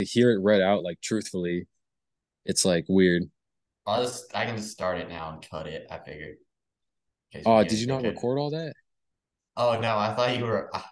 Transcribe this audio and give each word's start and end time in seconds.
to 0.00 0.04
hear 0.06 0.30
it 0.30 0.40
read 0.42 0.60
out 0.60 0.82
like 0.82 1.00
truthfully, 1.00 1.66
it's 2.44 2.64
like 2.64 2.86
weird. 2.88 3.24
I'll 3.86 4.02
just 4.02 4.34
I 4.34 4.44
can 4.46 4.56
just 4.56 4.70
start 4.70 4.98
it 4.98 5.08
now 5.08 5.32
and 5.32 5.48
cut 5.48 5.66
it. 5.66 5.86
I 5.90 5.98
figured. 5.98 6.36
in 7.32 7.40
case 7.40 7.46
we 7.46 7.52
Oh, 7.52 7.64
did 7.64 7.78
you 7.78 7.86
not 7.86 8.02
record 8.02 8.38
all 8.38 8.50
that? 8.50 8.74
Oh 9.56 9.78
no, 9.80 9.96
I 9.96 10.14
thought 10.14 10.36
you 10.36 10.44
were. 10.44 10.70
I, 10.74 10.82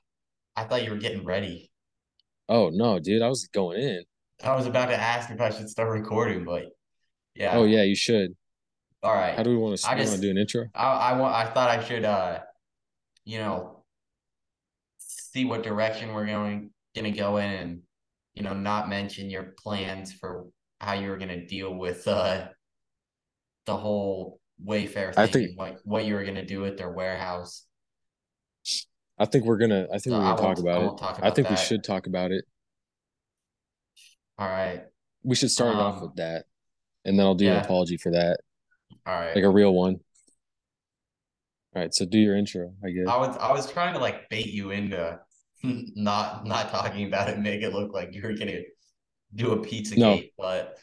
I 0.57 0.65
thought 0.65 0.85
you 0.85 0.91
were 0.91 0.97
getting 0.97 1.25
ready. 1.25 1.71
Oh 2.49 2.71
no, 2.73 2.99
dude, 2.99 3.23
I 3.23 3.29
was 3.29 3.47
going 3.49 3.81
in. 3.81 4.05
I 4.43 4.55
was 4.55 4.67
about 4.67 4.87
to 4.87 4.97
ask 4.97 5.31
if 5.31 5.41
I 5.41 5.51
should 5.51 5.69
start 5.69 5.91
recording, 5.91 6.45
but 6.45 6.67
yeah. 7.35 7.53
Oh 7.55 7.65
yeah, 7.65 7.83
you 7.83 7.97
should. 7.97 8.35
All 9.03 9.15
right. 9.15 9.37
How 9.37 9.43
do 9.43 9.51
we 9.51 9.57
want 9.57 9.79
to? 9.79 9.89
I 9.89 9.97
just, 9.97 10.11
want 10.11 10.23
to 10.23 10.27
do 10.27 10.31
an 10.31 10.39
intro? 10.39 10.67
I 10.75 10.85
I 10.85 11.13
want. 11.19 11.35
I 11.35 11.45
thought 11.47 11.71
I 11.71 11.83
should. 11.83 12.05
Uh, 12.05 12.41
you 13.25 13.39
know, 13.39 13.85
see 14.99 15.45
what 15.45 15.63
direction 15.63 16.13
we're 16.13 16.27
going 16.27 16.71
gonna 16.95 17.11
go 17.11 17.37
in, 17.37 17.51
and 17.51 17.83
you 18.39 18.45
know, 18.45 18.55
not 18.55 18.89
mention 18.89 19.29
your 19.29 19.55
plans 19.59 20.13
for 20.13 20.47
how 20.81 20.93
you 20.93 21.09
were 21.11 21.17
gonna 21.17 21.45
deal 21.45 21.75
with 21.75 22.07
uh 22.07 22.47
the 23.67 23.77
whole 23.77 24.41
Wayfair 24.65 25.13
thing, 25.15 25.19
I 25.25 25.27
think- 25.27 25.59
what 25.59 25.79
what 25.85 26.05
you 26.05 26.15
were 26.15 26.25
gonna 26.25 26.45
do 26.47 26.65
at 26.65 26.77
their 26.77 26.91
warehouse. 26.91 27.65
I 29.21 29.25
think 29.25 29.45
we're 29.45 29.57
gonna. 29.57 29.89
I 29.93 29.99
think 29.99 30.13
No, 30.13 30.19
we're 30.21 30.25
gonna 30.27 30.41
talk 30.41 30.59
about 30.61 30.83
it. 30.83 30.99
talk 30.99 31.15
I 31.17 31.19
about 31.19 31.35
think 31.35 31.51
we 31.51 31.57
should 31.57 31.83
talk 31.83 32.07
about 32.07 32.31
it. 32.31 32.45
All 34.39 34.47
right. 34.49 34.85
We 35.25 35.35
should 35.35 35.51
start 35.51 35.75
it 35.75 35.81
off 35.81 35.97
Um, 35.97 36.03
with 36.03 36.15
that, 36.17 36.47
and 37.05 37.19
then 37.19 37.27
I'll 37.27 37.35
do 37.35 37.49
an 37.51 37.57
apology 37.57 37.97
for 37.97 38.13
that, 38.13 38.39
All 39.05 39.15
right. 39.15 39.35
like 39.35 39.43
a 39.45 39.51
real 39.51 39.75
one. 39.75 39.95
All 41.75 41.83
right, 41.83 41.93
so 41.93 42.05
do 42.07 42.19
your 42.19 42.37
intro, 42.37 42.73
I 42.85 42.91
guess. 42.91 43.09
I 43.09 43.17
was 43.17 43.37
I 43.39 43.51
was 43.53 43.69
trying 43.71 43.95
to 43.95 43.99
like 44.01 44.29
bait 44.29 44.47
you 44.47 44.71
into 44.71 45.19
not 45.97 46.47
not 46.47 46.71
talking 46.71 47.07
about 47.07 47.29
it, 47.29 47.39
make 47.39 47.63
it 47.63 47.73
look 47.73 47.93
like 47.93 48.15
you're 48.15 48.35
gonna 48.35 48.61
do 49.35 49.53
a 49.53 49.63
pizza 49.63 49.99
No. 49.99 50.17
gate, 50.17 50.33
but 50.39 50.77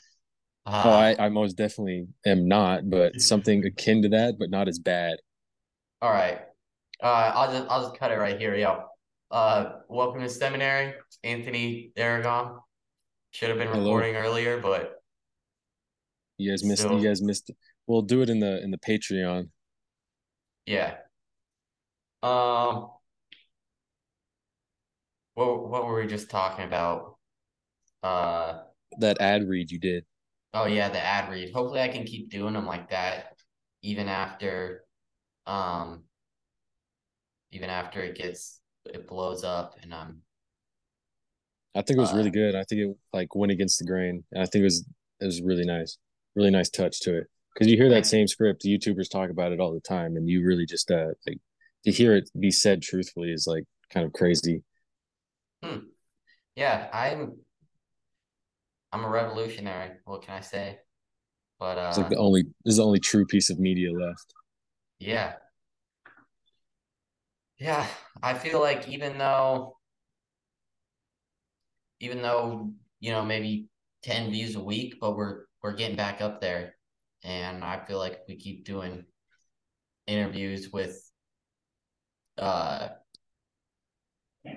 uh, 0.66 0.82
Oh, 0.86 0.90
I, 0.92 1.16
I 1.26 1.30
most 1.30 1.54
definitely 1.54 2.08
am 2.26 2.48
not, 2.48 2.90
but 2.90 3.16
something 3.22 3.64
akin 3.66 4.02
to 4.04 4.10
that, 4.10 4.36
but 4.40 4.50
not 4.50 4.68
as 4.68 4.80
bad. 4.80 5.18
all 6.02 6.12
right. 6.12 6.40
Uh, 7.04 7.32
I'll 7.36 7.52
just 7.52 7.70
I'll 7.70 7.82
just 7.90 7.98
cut 8.00 8.12
it 8.12 8.16
right 8.16 8.40
here. 8.40 8.56
Yo, 8.56 8.84
uh, 9.30 9.74
welcome 9.90 10.22
to 10.22 10.30
seminary, 10.30 10.94
Anthony 11.24 11.92
Aragon. 11.98 12.60
Should 13.32 13.50
have 13.50 13.58
been 13.58 13.68
Hello. 13.68 13.84
recording 13.84 14.16
earlier, 14.16 14.60
but 14.62 14.94
You 16.38 16.52
guys 16.52 16.64
missed. 16.64 16.84
So- 16.84 16.98
You 16.98 17.06
guys 17.06 17.22
missed. 17.22 17.52
We'll 17.86 18.02
do 18.02 18.22
it 18.22 18.30
in 18.30 18.40
the 18.40 18.64
in 18.64 18.72
the 18.72 18.78
Patreon. 18.78 19.50
yeah. 20.66 20.96
Um, 22.24 22.90
what 25.36 25.70
what 25.70 25.86
were 25.86 26.02
we 26.02 26.08
just 26.08 26.30
talking 26.30 26.66
about? 26.66 27.18
Uh. 28.04 28.60
That 29.00 29.20
ad 29.20 29.48
read 29.48 29.72
you 29.72 29.80
did. 29.80 30.06
Oh 30.54 30.66
yeah, 30.66 30.90
the 30.90 31.02
ad 31.02 31.30
read. 31.30 31.54
Hopefully 31.54 31.82
I 31.82 31.90
can 31.90 32.06
keep 32.06 32.30
doing 32.30 32.54
them 32.54 32.66
like 32.66 32.90
that 32.90 33.36
even 33.82 34.08
after 34.08 34.84
um 35.46 36.04
even 37.52 37.70
after 37.70 38.02
it 38.02 38.16
gets 38.16 38.62
it 38.86 39.08
blows 39.08 39.44
up 39.44 39.76
and 39.82 39.94
um 39.94 40.22
I 41.76 41.82
think 41.82 41.98
it 41.98 42.02
was 42.02 42.14
really 42.14 42.30
Uh, 42.30 42.32
good. 42.32 42.56
I 42.56 42.64
think 42.64 42.82
it 42.82 42.98
like 43.14 43.36
went 43.36 43.52
against 43.52 43.80
the 43.80 43.86
grain, 43.86 44.24
and 44.32 44.42
I 44.42 44.46
think 44.46 44.62
it 44.62 44.66
was 44.66 44.86
it 45.20 45.26
was 45.26 45.42
really 45.42 45.66
nice, 45.66 45.98
really 46.36 46.52
nice 46.52 46.70
touch 46.70 47.02
to 47.02 47.18
it. 47.18 47.28
Because 47.54 47.68
you 47.70 47.78
hear 47.78 47.90
that 47.90 48.06
same 48.06 48.28
script, 48.28 48.64
YouTubers 48.64 49.10
talk 49.10 49.30
about 49.30 49.52
it 49.52 49.60
all 49.60 49.74
the 49.74 49.80
time, 49.82 50.16
and 50.16 50.30
you 50.30 50.46
really 50.46 50.66
just 50.66 50.90
uh 50.92 51.10
like 51.28 51.40
to 51.86 51.92
hear 51.92 52.16
it 52.16 52.30
be 52.40 52.52
said 52.52 52.82
truthfully 52.82 53.32
is 53.32 53.48
like 53.48 53.66
kind 53.92 54.06
of 54.06 54.14
crazy. 54.14 54.64
Yeah, 56.56 56.90
I'm 56.94 57.38
I'm 58.92 59.04
a 59.04 59.10
revolutionary. 59.10 59.92
What 60.06 60.24
can 60.24 60.36
I 60.36 60.42
say? 60.42 60.80
But 61.60 61.78
uh, 61.78 61.82
It's 61.90 61.98
uh 61.98 61.98
like 61.98 62.10
the 62.10 62.18
only 62.18 62.44
this 62.64 62.74
is 62.74 62.78
the 62.78 62.86
only 62.86 63.00
true 63.00 63.26
piece 63.26 63.50
of 63.50 63.60
media 63.60 63.92
left. 63.92 64.34
yeah. 65.00 65.36
Yeah, 67.60 67.88
I 68.22 68.34
feel 68.34 68.60
like 68.60 68.88
even 68.90 69.18
though 69.18 69.78
even 72.00 72.22
though, 72.22 72.72
you 73.00 73.12
know, 73.12 73.24
maybe 73.24 73.68
10 74.04 74.32
views 74.32 74.56
a 74.56 74.64
week, 74.64 74.96
but 75.00 75.16
we're 75.16 75.46
we're 75.62 75.74
getting 75.74 75.96
back 75.96 76.22
up 76.22 76.42
there. 76.42 76.76
And 77.24 77.64
I 77.64 77.84
feel 77.86 77.98
like 77.98 78.20
we 78.28 78.36
keep 78.36 78.66
doing 78.66 79.06
interviews 80.08 80.72
with 80.72 81.02
uh 82.38 82.90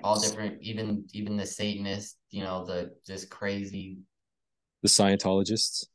all 0.03 0.19
different 0.19 0.61
even 0.61 1.05
even 1.13 1.37
the 1.37 1.45
Satanists, 1.45 2.17
you 2.31 2.43
know, 2.43 2.65
the 2.65 2.91
just 3.05 3.29
crazy 3.29 3.97
The 4.83 4.89
Scientologists, 4.89 5.85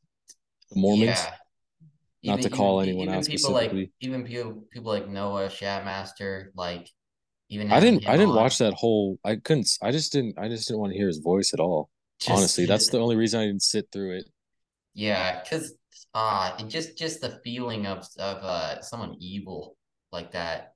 the 0.71 0.81
Mormons. 0.81 1.09
yeah. 1.09 1.35
Not 2.23 2.41
to 2.43 2.51
call 2.51 2.81
anyone 2.81 3.09
out 3.11 3.27
people 3.27 3.51
like 3.53 3.71
specifically. 3.71 3.93
even 4.01 4.25
people 4.25 4.65
people 4.73 4.91
like 4.91 5.09
Noah 5.09 5.49
Shatmaster, 5.49 6.47
like 6.55 6.89
even 7.51 7.71
I 7.71 7.81
didn't. 7.81 8.09
I 8.09 8.13
didn't 8.13 8.31
on, 8.31 8.37
watch 8.37 8.59
that 8.59 8.73
whole. 8.73 9.19
I 9.25 9.37
couldn't. 9.37 9.69
I 9.83 9.91
just 9.91 10.11
didn't. 10.13 10.39
I 10.39 10.49
just 10.49 10.67
didn't 10.67 10.81
want 10.81 10.93
to 10.93 10.99
hear 10.99 11.07
his 11.07 11.19
voice 11.19 11.53
at 11.53 11.61
all. 11.61 11.91
just- 12.19 12.31
Honestly, 12.31 12.65
that's 12.65 12.89
the 12.89 12.99
only 12.99 13.17
reason 13.17 13.41
I 13.41 13.47
didn't 13.47 13.63
sit 13.63 13.89
through 13.93 14.19
it. 14.19 14.25
Yeah, 14.95 15.43
because 15.43 15.75
uh 16.15 16.57
it 16.59 16.69
just 16.69 16.97
just 16.97 17.21
the 17.21 17.41
feeling 17.45 17.87
of 17.87 18.07
of 18.19 18.37
uh 18.43 18.81
someone 18.81 19.17
evil 19.21 19.77
like 20.13 20.33
that. 20.33 20.74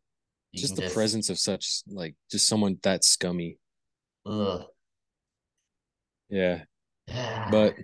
You 0.53 0.61
Just 0.61 0.77
the 0.77 0.89
presence 0.91 1.29
of 1.29 1.39
such 1.39 1.83
like 1.87 2.15
just 2.31 2.49
someone 2.49 2.79
that 2.83 3.05
scummy. 3.05 3.59
Ugh. 4.27 4.65
Yeah, 6.31 6.63
but 7.51 7.75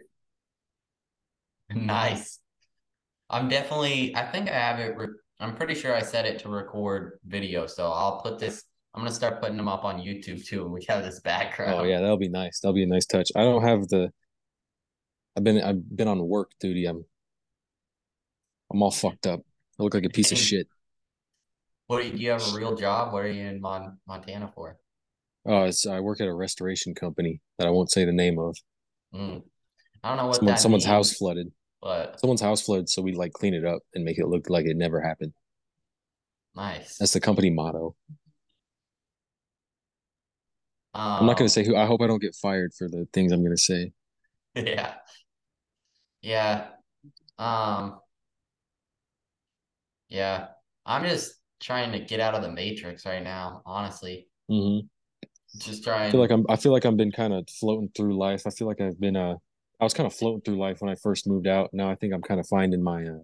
nice. 1.71 2.41
I'm 3.29 3.49
definitely 3.49 4.15
I 4.17 4.31
think 4.31 4.49
I 4.49 4.55
have 4.55 4.79
it 4.81 4.97
re- 4.97 5.09
I'm 5.41 5.57
pretty 5.57 5.75
sure 5.75 5.95
I 5.95 6.01
set 6.01 6.25
it 6.25 6.39
to 6.41 6.49
record 6.49 7.19
video, 7.27 7.67
so 7.67 7.91
I'll 7.91 8.21
put 8.21 8.39
this 8.39 8.65
I'm 8.95 9.01
gonna 9.01 9.13
start 9.13 9.41
putting 9.41 9.57
them 9.57 9.69
up 9.69 9.85
on 9.85 10.01
YouTube 10.01 10.47
too, 10.47 10.63
and 10.63 10.73
we 10.73 10.85
have 10.89 11.03
this 11.03 11.19
background. 11.21 11.75
oh 11.75 11.83
yeah, 11.83 12.01
that'll 12.01 12.17
be 12.17 12.29
nice. 12.29 12.61
That'll 12.61 12.75
be 12.75 12.85
a 12.85 12.87
nice 12.87 13.07
touch. 13.07 13.31
I 13.35 13.43
don't 13.43 13.63
have 13.63 13.89
the. 13.89 14.13
I've 15.37 15.43
been. 15.43 15.61
I've 15.61 15.97
been 15.97 16.07
on 16.07 16.25
work 16.27 16.53
duty. 16.61 16.87
I'm. 16.87 17.05
I'm 18.73 18.83
all 18.83 18.93
fucked 18.93 19.27
up. 19.27 19.41
I 19.79 19.83
look 19.83 19.95
like 19.95 20.05
a 20.05 20.11
piece 20.11 20.31
of 20.31 20.39
shit. 20.39 20.69
What 21.87 22.01
do 22.01 22.09
you, 22.09 22.13
do 22.17 22.19
you 22.23 22.31
have 22.31 22.43
a 22.55 22.57
real 22.57 22.75
job? 22.77 23.13
What 23.13 23.25
are 23.25 23.31
you 23.31 23.45
in 23.47 23.61
Mon 23.61 23.99
Montana 24.07 24.51
for? 24.55 24.79
Oh, 25.47 25.65
it's. 25.65 25.87
I 25.87 26.01
work 26.01 26.21
at 26.21 26.29
a 26.29 26.35
restoration 26.35 26.95
company 26.95 27.41
that 27.59 27.67
I 27.67 27.71
won't 27.71 27.91
say 27.91 28.05
the 28.05 28.13
name 28.13 28.39
of. 28.39 28.57
Mm. 29.15 29.43
I 30.03 30.09
don't 30.09 30.17
know 30.17 30.27
what 30.27 30.37
Someone, 30.37 30.55
that 30.55 30.61
someone's 30.61 30.85
house 30.85 31.13
flooded. 31.13 31.53
but 31.83 32.19
Someone's 32.21 32.41
house 32.41 32.63
flooded, 32.63 32.89
so 32.89 33.03
we 33.03 33.13
like 33.13 33.33
clean 33.33 33.55
it 33.55 33.65
up 33.65 33.83
and 33.95 34.05
make 34.05 34.19
it 34.19 34.27
look 34.27 34.49
like 34.49 34.65
it 34.67 34.77
never 34.77 35.01
happened. 35.01 35.33
nice. 36.55 36.97
That's 36.97 37.13
the 37.13 37.21
company 37.21 37.51
motto. 37.51 37.95
Um, 40.95 41.21
I'm 41.21 41.27
not 41.27 41.37
gonna 41.37 41.49
say 41.49 41.65
who. 41.65 41.77
I 41.77 41.87
hope 41.87 42.01
I 42.01 42.07
don't 42.07 42.23
get 42.23 42.35
fired 42.37 42.73
for 42.73 42.89
the 42.89 43.07
things 43.13 43.33
I'm 43.33 43.43
gonna 43.43 43.57
say. 43.57 43.93
Yeah. 44.55 44.95
Yeah. 46.23 46.69
Um 47.39 47.99
Yeah. 50.09 50.49
I'm 50.87 51.05
just 51.05 51.35
trying 51.61 51.93
to 51.93 52.01
get 52.01 52.21
out 52.21 52.35
of 52.35 52.43
the 52.43 52.51
matrix 52.51 53.07
right 53.07 53.23
now, 53.23 53.63
honestly. 53.67 54.29
hmm 54.49 54.81
Just 55.59 55.85
I 55.85 55.91
trying 55.91 56.11
feel 56.11 56.21
like 56.21 56.31
I'm. 56.31 56.45
I 56.49 56.57
feel 56.57 56.73
like 56.73 56.87
I've 56.87 56.97
been 56.97 57.13
kind 57.13 57.33
of 57.33 57.49
floating 57.49 57.91
through 57.97 58.17
life. 58.17 58.47
I 58.47 58.51
feel 58.51 58.67
like 58.67 58.81
I've 58.81 59.01
been. 59.01 59.17
Uh, 59.17 59.37
I 59.81 59.85
was 59.85 59.95
kind 59.95 60.07
of 60.07 60.15
floating 60.15 60.41
through 60.43 60.59
life 60.59 60.81
when 60.81 60.91
I 60.91 60.95
first 60.97 61.27
moved 61.27 61.47
out. 61.47 61.71
Now 61.73 61.91
I 61.91 61.95
think 61.97 62.13
I'm 62.15 62.23
kind 62.23 62.41
of 62.41 62.47
finding 62.47 62.83
my. 62.83 63.05
Uh, 63.07 63.19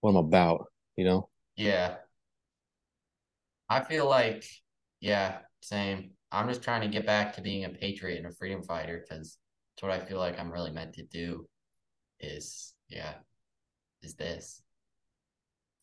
what 0.00 0.10
I'm 0.10 0.16
about. 0.16 0.66
You 0.96 1.04
know. 1.04 1.28
yeah. 1.56 1.96
I 3.68 3.82
feel 3.82 4.08
like 4.08 4.44
yeah, 5.00 5.38
same. 5.60 6.12
I'm 6.30 6.48
just 6.48 6.62
trying 6.62 6.82
to 6.82 6.88
get 6.88 7.06
back 7.06 7.34
to 7.34 7.42
being 7.42 7.64
a 7.64 7.68
patriot 7.70 8.18
and 8.18 8.26
a 8.26 8.32
freedom 8.32 8.62
fighter 8.62 9.04
because 9.06 9.38
it's 9.74 9.82
what 9.82 9.92
I 9.92 10.00
feel 10.00 10.18
like 10.18 10.38
I'm 10.38 10.52
really 10.52 10.70
meant 10.70 10.94
to 10.94 11.02
do 11.04 11.48
is 12.20 12.74
yeah, 12.88 13.14
is 14.02 14.14
this. 14.14 14.62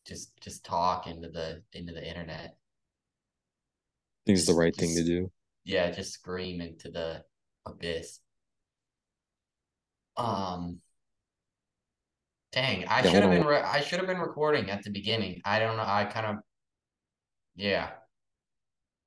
Just 0.06 0.36
just 0.40 0.64
talk 0.64 1.06
into 1.06 1.28
the 1.28 1.62
into 1.72 1.92
the 1.92 2.06
internet. 2.06 2.56
I 2.56 4.22
think 4.26 4.38
it's 4.38 4.46
the 4.46 4.52
Just- 4.52 4.58
right 4.58 4.74
thing 4.74 4.94
to 4.96 5.04
do. 5.04 5.30
yeah, 5.64 5.90
just 5.90 6.12
scream 6.12 6.60
into 6.60 6.90
the 6.90 7.24
abyss. 7.66 8.20
Um, 10.16 10.80
dang, 12.52 12.86
I 12.86 13.02
Yeah, 13.02 13.10
should 13.10 13.22
have 13.22 13.30
been 13.30 13.46
re 13.46 13.56
I 13.56 13.80
should 13.80 13.98
have 13.98 14.08
been 14.08 14.18
recording 14.20 14.70
at 14.70 14.82
the 14.82 14.90
beginning. 14.90 15.40
I 15.44 15.58
don't 15.58 15.76
know. 15.76 15.84
I 15.86 16.04
kind 16.06 16.26
of, 16.26 16.36
yeah. 17.54 17.92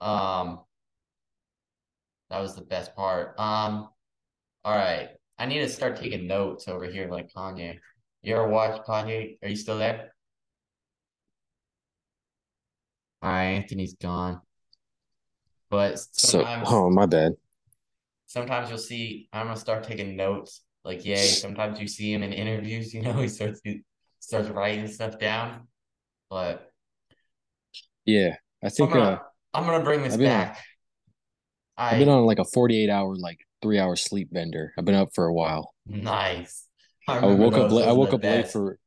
Um, 0.01 0.63
that 2.29 2.39
was 2.39 2.55
the 2.55 2.61
best 2.63 2.95
part. 2.95 3.39
Um, 3.39 3.89
all 4.63 4.75
right. 4.75 5.09
I 5.37 5.45
need 5.45 5.59
to 5.59 5.69
start 5.69 5.97
taking 5.97 6.27
notes 6.27 6.67
over 6.67 6.85
here, 6.85 7.09
like 7.09 7.31
Kanye. 7.33 7.79
You 8.21 8.35
ever 8.35 8.47
watch 8.47 8.81
Kanye? 8.85 9.37
Are 9.43 9.49
you 9.49 9.55
still 9.55 9.77
there? 9.77 10.12
All 13.23 13.31
right, 13.31 13.43
Anthony's 13.43 13.93
gone. 13.95 14.41
But 15.69 15.97
So, 16.11 16.45
oh 16.65 16.89
my 16.89 17.05
bad. 17.05 17.33
sometimes 18.27 18.69
you'll 18.69 18.77
see. 18.77 19.29
I'm 19.31 19.47
gonna 19.47 19.57
start 19.57 19.85
taking 19.85 20.17
notes. 20.17 20.61
Like, 20.83 21.05
yay. 21.05 21.15
Sometimes 21.15 21.79
you 21.79 21.87
see 21.87 22.13
him 22.13 22.21
in 22.21 22.33
interviews. 22.33 22.93
You 22.93 23.01
know, 23.01 23.13
he 23.13 23.29
starts 23.29 23.61
starts 24.19 24.49
writing 24.49 24.87
stuff 24.87 25.19
down. 25.19 25.67
But 26.29 26.69
yeah, 28.05 28.35
I 28.61 28.69
think 28.69 28.91
I'm 28.91 28.97
gonna, 28.97 29.11
uh, 29.11 29.19
I'm 29.53 29.65
gonna 29.65 29.83
bring 29.85 30.03
this 30.03 30.15
I've 30.15 30.19
back. 30.19 30.57
On, 31.77 31.85
I've 31.85 31.99
been 31.99 32.09
on 32.09 32.25
like 32.25 32.39
a 32.39 32.45
48 32.45 32.89
hour, 32.89 33.15
like 33.15 33.39
three 33.61 33.79
hour 33.79 33.95
sleep 33.95 34.33
bender. 34.33 34.73
I've 34.77 34.85
been 34.85 34.95
up 34.95 35.09
for 35.15 35.25
a 35.25 35.33
while. 35.33 35.73
Nice. 35.87 36.67
I, 37.07 37.19
I 37.19 37.25
woke 37.25 37.57
up. 37.57 37.71
Late, 37.71 37.87
I 37.87 37.93
woke 37.93 38.13
up 38.13 38.21
best. 38.21 38.35
late 38.35 38.51
for. 38.51 38.77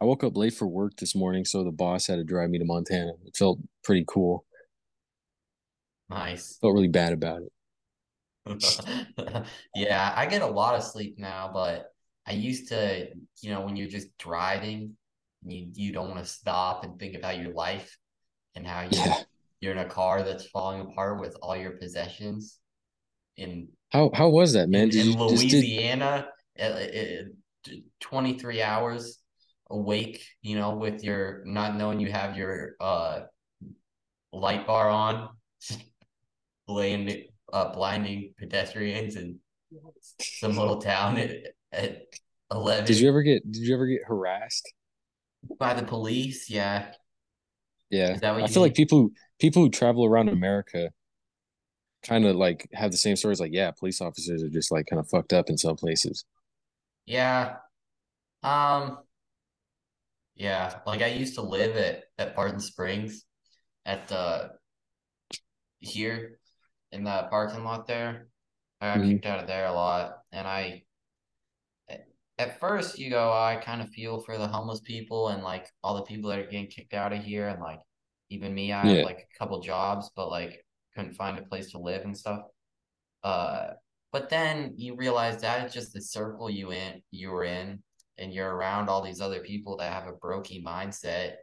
I 0.00 0.04
woke 0.04 0.24
up 0.24 0.36
late 0.36 0.54
for 0.54 0.66
work 0.66 0.96
this 0.96 1.14
morning, 1.14 1.44
so 1.44 1.64
the 1.64 1.70
boss 1.70 2.06
had 2.06 2.16
to 2.16 2.24
drive 2.24 2.50
me 2.50 2.58
to 2.58 2.64
Montana. 2.64 3.12
It 3.24 3.36
felt 3.36 3.58
pretty 3.82 4.04
cool. 4.06 4.44
Nice. 6.10 6.58
Felt 6.60 6.74
really 6.74 6.88
bad 6.88 7.12
about 7.12 7.42
it. 7.42 7.52
yeah, 9.74 10.12
I 10.14 10.26
get 10.26 10.42
a 10.42 10.46
lot 10.46 10.74
of 10.74 10.82
sleep 10.82 11.18
now, 11.18 11.50
but 11.52 11.86
I 12.26 12.32
used 12.32 12.68
to, 12.68 13.08
you 13.40 13.50
know, 13.50 13.62
when 13.62 13.76
you're 13.76 13.88
just 13.88 14.08
driving, 14.18 14.96
you 15.46 15.68
you 15.72 15.92
don't 15.92 16.10
want 16.10 16.22
to 16.22 16.30
stop 16.30 16.84
and 16.84 16.98
think 16.98 17.16
about 17.16 17.38
your 17.38 17.52
life 17.52 17.96
and 18.54 18.66
how 18.66 18.82
you 18.82 18.88
yeah. 18.92 19.14
you're 19.60 19.72
in 19.72 19.78
a 19.78 19.84
car 19.86 20.22
that's 20.22 20.46
falling 20.46 20.82
apart 20.82 21.20
with 21.20 21.36
all 21.40 21.56
your 21.56 21.72
possessions. 21.72 22.58
In 23.36 23.68
how 23.90 24.10
how 24.12 24.28
was 24.28 24.52
that, 24.52 24.68
man? 24.68 24.90
In, 24.90 25.12
in 25.12 25.18
Louisiana, 25.18 26.28
did... 26.56 27.24
Uh, 27.68 27.70
uh, 27.70 27.76
23 28.00 28.60
hours 28.60 29.23
awake, 29.70 30.24
you 30.42 30.56
know, 30.56 30.76
with 30.76 31.02
your 31.02 31.42
not 31.44 31.76
knowing 31.76 32.00
you 32.00 32.10
have 32.10 32.36
your 32.36 32.76
uh 32.80 33.22
light 34.32 34.66
bar 34.66 34.90
on, 34.90 35.28
blinding, 36.66 37.24
uh, 37.52 37.72
blinding 37.72 38.34
pedestrians 38.38 39.16
in 39.16 39.38
some 40.20 40.56
little 40.56 40.80
town 40.80 41.18
at, 41.18 41.30
at 41.72 42.02
11. 42.50 42.84
Did 42.84 42.98
you 42.98 43.08
ever 43.08 43.22
get 43.22 43.50
did 43.50 43.62
you 43.62 43.74
ever 43.74 43.86
get 43.86 44.02
harassed 44.06 44.72
by 45.58 45.74
the 45.74 45.82
police? 45.82 46.50
Yeah. 46.50 46.92
Yeah. 47.90 48.16
I 48.16 48.18
feel 48.18 48.34
mean? 48.46 48.54
like 48.56 48.74
people 48.74 49.10
people 49.38 49.62
who 49.62 49.70
travel 49.70 50.04
around 50.04 50.28
America 50.28 50.90
kind 52.02 52.26
of 52.26 52.36
like 52.36 52.68
have 52.72 52.90
the 52.90 52.96
same 52.96 53.16
stories 53.16 53.40
like 53.40 53.52
yeah, 53.52 53.70
police 53.70 54.00
officers 54.00 54.42
are 54.42 54.50
just 54.50 54.70
like 54.70 54.86
kind 54.86 55.00
of 55.00 55.08
fucked 55.08 55.32
up 55.32 55.48
in 55.48 55.56
some 55.56 55.76
places. 55.76 56.24
Yeah. 57.06 57.56
Um 58.42 58.98
yeah, 60.36 60.80
like 60.86 61.02
I 61.02 61.08
used 61.08 61.34
to 61.36 61.42
live 61.42 61.76
at 61.76 62.04
at 62.18 62.34
Barton 62.34 62.60
Springs 62.60 63.24
at 63.86 64.08
the 64.08 64.50
here 65.80 66.38
in 66.92 67.04
the 67.04 67.26
parking 67.30 67.64
lot 67.64 67.86
there. 67.86 68.28
I 68.80 68.88
got 68.88 68.98
mm-hmm. 68.98 69.10
kicked 69.12 69.26
out 69.26 69.40
of 69.40 69.46
there 69.46 69.66
a 69.66 69.72
lot, 69.72 70.18
and 70.32 70.46
I 70.46 70.82
at 72.38 72.58
first 72.58 72.98
you 72.98 73.10
go, 73.10 73.32
I 73.32 73.60
kind 73.64 73.80
of 73.80 73.88
feel 73.90 74.20
for 74.20 74.38
the 74.38 74.48
homeless 74.48 74.80
people 74.80 75.28
and 75.28 75.42
like 75.42 75.66
all 75.82 75.94
the 75.94 76.02
people 76.02 76.30
that 76.30 76.40
are 76.40 76.44
getting 76.44 76.66
kicked 76.66 76.94
out 76.94 77.12
of 77.12 77.22
here, 77.22 77.48
and 77.48 77.60
like 77.60 77.80
even 78.30 78.54
me, 78.54 78.72
I 78.72 78.84
yeah. 78.84 78.92
had 78.96 79.04
like 79.04 79.18
a 79.18 79.38
couple 79.38 79.60
jobs, 79.60 80.10
but 80.16 80.30
like 80.30 80.64
couldn't 80.96 81.14
find 81.14 81.38
a 81.38 81.42
place 81.42 81.70
to 81.72 81.78
live 81.78 82.02
and 82.02 82.16
stuff. 82.16 82.40
Uh, 83.22 83.70
but 84.12 84.28
then 84.30 84.74
you 84.76 84.96
realize 84.96 85.40
that 85.42 85.64
it's 85.64 85.74
just 85.74 85.92
the 85.92 86.00
circle 86.00 86.50
you 86.50 86.72
in 86.72 87.02
you 87.10 87.30
were 87.30 87.44
in, 87.44 87.82
and 88.18 88.32
you're 88.32 88.54
around 88.54 88.88
all 88.88 89.02
these 89.02 89.20
other 89.20 89.40
people 89.40 89.76
that 89.78 89.92
have 89.92 90.06
a 90.06 90.12
brokey 90.12 90.62
mindset, 90.62 91.34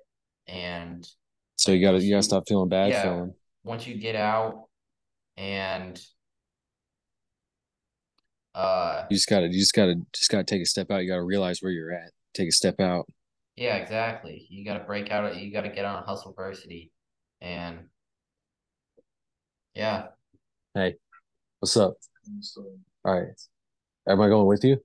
and 0.48 1.08
so 1.62 1.72
you 1.72 1.86
gotta 1.86 2.02
you 2.02 2.12
gotta 2.12 2.24
stop 2.24 2.48
feeling 2.48 2.70
bad 2.70 2.90
yeah, 2.90 3.04
for 3.04 3.10
them. 3.10 3.34
Once 3.64 3.86
you 3.86 3.96
get 3.96 4.16
out 4.16 4.68
and 5.38 6.02
uh 8.56 9.06
you 9.10 9.16
just 9.16 9.30
gotta 9.30 9.46
you 9.46 9.60
just 9.60 9.76
gotta 9.76 9.96
just 10.12 10.32
gotta 10.32 10.44
take 10.44 10.64
a 10.64 10.66
step 10.66 10.90
out. 10.90 11.04
You 11.04 11.10
gotta 11.10 11.24
realize 11.24 11.60
where 11.62 11.72
you're 11.72 11.92
at. 11.92 12.12
Take 12.34 12.50
a 12.50 12.52
step 12.52 12.80
out. 12.80 13.06
Yeah 13.56 13.76
exactly. 13.76 14.48
You 14.50 14.66
gotta 14.66 14.84
break 14.84 15.12
out 15.12 15.38
you 15.38 15.52
gotta 15.52 15.70
get 15.70 15.86
on 15.86 16.02
a 16.02 16.06
hustle 16.06 16.34
varsity 16.34 16.92
and 17.42 17.80
yeah. 19.76 20.08
Hey 20.74 20.96
what's 21.60 21.78
up? 21.78 21.94
All 23.06 23.20
right. 23.20 23.28
Am 24.08 24.20
i 24.20 24.28
going 24.28 24.48
with 24.48 24.64
you 24.64 24.82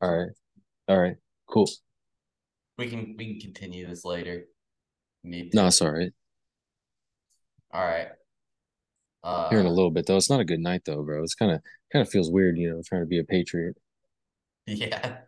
all 0.00 0.16
right 0.16 0.30
all 0.88 0.98
right 0.98 1.16
cool 1.48 1.68
we 2.78 2.88
can 2.88 3.14
we 3.16 3.32
can 3.32 3.40
continue 3.40 3.86
this 3.86 4.04
later 4.04 4.44
no 5.22 5.66
it's 5.66 5.80
all 5.80 5.92
right 5.92 6.12
all 7.72 7.84
right 7.84 8.08
uh, 9.24 9.48
Here 9.48 9.58
in 9.58 9.64
a 9.64 9.70
little 9.70 9.90
bit 9.90 10.06
though. 10.06 10.18
It's 10.18 10.28
not 10.28 10.40
a 10.40 10.44
good 10.44 10.60
night 10.60 10.82
though, 10.84 11.02
bro. 11.02 11.22
It's 11.22 11.34
kind 11.34 11.50
of 11.50 11.62
kind 11.90 12.06
of 12.06 12.10
feels 12.10 12.30
weird, 12.30 12.58
you 12.58 12.70
know, 12.70 12.82
trying 12.84 13.00
to 13.00 13.06
be 13.06 13.18
a 13.18 13.24
patriot. 13.24 13.76
Yeah. 14.66 15.18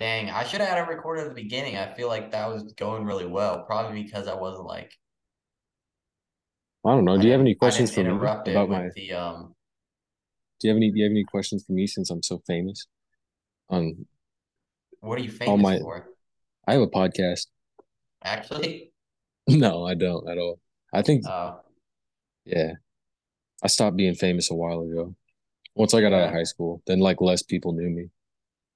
Dang, 0.00 0.30
I 0.30 0.42
should 0.42 0.60
have 0.60 0.68
had 0.68 0.78
it 0.78 0.88
recorded 0.88 1.22
at 1.22 1.28
the 1.28 1.34
beginning. 1.40 1.76
I 1.76 1.94
feel 1.94 2.08
like 2.08 2.32
that 2.32 2.48
was 2.48 2.72
going 2.72 3.04
really 3.04 3.24
well, 3.24 3.62
probably 3.62 4.02
because 4.02 4.26
I 4.26 4.34
wasn't 4.34 4.66
like. 4.66 4.90
I 6.84 6.90
don't 6.90 7.04
know. 7.04 7.16
Do 7.16 7.24
you 7.24 7.30
have 7.30 7.40
any 7.40 7.54
questions 7.54 7.94
for 7.94 8.02
me 8.02 8.10
about 8.10 8.68
my 8.68 8.90
the 8.96 9.12
um? 9.12 9.54
Do 10.58 10.66
you 10.66 10.74
have 10.74 10.76
any? 10.76 10.90
Do 10.90 10.98
you 10.98 11.04
have 11.04 11.12
any 11.12 11.22
questions 11.22 11.64
for 11.64 11.72
me 11.72 11.86
since 11.86 12.10
I'm 12.10 12.24
so 12.24 12.42
famous? 12.48 12.84
On. 13.72 14.06
What 15.00 15.18
are 15.18 15.22
you 15.22 15.30
famous 15.30 15.60
my, 15.60 15.78
for? 15.78 16.08
I 16.68 16.74
have 16.74 16.82
a 16.82 16.88
podcast. 16.88 17.46
Actually. 18.22 18.90
No, 19.48 19.84
I 19.84 19.94
don't 19.94 20.28
at 20.28 20.38
all. 20.38 20.60
I 20.94 21.02
think. 21.02 21.26
Uh, 21.26 21.54
yeah, 22.44 22.74
I 23.60 23.66
stopped 23.66 23.96
being 23.96 24.14
famous 24.14 24.52
a 24.52 24.54
while 24.54 24.82
ago. 24.82 25.16
Once 25.74 25.94
I 25.94 26.00
got 26.00 26.12
out 26.12 26.28
of 26.28 26.32
high 26.32 26.44
school, 26.44 26.80
then 26.86 27.00
like 27.00 27.20
less 27.20 27.42
people 27.42 27.72
knew 27.72 27.90
me. 27.90 28.08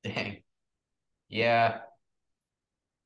Dang. 0.02 0.38
Yeah. 1.28 1.78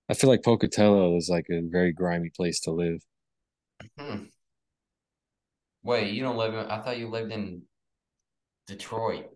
I 0.09 0.15
feel 0.15 0.31
like 0.31 0.43
Pocatello 0.43 1.17
is 1.17 1.29
like 1.29 1.47
a 1.51 1.61
very 1.61 1.93
grimy 1.93 2.31
place 2.31 2.61
to 2.61 2.71
live. 2.71 3.03
Hmm. 3.99 4.25
Wait, 5.83 6.13
you 6.13 6.23
don't 6.23 6.37
live 6.37 6.55
in, 6.55 6.67
I 6.67 6.81
thought 6.81 6.99
you 6.99 7.09
lived 7.09 7.33
in 7.33 7.63
Detroit. 8.67 9.27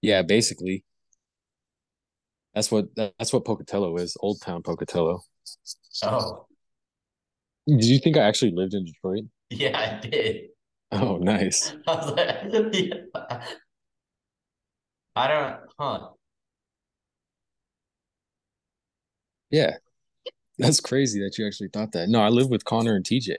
Yeah, 0.00 0.22
basically. 0.22 0.84
That's 2.56 2.70
what 2.70 2.86
that's 2.96 3.34
what 3.34 3.44
Pocatello 3.44 3.98
is, 3.98 4.16
Old 4.20 4.40
Town 4.40 4.62
Pocatello. 4.62 5.20
Oh. 6.02 6.46
Did 7.68 7.84
you 7.84 7.98
think 7.98 8.16
I 8.16 8.20
actually 8.20 8.52
lived 8.52 8.72
in 8.72 8.86
Detroit? 8.86 9.24
Yeah, 9.50 9.78
I 9.78 10.00
did. 10.00 10.46
Oh, 10.90 11.18
nice. 11.18 11.74
I 11.86 11.94
was 11.94 12.12
like, 12.12 12.72
yeah. 12.72 13.42
I 15.14 15.28
don't, 15.28 15.56
huh? 15.78 16.08
Yeah. 19.50 19.76
That's 20.56 20.80
crazy 20.80 21.20
that 21.20 21.36
you 21.36 21.46
actually 21.46 21.68
thought 21.68 21.92
that. 21.92 22.08
No, 22.08 22.22
I 22.22 22.30
live 22.30 22.48
with 22.48 22.64
Connor 22.64 22.96
and 22.96 23.04
TJ. 23.04 23.34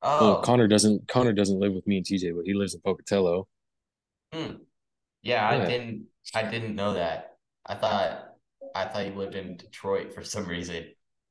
Oh. 0.00 0.20
Well, 0.20 0.40
Connor 0.40 0.66
doesn't 0.66 1.08
Connor 1.08 1.34
doesn't 1.34 1.60
live 1.60 1.74
with 1.74 1.86
me 1.86 1.98
and 1.98 2.06
TJ, 2.06 2.34
but 2.34 2.46
he 2.46 2.54
lives 2.54 2.74
in 2.74 2.80
Pocatello. 2.80 3.48
Hmm. 4.32 4.52
Yeah, 5.22 5.46
I 5.46 5.66
didn't 5.66 6.06
I 6.34 6.44
didn't 6.44 6.74
know 6.74 6.94
that. 6.94 7.36
I 7.66 7.74
thought 7.74 8.25
I 8.76 8.88
thought 8.88 9.06
you 9.06 9.14
lived 9.14 9.34
in 9.34 9.56
Detroit 9.56 10.12
for 10.12 10.22
some 10.22 10.46
reason. 10.46 10.84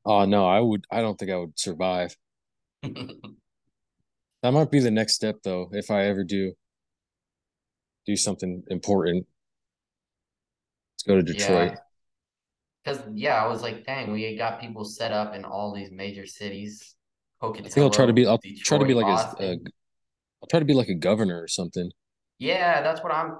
Oh 0.05 0.25
no, 0.25 0.47
I 0.47 0.59
would 0.59 0.85
I 0.91 1.01
don't 1.01 1.17
think 1.17 1.31
I 1.31 1.37
would 1.37 1.57
survive. 1.57 2.15
That 4.45 4.53
might 4.53 4.69
be 4.69 4.79
the 4.79 4.91
next 4.91 5.15
step 5.15 5.37
though, 5.43 5.69
if 5.71 5.89
I 5.89 6.05
ever 6.05 6.23
do 6.23 6.53
do 8.05 8.15
something 8.15 8.61
important. 8.69 9.25
Let's 10.93 11.03
go 11.03 11.15
to 11.15 11.23
Detroit. 11.23 11.79
Because 12.83 12.99
yeah. 13.11 13.31
yeah, 13.31 13.43
I 13.43 13.47
was 13.47 13.63
like, 13.63 13.87
dang, 13.87 14.11
we 14.11 14.37
got 14.37 14.61
people 14.61 14.85
set 14.85 15.11
up 15.11 15.33
in 15.33 15.45
all 15.45 15.73
these 15.73 15.89
major 15.89 16.27
cities. 16.27 16.93
Pocatello, 17.41 17.65
I 17.65 17.69
think 17.69 17.83
I'll 17.83 17.89
try 17.89 18.05
to 18.05 18.13
be. 18.13 18.27
I'll 18.27 18.37
Detroit, 18.37 18.65
try 18.65 18.77
to 18.77 18.85
be 18.85 18.93
like 18.93 19.07
a, 19.07 19.43
a. 19.43 19.51
I'll 20.43 20.47
try 20.47 20.59
to 20.59 20.65
be 20.65 20.75
like 20.75 20.89
a 20.89 20.93
governor 20.93 21.41
or 21.41 21.47
something. 21.47 21.89
Yeah, 22.37 22.83
that's 22.83 23.01
what 23.01 23.11
I'm. 23.11 23.39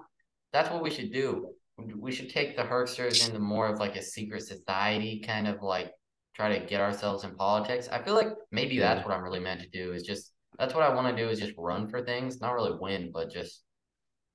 That's 0.54 0.72
what 0.72 0.82
we 0.82 0.90
should 0.90 1.14
do. 1.14 1.50
We 1.78 2.12
should 2.12 2.30
take 2.30 2.56
the 2.56 2.64
Herksters 2.64 3.28
into 3.28 3.40
more 3.40 3.68
of 3.68 3.80
like 3.80 3.96
a 3.96 4.02
secret 4.02 4.44
society, 4.44 5.22
kind 5.26 5.48
of 5.48 5.62
like 5.62 5.92
try 6.34 6.58
to 6.58 6.66
get 6.66 6.82
ourselves 6.82 7.24
in 7.24 7.36
politics. 7.36 7.90
I 7.92 8.02
feel 8.02 8.14
like 8.14 8.30
maybe 8.52 8.76
yeah. 8.76 8.96
that's 8.96 9.08
what 9.08 9.16
I'm 9.16 9.24
really 9.24 9.40
meant 9.40 9.62
to 9.62 9.70
do 9.70 9.94
is 9.94 10.04
just 10.04 10.32
that's 10.58 10.74
what 10.74 10.84
I 10.84 10.94
want 10.94 11.16
to 11.16 11.24
do 11.24 11.30
is 11.30 11.40
just 11.40 11.54
run 11.58 11.88
for 11.88 12.02
things, 12.04 12.40
not 12.40 12.54
really 12.54 12.78
win, 12.80 13.12
but 13.14 13.32
just 13.32 13.64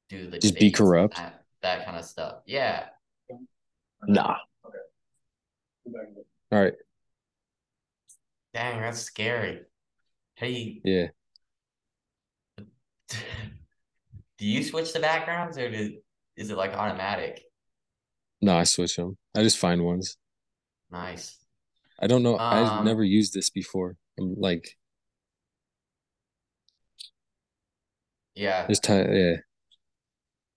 do 0.08 0.28
the 0.28 0.38
just 0.38 0.58
be 0.58 0.70
corrupt, 0.70 1.16
that, 1.16 1.44
that, 1.62 1.86
kind 1.86 1.96
of 1.96 2.04
stuff. 2.04 2.40
Yeah. 2.46 2.86
Nah. 4.06 4.36
Okay. 4.66 4.78
All 6.52 6.62
right. 6.62 6.74
Dang, 8.52 8.80
that's 8.80 9.00
scary. 9.00 9.60
Hey. 10.34 10.80
Yeah. 10.84 11.08
do 13.08 13.16
you 14.38 14.62
switch 14.64 14.92
the 14.92 15.00
backgrounds 15.00 15.56
or 15.58 15.70
do, 15.70 15.98
is 16.40 16.50
it 16.50 16.56
like 16.56 16.72
automatic? 16.72 17.42
No, 18.40 18.56
I 18.56 18.64
switch 18.64 18.96
them. 18.96 19.18
I 19.36 19.42
just 19.42 19.58
find 19.58 19.84
ones. 19.84 20.16
Nice. 20.90 21.36
I 22.00 22.06
don't 22.06 22.22
know. 22.22 22.38
Um, 22.38 22.40
I've 22.40 22.84
never 22.84 23.04
used 23.04 23.34
this 23.34 23.50
before. 23.50 23.96
I'm 24.18 24.34
like 24.38 24.76
Yeah. 28.34 28.66
Just 28.68 28.88
yeah. 28.88 29.36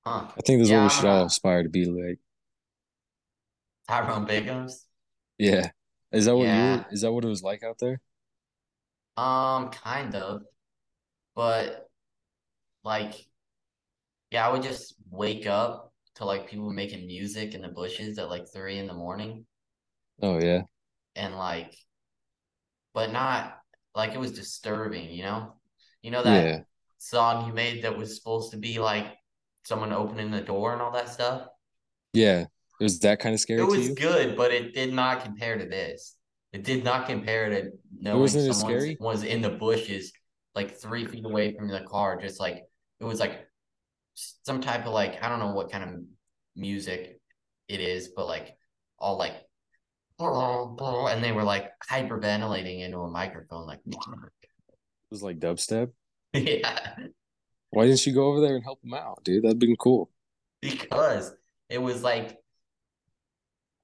Huh. 0.06 0.28
I 0.30 0.42
think 0.46 0.60
this 0.60 0.70
is 0.70 0.72
what 0.72 0.84
we 0.84 0.90
should 0.90 1.06
all 1.06 1.25
aspire 1.25 1.63
to 1.63 1.70
be 1.70 1.86
like. 1.86 2.20
Tyrone 3.90 4.25
Biggums. 4.25 4.86
Yeah. 5.38 5.72
Is 6.13 6.25
that 6.25 6.36
what 6.36 6.44
you 6.44 6.48
were, 6.50 6.54
Yeah. 6.56 6.84
is 6.92 7.02
that 7.02 7.12
what 7.12 7.25
it 7.25 7.28
was 7.28 7.44
like 7.44 7.62
out 7.63 7.78
there? 7.80 8.00
Um, 9.18 9.70
kind 9.70 10.16
of. 10.16 10.44
But 11.36 11.90
like, 12.86 13.28
yeah, 14.34 14.48
I 14.48 14.52
would 14.54 14.63
just 14.63 14.96
wake 15.12 15.48
up 15.48 15.94
to 16.18 16.25
like 16.25 16.50
people 16.50 16.72
making 16.72 17.08
music 17.08 17.56
in 17.56 17.63
the 17.63 17.70
bushes 17.70 18.20
at 18.20 18.30
like 18.30 18.46
three 18.54 18.80
in 18.80 18.88
the 18.88 18.96
morning 18.96 19.46
Oh 20.22 20.40
yeah. 20.40 20.63
and 21.16 21.36
like 21.36 21.74
but 22.94 23.12
not 23.12 23.60
like 23.96 24.13
it 24.13 24.20
was 24.20 24.32
disturbing, 24.32 25.10
you 25.12 25.24
know? 25.24 25.54
You 26.02 26.12
know 26.12 26.24
Yeah. 26.24 26.24
that 26.24 26.66
song 26.98 27.48
you 27.48 27.54
made 27.54 27.84
that 27.84 27.98
was 27.98 28.16
supposed 28.16 28.52
to 28.52 28.58
be 28.58 28.80
like 28.80 29.18
someone 29.63 29.94
opening 29.94 30.32
the 30.32 30.42
door 30.42 30.74
and 30.74 30.82
all 30.82 30.92
that 30.92 31.10
stuff? 31.10 31.48
Yeah. 32.13 32.42
It 32.80 32.84
was 32.84 33.00
that 33.00 33.20
kind 33.20 33.34
of 33.34 33.40
It 33.56 33.63
scary 33.63 33.68
to 33.68 33.80
was 33.80 33.90
good, 33.90 34.36
but 34.36 34.52
it 34.52 34.74
did 34.74 34.94
not 34.94 35.24
compare 35.24 35.58
to 35.58 35.66
this. 35.66 36.16
It 36.52 36.63
did 36.63 36.84
not 36.84 37.08
compare 37.08 37.50
to 37.50 37.72
It 38.12 38.20
knowing 38.20 38.38
someone 38.38 38.96
was 39.00 39.24
in 39.24 39.42
the 39.42 39.50
bushes 39.50 40.12
like 40.56 40.78
three 40.80 41.06
feet 41.06 41.25
away 41.25 41.56
from 41.56 41.68
the 41.68 41.82
car, 41.82 42.20
just 42.22 42.40
like 42.40 42.63
it 43.00 43.04
was 43.04 43.20
like 43.20 43.48
some 44.13 44.62
type 44.62 44.86
of 44.86 44.93
like 44.93 45.24
I 45.24 45.29
don't 45.29 45.39
know 45.39 45.53
what 45.53 45.72
kind 45.72 45.84
of 45.84 46.01
music 46.55 47.20
it 47.67 47.79
is, 47.79 48.10
but 48.10 48.27
like 48.27 48.55
all 49.00 49.17
like 49.17 49.34
and 50.20 51.24
they 51.24 51.32
were 51.32 51.43
like 51.43 51.72
hyperventilating 51.89 52.82
into 52.82 53.00
a 53.00 53.10
microphone, 53.10 53.65
like 53.65 53.79
It 53.86 53.96
was 55.10 55.24
like 55.24 55.39
dubstep. 55.39 55.91
yeah, 56.34 56.96
Why 57.72 57.86
didn't 57.86 58.05
you 58.05 58.13
go 58.13 58.27
over 58.27 58.39
there 58.39 58.55
and 58.55 58.63
help 58.63 58.82
them 58.82 58.93
out, 58.93 59.24
dude? 59.24 59.43
That'd 59.43 59.60
been 59.60 59.75
cool. 59.75 60.10
because 60.62 61.34
it 61.70 61.82
was 61.82 62.03
like 62.03 62.38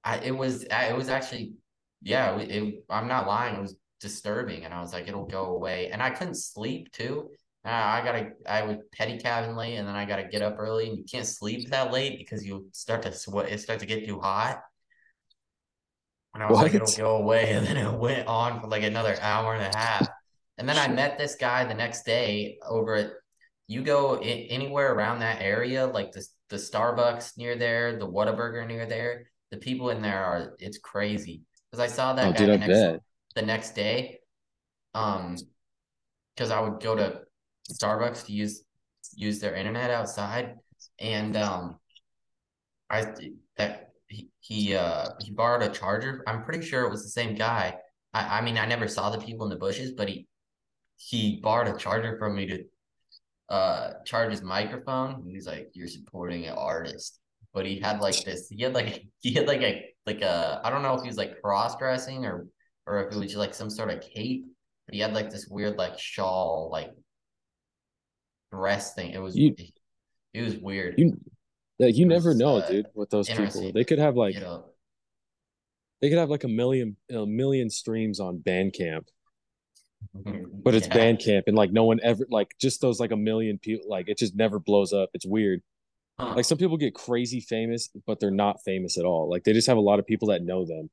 I 0.04 0.18
it 0.18 0.30
was 0.36 0.64
it 0.64 0.96
was 0.96 1.08
actually 1.08 1.54
yeah 2.02 2.36
it, 2.38 2.50
it, 2.50 2.84
I'm 2.88 3.08
not 3.08 3.26
lying 3.26 3.56
it 3.56 3.60
was 3.60 3.76
disturbing 4.00 4.64
and 4.64 4.72
I 4.72 4.80
was 4.80 4.92
like 4.92 5.08
it'll 5.08 5.26
go 5.26 5.46
away 5.46 5.90
and 5.90 6.02
I 6.02 6.10
couldn't 6.10 6.36
sleep 6.36 6.90
too 6.92 7.30
uh, 7.64 7.68
I 7.68 8.02
gotta 8.04 8.30
I 8.48 8.62
would 8.62 8.80
pedicab 8.98 9.54
late 9.56 9.76
and 9.76 9.86
then 9.86 9.94
I 9.96 10.04
gotta 10.06 10.24
get 10.24 10.42
up 10.42 10.56
early 10.58 10.88
and 10.88 10.96
you 10.98 11.04
can't 11.04 11.26
sleep 11.26 11.70
that 11.70 11.92
late 11.92 12.18
because 12.18 12.44
you 12.44 12.68
start 12.72 13.02
to 13.02 13.12
sweat 13.12 13.50
it 13.50 13.60
starts 13.60 13.82
to 13.82 13.86
get 13.86 14.06
too 14.06 14.20
hot. 14.20 14.62
And 16.34 16.42
I 16.42 16.48
was 16.48 16.60
like 16.60 16.74
it'll 16.74 16.92
go 16.92 17.16
away 17.16 17.50
and 17.54 17.66
then 17.66 17.76
it 17.76 17.92
went 17.98 18.26
on 18.28 18.60
for 18.60 18.68
like 18.68 18.82
another 18.82 19.18
hour 19.20 19.54
and 19.54 19.62
a 19.62 19.76
half. 19.76 20.08
And 20.58 20.68
then 20.68 20.78
I 20.78 20.88
met 20.88 21.18
this 21.18 21.36
guy 21.36 21.64
the 21.64 21.74
next 21.74 22.04
day 22.04 22.58
over 22.66 22.94
at 22.94 23.12
you 23.66 23.82
go 23.82 24.16
I- 24.20 24.46
anywhere 24.50 24.92
around 24.94 25.20
that 25.20 25.40
area 25.42 25.86
like 25.86 26.12
the 26.12 26.26
the 26.50 26.56
Starbucks 26.56 27.38
near 27.38 27.56
there 27.56 27.98
the 27.98 28.08
Whataburger 28.08 28.66
near 28.66 28.86
there 28.86 29.30
the 29.50 29.56
people 29.58 29.90
in 29.90 30.02
there 30.02 30.24
are 30.24 30.56
it's 30.58 30.78
crazy. 30.78 31.42
Because 31.70 31.80
I 31.90 31.94
saw 31.94 32.14
Oh, 32.22 32.32
that 32.32 32.34
guy 32.34 32.46
dude, 32.46 32.48
the 32.48 32.58
next 32.58 32.88
the 33.34 33.42
next 33.42 33.72
day 33.74 34.20
um 34.94 35.48
because 36.34 36.50
I 36.50 36.60
would 36.60 36.80
go 36.82 36.96
to 36.96 37.22
Starbucks 37.74 38.26
to 38.26 38.32
use 38.32 38.62
use 39.14 39.40
their 39.40 39.54
internet 39.54 39.90
outside. 39.90 40.54
And 40.98 41.36
um 41.36 41.78
I 42.88 43.06
that 43.56 43.90
he, 44.08 44.28
he 44.40 44.74
uh 44.74 45.10
he 45.20 45.30
borrowed 45.30 45.62
a 45.62 45.72
charger. 45.72 46.22
I'm 46.26 46.44
pretty 46.44 46.66
sure 46.66 46.84
it 46.84 46.90
was 46.90 47.02
the 47.02 47.10
same 47.10 47.34
guy. 47.34 47.76
I 48.12 48.38
I 48.38 48.40
mean 48.42 48.58
I 48.58 48.66
never 48.66 48.88
saw 48.88 49.10
the 49.10 49.18
people 49.18 49.44
in 49.46 49.50
the 49.50 49.56
bushes 49.56 49.92
but 49.92 50.08
he 50.08 50.26
he 50.96 51.40
borrowed 51.42 51.74
a 51.74 51.78
charger 51.78 52.18
from 52.18 52.36
me 52.36 52.46
to 52.46 52.64
uh 53.48 53.90
charge 54.04 54.30
his 54.30 54.42
microphone. 54.42 55.14
And 55.14 55.30
he's 55.30 55.46
like 55.46 55.70
you're 55.74 55.88
supporting 55.88 56.46
an 56.46 56.54
artist. 56.54 57.18
But 57.52 57.66
he 57.66 57.80
had 57.80 58.00
like 58.00 58.24
this 58.24 58.48
he 58.48 58.62
had 58.62 58.74
like 58.74 59.04
he 59.20 59.32
had 59.34 59.46
like 59.46 59.62
a 59.62 59.84
like 60.06 60.22
a 60.22 60.60
I 60.64 60.70
don't 60.70 60.82
know 60.82 60.94
if 60.94 61.02
he 61.02 61.08
was 61.08 61.16
like 61.16 61.40
cross 61.42 61.76
dressing 61.76 62.24
or 62.24 62.46
or 62.86 63.06
if 63.06 63.14
it 63.14 63.18
was 63.18 63.26
just 63.26 63.36
like 63.38 63.54
some 63.54 63.70
sort 63.70 63.90
of 63.90 64.00
cape. 64.00 64.44
But 64.86 64.94
he 64.94 65.00
had 65.00 65.14
like 65.14 65.30
this 65.30 65.46
weird 65.48 65.76
like 65.76 65.98
shawl 65.98 66.68
like 66.72 66.90
dress 68.52 68.94
thing 68.94 69.10
it 69.10 69.20
was 69.20 69.36
You 69.36 69.54
it 70.32 70.42
was 70.42 70.56
weird 70.56 70.94
you 70.98 71.18
like 71.80 71.96
you 71.96 72.04
it 72.04 72.08
never 72.08 72.34
know, 72.34 72.58
uh 72.58 72.68
dude, 72.68 72.86
with 72.94 73.08
those 73.08 73.28
people. 73.28 73.72
They 73.72 73.84
could 73.84 73.98
have 73.98 74.14
like 74.14 74.34
you 74.34 74.40
know 74.40 74.66
they 76.00 76.10
could 76.10 76.18
have 76.18 76.28
like 76.28 76.44
a 76.44 76.48
million 76.48 76.96
a 77.10 77.24
million 77.26 77.70
streams 77.70 78.20
on 78.20 78.38
Bandcamp, 78.38 79.06
but 80.14 80.74
it's 80.74 80.86
yeah 80.88 80.94
Bandcamp 80.94 81.44
and 81.46 81.56
like 81.56 81.72
no 81.72 81.84
one 81.84 81.98
ever 82.02 82.26
like 82.30 82.54
just 82.60 82.82
those 82.82 83.00
like 83.00 83.12
a 83.12 83.16
million 83.16 83.58
people 83.58 83.88
like 83.88 84.08
it 84.08 84.18
just 84.18 84.36
never 84.36 84.58
blows 84.58 84.92
up. 84.92 85.08
It's 85.14 85.24
weird. 85.26 85.62
huh. 86.18 86.34
Like 86.36 86.44
some 86.44 86.58
people 86.58 86.76
get 86.76 86.94
crazy 86.94 87.40
famous, 87.40 87.88
but 88.06 88.20
they're 88.20 88.30
not 88.30 88.62
famous 88.62 88.98
at 88.98 89.06
all. 89.06 89.30
Like 89.30 89.44
they 89.44 89.54
just 89.54 89.68
have 89.68 89.78
a 89.78 89.80
lot 89.80 89.98
of 89.98 90.06
people 90.06 90.28
that 90.28 90.42
know 90.42 90.66
them. 90.66 90.90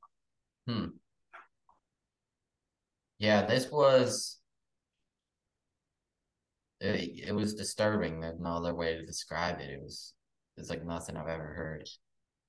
hmm. 0.66 0.86
yeah 3.18 3.44
this 3.44 3.70
was 3.70 4.37
it, 6.80 7.28
it 7.28 7.34
was 7.34 7.54
disturbing 7.54 8.20
there's 8.20 8.40
no 8.40 8.50
other 8.56 8.74
way 8.74 8.94
to 8.96 9.04
describe 9.04 9.60
it 9.60 9.70
it 9.70 9.80
was 9.82 10.14
it's 10.56 10.70
like 10.70 10.84
nothing 10.84 11.16
I've 11.16 11.28
ever 11.28 11.54
heard 11.54 11.88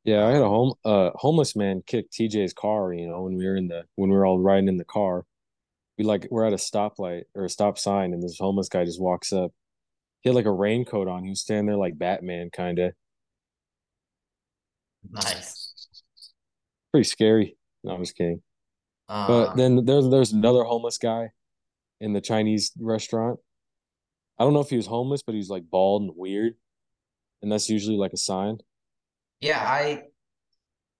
Yeah, 0.03 0.25
I 0.25 0.31
had 0.31 0.41
a 0.41 0.47
home 0.47 0.73
uh 0.85 1.11
homeless 1.15 1.55
man 1.55 1.83
kick 1.85 2.09
TJ's 2.11 2.53
car, 2.53 2.93
you 2.93 3.07
know, 3.07 3.21
when 3.23 3.35
we 3.35 3.45
were 3.45 3.55
in 3.55 3.67
the 3.67 3.83
when 3.95 4.09
we 4.09 4.15
were 4.15 4.25
all 4.25 4.39
riding 4.39 4.67
in 4.67 4.77
the 4.77 4.85
car. 4.85 5.25
We 5.97 6.05
like 6.05 6.27
we're 6.31 6.45
at 6.45 6.53
a 6.53 6.57
stoplight 6.57 7.23
or 7.35 7.45
a 7.45 7.49
stop 7.49 7.77
sign 7.77 8.13
and 8.13 8.23
this 8.23 8.37
homeless 8.39 8.69
guy 8.69 8.85
just 8.85 9.01
walks 9.01 9.33
up. 9.33 9.51
He 10.21 10.29
had 10.29 10.35
like 10.35 10.45
a 10.45 10.51
raincoat 10.51 11.07
on. 11.07 11.23
He 11.23 11.29
was 11.29 11.41
standing 11.41 11.67
there 11.67 11.77
like 11.77 11.97
Batman 11.99 12.49
kind 12.51 12.79
of. 12.79 12.93
nice 15.11 15.73
Pretty 16.91 17.07
scary. 17.07 17.57
No, 17.83 17.93
I'm 17.93 18.03
just 18.03 18.15
kidding. 18.15 18.41
But 19.27 19.51
um 19.51 19.57
then 19.57 19.85
there's 19.85 20.09
there's 20.09 20.33
another 20.33 20.63
homeless 20.63 20.97
guy 20.97 21.31
in 22.01 22.13
the 22.13 22.21
Chinese 22.21 22.71
restaurant. 22.79 23.39
I 24.39 24.43
don't 24.43 24.53
know 24.53 24.61
if 24.61 24.69
he 24.69 24.77
was 24.77 24.87
homeless, 24.87 25.21
but 25.21 25.33
he 25.33 25.39
was 25.39 25.49
like 25.49 25.69
bald 25.69 26.03
and 26.03 26.11
weird. 26.15 26.53
And 27.41 27.51
that's 27.51 27.69
usually 27.69 27.97
like 27.97 28.13
a 28.13 28.17
sign. 28.17 28.57
yeah 29.41 29.59
I 29.61 30.03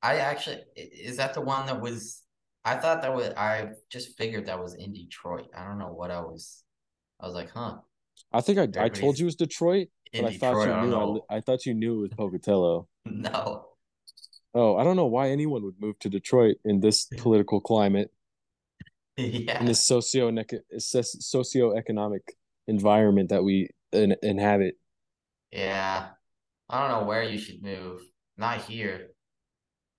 I 0.01 0.17
actually 0.17 0.61
is 0.75 1.17
that 1.17 1.33
the 1.33 1.41
one 1.41 1.65
that 1.65 1.81
was 1.81 2.21
I 2.63 2.75
thought 2.75 3.01
that 3.01 3.13
was 3.13 3.33
I 3.35 3.69
just 3.89 4.17
figured 4.17 4.45
that 4.45 4.59
was 4.59 4.75
in 4.75 4.93
Detroit 4.93 5.47
I 5.57 5.63
don't 5.65 5.79
know 5.79 5.91
what 5.91 6.11
I 6.11 6.21
was 6.21 6.63
I 7.19 7.25
was 7.25 7.35
like 7.35 7.49
huh 7.51 7.77
I 8.31 8.41
think 8.41 8.59
I 8.59 8.85
I 8.85 8.89
told 8.89 9.17
you 9.17 9.25
it 9.25 9.27
was 9.27 9.35
Detroit, 9.35 9.87
but 10.13 10.25
I 10.25 10.37
thought 10.37 10.65
you 10.65 10.71
I 10.71 10.85
knew 10.85 11.21
I 11.29 11.37
I 11.37 11.41
thought 11.41 11.65
you 11.65 11.73
knew 11.73 11.99
it 11.99 12.01
was 12.01 12.11
Pocatello. 12.11 12.87
no 13.05 13.65
Oh, 14.55 14.77
I 14.77 14.83
don't 14.83 14.95
know 14.95 15.05
why 15.05 15.29
anyone 15.29 15.63
would 15.63 15.79
move 15.79 15.99
to 15.99 16.09
Detroit 16.09 16.57
in 16.65 16.79
this 16.79 17.05
political 17.17 17.61
climate, 17.61 18.09
yeah. 19.17 19.59
in 19.59 19.67
this 19.67 19.85
socio 19.85 20.31
socioeconomic 20.31 22.21
environment 22.69 23.29
that 23.29 23.43
we 23.43 23.69
in, 23.93 24.15
inhabit. 24.23 24.75
yeah 25.51 26.09
I 26.69 26.81
don't 26.89 27.01
know 27.01 27.07
where 27.07 27.23
you 27.23 27.37
should 27.39 27.63
move 27.63 28.01
not 28.37 28.61
here 28.61 29.09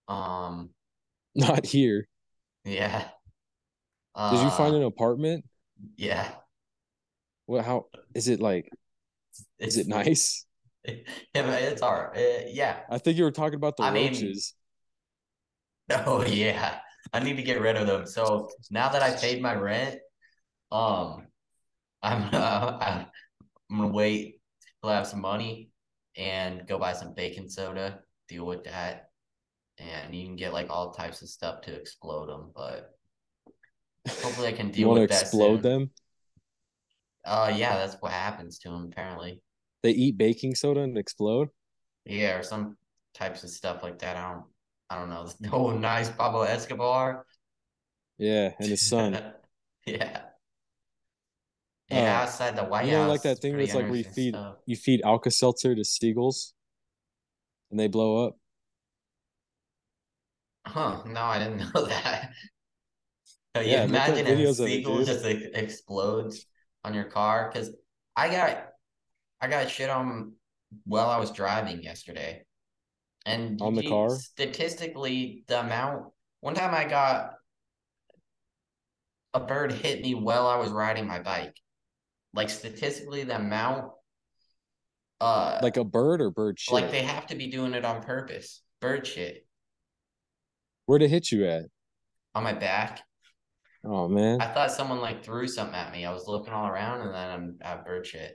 um 0.09 0.71
Not 1.35 1.67
here. 1.67 2.09
yeah 2.65 3.11
Did 4.31 4.41
you 4.41 4.51
find 4.51 4.75
uh 4.75 4.77
an 4.77 4.83
apartment? 4.83 5.45
yeah 5.97 6.41
Well, 7.47 7.63
how 7.63 7.87
is 8.15 8.29
it 8.29 8.41
like? 8.41 8.71
Is 9.61 9.77
it 9.77 9.89
nice? 9.89 10.47
yeah 10.85 10.97
it's 11.35 11.83
hard 11.83 12.17
uh, 12.17 12.47
yeah 12.49 12.81
I 12.89 12.99
think 12.99 13.17
you 13.17 13.25
were 13.25 13.31
talking 13.31 13.57
about 13.57 13.77
the 13.77 13.85
I 13.85 13.91
mean 13.91 14.15
roaches. 14.15 14.55
Oh 15.91 16.25
yeah, 16.25 16.79
I 17.13 17.21
need 17.21 17.37
to 17.37 17.43
get 17.43 17.61
rid 17.61 17.77
of 17.77 17.87
them. 17.87 18.07
So 18.07 18.49
now 18.71 18.89
that 18.91 19.03
I 19.03 19.13
paid 19.13 19.43
my 19.43 19.55
rent, 19.55 19.99
um, 20.73 21.27
I'm 22.03 22.23
uh, 22.35 22.79
I'm 23.71 23.79
gonna 23.79 23.89
wait 23.93 24.41
till 24.81 24.91
I 24.91 24.97
have 24.97 25.07
some 25.07 25.21
money 25.21 25.71
and 26.17 26.67
go 26.67 26.79
buy 26.79 26.93
some 26.93 27.15
baking 27.15 27.49
soda, 27.49 28.01
deal 28.29 28.47
with 28.47 28.65
that, 28.65 29.11
and 29.79 30.15
you 30.15 30.25
can 30.27 30.37
get 30.37 30.53
like 30.53 30.71
all 30.71 30.93
types 30.93 31.23
of 31.23 31.29
stuff 31.29 31.63
to 31.63 31.75
explode 31.75 32.29
them. 32.29 32.53
But 32.55 32.97
hopefully, 34.23 34.49
I 34.49 34.53
can 34.53 34.71
You 34.75 34.87
deal 34.87 34.89
want 34.89 34.99
to 34.99 35.03
with 35.03 35.09
that 35.09 35.23
explode 35.23 35.63
soon. 35.63 35.63
them? 35.63 35.91
Uh, 37.25 37.53
yeah, 37.55 37.77
that's 37.77 37.97
what 38.01 38.13
happens 38.13 38.59
to 38.59 38.71
them 38.71 38.87
apparently. 38.93 39.41
They 39.83 39.91
eat 39.91 40.17
baking 40.17 40.55
soda 40.55 40.81
and 40.81 40.97
explode? 40.97 41.51
Yeah, 42.05 42.37
or 42.39 42.43
some 42.43 42.77
types 43.15 43.45
of 43.45 43.51
stuff 43.51 43.83
like 43.83 43.99
that. 44.01 44.17
I 44.17 44.33
don't, 44.33 44.45
I 44.91 44.99
don't 44.99 45.09
know. 45.11 45.29
No 45.41 45.71
nice 45.77 46.11
Pablo 46.11 46.43
Escobar. 46.43 47.25
Yeah, 48.19 48.53
and 48.59 48.69
his 48.71 48.83
son. 48.83 49.21
Yeah. 49.87 50.30
Yeah, 51.91 52.21
Uh, 52.21 52.23
outside 52.23 52.57
the 52.57 52.65
White 52.65 52.87
you 52.87 52.93
know, 52.93 52.99
House, 52.99 53.11
like 53.11 53.23
that 53.23 53.39
thing 53.41 53.61
it's 53.61 53.75
like 53.75 53.89
where 53.89 53.99
you 53.99 54.05
feed 54.05 54.35
stuff. 54.35 54.57
you 54.67 54.77
feed 54.77 55.03
Alka-Seltzer 55.03 55.75
to 55.75 55.85
seagulls 55.85 56.55
and 57.71 57.79
they 57.79 57.89
blow 57.89 58.27
up. 58.27 58.37
Huh? 60.67 61.03
No, 61.07 61.21
I 61.23 61.39
didn't 61.39 61.59
know 61.75 61.87
that. 61.87 62.31
So 63.57 63.63
you 63.63 63.73
Yeah, 63.73 63.85
imagine 63.85 64.27
a 64.27 64.31
videos 64.31 64.51
of 64.61 64.67
it, 64.67 64.77
seagull 64.77 65.05
just 65.05 65.25
like 65.25 65.39
explodes 65.55 66.47
on 66.85 66.95
your 66.95 67.05
car? 67.05 67.51
Because 67.53 67.71
I 68.17 68.29
got, 68.31 68.69
I 69.41 69.49
got 69.49 69.71
shit 69.71 69.91
on 69.91 70.35
while 70.85 71.11
I 71.11 71.19
was 71.19 71.31
driving 71.33 71.83
yesterday. 71.83 72.45
And 73.27 73.61
On 73.61 73.75
the 73.75 73.83
car? 73.83 74.09
statistically, 74.17 75.45
the 75.49 75.61
amount 75.61 76.13
one 76.41 76.55
time 76.55 76.75
I 76.75 76.85
got 76.89 77.35
a 79.35 79.41
bird 79.41 79.73
hit 79.73 80.03
me 80.03 80.15
while 80.15 80.47
I 80.47 80.57
was 80.57 80.71
riding 80.71 81.07
my 81.07 81.19
bike. 81.21 81.57
Like 82.35 82.51
statistically, 82.51 83.25
the 83.25 83.37
amount 83.37 83.93
uh 85.21 85.59
Like 85.63 85.77
a 85.77 85.85
bird 85.85 86.21
or 86.21 86.31
bird 86.31 86.59
shit? 86.59 86.73
like 86.73 86.91
they 86.91 87.03
have 87.03 87.27
to 87.27 87.35
be 87.37 87.49
doing 87.49 87.75
it 87.75 87.85
on 87.85 88.03
purpose. 88.03 88.63
Bird 88.81 89.07
shit 89.07 89.47
Where'd 90.87 91.03
it 91.03 91.11
hit 91.11 91.31
you 91.31 91.47
at? 91.47 91.65
on 92.35 92.43
my 92.45 92.53
back. 92.53 93.03
Oh 93.85 94.09
man. 94.09 94.41
I 94.41 94.47
thought 94.53 94.71
someone 94.71 95.01
like 95.01 95.25
threw 95.25 95.47
something 95.49 95.75
at 95.75 95.93
me. 95.93 96.05
I 96.05 96.13
was 96.13 96.27
looking 96.29 96.53
all 96.53 96.67
around 96.69 97.01
and 97.03 97.15
then 97.15 97.31
I'm 97.31 97.59
at 97.61 97.85
bird 97.85 98.07
shit. 98.07 98.35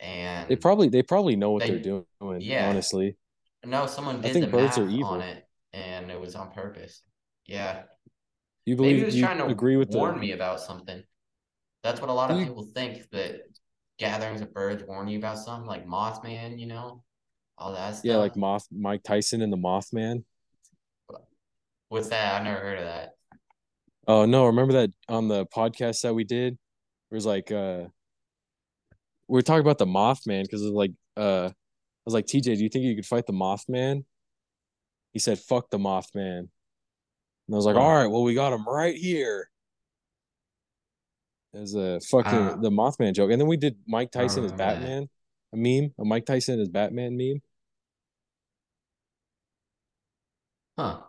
And 0.00 0.48
They 0.48 0.56
probably 0.56 0.88
they 0.88 1.02
probably 1.02 1.36
know 1.36 1.50
what 1.52 1.62
They- 1.66 1.72
are 1.72 1.78
doing, 1.80 2.04
yeah. 2.40 2.68
honestly. 2.68 3.16
no, 3.64 3.86
someone 3.86 4.20
did 4.20 4.32
think 4.32 4.44
the 4.44 4.50
birds 4.52 4.78
are 4.78 4.88
evil. 4.88 5.06
on 5.06 5.20
it 5.22 5.44
and 5.72 6.10
it 6.10 6.20
was 6.20 6.34
on 6.36 6.52
purpose. 6.52 7.02
Yeah. 7.46 7.82
You 8.66 8.76
Maybe 8.76 8.88
he 8.88 8.92
believe 8.94 9.06
was 9.06 9.16
you 9.16 9.22
trying 9.24 9.38
to 9.38 9.46
agree 9.46 9.76
with 9.76 9.88
warn 9.90 10.14
the 10.16 10.20
me 10.20 10.32
about 10.32 10.60
something. 10.60 11.02
That's 11.82 12.00
what 12.00 12.10
a 12.10 12.12
lot 12.12 12.30
of 12.30 12.38
people 12.38 12.64
think 12.74 13.08
that 13.12 13.40
gatherings 13.98 14.40
of 14.40 14.52
birds 14.52 14.82
warn 14.86 15.08
you 15.08 15.18
about 15.18 15.38
something, 15.38 15.66
like 15.66 15.86
Mothman, 15.86 16.58
you 16.58 16.66
know, 16.66 17.02
all 17.56 17.72
that 17.72 17.94
stuff. 17.94 18.04
Yeah, 18.04 18.16
like 18.16 18.36
Moth 18.36 18.66
Mike 18.70 19.02
Tyson 19.02 19.42
and 19.42 19.52
the 19.52 19.56
Mothman. 19.56 20.24
What's 21.88 22.08
that? 22.08 22.40
I 22.40 22.44
never 22.44 22.60
heard 22.60 22.78
of 22.78 22.84
that. 22.84 23.10
Oh 24.06 24.26
no, 24.26 24.46
remember 24.46 24.74
that 24.74 24.90
on 25.08 25.28
the 25.28 25.46
podcast 25.46 26.02
that 26.02 26.14
we 26.14 26.24
did? 26.24 26.54
It 27.10 27.14
was 27.14 27.26
like 27.26 27.50
uh 27.50 27.84
we 29.28 29.34
were 29.34 29.42
talking 29.42 29.60
about 29.60 29.78
the 29.78 29.86
Mothman 29.86 30.42
because 30.42 30.62
it 30.62 30.66
was 30.66 30.74
like 30.74 30.92
uh 31.16 31.50
I 31.50 32.04
was 32.04 32.14
like, 32.14 32.26
TJ, 32.26 32.56
do 32.56 32.62
you 32.62 32.68
think 32.68 32.84
you 32.84 32.94
could 32.94 33.06
fight 33.06 33.26
the 33.26 33.32
Mothman? 33.32 34.04
He 35.12 35.18
said, 35.18 35.38
fuck 35.38 35.68
the 35.70 35.78
Mothman. 35.78 36.38
And 36.38 36.48
I 37.52 37.56
was 37.56 37.66
like, 37.66 37.76
Oh. 37.76 37.80
all 37.80 37.94
right, 37.96 38.06
well, 38.06 38.22
we 38.22 38.34
got 38.34 38.52
him 38.52 38.66
right 38.66 38.94
here. 38.96 39.50
As 41.54 41.74
a 41.74 42.00
fucking 42.00 42.32
Uh, 42.32 42.56
the 42.56 42.70
Mothman 42.70 43.14
joke. 43.14 43.30
And 43.30 43.40
then 43.40 43.48
we 43.48 43.56
did 43.56 43.76
Mike 43.86 44.10
Tyson 44.10 44.44
as 44.44 44.52
remember 44.52 44.74
that. 44.74 44.80
Batman, 44.80 45.08
a 45.52 45.56
meme, 45.56 45.94
a 45.98 46.04
Mike 46.04 46.26
Tyson 46.26 46.60
as 46.60 46.68
Batman 46.68 47.16
meme. 47.16 47.40
Huh. 50.78 51.00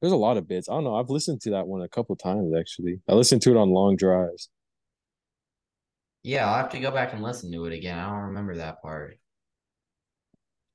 There's 0.00 0.12
a 0.12 0.16
lot 0.16 0.36
of 0.36 0.48
bits. 0.48 0.68
I 0.68 0.72
don't 0.74 0.84
know. 0.84 0.96
I've 0.96 1.10
listened 1.10 1.40
to 1.42 1.50
that 1.50 1.66
one 1.66 1.82
a 1.82 1.88
couple 1.88 2.16
times 2.16 2.52
actually. 2.58 3.00
I 3.08 3.14
listened 3.14 3.42
to 3.42 3.50
it 3.50 3.56
on 3.56 3.70
long 3.70 3.96
drives. 3.96 4.48
Yeah, 6.22 6.48
I'll 6.48 6.56
have 6.56 6.70
to 6.70 6.80
go 6.80 6.90
back 6.90 7.12
and 7.12 7.22
listen 7.22 7.52
to 7.52 7.66
it 7.66 7.74
again. 7.74 7.98
I 7.98 8.08
don't 8.08 8.28
remember 8.28 8.56
that 8.56 8.80
part. 8.82 9.18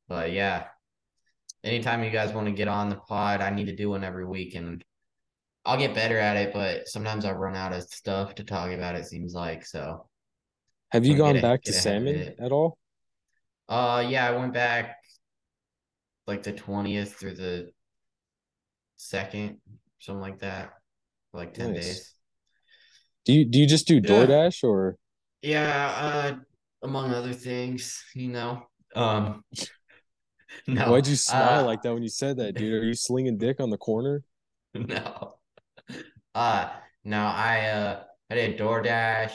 But 0.08 0.32
yeah. 0.32 0.66
Anytime 1.63 2.04
you 2.04 2.12
guys 2.12 2.32
want 2.32 2.48
to 2.48 2.54
get 2.54 2.68
on 2.70 2.89
the 2.89 2.96
pod, 2.96 3.42
I 3.42 3.50
need 3.50 3.66
to 3.66 3.75
do 3.75 3.89
one 3.89 4.04
every 4.04 4.25
week 4.25 4.56
and 4.56 4.84
I'll 5.70 5.78
get 5.78 5.94
better 5.94 6.18
at 6.18 6.36
it, 6.36 6.52
but 6.52 6.88
sometimes 6.88 7.26
I 7.26 7.32
run 7.32 7.56
out 7.56 7.74
of 7.74 7.84
stuff 7.84 8.34
to 8.36 8.44
talk 8.44 8.72
about, 8.72 8.96
it 8.96 9.06
seems 9.06 9.36
like. 9.36 9.66
So 9.66 10.08
Have 10.92 11.06
you 11.06 11.16
gone 11.16 11.36
get 11.36 11.44
a- 11.44 11.48
back 11.48 11.64
to 11.64 11.72
get 11.72 11.86
ahead 11.86 12.02
of 12.02 12.04
salmon 12.04 12.36
at 12.40 12.52
all? 12.52 12.78
uh 13.70 14.04
yeah, 14.10 14.28
I 14.28 14.32
went 14.32 14.54
back 14.54 14.98
like 16.26 16.42
the 16.42 16.54
twentieth 16.54 17.14
through 17.14 17.36
the 17.36 17.72
second, 18.98 19.58
something 20.00 20.22
like 20.22 20.40
that. 20.40 20.72
Like 21.34 21.54
ten 21.54 21.74
Nice. 21.74 21.86
days. 21.86 22.16
Do 23.26 23.34
you 23.34 23.46
do 23.46 23.60
you 23.60 23.68
just 23.68 23.88
do 23.88 24.02
Yeah. 24.02 24.10
DoorDash 24.10 24.64
or 24.64 24.98
Yeah, 25.44 25.94
uh 25.96 26.36
among 26.82 27.14
other 27.14 27.34
things, 27.34 28.04
you 28.16 28.30
know. 28.30 28.64
Um 28.96 29.44
no. 30.68 30.92
why'd 30.92 31.06
you 31.06 31.16
smile 31.16 31.60
uh, 31.60 31.64
like 31.64 31.84
that 31.84 31.94
when 31.94 32.02
you 32.04 32.10
said 32.10 32.38
that, 32.38 32.56
dude? 32.56 32.74
Are 32.74 32.86
you 32.86 32.96
slinging 32.96 33.38
dick 33.38 33.60
on 33.60 33.70
the 33.70 33.78
corner? 33.78 34.24
No. 34.74 35.39
Uh 36.35 36.70
no, 37.03 37.20
I 37.25 37.68
uh 37.68 38.03
I 38.29 38.35
did 38.35 38.59
DoorDash, 38.59 39.33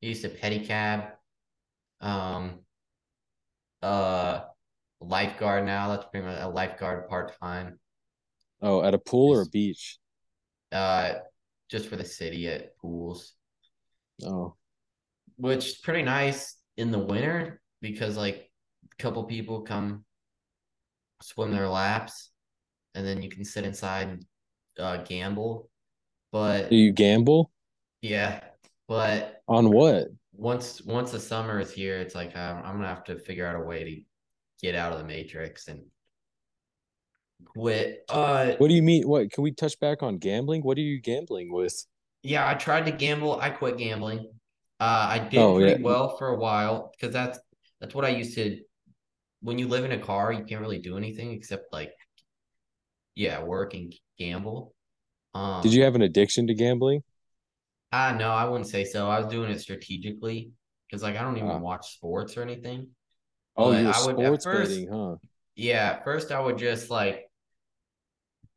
used 0.00 0.24
a 0.24 0.28
pedicab, 0.28 1.12
um 2.00 2.60
uh 3.82 4.44
lifeguard 5.00 5.64
now. 5.64 5.88
That's 5.88 6.06
pretty 6.10 6.26
much 6.26 6.40
a 6.40 6.48
lifeguard 6.48 7.08
part 7.08 7.38
time. 7.40 7.78
Oh, 8.62 8.82
at 8.82 8.94
a 8.94 8.98
pool 8.98 9.34
or 9.34 9.42
a 9.42 9.46
beach? 9.46 9.98
Uh 10.72 11.14
just 11.68 11.88
for 11.88 11.96
the 11.96 12.04
city 12.04 12.48
at 12.48 12.76
pools. 12.78 13.32
Oh, 14.24 14.54
Which 15.36 15.66
is 15.66 15.76
pretty 15.76 16.02
nice 16.02 16.56
in 16.76 16.90
the 16.90 16.98
winter 16.98 17.60
because 17.80 18.16
like 18.16 18.50
a 18.92 19.02
couple 19.02 19.24
people 19.24 19.62
come 19.62 20.04
swim 21.22 21.50
their 21.50 21.68
laps 21.68 22.30
and 22.94 23.06
then 23.06 23.22
you 23.22 23.28
can 23.28 23.44
sit 23.44 23.64
inside 23.64 24.08
and 24.08 24.26
uh 24.78 24.98
gamble. 24.98 25.70
But 26.36 26.70
do 26.70 26.76
you 26.76 26.92
gamble 26.92 27.50
yeah, 28.02 28.40
but 28.88 29.42
on 29.48 29.70
what? 29.70 30.08
once 30.34 30.82
once 30.82 31.12
the 31.12 31.20
summer 31.20 31.60
is 31.60 31.72
here, 31.72 31.98
it's 31.98 32.14
like 32.14 32.36
I'm, 32.36 32.58
I'm 32.58 32.76
gonna 32.76 32.88
have 32.88 33.04
to 33.04 33.18
figure 33.18 33.46
out 33.46 33.56
a 33.56 33.64
way 33.64 33.84
to 33.84 34.02
get 34.62 34.74
out 34.74 34.92
of 34.92 34.98
the 34.98 35.04
matrix 35.04 35.68
and 35.68 35.82
quit. 37.44 38.04
Uh, 38.08 38.52
What 38.58 38.68
do 38.68 38.74
you 38.74 38.82
mean? 38.82 39.08
What 39.08 39.30
can 39.30 39.42
we 39.42 39.52
touch 39.52 39.78
back 39.80 40.02
on 40.02 40.18
gambling? 40.18 40.62
What 40.62 40.78
are 40.78 40.82
you 40.82 41.00
gambling 41.00 41.52
with? 41.52 41.86
yeah, 42.22 42.48
I 42.48 42.54
tried 42.54 42.86
to 42.86 42.92
gamble. 42.92 43.40
I 43.40 43.50
quit 43.50 43.78
gambling. 43.78 44.30
Uh, 44.80 45.06
I 45.10 45.18
did 45.18 45.38
Oh, 45.38 45.56
pretty 45.56 45.80
yeah. 45.80 45.84
well 45.84 46.16
for 46.16 46.28
a 46.28 46.36
while 46.36 46.92
because 46.92 47.12
that's 47.12 47.38
that's 47.80 47.94
what 47.94 48.04
I 48.04 48.10
used 48.10 48.34
to. 48.36 48.60
When 49.40 49.58
you 49.58 49.68
live 49.68 49.84
in 49.84 49.92
a 49.92 49.98
car, 49.98 50.32
you 50.32 50.44
can't 50.44 50.60
really 50.60 50.78
do 50.80 50.96
anything 50.96 51.32
except 51.32 51.72
like, 51.72 51.92
yeah, 53.14 53.42
work 53.42 53.74
and 53.74 53.94
gamble. 54.18 54.74
Um, 55.36 55.62
Did 55.62 55.74
you 55.74 55.82
have 55.84 55.94
an 55.94 56.02
addiction 56.02 56.46
to 56.46 56.54
gambling? 56.54 57.02
Ah, 57.92 58.14
no, 58.18 58.30
I 58.30 58.44
wouldn't 58.48 58.68
say 58.68 58.84
so. 58.84 59.08
I 59.08 59.18
was 59.20 59.28
doing 59.30 59.50
it 59.50 59.60
strategically 59.60 60.50
because 60.88 61.02
like 61.02 61.16
I 61.16 61.22
don't 61.22 61.36
even 61.36 61.50
Ah. 61.50 61.58
watch 61.58 61.94
sports 61.94 62.36
or 62.36 62.42
anything. 62.42 62.88
Oh, 63.56 63.70
But 63.72 63.80
you 63.80 63.86
were 63.86 63.92
I 63.94 64.06
would- 64.06 64.16
sports 64.16 64.44
first- 64.44 64.70
betting, 64.70 64.88
huh? 64.88 65.16
Yeah, 65.54 65.92
at 65.92 66.04
first 66.04 66.32
I 66.32 66.40
would 66.40 66.58
just 66.58 66.90
like 66.90 67.30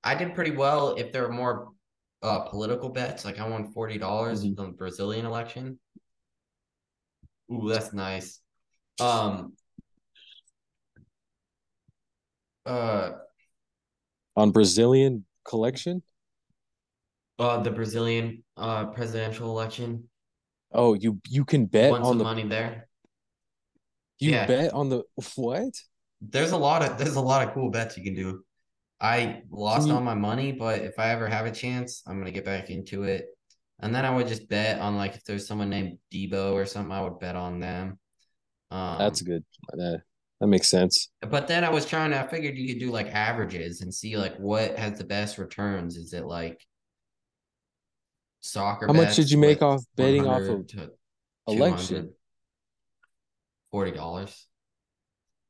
I 0.04 0.16
did 0.16 0.34
pretty 0.36 0.52
well 0.52 0.96
if 0.96 1.12
there 1.12 1.24
were 1.24 1.34
more 1.34 1.72
uh 2.22 2.40
political 2.50 2.90
bets. 2.90 3.26
Like 3.26 3.40
I 3.40 3.48
won 3.48 3.72
forty 3.74 3.98
dollars 3.98 4.44
Mhm. 4.44 4.60
on 4.60 4.66
the 4.72 4.78
Brazilian 4.78 5.26
election. 5.26 5.80
Ooh, 7.52 7.68
that's 7.70 7.94
nice. 7.94 8.40
Um 9.00 9.56
uh 12.66 13.12
On 14.36 14.52
Brazilian 14.52 15.26
collection? 15.44 16.04
Uh 17.40 17.62
the 17.62 17.72
Brazilian 17.72 18.44
uh 18.58 18.88
presidential 18.88 19.50
election. 19.50 20.10
Oh, 20.72 20.94
you 20.94 21.20
you 21.28 21.46
can 21.46 21.66
bet 21.66 21.92
Won 21.92 22.04
on 22.04 22.18
the 22.18 22.24
money 22.24 22.44
there. 22.44 22.88
you 24.20 24.32
yeah. 24.32 24.46
bet 24.46 24.74
on 24.74 24.90
the 24.90 25.04
what? 25.36 25.74
There's 26.22 26.52
a 26.52 26.58
lot 26.58 26.84
of 26.84 26.98
there's 26.98 27.16
a 27.16 27.22
lot 27.22 27.48
of 27.48 27.54
cool 27.54 27.72
bets 27.72 27.98
you 27.98 28.04
can 28.04 28.14
do. 28.16 28.44
I 29.02 29.44
lost 29.50 29.88
you- 29.88 29.94
all 29.94 30.02
my 30.02 30.14
money, 30.16 30.52
but 30.52 30.82
if 30.82 31.00
I 31.00 31.12
ever 31.12 31.28
have 31.28 31.46
a 31.46 31.52
chance, 31.52 32.04
I'm 32.06 32.20
gonna 32.20 32.32
get 32.32 32.46
back 32.46 32.70
into 32.70 33.04
it. 33.04 33.28
And 33.82 33.96
then 33.96 34.06
I 34.06 34.14
would 34.14 34.28
just 34.28 34.50
bet 34.50 34.80
on 34.80 34.98
like 34.98 35.16
if 35.16 35.24
there's 35.24 35.48
someone 35.48 35.70
named 35.70 36.00
Debo 36.14 36.52
or 36.54 36.66
something, 36.66 36.92
I 36.92 37.02
would 37.02 37.20
bet 37.20 37.36
on 37.38 37.60
them. 37.62 37.98
Um, 38.72 38.98
That's 39.00 39.22
good. 39.22 39.44
That, 39.72 40.02
that 40.42 40.48
makes 40.48 40.68
sense. 40.70 41.10
but 41.22 41.48
then 41.48 41.64
I 41.64 41.70
was 41.70 41.86
trying 41.86 42.12
to 42.12 42.20
I 42.20 42.28
figured 42.28 42.58
you 42.58 42.68
could 42.68 42.80
do 42.80 42.92
like 42.92 43.08
averages 43.08 43.82
and 43.82 43.94
see 43.94 44.18
like 44.18 44.36
what 44.38 44.78
has 44.78 44.98
the 44.98 45.06
best 45.06 45.38
returns. 45.38 45.96
Is 45.96 46.12
it 46.14 46.26
like 46.26 46.62
soccer? 48.42 48.88
How 48.88 48.94
much 48.94 49.16
did 49.16 49.32
you 49.32 49.38
make 49.38 49.62
off 49.62 49.84
betting 49.96 50.26
off 50.26 50.42
of 50.42 50.70
election? 51.48 52.14
Forty 53.72 53.92
dollars. 53.92 54.48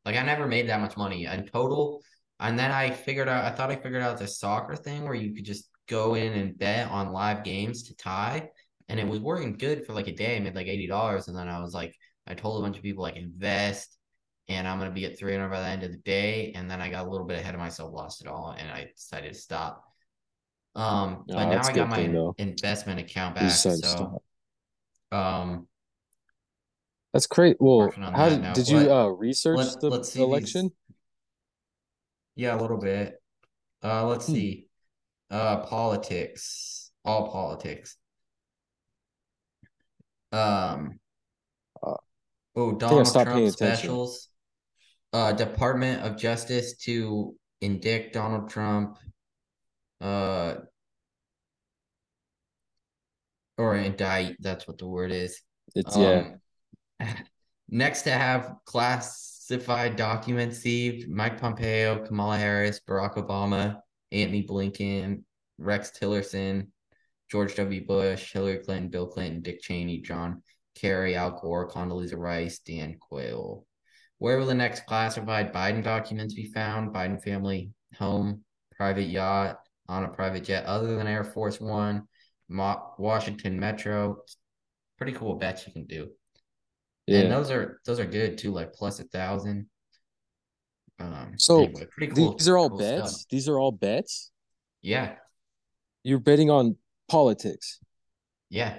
Like 0.05 0.15
I 0.15 0.23
never 0.23 0.47
made 0.47 0.69
that 0.69 0.81
much 0.81 0.97
money 0.97 1.25
in 1.25 1.47
total. 1.47 2.01
And 2.39 2.57
then 2.57 2.71
I 2.71 2.91
figured 2.91 3.27
out 3.27 3.45
I 3.45 3.51
thought 3.51 3.71
I 3.71 3.75
figured 3.75 4.01
out 4.01 4.17
the 4.17 4.27
soccer 4.27 4.75
thing 4.75 5.03
where 5.03 5.13
you 5.13 5.33
could 5.33 5.45
just 5.45 5.69
go 5.87 6.15
in 6.15 6.33
and 6.33 6.57
bet 6.57 6.89
on 6.89 7.11
live 7.11 7.43
games 7.43 7.83
to 7.83 7.95
tie. 7.95 8.49
And 8.87 8.99
it 8.99 9.07
was 9.07 9.19
working 9.19 9.53
good 9.53 9.85
for 9.85 9.93
like 9.93 10.07
a 10.07 10.15
day. 10.15 10.35
I 10.35 10.39
made 10.39 10.55
like 10.55 10.67
eighty 10.67 10.87
dollars. 10.87 11.27
And 11.27 11.37
then 11.37 11.47
I 11.47 11.59
was 11.59 11.73
like, 11.73 11.95
I 12.27 12.33
told 12.33 12.59
a 12.59 12.65
bunch 12.65 12.77
of 12.77 12.83
people 12.83 13.03
like 13.03 13.15
invest 13.15 13.97
and 14.49 14.67
I'm 14.67 14.79
gonna 14.79 14.91
be 14.91 15.05
at 15.05 15.17
300 15.17 15.47
by 15.49 15.59
the 15.59 15.67
end 15.67 15.83
of 15.83 15.91
the 15.91 15.97
day. 15.97 16.51
And 16.55 16.69
then 16.69 16.81
I 16.81 16.89
got 16.89 17.05
a 17.05 17.09
little 17.09 17.27
bit 17.27 17.39
ahead 17.39 17.53
of 17.53 17.59
myself, 17.61 17.93
lost 17.93 18.21
it 18.21 18.27
all, 18.27 18.55
and 18.57 18.69
I 18.69 18.89
decided 18.95 19.33
to 19.33 19.39
stop. 19.39 19.83
Um, 20.75 21.25
Oh, 21.29 21.33
but 21.33 21.45
now 21.45 21.61
I 21.63 21.73
got 21.73 21.89
my 21.89 21.95
thing, 21.95 22.33
investment 22.37 22.99
account 22.99 23.35
back. 23.35 23.51
So 23.51 23.71
stop. 23.75 24.23
um 25.11 25.67
That's 27.13 27.27
great. 27.27 27.57
Well, 27.59 27.91
how 27.97 28.29
that 28.29 28.53
did, 28.55 28.67
you 28.69 28.77
uh 28.91 29.07
research 29.07 29.57
let- 29.57 29.79
the 29.81 29.89
let's 29.89 30.09
see 30.09 30.19
these- 30.19 30.27
election? 30.27 30.71
Yeah, 32.35 32.55
a 32.57 32.59
little 32.61 32.77
bit. 32.79 33.21
Uh, 33.83 34.05
let's 34.07 34.27
Hmm. 34.27 34.33
see. 34.33 34.67
Uh, 35.29 35.65
politics, 35.65 36.91
all 37.03 37.29
politics. 37.31 37.97
Um. 40.31 40.99
Uh, 41.81 41.93
oh, 42.55 42.73
Donald 42.73 43.11
Trump 43.11 43.29
paying 43.29 43.47
attention. 43.47 43.55
specials. 43.77 44.29
uh, 45.11 45.31
Department 45.33 46.03
of 46.03 46.17
Justice 46.17 46.77
to 46.77 47.35
indict 47.61 48.13
Donald 48.13 48.47
Trump, 48.49 48.97
uh, 50.01 50.55
or 53.57 53.75
indict. 53.75 54.37
That's 54.39 54.67
what 54.67 54.77
the 54.77 54.87
word 54.87 55.11
is. 55.11 55.41
It's 55.75 55.95
um, 55.95 56.39
yeah. 56.99 57.15
Next 57.69 58.03
to 58.03 58.11
have 58.11 58.55
classified 58.65 59.95
documents 59.95 60.59
seized: 60.59 61.07
Mike 61.07 61.39
Pompeo, 61.39 62.05
Kamala 62.05 62.37
Harris, 62.37 62.81
Barack 62.87 63.15
Obama, 63.15 63.81
Antony 64.11 64.43
Blinken, 64.43 65.23
Rex 65.57 65.91
Tillerson, 65.91 66.67
George 67.29 67.55
W. 67.55 67.85
Bush, 67.85 68.33
Hillary 68.33 68.57
Clinton, 68.59 68.89
Bill 68.89 69.07
Clinton, 69.07 69.41
Dick 69.41 69.61
Cheney, 69.61 70.01
John 70.01 70.41
Kerry, 70.75 71.15
Al 71.15 71.31
Gore, 71.31 71.69
Condoleezza 71.69 72.17
Rice, 72.17 72.59
Dan 72.59 72.97
Quayle. 72.99 73.65
Where 74.17 74.37
will 74.37 74.47
the 74.47 74.53
next 74.53 74.85
classified 74.85 75.53
Biden 75.53 75.83
documents 75.83 76.33
be 76.33 76.51
found? 76.51 76.93
Biden 76.93 77.21
family 77.21 77.71
home, 77.97 78.43
private 78.75 79.07
yacht, 79.07 79.59
on 79.89 80.03
a 80.03 80.07
private 80.07 80.45
jet 80.45 80.65
other 80.65 80.95
than 80.95 81.07
Air 81.07 81.23
Force 81.23 81.59
One, 81.59 82.07
Washington 82.47 83.59
Metro. 83.59 84.19
Pretty 84.97 85.13
cool 85.13 85.35
bets 85.35 85.65
you 85.65 85.73
can 85.73 85.85
do. 85.85 86.09
Yeah. 87.07 87.21
And 87.21 87.31
those 87.31 87.49
are 87.49 87.81
those 87.85 87.99
are 87.99 88.05
good 88.05 88.37
too, 88.37 88.51
like 88.51 88.71
plus 88.73 88.99
a 88.99 89.03
thousand. 89.05 89.65
Um, 90.99 91.33
so 91.37 91.63
anyway, 91.63 91.87
pretty 91.91 92.13
cool. 92.13 92.35
These 92.35 92.47
are 92.47 92.57
all 92.57 92.69
cool 92.69 92.77
bets. 92.77 93.11
Stuff. 93.11 93.25
These 93.29 93.49
are 93.49 93.57
all 93.57 93.71
bets. 93.71 94.31
Yeah. 94.81 95.15
You're 96.03 96.19
betting 96.19 96.51
on 96.51 96.75
politics. 97.09 97.79
Yeah. 98.49 98.77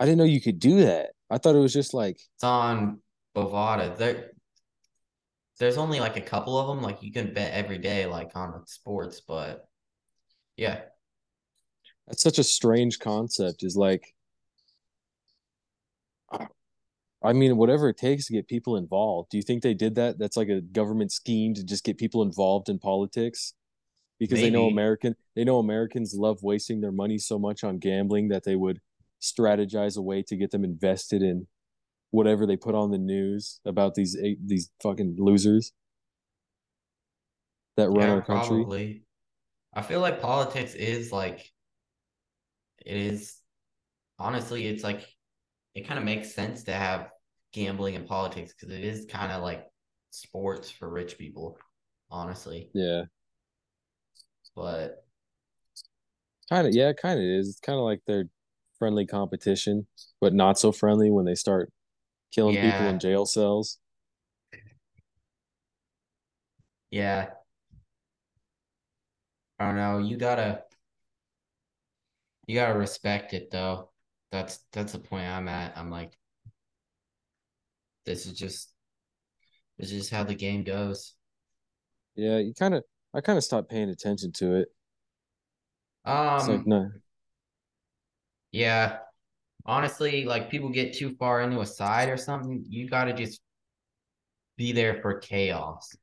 I 0.00 0.04
didn't 0.04 0.18
know 0.18 0.24
you 0.24 0.40
could 0.40 0.58
do 0.58 0.80
that. 0.80 1.10
I 1.30 1.38
thought 1.38 1.54
it 1.54 1.60
was 1.60 1.72
just 1.72 1.94
like 1.94 2.16
it's 2.16 2.44
on 2.44 3.00
Bovada. 3.36 3.96
There, 3.96 4.32
there's 5.58 5.76
only 5.76 6.00
like 6.00 6.16
a 6.16 6.22
couple 6.22 6.58
of 6.58 6.68
them. 6.68 6.82
Like 6.82 7.02
you 7.02 7.12
can 7.12 7.32
bet 7.34 7.52
every 7.52 7.78
day, 7.78 8.06
like 8.06 8.30
on 8.34 8.66
sports, 8.66 9.20
but 9.20 9.68
yeah, 10.56 10.80
that's 12.06 12.22
such 12.22 12.38
a 12.38 12.44
strange 12.44 12.98
concept. 12.98 13.62
Is 13.62 13.76
like, 13.76 14.14
I 17.22 17.32
mean, 17.32 17.56
whatever 17.56 17.88
it 17.88 17.96
takes 17.96 18.26
to 18.26 18.32
get 18.32 18.48
people 18.48 18.76
involved. 18.76 19.30
Do 19.30 19.36
you 19.36 19.42
think 19.42 19.62
they 19.62 19.74
did 19.74 19.96
that? 19.96 20.18
That's 20.18 20.36
like 20.36 20.48
a 20.48 20.60
government 20.60 21.12
scheme 21.12 21.54
to 21.54 21.64
just 21.64 21.84
get 21.84 21.98
people 21.98 22.22
involved 22.22 22.68
in 22.68 22.78
politics 22.78 23.54
because 24.18 24.40
Maybe. 24.40 24.50
they 24.50 24.56
know 24.56 24.66
American 24.68 25.16
they 25.34 25.44
know 25.44 25.58
Americans 25.58 26.14
love 26.14 26.42
wasting 26.42 26.80
their 26.80 26.92
money 26.92 27.18
so 27.18 27.38
much 27.38 27.64
on 27.64 27.78
gambling 27.78 28.28
that 28.28 28.44
they 28.44 28.56
would 28.56 28.80
strategize 29.20 29.96
a 29.96 30.02
way 30.02 30.22
to 30.22 30.36
get 30.36 30.50
them 30.50 30.64
invested 30.64 31.22
in 31.22 31.46
whatever 32.10 32.46
they 32.46 32.56
put 32.56 32.74
on 32.74 32.90
the 32.90 32.98
news 32.98 33.60
about 33.64 33.94
these 33.94 34.16
eight, 34.16 34.38
these 34.46 34.70
fucking 34.82 35.16
losers 35.18 35.72
that 37.76 37.90
run 37.90 38.08
yeah, 38.08 38.14
our 38.14 38.22
country. 38.22 38.58
Probably. 38.58 39.02
I 39.74 39.82
feel 39.82 40.00
like 40.00 40.20
politics 40.20 40.74
is 40.74 41.12
like 41.12 41.50
it 42.84 42.96
is 42.96 43.36
honestly 44.18 44.66
it's 44.66 44.82
like 44.82 45.06
it 45.74 45.86
kind 45.86 45.98
of 45.98 46.04
makes 46.04 46.34
sense 46.34 46.64
to 46.64 46.72
have 46.72 47.10
gambling 47.52 47.94
and 47.94 48.06
politics 48.06 48.52
because 48.52 48.74
it 48.74 48.84
is 48.84 49.06
kind 49.06 49.30
of 49.30 49.42
like 49.42 49.64
sports 50.10 50.70
for 50.70 50.88
rich 50.88 51.18
people, 51.18 51.58
honestly. 52.10 52.70
Yeah. 52.74 53.04
But 54.56 55.04
kind 56.48 56.66
of 56.66 56.74
yeah, 56.74 56.92
kind 56.92 57.18
of 57.18 57.24
is. 57.24 57.48
It's 57.48 57.60
kind 57.60 57.78
of 57.78 57.84
like 57.84 58.00
they're 58.06 58.28
friendly 58.78 59.06
competition, 59.06 59.86
but 60.20 60.34
not 60.34 60.58
so 60.58 60.72
friendly 60.72 61.10
when 61.10 61.24
they 61.26 61.34
start 61.34 61.70
killing 62.32 62.54
yeah. 62.54 62.70
people 62.70 62.88
in 62.88 62.98
jail 62.98 63.26
cells. 63.26 63.78
Yeah. 66.90 67.30
I 69.58 69.66
don't 69.66 69.76
know. 69.76 69.98
You 69.98 70.16
gotta 70.16 70.62
you 72.46 72.54
gotta 72.54 72.78
respect 72.78 73.34
it 73.34 73.50
though. 73.50 73.90
That's 74.30 74.60
that's 74.72 74.92
the 74.92 74.98
point 74.98 75.26
I'm 75.26 75.48
at. 75.48 75.76
I'm 75.76 75.90
like, 75.90 76.16
this 78.06 78.26
is 78.26 78.32
just 78.32 78.72
this 79.78 79.92
is 79.92 80.10
how 80.10 80.24
the 80.24 80.34
game 80.34 80.64
goes. 80.64 81.14
Yeah, 82.14 82.38
you 82.38 82.54
kind 82.54 82.74
of 82.74 82.84
I 83.14 83.20
kind 83.20 83.36
of 83.36 83.44
stopped 83.44 83.70
paying 83.70 83.90
attention 83.90 84.32
to 84.32 84.56
it. 84.56 84.68
Um, 86.04 86.36
it's 86.36 86.48
like 86.48 86.66
no, 86.66 86.90
yeah. 88.52 88.98
Honestly, 89.68 90.24
like 90.24 90.50
people 90.50 90.70
get 90.70 90.94
too 90.94 91.14
far 91.16 91.42
into 91.42 91.60
a 91.60 91.66
side 91.66 92.08
or 92.08 92.16
something, 92.16 92.64
you 92.68 92.88
got 92.88 93.04
to 93.04 93.12
just 93.12 93.42
be 94.56 94.72
there 94.72 95.00
for 95.02 95.18
chaos. 95.18 95.94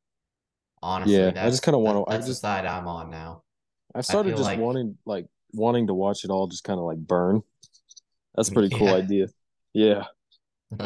Honestly, 0.84 1.16
yeah, 1.16 1.34
I 1.36 1.50
just 1.50 1.64
kind 1.64 1.76
of 1.76 1.82
want 1.82 1.98
to. 1.98 2.06
That's 2.08 2.26
I 2.26 2.28
just 2.28 2.42
the 2.42 2.48
side 2.48 2.66
I'm 2.68 2.88
on 2.88 3.10
now. 3.10 3.42
I 3.96 4.02
started 4.02 4.34
I 4.34 4.38
just 4.38 4.44
like, 4.44 4.60
wanting, 4.60 5.00
like, 5.06 5.26
wanting 5.52 5.88
to 5.88 5.96
watch 5.96 6.24
it 6.26 6.30
all, 6.30 6.46
just 6.46 6.64
kind 6.64 6.80
of 6.80 6.86
like 6.86 7.00
burn. 7.00 7.42
That's 8.36 8.52
pretty 8.52 8.68
yeah. 8.68 8.78
cool 8.78 8.90
idea. 8.90 9.28
Yeah. 9.74 10.04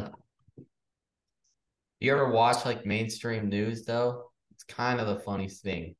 you 1.99 2.13
ever 2.13 2.31
watch 2.31 2.65
like 2.65 2.85
mainstream 2.85 3.49
news 3.49 3.83
though? 3.83 4.31
It's 4.51 4.63
kind 4.63 5.01
of 5.01 5.07
the 5.07 5.19
funniest 5.19 5.63
thing. 5.63 5.95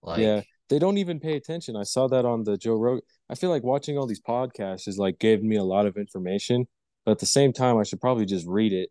Like, 0.00 0.20
yeah, 0.20 0.42
they 0.74 0.80
don't 0.80 0.98
even 0.98 1.20
pay 1.20 1.36
attention. 1.36 1.76
I 1.76 1.84
saw 1.84 2.08
that 2.08 2.24
on 2.24 2.42
the 2.42 2.56
Joe 2.56 2.74
Rogan. 2.74 3.02
I 3.30 3.36
feel 3.36 3.48
like 3.48 3.62
watching 3.62 3.96
all 3.96 4.08
these 4.08 4.20
podcasts 4.20 4.88
is 4.88 4.98
like 4.98 5.20
giving 5.20 5.48
me 5.48 5.54
a 5.54 5.62
lot 5.62 5.86
of 5.86 5.96
information, 5.96 6.66
but 7.04 7.12
at 7.12 7.20
the 7.20 7.26
same 7.26 7.52
time, 7.52 7.78
I 7.78 7.84
should 7.84 8.00
probably 8.00 8.24
just 8.24 8.44
read 8.44 8.72
it 8.72 8.88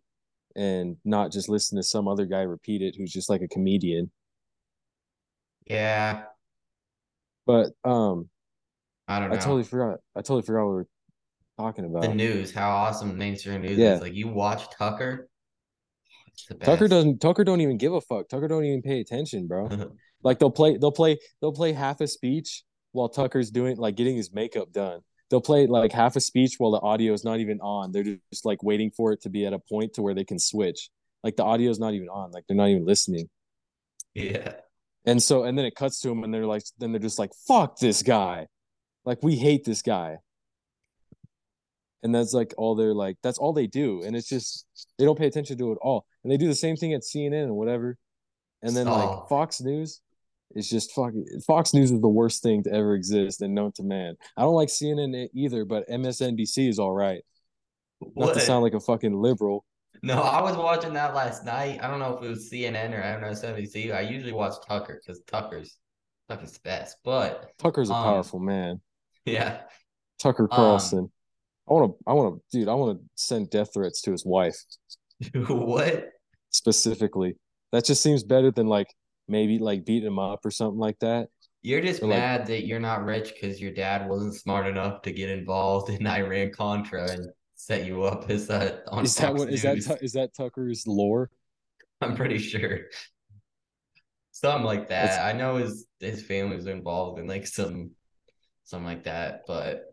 and 0.55 0.95
not 1.03 1.33
just 1.33 1.49
listen 1.49 1.75
to 1.75 1.83
some 1.83 2.07
other 2.07 2.25
guy 2.25 2.43
repeat 2.43 2.81
it 2.81 2.95
who's 2.97 3.11
just 3.11 3.29
like 3.29 3.41
a 3.41 3.49
comedian. 3.49 4.11
Yeah. 5.65 6.23
But 7.45 7.71
um 7.83 8.29
I 9.09 9.19
don't 9.19 9.31
know. 9.31 9.35
I 9.35 9.39
totally 9.39 9.63
forgot. 9.63 9.99
I 10.15 10.21
totally 10.21 10.43
forgot 10.43 10.63
what 10.63 10.69
we 10.69 10.75
were 10.75 10.87
talking 11.57 11.83
about. 11.83 12.03
The 12.03 12.15
news, 12.15 12.53
how 12.53 12.69
awesome 12.69 13.17
mainstream 13.17 13.61
news 13.61 13.77
yeah. 13.77 13.95
is. 13.95 14.01
Like 14.01 14.13
you 14.13 14.29
watch 14.29 14.69
Tucker. 14.77 15.27
Tucker 16.61 16.87
doesn't 16.87 17.19
Tucker 17.19 17.43
don't 17.43 17.59
even 17.59 17.77
give 17.77 17.91
a 17.91 17.99
fuck. 17.99 18.29
Tucker 18.29 18.47
don't 18.47 18.63
even 18.63 18.81
pay 18.81 19.01
attention, 19.01 19.47
bro. 19.47 19.67
like 20.23 20.39
they'll 20.39 20.51
play 20.51 20.77
they'll 20.77 20.91
play 20.91 21.19
they'll 21.41 21.53
play 21.53 21.73
half 21.73 22.01
a 22.01 22.07
speech 22.07 22.63
while 22.91 23.09
Tucker's 23.09 23.51
doing 23.51 23.77
like 23.77 23.95
getting 23.95 24.15
his 24.15 24.33
makeup 24.33 24.71
done. 24.71 25.01
They'll 25.29 25.41
play 25.41 25.65
like 25.67 25.91
half 25.91 26.15
a 26.15 26.21
speech 26.21 26.55
while 26.57 26.71
the 26.71 26.79
audio 26.81 27.11
is 27.13 27.23
not 27.23 27.39
even 27.39 27.59
on. 27.59 27.91
They're 27.91 28.03
just 28.03 28.45
like 28.45 28.61
waiting 28.63 28.91
for 28.91 29.11
it 29.11 29.21
to 29.23 29.29
be 29.29 29.45
at 29.45 29.53
a 29.53 29.59
point 29.59 29.93
to 29.93 30.01
where 30.01 30.13
they 30.13 30.23
can 30.23 30.39
switch. 30.39 30.89
Like 31.23 31.35
the 31.35 31.43
audio 31.43 31.71
is 31.71 31.79
not 31.79 31.93
even 31.93 32.09
on. 32.09 32.31
Like 32.31 32.45
they're 32.47 32.57
not 32.57 32.69
even 32.69 32.85
listening. 32.85 33.29
Yeah. 34.13 34.53
And 35.05 35.21
so 35.21 35.43
and 35.43 35.57
then 35.57 35.65
it 35.65 35.75
cuts 35.75 35.99
to 36.01 36.09
them 36.09 36.23
and 36.23 36.33
they're 36.33 36.45
like 36.45 36.63
then 36.77 36.91
they're 36.91 37.01
just 37.01 37.19
like 37.19 37.31
fuck 37.47 37.77
this 37.79 38.03
guy. 38.03 38.47
Like 39.05 39.23
we 39.23 39.35
hate 39.35 39.65
this 39.65 39.81
guy. 39.81 40.17
And 42.03 42.13
that's 42.13 42.33
like 42.33 42.53
all 42.57 42.75
they're 42.75 42.93
like 42.93 43.17
that's 43.23 43.37
all 43.37 43.53
they 43.53 43.67
do 43.67 44.03
and 44.03 44.15
it's 44.15 44.29
just 44.29 44.65
they 44.99 45.05
don't 45.05 45.17
pay 45.17 45.27
attention 45.27 45.57
to 45.57 45.69
it 45.69 45.73
at 45.73 45.77
all. 45.81 46.05
And 46.23 46.31
they 46.31 46.37
do 46.37 46.47
the 46.47 46.55
same 46.55 46.75
thing 46.75 46.93
at 46.93 47.01
CNN 47.01 47.43
and 47.43 47.55
whatever. 47.55 47.97
And 48.61 48.75
then 48.75 48.87
oh. 48.87 48.95
like 48.95 49.29
Fox 49.29 49.61
News, 49.61 49.99
it's 50.55 50.69
just 50.69 50.91
fucking 50.93 51.25
Fox 51.45 51.73
News 51.73 51.91
is 51.91 52.01
the 52.01 52.07
worst 52.07 52.43
thing 52.43 52.63
to 52.63 52.73
ever 52.73 52.95
exist 52.95 53.41
and 53.41 53.53
known 53.55 53.71
to 53.73 53.83
man. 53.83 54.15
I 54.37 54.41
don't 54.41 54.53
like 54.53 54.69
CNN 54.69 55.29
either, 55.33 55.65
but 55.65 55.87
MSNBC 55.89 56.69
is 56.69 56.79
all 56.79 56.93
right. 56.93 57.21
Not 58.01 58.11
what? 58.13 58.33
to 58.33 58.39
sound 58.39 58.63
like 58.63 58.73
a 58.73 58.79
fucking 58.79 59.13
liberal. 59.13 59.65
No, 60.01 60.21
I 60.21 60.41
was 60.41 60.57
watching 60.57 60.93
that 60.93 61.15
last 61.15 61.45
night. 61.45 61.79
I 61.81 61.87
don't 61.87 61.99
know 61.99 62.17
if 62.17 62.23
it 62.23 62.27
was 62.27 62.49
CNN 62.49 62.91
or 62.91 63.01
MSNBC. 63.01 63.93
I 63.93 64.01
usually 64.01 64.33
watch 64.33 64.55
Tucker 64.67 64.99
because 65.01 65.21
Tucker's 65.27 65.77
Tucker's 66.27 66.53
the 66.53 66.59
best. 66.63 66.97
But 67.03 67.51
Tucker's 67.57 67.89
a 67.89 67.93
um, 67.93 68.03
powerful 68.03 68.39
man. 68.39 68.81
Yeah. 69.25 69.61
Tucker 70.19 70.47
Carlson. 70.47 70.99
Um, 70.99 71.11
I 71.69 71.73
want 71.73 71.91
to. 71.91 71.97
I 72.05 72.13
want 72.13 72.35
to, 72.35 72.57
dude. 72.57 72.67
I 72.67 72.73
want 72.73 72.99
to 72.99 73.05
send 73.15 73.49
death 73.49 73.73
threats 73.73 74.01
to 74.01 74.11
his 74.11 74.25
wife. 74.25 74.57
what? 75.33 76.09
Specifically, 76.49 77.37
that 77.71 77.85
just 77.85 78.03
seems 78.03 78.23
better 78.23 78.51
than 78.51 78.67
like 78.67 78.87
maybe 79.27 79.59
like 79.59 79.85
beat 79.85 80.03
him 80.03 80.19
up 80.19 80.45
or 80.45 80.51
something 80.51 80.79
like 80.79 80.99
that. 80.99 81.29
You're 81.61 81.81
just 81.81 82.03
mad 82.03 82.41
like, 82.41 82.47
that 82.49 82.65
you're 82.65 82.79
not 82.79 83.05
rich 83.05 83.33
because 83.33 83.61
your 83.61 83.71
dad 83.71 84.09
wasn't 84.09 84.35
smart 84.35 84.67
enough 84.67 85.01
to 85.03 85.11
get 85.11 85.29
involved 85.29 85.89
in 85.89 86.05
Iran 86.07 86.51
Contra 86.51 87.09
and 87.09 87.29
set 87.55 87.85
you 87.85 88.03
up 88.03 88.29
as 88.29 88.47
that 88.47 88.83
on 88.89 89.05
is 89.05 89.17
Fox 89.17 89.21
that 89.21 89.35
what 89.35 89.49
News. 89.49 89.63
is 89.63 89.85
that 89.85 90.03
is 90.03 90.13
that 90.13 90.33
Tucker's 90.35 90.85
lore? 90.85 91.29
I'm 92.01 92.15
pretty 92.15 92.37
sure. 92.37 92.81
Something 94.31 94.65
like 94.65 94.89
that. 94.89 95.05
That's, 95.05 95.19
I 95.19 95.31
know 95.31 95.55
his 95.57 95.85
his 95.99 96.23
family 96.23 96.57
was 96.57 96.67
involved 96.67 97.19
in 97.19 97.27
like 97.27 97.47
some 97.47 97.91
something 98.65 98.85
like 98.85 99.03
that, 99.03 99.43
but 99.47 99.85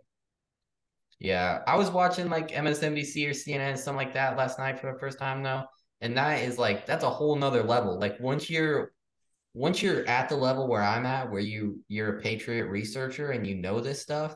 yeah, 1.21 1.61
I 1.67 1.77
was 1.77 1.91
watching 1.91 2.31
like 2.31 2.51
MSNBC 2.51 3.29
or 3.29 3.31
CNN 3.31 3.77
something 3.77 3.99
like 3.99 4.15
that 4.15 4.37
last 4.37 4.59
night 4.59 4.81
for 4.81 4.93
the 4.93 4.99
first 4.99 5.19
time 5.19 5.43
though, 5.43 5.65
and 6.01 6.17
that 6.17 6.43
is 6.43 6.59
like 6.59 6.87
that's 6.87 7.05
a 7.05 7.11
whole 7.11 7.37
nother 7.37 7.63
level. 7.63 7.99
Like 7.99 8.19
once 8.19 8.49
you're 8.49 8.93
once 9.55 9.83
you're 9.83 10.07
at 10.07 10.29
the 10.29 10.37
level 10.37 10.69
where 10.69 10.83
I'm 10.83 11.07
at, 11.07 11.31
where 11.31 11.41
you 11.41 11.81
you're 11.89 12.19
a 12.19 12.23
patriot 12.23 12.67
researcher 12.67 13.31
and 13.31 13.47
you 13.47 13.57
know 13.57 13.81
this 13.81 14.01
stuff, 14.01 14.35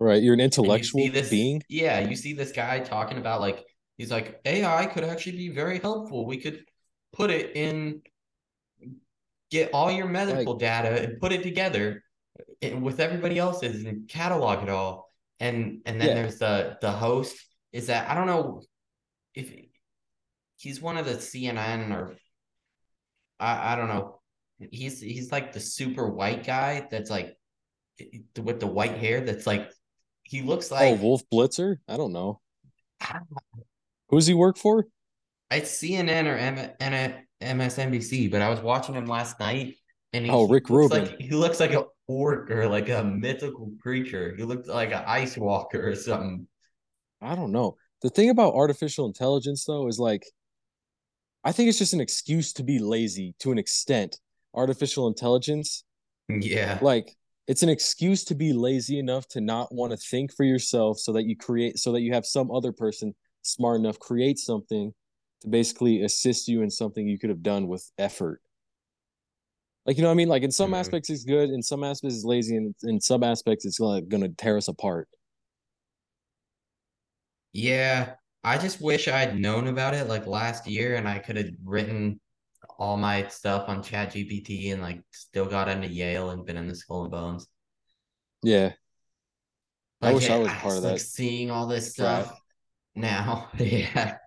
right? 0.00 0.22
You're 0.22 0.34
an 0.34 0.40
intellectual 0.40 1.08
this, 1.10 1.30
being. 1.30 1.62
Yeah, 1.68 2.00
you 2.00 2.16
see 2.16 2.32
this 2.32 2.52
guy 2.52 2.80
talking 2.80 3.18
about 3.18 3.40
like 3.40 3.64
he's 3.96 4.10
like 4.10 4.40
AI 4.44 4.86
could 4.86 5.04
actually 5.04 5.36
be 5.36 5.50
very 5.50 5.78
helpful. 5.78 6.26
We 6.26 6.38
could 6.38 6.64
put 7.12 7.30
it 7.30 7.52
in 7.54 8.02
get 9.50 9.70
all 9.72 9.90
your 9.90 10.06
medical 10.06 10.54
like, 10.54 10.60
data 10.60 11.02
and 11.02 11.20
put 11.20 11.32
it 11.32 11.42
together 11.42 12.02
eh, 12.60 12.74
with 12.74 12.98
everybody 13.00 13.38
else's 13.38 13.84
and 13.84 14.08
catalog 14.08 14.62
it 14.62 14.68
all. 14.68 15.08
And 15.40 15.82
and 15.84 16.00
then 16.00 16.08
yeah. 16.08 16.14
there's 16.14 16.38
the 16.38 16.78
the 16.80 16.90
host 16.90 17.36
is 17.72 17.88
that 17.88 18.10
I 18.10 18.14
don't 18.14 18.26
know 18.26 18.62
if 19.34 19.52
he's 20.56 20.80
one 20.80 20.96
of 20.96 21.06
the 21.06 21.14
CNN 21.14 21.92
or 21.92 22.16
I, 23.38 23.72
I 23.72 23.76
don't 23.76 23.88
know. 23.88 24.13
He's 24.58 25.00
he's 25.00 25.32
like 25.32 25.52
the 25.52 25.60
super 25.60 26.08
white 26.08 26.44
guy 26.44 26.86
that's 26.90 27.10
like 27.10 27.36
eh, 28.00 28.18
with 28.42 28.60
the 28.60 28.66
white 28.66 28.96
hair 28.96 29.20
that's 29.20 29.46
like 29.46 29.70
he 30.22 30.42
looks 30.42 30.70
oh, 30.72 30.76
like 30.76 30.98
Oh, 30.98 31.02
Wolf 31.02 31.22
Blitzer? 31.32 31.76
I 31.88 31.96
don't 31.96 32.12
know. 32.12 32.40
Ah. 33.00 33.20
Who 34.08 34.16
does 34.16 34.26
he 34.26 34.34
work 34.34 34.56
for? 34.56 34.86
It's 35.50 35.70
CNN 35.70 36.26
or 36.26 36.36
M- 36.36 37.26
MSNBC, 37.42 38.30
but 38.30 38.42
I 38.42 38.48
was 38.48 38.60
watching 38.60 38.94
him 38.94 39.06
last 39.06 39.38
night 39.38 39.74
and 40.12 40.24
he, 40.24 40.30
oh, 40.30 40.48
Rick 40.48 40.70
Rubin. 40.70 41.04
Like, 41.04 41.20
he 41.20 41.30
looks 41.30 41.60
like 41.60 41.72
an 41.72 41.84
orc 42.06 42.50
or 42.50 42.68
like 42.68 42.88
a 42.88 43.04
mythical 43.04 43.72
creature. 43.80 44.34
He 44.36 44.44
looks 44.44 44.68
like 44.68 44.92
an 44.92 45.02
ice 45.06 45.36
walker 45.36 45.88
or 45.90 45.94
something. 45.94 46.46
I 47.20 47.34
don't 47.34 47.52
know. 47.52 47.76
The 48.02 48.10
thing 48.10 48.30
about 48.30 48.54
artificial 48.54 49.06
intelligence 49.06 49.64
though 49.64 49.88
is 49.88 49.98
like 49.98 50.26
I 51.42 51.52
think 51.52 51.68
it's 51.68 51.78
just 51.78 51.92
an 51.92 52.00
excuse 52.00 52.52
to 52.54 52.62
be 52.62 52.78
lazy 52.78 53.34
to 53.40 53.52
an 53.52 53.58
extent. 53.58 54.18
Artificial 54.54 55.08
intelligence. 55.08 55.84
Yeah. 56.28 56.78
Like 56.80 57.16
it's 57.46 57.62
an 57.62 57.68
excuse 57.68 58.24
to 58.24 58.34
be 58.34 58.52
lazy 58.52 58.98
enough 58.98 59.28
to 59.28 59.40
not 59.40 59.74
want 59.74 59.92
to 59.92 59.96
think 59.96 60.32
for 60.34 60.44
yourself 60.44 60.98
so 60.98 61.12
that 61.12 61.24
you 61.24 61.36
create 61.36 61.78
so 61.78 61.92
that 61.92 62.00
you 62.00 62.12
have 62.12 62.24
some 62.24 62.50
other 62.50 62.72
person 62.72 63.14
smart 63.42 63.78
enough 63.78 63.98
create 63.98 64.38
something 64.38 64.92
to 65.42 65.48
basically 65.48 66.02
assist 66.02 66.48
you 66.48 66.62
in 66.62 66.70
something 66.70 67.06
you 67.06 67.18
could 67.18 67.30
have 67.30 67.42
done 67.42 67.68
with 67.68 67.90
effort 67.98 68.40
like 69.86 69.96
you 69.96 70.02
know 70.02 70.08
what 70.08 70.14
i 70.14 70.16
mean 70.16 70.28
like 70.28 70.42
in 70.42 70.50
some 70.50 70.68
mm-hmm. 70.68 70.76
aspects 70.76 71.10
it's 71.10 71.24
good 71.24 71.50
in 71.50 71.62
some 71.62 71.84
aspects 71.84 72.16
it's 72.16 72.24
lazy 72.24 72.56
and 72.56 72.74
in 72.84 73.00
some 73.00 73.22
aspects 73.22 73.64
it's 73.64 73.80
like 73.80 74.08
gonna 74.08 74.28
tear 74.30 74.56
us 74.56 74.68
apart 74.68 75.08
yeah 77.52 78.14
i 78.42 78.56
just 78.56 78.80
wish 78.80 79.06
i'd 79.08 79.38
known 79.38 79.68
about 79.68 79.94
it 79.94 80.08
like 80.08 80.26
last 80.26 80.66
year 80.66 80.96
and 80.96 81.06
i 81.06 81.18
could 81.18 81.36
have 81.36 81.50
written 81.62 82.18
all 82.78 82.96
my 82.96 83.26
stuff 83.28 83.68
on 83.68 83.82
chat 83.82 84.12
gpt 84.12 84.72
and 84.72 84.82
like 84.82 85.00
still 85.12 85.46
got 85.46 85.68
into 85.68 85.88
yale 85.88 86.30
and 86.30 86.44
been 86.44 86.56
in 86.56 86.68
the 86.68 86.74
skull 86.74 87.02
and 87.02 87.10
bones 87.10 87.46
yeah 88.42 88.72
like, 90.00 90.10
i 90.10 90.14
wish 90.14 90.30
i 90.30 90.38
was 90.38 90.48
part 90.48 90.76
of 90.76 90.82
that 90.82 90.92
like 90.92 91.00
seeing 91.00 91.50
all 91.50 91.66
this 91.66 91.92
stuff 91.92 92.40
now. 92.94 93.50
yeah. 93.58 94.18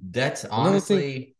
That's 0.00 0.44
honestly 0.44 1.00
thing, 1.00 1.34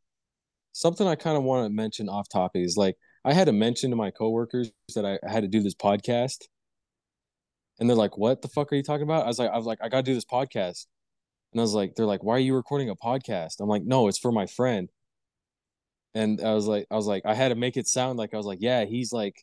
something 0.72 1.06
I 1.06 1.14
kind 1.14 1.36
of 1.36 1.44
want 1.44 1.64
to 1.66 1.70
mention 1.70 2.08
off 2.08 2.28
topic 2.28 2.62
is 2.64 2.76
like 2.76 2.96
I 3.24 3.32
had 3.32 3.46
to 3.46 3.52
mention 3.52 3.90
to 3.90 3.96
my 3.96 4.10
coworkers 4.10 4.72
that 4.94 5.04
I 5.04 5.18
had 5.28 5.42
to 5.42 5.48
do 5.48 5.62
this 5.62 5.74
podcast. 5.74 6.46
And 7.78 7.88
they're 7.88 7.96
like, 7.96 8.18
What 8.18 8.42
the 8.42 8.48
fuck 8.48 8.72
are 8.72 8.76
you 8.76 8.82
talking 8.82 9.04
about? 9.04 9.24
I 9.24 9.28
was 9.28 9.38
like, 9.38 9.50
I 9.50 9.56
was 9.56 9.66
like, 9.66 9.78
I 9.80 9.88
gotta 9.88 10.02
do 10.02 10.14
this 10.14 10.24
podcast. 10.24 10.86
And 11.52 11.60
I 11.60 11.62
was 11.62 11.74
like, 11.74 11.94
they're 11.94 12.06
like, 12.06 12.22
Why 12.22 12.36
are 12.36 12.40
you 12.40 12.54
recording 12.54 12.90
a 12.90 12.96
podcast? 12.96 13.60
I'm 13.60 13.68
like, 13.68 13.84
no, 13.84 14.08
it's 14.08 14.18
for 14.18 14.32
my 14.32 14.46
friend. 14.46 14.88
And 16.14 16.40
I 16.40 16.54
was 16.54 16.66
like, 16.66 16.86
I 16.90 16.96
was 16.96 17.06
like, 17.06 17.24
I 17.26 17.34
had 17.34 17.48
to 17.48 17.54
make 17.54 17.76
it 17.76 17.86
sound 17.86 18.18
like 18.18 18.34
I 18.34 18.36
was 18.36 18.46
like, 18.46 18.58
yeah, 18.60 18.84
he's 18.84 19.12
like 19.12 19.42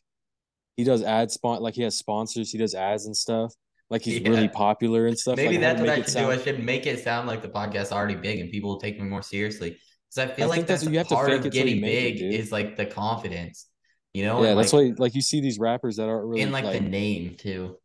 he 0.76 0.84
does 0.84 1.02
ad 1.02 1.30
spot 1.30 1.62
like 1.62 1.74
he 1.74 1.82
has 1.82 1.96
sponsors, 1.96 2.50
he 2.50 2.58
does 2.58 2.74
ads 2.74 3.06
and 3.06 3.16
stuff 3.16 3.54
like 3.88 4.02
he's 4.02 4.20
yeah. 4.20 4.28
really 4.28 4.48
popular 4.48 5.06
and 5.06 5.18
stuff. 5.18 5.36
Maybe 5.36 5.54
like, 5.54 5.60
that's 5.60 5.80
what 5.80 5.90
I 5.90 5.96
should 5.96 6.08
sound... 6.08 6.26
do. 6.26 6.32
I 6.32 6.44
should 6.44 6.64
make 6.64 6.86
it 6.86 7.02
sound 7.02 7.28
like 7.28 7.42
the 7.42 7.48
podcast's 7.48 7.92
already 7.92 8.16
big 8.16 8.40
and 8.40 8.50
people 8.50 8.70
will 8.70 8.80
take 8.80 9.00
me 9.00 9.06
more 9.06 9.22
seriously. 9.22 9.78
Because 10.08 10.30
I 10.30 10.34
feel 10.34 10.46
I 10.46 10.48
like 10.48 10.66
that's, 10.66 10.82
that's 10.82 10.92
you 10.92 10.98
have 10.98 11.08
part 11.08 11.28
to 11.28 11.36
of 11.36 11.50
getting 11.50 11.80
big 11.80 12.16
it, 12.16 12.34
is 12.34 12.50
like 12.50 12.76
the 12.76 12.86
confidence. 12.86 13.66
You 14.12 14.24
know? 14.24 14.42
Yeah, 14.42 14.50
and 14.50 14.58
that's 14.58 14.72
like, 14.72 14.90
why 14.90 14.94
like 14.98 15.14
you 15.14 15.22
see 15.22 15.40
these 15.40 15.58
rappers 15.58 15.96
that 15.96 16.08
aren't 16.08 16.26
really 16.26 16.42
and 16.42 16.52
like, 16.52 16.64
like 16.64 16.82
the 16.82 16.88
name 16.88 17.36
too. 17.36 17.76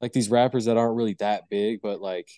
Like 0.00 0.12
these 0.12 0.30
rappers 0.30 0.66
that 0.66 0.76
aren't 0.76 0.96
really 0.96 1.16
that 1.18 1.44
big, 1.50 1.80
but 1.82 2.00
like 2.00 2.28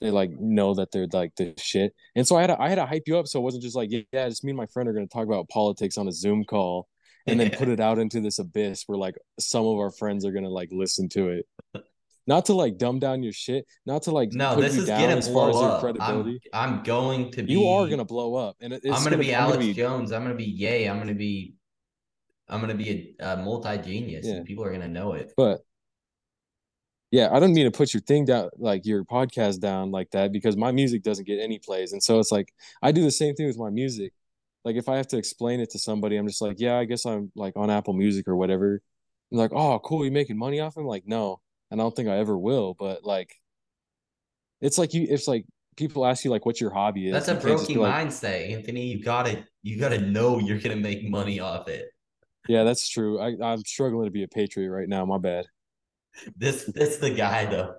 they 0.00 0.10
like 0.10 0.30
know 0.38 0.74
that 0.74 0.90
they're 0.92 1.08
like 1.12 1.34
the 1.36 1.54
shit. 1.58 1.94
And 2.14 2.26
so 2.26 2.36
I 2.36 2.42
had 2.42 2.46
to, 2.48 2.60
I 2.60 2.68
had 2.68 2.76
to 2.76 2.86
hype 2.86 3.04
you 3.06 3.18
up 3.18 3.26
so 3.26 3.40
it 3.40 3.42
wasn't 3.42 3.62
just 3.62 3.76
like, 3.76 3.90
yeah, 3.90 4.28
just 4.28 4.44
me 4.44 4.50
and 4.50 4.56
my 4.56 4.66
friend 4.66 4.88
are 4.88 4.92
gonna 4.92 5.06
talk 5.06 5.26
about 5.26 5.48
politics 5.48 5.98
on 5.98 6.08
a 6.08 6.12
Zoom 6.12 6.44
call 6.44 6.88
and 7.26 7.38
then 7.38 7.50
put 7.50 7.68
it 7.68 7.80
out 7.80 7.98
into 7.98 8.20
this 8.20 8.38
abyss 8.38 8.84
where 8.86 8.98
like 8.98 9.16
some 9.38 9.66
of 9.66 9.78
our 9.78 9.90
friends 9.90 10.24
are 10.24 10.32
gonna 10.32 10.48
like 10.48 10.68
listen 10.72 11.08
to 11.10 11.28
it. 11.28 11.46
Not 12.28 12.44
to 12.46 12.52
like 12.52 12.76
dumb 12.76 12.98
down 12.98 13.22
your 13.22 13.32
shit, 13.32 13.64
not 13.86 14.02
to 14.02 14.10
like 14.10 14.34
no, 14.34 14.60
this 14.60 14.76
is 14.76 14.84
gonna 14.84 15.16
as 15.16 15.30
blow 15.30 15.50
far 15.50 15.70
up. 15.70 15.80
credibility. 15.80 16.42
I'm, 16.52 16.74
I'm, 16.74 16.82
going 16.82 17.30
to 17.30 17.42
be. 17.42 17.52
You 17.54 17.66
are 17.66 17.88
gonna 17.88 18.04
blow 18.04 18.34
up, 18.34 18.54
and 18.60 18.74
I'm 18.74 18.80
gonna, 18.82 19.02
gonna, 19.04 19.16
be 19.16 19.34
I'm 19.34 19.44
Alex 19.44 19.56
gonna 19.56 19.66
be, 19.66 19.72
Jones. 19.72 20.12
I'm 20.12 20.24
gonna 20.24 20.34
be 20.34 20.44
yay. 20.44 20.90
I'm 20.90 20.98
gonna 20.98 21.14
be. 21.14 21.54
I'm 22.46 22.60
gonna 22.60 22.74
be 22.74 23.16
a, 23.18 23.32
a 23.32 23.36
multi 23.38 23.78
genius, 23.78 24.26
yeah. 24.26 24.34
and 24.34 24.44
people 24.44 24.62
are 24.62 24.70
gonna 24.70 24.88
know 24.88 25.14
it. 25.14 25.32
But 25.38 25.60
yeah, 27.10 27.28
I 27.32 27.40
don't 27.40 27.54
mean 27.54 27.70
to 27.70 27.76
put 27.76 27.94
your 27.94 28.02
thing 28.02 28.24
down, 28.24 28.50
like 28.58 28.84
your 28.84 29.04
podcast 29.04 29.60
down 29.60 29.90
like 29.90 30.10
that, 30.10 30.32
because 30.32 30.56
my 30.56 30.72
music 30.72 31.02
doesn't 31.02 31.26
get 31.26 31.40
any 31.40 31.58
plays, 31.58 31.92
and 31.92 32.02
so 32.02 32.18
it's 32.18 32.32
like 32.32 32.52
I 32.82 32.92
do 32.92 33.02
the 33.02 33.10
same 33.10 33.34
thing 33.34 33.46
with 33.46 33.58
my 33.58 33.70
music 33.70 34.12
like 34.64 34.76
if 34.76 34.88
I 34.88 34.96
have 34.96 35.08
to 35.08 35.16
explain 35.18 35.60
it 35.60 35.70
to 35.70 35.78
somebody, 35.78 36.16
I'm 36.16 36.26
just 36.26 36.42
like, 36.42 36.60
yeah, 36.60 36.76
I 36.76 36.84
guess 36.84 37.06
I'm 37.06 37.32
like 37.34 37.56
on 37.56 37.70
Apple 37.70 37.94
Music 37.94 38.28
or 38.28 38.36
whatever. 38.36 38.82
I'm 39.32 39.38
like, 39.38 39.52
oh, 39.52 39.78
cool, 39.78 40.04
you 40.04 40.10
making 40.10 40.36
money 40.36 40.60
off 40.60 40.76
him? 40.76 40.84
Like, 40.84 41.04
no, 41.06 41.40
and 41.70 41.80
I 41.80 41.84
don't 41.84 41.94
think 41.94 42.08
I 42.08 42.18
ever 42.18 42.36
will. 42.36 42.74
But 42.78 43.04
like, 43.04 43.34
it's 44.60 44.76
like 44.76 44.94
you, 44.94 45.06
it's 45.08 45.28
like 45.28 45.46
people 45.76 46.04
ask 46.04 46.24
you 46.24 46.30
like, 46.30 46.44
what's 46.44 46.60
your 46.60 46.70
hobby? 46.70 47.08
Is. 47.08 47.14
That's 47.14 47.28
a 47.28 47.34
broken 47.34 47.76
mindset, 47.76 48.42
like, 48.42 48.58
Anthony. 48.58 48.86
You 48.86 49.02
gotta, 49.02 49.44
you 49.62 49.78
gotta 49.78 50.00
know 50.00 50.38
you're 50.38 50.58
gonna 50.58 50.76
make 50.76 51.08
money 51.08 51.40
off 51.40 51.68
it. 51.68 51.88
Yeah, 52.48 52.64
that's 52.64 52.88
true. 52.88 53.20
I, 53.20 53.36
I'm 53.42 53.64
struggling 53.64 54.06
to 54.06 54.10
be 54.10 54.22
a 54.22 54.28
patriot 54.28 54.70
right 54.70 54.88
now. 54.88 55.04
My 55.04 55.18
bad. 55.18 55.46
This, 56.36 56.64
this 56.64 56.96
the 56.96 57.10
guy 57.10 57.46
though. 57.46 57.74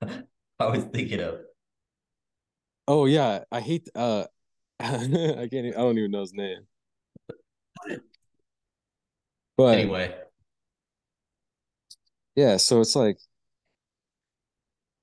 I 0.58 0.66
was 0.66 0.84
thinking 0.84 1.20
of. 1.20 1.40
Oh 2.88 3.06
yeah, 3.06 3.44
I 3.50 3.60
hate. 3.60 3.88
Uh, 3.94 4.24
I 4.80 4.88
can't. 4.88 5.12
Even, 5.52 5.74
I 5.74 5.78
don't 5.78 5.98
even 5.98 6.10
know 6.10 6.20
his 6.20 6.32
name. 6.32 6.66
But 9.56 9.78
anyway, 9.78 10.14
yeah. 12.34 12.58
So 12.58 12.80
it's 12.80 12.94
like 12.94 13.18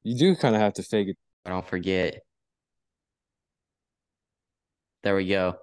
you 0.04 0.18
do 0.18 0.36
kind 0.36 0.56
of 0.56 0.62
have 0.62 0.74
to 0.74 0.84
fake 0.84 1.10
it. 1.10 1.18
I 1.46 1.50
don't 1.50 1.68
forget. 1.68 2.22
There 5.04 5.16
we 5.16 5.28
go. 5.28 5.56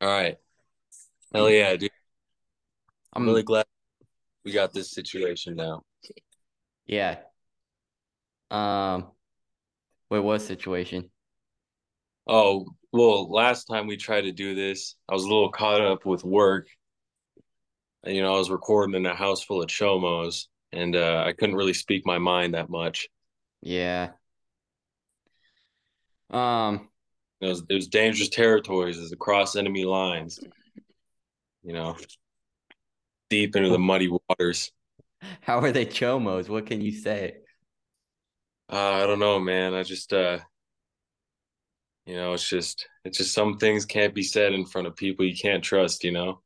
All 0.00 0.08
right. 0.08 0.36
Hell 1.34 1.50
yeah, 1.50 1.76
dude. 1.76 1.90
I'm 3.12 3.26
really 3.26 3.42
glad 3.42 3.66
we 4.46 4.52
got 4.52 4.72
this 4.72 4.92
situation 4.92 5.56
now. 5.56 5.82
Yeah. 6.86 7.18
Um. 8.48 9.08
Wait, 10.08 10.20
what 10.20 10.40
situation? 10.40 11.10
Oh, 12.28 12.66
well, 12.92 13.28
last 13.28 13.64
time 13.64 13.88
we 13.88 13.96
tried 13.96 14.22
to 14.22 14.32
do 14.32 14.54
this, 14.54 14.94
I 15.08 15.14
was 15.14 15.24
a 15.24 15.28
little 15.28 15.50
caught 15.50 15.80
up 15.80 16.06
with 16.06 16.22
work. 16.22 16.68
And, 18.04 18.14
you 18.14 18.22
know, 18.22 18.36
I 18.36 18.38
was 18.38 18.50
recording 18.50 18.94
in 18.94 19.04
a 19.04 19.16
house 19.16 19.42
full 19.42 19.62
of 19.62 19.68
chomos 19.68 20.46
and 20.72 20.94
uh, 20.94 21.24
I 21.26 21.32
couldn't 21.32 21.56
really 21.56 21.74
speak 21.74 22.06
my 22.06 22.18
mind 22.18 22.54
that 22.54 22.70
much. 22.70 23.08
Yeah. 23.62 24.10
Um, 26.30 26.88
it 27.40 27.46
was, 27.46 27.64
it 27.68 27.74
was 27.74 27.88
dangerous 27.88 28.28
territories 28.28 28.98
as 28.98 29.10
across 29.10 29.56
enemy 29.56 29.84
lines, 29.84 30.38
you 31.64 31.72
know, 31.72 31.96
deep 33.30 33.56
into 33.56 33.70
the 33.70 33.78
muddy 33.78 34.08
waters. 34.08 34.70
How 35.40 35.60
are 35.60 35.72
they 35.72 35.86
chomos? 35.86 36.48
What 36.48 36.66
can 36.66 36.80
you 36.80 36.92
say? 36.92 37.36
Uh, 38.70 39.02
I 39.02 39.06
don't 39.06 39.18
know, 39.18 39.38
man. 39.38 39.74
I 39.74 39.82
just, 39.82 40.12
uh, 40.12 40.38
you 42.04 42.16
know, 42.16 42.32
it's 42.32 42.48
just 42.48 42.88
it's 43.04 43.18
just 43.18 43.32
some 43.32 43.58
things 43.58 43.84
can't 43.84 44.14
be 44.14 44.22
said 44.22 44.52
in 44.52 44.64
front 44.64 44.86
of 44.86 44.96
people 44.96 45.24
you 45.24 45.36
can't 45.36 45.62
trust. 45.62 46.04
You 46.04 46.12
know, 46.12 46.40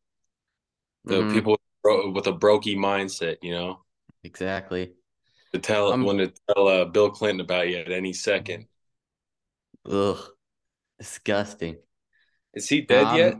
the 1.04 1.16
mm-hmm. 1.16 1.34
people 1.34 1.60
with 1.84 2.26
a 2.26 2.32
brokey 2.32 2.76
mindset. 2.76 3.36
You 3.42 3.52
know, 3.52 3.80
exactly. 4.24 4.92
To 5.52 5.58
tell 5.58 5.92
um, 5.92 6.04
when 6.04 6.18
to 6.18 6.32
tell 6.48 6.68
uh, 6.68 6.84
Bill 6.84 7.10
Clinton 7.10 7.40
about 7.40 7.68
you 7.68 7.78
at 7.78 7.90
any 7.90 8.12
second. 8.12 8.66
Ugh, 9.90 10.18
disgusting. 10.98 11.76
Is 12.54 12.68
he 12.68 12.82
dead 12.82 13.04
um, 13.04 13.16
yet? 13.16 13.34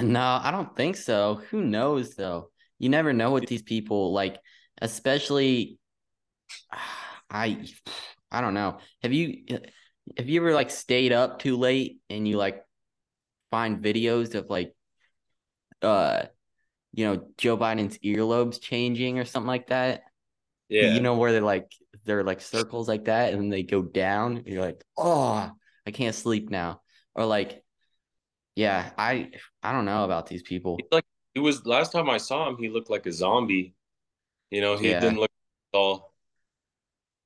No, 0.00 0.40
I 0.42 0.50
don't 0.50 0.74
think 0.76 0.96
so. 0.96 1.42
Who 1.50 1.62
knows 1.62 2.14
though? 2.14 2.50
You 2.82 2.90
never 2.90 3.14
know 3.14 3.30
with 3.30 3.46
these 3.46 3.62
people. 3.62 4.12
Like, 4.12 4.38
especially, 4.80 5.78
I, 7.30 7.64
I 8.30 8.40
don't 8.42 8.52
know. 8.52 8.78
Have 9.02 9.14
you? 9.14 9.44
have 10.16 10.28
you 10.28 10.40
ever 10.40 10.54
like 10.54 10.70
stayed 10.70 11.12
up 11.12 11.38
too 11.38 11.56
late 11.56 11.98
and 12.10 12.26
you 12.26 12.36
like 12.36 12.62
find 13.50 13.82
videos 13.82 14.34
of 14.34 14.50
like 14.50 14.74
uh 15.80 16.24
you 16.92 17.06
know 17.06 17.28
Joe 17.38 17.56
Biden's 17.56 17.98
earlobes 17.98 18.60
changing 18.60 19.18
or 19.18 19.24
something 19.24 19.48
like 19.48 19.68
that? 19.68 20.02
Yeah. 20.68 20.94
You 20.94 21.00
know 21.00 21.14
where 21.16 21.32
they're 21.32 21.40
like 21.40 21.70
they're 22.04 22.24
like 22.24 22.40
circles 22.40 22.88
like 22.88 23.04
that, 23.04 23.32
and 23.32 23.40
then 23.40 23.48
they 23.48 23.62
go 23.62 23.82
down. 23.82 24.38
And 24.38 24.46
you're 24.46 24.64
like, 24.64 24.82
oh, 24.96 25.50
I 25.86 25.90
can't 25.90 26.14
sleep 26.14 26.50
now. 26.50 26.80
Or 27.14 27.24
like, 27.24 27.62
yeah, 28.56 28.90
I 28.98 29.30
I 29.62 29.72
don't 29.72 29.84
know 29.84 30.04
about 30.04 30.26
these 30.26 30.42
people. 30.42 30.76
He's 30.78 30.88
like 30.90 31.04
he 31.34 31.40
was 31.40 31.64
last 31.66 31.92
time 31.92 32.10
I 32.10 32.18
saw 32.18 32.48
him, 32.48 32.56
he 32.58 32.68
looked 32.68 32.90
like 32.90 33.06
a 33.06 33.12
zombie. 33.12 33.74
You 34.50 34.60
know, 34.60 34.76
he 34.76 34.90
Yeah. 34.90 35.00
didn't 35.00 35.18
look 35.18 35.30
at 35.74 35.78
all. 35.78 36.12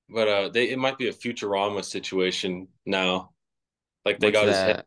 But 0.08 0.28
uh, 0.28 0.48
they 0.50 0.70
it 0.70 0.78
might 0.78 0.98
be 0.98 1.08
a 1.08 1.12
Futurama 1.12 1.84
situation 1.84 2.68
now. 2.84 3.32
Like 4.04 4.20
they 4.20 4.28
What's 4.28 4.36
got 4.38 4.46
his 4.48 4.56
head 4.56 4.84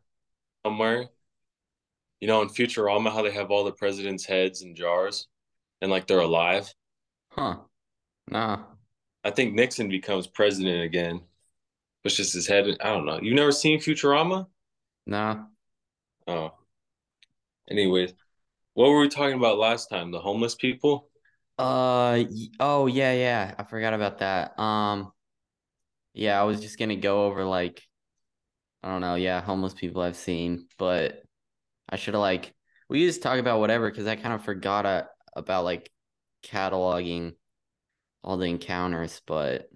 somewhere. 0.65 1.09
You 2.21 2.27
know, 2.27 2.41
in 2.41 2.49
Futurama, 2.49 3.11
how 3.11 3.21
they 3.21 3.31
have 3.31 3.51
all 3.51 3.63
the 3.63 3.71
president's 3.71 4.25
heads 4.25 4.61
in 4.61 4.75
jars, 4.75 5.27
and 5.81 5.91
like 5.91 6.07
they're 6.07 6.19
alive. 6.19 6.73
Huh? 7.31 7.57
Nah. 8.27 8.63
I 9.23 9.31
think 9.31 9.53
Nixon 9.53 9.89
becomes 9.89 10.27
president 10.27 10.83
again. 10.83 11.21
Puts 12.03 12.15
just 12.15 12.33
his 12.33 12.47
head. 12.47 12.65
I 12.79 12.89
don't 12.89 13.05
know. 13.05 13.19
You've 13.21 13.35
never 13.35 13.51
seen 13.51 13.79
Futurama? 13.79 14.47
Nah. 15.05 15.47
Oh. 16.27 16.53
Anyways, 17.69 18.13
what 18.79 18.91
were 18.91 19.01
we 19.01 19.09
talking 19.09 19.35
about 19.35 19.57
last 19.57 19.87
time? 19.89 20.09
The 20.09 20.21
homeless 20.21 20.55
people? 20.55 21.09
Uh 21.57 22.23
oh 22.61 22.85
yeah, 22.85 23.11
yeah. 23.11 23.53
I 23.57 23.63
forgot 23.63 23.93
about 23.93 24.19
that. 24.19 24.57
Um 24.57 25.11
yeah, 26.13 26.39
I 26.39 26.45
was 26.45 26.61
just 26.61 26.79
gonna 26.79 26.95
go 26.95 27.25
over 27.25 27.43
like 27.43 27.83
I 28.81 28.87
don't 28.87 29.01
know, 29.01 29.15
yeah, 29.15 29.41
homeless 29.41 29.73
people 29.73 30.01
I've 30.01 30.15
seen, 30.15 30.67
but 30.77 31.23
I 31.89 31.97
should 31.97 32.13
have 32.13 32.21
like 32.21 32.53
we 32.87 33.05
just 33.05 33.21
talk 33.21 33.37
about 33.37 33.59
whatever 33.59 33.91
because 33.91 34.07
I 34.07 34.15
kind 34.15 34.33
of 34.33 34.45
forgot 34.45 34.85
uh, 34.85 35.03
about 35.35 35.65
like 35.65 35.91
cataloging 36.41 37.35
all 38.23 38.37
the 38.37 38.45
encounters, 38.45 39.21
but 39.27 39.69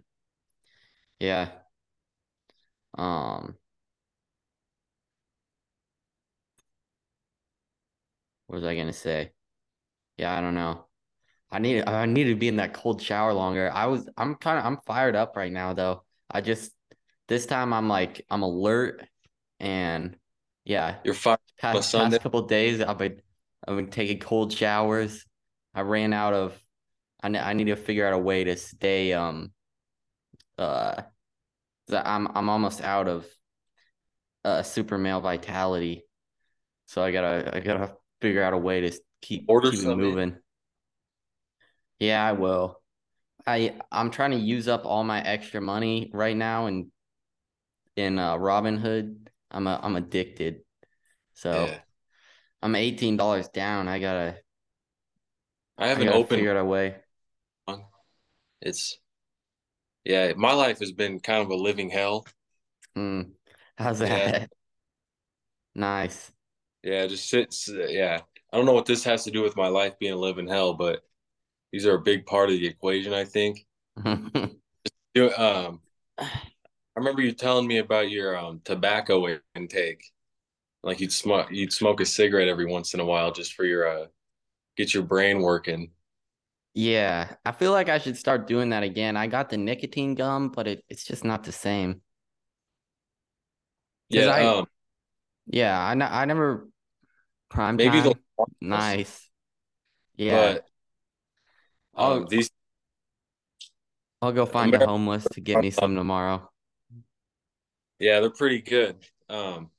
yeah. 1.19 1.49
Um 2.97 3.57
what 8.53 8.61
was 8.61 8.65
I 8.65 8.75
gonna 8.75 8.93
say? 8.93 9.31
Yeah, 10.15 10.37
I 10.37 10.39
don't 10.39 10.53
know. 10.53 10.85
I 11.49 11.57
need 11.57 11.89
I 11.89 12.05
need 12.05 12.25
to 12.25 12.35
be 12.35 12.47
in 12.47 12.57
that 12.57 12.75
cold 12.75 13.01
shower 13.01 13.33
longer. 13.33 13.71
I 13.73 13.87
was 13.87 14.07
I'm 14.15 14.35
kind 14.35 14.59
of 14.59 14.65
I'm 14.65 14.77
fired 14.85 15.15
up 15.15 15.35
right 15.35 15.51
now 15.51 15.73
though. 15.73 16.03
I 16.29 16.41
just 16.41 16.71
this 17.27 17.47
time 17.47 17.73
I'm 17.73 17.89
like 17.89 18.23
I'm 18.29 18.43
alert 18.43 19.07
and 19.59 20.15
yeah, 20.65 20.97
You're 21.03 21.15
fired. 21.15 21.39
past, 21.57 21.93
past 21.93 22.21
couple 22.21 22.43
days 22.43 22.79
I've 22.79 22.99
been 22.99 23.23
I've 23.67 23.75
been 23.75 23.89
taking 23.89 24.19
cold 24.19 24.53
showers. 24.53 25.25
I 25.73 25.81
ran 25.81 26.13
out 26.13 26.35
of 26.35 26.55
I 27.23 27.35
I 27.35 27.53
need 27.53 27.65
to 27.65 27.75
figure 27.75 28.05
out 28.05 28.13
a 28.13 28.19
way 28.19 28.43
to 28.43 28.55
stay 28.55 29.13
um 29.13 29.51
uh 30.59 31.01
I'm 31.91 32.27
I'm 32.35 32.49
almost 32.49 32.81
out 32.81 33.07
of 33.07 33.25
uh 34.45 34.61
super 34.61 34.99
male 34.99 35.21
vitality. 35.21 36.03
So 36.85 37.01
I 37.01 37.11
gotta 37.11 37.57
I 37.57 37.59
gotta 37.59 37.97
figure 38.23 38.41
out 38.41 38.53
a 38.53 38.57
way 38.57 38.81
to 38.81 38.97
keep 39.21 39.49
Order 39.49 39.71
keep 39.71 39.81
it 39.81 39.83
some 39.83 39.99
in. 39.99 39.99
moving. 39.99 40.37
Yeah, 41.99 42.25
I 42.25 42.31
will. 42.31 42.81
I 43.45 43.75
I'm 43.91 44.11
trying 44.11 44.31
to 44.31 44.37
use 44.37 44.67
up 44.69 44.85
all 44.85 45.03
my 45.03 45.21
extra 45.21 45.59
money 45.61 46.09
right 46.13 46.35
now 46.35 46.67
in 46.67 46.91
in 47.95 48.17
uh 48.17 48.37
Robinhood. 48.37 49.27
I'm 49.51 49.67
a, 49.67 49.79
I'm 49.83 49.95
addicted. 49.95 50.61
So 51.33 51.67
Yeah. 51.67 51.79
I'm 52.61 52.75
eighteen 52.75 53.17
dollars 53.17 53.49
down. 53.49 53.87
I 53.89 53.99
gotta 53.99 54.37
I 55.77 55.87
I 55.95 55.99
haven't 55.99 56.05
gotta 56.05 56.19
opened 56.19 56.39
figure 56.39 56.51
out 56.51 56.57
a 56.57 56.65
way. 56.65 56.95
It's 58.61 58.97
yeah, 60.05 60.33
my 60.35 60.53
life 60.53 60.79
has 60.79 60.91
been 60.91 61.19
kind 61.19 61.41
of 61.41 61.49
a 61.49 61.55
living 61.55 61.89
hell. 61.89 62.25
Hmm. 62.95 63.21
How's 63.77 63.99
Yeah. 64.03 64.31
that? 64.31 64.49
Nice. 65.75 66.32
Yeah, 66.83 67.07
just 67.07 67.29
sits. 67.29 67.69
Yeah, 67.69 68.21
I 68.51 68.57
don't 68.57 68.65
know 68.65 68.73
what 68.73 68.85
this 68.85 69.03
has 69.05 69.23
to 69.25 69.31
do 69.31 69.41
with 69.41 69.55
my 69.55 69.67
life 69.67 69.97
being 69.99 70.13
a 70.13 70.17
living 70.17 70.47
hell, 70.47 70.73
but 70.73 71.03
these 71.71 71.85
are 71.87 71.95
a 71.95 72.01
big 72.01 72.25
part 72.25 72.49
of 72.49 72.57
the 72.57 72.67
equation. 72.67 73.13
I 73.13 73.25
think. 73.25 73.65
Um, 75.17 75.81
I 76.95 76.99
remember 76.99 77.21
you 77.21 77.31
telling 77.31 77.67
me 77.67 77.77
about 77.79 78.09
your 78.09 78.37
um 78.37 78.61
tobacco 78.63 79.39
intake. 79.55 80.11
Like 80.83 80.99
you'd 81.01 81.13
smoke, 81.13 81.49
you'd 81.51 81.73
smoke 81.73 82.01
a 82.01 82.05
cigarette 82.05 82.47
every 82.49 82.65
once 82.65 82.93
in 82.93 83.01
a 83.01 83.05
while 83.05 83.31
just 83.31 83.53
for 83.55 83.65
your 83.65 83.87
uh, 83.87 84.07
get 84.77 84.93
your 84.93 85.03
brain 85.03 85.41
working. 85.41 85.91
Yeah, 86.75 87.35
I 87.45 87.51
feel 87.51 87.71
like 87.71 87.89
I 87.89 87.99
should 87.99 88.17
start 88.17 88.47
doing 88.47 88.69
that 88.69 88.81
again. 88.83 89.15
I 89.15 89.27
got 89.27 89.49
the 89.49 89.57
nicotine 89.57 90.15
gum, 90.15 90.49
but 90.49 90.67
it, 90.67 90.83
it's 90.89 91.03
just 91.05 91.23
not 91.23 91.43
the 91.43 91.51
same. 91.51 92.01
Yeah, 94.09 94.29
I- 94.31 94.59
um, 94.59 94.67
Yeah, 95.47 95.79
I, 95.79 95.93
I 96.21 96.25
never 96.25 96.67
prime 97.53 97.75
maybe 97.77 98.01
time. 98.01 98.13
the 98.37 98.45
Nice. 98.61 99.29
Yeah, 100.15 100.53
but 100.53 100.65
um, 101.95 102.03
I'll- 102.21 102.25
these 102.27 102.49
I'll 104.21 104.31
go 104.31 104.45
find 104.45 104.73
a 104.73 104.85
homeless 104.85 105.25
to 105.25 105.41
get 105.41 105.59
me 105.59 105.69
some 105.69 105.95
tomorrow. 105.95 106.49
Yeah, 107.99 108.19
they're 108.19 108.29
pretty 108.29 108.61
good. 108.61 108.97
Um, 109.29 109.69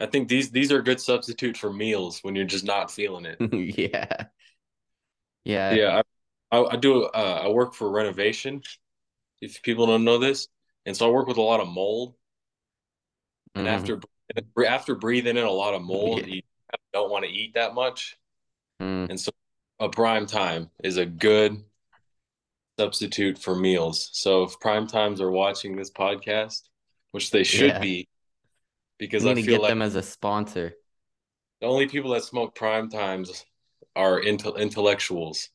I 0.00 0.06
think 0.06 0.28
these 0.28 0.50
these 0.50 0.72
are 0.72 0.80
a 0.80 0.84
good 0.84 1.00
substitute 1.00 1.56
for 1.56 1.72
meals 1.72 2.20
when 2.22 2.34
you're 2.34 2.44
just 2.44 2.64
not 2.64 2.90
feeling 2.90 3.24
it. 3.24 3.38
Yeah. 3.52 4.26
Yeah. 5.44 5.74
Yeah, 5.74 6.02
I, 6.50 6.56
I, 6.58 6.64
I 6.72 6.76
do. 6.76 7.04
Uh, 7.04 7.42
I 7.44 7.48
work 7.48 7.74
for 7.74 7.90
renovation. 7.90 8.62
If 9.40 9.62
people 9.62 9.86
don't 9.86 10.04
know 10.04 10.18
this, 10.18 10.48
and 10.86 10.96
so 10.96 11.06
I 11.08 11.10
work 11.10 11.26
with 11.26 11.36
a 11.36 11.42
lot 11.42 11.60
of 11.60 11.68
mold. 11.68 12.14
And 13.54 13.66
Mhm. 13.66 13.70
after 13.74 14.00
after 14.66 14.94
breathing 14.94 15.36
in 15.36 15.44
a 15.44 15.50
lot 15.50 15.74
of 15.74 15.82
mold, 15.82 16.26
Yeah. 16.26 16.26
you 16.26 16.42
don't 16.92 17.10
want 17.10 17.24
to 17.24 17.30
eat 17.30 17.54
that 17.54 17.74
much. 17.74 18.16
Mm. 18.80 19.10
And 19.10 19.20
so, 19.20 19.30
a 19.80 19.88
prime 19.88 20.26
time 20.26 20.70
is 20.82 20.96
a 20.96 21.06
good 21.06 21.64
substitute 22.78 23.38
for 23.38 23.54
meals. 23.54 24.10
So, 24.12 24.44
if 24.44 24.58
prime 24.60 24.86
times 24.86 25.20
are 25.20 25.30
watching 25.30 25.76
this 25.76 25.90
podcast, 25.90 26.62
which 27.12 27.30
they 27.30 27.44
should 27.44 27.72
Yeah. 27.72 27.78
be, 27.80 28.08
because 28.98 29.26
I 29.26 29.34
feel 29.34 29.44
get 29.44 29.62
like 29.62 29.70
them 29.70 29.82
as 29.82 29.94
a 29.94 30.02
sponsor. 30.02 30.74
the 31.60 31.66
only 31.66 31.86
people 31.88 32.10
that 32.12 32.24
smoke 32.24 32.54
prime 32.54 32.88
times 32.90 33.44
are 33.94 34.20
intel 34.20 34.56
intellectuals. 34.58 35.50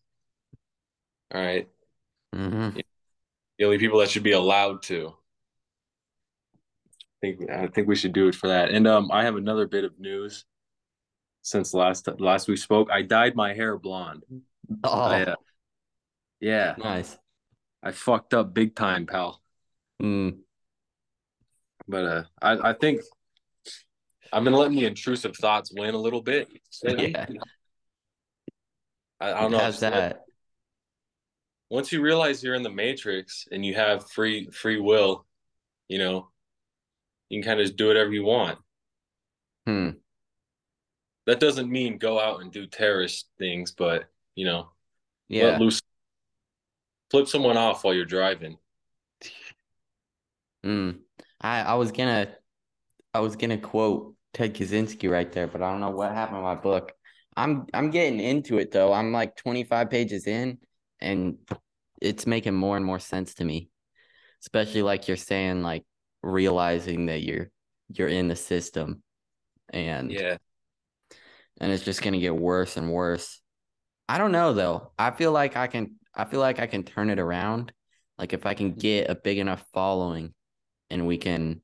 All 1.33 1.41
right. 1.41 1.67
hmm 2.33 2.69
The 3.57 3.65
only 3.65 3.77
people 3.77 3.99
that 3.99 4.09
should 4.09 4.23
be 4.23 4.31
allowed 4.31 4.83
to. 4.83 5.09
I 5.09 5.13
think 7.21 7.49
I 7.49 7.67
think 7.67 7.87
we 7.87 7.95
should 7.95 8.13
do 8.13 8.27
it 8.27 8.35
for 8.35 8.47
that. 8.47 8.69
And 8.69 8.87
um 8.87 9.11
I 9.11 9.23
have 9.23 9.35
another 9.35 9.67
bit 9.67 9.83
of 9.83 9.99
news 9.99 10.45
since 11.47 11.73
last 11.73 12.09
last 12.19 12.49
we 12.49 12.57
spoke. 12.57 12.89
I 12.91 13.03
dyed 13.03 13.33
my 13.33 13.53
hair 13.53 13.77
blonde. 13.77 14.23
Oh, 14.83 14.91
I, 14.91 15.23
uh, 15.23 15.35
yeah, 16.41 16.75
nice. 16.77 17.17
I 17.81 17.91
fucked 17.91 18.33
up 18.33 18.53
big 18.53 18.75
time, 18.75 19.05
pal. 19.05 19.41
Mm. 20.03 20.39
But 21.87 22.05
uh 22.05 22.23
I 22.41 22.71
I 22.71 22.73
think 22.73 22.99
I've 24.33 24.43
been 24.43 24.53
letting 24.53 24.75
the 24.75 24.85
intrusive 24.85 25.37
thoughts 25.37 25.71
win 25.73 25.93
a 25.95 25.97
little 25.97 26.21
bit. 26.21 26.49
Yeah. 26.83 27.27
I, 29.21 29.31
I 29.31 29.41
don't 29.41 29.51
know. 29.51 29.59
How's 29.59 29.81
let- 29.81 29.93
that? 29.93 30.21
once 31.69 31.91
you 31.91 32.01
realize 32.01 32.43
you're 32.43 32.55
in 32.55 32.63
the 32.63 32.69
matrix 32.69 33.47
and 33.51 33.65
you 33.65 33.73
have 33.75 34.09
free 34.11 34.49
free 34.51 34.79
will, 34.79 35.25
you 35.87 35.97
know, 35.97 36.29
you 37.29 37.41
can 37.41 37.47
kind 37.47 37.59
of 37.61 37.65
just 37.65 37.77
do 37.77 37.87
whatever 37.87 38.11
you 38.11 38.23
want. 38.23 38.59
Hmm. 39.65 39.91
That 41.27 41.39
doesn't 41.39 41.69
mean 41.69 41.97
go 41.97 42.19
out 42.19 42.41
and 42.41 42.51
do 42.51 42.65
terrorist 42.65 43.27
things, 43.37 43.71
but 43.71 44.05
you 44.35 44.45
know, 44.45 44.69
Yeah. 45.27 45.49
let 45.49 45.59
loose, 45.59 45.81
flip 47.11 47.27
someone 47.27 47.57
off 47.57 47.83
while 47.83 47.93
you're 47.93 48.05
driving. 48.05 48.57
Mm. 50.65 50.99
I 51.39 51.61
I 51.61 51.73
was 51.75 51.91
gonna 51.91 52.35
I 53.13 53.19
was 53.19 53.35
gonna 53.35 53.59
quote 53.59 54.15
Ted 54.33 54.55
Kaczynski 54.55 55.09
right 55.09 55.31
there, 55.31 55.47
but 55.47 55.61
I 55.61 55.71
don't 55.71 55.79
know 55.79 55.91
what 55.91 56.11
happened 56.11 56.37
to 56.37 56.41
my 56.41 56.55
book. 56.55 56.93
I'm 57.37 57.67
I'm 57.73 57.91
getting 57.91 58.19
into 58.19 58.57
it 58.57 58.71
though. 58.71 58.91
I'm 58.91 59.11
like 59.11 59.35
25 59.37 59.89
pages 59.89 60.25
in 60.27 60.57
and 60.99 61.37
it's 62.01 62.25
making 62.25 62.55
more 62.55 62.75
and 62.75 62.85
more 62.85 62.99
sense 62.99 63.35
to 63.35 63.45
me. 63.45 63.69
Especially 64.41 64.81
like 64.81 65.07
you're 65.07 65.15
saying 65.15 65.61
like 65.61 65.85
realizing 66.23 67.05
that 67.05 67.21
you're 67.21 67.49
you're 67.89 68.09
in 68.09 68.27
the 68.27 68.35
system 68.35 69.03
and 69.69 70.11
Yeah, 70.11 70.37
and 71.59 71.71
it's 71.71 71.83
just 71.83 72.01
gonna 72.01 72.19
get 72.19 72.35
worse 72.35 72.77
and 72.77 72.91
worse. 72.91 73.41
I 74.09 74.17
don't 74.17 74.31
know 74.31 74.53
though. 74.53 74.91
I 74.97 75.11
feel 75.11 75.31
like 75.31 75.57
I 75.57 75.67
can 75.67 75.95
I 76.15 76.25
feel 76.25 76.39
like 76.39 76.59
I 76.59 76.67
can 76.67 76.83
turn 76.83 77.09
it 77.09 77.19
around. 77.19 77.71
Like 78.17 78.33
if 78.33 78.45
I 78.45 78.53
can 78.53 78.73
get 78.73 79.09
a 79.09 79.15
big 79.15 79.37
enough 79.37 79.63
following 79.73 80.33
and 80.89 81.05
we 81.05 81.17
can 81.17 81.61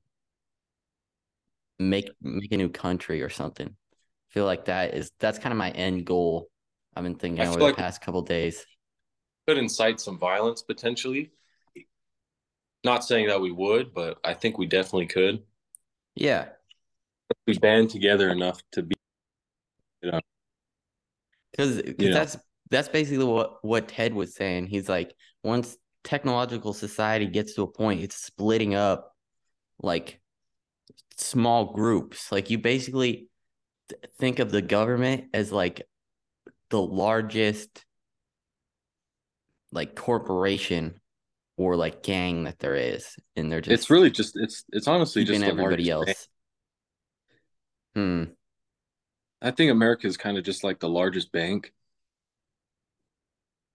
make 1.79 2.09
make 2.21 2.51
a 2.51 2.57
new 2.57 2.69
country 2.69 3.21
or 3.21 3.29
something. 3.29 3.67
I 3.67 4.29
feel 4.33 4.45
like 4.45 4.65
that 4.65 4.93
is 4.93 5.11
that's 5.19 5.39
kind 5.39 5.51
of 5.51 5.57
my 5.57 5.71
end 5.71 6.05
goal. 6.05 6.49
I've 6.95 7.03
been 7.03 7.15
thinking 7.15 7.45
over 7.45 7.57
feel 7.57 7.67
the 7.67 7.73
past 7.73 8.01
couple 8.01 8.21
days. 8.21 8.65
could 9.47 9.57
incite 9.57 9.99
some 9.99 10.19
violence 10.19 10.61
potentially. 10.61 11.31
Not 12.83 13.03
saying 13.03 13.27
that 13.27 13.39
we 13.39 13.51
would, 13.51 13.93
but 13.93 14.19
I 14.23 14.33
think 14.33 14.57
we 14.57 14.65
definitely 14.65 15.07
could. 15.07 15.43
Yeah. 16.15 16.49
We 17.47 17.57
band 17.57 17.89
together 17.89 18.29
enough 18.29 18.61
to 18.73 18.83
be, 18.83 18.95
you 20.03 20.11
know, 20.11 20.19
Because 21.51 21.77
know. 21.77 22.13
that's 22.13 22.37
that's 22.69 22.89
basically 22.89 23.25
what 23.25 23.63
what 23.63 23.87
Ted 23.87 24.13
was 24.13 24.35
saying. 24.35 24.67
He's 24.67 24.89
like, 24.89 25.13
once 25.43 25.77
technological 26.03 26.73
society 26.73 27.25
gets 27.25 27.55
to 27.55 27.63
a 27.63 27.67
point, 27.67 28.01
it's 28.01 28.15
splitting 28.15 28.75
up 28.75 29.15
like 29.81 30.19
small 31.17 31.73
groups. 31.73 32.31
Like 32.31 32.49
you 32.49 32.57
basically 32.57 33.29
th- 33.89 34.03
think 34.19 34.39
of 34.39 34.51
the 34.51 34.61
government 34.61 35.25
as 35.33 35.51
like 35.51 35.83
the 36.69 36.81
largest 36.81 37.85
like 39.71 39.95
corporation 39.95 40.99
or 41.57 41.75
like 41.75 42.03
gang 42.03 42.43
that 42.43 42.59
there 42.59 42.75
is, 42.75 43.15
and 43.35 43.51
they're 43.51 43.61
just 43.61 43.73
it's 43.73 43.89
really 43.89 44.11
just 44.11 44.35
it's 44.35 44.65
it's 44.71 44.87
honestly 44.87 45.23
just 45.23 45.41
everybody 45.43 45.89
else. 45.89 46.05
bank. 46.05 46.17
Hmm. 47.95 48.23
I 49.43 49.51
think 49.51 49.69
America 49.71 50.07
is 50.07 50.17
kind 50.17 50.37
of 50.37 50.43
just 50.45 50.63
like 50.63 50.79
the 50.79 50.87
largest 50.89 51.31
bank, 51.31 51.73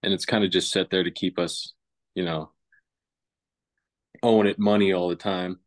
and 0.02 0.12
it's 0.14 0.24
kind 0.24 0.42
of 0.44 0.50
just 0.50 0.72
set 0.72 0.90
there 0.90 1.04
to 1.04 1.10
keep 1.10 1.38
us, 1.38 1.74
you 2.14 2.24
know, 2.24 2.50
owing 4.22 4.46
it 4.48 4.58
money 4.58 4.92
all 4.92 5.08
the 5.08 5.16
time. 5.16 5.60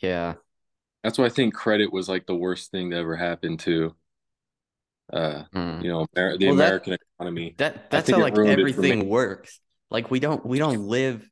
Yeah. 0.00 0.34
That's 1.02 1.18
why 1.18 1.24
I 1.26 1.30
think 1.30 1.54
credit 1.54 1.92
was 1.92 2.08
like 2.08 2.26
the 2.26 2.34
worst 2.34 2.70
thing 2.70 2.90
that 2.90 2.98
ever 2.98 3.16
happened 3.16 3.60
to, 3.60 3.94
uh, 5.12 5.44
Hmm. 5.52 5.80
you 5.80 5.88
know, 5.88 6.06
Amer- 6.16 6.36
the 6.36 6.46
Well, 6.48 6.56
that- 6.56 6.64
American 6.66 6.96
economy. 7.18 7.54
That 7.58 7.90
that's 7.90 8.10
how 8.10 8.18
like 8.20 8.36
ruined 8.36 8.52
it 8.60 8.74
for 8.74 8.80
me. 8.82 8.90
everything 8.90 9.08
works. 9.08 9.60
Like 9.90 10.10
we 10.10 10.20
don't 10.20 10.44
we 10.44 10.58
don't 10.58 10.88
live 10.88 11.26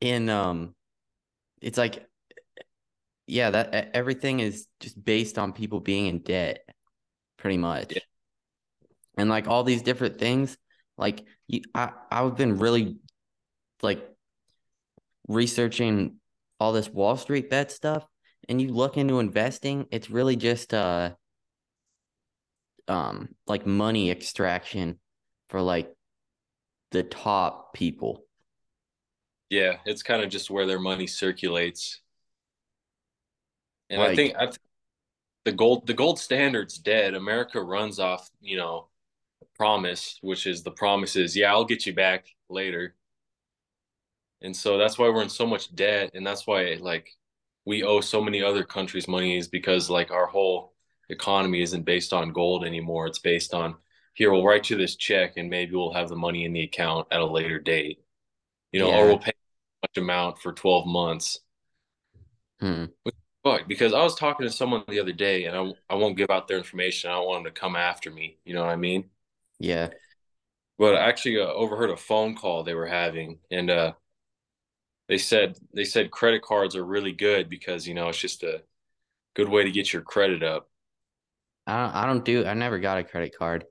in 0.00 0.28
um 0.30 0.74
it's 1.60 1.76
like 1.78 2.04
yeah, 3.26 3.50
that 3.50 3.90
everything 3.94 4.40
is 4.40 4.66
just 4.80 5.02
based 5.04 5.38
on 5.38 5.52
people 5.52 5.80
being 5.80 6.06
in 6.06 6.20
debt 6.20 6.64
pretty 7.38 7.56
much. 7.56 7.94
Yeah. 7.94 8.02
And 9.16 9.30
like 9.30 9.48
all 9.48 9.64
these 9.64 9.82
different 9.82 10.18
things, 10.18 10.56
like 10.96 11.24
you 11.46 11.62
I 11.74 11.92
I've 12.10 12.36
been 12.36 12.58
really 12.58 12.98
like 13.82 14.06
researching 15.26 16.16
all 16.60 16.72
this 16.72 16.88
Wall 16.88 17.16
Street 17.16 17.48
bet 17.50 17.70
stuff 17.70 18.06
and 18.48 18.60
you 18.60 18.72
look 18.72 18.96
into 18.96 19.18
investing, 19.18 19.86
it's 19.90 20.10
really 20.10 20.36
just 20.36 20.74
uh 20.74 21.10
um 22.86 23.28
like 23.46 23.66
money 23.66 24.10
extraction 24.10 24.98
for 25.48 25.60
like 25.60 25.92
the 26.90 27.02
top 27.02 27.74
people. 27.74 28.24
Yeah, 29.50 29.76
it's 29.86 30.02
kind 30.02 30.22
of 30.22 30.30
just 30.30 30.50
where 30.50 30.66
their 30.66 30.78
money 30.78 31.06
circulates. 31.06 32.00
And 33.90 34.02
I 34.02 34.14
think 34.14 34.34
I 34.36 34.46
th- 34.46 34.58
the 35.48 35.56
gold 35.56 35.86
the 35.86 35.94
gold 35.94 36.18
standard's 36.18 36.76
dead. 36.78 37.14
America 37.14 37.60
runs 37.62 37.98
off, 37.98 38.30
you 38.40 38.56
know, 38.58 38.88
promise, 39.56 40.18
which 40.20 40.46
is 40.46 40.62
the 40.62 40.70
promises, 40.70 41.34
yeah, 41.34 41.50
I'll 41.50 41.64
get 41.64 41.86
you 41.86 41.94
back 41.94 42.26
later. 42.50 42.94
And 44.42 44.54
so 44.54 44.76
that's 44.78 44.98
why 44.98 45.08
we're 45.08 45.22
in 45.22 45.28
so 45.30 45.46
much 45.46 45.74
debt, 45.74 46.10
and 46.14 46.26
that's 46.26 46.46
why 46.46 46.76
like 46.80 47.08
we 47.64 47.82
owe 47.82 48.00
so 48.00 48.20
many 48.22 48.42
other 48.42 48.62
countries 48.64 49.08
money 49.08 49.36
is 49.38 49.48
because 49.48 49.88
like 49.90 50.10
our 50.10 50.26
whole 50.26 50.74
economy 51.08 51.62
isn't 51.62 51.84
based 51.84 52.12
on 52.12 52.32
gold 52.32 52.64
anymore. 52.64 53.06
It's 53.06 53.18
based 53.18 53.54
on 53.54 53.76
here, 54.14 54.30
we'll 54.32 54.44
write 54.44 54.68
you 54.68 54.76
this 54.76 54.96
check 54.96 55.34
and 55.38 55.48
maybe 55.48 55.74
we'll 55.76 55.92
have 55.94 56.08
the 56.10 56.16
money 56.16 56.44
in 56.44 56.52
the 56.52 56.62
account 56.64 57.08
at 57.10 57.20
a 57.20 57.26
later 57.26 57.58
date. 57.58 58.00
You 58.72 58.80
know, 58.80 58.88
Yeah. 58.90 58.98
or 58.98 59.06
we'll 59.06 59.18
pay 59.18 59.32
much 59.82 59.96
amount 59.96 60.38
for 60.40 60.52
12 60.52 60.86
months. 60.86 61.40
Hmm. 62.60 62.86
But 63.48 63.66
because 63.66 63.94
I 63.94 64.02
was 64.02 64.14
talking 64.14 64.46
to 64.46 64.52
someone 64.52 64.84
the 64.86 65.00
other 65.00 65.14
day 65.14 65.46
and 65.46 65.56
I, 65.56 65.72
I 65.88 65.94
won't 65.94 66.18
give 66.18 66.28
out 66.28 66.48
their 66.48 66.58
information. 66.58 67.08
I 67.08 67.14
don't 67.14 67.26
want 67.26 67.44
them 67.44 67.54
to 67.54 67.58
come 67.58 67.76
after 67.76 68.10
me. 68.10 68.36
You 68.44 68.52
know 68.52 68.60
what 68.60 68.68
I 68.68 68.76
mean? 68.76 69.08
Yeah. 69.58 69.88
But 70.78 70.96
I 70.96 71.08
actually 71.08 71.40
uh, 71.40 71.46
overheard 71.46 71.88
a 71.88 71.96
phone 71.96 72.34
call 72.34 72.62
they 72.62 72.74
were 72.74 72.86
having 72.86 73.38
and 73.50 73.70
uh 73.70 73.92
they 75.08 75.16
said 75.16 75.56
they 75.72 75.84
said 75.84 76.10
credit 76.10 76.42
cards 76.42 76.76
are 76.76 76.84
really 76.84 77.12
good 77.12 77.48
because 77.48 77.88
you 77.88 77.94
know 77.94 78.10
it's 78.10 78.18
just 78.18 78.42
a 78.42 78.60
good 79.32 79.48
way 79.48 79.64
to 79.64 79.70
get 79.70 79.94
your 79.94 80.02
credit 80.02 80.42
up. 80.42 80.68
I 81.66 81.82
don't, 81.82 81.94
I 81.94 82.06
don't 82.06 82.24
do 82.26 82.44
I 82.44 82.52
never 82.52 82.78
got 82.78 82.98
a 82.98 83.04
credit 83.04 83.34
card. 83.34 83.64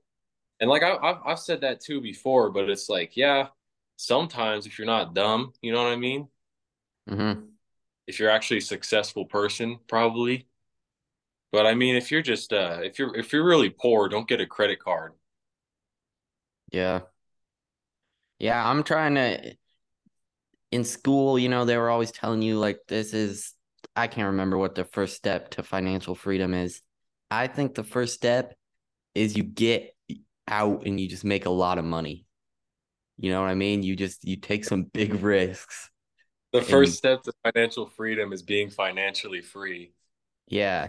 And 0.58 0.68
like 0.68 0.82
I, 0.82 0.96
I've 0.96 1.18
I've 1.24 1.38
said 1.38 1.60
that 1.60 1.80
too 1.80 2.00
before, 2.00 2.50
but 2.50 2.68
it's 2.68 2.88
like 2.88 3.16
yeah, 3.16 3.46
sometimes 3.94 4.66
if 4.66 4.76
you're 4.76 4.86
not 4.86 5.14
dumb, 5.14 5.52
you 5.62 5.70
know 5.70 5.84
what 5.84 5.92
I 5.92 5.96
mean. 5.96 6.26
Mm-hmm. 7.08 7.42
If 8.08 8.18
you're 8.18 8.30
actually 8.30 8.58
a 8.58 8.62
successful 8.62 9.26
person, 9.26 9.78
probably. 9.86 10.48
But 11.52 11.66
I 11.66 11.74
mean, 11.74 11.94
if 11.94 12.10
you're 12.10 12.22
just 12.22 12.52
uh, 12.52 12.80
if 12.82 12.98
you're 12.98 13.14
if 13.16 13.32
you're 13.32 13.44
really 13.44 13.70
poor, 13.70 14.08
don't 14.08 14.26
get 14.26 14.40
a 14.40 14.46
credit 14.46 14.80
card. 14.80 15.12
Yeah. 16.72 17.02
Yeah, 18.38 18.68
I'm 18.68 18.82
trying 18.82 19.14
to 19.16 19.56
in 20.70 20.84
school, 20.84 21.38
you 21.38 21.48
know, 21.48 21.64
they 21.64 21.76
were 21.76 21.90
always 21.90 22.12
telling 22.12 22.42
you 22.42 22.58
like 22.58 22.80
this 22.88 23.14
is 23.14 23.54
I 23.96 24.06
can't 24.06 24.28
remember 24.28 24.58
what 24.58 24.74
the 24.74 24.84
first 24.84 25.16
step 25.16 25.50
to 25.50 25.62
financial 25.62 26.14
freedom 26.14 26.54
is. 26.54 26.82
I 27.30 27.46
think 27.46 27.74
the 27.74 27.84
first 27.84 28.14
step 28.14 28.54
is 29.14 29.36
you 29.36 29.42
get 29.42 29.94
out 30.46 30.86
and 30.86 31.00
you 31.00 31.08
just 31.08 31.24
make 31.24 31.46
a 31.46 31.50
lot 31.50 31.78
of 31.78 31.84
money. 31.84 32.26
You 33.18 33.32
know 33.32 33.40
what 33.40 33.50
I 33.50 33.54
mean? 33.54 33.82
You 33.82 33.96
just 33.96 34.24
you 34.24 34.36
take 34.36 34.64
some 34.64 34.84
big 34.84 35.14
risks. 35.22 35.90
The 36.52 36.58
And- 36.58 36.66
first 36.66 36.96
step 36.96 37.22
to 37.24 37.32
financial 37.44 37.86
freedom 37.86 38.32
is 38.32 38.42
being 38.42 38.70
financially 38.70 39.42
free. 39.42 39.92
Yeah. 40.46 40.88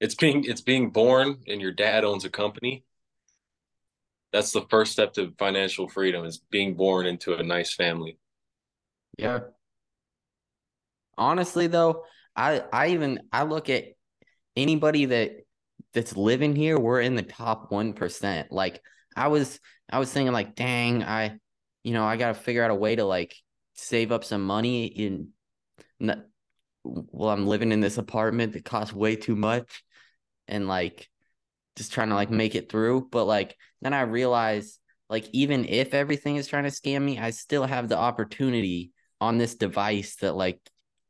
It's 0.00 0.14
being 0.14 0.44
it's 0.44 0.60
being 0.60 0.90
born 0.90 1.42
and 1.46 1.60
your 1.60 1.72
dad 1.72 2.04
owns 2.04 2.24
a 2.24 2.30
company. 2.30 2.84
That's 4.32 4.52
the 4.52 4.66
first 4.68 4.92
step 4.92 5.14
to 5.14 5.32
financial 5.38 5.88
freedom 5.88 6.24
is 6.26 6.38
being 6.38 6.74
born 6.74 7.06
into 7.06 7.34
a 7.34 7.42
nice 7.42 7.74
family. 7.74 8.18
Yeah. 9.18 9.40
Honestly 11.16 11.66
though, 11.66 12.04
I 12.36 12.62
I 12.72 12.88
even 12.88 13.22
I 13.32 13.44
look 13.44 13.70
at 13.70 13.84
anybody 14.54 15.06
that 15.06 15.32
that's 15.92 16.14
living 16.16 16.54
here, 16.54 16.78
we're 16.78 17.00
in 17.00 17.14
the 17.14 17.22
top 17.22 17.70
1%. 17.70 18.52
Like 18.52 18.82
I 19.16 19.28
was 19.28 19.58
I 19.88 19.98
was 19.98 20.12
thinking 20.12 20.32
like, 20.34 20.54
dang, 20.54 21.02
I 21.02 21.38
you 21.82 21.92
know, 21.94 22.04
I 22.04 22.16
got 22.16 22.28
to 22.28 22.34
figure 22.34 22.62
out 22.62 22.70
a 22.70 22.74
way 22.74 22.96
to 22.96 23.04
like 23.04 23.34
save 23.76 24.12
up 24.12 24.24
some 24.24 24.42
money 24.44 24.86
in 24.86 25.28
n- 26.00 26.24
well, 26.84 27.30
I'm 27.30 27.46
living 27.46 27.72
in 27.72 27.80
this 27.80 27.98
apartment 27.98 28.52
that 28.54 28.64
costs 28.64 28.94
way 28.94 29.16
too 29.16 29.36
much 29.36 29.84
and 30.48 30.68
like 30.68 31.08
just 31.76 31.92
trying 31.92 32.08
to 32.08 32.14
like 32.14 32.30
make 32.30 32.54
it 32.54 32.70
through, 32.70 33.08
but 33.10 33.24
like 33.24 33.56
then 33.82 33.92
I 33.92 34.02
realize 34.02 34.78
like 35.08 35.28
even 35.32 35.66
if 35.66 35.94
everything 35.94 36.36
is 36.36 36.46
trying 36.48 36.64
to 36.64 36.70
scam 36.70 37.02
me, 37.02 37.18
I 37.18 37.30
still 37.30 37.64
have 37.66 37.88
the 37.88 37.98
opportunity 37.98 38.92
on 39.20 39.38
this 39.38 39.54
device 39.54 40.16
that 40.16 40.34
like 40.36 40.60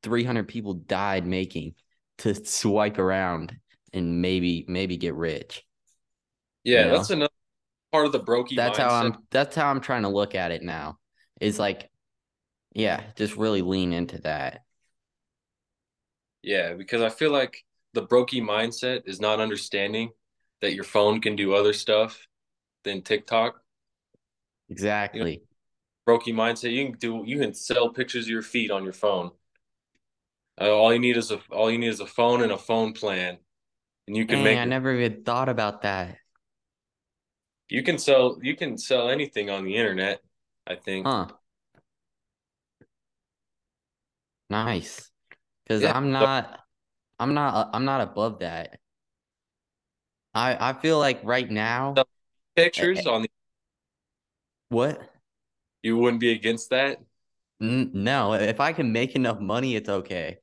300 0.03 0.49
people 0.49 0.75
died 0.75 1.27
making 1.27 1.75
to 2.19 2.35
swipe 2.45 2.99
around 2.99 3.57
and 3.93 4.21
maybe 4.23 4.65
maybe 4.69 4.97
get 4.97 5.15
rich. 5.15 5.63
Yeah, 6.65 6.87
You 6.87 6.91
that's 6.91 7.11
another 7.11 7.33
part 7.93 8.07
of 8.07 8.13
the 8.13 8.21
brokey 8.21 8.57
That's 8.57 8.79
mindset. 8.79 8.89
how 8.89 8.93
I'm 8.95 9.17
that's 9.31 9.57
how 9.57 9.69
I'm 9.69 9.81
trying 9.81 10.03
to 10.03 10.09
look 10.09 10.35
at 10.35 10.51
it 10.51 10.63
now. 10.63 10.99
Is 11.41 11.59
like 11.59 11.91
yeah, 12.77 13.03
just 13.17 13.37
really 13.37 13.63
lean 13.63 13.93
into 13.93 14.19
that. 14.23 14.65
Yeah, 16.43 16.75
because 16.75 17.03
I 17.03 17.09
feel 17.09 17.31
like 17.33 17.65
the 17.93 18.07
brokey 18.07 18.41
mindset 18.43 19.03
is 19.07 19.21
not 19.21 19.41
understanding 19.41 20.11
that 20.61 20.75
your 20.75 20.85
phone 20.85 21.21
can 21.21 21.37
do 21.37 21.55
other 21.55 21.73
stuff 21.73 22.27
than 22.85 23.03
TikTok. 23.03 23.61
Exactly. 24.69 25.43
Brokey 26.09 26.33
mindset, 26.33 26.73
you 26.73 26.87
can 26.87 26.99
do 26.99 27.23
you 27.27 27.39
can 27.39 27.53
sell 27.55 27.91
pictures 27.91 28.25
of 28.27 28.31
your 28.31 28.43
feet 28.43 28.71
on 28.71 28.85
your 28.85 28.93
phone. 28.93 29.33
Uh, 30.61 30.71
all 30.71 30.93
you 30.93 30.99
need 30.99 31.17
is 31.17 31.31
a 31.31 31.39
all 31.51 31.71
you 31.71 31.79
need 31.79 31.89
is 31.89 32.01
a 32.01 32.07
phone 32.07 32.43
and 32.43 32.53
a 32.53 32.59
phone 32.59 32.93
plan, 32.93 33.39
and 34.07 34.17
you 34.17 34.27
can 34.27 34.43
Dang, 34.43 34.45
make 34.45 34.59
I 34.59 34.65
never 34.65 34.95
even 34.95 35.25
thought 35.25 35.49
about 35.49 35.83
that. 35.83 36.19
you 37.69 37.83
can 37.83 37.99
sell 37.99 38.39
you 38.43 38.57
can 38.57 38.79
sell 38.79 39.09
anything 39.09 39.51
on 39.51 39.65
the 39.65 39.77
internet. 39.77 40.21
I 40.67 40.75
think. 40.77 41.05
Huh. 41.05 41.29
Nice. 44.51 45.11
Cuz 45.69 45.83
Yeah, 45.83 45.97
I'm 45.97 46.13
not 46.13 46.61
I'm 47.19 47.35
not 47.35 47.55
uh, 47.55 47.71
I'm 47.73 47.85
not 47.85 48.01
above 48.01 48.41
that. 48.41 48.79
I 50.35 50.71
I 50.71 50.73
feel 50.75 50.99
like 50.99 51.21
right 51.25 51.51
now 51.51 51.95
So- 51.97 52.05
Pictures 52.55 52.99
eh, 52.99 53.03
eh. 53.05 53.11
on 53.13 53.23
the 53.23 53.31
what? 54.69 55.01
you 55.83 55.97
wouldn't 55.99 56.21
be 56.21 56.33
against 56.33 56.71
that. 56.71 56.99
N- 57.61 57.91
no, 57.95 58.33
if 58.35 58.61
I 58.61 58.73
can 58.73 58.93
make 58.93 59.15
enough 59.15 59.39
money, 59.41 59.77
it's 59.77 59.89
okay. 59.89 60.39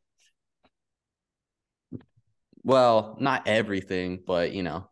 Well, 2.64 3.18
not 3.20 3.48
everything, 3.48 4.22
but 4.26 4.54
you 4.54 4.64
know. 4.64 4.90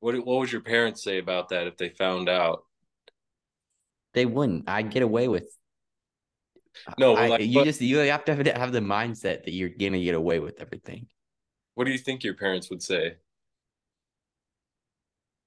What 0.00 0.14
what 0.26 0.38
would 0.40 0.52
your 0.52 0.60
parents 0.60 1.02
say 1.02 1.18
about 1.18 1.48
that 1.48 1.66
if 1.66 1.76
they 1.76 1.88
found 1.88 2.28
out? 2.28 2.64
they 4.14 4.26
wouldn't. 4.26 4.68
I'd 4.68 4.90
get 4.90 5.02
away 5.02 5.26
with. 5.26 5.48
No, 6.98 7.14
I, 7.16 7.28
like, 7.28 7.40
you 7.42 7.54
but- 7.54 7.64
just 7.64 7.80
you 7.80 7.98
have 7.98 8.24
to 8.24 8.34
have, 8.34 8.46
have 8.46 8.72
the 8.72 8.80
mindset 8.80 9.44
that 9.44 9.52
you're 9.52 9.68
gonna 9.68 10.02
get 10.02 10.14
away 10.14 10.38
with 10.38 10.60
everything. 10.60 11.06
What 11.74 11.84
do 11.84 11.90
you 11.92 11.98
think 11.98 12.22
your 12.24 12.34
parents 12.34 12.70
would 12.70 12.82
say? 12.82 13.16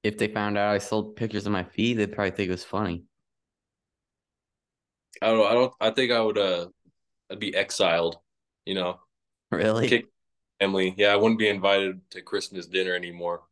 If 0.03 0.17
they 0.17 0.28
found 0.28 0.57
out 0.57 0.73
I 0.73 0.78
sold 0.78 1.15
pictures 1.15 1.45
of 1.45 1.51
my 1.51 1.63
feet, 1.63 1.95
they'd 1.95 2.11
probably 2.11 2.32
think 2.32 2.49
it 2.49 2.51
was 2.51 2.63
funny. 2.63 3.05
I 5.21 5.28
don't. 5.28 5.47
I 5.47 5.53
don't. 5.53 5.73
I 5.82 5.89
think 5.91 6.11
I 6.11 6.21
would. 6.21 6.38
Uh, 6.38 6.67
I'd 7.32 7.39
be 7.39 7.55
exiled. 7.55 8.17
You 8.65 8.76
know, 8.76 8.99
Really? 9.51 9.88
Kick- 9.88 10.07
family. 10.59 10.93
Yeah, 10.97 11.07
I 11.13 11.15
wouldn't 11.15 11.39
be 11.39 11.47
invited 11.49 12.01
to 12.11 12.21
Christmas 12.21 12.67
dinner 12.67 12.93
anymore. 12.93 13.43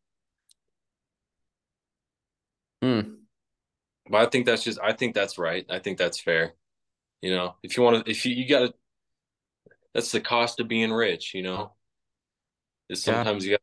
Hmm. 2.82 3.02
But 4.10 4.22
I 4.22 4.30
think 4.30 4.46
that's 4.46 4.64
just. 4.64 4.80
I 4.84 4.94
think 4.94 5.16
that's 5.16 5.38
right. 5.38 5.66
I 5.70 5.80
think 5.80 5.98
that's 5.98 6.20
fair. 6.20 6.54
You 7.24 7.32
know, 7.36 7.56
if 7.64 7.78
you 7.78 7.84
want 7.84 8.06
to, 8.06 8.12
if 8.12 8.26
you 8.28 8.36
you 8.36 8.48
got 8.50 8.60
to, 8.68 8.76
that's 9.94 10.12
the 10.12 10.22
cost 10.22 10.60
of 10.60 10.68
being 10.68 10.92
rich. 10.92 11.34
You 11.34 11.44
know, 11.44 11.74
is 12.90 13.04
Yeah. 13.06 13.24
sometimes 13.24 13.46
you 13.46 13.52
got 13.52 13.62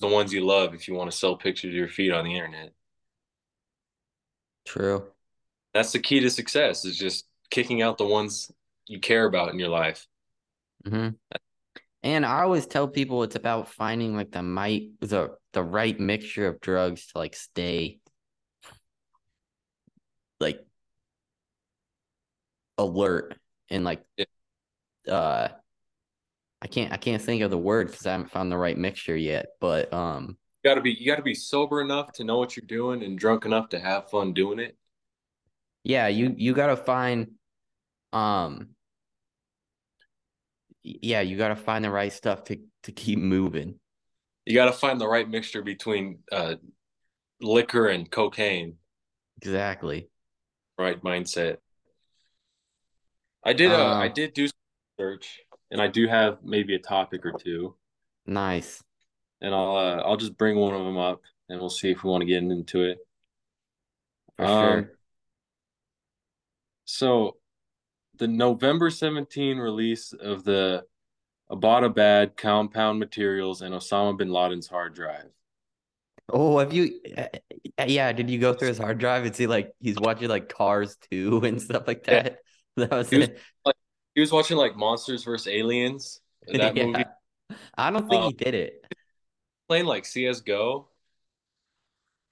the 0.00 0.08
ones 0.08 0.32
you 0.32 0.44
love 0.46 0.74
if 0.74 0.88
you 0.88 0.94
want 0.94 1.10
to 1.10 1.16
sell 1.16 1.36
pictures 1.36 1.70
of 1.70 1.74
your 1.76 1.88
feet 1.88 2.12
on 2.12 2.24
the 2.24 2.34
internet. 2.36 2.72
True. 4.64 5.12
That's 5.74 5.92
the 5.92 5.98
key 6.00 6.20
to 6.20 6.30
success. 6.30 6.84
Is 6.84 6.98
just 6.98 7.26
kicking 7.50 7.82
out 7.82 7.98
the 7.98 8.06
ones 8.06 8.50
you 8.86 9.00
care 9.00 9.24
about 9.26 9.50
in 9.50 9.58
your 9.58 9.68
life. 9.68 10.06
hmm 10.84 11.08
And 12.02 12.24
I 12.24 12.42
always 12.42 12.66
tell 12.66 12.88
people 12.88 13.22
it's 13.24 13.36
about 13.36 13.68
finding 13.68 14.16
like 14.16 14.32
the 14.32 14.42
might 14.42 14.90
the 15.00 15.36
the 15.52 15.62
right 15.62 15.98
mixture 15.98 16.46
of 16.46 16.60
drugs 16.60 17.06
to 17.08 17.18
like 17.18 17.36
stay 17.36 18.00
like 20.40 20.64
alert 22.78 23.36
and 23.70 23.84
like 23.84 24.02
uh 25.08 25.48
I 26.60 26.66
can't 26.66 26.92
I 26.92 26.96
can't 26.96 27.22
think 27.22 27.42
of 27.42 27.50
the 27.50 27.58
word 27.58 27.88
because 27.88 28.06
I 28.06 28.12
haven't 28.12 28.30
found 28.30 28.50
the 28.50 28.58
right 28.58 28.76
mixture 28.76 29.16
yet. 29.16 29.46
But 29.60 29.92
um 29.92 30.38
You 30.62 30.70
gotta 30.70 30.80
be 30.80 30.92
you 30.92 31.06
gotta 31.06 31.22
be 31.22 31.34
sober 31.34 31.80
enough 31.80 32.12
to 32.14 32.24
know 32.24 32.38
what 32.38 32.56
you're 32.56 32.66
doing 32.66 33.02
and 33.02 33.18
drunk 33.18 33.44
enough 33.44 33.68
to 33.70 33.78
have 33.78 34.10
fun 34.10 34.32
doing 34.32 34.58
it. 34.58 34.76
yeah, 35.84 36.08
you 36.08 36.34
you 36.36 36.54
gotta 36.54 36.76
find 36.76 37.28
um 38.12 38.70
yeah, 40.82 41.20
you 41.20 41.36
gotta 41.36 41.56
find 41.56 41.84
the 41.84 41.90
right 41.90 42.12
stuff 42.12 42.44
to 42.44 42.58
to 42.84 42.92
keep 42.92 43.18
moving. 43.18 43.78
You 44.46 44.54
gotta 44.54 44.72
find 44.72 45.00
the 45.00 45.08
right 45.08 45.28
mixture 45.28 45.62
between 45.62 46.20
uh 46.32 46.56
liquor 47.40 47.88
and 47.88 48.10
cocaine, 48.10 48.76
Exactly. 49.40 50.10
right 50.78 51.02
mindset. 51.02 51.58
I 53.48 53.52
did 53.52 53.72
uh, 53.72 53.96
I 53.98 54.06
Uh, 54.06 54.08
did 54.08 54.32
do 54.34 54.46
some 54.46 54.54
research 54.98 55.40
and 55.70 55.80
I 55.82 55.88
do 55.88 56.06
have 56.08 56.38
maybe 56.44 56.74
a 56.74 56.78
topic 56.78 57.26
or 57.26 57.32
two 57.32 57.74
Nice. 58.26 58.84
and 59.40 59.54
I'll 59.54 59.76
uh, 59.76 59.96
I'll 60.04 60.16
just 60.16 60.36
bring 60.36 60.56
one 60.56 60.74
of 60.74 60.84
them 60.84 60.98
up 60.98 61.22
and 61.48 61.60
we'll 61.60 61.70
see 61.70 61.90
if 61.90 62.02
we 62.04 62.10
want 62.10 62.22
to 62.22 62.26
get 62.26 62.42
into 62.42 62.82
it. 62.84 62.98
For 64.36 64.46
Um, 64.46 64.48
sure. 64.48 64.98
So 66.86 67.36
the 68.16 68.28
November 68.28 68.90
17 68.90 69.58
release 69.58 70.12
of 70.14 70.44
the 70.44 70.86
Abbottabad 71.50 72.36
compound 72.36 72.98
materials 73.00 73.62
and 73.62 73.74
Osama 73.74 74.16
bin 74.18 74.30
Laden's 74.32 74.68
hard 74.68 74.94
drive. 74.94 75.30
Oh, 76.30 76.58
have 76.58 76.72
you? 76.72 77.00
uh, 77.16 77.26
Yeah, 77.86 78.12
did 78.12 78.28
you 78.30 78.38
go 78.38 78.52
through 78.54 78.68
his 78.68 78.78
hard 78.78 78.98
drive 78.98 79.24
and 79.24 79.34
see 79.34 79.46
like 79.46 79.72
he's 79.80 79.98
watching 79.98 80.28
like 80.28 80.48
Cars 80.48 80.96
2 81.10 81.40
and 81.44 81.60
stuff 81.60 81.86
like 81.86 82.04
that? 82.04 82.42
That 82.88 82.90
was 82.92 83.10
He 83.10 83.18
was- 83.18 83.28
it. 83.28 83.40
He 84.14 84.20
was 84.20 84.32
watching 84.32 84.56
like 84.56 84.74
Monsters 84.76 85.22
vs. 85.22 85.46
Aliens, 85.46 86.20
that 86.52 86.76
Yeah. 86.76 86.86
movie, 86.86 87.04
I 87.76 87.90
don't 87.90 88.08
think 88.08 88.22
Uh, 88.22 88.26
he 88.28 88.32
did 88.32 88.54
it. 88.54 88.84
playing 89.68 89.84
like 89.86 90.04
CS:GO. 90.04 90.88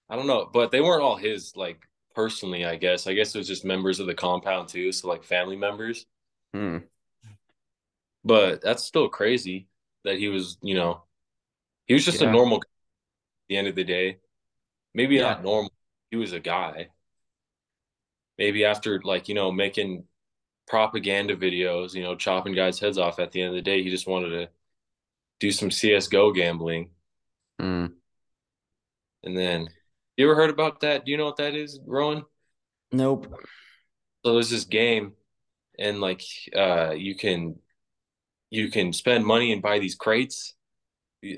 I 0.08 0.16
don't 0.16 0.26
know, 0.26 0.46
but 0.52 0.70
they 0.70 0.80
weren't 0.80 1.02
all 1.02 1.16
his 1.16 1.54
like 1.56 1.80
personally, 2.14 2.64
I 2.64 2.76
guess. 2.76 3.06
I 3.06 3.14
guess 3.14 3.34
it 3.34 3.38
was 3.38 3.46
just 3.46 3.64
members 3.64 4.00
of 4.00 4.06
the 4.06 4.14
compound 4.14 4.68
too, 4.68 4.90
so 4.92 5.08
like 5.08 5.22
family 5.24 5.56
members. 5.56 6.06
Hmm. 6.52 6.78
But 8.24 8.62
that's 8.62 8.82
still 8.84 9.08
crazy 9.08 9.68
that 10.04 10.18
he 10.18 10.28
was, 10.28 10.58
you 10.62 10.74
know, 10.74 11.04
he 11.86 11.94
was 11.94 12.04
just 12.04 12.20
Yeah. 12.20 12.28
a 12.28 12.32
normal 12.32 12.58
guy 12.58 12.66
at 12.68 13.48
the 13.48 13.56
end 13.58 13.68
of 13.68 13.74
the 13.76 13.84
day. 13.84 14.18
Maybe 14.94 15.16
Yeah. 15.16 15.22
not 15.22 15.42
normal. 15.44 15.72
He 16.10 16.16
was 16.16 16.32
a 16.32 16.40
guy. 16.40 16.88
Maybe 18.38 18.64
after 18.64 19.00
like, 19.02 19.28
you 19.28 19.34
know, 19.34 19.52
making 19.52 20.06
propaganda 20.66 21.36
videos, 21.36 21.94
you 21.94 22.02
know, 22.02 22.14
chopping 22.14 22.54
guys' 22.54 22.78
heads 22.78 22.98
off 22.98 23.18
at 23.18 23.32
the 23.32 23.42
end 23.42 23.50
of 23.50 23.54
the 23.54 23.62
day, 23.62 23.82
he 23.82 23.90
just 23.90 24.06
wanted 24.06 24.30
to 24.30 24.48
do 25.40 25.50
some 25.50 25.70
CS:GO 25.70 26.32
gambling. 26.32 26.90
Hmm. 27.60 27.86
And 29.22 29.36
then 29.36 29.68
you 30.16 30.26
ever 30.26 30.34
heard 30.34 30.50
about 30.50 30.80
that? 30.80 31.04
Do 31.04 31.10
you 31.10 31.16
know 31.18 31.26
what 31.26 31.36
that 31.36 31.54
is, 31.54 31.80
Rowan? 31.84 32.24
Nope. 32.92 33.26
So 34.24 34.32
there's 34.34 34.50
this 34.50 34.64
game 34.64 35.12
and 35.78 36.00
like 36.00 36.22
uh 36.54 36.92
you 36.96 37.14
can 37.14 37.56
you 38.50 38.70
can 38.70 38.92
spend 38.92 39.26
money 39.26 39.52
and 39.52 39.60
buy 39.60 39.78
these 39.78 39.94
crates 39.94 40.54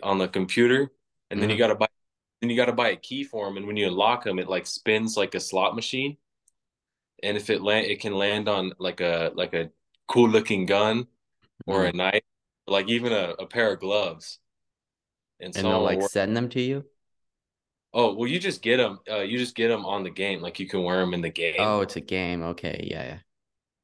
on 0.02 0.18
the 0.18 0.28
computer 0.28 0.92
and 1.30 1.42
then 1.42 1.50
you 1.50 1.56
Mhm. 1.56 1.58
got 1.58 1.66
to 1.68 1.74
buy 1.74 1.88
then 2.40 2.50
you 2.50 2.56
got 2.56 2.66
to 2.66 2.72
buy 2.72 2.90
a 2.90 2.96
key 2.96 3.24
for 3.24 3.46
them 3.46 3.56
and 3.56 3.66
when 3.66 3.76
you 3.76 3.86
unlock 3.86 4.24
them 4.24 4.38
it 4.38 4.48
like 4.48 4.66
spins 4.66 5.16
like 5.16 5.34
a 5.34 5.40
slot 5.40 5.74
machine 5.74 6.16
and 7.22 7.36
if 7.36 7.50
it 7.50 7.62
land 7.62 7.86
it 7.86 8.00
can 8.00 8.14
land 8.14 8.48
on 8.48 8.72
like 8.78 9.00
a 9.00 9.32
like 9.34 9.54
a 9.54 9.70
cool 10.08 10.28
looking 10.28 10.66
gun 10.66 11.06
or 11.66 11.84
Mm. 11.84 11.88
a 11.88 11.92
knife 11.92 12.22
like 12.66 12.88
even 12.88 13.12
a, 13.12 13.34
a 13.40 13.46
pair 13.46 13.72
of 13.74 13.80
gloves 13.80 14.40
and 15.40 15.54
And 15.54 15.68
so 15.68 15.70
they'll 15.70 15.82
like 15.82 16.00
send 16.02 16.34
them 16.34 16.48
to 16.50 16.60
you? 16.62 16.86
oh 17.94 18.14
well 18.14 18.28
you 18.28 18.38
just 18.38 18.62
get 18.62 18.76
them 18.78 18.98
uh 19.10 19.20
you 19.20 19.38
just 19.38 19.54
get 19.54 19.68
them 19.68 19.84
on 19.84 20.02
the 20.02 20.10
game 20.10 20.40
like 20.40 20.58
you 20.60 20.66
can 20.68 20.82
wear 20.82 20.98
them 21.00 21.14
in 21.14 21.20
the 21.20 21.30
game 21.30 21.70
Oh, 21.70 21.82
it's 21.82 21.94
a 21.96 22.00
game. 22.00 22.42
Okay. 22.42 22.88
Yeah. 22.90 23.02
Yeah. 23.04 23.18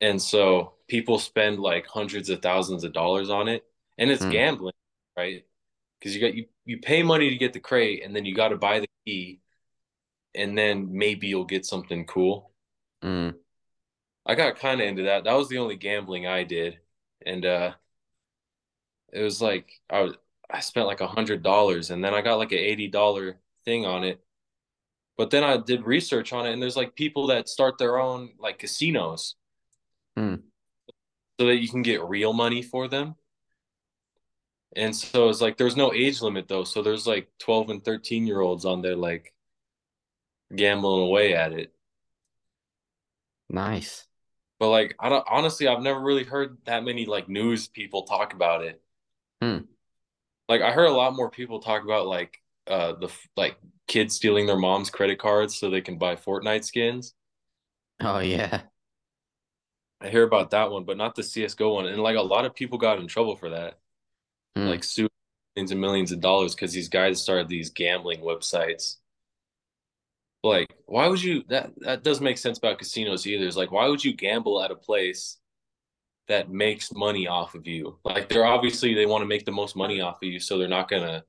And 0.01 0.20
so 0.20 0.74
people 0.89 1.18
spend 1.18 1.59
like 1.61 1.87
hundreds 1.87 2.28
of 2.30 2.43
thousands 2.43 2.85
of 2.85 2.93
dollars 2.93 3.30
on 3.30 3.49
it. 3.49 3.64
And 3.99 4.11
it's 4.11 4.24
Hmm. 4.24 4.24
gambling, 4.24 4.74
right? 5.16 5.45
Because 6.01 6.14
you 6.16 6.22
got 6.22 6.35
you 6.35 6.47
you 6.66 6.80
pay 6.80 7.03
money 7.03 7.30
to 7.30 7.37
get 7.39 7.55
the 7.55 7.61
crate 7.61 8.05
and 8.05 8.16
then 8.16 8.26
you 8.26 8.35
got 8.35 8.49
to 8.51 8.59
buy 8.59 8.80
the 8.80 8.89
key 9.07 9.41
and 10.35 10.59
then 10.59 10.97
maybe 10.97 11.28
you'll 11.28 11.45
get 11.47 11.66
something 11.66 12.07
cool. 12.07 12.53
Hmm. 13.05 13.31
I 14.27 14.35
got 14.35 14.59
kind 14.59 14.81
of 14.81 14.89
into 14.89 15.05
that. 15.05 15.25
That 15.25 15.35
was 15.35 15.49
the 15.49 15.59
only 15.59 15.77
gambling 15.77 16.27
I 16.27 16.45
did. 16.45 16.81
And 17.27 17.45
uh 17.47 17.75
it 19.13 19.23
was 19.23 19.41
like 19.41 19.81
I 19.91 20.01
was 20.03 20.15
I 20.51 20.61
spent 20.61 20.87
like 20.87 21.01
a 21.01 21.07
hundred 21.07 21.43
dollars 21.43 21.91
and 21.91 22.05
then 22.05 22.15
I 22.15 22.23
got 22.23 22.37
like 22.37 22.53
an 22.53 22.59
eighty 22.59 22.89
dollar 22.89 23.39
thing 23.65 23.87
on 23.87 24.05
it. 24.05 24.23
But 25.17 25.31
then 25.31 25.45
I 25.45 25.59
did 25.59 25.87
research 25.87 26.33
on 26.33 26.47
it 26.47 26.53
and 26.53 26.63
there's 26.63 26.77
like 26.77 26.95
people 26.97 27.29
that 27.29 27.49
start 27.49 27.79
their 27.79 27.99
own 27.99 28.31
like 28.39 28.59
casinos 28.61 29.37
Hmm. 30.17 30.35
so 31.41 31.47
that 31.47 31.57
you 31.57 31.69
can 31.69 31.83
get 31.83 32.03
real 32.03 32.33
money 32.33 32.63
for 32.63 32.89
them. 32.89 33.17
And 34.77 34.95
so 34.95 35.29
it's 35.29 35.41
like 35.41 35.57
there's 35.57 35.77
no 35.77 35.93
age 35.93 36.21
limit 36.21 36.49
though. 36.49 36.65
So 36.65 36.83
there's 36.83 37.07
like 37.07 37.31
12 37.39 37.71
and 37.71 37.85
13 37.85 38.27
year 38.27 38.41
olds 38.41 38.65
on 38.65 38.83
there 38.83 38.97
like 38.97 39.33
gambling 40.57 41.03
away 41.03 41.35
at 41.35 41.53
it. 41.53 41.74
Nice. 43.49 44.07
But 44.59 44.68
like 44.68 44.95
I 44.99 45.09
don't 45.09 45.26
honestly 45.28 45.68
I've 45.68 45.82
never 45.82 46.01
really 46.01 46.24
heard 46.24 46.59
that 46.64 46.84
many 46.84 47.07
like 47.07 47.28
news 47.28 47.68
people 47.68 48.05
talk 48.05 48.32
about 48.32 48.64
it. 48.64 48.80
Hmm. 49.40 49.59
Like 50.49 50.62
I 50.62 50.72
heard 50.72 50.88
a 50.88 50.92
lot 50.92 51.14
more 51.14 51.30
people 51.30 51.61
talk 51.61 51.84
about 51.84 52.07
like 52.07 52.40
uh 52.66 52.95
the 52.95 53.11
like 53.36 53.57
kids 53.86 54.14
stealing 54.16 54.47
their 54.47 54.57
mom's 54.57 54.90
credit 54.90 55.18
cards 55.18 55.55
so 55.55 55.68
they 55.70 55.80
can 55.80 55.99
buy 55.99 56.16
Fortnite 56.16 56.64
skins. 56.64 57.14
Oh 58.01 58.20
yeah. 58.20 58.62
I 60.01 60.09
hear 60.09 60.24
about 60.24 60.51
that 60.51 60.70
one, 60.70 60.84
but 60.84 60.97
not 60.97 61.14
the 61.14 61.22
CS:GO 61.22 61.74
one. 61.74 61.86
And 61.86 62.03
like 62.03 62.16
a 62.16 62.22
lot 62.22 62.45
of 62.45 62.55
people 62.55 62.78
got 62.78 62.99
in 62.99 63.07
trouble 63.07 63.36
for 63.36 63.51
that. 63.51 63.78
Hmm. 64.57 64.66
like 64.68 64.84
sued 64.84 65.11
millions 65.57 65.72
and 65.72 65.80
millions 65.80 66.12
of 66.12 66.20
dollars 66.20 66.55
because 66.55 66.72
these 66.72 66.88
guys 66.88 67.22
started 67.22 67.49
these 67.49 67.70
gambling 67.70 68.20
websites. 68.20 68.97
Like, 70.45 70.76
why 70.86 71.09
would 71.09 71.22
you 71.22 71.45
that 71.49 71.72
that 71.80 72.05
doesn't 72.05 72.24
make 72.24 72.38
sense 72.38 72.59
about 72.59 72.78
casinos 72.78 73.26
either. 73.26 73.47
It's 73.47 73.57
like, 73.57 73.72
why 73.72 73.88
would 73.88 74.05
you 74.05 74.14
gamble 74.14 74.62
at 74.62 74.70
a 74.72 74.76
place 74.76 75.38
that 76.28 76.51
makes 76.51 76.92
money 76.92 77.26
off 77.28 77.55
of 77.55 77.66
you? 77.66 77.99
Like 78.05 78.28
they're 78.28 78.47
obviously 78.47 78.95
they 78.95 79.07
want 79.07 79.22
to 79.22 79.26
make 79.26 79.47
the 79.47 79.53
most 79.53 79.76
money 79.76 80.01
off 80.03 80.16
of 80.22 80.28
you, 80.28 80.40
so 80.40 80.59
they're 80.59 80.68
not 80.68 80.88
gonna 80.90 81.24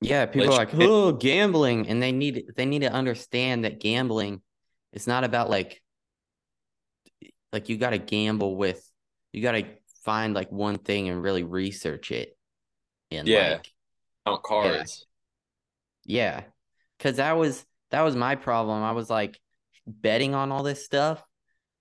Yeah, 0.00 0.26
people 0.26 0.52
are 0.52 0.56
like, 0.56 0.74
"Oh, 0.74 1.12
gambling," 1.12 1.88
and 1.88 2.02
they 2.02 2.12
need 2.12 2.54
they 2.56 2.64
need 2.64 2.80
to 2.80 2.92
understand 2.92 3.64
that 3.64 3.80
gambling 3.80 4.42
it's 4.92 5.06
not 5.06 5.24
about 5.24 5.50
like 5.50 5.82
like 7.52 7.68
you 7.68 7.76
got 7.76 7.90
to 7.90 7.98
gamble 7.98 8.56
with 8.56 8.86
you 9.32 9.42
got 9.42 9.52
to 9.52 9.64
find 10.04 10.34
like 10.34 10.50
one 10.50 10.78
thing 10.78 11.08
and 11.08 11.22
really 11.22 11.44
research 11.44 12.10
it. 12.10 12.36
And 13.10 13.28
Yeah. 13.28 13.56
like 13.56 13.72
count 14.26 14.42
cards. 14.42 15.06
yeah, 16.04 16.44
because 16.98 17.16
that 17.16 17.32
was 17.32 17.64
that 17.90 18.02
was 18.02 18.16
my 18.16 18.36
problem. 18.36 18.82
I 18.82 18.92
was 18.92 19.10
like 19.10 19.38
betting 19.86 20.34
on 20.34 20.52
all 20.52 20.62
this 20.62 20.84
stuff, 20.84 21.22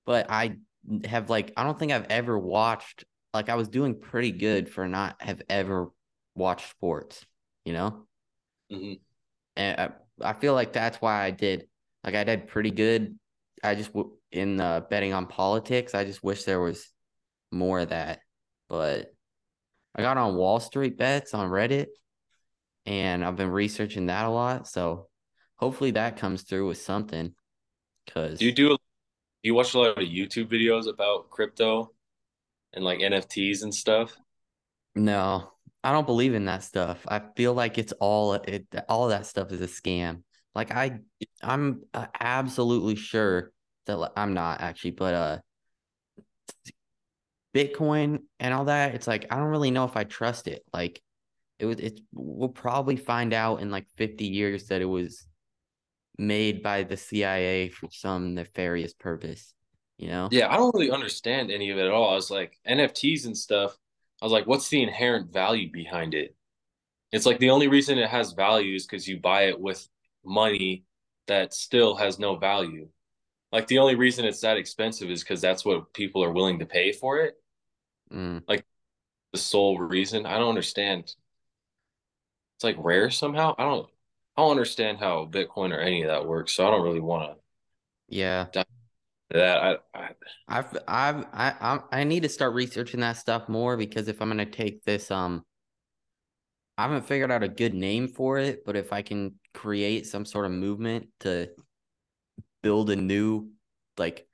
but 0.05 0.29
I 0.29 0.57
have 1.05 1.29
like 1.29 1.53
I 1.57 1.63
don't 1.63 1.77
think 1.77 1.91
I've 1.91 2.07
ever 2.09 2.37
watched 2.37 3.05
like 3.33 3.49
I 3.49 3.55
was 3.55 3.67
doing 3.67 3.99
pretty 3.99 4.31
good 4.31 4.69
for 4.69 4.87
not 4.87 5.21
have 5.21 5.41
ever 5.49 5.89
watched 6.35 6.69
sports, 6.69 7.25
you 7.65 7.73
know? 7.73 8.07
hmm 8.71 8.93
And 9.55 9.79
I, 10.21 10.29
I 10.29 10.33
feel 10.33 10.53
like 10.53 10.73
that's 10.73 10.97
why 10.97 11.23
I 11.25 11.31
did 11.31 11.67
like 12.03 12.15
I 12.15 12.23
did 12.23 12.47
pretty 12.47 12.71
good. 12.71 13.17
I 13.63 13.75
just 13.75 13.91
in 14.31 14.57
the 14.57 14.85
betting 14.89 15.13
on 15.13 15.27
politics, 15.27 15.95
I 15.95 16.05
just 16.05 16.23
wish 16.23 16.43
there 16.43 16.61
was 16.61 16.87
more 17.51 17.81
of 17.81 17.89
that. 17.89 18.21
But 18.69 19.13
I 19.95 20.01
got 20.01 20.17
on 20.17 20.35
Wall 20.35 20.59
Street 20.59 20.97
bets 20.97 21.33
on 21.33 21.49
Reddit 21.49 21.87
and 22.85 23.23
I've 23.23 23.35
been 23.35 23.51
researching 23.51 24.07
that 24.07 24.25
a 24.25 24.29
lot, 24.29 24.67
so 24.67 25.07
hopefully 25.59 25.91
that 25.91 26.17
comes 26.17 26.43
through 26.43 26.67
with 26.67 26.77
something 26.81 27.33
cuz 28.11 28.39
Do 28.39 28.45
you 28.45 28.51
do 28.53 28.77
you 29.43 29.53
watch 29.53 29.73
a 29.73 29.79
lot 29.79 29.97
of 29.97 30.03
YouTube 30.03 30.47
videos 30.51 30.87
about 30.87 31.29
crypto 31.29 31.91
and 32.73 32.83
like 32.83 32.99
NFTs 32.99 33.63
and 33.63 33.73
stuff? 33.73 34.17
No, 34.95 35.51
I 35.83 35.91
don't 35.91 36.05
believe 36.05 36.33
in 36.33 36.45
that 36.45 36.63
stuff. 36.63 37.05
I 37.07 37.21
feel 37.35 37.53
like 37.53 37.77
it's 37.77 37.93
all 37.99 38.33
it 38.33 38.65
all 38.87 39.09
that 39.09 39.25
stuff 39.25 39.51
is 39.51 39.61
a 39.61 39.67
scam. 39.67 40.23
Like 40.55 40.71
I 40.71 40.99
I'm 41.41 41.83
uh, 41.93 42.07
absolutely 42.19 42.95
sure 42.95 43.51
that 43.85 44.11
I'm 44.15 44.33
not 44.33 44.61
actually, 44.61 44.91
but 44.91 45.13
uh 45.13 45.37
Bitcoin 47.55 48.19
and 48.39 48.53
all 48.53 48.65
that, 48.65 48.93
it's 48.93 49.07
like 49.07 49.25
I 49.31 49.37
don't 49.37 49.47
really 49.47 49.71
know 49.71 49.85
if 49.85 49.97
I 49.97 50.03
trust 50.03 50.47
it. 50.47 50.63
Like 50.73 51.01
it 51.59 51.65
was 51.65 51.79
it 51.79 51.99
we'll 52.13 52.49
probably 52.49 52.95
find 52.95 53.33
out 53.33 53.61
in 53.61 53.71
like 53.71 53.87
50 53.97 54.25
years 54.25 54.67
that 54.67 54.81
it 54.81 54.85
was 54.85 55.25
made 56.19 56.61
by 56.61 56.83
the 56.83 56.97
CIA 56.97 57.69
for 57.69 57.87
some 57.91 58.35
nefarious 58.35 58.93
purpose, 58.93 59.53
you 59.97 60.09
know? 60.09 60.27
Yeah, 60.31 60.51
I 60.51 60.57
don't 60.57 60.73
really 60.75 60.91
understand 60.91 61.49
any 61.49 61.71
of 61.71 61.77
it 61.77 61.85
at 61.85 61.91
all. 61.91 62.11
I 62.11 62.15
was 62.15 62.29
like 62.29 62.59
NFTs 62.67 63.25
and 63.25 63.37
stuff. 63.37 63.77
I 64.21 64.25
was 64.25 64.33
like, 64.33 64.45
what's 64.45 64.67
the 64.67 64.83
inherent 64.83 65.31
value 65.31 65.71
behind 65.71 66.13
it? 66.13 66.35
It's 67.11 67.25
like 67.25 67.39
the 67.39 67.49
only 67.49 67.69
reason 67.69 67.97
it 67.97 68.09
has 68.09 68.33
value 68.33 68.75
is 68.75 68.85
because 68.85 69.07
you 69.07 69.19
buy 69.19 69.43
it 69.43 69.59
with 69.59 69.87
money 70.23 70.83
that 71.27 71.53
still 71.53 71.95
has 71.95 72.19
no 72.19 72.35
value. 72.35 72.89
Like 73.51 73.67
the 73.67 73.79
only 73.79 73.95
reason 73.95 74.25
it's 74.25 74.41
that 74.41 74.57
expensive 74.57 75.09
is 75.09 75.23
because 75.23 75.41
that's 75.41 75.65
what 75.65 75.93
people 75.93 76.23
are 76.23 76.31
willing 76.31 76.59
to 76.59 76.65
pay 76.65 76.91
for 76.91 77.19
it. 77.19 77.35
Mm. 78.13 78.43
The 79.31 79.37
sole 79.37 79.77
reason. 79.79 80.25
I 80.25 80.37
don't 80.37 80.49
understand. 80.49 81.03
It's 81.03 82.63
like 82.63 82.75
rare 82.79 83.09
somehow. 83.09 83.55
I 83.57 83.63
don't 83.63 83.87
I 84.39 84.41
don't 84.41 84.51
understand 84.51 84.99
how 84.99 85.27
Bitcoin 85.29 85.75
or 85.75 85.81
any 85.81 86.01
of 86.03 86.07
that 86.07 86.25
works. 86.25 86.53
So 86.53 86.65
I 86.65 86.71
don't 86.71 86.81
really 86.81 87.01
want 87.01 87.29
to. 87.29 87.37
Yeah. 88.07 88.45
that. 88.53 88.65
I, 89.35 89.75
I 89.93 90.09
I've 90.47 90.77
I've 90.87 91.25
I 91.33 91.79
I 91.91 92.03
need 92.05 92.23
to 92.23 92.29
start 92.29 92.53
researching 92.53 93.01
that 93.01 93.17
stuff 93.17 93.49
more 93.49 93.75
because 93.75 94.07
if 94.07 94.21
I'm 94.21 94.29
gonna 94.29 94.45
take 94.45 94.85
this 94.85 95.11
um 95.11 95.43
I 96.77 96.83
haven't 96.83 97.05
figured 97.05 97.31
out 97.31 97.43
a 97.43 97.49
good 97.49 97.73
name 97.73 98.07
for 98.07 98.37
it, 98.37 98.63
but 98.65 98.77
if 98.77 98.93
I 98.93 99.01
can 99.01 99.33
create 99.53 100.07
some 100.07 100.23
sort 100.23 100.45
of 100.45 100.53
movement 100.53 101.09
to 101.19 101.49
build 102.63 102.91
a 102.91 102.95
new 102.95 103.49
like 103.97 104.25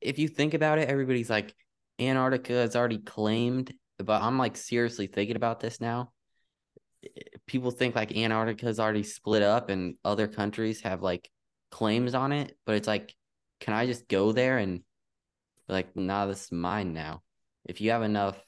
if 0.00 0.18
you 0.18 0.26
think 0.26 0.52
about 0.52 0.80
it, 0.80 0.88
everybody's 0.88 1.30
like 1.30 1.54
Antarctica 2.00 2.62
is 2.62 2.74
already 2.74 2.98
claimed, 2.98 3.72
but 3.98 4.20
I'm 4.20 4.36
like 4.36 4.56
seriously 4.56 5.06
thinking 5.06 5.36
about 5.36 5.60
this 5.60 5.80
now. 5.80 6.10
People 7.46 7.70
think 7.70 7.94
like 7.94 8.16
Antarctica's 8.16 8.80
already 8.80 9.02
split 9.02 9.42
up 9.42 9.70
and 9.70 9.96
other 10.04 10.28
countries 10.28 10.82
have 10.82 11.02
like 11.02 11.30
claims 11.70 12.14
on 12.14 12.32
it, 12.32 12.56
but 12.66 12.76
it's 12.76 12.88
like, 12.88 13.14
can 13.60 13.74
I 13.74 13.86
just 13.86 14.08
go 14.08 14.32
there 14.32 14.58
and 14.58 14.82
like, 15.68 15.96
nah, 15.96 16.26
this 16.26 16.44
is 16.44 16.52
mine 16.52 16.92
now? 16.92 17.22
If 17.64 17.80
you 17.80 17.90
have 17.90 18.02
enough 18.02 18.38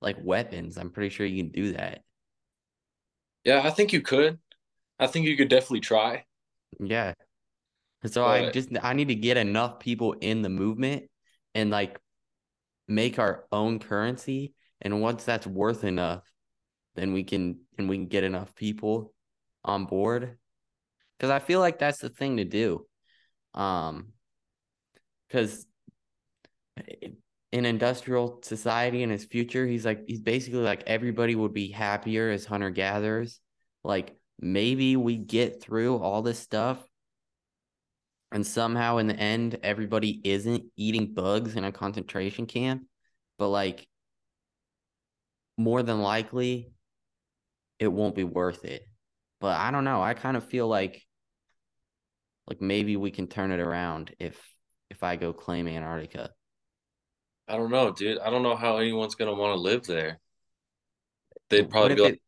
like 0.00 0.16
weapons, 0.22 0.76
I'm 0.76 0.90
pretty 0.90 1.10
sure 1.10 1.26
you 1.26 1.42
can 1.42 1.52
do 1.52 1.72
that. 1.74 2.02
yeah, 3.44 3.62
I 3.64 3.70
think 3.70 3.92
you 3.92 4.00
could. 4.00 4.38
I 4.98 5.06
think 5.06 5.26
you 5.26 5.36
could 5.36 5.48
definitely 5.48 5.80
try. 5.80 6.24
Yeah. 6.80 7.14
So 8.06 8.24
I 8.24 8.50
just 8.50 8.70
I 8.82 8.94
need 8.94 9.08
to 9.08 9.14
get 9.14 9.36
enough 9.36 9.78
people 9.78 10.12
in 10.12 10.42
the 10.42 10.48
movement 10.48 11.04
and 11.54 11.70
like 11.70 11.98
make 12.88 13.18
our 13.18 13.44
own 13.52 13.78
currency. 13.78 14.54
And 14.80 15.00
once 15.00 15.24
that's 15.24 15.46
worth 15.46 15.84
enough, 15.84 16.22
then 16.94 17.12
we 17.12 17.24
can 17.24 17.60
and 17.78 17.88
we 17.88 17.96
can 17.96 18.06
get 18.06 18.24
enough 18.24 18.54
people 18.54 19.12
on 19.64 19.86
board. 19.86 20.38
Cause 21.20 21.30
I 21.30 21.38
feel 21.38 21.60
like 21.60 21.78
that's 21.78 21.98
the 21.98 22.08
thing 22.08 22.38
to 22.38 22.44
do. 22.44 22.86
Um 23.54 24.08
because 25.28 25.66
in 27.52 27.66
Industrial 27.66 28.40
Society 28.42 29.02
and 29.02 29.12
Its 29.12 29.24
Future, 29.24 29.66
he's 29.66 29.84
like 29.84 30.04
he's 30.06 30.20
basically 30.20 30.60
like 30.60 30.82
everybody 30.86 31.34
would 31.34 31.52
be 31.52 31.70
happier 31.70 32.30
as 32.30 32.44
hunter 32.44 32.70
gatherers. 32.70 33.40
Like 33.84 34.16
maybe 34.40 34.96
we 34.96 35.16
get 35.16 35.62
through 35.62 35.98
all 35.98 36.22
this 36.22 36.38
stuff 36.38 36.84
and 38.32 38.46
somehow 38.46 38.96
in 38.96 39.06
the 39.06 39.16
end 39.16 39.58
everybody 39.62 40.20
isn't 40.24 40.64
eating 40.76 41.14
bugs 41.14 41.54
in 41.54 41.64
a 41.64 41.70
concentration 41.70 42.46
camp 42.46 42.82
but 43.38 43.48
like 43.48 43.86
more 45.56 45.82
than 45.82 46.00
likely 46.00 46.72
it 47.82 47.92
won't 47.92 48.14
be 48.14 48.22
worth 48.24 48.64
it 48.64 48.88
but 49.40 49.56
i 49.58 49.70
don't 49.72 49.82
know 49.84 50.00
i 50.00 50.14
kind 50.14 50.36
of 50.36 50.44
feel 50.44 50.68
like 50.68 51.02
like 52.46 52.60
maybe 52.60 52.96
we 52.96 53.10
can 53.10 53.26
turn 53.26 53.50
it 53.50 53.58
around 53.58 54.14
if 54.20 54.40
if 54.88 55.02
i 55.02 55.16
go 55.16 55.32
claim 55.32 55.66
antarctica 55.66 56.30
I 57.48 57.56
don't 57.56 57.70
know, 57.70 57.90
dude. 57.92 58.18
I 58.20 58.30
don't 58.30 58.42
know 58.42 58.56
how 58.56 58.78
anyone's 58.78 59.14
gonna 59.14 59.34
want 59.34 59.54
to 59.54 59.60
live 59.60 59.84
there. 59.84 60.20
They'd 61.50 61.68
probably 61.68 61.96
be 61.96 62.00
like, 62.02 62.14
it- 62.14 62.22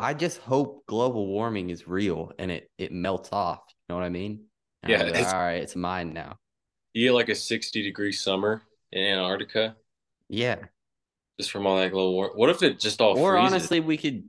i 0.00 0.14
just 0.14 0.38
hope 0.38 0.86
global 0.86 1.26
warming 1.26 1.70
is 1.70 1.86
real 1.86 2.32
and 2.38 2.50
it 2.50 2.70
it 2.78 2.92
melts 2.92 3.30
off 3.32 3.60
you 3.68 3.74
know 3.88 3.96
what 3.96 4.04
i 4.04 4.08
mean 4.08 4.44
And 4.82 4.92
Yeah, 4.92 5.02
like, 5.04 5.28
all 5.28 5.40
right 5.40 5.62
it's 5.62 5.76
mine 5.76 6.12
now 6.14 6.38
you 6.94 7.08
get 7.08 7.12
like 7.14 7.28
a 7.28 7.34
60 7.34 7.82
degree 7.82 8.12
summer 8.12 8.62
in 8.92 9.02
Antarctica 9.02 9.76
yeah 10.28 10.68
just 11.38 11.50
from 11.50 11.66
all 11.66 11.76
that 11.78 11.92
global 11.92 12.14
war. 12.14 12.32
What 12.34 12.50
if 12.50 12.62
it 12.62 12.80
just 12.80 13.00
all 13.00 13.14
or 13.14 13.30
freezes? 13.30 13.52
honestly 13.52 13.80
we 13.80 13.96
could 13.96 14.24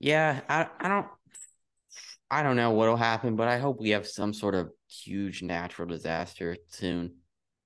yeah 0.00 0.40
i 0.48 0.66
i 0.80 0.88
don't 0.88 1.06
i 2.30 2.42
don't 2.42 2.56
know 2.56 2.70
what'll 2.70 2.96
happen 2.96 3.36
but 3.36 3.48
i 3.48 3.58
hope 3.58 3.80
we 3.80 3.90
have 3.90 4.06
some 4.06 4.32
sort 4.32 4.54
of 4.54 4.70
huge 4.88 5.42
natural 5.42 5.88
disaster 5.88 6.56
soon 6.68 7.16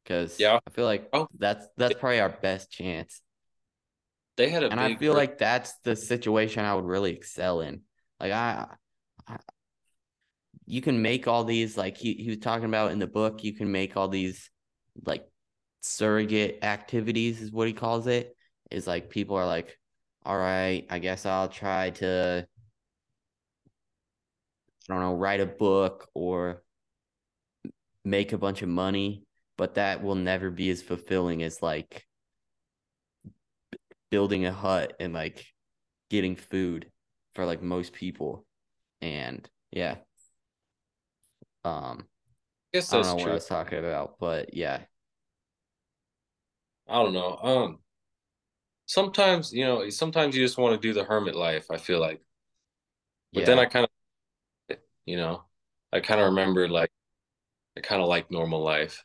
because 0.02 0.38
Yeah. 0.38 0.58
i 0.66 0.70
feel 0.70 0.84
like 0.84 1.08
Oh. 1.12 1.28
that's 1.38 1.66
that's 1.76 1.94
probably 1.94 2.20
our 2.20 2.30
best 2.30 2.70
chance 2.70 3.20
they 4.36 4.48
had 4.48 4.62
a 4.62 4.70
and 4.70 4.80
i 4.80 4.94
feel 4.96 5.14
like 5.14 5.38
that's 5.38 5.74
the 5.84 5.94
situation 5.94 6.64
i 6.64 6.74
would 6.74 6.84
really 6.84 7.12
excel 7.12 7.60
in 7.60 7.82
like 8.18 8.32
i, 8.32 8.66
I 9.26 9.36
you 10.64 10.80
can 10.80 11.02
make 11.02 11.26
all 11.28 11.44
these 11.44 11.76
like 11.76 11.96
he, 11.96 12.14
he 12.14 12.28
was 12.28 12.38
talking 12.38 12.66
about 12.66 12.92
in 12.92 12.98
the 12.98 13.06
book 13.06 13.44
you 13.44 13.52
can 13.54 13.70
make 13.70 13.96
all 13.96 14.08
these 14.08 14.50
like 15.04 15.26
surrogate 15.80 16.60
activities 16.62 17.42
is 17.42 17.50
what 17.50 17.66
he 17.66 17.72
calls 17.72 18.06
it 18.06 18.36
is 18.70 18.86
like 18.86 19.10
people 19.10 19.36
are 19.36 19.46
like 19.46 19.78
all 20.24 20.38
right 20.38 20.86
i 20.90 20.98
guess 20.98 21.26
i'll 21.26 21.48
try 21.48 21.90
to 21.90 22.46
i 24.88 24.92
don't 24.92 25.02
know 25.02 25.14
write 25.14 25.40
a 25.40 25.46
book 25.46 26.08
or 26.14 26.62
make 28.04 28.32
a 28.32 28.38
bunch 28.38 28.62
of 28.62 28.68
money 28.68 29.24
but 29.56 29.74
that 29.74 30.02
will 30.02 30.14
never 30.14 30.50
be 30.50 30.70
as 30.70 30.82
fulfilling 30.82 31.42
as 31.42 31.62
like 31.62 32.04
building 34.10 34.44
a 34.44 34.52
hut 34.52 34.94
and 35.00 35.14
like 35.14 35.46
getting 36.10 36.36
food 36.36 36.90
for 37.34 37.46
like 37.46 37.62
most 37.62 37.94
people. 37.94 38.44
And 39.00 39.48
yeah. 39.70 39.96
Um 41.64 42.06
I 42.74 42.78
guess 42.78 42.92
i 42.92 42.96
don't 42.96 43.04
that's 43.04 43.16
know 43.16 43.22
what 43.22 43.30
i 43.30 43.34
was 43.34 43.46
talking 43.46 43.78
about 43.78 44.18
but 44.18 44.54
yeah. 44.54 44.80
I 46.88 47.02
don't 47.02 47.12
know. 47.14 47.38
Um, 47.42 47.78
sometimes 48.86 49.52
you 49.52 49.64
know, 49.64 49.88
sometimes 49.90 50.36
you 50.36 50.44
just 50.44 50.58
want 50.58 50.80
to 50.80 50.88
do 50.88 50.92
the 50.94 51.04
hermit 51.04 51.34
life. 51.34 51.70
I 51.70 51.78
feel 51.78 52.00
like, 52.00 52.20
but 53.32 53.44
then. 53.44 53.58
I 53.58 53.66
kind 53.66 53.86
of, 54.68 54.78
you 55.04 55.16
know, 55.16 55.44
I 55.92 56.00
kind 56.00 56.20
of 56.20 56.26
remember 56.26 56.68
like, 56.68 56.90
I 57.78 57.80
kind 57.80 58.02
of 58.02 58.08
like 58.08 58.30
normal 58.30 58.62
life. 58.62 59.04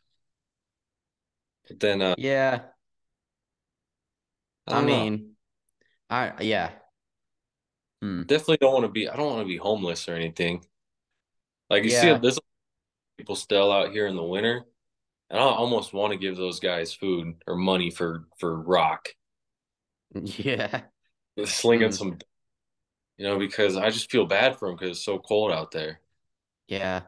But 1.68 1.80
then, 1.80 2.02
uh, 2.02 2.14
yeah 2.16 2.68
I, 4.66 4.72
I 4.72 4.80
don't 4.80 4.86
know. 4.86 5.10
mean, 5.10 5.36
I 6.10 6.42
yeah. 6.42 6.72
Hmm. 8.02 8.22
definitely 8.26 8.58
don't 8.58 8.72
want 8.72 8.84
to 8.84 8.92
be. 8.92 9.08
I 9.08 9.16
don't 9.16 9.26
want 9.30 9.42
to 9.42 9.48
be 9.48 9.56
homeless 9.56 10.08
or 10.08 10.14
anything. 10.14 10.64
Like 11.70 11.84
you 11.84 11.90
see, 11.90 12.08
Yeah. 12.08 12.18
there's 12.18 12.38
people 13.18 13.36
still 13.36 13.72
out 13.72 13.92
here 13.92 14.06
in 14.08 14.16
the 14.16 14.24
winter, 14.24 14.66
and 15.30 15.40
I 15.40 15.44
almost 15.44 15.92
want 15.94 16.12
to 16.12 16.18
give 16.18 16.36
those 16.36 16.60
guys 16.60 16.94
food 16.94 17.36
or 17.46 17.56
money 17.56 17.90
for 17.90 18.26
for 18.38 18.56
rock, 18.60 19.10
Yeah. 20.38 20.82
slinging 21.44 21.90
Mm. 21.90 21.94
some, 21.94 22.18
you 23.16 23.24
know, 23.26 23.38
because 23.38 23.76
I 23.76 23.90
just 23.90 24.10
feel 24.10 24.26
bad 24.26 24.58
for 24.58 24.68
him 24.68 24.76
because 24.76 24.90
it's 24.92 25.04
so 25.04 25.18
cold 25.18 25.52
out 25.52 25.70
there. 25.70 26.00
Yeah. 26.68 27.02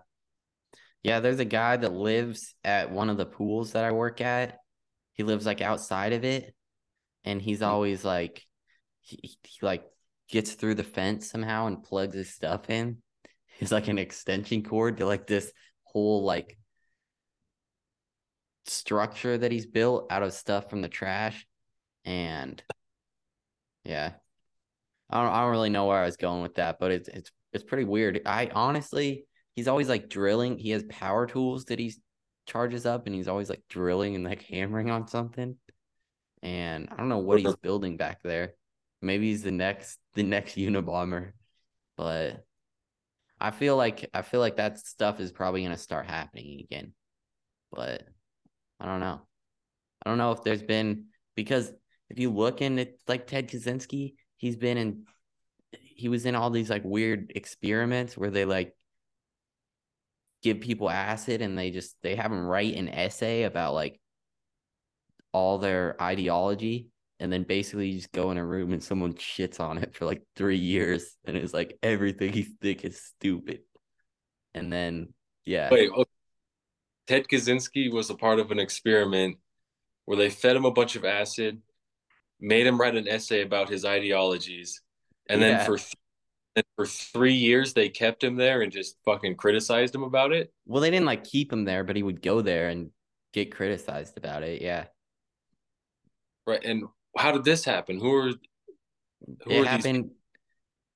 Yeah, 1.02 1.20
there's 1.20 1.40
a 1.40 1.44
guy 1.46 1.76
that 1.76 1.92
lives 1.92 2.54
at 2.64 2.90
one 2.90 3.08
of 3.08 3.16
the 3.16 3.26
pools 3.26 3.72
that 3.72 3.84
I 3.84 3.92
work 3.92 4.20
at. 4.20 4.58
He 5.14 5.22
lives 5.22 5.46
like 5.46 5.60
outside 5.60 6.12
of 6.12 6.24
it, 6.24 6.54
and 7.24 7.40
he's 7.40 7.62
always 7.62 8.04
like, 8.04 8.44
he, 9.00 9.36
he 9.42 9.58
like 9.62 9.84
gets 10.28 10.52
through 10.52 10.74
the 10.76 10.84
fence 10.84 11.30
somehow 11.30 11.66
and 11.66 11.82
plugs 11.82 12.14
his 12.14 12.32
stuff 12.32 12.70
in. 12.70 12.98
He's 13.58 13.72
like 13.72 13.88
an 13.88 13.98
extension 13.98 14.62
cord 14.62 14.98
to 14.98 15.06
like 15.06 15.26
this 15.26 15.52
whole 15.82 16.24
like 16.24 16.56
structure 18.64 19.36
that 19.36 19.52
he's 19.52 19.66
built 19.66 20.06
out 20.10 20.22
of 20.22 20.32
stuff 20.32 20.70
from 20.70 20.80
the 20.80 20.88
trash, 20.88 21.46
and 22.06 22.62
yeah, 23.84 24.12
I 25.10 25.22
don't 25.22 25.32
I 25.32 25.40
don't 25.42 25.50
really 25.50 25.70
know 25.70 25.86
where 25.86 25.98
I 25.98 26.04
was 26.04 26.16
going 26.16 26.42
with 26.42 26.54
that, 26.56 26.78
but 26.78 26.90
it's 26.92 27.08
it's 27.08 27.30
it's 27.52 27.64
pretty 27.64 27.84
weird. 27.84 28.22
I 28.26 28.50
honestly, 28.54 29.26
he's 29.54 29.68
always 29.68 29.88
like 29.88 30.08
drilling. 30.08 30.58
He 30.58 30.70
has 30.70 30.84
power 30.84 31.26
tools 31.26 31.64
that 31.66 31.78
he 31.78 31.94
charges 32.46 32.86
up, 32.86 33.06
and 33.06 33.14
he's 33.14 33.28
always 33.28 33.50
like 33.50 33.62
drilling 33.68 34.14
and 34.14 34.24
like 34.24 34.42
hammering 34.50 34.90
on 34.90 35.08
something. 35.08 35.56
And 36.42 36.88
I 36.90 36.96
don't 36.96 37.08
know 37.08 37.18
what 37.18 37.40
he's 37.40 37.56
building 37.56 37.96
back 37.96 38.22
there. 38.22 38.54
Maybe 39.02 39.28
he's 39.28 39.42
the 39.42 39.50
next 39.50 39.98
the 40.14 40.22
next 40.22 40.54
Unabomber, 40.56 41.32
but 41.96 42.44
I 43.40 43.50
feel 43.50 43.76
like 43.76 44.08
I 44.14 44.22
feel 44.22 44.40
like 44.40 44.56
that 44.56 44.78
stuff 44.78 45.18
is 45.20 45.32
probably 45.32 45.62
gonna 45.62 45.76
start 45.76 46.06
happening 46.06 46.60
again. 46.60 46.92
But 47.72 48.04
I 48.78 48.86
don't 48.86 49.00
know. 49.00 49.22
I 50.04 50.08
don't 50.08 50.18
know 50.18 50.32
if 50.32 50.42
there's 50.42 50.62
been 50.62 51.06
because 51.36 51.72
if 52.10 52.18
you 52.18 52.30
look 52.30 52.60
in 52.60 52.78
it 52.78 53.00
like 53.06 53.26
Ted 53.26 53.48
Kaczynski, 53.48 54.14
he's 54.36 54.56
been 54.56 54.76
in 54.76 55.04
he 55.72 56.08
was 56.08 56.26
in 56.26 56.34
all 56.34 56.50
these 56.50 56.68
like 56.68 56.84
weird 56.84 57.32
experiments 57.34 58.16
where 58.16 58.30
they 58.30 58.44
like 58.44 58.74
give 60.42 60.60
people 60.60 60.90
acid 60.90 61.40
and 61.42 61.56
they 61.56 61.70
just 61.70 61.94
they 62.02 62.16
have 62.16 62.30
them 62.30 62.44
write 62.44 62.74
an 62.74 62.88
essay 62.88 63.44
about 63.44 63.74
like 63.74 64.00
all 65.32 65.58
their 65.58 66.00
ideology 66.02 66.88
and 67.20 67.30
then 67.30 67.42
basically 67.42 67.88
you 67.88 67.98
just 67.98 68.12
go 68.12 68.30
in 68.30 68.38
a 68.38 68.44
room 68.44 68.72
and 68.72 68.82
someone 68.82 69.12
shits 69.12 69.60
on 69.60 69.78
it 69.78 69.94
for 69.94 70.06
like 70.06 70.22
three 70.34 70.56
years 70.56 71.16
and 71.24 71.36
it's 71.36 71.52
like 71.52 71.78
everything 71.82 72.32
you 72.32 72.46
think 72.60 72.84
is 72.84 73.00
stupid 73.00 73.60
and 74.54 74.72
then 74.72 75.12
yeah 75.44 75.68
wait 75.70 75.90
okay. 75.90 76.10
ted 77.06 77.28
kaczynski 77.28 77.92
was 77.92 78.08
a 78.10 78.14
part 78.14 78.40
of 78.40 78.50
an 78.50 78.58
experiment 78.58 79.36
where 80.06 80.16
they 80.16 80.30
fed 80.30 80.56
him 80.56 80.64
a 80.64 80.72
bunch 80.72 80.96
of 80.96 81.04
acid 81.04 81.60
made 82.40 82.66
him 82.66 82.80
write 82.80 82.96
an 82.96 83.08
essay 83.08 83.42
about 83.42 83.68
his 83.68 83.84
ideologies 83.84 84.82
and 85.28 85.40
yeah. 85.40 85.58
then 85.58 85.66
for 85.66 85.76
th- 85.76 86.66
for 86.76 86.86
three 86.86 87.34
years 87.34 87.72
they 87.72 87.88
kept 87.88 88.22
him 88.22 88.36
there 88.36 88.62
and 88.62 88.72
just 88.72 88.96
fucking 89.04 89.36
criticized 89.36 89.94
him 89.94 90.02
about 90.02 90.32
it 90.32 90.52
well 90.66 90.80
they 90.80 90.90
didn't 90.90 91.06
like 91.06 91.24
keep 91.24 91.52
him 91.52 91.64
there 91.64 91.84
but 91.84 91.96
he 91.96 92.02
would 92.02 92.22
go 92.22 92.40
there 92.40 92.68
and 92.68 92.90
get 93.32 93.54
criticized 93.54 94.16
about 94.16 94.42
it 94.42 94.60
yeah 94.60 94.86
right 96.46 96.64
and 96.64 96.84
how 97.16 97.32
did 97.32 97.44
this 97.44 97.64
happen? 97.64 97.98
Who 97.98 98.14
are 98.14 98.32
who 99.44 99.50
it 99.50 99.60
are 99.60 99.64
happened 99.64 100.04
these... 100.04 100.12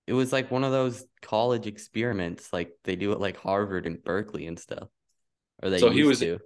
it 0.07 0.12
was 0.12 0.32
like 0.32 0.51
one 0.51 0.64
of 0.64 0.72
those 0.72 1.05
college 1.22 1.66
experiments 1.66 2.53
like 2.53 2.72
they 2.84 2.97
do 2.97 3.12
it 3.12 3.20
like 3.20 3.36
Harvard 3.36 3.86
and 3.86 4.03
Berkeley 4.03 4.47
and 4.47 4.59
stuff. 4.59 4.88
Or 5.62 5.70
they 5.70 5.78
so 5.78 5.90
he 5.90 6.05
was 6.05 6.20
to. 6.20 6.38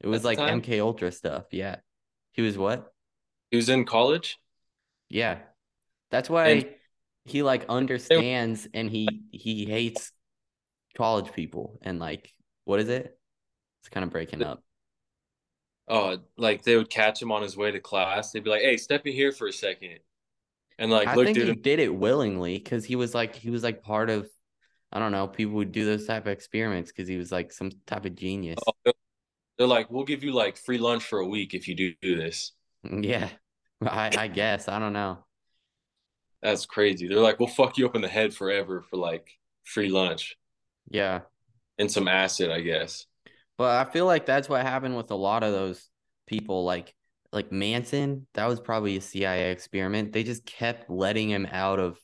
It 0.00 0.08
was 0.08 0.24
like 0.24 0.38
MK 0.38 0.80
Ultra 0.80 1.10
stuff, 1.10 1.46
yeah. 1.52 1.76
He 2.32 2.42
was 2.42 2.58
what? 2.58 2.92
He 3.50 3.56
was 3.56 3.68
in 3.68 3.84
college? 3.84 4.38
Yeah. 5.08 5.38
That's 6.10 6.30
why 6.30 6.48
and... 6.48 6.68
he 7.24 7.42
like 7.42 7.66
understands 7.68 8.68
and 8.72 8.90
he 8.90 9.08
he 9.30 9.64
hates 9.66 10.12
college 10.96 11.32
people 11.32 11.78
and 11.82 11.98
like 11.98 12.32
what 12.64 12.80
is 12.80 12.88
it? 12.88 13.18
It's 13.80 13.88
kind 13.88 14.04
of 14.04 14.10
breaking 14.10 14.42
up 14.42 14.62
oh, 15.88 16.18
like 16.36 16.62
they 16.62 16.76
would 16.76 16.90
catch 16.90 17.20
him 17.20 17.32
on 17.32 17.42
his 17.42 17.56
way 17.56 17.70
to 17.70 17.80
class. 17.80 18.32
They'd 18.32 18.44
be 18.44 18.50
like, 18.50 18.62
"Hey, 18.62 18.76
step 18.76 19.06
in 19.06 19.12
here 19.12 19.32
for 19.32 19.46
a 19.46 19.52
second. 19.52 19.98
and 20.78 20.90
like, 20.90 21.08
I 21.08 21.14
look, 21.14 21.26
think 21.26 21.38
dude, 21.38 21.48
he 21.48 21.54
did 21.54 21.78
it 21.78 21.94
willingly 21.94 22.58
because 22.58 22.84
he 22.84 22.96
was 22.96 23.14
like, 23.14 23.34
he 23.34 23.50
was 23.50 23.62
like 23.62 23.82
part 23.82 24.10
of, 24.10 24.28
I 24.92 24.98
don't 24.98 25.12
know, 25.12 25.26
people 25.26 25.54
would 25.56 25.72
do 25.72 25.84
those 25.84 26.06
type 26.06 26.26
of 26.26 26.32
experiments 26.32 26.92
because 26.92 27.08
he 27.08 27.16
was 27.16 27.32
like 27.32 27.52
some 27.52 27.70
type 27.86 28.04
of 28.04 28.14
genius. 28.14 28.58
Oh, 28.66 28.92
they're 29.58 29.66
like, 29.66 29.90
we'll 29.90 30.04
give 30.04 30.22
you 30.22 30.32
like 30.32 30.56
free 30.56 30.78
lunch 30.78 31.04
for 31.04 31.18
a 31.18 31.26
week 31.26 31.54
if 31.54 31.66
you 31.68 31.74
do, 31.74 31.94
do 32.02 32.16
this. 32.16 32.52
Yeah, 33.02 33.28
I, 33.82 34.10
I 34.16 34.28
guess 34.28 34.68
I 34.68 34.78
don't 34.78 34.92
know. 34.92 35.18
That's 36.42 36.66
crazy. 36.66 37.08
They're 37.08 37.18
like, 37.18 37.40
we'll 37.40 37.48
fuck 37.48 37.76
you 37.78 37.86
up 37.86 37.96
in 37.96 38.02
the 38.02 38.08
head 38.08 38.34
forever 38.34 38.82
for 38.82 38.96
like 38.96 39.30
free 39.64 39.88
lunch. 39.88 40.36
Yeah. 40.88 41.22
And 41.78 41.90
some 41.90 42.08
acid, 42.08 42.50
I 42.50 42.60
guess. 42.60 43.06
But 43.58 43.86
I 43.86 43.90
feel 43.90 44.06
like 44.06 44.26
that's 44.26 44.48
what 44.48 44.62
happened 44.62 44.96
with 44.96 45.10
a 45.10 45.16
lot 45.16 45.42
of 45.42 45.52
those 45.52 45.88
people 46.26 46.64
like 46.64 46.94
like 47.32 47.52
Manson, 47.52 48.26
that 48.34 48.46
was 48.46 48.60
probably 48.60 48.96
a 48.96 49.00
CIA 49.00 49.50
experiment. 49.50 50.12
They 50.12 50.22
just 50.22 50.46
kept 50.46 50.88
letting 50.88 51.28
him 51.28 51.46
out 51.50 51.78
of 51.78 51.98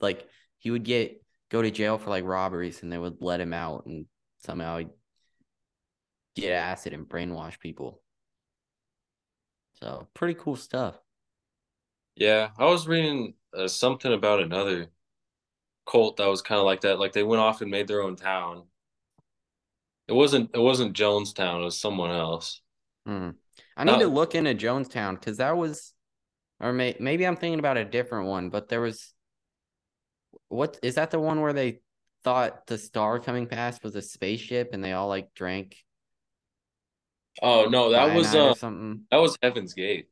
like 0.00 0.26
he 0.58 0.70
would 0.70 0.84
get 0.84 1.22
go 1.50 1.62
to 1.62 1.70
jail 1.70 1.98
for 1.98 2.10
like 2.10 2.24
robberies 2.24 2.82
and 2.82 2.92
they 2.92 2.98
would 2.98 3.18
let 3.20 3.40
him 3.40 3.52
out 3.52 3.86
and 3.86 4.06
somehow 4.44 4.78
he 4.78 4.86
get 6.34 6.52
acid 6.52 6.92
and 6.92 7.08
brainwash 7.08 7.60
people. 7.60 8.02
So, 9.82 10.08
pretty 10.14 10.34
cool 10.34 10.56
stuff. 10.56 10.96
Yeah, 12.14 12.50
I 12.58 12.64
was 12.64 12.88
reading 12.88 13.34
uh, 13.56 13.68
something 13.68 14.12
about 14.12 14.40
another 14.40 14.88
cult 15.86 16.16
that 16.16 16.28
was 16.28 16.42
kind 16.42 16.58
of 16.58 16.64
like 16.64 16.80
that. 16.80 16.98
Like 16.98 17.12
they 17.12 17.22
went 17.22 17.42
off 17.42 17.60
and 17.60 17.70
made 17.70 17.88
their 17.88 18.02
own 18.02 18.16
town 18.16 18.64
it 20.08 20.12
wasn't. 20.12 20.50
It 20.54 20.60
wasn't 20.60 20.96
Jonestown. 20.96 21.60
It 21.60 21.64
was 21.64 21.78
someone 21.78 22.10
else. 22.10 22.60
Hmm. 23.04 23.30
I 23.76 23.84
need 23.84 23.98
to 23.98 24.06
look 24.06 24.34
into 24.34 24.54
Jonestown 24.54 25.14
because 25.14 25.36
that 25.36 25.56
was, 25.56 25.92
or 26.60 26.72
may, 26.72 26.96
maybe 26.98 27.26
I'm 27.26 27.36
thinking 27.36 27.58
about 27.58 27.76
a 27.76 27.84
different 27.84 28.28
one. 28.28 28.48
But 28.48 28.68
there 28.68 28.80
was, 28.80 29.12
what 30.48 30.78
is 30.82 30.94
that? 30.94 31.10
The 31.10 31.18
one 31.18 31.40
where 31.40 31.52
they 31.52 31.80
thought 32.24 32.66
the 32.66 32.78
star 32.78 33.18
coming 33.18 33.46
past 33.46 33.84
was 33.84 33.94
a 33.96 34.02
spaceship 34.02 34.70
and 34.72 34.82
they 34.82 34.92
all 34.92 35.08
like 35.08 35.34
drank. 35.34 35.76
Oh 37.42 37.66
no, 37.66 37.90
that 37.90 38.14
was 38.14 38.34
uh, 38.34 38.54
something. 38.54 39.02
That 39.10 39.18
was 39.18 39.36
Heaven's 39.42 39.74
Gate. 39.74 40.08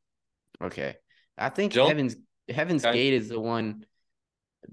Okay, 0.62 0.96
I 1.38 1.48
think 1.48 1.72
Jones- 1.72 1.88
Heaven's 1.88 2.16
Heaven's 2.48 2.82
Gate 2.82 3.14
is 3.14 3.28
the 3.28 3.40
one 3.40 3.86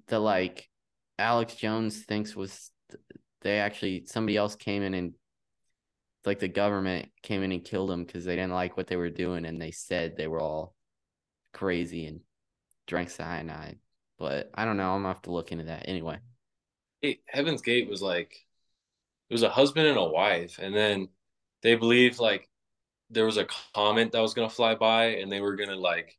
that 0.08 0.20
like 0.20 0.70
Alex 1.18 1.56
Jones 1.56 2.04
thinks 2.04 2.36
was 2.36 2.72
they 3.42 3.60
actually 3.60 4.06
somebody 4.06 4.38
else 4.38 4.56
came 4.56 4.84
in 4.84 4.94
and 4.94 5.14
like 6.26 6.40
the 6.40 6.48
government 6.48 7.10
came 7.24 7.42
in 7.42 7.52
and 7.52 7.64
killed 7.64 7.90
them 7.90 8.04
because 8.04 8.26
they 8.26 8.36
didn't 8.36 8.54
like 8.54 8.78
what 8.78 8.88
they 8.88 8.96
were 8.96 9.10
doing 9.10 9.46
and 9.46 9.60
they 9.62 9.72
said 9.72 10.16
they 10.16 10.28
were 10.28 10.42
all 10.42 10.76
crazy 11.54 12.06
and 12.06 12.22
drank 12.88 13.10
cyanide. 13.10 13.80
But 14.20 14.52
I 14.54 14.66
don't 14.66 14.78
know. 14.78 14.92
I'm 14.92 15.00
gonna 15.02 15.14
have 15.14 15.22
to 15.24 15.32
look 15.32 15.52
into 15.52 15.66
that 15.66 15.88
anyway. 15.88 16.20
Hey, 17.02 17.22
Heaven's 17.26 17.62
Gate 17.62 17.90
was 17.90 18.02
like 18.02 18.36
it 19.30 19.34
was 19.34 19.44
a 19.44 19.50
husband 19.50 19.88
and 19.88 19.98
a 19.98 20.04
wife, 20.04 20.60
and 20.62 20.76
then 20.76 21.08
they 21.64 21.76
believed 21.76 22.20
like 22.20 22.48
there 23.10 23.26
was 23.26 23.38
a 23.38 23.48
comet 23.76 24.12
that 24.12 24.22
was 24.22 24.34
gonna 24.34 24.50
fly 24.50 24.76
by, 24.76 25.06
and 25.06 25.32
they 25.32 25.42
were 25.42 25.56
gonna 25.56 25.76
like 25.76 26.18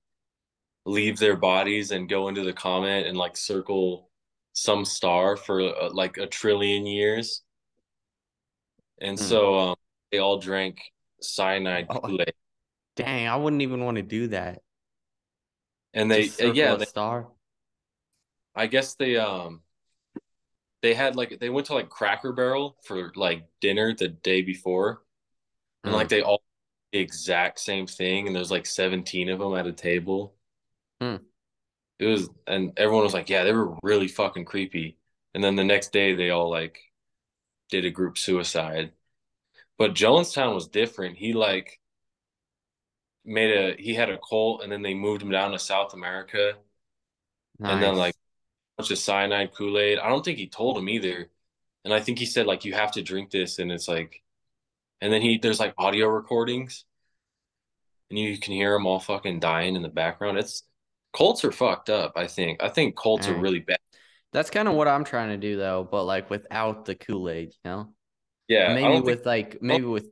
leave 0.85 1.19
their 1.19 1.37
bodies 1.37 1.91
and 1.91 2.09
go 2.09 2.29
into 2.29 2.43
the 2.43 2.53
comet 2.53 3.07
and 3.07 3.17
like 3.17 3.37
circle 3.37 4.11
some 4.53 4.85
star 4.85 5.37
for 5.37 5.61
uh, 5.61 5.91
like 5.93 6.19
a 6.19 6.27
trillion 6.27 6.87
years. 6.87 7.43
And 9.01 9.19
hmm. 9.19 9.25
so 9.25 9.59
um, 9.59 9.77
they 10.11 10.19
all 10.19 10.39
drank 10.39 10.81
cyanide 11.21 11.87
oh, 11.89 12.19
Dang, 12.97 13.27
I 13.27 13.37
wouldn't 13.37 13.63
even 13.63 13.85
want 13.85 13.97
to 13.97 14.03
do 14.03 14.29
that. 14.29 14.61
And 15.95 16.11
they 16.11 16.29
uh, 16.41 16.53
yeah, 16.53 16.75
they, 16.77 16.85
star. 16.85 17.29
I 18.55 18.67
guess 18.67 18.95
they 18.95 19.17
um 19.17 19.61
they 20.83 20.95
had 20.95 21.17
like 21.17 21.39
they 21.41 21.49
went 21.49 21.69
to 21.69 21.75
like 21.75 21.89
Cracker 21.89 22.33
Barrel 22.33 22.77
for 22.83 23.13
like 23.17 23.45
dinner 23.61 23.95
the 23.95 24.09
day 24.09 24.43
before. 24.43 25.03
And 25.85 25.93
like 25.93 26.09
hmm. 26.09 26.15
they 26.17 26.23
all 26.23 26.43
the 26.93 26.99
exact 26.99 27.59
same 27.59 27.87
thing 27.87 28.27
and 28.27 28.37
there's 28.37 28.51
like 28.51 28.67
17 28.67 29.29
of 29.29 29.39
them 29.39 29.55
at 29.55 29.67
a 29.67 29.73
table. 29.73 30.35
Hmm 31.01 31.17
it 32.03 32.07
was 32.07 32.29
and 32.47 32.73
everyone 32.77 33.05
was 33.05 33.15
like 33.15 33.31
yeah 33.31 33.45
they 33.45 33.53
were 33.53 33.77
really 33.83 34.09
fucking 34.09 34.45
creepy. 34.45 34.99
And 35.35 35.43
then 35.43 35.57
the 35.57 35.65
next 35.65 35.93
day 35.93 36.15
they 36.15 36.31
all 36.31 36.51
like 36.51 36.79
did 37.71 37.85
a 37.85 37.91
group 37.91 38.19
suicide. 38.19 38.93
But 39.79 39.95
jonestown 39.95 40.55
was 40.55 40.69
different. 40.69 41.17
He 41.17 41.33
like 41.33 41.81
made 43.25 43.57
a 43.57 43.81
he 43.81 43.95
had 43.95 44.11
a 44.11 44.19
cult 44.19 44.63
and 44.63 44.73
then 44.73 44.83
they 44.83 44.95
moved 44.95 45.23
him 45.23 45.31
down 45.31 45.53
to 45.53 45.59
south 45.59 45.95
america. 45.95 46.55
Nice. 47.59 47.75
and 47.75 47.83
then 47.83 47.95
like 47.97 48.15
a 48.15 48.83
bunch 48.83 48.91
of 48.91 48.99
cyanide 48.99 49.55
kool-aid. 49.55 49.99
I 49.99 50.09
don't 50.09 50.25
think 50.25 50.39
he 50.39 50.49
told 50.49 50.77
him 50.77 50.89
either. 50.89 51.31
And 51.85 51.95
i 51.95 52.01
think 52.01 52.19
he 52.19 52.27
said 52.27 52.47
like 52.47 52.65
you 52.65 52.75
have 52.75 52.93
to 52.93 53.03
drink 53.03 53.31
this 53.31 53.59
and 53.59 53.71
it's 53.73 53.89
like 53.89 54.23
and 55.03 55.13
then 55.13 55.21
he 55.21 55.37
there's 55.37 55.61
like 55.61 55.75
audio 55.77 56.07
recordings 56.07 56.87
and 58.09 58.19
you 58.19 58.39
can 58.39 58.55
hear 58.55 58.73
them 58.73 58.87
all 58.87 59.01
fucking 59.01 59.41
dying 59.41 59.77
in 59.77 59.83
the 59.83 59.89
background 59.89 60.39
it's 60.39 60.63
Colts 61.13 61.45
are 61.45 61.53
fucked 61.53 61.91
up. 61.91 62.13
I 62.17 62.27
think. 62.27 62.63
I 62.63 62.69
think 62.69 62.97
Colts 62.97 63.29
are 63.29 63.35
really 63.35 63.61
bad. 63.61 63.79
That's 64.33 64.51
kind 64.51 64.67
of 64.67 64.75
what 64.75 64.89
I'm 64.89 65.05
trying 65.05 65.29
to 65.29 65.37
do 65.37 65.57
though, 65.57 65.87
but 65.89 66.05
like 66.05 66.31
without 66.31 66.87
the 66.87 66.95
Kool 66.95 67.29
Aid, 67.29 67.49
you 67.49 67.71
know. 67.71 67.89
Yeah, 68.49 68.69
maybe 68.69 68.83
don't 68.83 68.93
think 68.93 69.05
with 69.05 69.27
like 69.27 69.63
maybe 69.63 69.85
with 69.85 70.05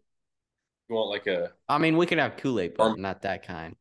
you 0.88 0.95
want 0.95 1.11
like 1.11 1.26
a 1.26 1.53
I 1.68 1.78
mean 1.78 1.97
we 1.97 2.07
can 2.07 2.18
have 2.18 2.36
Kool-Aid, 2.36 2.74
but 2.76 2.84
Arm- 2.84 3.01
not 3.01 3.22
that 3.22 3.47
kind. 3.47 3.76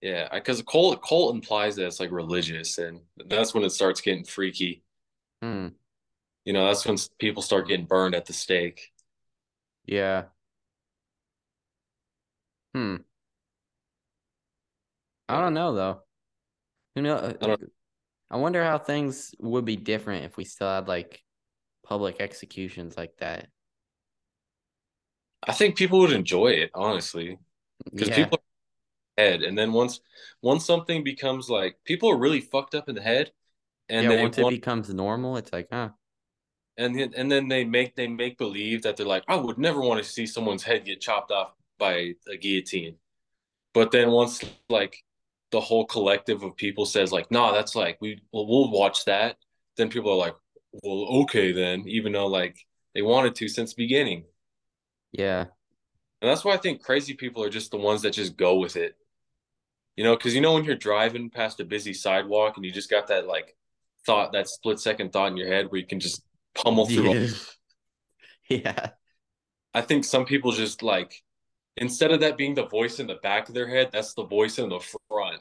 yeah, 0.00 0.28
because 0.32 0.62
cult 0.62 1.02
cult 1.06 1.34
implies 1.34 1.76
that 1.76 1.86
it's 1.86 2.00
like 2.00 2.10
religious, 2.10 2.78
and 2.78 3.00
that's 3.26 3.54
when 3.54 3.64
it 3.64 3.70
starts 3.70 4.00
getting 4.00 4.24
freaky. 4.24 4.82
Hmm. 5.40 5.68
You 6.44 6.52
know, 6.52 6.66
that's 6.66 6.84
when 6.84 6.96
people 7.18 7.42
start 7.42 7.68
getting 7.68 7.86
burned 7.86 8.14
at 8.14 8.26
the 8.26 8.32
stake. 8.32 8.91
Yeah. 9.86 10.26
Hmm. 12.74 12.96
I 15.28 15.40
don't 15.40 15.54
know 15.54 15.74
though. 15.74 16.02
Who 16.94 17.02
know? 17.02 17.36
I 17.40 17.56
I 18.30 18.36
wonder 18.38 18.64
how 18.64 18.78
things 18.78 19.34
would 19.40 19.64
be 19.64 19.76
different 19.76 20.24
if 20.24 20.36
we 20.36 20.44
still 20.44 20.68
had 20.68 20.88
like 20.88 21.22
public 21.84 22.20
executions 22.20 22.96
like 22.96 23.16
that. 23.18 23.50
I 25.42 25.52
think 25.52 25.76
people 25.76 25.98
would 26.00 26.12
enjoy 26.12 26.48
it, 26.48 26.70
honestly, 26.74 27.38
because 27.96 28.10
Yeah. 28.10 28.14
people 28.14 28.38
are 29.18 29.22
head, 29.24 29.42
and 29.42 29.58
then 29.58 29.72
once 29.72 30.00
once 30.42 30.64
something 30.66 31.04
becomes 31.04 31.50
like 31.50 31.78
people 31.84 32.10
are 32.10 32.18
really 32.18 32.40
fucked 32.40 32.74
up 32.74 32.88
in 32.88 32.94
the 32.96 33.02
head, 33.02 33.32
and 33.88 34.08
yeah, 34.08 34.12
once 34.12 34.38
it 34.38 34.48
becomes 34.48 34.92
normal, 34.92 35.36
it's 35.36 35.52
like, 35.52 35.68
huh. 35.72 35.90
And 36.76 36.98
then- 36.98 37.14
and 37.16 37.30
then 37.30 37.48
they 37.48 37.64
make 37.64 37.94
they 37.96 38.08
make 38.08 38.38
believe 38.38 38.82
that 38.82 38.96
they're 38.96 39.06
like, 39.06 39.24
I 39.28 39.36
would 39.36 39.58
never 39.58 39.80
want 39.80 40.02
to 40.02 40.08
see 40.08 40.26
someone's 40.26 40.62
head 40.62 40.84
get 40.84 41.00
chopped 41.00 41.30
off 41.30 41.52
by 41.78 42.14
a 42.28 42.36
guillotine, 42.36 42.96
but 43.74 43.90
then 43.90 44.10
once 44.10 44.42
like 44.68 44.96
the 45.50 45.60
whole 45.60 45.84
collective 45.84 46.42
of 46.42 46.56
people 46.56 46.86
says 46.86 47.12
like, 47.12 47.30
nah, 47.30 47.52
that's 47.52 47.74
like 47.74 47.98
we 48.00 48.20
well, 48.32 48.46
we'll 48.46 48.70
watch 48.70 49.04
that, 49.04 49.36
then 49.76 49.88
people 49.90 50.10
are 50.12 50.16
like, 50.16 50.36
well, 50.82 51.22
okay 51.22 51.52
then, 51.52 51.84
even 51.86 52.12
though 52.12 52.26
like 52.26 52.56
they 52.94 53.02
wanted 53.02 53.34
to 53.36 53.48
since 53.48 53.74
the 53.74 53.82
beginning. 53.82 54.24
Yeah. 55.12 55.46
And 56.20 56.30
that's 56.30 56.44
why 56.44 56.54
I 56.54 56.58
think 56.58 56.82
crazy 56.82 57.14
people 57.14 57.42
are 57.42 57.50
just 57.50 57.70
the 57.70 57.76
ones 57.76 58.02
that 58.02 58.12
just 58.12 58.36
go 58.36 58.56
with 58.56 58.76
it. 58.76 58.96
You 59.96 60.04
know, 60.04 60.16
because 60.16 60.34
you 60.34 60.40
know 60.40 60.54
when 60.54 60.64
you're 60.64 60.76
driving 60.76 61.28
past 61.28 61.60
a 61.60 61.64
busy 61.64 61.92
sidewalk 61.92 62.56
and 62.56 62.64
you 62.64 62.70
just 62.70 62.88
got 62.88 63.08
that 63.08 63.26
like 63.26 63.56
thought, 64.06 64.32
that 64.32 64.48
split 64.48 64.78
second 64.80 65.12
thought 65.12 65.30
in 65.32 65.36
your 65.36 65.48
head 65.48 65.70
where 65.70 65.80
you 65.80 65.86
can 65.86 66.00
just 66.00 66.22
pummel 66.54 66.86
through. 66.86 67.14
Yeah. 67.14 67.28
yeah. 68.48 68.90
I 69.74 69.80
think 69.80 70.04
some 70.04 70.24
people 70.24 70.52
just 70.52 70.82
like 70.82 71.22
instead 71.76 72.10
of 72.10 72.20
that 72.20 72.36
being 72.36 72.54
the 72.54 72.66
voice 72.66 73.00
in 73.00 73.06
the 73.06 73.16
back 73.16 73.48
of 73.48 73.54
their 73.54 73.68
head, 73.68 73.90
that's 73.92 74.14
the 74.14 74.24
voice 74.24 74.58
in 74.58 74.68
the 74.68 74.80
front. 75.08 75.40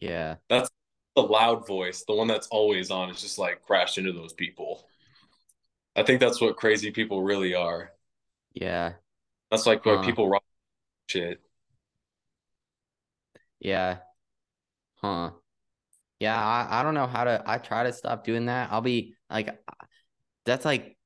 Yeah. 0.00 0.36
That's 0.48 0.70
the 1.14 1.22
loud 1.22 1.66
voice, 1.66 2.04
the 2.06 2.14
one 2.14 2.26
that's 2.28 2.46
always 2.48 2.90
on. 2.90 3.10
It's 3.10 3.20
just 3.20 3.38
like 3.38 3.62
crash 3.62 3.98
into 3.98 4.12
those 4.12 4.32
people. 4.32 4.86
I 5.96 6.02
think 6.02 6.20
that's 6.20 6.40
what 6.40 6.56
crazy 6.56 6.90
people 6.90 7.22
really 7.22 7.54
are. 7.54 7.92
Yeah. 8.52 8.94
That's 9.50 9.66
like 9.66 9.84
why 9.84 9.96
Huh. 9.96 10.02
people 10.02 10.28
rock 10.28 10.44
shit. 11.08 11.40
Yeah. 13.58 13.98
Huh. 14.94 15.32
Yeah, 16.20 16.38
I, 16.38 16.80
I 16.80 16.82
don't 16.82 16.94
know 16.94 17.06
how 17.06 17.24
to 17.24 17.42
I 17.46 17.58
try 17.58 17.84
to 17.84 17.92
stop 17.92 18.24
doing 18.24 18.46
that. 18.46 18.70
I'll 18.70 18.82
be 18.82 19.14
like 19.30 19.58
that's 20.44 20.64
like 20.64 20.96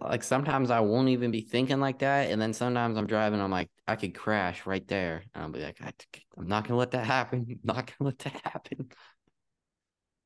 like 0.00 0.22
sometimes 0.22 0.70
I 0.70 0.80
won't 0.80 1.08
even 1.08 1.30
be 1.30 1.40
thinking 1.42 1.80
like 1.80 1.98
that 1.98 2.30
and 2.30 2.40
then 2.40 2.52
sometimes 2.52 2.96
I'm 2.96 3.06
driving 3.06 3.40
I'm 3.40 3.50
like 3.50 3.68
I 3.86 3.96
could 3.96 4.14
crash 4.14 4.64
right 4.66 4.86
there 4.88 5.24
and 5.34 5.42
I'll 5.44 5.50
be 5.50 5.60
like 5.60 5.80
I, 5.82 5.92
I'm 6.38 6.46
not 6.46 6.64
going 6.64 6.70
to 6.74 6.76
let 6.76 6.92
that 6.92 7.04
happen. 7.06 7.46
I'm 7.48 7.58
not 7.64 7.86
going 7.86 7.96
to 7.98 8.04
let 8.04 8.18
that 8.20 8.40
happen. 8.44 8.88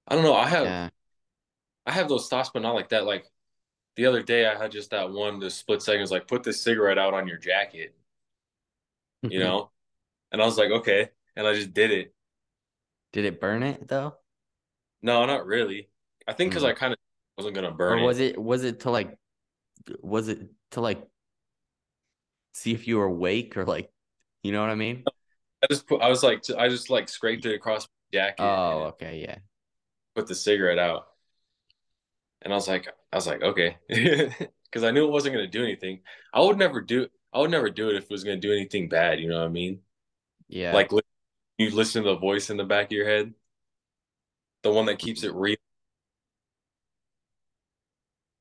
I 0.09 0.15
don't 0.15 0.25
know. 0.25 0.35
I 0.35 0.49
have 0.49 0.77
Yeah. 0.77 0.91
I 1.87 1.93
have 1.93 2.09
those 2.09 2.29
thoughts, 2.29 2.51
but 2.53 2.63
not 2.63 2.75
like 2.75 2.91
that. 2.91 3.07
Like 3.07 3.31
the 3.97 4.07
other 4.07 4.23
day, 4.23 4.47
I 4.47 4.57
had 4.59 4.73
just 4.73 4.91
that 4.91 5.11
one, 5.13 5.41
the 5.41 5.51
split 5.51 5.83
seconds, 5.83 6.11
like 6.13 6.29
put 6.29 6.43
this 6.45 6.63
cigarette 6.63 6.99
out 6.99 7.15
on 7.15 7.29
your 7.29 7.39
jacket, 7.39 7.97
you 9.29 9.41
know? 9.41 9.71
and 10.33 10.43
I 10.43 10.47
was 10.47 10.59
like, 10.59 10.71
okay. 10.71 11.11
And 11.37 11.47
I 11.47 11.55
just 11.55 11.75
did 11.75 11.91
it. 11.93 12.15
Did 13.11 13.25
it 13.25 13.41
burn 13.41 13.65
it 13.65 13.89
though? 13.89 14.19
No, 15.03 15.25
not 15.27 15.47
really. 15.47 15.89
I 16.27 16.33
think 16.33 16.51
because 16.51 16.65
Hmm. 16.65 16.71
I 16.71 16.73
kind 16.73 16.93
of 16.93 16.99
wasn't 17.37 17.55
gonna 17.55 17.71
burn 17.73 18.01
Or 18.01 18.07
was 18.07 18.21
it. 18.21 18.41
was 18.41 18.65
it 18.65 18.81
to 18.81 18.91
like 18.91 19.17
was 20.01 20.29
it 20.29 20.41
to 20.73 20.81
like 20.81 21.03
see 22.53 22.73
if 22.73 22.87
you 22.89 22.97
were 22.99 23.05
awake 23.05 23.57
or 23.57 23.65
like 23.65 23.91
you 24.43 24.53
know 24.53 24.61
what 24.61 24.71
I 24.71 24.75
mean? 24.77 25.05
I 25.63 25.67
just 25.71 25.87
put, 25.89 26.01
I 26.03 26.09
was 26.09 26.23
like, 26.23 26.45
I 26.57 26.69
just 26.69 26.91
like 26.91 27.09
scraped 27.09 27.47
it 27.47 27.55
across 27.55 27.89
my 28.13 28.19
jacket 28.19 28.43
Oh, 28.43 28.85
okay, 28.95 29.21
yeah. 29.21 29.39
put 30.15 30.27
the 30.29 30.35
cigarette 30.35 30.79
out. 30.79 31.07
And 32.43 32.53
I 32.53 32.57
was 32.57 32.69
like, 32.69 32.87
I 33.13 33.17
was 33.17 33.27
like, 33.27 33.43
okay, 33.43 33.77
because 33.89 34.85
I 34.85 34.91
knew 34.93 35.05
it 35.07 35.11
wasn't 35.11 35.35
gonna 35.35 35.49
do 35.49 35.65
anything. 35.65 36.01
I 36.33 36.41
would 36.41 36.59
never 36.59 36.81
do, 36.81 37.09
I 37.33 37.41
would 37.41 37.51
never 37.51 37.71
do 37.71 37.89
it 37.89 37.97
if 37.97 38.05
it 38.05 38.11
was 38.11 38.23
gonna 38.23 38.37
do 38.37 38.53
anything 38.53 38.89
bad. 38.89 39.19
You 39.19 39.29
know 39.29 39.39
what 39.41 39.47
I 39.47 39.51
mean? 39.51 39.81
Yeah. 40.49 40.73
Like 40.73 40.91
you 41.59 41.71
listen 41.71 42.05
to 42.05 42.11
the 42.11 42.19
voice 42.19 42.51
in 42.51 42.57
the 42.57 42.65
back 42.65 42.87
of 42.87 42.93
your 42.93 43.09
head, 43.09 43.35
the 44.63 44.71
one 44.73 44.87
that 44.87 44.99
keeps 45.01 45.25
it 45.25 45.35
real. 45.35 45.57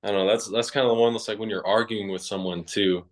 I 0.05 0.11
don't 0.11 0.25
know. 0.25 0.31
That's 0.31 0.49
that's 0.49 0.71
kind 0.71 0.85
of 0.85 0.91
the 0.95 1.01
one 1.01 1.13
that's 1.13 1.27
like 1.27 1.39
when 1.39 1.49
you're 1.49 1.65
arguing 1.67 2.09
with 2.09 2.21
someone 2.23 2.63
too, 2.63 3.05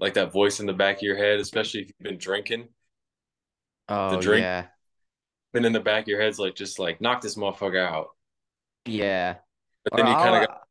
like 0.00 0.14
that 0.14 0.32
voice 0.32 0.60
in 0.60 0.66
the 0.66 0.72
back 0.72 0.96
of 0.98 1.02
your 1.02 1.16
head, 1.16 1.40
especially 1.40 1.82
if 1.82 1.88
you've 1.88 1.98
been 2.10 2.18
drinking. 2.18 2.68
oh 3.88 4.20
drink- 4.20 4.42
yeah. 4.42 4.66
Been 5.52 5.64
in 5.64 5.72
the 5.72 5.80
back 5.80 6.04
of 6.04 6.08
your 6.08 6.20
head's 6.20 6.38
like 6.38 6.54
just 6.54 6.78
like 6.78 7.00
knock 7.00 7.20
this 7.20 7.36
motherfucker 7.36 7.78
out. 7.80 8.08
Yeah. 8.84 9.36
But 9.84 9.92
Or 9.92 9.96
then 9.96 10.06
you 10.06 10.14
I'll, 10.14 10.22
kind 10.22 10.36
of 10.36 10.48
got 10.48 10.62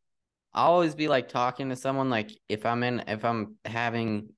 I'll 0.53 0.71
always 0.71 0.95
be 0.95 1.07
like 1.07 1.29
talking 1.29 1.69
to 1.69 1.75
someone 1.75 2.09
like 2.09 2.31
if 2.49 2.65
I'm 2.65 2.83
in 2.83 3.03
if 3.07 3.23
I'm 3.25 3.57
having 3.65 4.29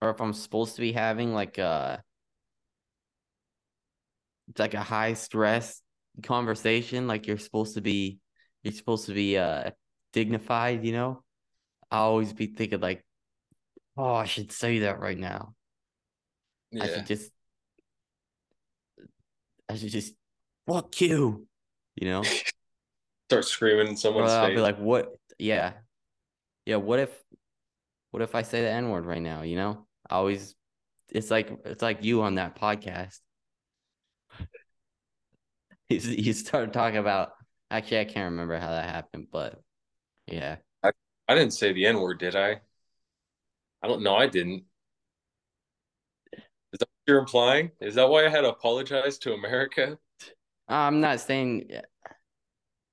or 0.00 0.10
if 0.10 0.20
I'm 0.20 0.32
supposed 0.34 0.76
to 0.76 0.80
be 0.82 0.92
having 0.92 1.34
like 1.34 1.58
a 1.58 2.02
it's 4.48 4.60
like 4.60 4.74
a 4.74 4.82
high 4.82 5.14
stress 5.14 5.80
conversation, 6.22 7.06
like 7.06 7.26
you're 7.26 7.38
supposed 7.38 7.74
to 7.74 7.80
be 7.80 8.18
you're 8.62 8.72
supposed 8.74 9.06
to 9.06 9.14
be 9.14 9.38
uh 9.38 9.70
dignified, 10.12 10.84
you 10.84 10.92
know? 10.92 11.22
I 11.90 11.98
always 11.98 12.32
be 12.32 12.46
thinking 12.46 12.80
like, 12.80 13.04
oh, 13.96 14.14
I 14.14 14.24
should 14.24 14.52
say 14.52 14.80
that 14.80 15.00
right 15.00 15.18
now. 15.18 15.54
I 16.80 16.86
should 16.86 17.06
just 17.06 17.30
I 19.68 19.76
should 19.76 19.90
just 19.90 20.14
fuck 20.66 21.00
you, 21.00 21.46
you 21.96 22.08
know? 22.08 22.22
start 23.28 23.44
screaming 23.46 23.88
in 23.88 23.96
someone's 23.96 24.30
I'll 24.30 24.48
face. 24.48 24.56
be 24.56 24.60
like, 24.60 24.78
what? 24.78 25.14
Yeah. 25.38 25.72
Yeah. 26.66 26.76
What 26.76 26.98
if, 26.98 27.10
what 28.10 28.22
if 28.22 28.34
I 28.34 28.42
say 28.42 28.60
the 28.60 28.70
N 28.70 28.90
word 28.90 29.06
right 29.06 29.22
now? 29.22 29.42
You 29.42 29.56
know, 29.56 29.86
I 30.08 30.16
always, 30.16 30.54
it's 31.10 31.30
like, 31.30 31.50
it's 31.64 31.82
like 31.82 32.04
you 32.04 32.22
on 32.22 32.34
that 32.34 32.60
podcast. 32.60 33.18
you, 35.88 35.98
you 35.98 36.32
started 36.34 36.74
talking 36.74 36.98
about, 36.98 37.30
actually, 37.70 38.00
I 38.00 38.04
can't 38.04 38.32
remember 38.32 38.58
how 38.58 38.68
that 38.68 38.90
happened, 38.90 39.28
but 39.32 39.58
yeah. 40.32 40.56
I 40.82 41.34
didn't 41.34 41.52
say 41.52 41.72
the 41.72 41.86
N 41.86 42.00
word, 42.00 42.18
did 42.18 42.34
I? 42.34 42.60
I 43.82 43.88
don't 43.88 44.02
know. 44.02 44.16
I 44.16 44.26
didn't. 44.26 44.64
Is 46.32 46.78
that 46.78 46.88
what 46.88 47.06
you're 47.06 47.18
implying? 47.18 47.70
Is 47.80 47.94
that 47.94 48.08
why 48.08 48.26
I 48.26 48.28
had 48.28 48.40
to 48.40 48.48
apologize 48.48 49.18
to 49.18 49.34
America? 49.34 49.98
I'm 50.68 51.00
not 51.00 51.20
saying, 51.20 51.70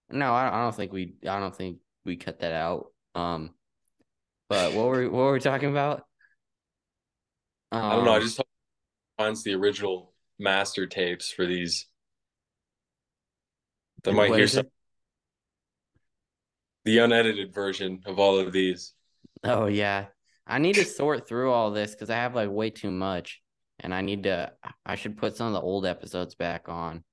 no, 0.10 0.34
I 0.34 0.44
don't, 0.44 0.54
I 0.54 0.62
don't 0.64 0.76
think 0.76 0.92
we, 0.92 1.16
I 1.28 1.40
don't 1.40 1.56
think 1.56 1.80
we 2.06 2.18
cut 2.18 2.40
that 2.40 2.52
out. 2.52 2.88
Um, 3.16 3.52
but 4.50 4.74
what 4.74 4.88
were, 4.88 5.04
what 5.04 5.20
were 5.20 5.34
we 5.34 5.40
talking 5.40 5.70
about? 5.70 6.04
I 7.72 7.96
don't 7.96 8.06
know. 8.06 8.14
I 8.14 8.18
Um, 8.18 8.22
just 8.22 8.42
finds 9.18 9.44
the 9.44 9.54
original 9.56 10.14
master 10.38 10.88
tapes 10.88 11.32
for 11.32 11.46
these. 11.46 11.88
They 14.04 14.12
might 14.12 14.34
hear 14.34 14.48
some 14.48 14.66
it? 14.66 14.72
The 16.90 16.98
unedited 16.98 17.54
version 17.54 18.02
of 18.08 18.18
all 18.18 18.40
of 18.40 18.52
these. 18.52 18.94
Oh 19.44 19.68
yeah. 19.68 20.08
I 20.48 20.58
need 20.58 20.74
to 20.74 20.86
sort 20.86 21.28
through 21.28 21.52
all 21.52 21.70
this 21.70 21.92
because 21.92 22.10
I 22.10 22.16
have 22.16 22.34
like 22.34 22.50
way 22.50 22.72
too 22.72 22.90
much. 22.90 23.44
And 23.82 23.94
I 23.94 24.02
need 24.02 24.24
to 24.24 24.52
I 24.86 24.96
should 24.96 25.16
put 25.16 25.38
some 25.38 25.48
of 25.48 25.54
the 25.54 25.62
old 25.62 25.86
episodes 25.86 26.34
back 26.34 26.68
on. 26.68 27.04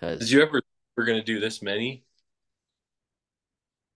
Cause 0.00 0.20
Did 0.20 0.30
you 0.30 0.42
ever 0.42 0.62
were 0.96 1.04
gonna 1.04 1.22
do 1.22 1.38
this 1.38 1.60
many? 1.60 2.04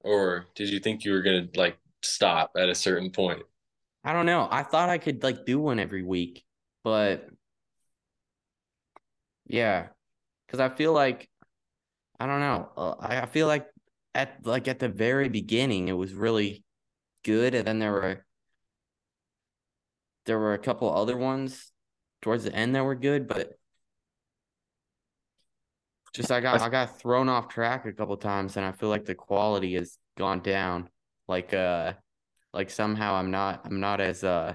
Or 0.01 0.45
did 0.55 0.69
you 0.69 0.79
think 0.79 1.07
you 1.07 1.13
were 1.13 1.23
gonna 1.23 1.49
like 1.57 1.79
stop 2.03 2.53
at 2.59 2.69
a 2.69 2.75
certain 2.75 3.11
point? 3.11 3.43
I 4.05 4.13
don't 4.13 4.27
know. 4.27 4.47
I 4.51 4.63
thought 4.63 4.91
I 4.91 4.99
could 4.99 5.23
like 5.23 5.47
do 5.47 5.59
one 5.59 5.79
every 5.79 6.03
week, 6.03 6.45
but 6.83 7.27
yeah. 9.47 9.87
Cause 10.49 10.61
I 10.61 10.69
feel 10.69 10.93
like 10.93 11.31
I 12.21 12.27
don't 12.27 12.41
know. 12.41 12.69
Uh, 12.77 12.95
I 13.01 13.23
I 13.23 13.27
feel 13.27 13.47
like 13.47 13.67
at 14.15 14.45
like 14.47 14.69
at 14.69 14.79
the 14.79 14.89
very 14.89 15.29
beginning 15.29 15.89
it 15.89 15.93
was 15.93 16.15
really 16.15 16.65
good 17.25 17.55
and 17.55 17.67
then 17.67 17.79
there 17.79 17.93
were 17.93 18.25
there 20.27 20.39
were 20.39 20.55
a 20.55 20.59
couple 20.59 20.93
other 20.93 21.17
ones 21.17 21.73
towards 22.23 22.45
the 22.45 22.55
end 22.55 22.75
that 22.75 22.85
were 22.85 22.95
good, 22.95 23.29
but 23.29 23.59
just 26.13 26.31
I 26.31 26.41
got 26.41 26.61
I 26.61 26.69
got 26.69 26.99
thrown 26.99 27.29
off 27.29 27.49
track 27.49 27.87
a 27.87 27.93
couple 27.93 28.17
times 28.17 28.57
and 28.57 28.65
I 28.65 28.73
feel 28.73 28.89
like 28.89 29.05
the 29.05 29.15
quality 29.15 29.75
has 29.75 29.99
gone 30.17 30.41
down. 30.41 30.89
Like 31.29 31.53
uh 31.53 31.95
like 32.53 32.71
somehow 32.71 33.15
I'm 33.15 33.31
not 33.31 33.63
I'm 33.65 33.81
not 33.81 34.01
as 34.01 34.25
uh 34.25 34.55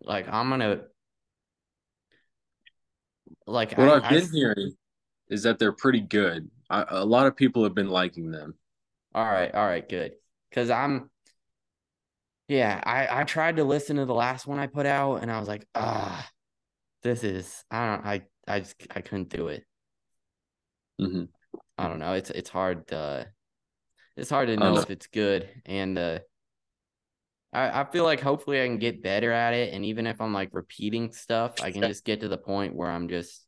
like 0.00 0.28
I'm 0.28 0.48
gonna 0.50 0.82
like 3.46 3.76
What 3.76 3.88
I, 3.88 3.96
I've 3.96 4.08
been 4.08 4.22
s- 4.22 4.30
hearing 4.32 4.72
is 5.28 5.42
that 5.44 5.58
they're 5.58 5.72
pretty 5.72 6.00
good. 6.00 6.50
I, 6.70 6.84
a 6.88 7.04
lot 7.04 7.26
of 7.26 7.36
people 7.36 7.64
have 7.64 7.74
been 7.74 7.88
liking 7.88 8.30
them. 8.30 8.54
all 9.14 9.24
right, 9.24 9.52
all 9.54 9.66
right, 9.66 9.86
good. 9.88 10.12
Cause 10.52 10.70
I'm 10.70 11.10
yeah, 12.48 12.80
I 12.84 13.20
I 13.20 13.24
tried 13.24 13.56
to 13.56 13.64
listen 13.64 13.96
to 13.96 14.06
the 14.06 14.14
last 14.14 14.46
one 14.46 14.58
I 14.58 14.66
put 14.66 14.86
out 14.86 15.16
and 15.16 15.30
I 15.30 15.38
was 15.38 15.48
like, 15.48 15.66
ah, 15.74 16.28
this 17.02 17.24
is 17.24 17.64
I 17.70 17.86
don't 17.96 18.06
I 18.06 18.22
I 18.48 18.60
just 18.60 18.76
I 18.90 19.00
couldn't 19.02 19.30
do 19.30 19.48
it. 19.48 19.64
hmm 20.98 21.28
I 21.76 21.88
don't 21.88 21.98
know. 22.00 22.14
It's 22.14 22.30
it's 22.30 22.50
hard 22.50 22.88
to 22.88 23.28
it's 24.16 24.30
hard 24.30 24.48
to 24.48 24.56
know 24.56 24.76
know. 24.76 24.78
if 24.78 24.90
it's 24.90 25.06
good 25.08 25.48
and 25.66 25.98
uh 25.98 26.20
I, 27.52 27.80
I 27.80 27.84
feel 27.90 28.04
like 28.04 28.20
hopefully 28.20 28.60
I 28.62 28.66
can 28.66 28.78
get 28.78 29.02
better 29.02 29.32
at 29.32 29.54
it 29.54 29.72
and 29.72 29.84
even 29.84 30.06
if 30.06 30.20
I'm 30.20 30.34
like 30.34 30.50
repeating 30.52 31.12
stuff, 31.12 31.54
I 31.58 31.70
can 31.72 31.86
just 31.86 32.04
get 32.04 32.20
to 32.20 32.28
the 32.28 32.38
point 32.38 32.74
where 32.74 32.90
I'm 32.90 33.08
just 33.08 33.47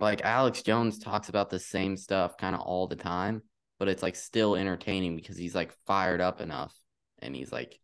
like 0.00 0.22
Alex 0.22 0.62
Jones 0.62 0.98
talks 0.98 1.28
about 1.28 1.50
the 1.50 1.58
same 1.58 1.96
stuff 1.96 2.36
kind 2.36 2.54
of 2.54 2.62
all 2.62 2.86
the 2.86 2.96
time, 2.96 3.42
but 3.78 3.88
it's 3.88 4.02
like 4.02 4.16
still 4.16 4.56
entertaining 4.56 5.16
because 5.16 5.36
he's 5.36 5.54
like 5.54 5.72
fired 5.86 6.20
up 6.20 6.40
enough 6.40 6.74
and 7.20 7.34
he's 7.34 7.52
like 7.52 7.78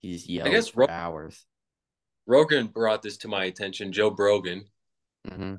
he's 0.00 0.28
yells 0.28 0.50
guess 0.50 0.68
for 0.68 0.80
Ro- 0.80 0.86
hours. 0.88 1.44
Rogan 2.26 2.68
brought 2.68 3.02
this 3.02 3.16
to 3.18 3.28
my 3.28 3.44
attention, 3.44 3.92
Joe 3.92 4.14
Rogan, 4.16 4.64
hmm 5.28 5.54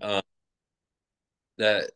that 1.57 1.91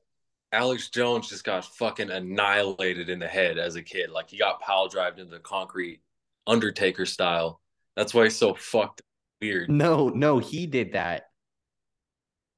Alex 0.52 0.90
Jones 0.90 1.30
just 1.30 1.44
got 1.44 1.66
fucking 1.66 2.10
annihilated 2.10 3.10
in 3.10 3.20
the 3.20 3.28
head 3.28 3.58
as 3.58 3.76
a 3.76 3.82
kid. 3.82 4.10
Like 4.10 4.30
he 4.30 4.38
got 4.38 4.62
pile 4.62 4.88
drived 4.88 5.20
into 5.20 5.32
the 5.32 5.40
concrete, 5.40 6.02
Undertaker 6.46 7.06
style. 7.06 7.60
That's 7.96 8.14
why 8.14 8.26
he's 8.26 8.38
so 8.38 8.54
fucked 8.54 9.02
weird. 9.42 9.70
No, 9.70 10.10
no, 10.10 10.38
he 10.38 10.68
did 10.68 10.94
that. 10.94 11.27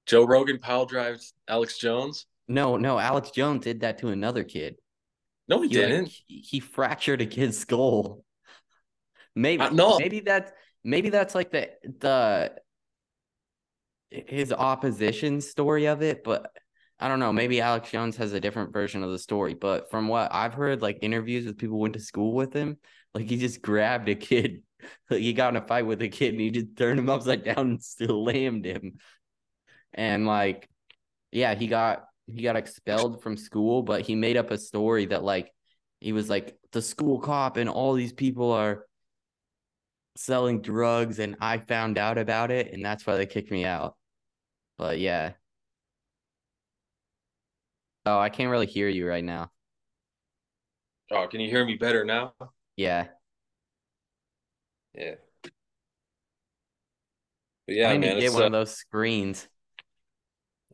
Joe 0.09 0.25
Rogan 0.25 0.57
pile 0.57 0.85
drives 0.85 1.33
Alex 1.47 1.77
Jones? 1.77 2.25
No, 2.47 2.77
no, 2.77 2.97
Alex 2.97 3.29
Jones 3.29 3.63
did 3.63 3.81
that 3.81 3.99
to 3.99 4.07
another 4.07 4.43
kid. 4.43 4.75
No, 5.47 5.61
he, 5.61 5.67
He 5.69 5.75
didn't. 5.75 6.07
he 6.27 6.39
he 6.39 6.59
fractured 6.59 7.21
a 7.21 7.25
kid's 7.27 7.59
skull. 7.59 8.25
Maybe 9.35 9.61
Uh, 9.61 9.69
no. 9.69 9.99
maybe 9.99 10.21
that's 10.21 10.51
maybe 10.83 11.09
that's 11.09 11.35
like 11.35 11.51
the 11.51 11.69
the 11.99 12.53
his 14.09 14.51
opposition 14.51 15.41
story 15.41 15.85
of 15.85 16.01
it, 16.01 16.23
but 16.23 16.51
I 16.99 17.07
don't 17.07 17.19
know. 17.19 17.31
Maybe 17.31 17.61
Alex 17.61 17.91
Jones 17.91 18.17
has 18.17 18.33
a 18.33 18.39
different 18.39 18.73
version 18.73 19.03
of 19.03 19.11
the 19.11 19.19
story. 19.19 19.53
But 19.53 19.91
from 19.91 20.07
what 20.07 20.33
I've 20.33 20.55
heard, 20.55 20.81
like 20.81 20.99
interviews 21.03 21.45
with 21.45 21.57
people 21.59 21.75
who 21.77 21.81
went 21.83 21.93
to 21.93 21.99
school 21.99 22.33
with 22.33 22.51
him, 22.51 22.77
like 23.13 23.29
he 23.29 23.37
just 23.37 23.61
grabbed 23.61 24.09
a 24.09 24.15
kid. 24.15 24.63
Like 25.09 25.19
he 25.19 25.33
got 25.33 25.49
in 25.49 25.61
a 25.61 25.67
fight 25.67 25.85
with 25.85 26.01
a 26.01 26.07
kid 26.07 26.33
and 26.33 26.39
he 26.39 26.51
just 26.51 26.77
turned 26.77 26.97
him 26.99 27.09
upside 27.09 27.43
down 27.43 27.57
and 27.71 27.83
still 27.83 28.23
lammed 28.23 28.63
him. 28.63 28.93
And 29.93 30.25
like, 30.25 30.69
yeah, 31.31 31.55
he 31.55 31.67
got 31.67 32.05
he 32.27 32.43
got 32.43 32.55
expelled 32.55 33.21
from 33.23 33.37
school, 33.37 33.81
but 33.81 34.01
he 34.01 34.15
made 34.15 34.37
up 34.37 34.51
a 34.51 34.57
story 34.57 35.07
that 35.07 35.23
like 35.23 35.51
he 35.99 36.13
was 36.13 36.29
like 36.29 36.57
the 36.71 36.81
school 36.81 37.19
cop 37.19 37.57
and 37.57 37.69
all 37.69 37.93
these 37.93 38.13
people 38.13 38.51
are 38.51 38.85
selling 40.15 40.61
drugs 40.61 41.19
and 41.19 41.35
I 41.39 41.57
found 41.57 41.97
out 41.97 42.17
about 42.17 42.51
it 42.51 42.73
and 42.73 42.83
that's 42.83 43.05
why 43.05 43.15
they 43.15 43.25
kicked 43.25 43.51
me 43.51 43.65
out. 43.65 43.95
But 44.77 44.99
yeah. 44.99 45.33
Oh, 48.05 48.19
I 48.19 48.29
can't 48.29 48.49
really 48.49 48.65
hear 48.65 48.87
you 48.87 49.07
right 49.07 49.23
now. 49.23 49.51
Oh, 51.11 51.27
can 51.27 51.39
you 51.39 51.49
hear 51.49 51.65
me 51.65 51.75
better 51.75 52.05
now? 52.05 52.33
Yeah. 52.75 53.07
Yeah. 54.93 55.15
But 57.65 57.75
yeah, 57.75 57.89
I 57.89 57.93
need 57.97 58.07
man. 58.07 58.15
to 58.15 58.21
get 58.21 58.33
one 58.33 58.43
uh, 58.43 58.45
of 58.47 58.51
those 58.51 58.75
screens. 58.75 59.47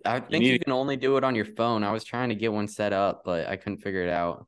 I 0.05 0.19
think 0.19 0.43
you 0.45 0.57
to- 0.57 0.63
can 0.63 0.73
only 0.73 0.97
do 0.97 1.17
it 1.17 1.23
on 1.23 1.35
your 1.35 1.45
phone. 1.45 1.83
I 1.83 1.91
was 1.91 2.03
trying 2.03 2.29
to 2.29 2.35
get 2.35 2.51
one 2.53 2.67
set 2.67 2.93
up, 2.93 3.23
but 3.25 3.47
I 3.47 3.55
couldn't 3.55 3.79
figure 3.79 4.03
it 4.03 4.09
out. 4.09 4.47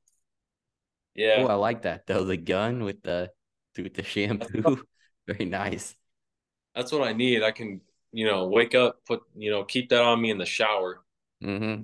yeah. 1.16 1.38
Oh, 1.40 1.48
I 1.48 1.56
like 1.56 1.84
that 1.84 2.06
though. 2.08 2.24
The 2.24 2.38
gun 2.38 2.84
with 2.84 3.02
the 3.04 3.32
with 3.78 3.94
the 3.94 4.04
shampoo. 4.04 4.84
Very 5.28 5.46
nice. 5.46 5.96
That's 6.76 6.92
what 6.92 7.08
I 7.08 7.14
need. 7.14 7.44
I 7.44 7.52
can, 7.52 7.82
you 8.12 8.26
know, 8.26 8.48
wake 8.48 8.76
up, 8.76 9.00
put, 9.06 9.22
you 9.36 9.52
know, 9.52 9.64
keep 9.64 9.90
that 9.90 10.02
on 10.02 10.22
me 10.22 10.30
in 10.32 10.38
the 10.38 10.46
shower, 10.46 11.04
Mm-hmm. 11.44 11.84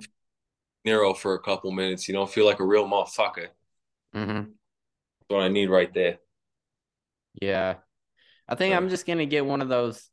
Nero 0.84 1.14
for 1.14 1.34
a 1.34 1.40
couple 1.40 1.70
minutes, 1.72 2.08
you 2.08 2.14
know, 2.14 2.26
feel 2.26 2.44
like 2.46 2.60
a 2.60 2.64
real 2.64 2.86
motherfucker. 2.86 3.48
Mm-hmm. 4.14 4.32
That's 4.34 5.28
what 5.28 5.42
I 5.42 5.48
need 5.48 5.68
right 5.70 5.92
there. 5.94 6.18
Yeah. 7.40 7.76
I 8.48 8.54
think 8.54 8.72
So- 8.72 8.76
I'm 8.76 8.88
just 8.88 9.06
gonna 9.06 9.26
get 9.26 9.44
one 9.46 9.60
of 9.62 9.68
those 9.68 10.10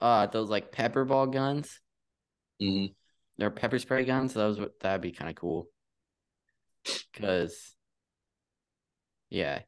uh 0.00 0.26
those 0.26 0.48
like 0.48 0.72
pepper 0.72 1.04
ball 1.04 1.26
guns. 1.26 1.80
Hmm 2.60 2.86
They're 3.38 3.50
pepper 3.50 3.78
spray 3.78 4.04
guns. 4.04 4.34
Those 4.34 4.58
would 4.60 4.72
that'd 4.80 5.00
be 5.00 5.12
kind 5.12 5.30
of 5.30 5.36
cool. 5.36 5.68
Cause 7.14 7.74
yeah. 9.30 9.60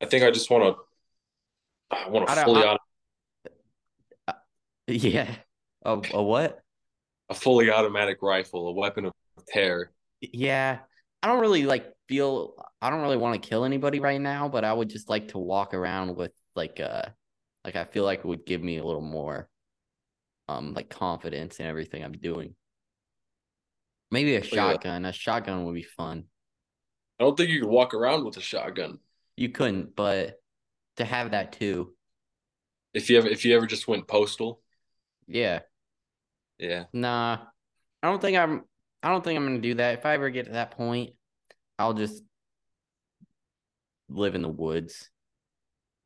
I 0.00 0.06
think 0.06 0.24
I 0.24 0.30
just 0.30 0.50
want 0.50 0.76
to, 0.76 1.96
I 1.96 2.08
want 2.08 2.28
I 2.30 2.32
a 2.32 2.36
don't- 2.36 2.44
fully 2.44 2.62
I- 2.64 2.68
auto, 4.28 4.38
Yeah. 4.86 5.34
A, 5.84 6.00
a 6.14 6.22
what? 6.22 6.60
a 7.30 7.34
fully 7.34 7.70
automatic 7.70 8.22
rifle, 8.22 8.68
a 8.68 8.72
weapon 8.72 9.04
of 9.04 9.12
terror. 9.46 9.92
Yeah. 10.20 10.78
I 11.22 11.26
don't 11.28 11.40
really 11.40 11.64
like 11.64 11.92
feel 12.08 12.54
I 12.80 12.88
don't 12.90 13.02
really 13.02 13.16
want 13.18 13.40
to 13.42 13.48
kill 13.48 13.64
anybody 13.64 14.00
right 14.00 14.20
now, 14.20 14.48
but 14.48 14.64
I 14.64 14.72
would 14.72 14.88
just 14.88 15.10
like 15.10 15.28
to 15.28 15.38
walk 15.38 15.74
around 15.74 16.16
with 16.16 16.32
like 16.56 16.80
uh 16.80 17.02
like 17.64 17.76
I 17.76 17.84
feel 17.84 18.04
like 18.04 18.20
it 18.20 18.24
would 18.24 18.46
give 18.46 18.62
me 18.62 18.78
a 18.78 18.84
little 18.84 19.02
more 19.02 19.48
um 20.48 20.74
like 20.74 20.88
confidence 20.90 21.60
in 21.60 21.66
everything 21.66 22.02
I'm 22.04 22.12
doing. 22.12 22.54
Maybe 24.10 24.36
a 24.36 24.40
yeah. 24.40 24.44
shotgun. 24.46 25.04
A 25.04 25.12
shotgun 25.12 25.64
would 25.64 25.74
be 25.74 25.82
fun. 25.82 26.24
I 27.20 27.24
don't 27.24 27.36
think 27.36 27.50
you 27.50 27.60
could 27.60 27.68
walk 27.68 27.94
around 27.94 28.24
with 28.24 28.36
a 28.36 28.40
shotgun 28.40 29.00
You 29.36 29.48
couldn't, 29.50 29.94
but 29.96 30.40
to 30.96 31.04
have 31.04 31.32
that 31.32 31.52
too. 31.52 31.94
if 32.94 33.10
you 33.10 33.18
ever 33.18 33.28
if 33.28 33.44
you 33.44 33.54
ever 33.56 33.66
just 33.66 33.88
went 33.88 34.08
postal. 34.08 34.62
Yeah. 35.26 35.60
Yeah, 36.58 36.86
Nah. 36.92 37.38
I 38.02 38.08
don't 38.08 38.20
think 38.20 38.36
I'm 38.36 38.64
I 39.02 39.10
don't 39.10 39.22
think 39.22 39.36
I'm 39.36 39.46
gonna 39.46 39.60
do 39.60 39.74
that. 39.74 39.98
If 39.98 40.06
I 40.06 40.14
ever 40.14 40.30
get 40.30 40.46
to 40.46 40.52
that 40.52 40.72
point, 40.72 41.10
I'll 41.78 41.94
just 41.94 42.22
live 44.08 44.34
in 44.34 44.42
the 44.42 44.48
woods. 44.48 45.08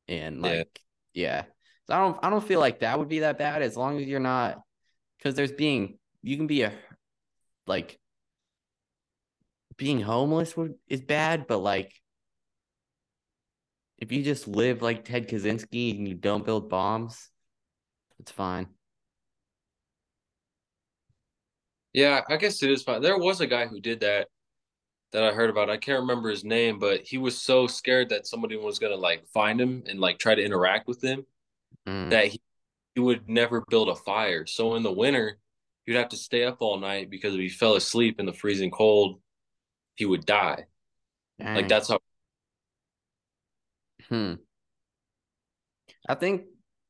And 0.08 0.36
Yeah. 0.44 0.50
like 0.50 0.80
yeah. 1.14 1.44
So 1.86 1.94
I 1.94 1.98
don't 1.98 2.18
I 2.22 2.30
don't 2.30 2.46
feel 2.46 2.60
like 2.60 2.80
that 2.80 2.98
would 2.98 3.08
be 3.08 3.20
that 3.20 3.38
bad 3.38 3.62
as 3.62 3.76
long 3.76 3.98
as 3.98 4.06
you're 4.06 4.20
not 4.20 4.60
because 5.18 5.34
there's 5.34 5.52
being 5.52 5.98
you 6.22 6.36
can 6.36 6.46
be 6.46 6.62
a 6.62 6.72
like 7.66 7.98
being 9.76 10.00
homeless 10.00 10.56
would 10.56 10.74
is 10.88 11.00
bad, 11.00 11.46
but 11.46 11.58
like 11.58 11.92
if 13.98 14.12
you 14.12 14.22
just 14.22 14.48
live 14.48 14.82
like 14.82 15.04
Ted 15.04 15.28
Kaczynski 15.28 15.96
and 15.96 16.08
you 16.08 16.14
don't 16.14 16.44
build 16.44 16.68
bombs, 16.68 17.30
it's 18.18 18.32
fine. 18.32 18.68
yeah. 21.92 22.22
I 22.28 22.36
guess 22.36 22.62
it 22.62 22.70
is 22.70 22.82
fine. 22.82 23.02
There 23.02 23.18
was 23.18 23.40
a 23.40 23.46
guy 23.46 23.66
who 23.66 23.80
did 23.80 24.00
that 24.00 24.28
that 25.12 25.22
I 25.24 25.32
heard 25.32 25.50
about. 25.50 25.70
I 25.70 25.76
can't 25.76 26.00
remember 26.00 26.30
his 26.30 26.44
name, 26.44 26.78
but 26.78 27.02
he 27.02 27.18
was 27.18 27.40
so 27.40 27.66
scared 27.66 28.08
that 28.10 28.26
somebody 28.26 28.56
was 28.56 28.78
gonna 28.78 28.96
like 28.96 29.26
find 29.28 29.60
him 29.60 29.84
and 29.88 30.00
like 30.00 30.18
try 30.18 30.34
to 30.34 30.44
interact 30.44 30.88
with 30.88 31.02
him 31.02 31.26
Mm. 31.86 32.10
that 32.10 32.26
he, 32.26 32.40
he 32.94 33.00
would 33.00 33.28
never 33.28 33.64
build 33.68 33.88
a 33.88 33.94
fire. 33.94 34.46
So 34.46 34.74
in 34.74 34.82
the 34.82 34.92
winter, 34.92 35.38
he'd 35.86 35.96
have 35.96 36.10
to 36.10 36.16
stay 36.16 36.44
up 36.44 36.58
all 36.60 36.78
night 36.78 37.10
because 37.10 37.34
if 37.34 37.40
he 37.40 37.48
fell 37.48 37.74
asleep 37.76 38.20
in 38.20 38.26
the 38.26 38.32
freezing 38.32 38.70
cold, 38.70 39.20
he 39.94 40.06
would 40.06 40.24
die. 40.26 40.66
Dang. 41.38 41.56
Like 41.56 41.68
that's 41.68 41.88
how 41.88 41.98
Hmm. 44.08 44.34
I 46.08 46.14
think 46.14 46.42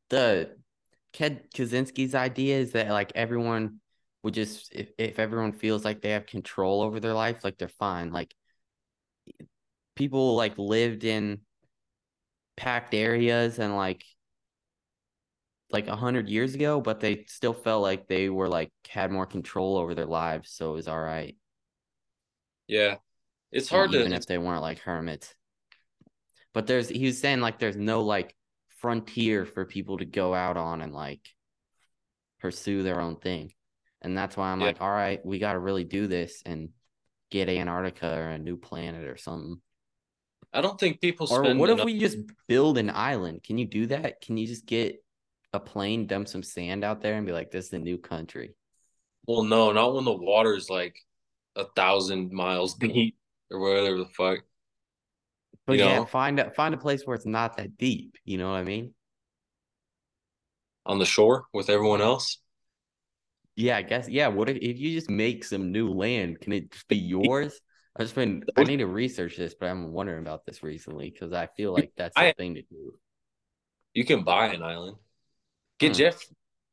the 0.09 0.57
Ted 1.12 1.51
Kaczynski's 1.55 2.14
idea 2.14 2.59
is 2.59 2.72
that 2.72 2.89
like 2.91 3.12
everyone 3.14 3.80
would 4.22 4.35
just 4.35 4.72
if, 4.74 4.91
if 4.99 5.18
everyone 5.18 5.53
feels 5.53 5.85
like 5.85 6.01
they 6.01 6.11
have 6.11 6.26
control 6.26 6.83
over 6.83 7.01
their 7.01 7.14
life, 7.14 7.45
like 7.45 7.59
they're 7.59 7.68
fine. 7.68 8.12
Like 8.12 8.35
people 9.95 10.37
like 10.37 10.57
lived 10.59 11.05
in 11.05 11.41
packed 12.57 12.95
areas 12.95 13.59
and 13.59 13.76
like 13.76 14.05
like 15.73 15.89
a 15.89 15.97
hundred 15.97 16.29
years 16.29 16.55
ago, 16.55 16.81
but 16.81 17.01
they 17.01 17.25
still 17.29 17.53
felt 17.55 17.83
like 17.83 18.07
they 18.09 18.29
were 18.31 18.49
like 18.49 18.73
had 18.89 19.11
more 19.11 19.27
control 19.27 19.77
over 19.79 19.95
their 19.95 20.07
lives, 20.07 20.51
so 20.53 20.70
it 20.70 20.75
was 20.75 20.89
all 20.89 21.01
right. 21.01 21.37
yeah. 22.66 22.97
It's 23.53 23.68
hard 23.68 23.93
even 23.93 24.12
to 24.12 24.12
if 24.12 24.27
they 24.27 24.39
weren't 24.39 24.62
like 24.62 24.79
hermits. 24.81 25.35
But 26.55 26.66
there's 26.66 26.89
he 26.89 27.05
was 27.07 27.18
saying 27.20 27.41
like 27.41 27.59
there's 27.59 27.77
no 27.77 28.03
like 28.03 28.35
frontier 28.79 29.45
for 29.47 29.64
people 29.64 29.99
to 29.99 30.05
go 30.05 30.35
out 30.35 30.57
on 30.57 30.81
and 30.81 30.93
like 30.95 31.20
pursue 32.41 32.83
their 32.83 33.01
own 33.01 33.16
thing. 33.16 33.53
And 34.01 34.16
that's 34.16 34.37
why 34.37 34.51
I'm 34.51 34.61
Yeah. 34.61 34.66
like, 34.66 34.81
all 34.81 34.91
right, 34.91 35.25
we 35.25 35.39
gotta 35.39 35.59
really 35.59 35.85
do 35.85 36.07
this 36.07 36.43
and 36.45 36.70
get 37.31 37.49
Antarctica 37.49 38.14
or 38.14 38.29
a 38.31 38.39
new 38.39 38.57
planet 38.57 39.07
or 39.07 39.16
something. 39.16 39.61
I 40.53 40.61
don't 40.61 40.79
think 40.79 41.01
people 41.01 41.27
Or 41.27 41.45
what 41.55 41.70
if 41.70 41.77
enough. 41.77 41.87
we 41.87 41.99
just 41.99 42.18
build 42.47 42.79
an 42.79 42.91
island? 42.91 43.43
Can 43.43 43.59
you 43.59 43.64
do 43.66 43.87
that? 43.87 44.20
Can 44.20 44.37
you 44.37 44.47
just 44.47 44.66
get 44.66 45.01
a 45.53 45.61
plane, 45.61 46.07
dump 46.07 46.28
some 46.28 46.42
sand 46.42 46.84
out 46.84 47.00
there, 47.03 47.14
and 47.14 47.26
be 47.26 47.32
like, 47.32 47.50
"This 47.50 47.66
is 47.66 47.70
the 47.70 47.78
new 47.78 47.98
country"? 47.98 48.55
Well, 49.26 49.42
no, 49.44 49.72
not 49.72 49.94
when 49.94 50.05
the 50.05 50.12
water's 50.12 50.68
like 50.70 50.96
a 51.57 51.64
thousand 51.64 52.32
miles 52.32 52.74
deep 52.78 53.16
or 53.50 53.61
whatever 53.61 53.98
the 53.98 54.07
fuck. 54.07 54.40
But 55.66 55.78
You 55.78 55.78
yeah, 55.78 55.98
know? 55.98 56.07
find 56.07 56.38
a 56.40 56.50
find 56.53 56.74
a 56.74 56.78
place 56.78 57.05
where 57.07 57.14
it's 57.16 57.26
not 57.26 57.57
that 57.57 57.76
deep. 57.76 58.16
You 58.24 58.38
know 58.38 58.50
what 58.50 58.59
I 58.59 58.64
mean? 58.64 58.94
On 60.86 61.00
the 61.00 61.05
shore 61.05 61.46
with 61.53 61.68
everyone 61.68 62.00
else. 62.00 62.38
Yeah, 63.57 63.76
I 63.76 63.82
guess. 63.82 64.09
Yeah. 64.09 64.28
What 64.28 64.48
if, 64.48 64.57
if 64.57 64.78
you 64.78 64.92
just 64.92 65.11
make 65.11 65.44
some 65.44 65.72
new 65.72 65.90
land? 65.92 66.40
Can 66.40 66.53
it 66.53 66.72
just 66.72 66.88
be 66.88 66.96
yours? 66.98 67.61
I've 67.96 68.05
just 68.05 68.14
been. 68.14 68.44
I 68.57 68.64
need 68.64 68.78
to 68.78 68.86
research 68.86 69.36
this, 69.36 69.55
but 69.55 69.66
I'm 69.68 69.92
wondering 69.92 70.20
about 70.20 70.46
this 70.46 70.62
recently 70.62 71.11
because 71.11 71.32
I 71.32 71.46
feel 71.57 71.72
like 71.72 71.92
that's 71.96 72.16
the 72.16 72.32
thing 72.38 72.55
to 72.55 72.62
do. 72.62 72.94
You 73.94 74.05
can 74.05 74.22
buy 74.24 74.48
an 74.48 74.62
island. 74.62 74.96
Get 75.83 75.93
Hmm. 75.93 75.99
Jeff 75.99 76.24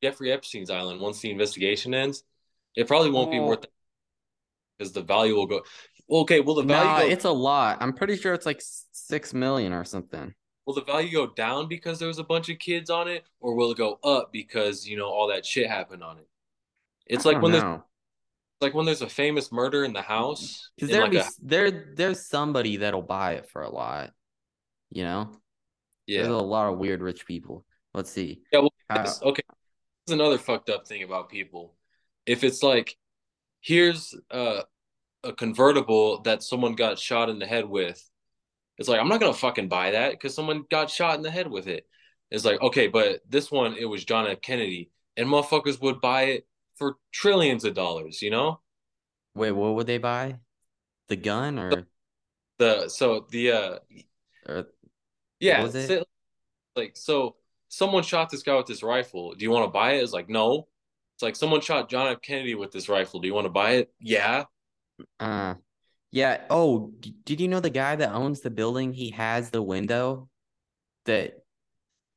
Jeffrey 0.02 0.32
Epstein's 0.32 0.70
island 0.70 1.02
once 1.02 1.20
the 1.20 1.30
investigation 1.32 1.94
ends. 1.94 2.24
It 2.76 2.88
probably 2.88 3.10
won't 3.12 3.32
be 3.32 3.40
worth 3.40 3.66
it 3.66 3.72
because 4.78 4.94
the 4.94 5.02
value 5.02 5.36
will 5.36 5.48
go. 5.48 5.62
Okay, 6.10 6.40
well 6.40 6.56
the 6.56 6.64
value 6.64 7.08
go, 7.08 7.12
it's 7.12 7.26
a 7.26 7.32
lot. 7.32 7.78
I'm 7.82 7.94
pretty 7.94 8.16
sure 8.16 8.34
it's 8.34 8.46
like 8.46 8.62
six 8.62 9.34
million 9.34 9.74
or 9.74 9.84
something. 9.84 10.34
will 10.66 10.74
the 10.74 10.84
value 10.84 11.12
go 11.12 11.28
down 11.28 11.68
because 11.68 12.00
there 12.00 12.08
was 12.08 12.20
a 12.20 12.24
bunch 12.24 12.48
of 12.50 12.60
kids 12.60 12.90
on 12.90 13.08
it, 13.08 13.26
or 13.42 13.56
will 13.56 13.72
it 13.72 13.78
go 13.78 14.00
up 14.04 14.32
because 14.32 14.88
you 14.88 14.96
know 14.98 15.10
all 15.10 15.28
that 15.28 15.46
shit 15.46 15.68
happened 15.70 16.04
on 16.04 16.18
it? 16.20 16.28
It's 17.08 17.26
I 17.26 17.32
like 17.32 17.42
when 17.42 17.52
there's 17.52 17.80
like 18.62 18.74
when 18.74 18.86
there's 18.86 19.02
a 19.02 19.10
famous 19.10 19.52
murder 19.52 19.84
in 19.84 19.94
the 19.94 20.02
house. 20.02 20.70
Because 20.76 20.92
there 20.92 21.02
like 21.02 21.12
be 21.12 21.18
a, 21.18 21.28
there 21.42 21.94
there's 21.96 22.26
somebody 22.26 22.78
that'll 22.78 23.02
buy 23.02 23.34
it 23.34 23.50
for 23.50 23.64
a 23.64 23.70
lot. 23.70 24.12
You 24.92 25.04
know, 25.04 25.32
Yeah. 26.08 26.20
there's 26.24 26.34
a 26.34 26.38
lot 26.38 26.72
of 26.72 26.80
weird 26.80 27.02
rich 27.02 27.26
people. 27.26 27.66
Let's 27.94 28.12
see. 28.12 28.42
yeah. 28.52 28.60
Well, 28.60 28.74
Uh, 28.90 29.12
okay. 29.24 29.44
This 30.06 30.14
another 30.14 30.38
fucked 30.38 30.70
up 30.70 30.88
thing 30.88 31.04
about 31.04 31.30
people. 31.30 31.76
If 32.26 32.44
it's 32.44 32.64
like, 32.64 32.98
here's 33.62 34.16
a 34.32 34.64
a 35.24 35.34
convertible 35.34 36.22
that 36.22 36.44
someone 36.44 36.76
got 36.76 36.98
shot 36.98 37.30
in 37.30 37.40
the 37.40 37.46
head 37.46 37.66
with, 37.66 38.02
it's 38.78 38.88
like 38.88 39.00
I'm 39.00 39.10
not 39.10 39.20
gonna 39.20 39.34
fucking 39.34 39.68
buy 39.68 39.92
that 39.92 40.12
because 40.12 40.34
someone 40.34 40.64
got 40.70 40.90
shot 40.90 41.16
in 41.16 41.22
the 41.22 41.32
head 41.32 41.50
with 41.50 41.68
it. 41.68 41.86
It's 42.32 42.46
like 42.46 42.62
okay, 42.62 42.88
but 42.88 43.22
this 43.28 43.52
one 43.52 43.76
it 43.76 43.86
was 43.86 44.06
John 44.06 44.28
F. 44.28 44.42
Kennedy, 44.42 44.92
and 45.18 45.28
motherfuckers 45.28 45.82
would 45.82 46.00
buy 46.02 46.24
it 46.24 46.48
for 46.78 46.96
trillions 47.12 47.66
of 47.66 47.74
dollars. 47.74 48.22
You 48.22 48.32
know 48.32 48.62
Wait, 49.36 49.52
what 49.52 49.76
would 49.76 49.88
they 49.88 49.98
buy? 49.98 50.38
The 51.08 51.16
gun 51.16 51.60
or 51.60 51.86
the 52.60 52.88
so 52.90 53.26
the 53.32 53.52
uh 53.52 53.80
or 54.48 54.68
yeah 55.40 55.66
it? 55.66 56.08
like 56.76 56.96
so 56.96 57.36
someone 57.70 58.04
shot 58.04 58.30
this 58.30 58.44
guy 58.44 58.56
with 58.56 58.66
this 58.66 58.84
rifle. 58.84 59.34
Do 59.34 59.44
you 59.44 59.52
want 59.52 59.66
to 59.66 59.72
buy 59.72 59.94
it? 59.94 60.04
It's 60.04 60.14
like 60.14 60.30
no. 60.30 60.68
It's 61.16 61.24
like 61.24 61.36
someone 61.36 61.62
shot 61.62 61.90
John 61.90 62.12
F. 62.12 62.22
Kennedy 62.22 62.56
with 62.56 62.72
this 62.72 62.90
rifle. 62.90 63.20
Do 63.20 63.28
you 63.28 63.34
want 63.34 63.46
to 63.46 63.52
buy 63.52 63.72
it? 63.72 63.94
Yeah. 64.00 64.46
uh 65.20 65.56
yeah. 66.12 66.42
Oh, 66.50 66.92
d- 67.00 67.16
did 67.24 67.40
you 67.40 67.48
know 67.48 67.60
the 67.60 67.70
guy 67.70 67.96
that 67.96 68.14
owns 68.14 68.42
the 68.42 68.50
building? 68.50 68.94
He 68.94 69.12
has 69.12 69.52
the 69.52 69.62
window 69.62 70.28
that 71.06 71.34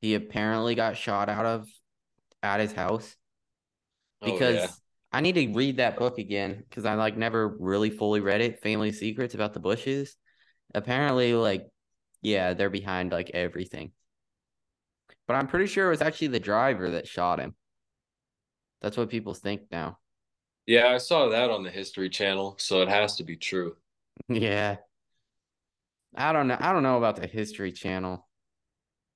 he 0.01 0.15
apparently 0.15 0.75
got 0.75 0.97
shot 0.97 1.29
out 1.29 1.45
of 1.45 1.67
at 2.41 2.59
his 2.59 2.73
house. 2.73 3.15
Oh, 4.21 4.31
because 4.31 4.55
yeah. 4.55 4.67
I 5.11 5.21
need 5.21 5.35
to 5.35 5.53
read 5.53 5.77
that 5.77 5.97
book 5.97 6.17
again 6.17 6.63
because 6.67 6.85
I 6.85 6.95
like 6.95 7.15
never 7.15 7.47
really 7.47 7.91
fully 7.91 8.19
read 8.19 8.41
it. 8.41 8.63
Family 8.63 8.91
Secrets 8.91 9.35
about 9.35 9.53
the 9.53 9.59
Bushes. 9.59 10.15
Apparently, 10.73 11.33
like, 11.35 11.67
yeah, 12.21 12.53
they're 12.53 12.71
behind 12.71 13.11
like 13.11 13.29
everything. 13.33 13.91
But 15.27 15.35
I'm 15.35 15.47
pretty 15.47 15.67
sure 15.67 15.87
it 15.87 15.91
was 15.91 16.01
actually 16.01 16.27
the 16.27 16.39
driver 16.39 16.91
that 16.91 17.07
shot 17.07 17.39
him. 17.39 17.55
That's 18.81 18.97
what 18.97 19.09
people 19.09 19.33
think 19.33 19.63
now. 19.71 19.97
Yeah, 20.65 20.87
I 20.87 20.97
saw 20.97 21.29
that 21.29 21.49
on 21.49 21.63
the 21.63 21.69
History 21.71 22.09
Channel, 22.09 22.55
so 22.59 22.81
it 22.81 22.89
has 22.89 23.15
to 23.17 23.23
be 23.23 23.35
true. 23.37 23.75
yeah. 24.27 24.77
I 26.15 26.31
don't 26.31 26.47
know. 26.47 26.57
I 26.59 26.73
don't 26.73 26.83
know 26.83 26.97
about 26.97 27.15
the 27.15 27.27
History 27.27 27.71
Channel. 27.71 28.27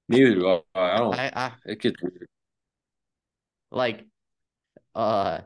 Neither 0.09 0.35
do 0.35 0.47
I. 0.47 0.61
I 0.75 0.97
don't. 0.97 1.13
I, 1.13 1.31
I 1.35 1.51
It 1.65 1.81
gets 1.81 2.01
weird. 2.01 2.27
like 3.71 4.05
uh 4.95 5.39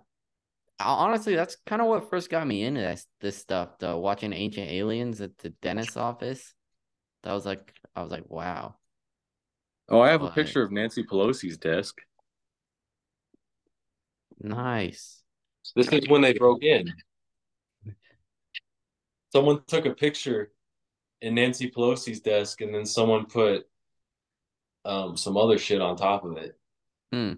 honestly 0.79 1.35
that's 1.35 1.57
kind 1.65 1.81
of 1.81 1.87
what 1.87 2.09
first 2.09 2.29
got 2.29 2.47
me 2.47 2.63
into 2.63 2.81
this 2.81 3.05
this 3.19 3.37
stuff 3.37 3.77
though 3.79 3.99
watching 3.99 4.33
ancient 4.33 4.69
aliens 4.69 5.21
at 5.21 5.37
the 5.39 5.49
dentist's 5.61 5.97
office 5.97 6.53
that 7.23 7.33
was 7.33 7.45
like 7.45 7.73
i 7.95 8.01
was 8.01 8.11
like 8.11 8.29
wow 8.29 8.75
Oh, 9.91 9.99
I 9.99 10.09
have 10.09 10.23
a 10.23 10.31
picture 10.31 10.63
of 10.63 10.71
Nancy 10.71 11.03
Pelosi's 11.03 11.57
desk. 11.57 11.97
nice 14.41 15.21
This 15.75 15.87
is 15.89 16.07
when 16.07 16.21
they 16.21 16.33
broke 16.33 16.63
in. 16.63 16.91
Someone 19.33 19.61
took 19.67 19.85
a 19.85 19.93
picture 19.93 20.51
in 21.21 21.35
Nancy 21.35 21.69
Pelosi's 21.69 22.21
desk, 22.21 22.61
and 22.61 22.73
then 22.73 22.85
someone 22.85 23.25
put 23.25 23.67
um, 24.83 25.15
some 25.15 25.37
other 25.37 25.57
shit 25.57 25.81
on 25.81 25.95
top 25.95 26.23
of 26.25 26.37
it. 26.37 26.57
Hmm. 27.11 27.33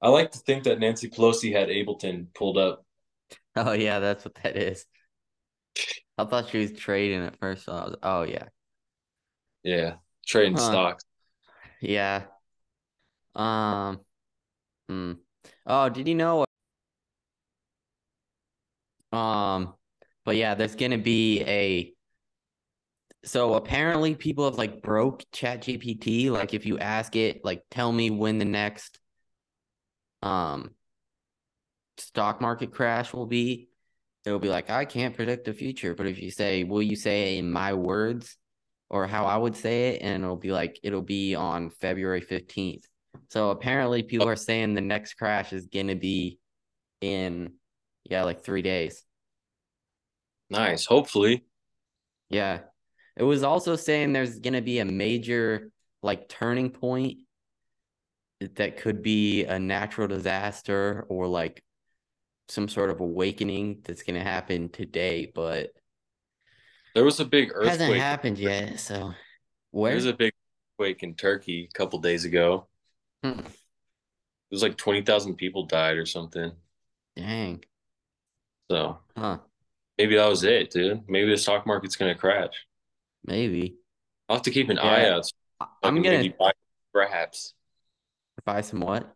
I 0.00 0.08
like 0.08 0.30
to 0.32 0.38
think 0.38 0.64
that 0.64 0.78
Nancy 0.78 1.10
Pelosi 1.10 1.52
had 1.52 1.68
Ableton 1.68 2.28
pulled 2.34 2.58
up. 2.58 2.84
oh 3.56 3.72
yeah 3.72 3.98
that's 3.98 4.24
what 4.24 4.34
that 4.42 4.56
is 4.56 4.86
i 6.18 6.24
thought 6.24 6.48
she 6.48 6.58
was 6.58 6.72
trading 6.72 7.22
at 7.22 7.36
first 7.38 7.64
so 7.64 7.72
I 7.72 7.84
was 7.84 7.96
oh 8.02 8.22
yeah 8.22 8.48
Yeah, 9.64 9.94
trading 10.26 10.56
Huh. 10.56 10.60
stocks. 10.70 11.04
Yeah 11.86 12.24
um 13.36 14.00
hmm. 14.88 15.12
oh 15.66 15.88
did 15.88 16.08
you 16.08 16.14
know 16.14 16.44
um 19.12 19.74
but 20.24 20.36
yeah 20.36 20.54
there's 20.54 20.74
gonna 20.74 20.98
be 20.98 21.42
a 21.42 21.92
so 23.24 23.54
apparently 23.54 24.14
people 24.14 24.44
have 24.44 24.58
like 24.58 24.82
broke 24.82 25.24
chat 25.32 25.62
gpt 25.62 26.30
like 26.30 26.54
if 26.54 26.66
you 26.66 26.78
ask 26.78 27.14
it 27.14 27.44
like 27.44 27.62
tell 27.70 27.92
me 27.92 28.10
when 28.10 28.38
the 28.38 28.44
next 28.44 28.98
um 30.22 30.70
stock 31.98 32.40
market 32.40 32.72
crash 32.72 33.12
will 33.12 33.26
be 33.26 33.68
it'll 34.24 34.40
be 34.40 34.48
like 34.48 34.70
i 34.70 34.84
can't 34.84 35.14
predict 35.14 35.44
the 35.44 35.52
future 35.52 35.94
but 35.94 36.06
if 36.06 36.20
you 36.20 36.30
say 36.30 36.64
will 36.64 36.82
you 36.82 36.96
say 36.96 37.38
in 37.38 37.50
my 37.50 37.74
words 37.74 38.36
or 38.90 39.06
how 39.06 39.24
i 39.26 39.36
would 39.36 39.56
say 39.56 39.90
it 39.90 40.02
and 40.02 40.22
it'll 40.22 40.36
be 40.36 40.52
like 40.52 40.78
it'll 40.82 41.02
be 41.02 41.34
on 41.34 41.70
february 41.70 42.20
15th 42.20 42.84
so 43.30 43.50
apparently 43.50 44.02
people 44.02 44.26
oh. 44.26 44.30
are 44.30 44.36
saying 44.36 44.74
the 44.74 44.80
next 44.80 45.14
crash 45.14 45.52
is 45.52 45.66
gonna 45.66 45.96
be 45.96 46.38
in 47.00 47.52
yeah 48.04 48.22
like 48.22 48.42
three 48.44 48.62
days 48.62 49.06
Nice. 50.50 50.86
Hopefully. 50.86 51.44
yeah. 52.28 52.60
It 53.16 53.24
was 53.24 53.42
also 53.42 53.76
saying 53.76 54.12
there's 54.12 54.38
going 54.38 54.54
to 54.54 54.60
be 54.60 54.78
a 54.78 54.84
major 54.84 55.70
like 56.02 56.28
turning 56.28 56.70
point 56.70 57.18
that 58.56 58.76
could 58.76 59.02
be 59.02 59.44
a 59.44 59.58
natural 59.58 60.06
disaster 60.06 61.06
or 61.08 61.26
like 61.26 61.62
some 62.48 62.68
sort 62.68 62.90
of 62.90 63.00
awakening 63.00 63.80
that's 63.84 64.02
going 64.02 64.16
to 64.16 64.22
happen 64.22 64.68
today, 64.68 65.32
but 65.34 65.70
There 66.96 67.04
was 67.04 67.20
a 67.20 67.26
big 67.26 67.50
earthquake. 67.52 67.78
hasn't 67.78 67.96
happened 67.96 68.38
yet. 68.38 68.80
So 68.80 69.12
There 69.74 69.94
was 69.94 70.06
a 70.06 70.14
big 70.14 70.32
earthquake 70.80 71.02
in 71.02 71.14
Turkey 71.14 71.68
a 71.70 71.76
couple 71.76 71.98
days 71.98 72.24
ago. 72.24 72.68
Hmm. 73.22 73.40
It 73.40 74.50
was 74.50 74.62
like 74.62 74.78
20,000 74.78 75.34
people 75.36 75.66
died 75.66 75.98
or 75.98 76.06
something. 76.06 76.52
Dang. 77.14 77.62
So 78.70 79.00
Huh. 79.14 79.40
maybe 79.98 80.16
that 80.16 80.26
was 80.26 80.42
it, 80.42 80.70
dude. 80.70 81.06
Maybe 81.06 81.28
the 81.28 81.36
stock 81.36 81.66
market's 81.66 81.96
going 81.96 82.14
to 82.14 82.18
crash. 82.18 82.54
Maybe. 83.26 83.76
I'll 84.30 84.36
have 84.36 84.44
to 84.44 84.50
keep 84.50 84.70
an 84.70 84.78
eye 84.78 85.10
out. 85.10 85.26
so 85.26 85.32
I'm 85.82 86.00
going 86.00 86.22
to 86.30 86.36
buy 86.38 86.52
scraps, 86.92 87.52
buy 88.46 88.62
some 88.62 88.80
what? 88.80 89.14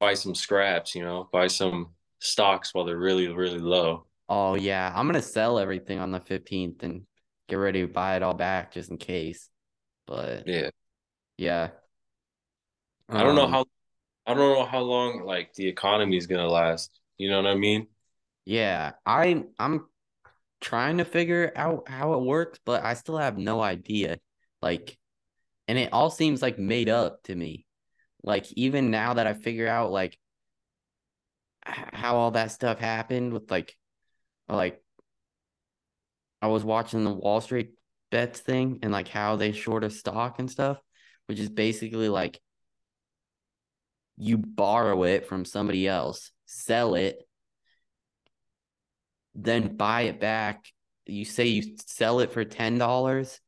buy 0.00 0.14
some 0.14 0.34
scraps, 0.34 0.94
you 0.94 1.02
know, 1.02 1.28
buy 1.30 1.48
some 1.48 1.90
stocks 2.20 2.72
while 2.72 2.86
they're 2.86 2.96
really, 2.96 3.28
really 3.28 3.58
low. 3.58 4.06
Oh, 4.30 4.54
yeah. 4.54 4.90
I'm 4.96 5.06
going 5.06 5.20
to 5.20 5.28
sell 5.28 5.58
everything 5.58 5.98
on 5.98 6.10
the 6.10 6.20
15th 6.20 6.82
and 6.82 7.02
get 7.48 7.56
ready 7.56 7.82
to 7.82 7.88
buy 7.88 8.16
it 8.16 8.22
all 8.22 8.34
back 8.34 8.72
just 8.72 8.90
in 8.90 8.98
case. 8.98 9.48
But 10.06 10.46
Yeah. 10.46 10.70
yeah. 11.38 11.70
I 13.14 13.22
don't 13.22 13.34
know 13.34 13.46
Um, 13.46 13.48
how 13.48 13.64
I 14.26 14.34
don't 14.34 14.54
know 14.54 14.66
how 14.66 14.80
long 14.80 15.22
like 15.24 15.54
the 15.54 15.68
economy 15.68 16.16
is 16.18 16.26
gonna 16.28 16.48
last. 16.48 17.00
You 17.18 17.30
know 17.30 17.38
what 17.42 17.50
I 17.50 17.56
mean? 17.56 17.88
Yeah, 18.44 18.92
I 19.04 19.44
I'm 19.58 19.86
trying 20.60 20.98
to 20.98 21.06
figure 21.06 21.52
out 21.56 21.88
how 21.88 22.14
it 22.14 22.22
works, 22.24 22.60
but 22.64 22.84
I 22.84 22.94
still 22.94 23.18
have 23.18 23.38
no 23.38 23.60
idea. 23.62 24.18
Like, 24.62 24.98
and 25.68 25.78
it 25.78 25.92
all 25.92 26.10
seems 26.10 26.42
like 26.42 26.58
made 26.58 26.88
up 26.90 27.24
to 27.24 27.36
me. 27.36 27.66
Like 28.24 28.52
even 28.54 28.90
now 28.92 29.14
that 29.14 29.26
I 29.26 29.34
figure 29.34 29.68
out 29.68 29.92
like 29.92 30.18
how 31.62 32.16
all 32.16 32.30
that 32.32 32.50
stuff 32.50 32.78
happened 32.78 33.32
with 33.32 33.50
like 33.50 33.76
like 34.48 34.82
I 36.40 36.48
was 36.48 36.64
watching 36.64 37.04
the 37.04 37.12
Wall 37.12 37.40
Street 37.40 37.70
bets 38.10 38.40
thing 38.40 38.80
and 38.82 38.92
like 38.92 39.08
how 39.08 39.36
they 39.36 39.52
short 39.52 39.84
a 39.84 39.90
stock 39.90 40.38
and 40.38 40.50
stuff, 40.50 40.78
which 41.26 41.38
is 41.38 41.48
basically 41.48 42.08
like 42.08 42.40
you 44.16 44.38
borrow 44.38 45.04
it 45.04 45.26
from 45.26 45.44
somebody 45.44 45.86
else, 45.86 46.32
sell 46.46 46.94
it, 46.94 47.26
then 49.34 49.76
buy 49.76 50.02
it 50.02 50.20
back. 50.20 50.66
You 51.06 51.24
say 51.24 51.46
you 51.46 51.76
sell 51.86 52.20
it 52.20 52.32
for 52.32 52.44
ten 52.44 52.78
dollars, 52.78 53.40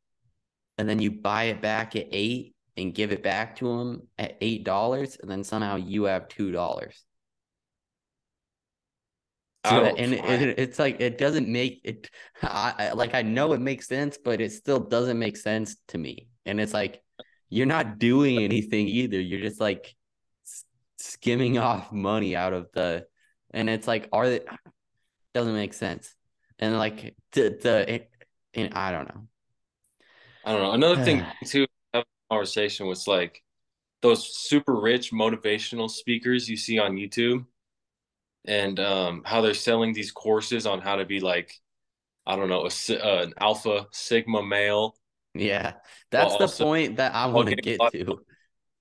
and 0.79 0.89
then 0.89 1.01
you 1.01 1.11
buy 1.11 1.45
it 1.45 1.61
back 1.61 1.97
at 1.97 2.07
eight 2.13 2.55
and 2.77 2.95
give 2.95 3.13
it 3.13 3.23
back 3.23 3.57
to 3.57 3.77
them 3.77 4.09
at 4.17 4.39
eight 4.41 4.65
dollars, 4.65 5.19
and 5.21 5.31
then 5.31 5.45
somehow 5.45 5.77
you 5.77 6.05
have 6.05 6.29
two 6.29 6.53
dollars. 6.53 7.05
So, 9.67 9.83
oh, 9.83 9.85
and 9.85 10.15
it, 10.15 10.59
it's 10.59 10.79
like 10.79 11.01
it 11.01 11.19
doesn't 11.19 11.47
make 11.47 11.83
it. 11.85 12.11
I, 12.43 12.75
I 12.79 12.93
like 12.93 13.15
I 13.15 13.21
know 13.21 13.53
it 13.53 13.61
makes 13.61 13.87
sense, 13.87 14.17
but 14.23 14.41
it 14.41 14.53
still 14.53 14.81
doesn't 14.81 15.19
make 15.19 15.37
sense 15.37 15.77
to 15.89 15.99
me. 15.99 16.29
And 16.47 16.59
it's 16.59 16.73
like 16.73 17.03
you're 17.51 17.67
not 17.67 17.99
doing 17.99 18.39
anything 18.39 18.89
either. 18.89 19.21
You're 19.21 19.43
just 19.43 19.61
like 19.61 19.95
skimming 20.97 21.59
off 21.59 21.93
money 21.93 22.35
out 22.35 22.55
of 22.55 22.69
the, 22.73 23.07
and 23.53 23.69
it's 23.69 23.87
like 23.87 24.09
are 24.13 24.31
they 24.31 24.41
doesn't 25.35 25.55
make 25.55 25.75
sense. 25.75 26.15
And 26.59 26.79
like 26.79 27.15
the 27.33 27.59
the, 27.61 28.03
and 28.55 28.73
I 28.75 28.93
don't 28.93 29.09
know. 29.15 29.29
I 30.45 30.53
don't 30.53 30.63
know. 30.63 30.73
Another 30.73 31.05
thing 31.05 31.25
too, 31.45 31.67
have 31.93 32.05
a 32.05 32.35
conversation 32.35 32.87
was 32.87 33.07
like 33.07 33.43
those 34.01 34.35
super 34.35 34.75
rich 34.75 35.13
motivational 35.13 35.91
speakers 35.91 36.49
you 36.49 36.57
see 36.57 36.79
on 36.79 36.93
YouTube 36.93 37.45
and 38.47 38.81
um, 38.81 39.23
how 39.25 39.41
they're 39.41 39.55
selling 39.55 39.93
these 39.93 40.11
courses 40.11 40.67
on 40.67 40.81
how 40.81 40.97
to 40.97 41.05
be 41.05 41.21
like, 41.21 41.55
I 42.27 42.37
don't 42.37 42.49
know, 42.49 42.67
a, 42.67 42.95
uh, 42.95 43.23
an 43.23 43.35
alpha 43.39 43.87
sigma 43.93 44.43
male. 44.43 44.97
Yeah, 45.35 45.75
that's 46.11 46.37
the 46.37 46.65
point 46.65 46.97
that 46.97 47.15
I 47.15 47.27
want 47.27 47.49
to 47.49 47.57
get 47.57 47.81
to. 47.93 48.21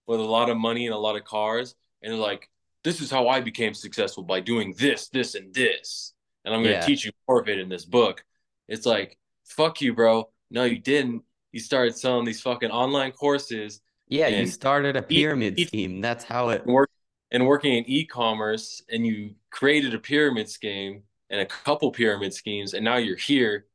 With 0.08 0.20
a 0.20 0.24
lot 0.24 0.50
of 0.50 0.58
money 0.58 0.88
and 0.88 0.96
a 0.96 0.98
lot 0.98 1.16
of 1.16 1.24
cars, 1.24 1.76
and 2.02 2.12
they're 2.12 2.20
like, 2.20 2.50
"This 2.84 3.02
is 3.02 3.12
how 3.12 3.28
I 3.28 3.42
became 3.42 3.76
successful 3.76 4.24
by 4.24 4.40
doing 4.40 4.74
this, 4.78 5.10
this, 5.10 5.36
and 5.36 5.54
this, 5.54 6.14
and 6.44 6.54
I'm 6.54 6.64
going 6.64 6.74
to 6.74 6.80
yeah. 6.80 6.86
teach 6.86 7.06
you 7.06 7.12
more 7.28 7.40
of 7.40 7.48
it 7.48 7.60
in 7.60 7.70
this 7.70 7.86
book." 7.86 8.24
It's 8.68 8.88
like, 8.88 9.20
"Fuck 9.46 9.82
you, 9.82 9.94
bro! 9.94 10.30
No, 10.50 10.64
you 10.64 10.80
didn't. 10.80 11.24
You 11.52 11.60
started 11.60 11.96
selling 11.96 12.26
these 12.26 12.42
fucking 12.42 12.72
online 12.72 13.12
courses." 13.12 13.82
Yeah, 14.08 14.28
you 14.30 14.48
started 14.48 14.96
a 14.96 15.04
pyramid 15.04 15.60
scheme. 15.60 16.02
That's 16.02 16.24
how 16.24 16.50
it 16.50 16.66
worked 16.66 16.94
and 17.32 17.46
working 17.46 17.76
in 17.76 17.84
e-commerce 17.88 18.82
and 18.90 19.06
you 19.06 19.36
created 19.52 19.94
a 19.94 20.00
pyramid 20.00 20.50
scheme 20.50 21.04
and 21.30 21.42
a 21.42 21.46
couple 21.46 21.92
pyramid 21.92 22.34
schemes 22.34 22.74
and 22.74 22.84
now 22.84 22.98
you're 22.98 23.18
here 23.18 23.66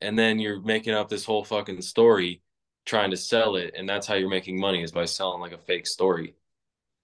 and 0.00 0.18
then 0.18 0.38
you're 0.38 0.60
making 0.60 0.94
up 0.94 1.08
this 1.08 1.24
whole 1.24 1.44
fucking 1.44 1.80
story 1.82 2.42
trying 2.86 3.10
to 3.10 3.16
sell 3.16 3.56
it 3.56 3.74
and 3.76 3.88
that's 3.88 4.06
how 4.06 4.14
you're 4.14 4.28
making 4.28 4.58
money 4.58 4.82
is 4.82 4.92
by 4.92 5.04
selling 5.04 5.40
like 5.40 5.52
a 5.52 5.58
fake 5.58 5.86
story 5.86 6.34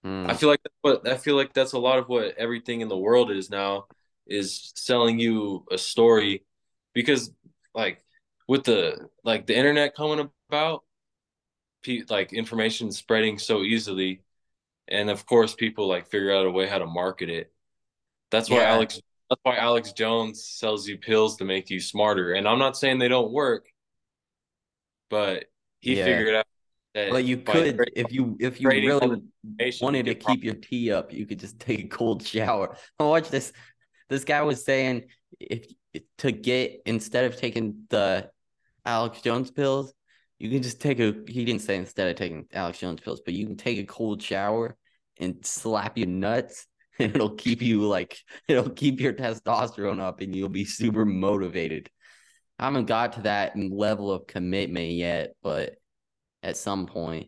mm. 0.05 0.29
i 0.29 0.33
feel 0.33 0.49
like 0.49 0.59
what 0.81 1.07
i 1.07 1.15
feel 1.15 1.35
like 1.35 1.53
that's 1.53 1.73
a 1.73 1.79
lot 1.79 1.99
of 1.99 2.09
what 2.09 2.35
everything 2.37 2.81
in 2.81 2.87
the 2.87 2.97
world 2.97 3.31
is 3.31 3.49
now 3.49 3.85
is 4.25 4.71
selling 4.75 5.19
you 5.19 5.65
a 5.71 5.77
story 5.77 6.43
because 6.93 7.31
like 7.73 8.03
with 8.47 8.63
the 8.63 9.07
like 9.23 9.45
the 9.45 9.55
internet 9.55 9.95
coming 9.95 10.29
about 10.49 10.83
like 12.09 12.33
information 12.33 12.91
spreading 12.91 13.37
so 13.37 13.61
easily 13.61 14.21
and 14.87 15.09
of 15.09 15.25
course 15.25 15.53
people 15.53 15.87
like 15.87 16.07
figure 16.07 16.33
out 16.33 16.45
a 16.45 16.51
way 16.51 16.67
how 16.67 16.77
to 16.77 16.85
market 16.85 17.29
it 17.29 17.53
that's 18.31 18.49
why 18.49 18.57
yeah. 18.57 18.73
alex 18.73 18.99
that's 19.29 19.41
why 19.43 19.55
alex 19.57 19.91
jones 19.93 20.45
sells 20.45 20.87
you 20.87 20.97
pills 20.97 21.37
to 21.37 21.45
make 21.45 21.69
you 21.69 21.79
smarter 21.79 22.33
and 22.33 22.47
i'm 22.47 22.59
not 22.59 22.77
saying 22.77 22.99
they 22.99 23.07
don't 23.07 23.31
work 23.31 23.67
but 25.09 25.45
he 25.79 25.97
yeah. 25.97 26.05
figured 26.05 26.35
out 26.35 26.45
that 26.93 27.11
well 27.11 27.19
you 27.19 27.37
could 27.37 27.79
if 27.95 28.11
you 28.11 28.37
if 28.39 28.59
you 28.59 28.67
really 28.69 29.21
wanted 29.81 30.05
to 30.05 30.15
keep 30.15 30.43
your 30.43 30.55
tea 30.55 30.91
up 30.91 31.13
you 31.13 31.25
could 31.25 31.39
just 31.39 31.59
take 31.59 31.85
a 31.85 31.87
cold 31.87 32.25
shower 32.25 32.77
watch 32.99 33.29
this 33.29 33.53
this 34.09 34.23
guy 34.23 34.41
was 34.41 34.63
saying 34.63 35.03
if 35.39 35.65
to 36.17 36.31
get 36.31 36.81
instead 36.85 37.25
of 37.25 37.35
taking 37.35 37.83
the 37.89 38.29
alex 38.85 39.21
jones 39.21 39.51
pills 39.51 39.93
you 40.39 40.49
can 40.49 40.61
just 40.61 40.79
take 40.79 40.99
a 40.99 41.15
he 41.27 41.45
didn't 41.45 41.61
say 41.61 41.77
instead 41.77 42.09
of 42.09 42.15
taking 42.15 42.45
Alex 42.53 42.79
Jones 42.79 43.01
pills, 43.01 43.21
but 43.25 43.33
you 43.33 43.45
can 43.45 43.57
take 43.57 43.79
a 43.79 43.85
cold 43.85 44.21
shower 44.21 44.75
and 45.19 45.43
slap 45.45 45.97
your 45.97 46.07
nuts 46.07 46.67
and 46.99 47.11
it'll 47.15 47.35
keep 47.35 47.61
you 47.61 47.81
like 47.81 48.17
it'll 48.47 48.69
keep 48.69 48.99
your 48.99 49.13
testosterone 49.13 49.99
up 49.99 50.21
and 50.21 50.35
you'll 50.35 50.49
be 50.49 50.65
super 50.65 51.05
motivated. 51.05 51.89
I 52.59 52.65
haven't 52.65 52.85
got 52.85 53.13
to 53.13 53.21
that 53.21 53.53
level 53.55 54.11
of 54.11 54.25
commitment 54.27 54.91
yet, 54.93 55.33
but 55.43 55.75
at 56.41 56.57
some 56.57 56.87
point. 56.87 57.27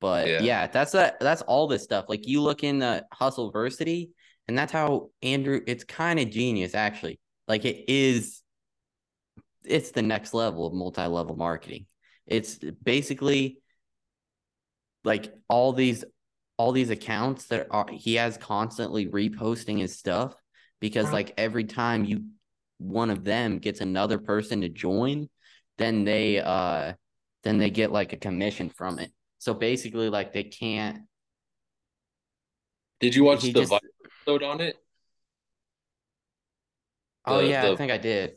But 0.00 0.28
yeah, 0.28 0.42
yeah 0.42 0.66
that's 0.66 0.94
a, 0.94 1.14
that's 1.18 1.42
all 1.42 1.66
this 1.66 1.82
stuff. 1.82 2.06
Like 2.08 2.26
you 2.26 2.42
look 2.42 2.62
in 2.62 2.78
the 2.78 3.04
hustle 3.12 3.50
Hustleversity, 3.52 4.10
and 4.48 4.58
that's 4.58 4.72
how 4.72 5.10
Andrew. 5.22 5.60
It's 5.66 5.84
kind 5.84 6.20
of 6.20 6.30
genius, 6.30 6.74
actually. 6.74 7.18
Like 7.48 7.64
it 7.64 7.90
is. 7.90 8.42
It's 9.64 9.92
the 9.92 10.02
next 10.02 10.34
level 10.34 10.66
of 10.66 10.74
multi-level 10.74 11.36
marketing. 11.36 11.86
It's 12.26 12.58
basically 12.82 13.62
like 15.04 15.32
all 15.48 15.72
these 15.72 16.04
all 16.56 16.72
these 16.72 16.90
accounts 16.90 17.46
that 17.46 17.66
are 17.70 17.86
he 17.90 18.14
has 18.14 18.36
constantly 18.36 19.06
reposting 19.06 19.78
his 19.78 19.98
stuff 19.98 20.34
because 20.80 21.10
like 21.12 21.34
every 21.36 21.64
time 21.64 22.04
you 22.04 22.24
one 22.78 23.10
of 23.10 23.24
them 23.24 23.58
gets 23.58 23.80
another 23.80 24.18
person 24.18 24.60
to 24.60 24.68
join, 24.68 25.28
then 25.78 26.04
they 26.04 26.40
uh 26.40 26.92
then 27.42 27.58
they 27.58 27.70
get 27.70 27.92
like 27.92 28.12
a 28.12 28.16
commission 28.16 28.68
from 28.68 28.98
it. 28.98 29.10
So 29.38 29.54
basically 29.54 30.08
like 30.08 30.32
they 30.32 30.44
can't 30.44 31.00
Did 33.00 33.14
you 33.14 33.24
watch 33.24 33.42
the 33.42 33.52
just... 33.52 33.72
episode 33.72 34.42
on 34.42 34.60
it? 34.60 34.76
Oh 37.26 37.40
yeah, 37.40 37.66
the... 37.66 37.72
I 37.72 37.76
think 37.76 37.92
I 37.92 37.98
did. 37.98 38.36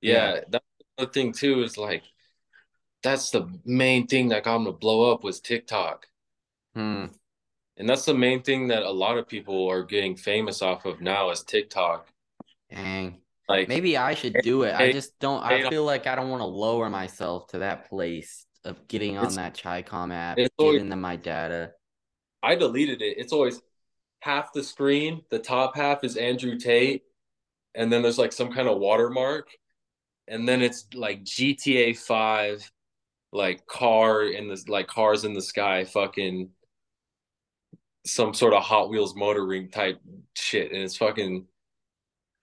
Yeah, 0.00 0.34
yeah. 0.34 0.40
that's 0.48 0.64
the 0.98 1.06
thing 1.06 1.32
too 1.32 1.62
is 1.62 1.76
like 1.76 2.02
that's 3.02 3.30
the 3.30 3.48
main 3.64 4.06
thing 4.06 4.28
that 4.28 4.44
got 4.44 4.56
him 4.56 4.64
to 4.66 4.72
blow 4.72 5.12
up 5.12 5.24
was 5.24 5.40
TikTok. 5.40 6.06
Hmm. 6.74 7.06
And 7.76 7.88
that's 7.88 8.04
the 8.04 8.14
main 8.14 8.42
thing 8.42 8.68
that 8.68 8.82
a 8.82 8.90
lot 8.90 9.16
of 9.16 9.26
people 9.26 9.68
are 9.68 9.82
getting 9.82 10.16
famous 10.16 10.60
off 10.60 10.84
of 10.84 11.00
now 11.00 11.30
is 11.30 11.42
TikTok. 11.42 12.08
Dang. 12.70 13.18
Like 13.48 13.68
maybe 13.68 13.96
I 13.96 14.14
should 14.14 14.36
do 14.42 14.62
it. 14.62 14.74
I 14.74 14.92
just 14.92 15.18
don't 15.18 15.42
I 15.42 15.68
feel 15.68 15.84
like 15.84 16.06
I 16.06 16.14
don't 16.14 16.28
want 16.28 16.40
to 16.40 16.46
lower 16.46 16.88
myself 16.88 17.48
to 17.48 17.58
that 17.58 17.88
place 17.88 18.46
of 18.64 18.86
getting 18.86 19.18
on 19.18 19.34
that 19.34 19.54
Chicom 19.54 20.12
app, 20.12 20.36
getting 20.36 20.50
always, 20.58 20.82
into 20.82 20.94
my 20.94 21.16
data. 21.16 21.72
I 22.42 22.54
deleted 22.54 23.02
it. 23.02 23.18
It's 23.18 23.32
always 23.32 23.60
half 24.20 24.52
the 24.52 24.62
screen, 24.62 25.22
the 25.30 25.38
top 25.38 25.74
half 25.74 26.04
is 26.04 26.16
Andrew 26.16 26.58
Tate, 26.58 27.02
and 27.74 27.92
then 27.92 28.02
there's 28.02 28.18
like 28.18 28.32
some 28.32 28.52
kind 28.52 28.68
of 28.68 28.78
watermark, 28.78 29.48
and 30.28 30.48
then 30.48 30.62
it's 30.62 30.86
like 30.94 31.24
GTA 31.24 31.98
5 31.98 32.70
like 33.32 33.66
car 33.66 34.24
in 34.24 34.48
the 34.48 34.62
like 34.68 34.86
cars 34.86 35.24
in 35.24 35.34
the 35.34 35.42
sky 35.42 35.84
fucking 35.84 36.50
some 38.04 38.34
sort 38.34 38.54
of 38.54 38.62
Hot 38.62 38.90
Wheels 38.90 39.14
motoring 39.14 39.70
type 39.70 40.00
shit, 40.34 40.72
and 40.72 40.82
it's 40.82 40.96
fucking. 40.96 41.46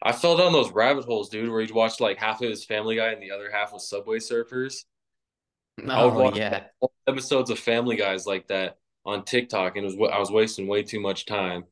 I 0.01 0.11
fell 0.11 0.37
down 0.37 0.53
those 0.53 0.71
rabbit 0.71 1.05
holes, 1.05 1.29
dude, 1.29 1.49
where 1.49 1.61
he'd 1.61 1.71
watch 1.71 1.99
like 1.99 2.19
half 2.19 2.41
of 2.41 2.49
his 2.49 2.63
Family 2.63 2.95
Guy 2.95 3.11
and 3.11 3.21
the 3.21 3.31
other 3.31 3.49
half 3.51 3.73
was 3.73 3.89
Subway 3.89 4.19
Surfers. 4.19 4.83
Oh 5.87 6.33
yeah, 6.35 6.65
episodes 7.07 7.49
of 7.49 7.59
Family 7.59 7.95
Guys 7.95 8.25
like 8.25 8.47
that 8.47 8.77
on 9.05 9.23
TikTok, 9.23 9.75
and 9.75 9.85
it 9.85 9.97
was 9.97 10.11
I 10.11 10.19
was 10.19 10.31
wasting 10.31 10.67
way 10.67 10.83
too 10.83 10.99
much 10.99 11.25
time. 11.25 11.63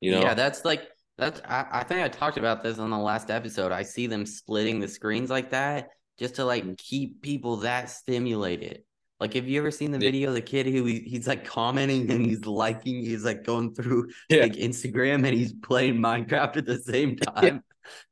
You 0.00 0.12
know? 0.12 0.22
Yeah, 0.22 0.34
that's 0.34 0.64
like 0.64 0.88
that's. 1.18 1.40
I, 1.44 1.66
I 1.70 1.84
think 1.84 2.02
I 2.02 2.08
talked 2.08 2.38
about 2.38 2.62
this 2.62 2.78
on 2.78 2.90
the 2.90 2.98
last 2.98 3.30
episode. 3.30 3.72
I 3.72 3.82
see 3.82 4.06
them 4.06 4.26
splitting 4.26 4.80
the 4.80 4.88
screens 4.88 5.30
like 5.30 5.50
that, 5.50 5.90
just 6.18 6.36
to 6.36 6.44
like 6.44 6.76
keep 6.78 7.22
people 7.22 7.56
that 7.58 7.90
stimulated. 7.90 8.82
Like, 9.18 9.32
have 9.34 9.48
you 9.48 9.58
ever 9.60 9.70
seen 9.70 9.92
the 9.92 9.98
video 9.98 10.28
of 10.28 10.34
the 10.34 10.42
kid 10.42 10.66
who 10.66 10.84
he, 10.84 11.00
he's 11.00 11.26
like 11.26 11.44
commenting 11.44 12.10
and 12.10 12.24
he's 12.24 12.44
liking, 12.44 12.96
he's 12.96 13.24
like 13.24 13.44
going 13.44 13.74
through 13.74 14.10
yeah. 14.28 14.42
like 14.42 14.52
Instagram 14.52 15.26
and 15.26 15.34
he's 15.34 15.54
playing 15.54 15.96
Minecraft 15.96 16.58
at 16.58 16.66
the 16.66 16.78
same 16.78 17.16
time? 17.34 17.64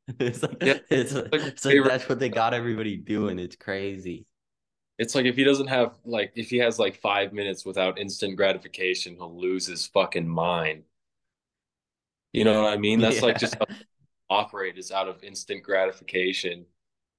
Yeah. 0.08 0.14
it's 0.20 0.42
like, 0.42 0.56
yeah. 0.62 0.78
it's, 0.90 1.12
it's 1.12 1.64
like 1.64 1.84
that's 1.84 2.08
what 2.08 2.18
they 2.18 2.28
got 2.28 2.54
everybody 2.54 2.96
doing. 2.96 3.38
It's 3.38 3.56
crazy. 3.56 4.26
It's 4.98 5.14
like 5.14 5.26
if 5.26 5.36
he 5.36 5.44
doesn't 5.44 5.66
have 5.66 5.94
like 6.04 6.32
if 6.36 6.50
he 6.50 6.58
has 6.58 6.78
like 6.78 7.00
five 7.00 7.32
minutes 7.32 7.64
without 7.64 7.98
instant 7.98 8.36
gratification, 8.36 9.14
he'll 9.14 9.38
lose 9.38 9.66
his 9.66 9.86
fucking 9.86 10.28
mind. 10.28 10.84
You 12.32 12.44
know 12.44 12.62
what 12.62 12.72
I 12.72 12.76
mean? 12.76 13.00
That's 13.00 13.22
like 13.22 13.38
just 13.38 13.56
operate 14.30 14.78
is 14.78 14.90
out 14.90 15.08
of 15.08 15.22
instant 15.22 15.62
gratification. 15.62 16.66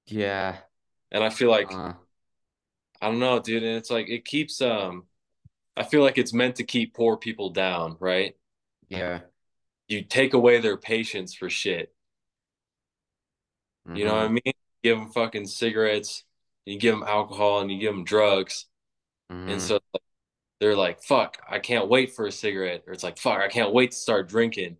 Yeah. 0.06 0.56
And 1.10 1.22
I 1.22 1.30
feel 1.30 1.50
like 1.50 1.72
uh, 1.72 1.94
I 3.00 3.08
don't 3.08 3.18
know, 3.18 3.38
dude. 3.40 3.62
And 3.62 3.76
it's 3.76 3.90
like 3.90 4.08
it 4.08 4.24
keeps 4.24 4.60
um 4.60 5.04
I 5.76 5.84
feel 5.84 6.02
like 6.02 6.18
it's 6.18 6.32
meant 6.32 6.56
to 6.56 6.64
keep 6.64 6.94
poor 6.94 7.16
people 7.16 7.50
down, 7.50 7.96
right? 8.00 8.34
Yeah. 8.88 9.20
You 9.88 10.02
take 10.02 10.34
away 10.34 10.60
their 10.60 10.76
patience 10.76 11.34
for 11.34 11.50
shit. 11.50 11.92
Mm-hmm. 13.86 13.96
You 13.96 14.04
know 14.06 14.14
what 14.14 14.22
I 14.22 14.26
mm-hmm. 14.26 14.38
mean? 14.44 14.54
Give 14.82 14.98
them 14.98 15.10
fucking 15.10 15.46
cigarettes, 15.46 16.24
you 16.64 16.78
give 16.78 16.94
them 16.94 17.04
alcohol 17.06 17.60
and 17.60 17.70
you 17.70 17.78
give 17.78 17.92
them 17.92 18.04
drugs. 18.04 18.66
Mhm. 19.30 19.52
And 19.52 19.62
so 19.62 19.80
they're 20.60 20.76
like, 20.76 21.02
fuck, 21.02 21.38
I 21.48 21.58
can't 21.58 21.88
wait 21.88 22.14
for 22.14 22.26
a 22.26 22.32
cigarette. 22.32 22.84
Or 22.86 22.92
it's 22.92 23.02
like, 23.02 23.18
fuck, 23.18 23.40
I 23.40 23.48
can't 23.48 23.72
wait 23.72 23.90
to 23.92 23.96
start 23.96 24.28
drinking. 24.28 24.76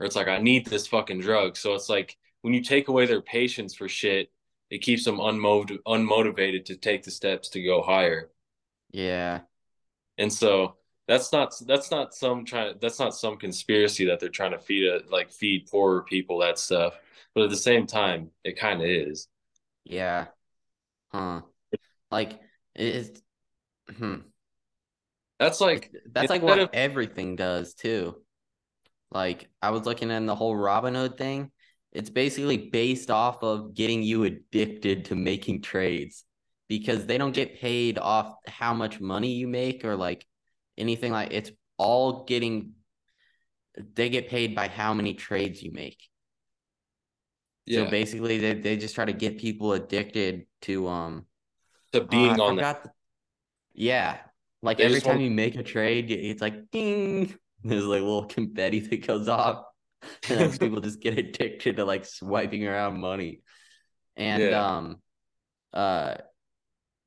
Or 0.00 0.06
it's 0.06 0.16
like, 0.16 0.28
I 0.28 0.38
need 0.38 0.66
this 0.66 0.86
fucking 0.86 1.20
drug. 1.20 1.56
So 1.56 1.74
it's 1.74 1.88
like 1.88 2.16
when 2.42 2.54
you 2.54 2.62
take 2.62 2.88
away 2.88 3.06
their 3.06 3.20
patience 3.20 3.74
for 3.74 3.88
shit, 3.88 4.30
it 4.72 4.80
keeps 4.82 5.04
them 5.04 5.18
unmotiv- 5.18 5.78
unmotivated 5.86 6.66
to 6.66 6.76
take 6.76 7.04
the 7.04 7.12
steps 7.12 7.48
to 7.50 7.62
go 7.62 7.82
higher. 7.82 8.30
yeah, 8.92 9.42
And 10.18 10.32
so 10.32 10.76
that's 11.08 11.32
not 11.32 11.54
that's 11.66 11.90
not 11.90 12.14
some 12.14 12.44
trying 12.44 12.74
that's 12.80 12.98
not 12.98 13.14
some 13.14 13.36
conspiracy 13.36 14.06
that 14.06 14.20
they're 14.20 14.28
trying 14.28 14.52
to 14.52 14.58
feed 14.58 14.84
it 14.84 15.10
like 15.10 15.30
feed 15.32 15.68
poorer 15.70 16.02
people 16.02 16.38
that 16.38 16.58
stuff. 16.58 16.94
But 17.34 17.44
at 17.44 17.50
the 17.50 17.56
same 17.56 17.86
time, 17.86 18.30
it 18.44 18.56
kind 18.58 18.80
of 18.82 18.88
is. 18.88 19.28
yeah, 19.84 20.26
huh? 21.12 21.42
Like 22.10 22.40
it's 22.74 23.22
hmm. 23.96 24.16
That's 25.38 25.60
like 25.60 25.92
That's 26.12 26.30
like 26.30 26.42
what 26.42 26.58
of- 26.58 26.70
everything 26.72 27.36
does 27.36 27.74
too. 27.74 28.16
Like 29.10 29.48
I 29.62 29.70
was 29.70 29.84
looking 29.86 30.10
at 30.10 30.24
the 30.26 30.36
whole 30.36 30.56
Robinhood 30.56 31.18
thing. 31.18 31.50
It's 31.92 32.10
basically 32.10 32.56
based 32.70 33.10
off 33.10 33.42
of 33.42 33.74
getting 33.74 34.02
you 34.02 34.24
addicted 34.24 35.06
to 35.06 35.14
making 35.14 35.62
trades 35.62 36.24
because 36.68 37.04
they 37.06 37.18
don't 37.18 37.32
get 37.34 37.60
paid 37.60 37.98
off 37.98 38.34
how 38.46 38.72
much 38.72 38.98
money 39.00 39.32
you 39.32 39.46
make 39.46 39.84
or 39.84 39.94
like 39.96 40.24
anything 40.78 41.12
like 41.12 41.32
it's 41.32 41.50
all 41.76 42.24
getting 42.24 42.72
they 43.94 44.08
get 44.08 44.28
paid 44.28 44.54
by 44.54 44.68
how 44.68 44.92
many 44.94 45.14
trades 45.14 45.62
you 45.62 45.70
make. 45.72 45.98
yeah, 47.66 47.84
So 47.84 47.90
basically 47.90 48.38
they, 48.38 48.54
they 48.54 48.76
just 48.76 48.94
try 48.94 49.04
to 49.04 49.12
get 49.12 49.38
people 49.38 49.72
addicted 49.72 50.46
to 50.62 50.88
um 50.88 51.26
to 51.92 52.02
Oh, 52.02 52.04
being 52.06 52.40
I 52.40 52.44
on 52.44 52.56
that. 52.56 52.84
the- 52.84 52.90
Yeah. 53.74 54.18
Like 54.62 54.78
They 54.78 54.84
every 54.84 55.00
time 55.00 55.14
want- 55.16 55.24
you 55.24 55.30
make 55.30 55.56
a 55.56 55.62
trade, 55.62 56.10
it's 56.10 56.40
like 56.40 56.70
ding. 56.70 57.34
There's 57.64 57.84
like 57.84 58.00
little 58.02 58.26
confetti 58.26 58.80
that 58.80 59.06
goes 59.06 59.28
off. 59.28 59.64
People 60.60 60.80
just 60.80 61.00
get 61.00 61.18
addicted 61.18 61.76
to 61.76 61.84
like 61.84 62.04
swiping 62.04 62.66
around 62.66 63.00
money. 63.00 63.42
And 64.16 64.40
Yeah. 64.40 64.60
um 64.60 65.02
uh 65.72 66.16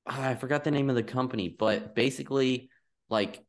I 0.07 0.35
forgot 0.35 0.63
the 0.63 0.71
name 0.71 0.89
of 0.89 0.95
the 0.95 1.03
company, 1.03 1.49
but 1.49 1.95
basically 1.95 2.69
like 3.09 3.43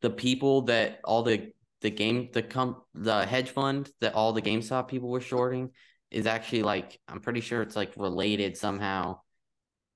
the 0.00 0.10
people 0.10 0.62
that 0.62 1.00
all 1.04 1.22
the 1.22 1.52
the 1.80 1.90
game 1.90 2.28
the 2.32 2.42
com 2.42 2.82
the 2.94 3.24
hedge 3.26 3.50
fund 3.50 3.88
that 4.00 4.14
all 4.14 4.32
the 4.32 4.42
GameStop 4.42 4.88
people 4.88 5.08
were 5.10 5.20
shorting 5.20 5.70
is 6.10 6.26
actually 6.26 6.62
like 6.62 6.98
I'm 7.08 7.20
pretty 7.20 7.40
sure 7.40 7.62
it's 7.62 7.76
like 7.76 7.92
related 7.96 8.56
somehow 8.56 9.20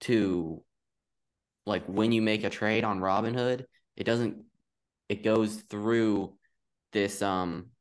to 0.02 0.62
like 1.66 1.84
when 1.86 2.12
you 2.12 2.22
make 2.22 2.44
a 2.44 2.50
trade 2.50 2.84
on 2.84 3.00
Robinhood, 3.00 3.64
it 3.96 4.04
doesn't 4.04 4.44
it 5.08 5.22
goes 5.22 5.56
through 5.56 6.34
this 6.92 7.22
um 7.22 7.71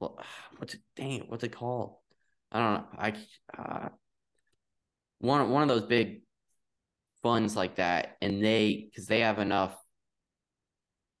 well, 0.00 0.18
what's 0.58 0.74
it 0.74 0.80
dang 0.96 1.12
it, 1.12 1.28
what's 1.28 1.44
it 1.44 1.52
called? 1.52 1.96
I 2.52 2.58
don't 2.60 2.74
know. 2.74 2.86
I 2.98 3.14
uh 3.58 3.88
one 5.18 5.50
one 5.50 5.62
of 5.62 5.68
those 5.68 5.82
big 5.88 6.22
funds 7.22 7.56
like 7.56 7.76
that 7.76 8.16
and 8.20 8.42
they 8.44 8.86
because 8.90 9.06
they 9.06 9.20
have 9.20 9.38
enough 9.38 9.76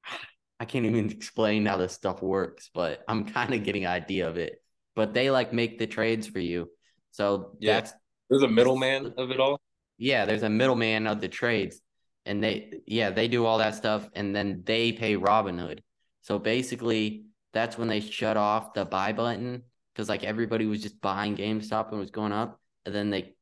I 0.60 0.64
can't 0.64 0.86
even 0.86 1.10
explain 1.10 1.66
how 1.66 1.76
this 1.76 1.92
stuff 1.92 2.22
works, 2.22 2.70
but 2.72 3.02
I'm 3.08 3.24
kind 3.26 3.54
of 3.54 3.62
getting 3.62 3.84
an 3.84 3.90
idea 3.90 4.28
of 4.28 4.36
it. 4.36 4.62
But 4.94 5.12
they 5.12 5.30
like 5.30 5.52
make 5.52 5.78
the 5.78 5.86
trades 5.86 6.26
for 6.26 6.40
you. 6.40 6.70
So 7.10 7.56
Yeah. 7.60 7.74
that's 7.74 7.92
They're 8.30 8.40
the 8.40 8.48
middleman 8.48 9.14
of 9.18 9.30
it 9.30 9.40
all. 9.40 9.58
yeah, 9.98 10.24
there's 10.24 10.42
a 10.42 10.50
middleman 10.50 11.06
of 11.06 11.20
the 11.20 11.28
trades, 11.28 11.80
and 12.24 12.42
they 12.42 12.80
yeah 12.86 13.10
they 13.10 13.28
do 13.28 13.44
all 13.46 13.58
that 13.58 13.74
stuff, 13.74 14.08
and 14.14 14.34
then 14.34 14.62
they 14.64 14.92
pay 14.92 15.16
Robinhood. 15.16 15.80
So 16.22 16.38
basically, 16.38 17.26
that's 17.56 17.78
when 17.78 17.88
they 17.88 18.00
shut 18.00 18.36
off 18.36 18.74
the 18.74 18.84
buy 18.84 19.12
button 19.12 19.62
because 19.92 20.08
like 20.08 20.24
everybody 20.24 20.66
was 20.66 20.82
just 20.82 21.00
buying 21.00 21.36
GameStop 21.36 21.90
and 21.90 22.00
was 22.00 22.10
going 22.10 22.32
up, 22.32 22.60
and 22.84 22.94
then 22.94 23.10
they 23.10 23.34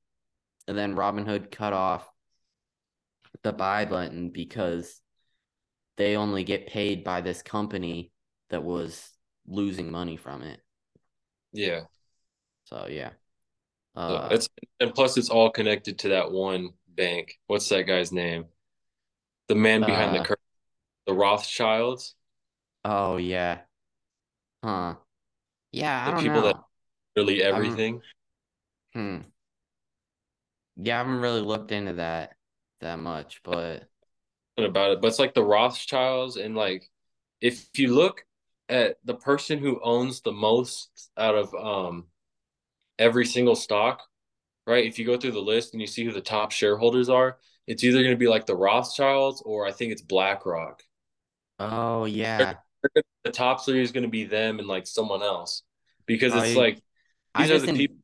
and 0.68 0.78
then 0.78 0.94
Robinhood 0.96 1.50
cut 1.50 1.72
off 1.72 2.08
the 3.42 3.52
buy 3.52 3.84
button 3.84 4.30
because 4.30 5.00
they 5.96 6.16
only 6.16 6.44
get 6.44 6.66
paid 6.66 7.04
by 7.04 7.20
this 7.20 7.42
company 7.42 8.12
that 8.50 8.64
was 8.64 9.10
losing 9.46 9.90
money 9.90 10.16
from 10.16 10.42
it. 10.42 10.60
Yeah. 11.52 11.82
So 12.64 12.86
yeah, 12.88 13.10
uh, 13.94 14.28
it's 14.30 14.48
and 14.80 14.94
plus 14.94 15.16
it's 15.16 15.30
all 15.30 15.50
connected 15.50 15.98
to 16.00 16.08
that 16.10 16.32
one 16.32 16.70
bank. 16.88 17.38
What's 17.46 17.68
that 17.68 17.84
guy's 17.84 18.12
name? 18.12 18.46
The 19.48 19.54
man 19.54 19.84
behind 19.84 20.16
Uh, 20.16 20.18
the 20.18 20.24
curtain. 20.24 20.44
The 21.06 21.14
Rothschilds. 21.14 22.14
oh 22.84 23.16
yeah, 23.18 23.60
huh? 24.64 24.94
Yeah, 25.72 26.02
I 26.02 26.06
The 26.06 26.12
don't 26.12 26.22
people 26.22 26.40
know. 26.42 26.46
that- 26.48 26.64
Really 27.16 27.42
everything. 27.44 28.02
Hmm. 28.92 29.18
Yeah, 30.76 30.96
I 30.96 30.98
haven't 30.98 31.20
really 31.20 31.42
looked 31.42 31.70
into 31.70 31.92
that 31.94 32.34
that 32.80 32.98
much, 32.98 33.40
but 33.44 33.88
about 34.58 34.90
it, 34.92 35.00
but 35.00 35.08
it's 35.08 35.20
like 35.20 35.34
the 35.34 35.44
Rothschilds 35.44 36.36
and 36.36 36.56
like 36.56 36.90
if 37.40 37.68
you 37.78 37.94
look 37.94 38.24
at 38.68 38.96
the 39.04 39.14
person 39.14 39.58
who 39.60 39.80
owns 39.82 40.22
the 40.22 40.32
most 40.32 41.10
out 41.16 41.36
of 41.36 41.54
um 41.54 42.06
every 42.98 43.26
single 43.26 43.54
stock, 43.54 44.02
right? 44.66 44.84
If 44.86 44.98
you 44.98 45.06
go 45.06 45.16
through 45.16 45.32
the 45.32 45.40
list 45.40 45.72
and 45.74 45.80
you 45.80 45.86
see 45.86 46.04
who 46.04 46.12
the 46.12 46.20
top 46.20 46.50
shareholders 46.50 47.08
are, 47.08 47.38
it's 47.68 47.84
either 47.84 47.98
going 48.02 48.14
to 48.14 48.18
be 48.18 48.28
like 48.28 48.46
the 48.46 48.56
Rothschilds 48.56 49.40
or 49.44 49.66
I 49.66 49.72
think 49.72 49.92
it's 49.92 50.02
BlackRock. 50.02 50.82
oh 51.60 52.06
yeah, 52.06 52.54
The 53.24 53.30
top 53.30 53.64
three 53.64 53.82
is 53.82 53.92
going 53.92 54.04
to 54.04 54.10
be 54.10 54.24
them 54.24 54.58
and 54.58 54.68
like 54.68 54.86
someone 54.86 55.22
else 55.22 55.62
because 56.06 56.34
it's 56.34 56.52
yeah. 56.52 56.58
like 56.58 56.82
I 57.34 57.46
these 57.46 57.62
are 57.62 57.66
the 57.66 57.72
people 57.72 57.96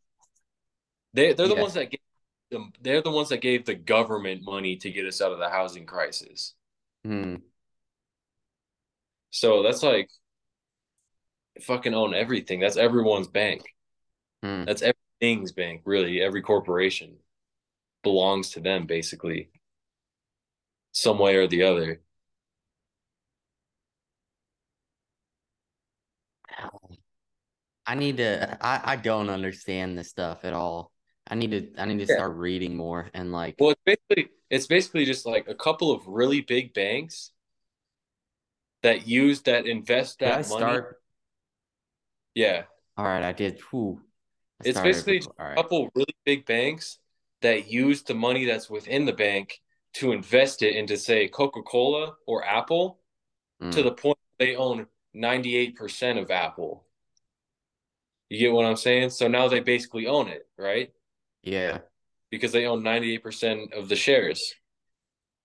they 1.12 1.32
they're 1.32 1.48
the 1.48 1.54
Yeah. 1.54 1.60
ones 1.60 1.74
that 1.74 1.90
gave 1.90 2.00
them 2.50 2.72
they're 2.80 3.02
the 3.02 3.10
ones 3.10 3.28
that 3.28 3.40
gave 3.40 3.64
the 3.64 3.74
government 3.74 4.42
money 4.42 4.76
to 4.76 4.90
get 4.90 5.06
us 5.06 5.20
out 5.20 5.32
of 5.32 5.38
the 5.38 5.48
housing 5.48 5.86
crisis. 5.86 6.54
Hmm. 7.04 7.36
So 9.30 9.62
that's 9.62 9.82
like 9.82 10.10
fucking 11.62 11.94
own 11.94 12.14
everything. 12.14 12.60
That's 12.60 12.76
everyone's 12.76 13.28
bank. 13.28 13.62
Hmm. 14.42 14.64
That's 14.64 14.82
everything's 14.82 15.52
bank, 15.52 15.82
really. 15.84 16.20
Every 16.20 16.42
corporation 16.42 17.16
belongs 18.02 18.50
to 18.50 18.60
them, 18.60 18.86
basically, 18.86 19.50
some 20.92 21.18
way 21.18 21.36
or 21.36 21.46
the 21.46 21.62
other. 21.64 22.00
I 27.90 27.94
need 27.96 28.16
to. 28.18 28.56
I 28.64 28.92
I 28.92 28.96
don't 28.96 29.30
understand 29.30 29.98
this 29.98 30.08
stuff 30.08 30.44
at 30.44 30.52
all. 30.52 30.92
I 31.28 31.34
need 31.34 31.50
to. 31.50 31.62
I 31.76 31.84
need 31.86 31.98
to 31.98 32.06
Yeah. 32.06 32.14
start 32.18 32.36
reading 32.36 32.76
more 32.76 33.10
and 33.14 33.32
like. 33.32 33.56
Well, 33.58 33.70
it's 33.70 33.82
basically 33.84 34.28
it's 34.48 34.66
basically 34.66 35.04
just 35.04 35.26
like 35.26 35.48
a 35.48 35.54
couple 35.54 35.90
of 35.90 36.06
really 36.06 36.40
big 36.40 36.72
banks 36.72 37.32
that 38.82 39.06
use 39.08 39.42
that 39.42 39.66
invest 39.66 40.20
that 40.20 40.48
money. 40.48 40.60
start? 40.62 41.02
Yeah, 42.34 42.64
All 42.96 43.04
right, 43.04 43.22
I 43.22 43.32
did. 43.32 43.60
Whew. 43.70 44.00
I 44.64 44.68
it's 44.68 44.80
basically 44.80 45.20
all 45.38 45.46
a 45.46 45.54
couple 45.56 45.90
really 45.94 46.14
big 46.24 46.46
banks 46.46 46.98
that 47.40 47.68
use 47.70 48.02
the 48.02 48.14
money 48.14 48.44
that's 48.44 48.70
within 48.70 49.04
the 49.04 49.12
bank 49.12 49.60
to 49.94 50.12
invest 50.12 50.62
it 50.62 50.76
into, 50.76 50.96
say, 50.96 51.26
Coca-Cola 51.28 52.14
or 52.26 52.44
Apple. 52.44 52.98
to 53.60 53.66
Mm. 53.66 53.84
the 53.84 53.92
point 53.92 54.18
they 54.38 54.56
own 54.56 54.86
98% 55.12 56.18
of 56.18 56.30
Apple. 56.30 56.86
You 58.30 58.38
get 58.38 58.52
what 58.52 58.64
I'm 58.66 58.76
saying? 58.76 59.10
So 59.10 59.28
now 59.28 59.48
they 59.48 59.60
basically 59.60 60.06
own 60.06 60.28
it, 60.28 60.48
right? 60.58 60.92
Yeah. 61.42 61.80
Because 62.30 62.52
they 62.52 62.66
own 62.66 62.82
98% 62.82 63.74
of 63.74 63.88
the 63.88 63.96
shares. 63.96 64.54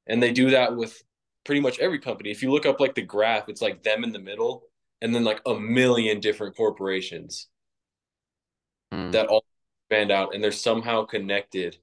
And 0.08 0.24
they 0.24 0.32
do 0.32 0.52
that 0.52 0.76
with 0.78 1.04
pretty 1.46 1.62
much 1.62 1.80
every 1.80 2.00
company. 2.00 2.32
If 2.32 2.44
you 2.44 2.52
look 2.52 2.66
up 2.68 2.80
like 2.80 2.96
the 2.96 3.02
graph, 3.04 3.50
it's 3.50 3.62
like 3.62 3.84
them 3.84 4.04
in 4.04 4.14
the 4.14 4.20
middle 4.20 4.64
and 5.02 5.14
then 5.16 5.24
like 5.26 5.42
a 5.46 5.56
million 5.60 6.20
different 6.22 6.56
corporations 6.56 7.50
Mm. 8.94 9.12
that 9.14 9.28
all 9.28 9.46
expand 9.90 10.12
out 10.12 10.34
and 10.34 10.44
they're 10.44 10.52
somehow 10.52 11.06
connected 11.06 11.78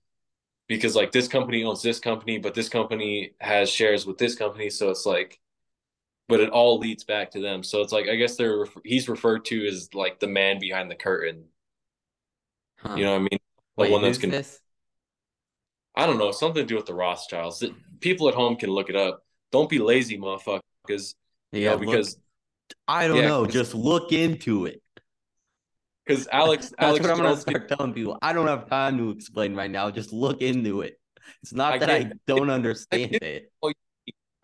because 0.68 0.96
like 0.96 1.12
this 1.12 1.28
company 1.28 1.64
owns 1.64 1.82
this 1.82 2.00
company, 2.00 2.38
but 2.38 2.54
this 2.54 2.68
company 2.68 3.34
has 3.40 3.68
shares 3.70 4.06
with 4.06 4.18
this 4.18 4.34
company. 4.36 4.70
So 4.70 4.90
it's 4.90 5.04
like, 5.06 5.40
but 6.28 6.40
it 6.40 6.50
all 6.50 6.78
leads 6.78 7.04
back 7.04 7.30
to 7.32 7.40
them. 7.40 7.62
So 7.62 7.82
it's 7.82 7.92
like, 7.92 8.08
I 8.08 8.16
guess 8.16 8.36
they're, 8.36 8.66
he's 8.84 9.08
referred 9.08 9.44
to 9.46 9.66
as 9.66 9.92
like 9.94 10.20
the 10.20 10.26
man 10.28 10.58
behind 10.58 10.90
the 10.90 10.94
curtain. 10.94 11.44
Huh. 12.78 12.94
You 12.96 13.04
know 13.04 13.12
what 13.12 13.16
I 13.18 13.22
mean? 13.22 13.28
The 13.32 13.38
Wait, 13.76 13.90
one 13.92 14.02
that's 14.02 14.18
gonna, 14.18 14.32
this? 14.32 14.60
I 15.94 16.06
don't 16.06 16.18
know, 16.18 16.30
something 16.32 16.62
to 16.62 16.66
do 16.66 16.76
with 16.76 16.86
the 16.86 16.94
Rothschilds. 16.94 17.62
People 18.00 18.28
at 18.28 18.34
home 18.34 18.56
can 18.56 18.70
look 18.70 18.88
it 18.88 18.96
up. 18.96 19.24
Don't 19.50 19.68
be 19.68 19.78
lazy, 19.78 20.18
motherfuckers. 20.18 20.60
You 20.88 21.60
Yeah, 21.60 21.70
know, 21.72 21.78
because 21.78 22.16
I 22.88 23.06
don't 23.08 23.18
yeah, 23.18 23.28
know. 23.28 23.46
Just 23.46 23.74
look 23.74 24.12
into 24.12 24.64
it. 24.66 24.82
because 26.06 26.26
Alex, 26.32 26.70
That's 26.78 26.82
Alex 26.82 27.02
what 27.06 27.10
I'm 27.12 27.22
gonna 27.22 27.36
start 27.36 27.68
telling 27.68 27.92
people. 27.92 28.18
I 28.22 28.32
don't 28.32 28.46
have 28.46 28.68
time 28.68 28.96
to 28.98 29.10
explain 29.10 29.54
right 29.54 29.70
now. 29.70 29.90
Just 29.90 30.12
look 30.12 30.40
into 30.40 30.80
it. 30.80 30.98
It's 31.42 31.52
not 31.52 31.74
I 31.74 31.78
that 31.78 31.90
I 31.90 32.10
don't 32.26 32.50
understand 32.50 33.12
get- 33.12 33.22
it. 33.22 33.52
Oh, 33.62 33.72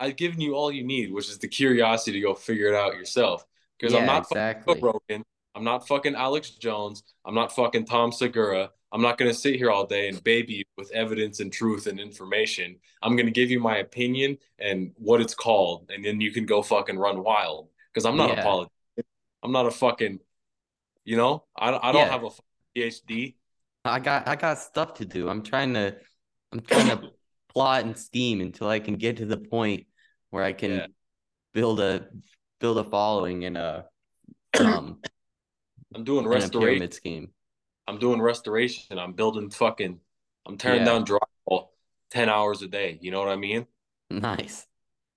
I've 0.01 0.17
given 0.17 0.41
you 0.41 0.55
all 0.55 0.71
you 0.71 0.85
need, 0.85 1.13
which 1.13 1.29
is 1.29 1.39
the 1.39 1.49
curiosity 1.49 2.13
to 2.13 2.21
go 2.21 2.35
figure 2.35 2.69
it 2.69 2.75
out 2.75 2.95
yourself. 2.95 3.45
Because 3.79 3.95
Yeah, 3.95 4.01
I'm 4.01 4.07
not 4.07 4.23
fucking 4.29 4.39
exactly. 4.43 4.81
Rogan. 4.81 5.25
I'm 5.55 5.65
not 5.65 5.89
fucking 5.89 6.15
Alex 6.15 6.51
Jones. 6.51 7.03
I'm 7.25 7.35
not 7.35 7.53
fucking 7.55 7.85
Tom 7.87 8.13
Segura. 8.13 8.71
I'm 8.93 9.03
not 9.03 9.19
gonna 9.19 9.35
sit 9.35 9.57
here 9.57 9.71
all 9.71 9.87
day 9.87 10.09
and 10.09 10.23
baby 10.25 10.55
you 10.55 10.65
with 10.77 10.91
evidence 10.93 11.41
and 11.41 11.53
truth 11.53 11.87
and 11.87 11.99
information. 12.01 12.77
I'm 13.03 13.17
gonna 13.17 13.31
give 13.31 13.51
you 13.51 13.61
my 13.61 13.79
opinion 13.79 14.39
and 14.59 14.93
what 14.97 15.21
it's 15.21 15.35
called, 15.35 15.91
and 15.93 16.05
then 16.05 16.21
you 16.21 16.31
can 16.33 16.47
go 16.47 16.63
fucking 16.63 16.97
run 16.99 17.23
wild. 17.23 17.69
Because 17.93 18.07
I'm 18.07 18.17
not 18.17 18.31
Yeah. 18.31 18.41
a 18.41 18.43
politician. 18.45 19.05
I'm 19.43 19.53
not 19.53 19.67
a 19.67 19.71
fucking, 19.71 20.21
you 21.05 21.17
know, 21.17 21.45
I 21.57 21.69
I 21.71 21.93
don't 21.93 22.07
Yeah. 22.07 22.13
have 22.13 22.25
a 22.25 22.31
PhD. 22.75 23.35
I 23.85 24.01
got 24.01 24.29
I 24.29 24.37
got 24.37 24.59
stuff 24.59 24.95
to 24.95 25.05
do. 25.05 25.29
I'm 25.29 25.43
trying 25.43 25.75
to 25.75 25.97
I'm 26.53 26.61
trying 26.61 26.89
to 26.89 27.13
plot 27.59 27.85
and 27.85 27.99
steam 27.99 28.41
until 28.41 28.69
I 28.69 28.79
can 28.79 28.95
get 28.95 29.17
to 29.17 29.27
the 29.27 29.37
point 29.37 29.87
where 30.31 30.45
I 30.45 30.53
can 30.53 30.71
Yeah. 30.71 30.87
build 31.55 31.81
a 31.81 32.07
build 32.61 32.79
a 32.79 32.85
following 32.85 33.43
in 33.43 33.57
a 33.57 33.87
um 34.59 34.99
I'm 35.95 36.05
doing 36.05 36.27
restoration. 36.27 36.61
pyramid 36.61 36.95
scheme. 36.95 37.31
I'm 37.89 37.99
doing 37.99 38.21
restoration. 38.21 38.99
I'm 38.99 39.15
building 39.15 39.51
fucking. 39.51 39.99
I'm 40.47 40.57
tearing 40.57 40.85
Yeah. 40.85 40.85
down 40.85 41.05
drywall 41.05 41.69
ten 42.11 42.29
hours 42.29 42.63
a 42.63 42.69
day. 42.69 42.99
You 43.01 43.11
know 43.11 43.19
what 43.19 43.29
I 43.29 43.37
mean? 43.37 43.67
Nice. 44.11 44.67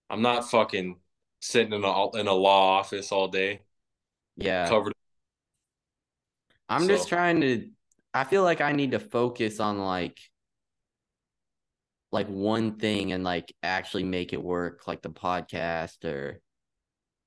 I'm 0.10 0.22
not 0.22 0.50
fucking 0.50 1.00
sitting 1.42 1.74
in 1.74 1.84
a 1.84 2.10
in 2.18 2.28
a 2.28 2.34
law 2.34 2.80
office 2.80 3.12
all 3.12 3.28
day 3.28 3.62
Yeah. 4.36 4.68
covered. 4.70 4.94
I'm 6.70 6.88
just 6.88 7.08
trying 7.10 7.42
to 7.42 7.70
I 8.14 8.24
feel 8.24 8.44
like 8.44 8.62
I 8.62 8.72
need 8.72 8.92
to 8.92 9.00
focus 9.00 9.60
on 9.60 9.80
like 9.80 10.20
like 12.12 12.28
one 12.28 12.78
thing 12.78 13.14
and 13.14 13.24
like 13.24 13.54
actually 13.64 14.04
make 14.04 14.34
it 14.34 14.44
work, 14.44 14.88
like 14.88 15.02
the 15.02 15.10
podcast 15.10 16.04
or 16.06 16.42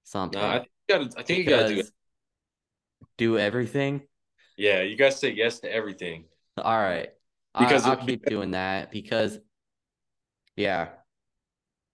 something. 0.05 0.41
Nah, 0.41 0.49
I 0.49 0.59
think 0.59 0.71
you 0.89 0.95
gotta. 0.95 1.19
I 1.19 1.23
think 1.23 1.39
you 1.39 1.45
gotta 1.45 1.75
do. 1.75 1.83
Do 3.17 3.39
everything. 3.39 4.03
Yeah, 4.57 4.83
you 4.83 4.97
guys 4.97 5.19
say 5.19 5.31
yes 5.31 5.61
to 5.61 5.73
everything. 5.73 6.25
All 6.59 6.79
right. 6.79 7.11
Because 7.59 7.85
I, 7.85 7.91
I'll 7.91 8.07
keep 8.07 8.27
doing 8.27 8.53
that 8.53 8.91
because 8.91 9.39
yeah. 10.57 10.89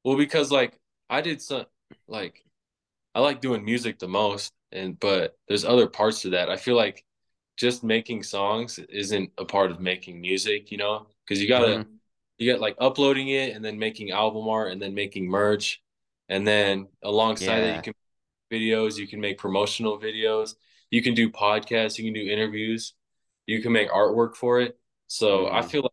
Well, 0.05 0.17
because 0.17 0.51
like 0.51 0.79
I 1.09 1.21
did 1.21 1.43
some 1.43 1.67
like 2.09 2.45
I 3.15 3.21
like 3.21 3.41
doing 3.41 3.65
music 3.65 3.99
the 3.99 4.09
most, 4.09 4.53
and 4.73 4.99
but 4.99 5.37
there's 5.49 5.65
other 5.65 5.87
parts 5.87 6.23
to 6.23 6.31
that. 6.31 6.49
I 6.49 6.57
feel 6.57 6.77
like 6.77 7.05
just 7.57 7.85
making 7.85 8.23
songs 8.23 8.79
isn't 8.79 9.31
a 9.37 9.45
part 9.45 9.71
of 9.71 9.81
making 9.81 10.21
music, 10.21 10.71
you 10.73 10.79
know, 10.79 11.07
because 11.25 11.41
you 11.43 11.49
gotta. 11.49 11.85
Mhm. 11.85 12.00
You 12.41 12.51
got 12.51 12.61
like 12.61 12.75
uploading 12.81 13.29
it 13.29 13.55
and 13.55 13.65
then 13.65 13.79
making 13.79 14.11
album 14.11 14.49
art 14.49 14.73
and 14.73 14.81
then 14.83 14.95
making 14.95 15.27
merch 15.29 15.83
and 16.29 16.47
then 16.47 16.89
alongside 17.03 17.61
that 17.61 17.77
you 17.77 17.83
can 17.83 17.95
make 18.51 18.61
videos 18.61 18.97
you 18.99 19.07
can 19.07 19.21
make 19.21 19.39
promotional 19.39 19.99
videos 20.01 20.55
you 20.91 21.03
can 21.03 21.15
do 21.15 21.31
podcasts 21.31 21.99
you 21.99 22.05
can 22.05 22.15
do 22.15 22.29
interviews 22.31 22.95
you 23.47 23.61
can 23.63 23.73
make 23.73 23.91
artwork 23.91 24.35
for 24.35 24.61
it 24.61 24.79
so 25.07 25.47
i 25.49 25.61
Mhm. 25.61 25.71
feel 25.71 25.83
like 25.83 25.93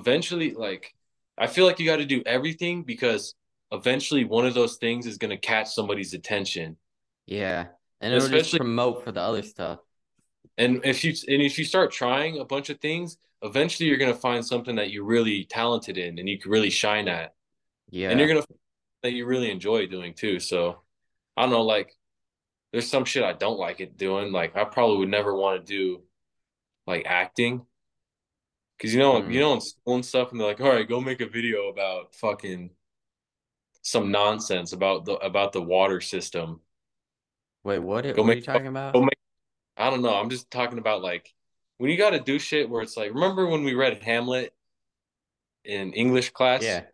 eventually 0.00 0.52
like 0.52 0.94
i 1.38 1.46
feel 1.46 1.66
like 1.66 1.78
you 1.78 1.86
got 1.86 1.96
to 1.96 2.04
do 2.06 2.22
everything 2.26 2.82
because 2.84 3.34
eventually 3.72 4.24
one 4.24 4.46
of 4.46 4.54
those 4.54 4.76
things 4.76 5.06
is 5.06 5.18
going 5.18 5.30
to 5.30 5.36
catch 5.36 5.68
somebody's 5.68 6.14
attention 6.14 6.76
Yeah. 7.26 7.68
And 8.00 8.12
it'll 8.12 8.28
just 8.28 8.34
Especially- 8.34 8.58
promote 8.58 9.02
for 9.02 9.12
the 9.12 9.20
other 9.22 9.42
stuff. 9.42 9.78
and 10.58 10.84
if 10.84 11.02
you 11.04 11.10
and 11.32 11.40
if 11.42 11.58
you 11.58 11.64
start 11.64 11.90
trying 11.90 12.38
a 12.38 12.44
bunch 12.44 12.68
of 12.70 12.78
things 12.80 13.16
eventually 13.44 13.88
you're 13.88 13.98
going 13.98 14.12
to 14.12 14.18
find 14.18 14.44
something 14.44 14.76
that 14.76 14.90
you're 14.90 15.04
really 15.04 15.44
talented 15.44 15.98
in 15.98 16.18
and 16.18 16.28
you 16.28 16.38
can 16.38 16.50
really 16.50 16.70
shine 16.70 17.06
at 17.08 17.34
Yeah. 17.90 18.10
and 18.10 18.18
you're 18.18 18.28
gonna 18.28 18.42
that 19.02 19.12
you 19.12 19.26
really 19.26 19.50
enjoy 19.50 19.86
doing 19.86 20.14
too. 20.14 20.40
So 20.40 20.80
I 21.36 21.42
don't 21.42 21.50
know, 21.50 21.62
like 21.62 21.94
there's 22.72 22.88
some 22.90 23.04
shit 23.04 23.22
I 23.22 23.34
don't 23.34 23.58
like 23.58 23.80
it 23.80 23.96
doing. 23.96 24.32
Like 24.32 24.56
I 24.56 24.64
probably 24.64 24.96
would 24.98 25.10
never 25.10 25.34
want 25.36 25.60
to 25.60 25.72
do 25.72 26.02
like 26.86 27.04
acting. 27.06 27.66
Cause 28.80 28.92
you 28.92 28.98
know, 28.98 29.20
Mhm. 29.20 29.32
you 29.32 29.40
know 29.40 29.52
in 29.54 29.60
school 29.60 29.94
and 29.94 30.04
stuff, 30.04 30.32
and 30.32 30.40
they're 30.40 30.48
like, 30.48 30.60
all 30.60 30.68
right, 30.70 30.88
go 30.88 31.00
make 31.00 31.20
a 31.20 31.28
video 31.28 31.68
about 31.68 32.14
fucking 32.16 32.70
some 33.82 34.10
nonsense 34.10 34.72
about 34.72 35.04
the 35.04 35.12
about 35.16 35.52
the 35.52 35.62
water 35.62 36.00
system. 36.00 36.60
Wait, 37.62 37.78
what, 37.78 38.04
what 38.04 38.16
Go 38.16 38.22
are 38.22 38.26
make- 38.26 38.36
you 38.38 38.42
talking 38.42 38.66
about? 38.66 38.94
Make 38.94 39.10
I 39.76 39.90
don't 39.90 40.02
know. 40.02 40.14
I'm 40.14 40.30
just 40.30 40.50
talking 40.50 40.78
about 40.78 41.02
like 41.02 41.32
when 41.84 41.90
you 41.90 41.98
gotta 41.98 42.18
do 42.18 42.38
shit 42.38 42.70
where 42.70 42.80
it's 42.80 42.96
like, 42.96 43.12
remember 43.12 43.46
when 43.46 43.62
we 43.62 43.74
read 43.74 44.02
Hamlet 44.02 44.54
in 45.66 45.92
English 45.92 46.30
class? 46.30 46.62
Yeah. 46.62 46.84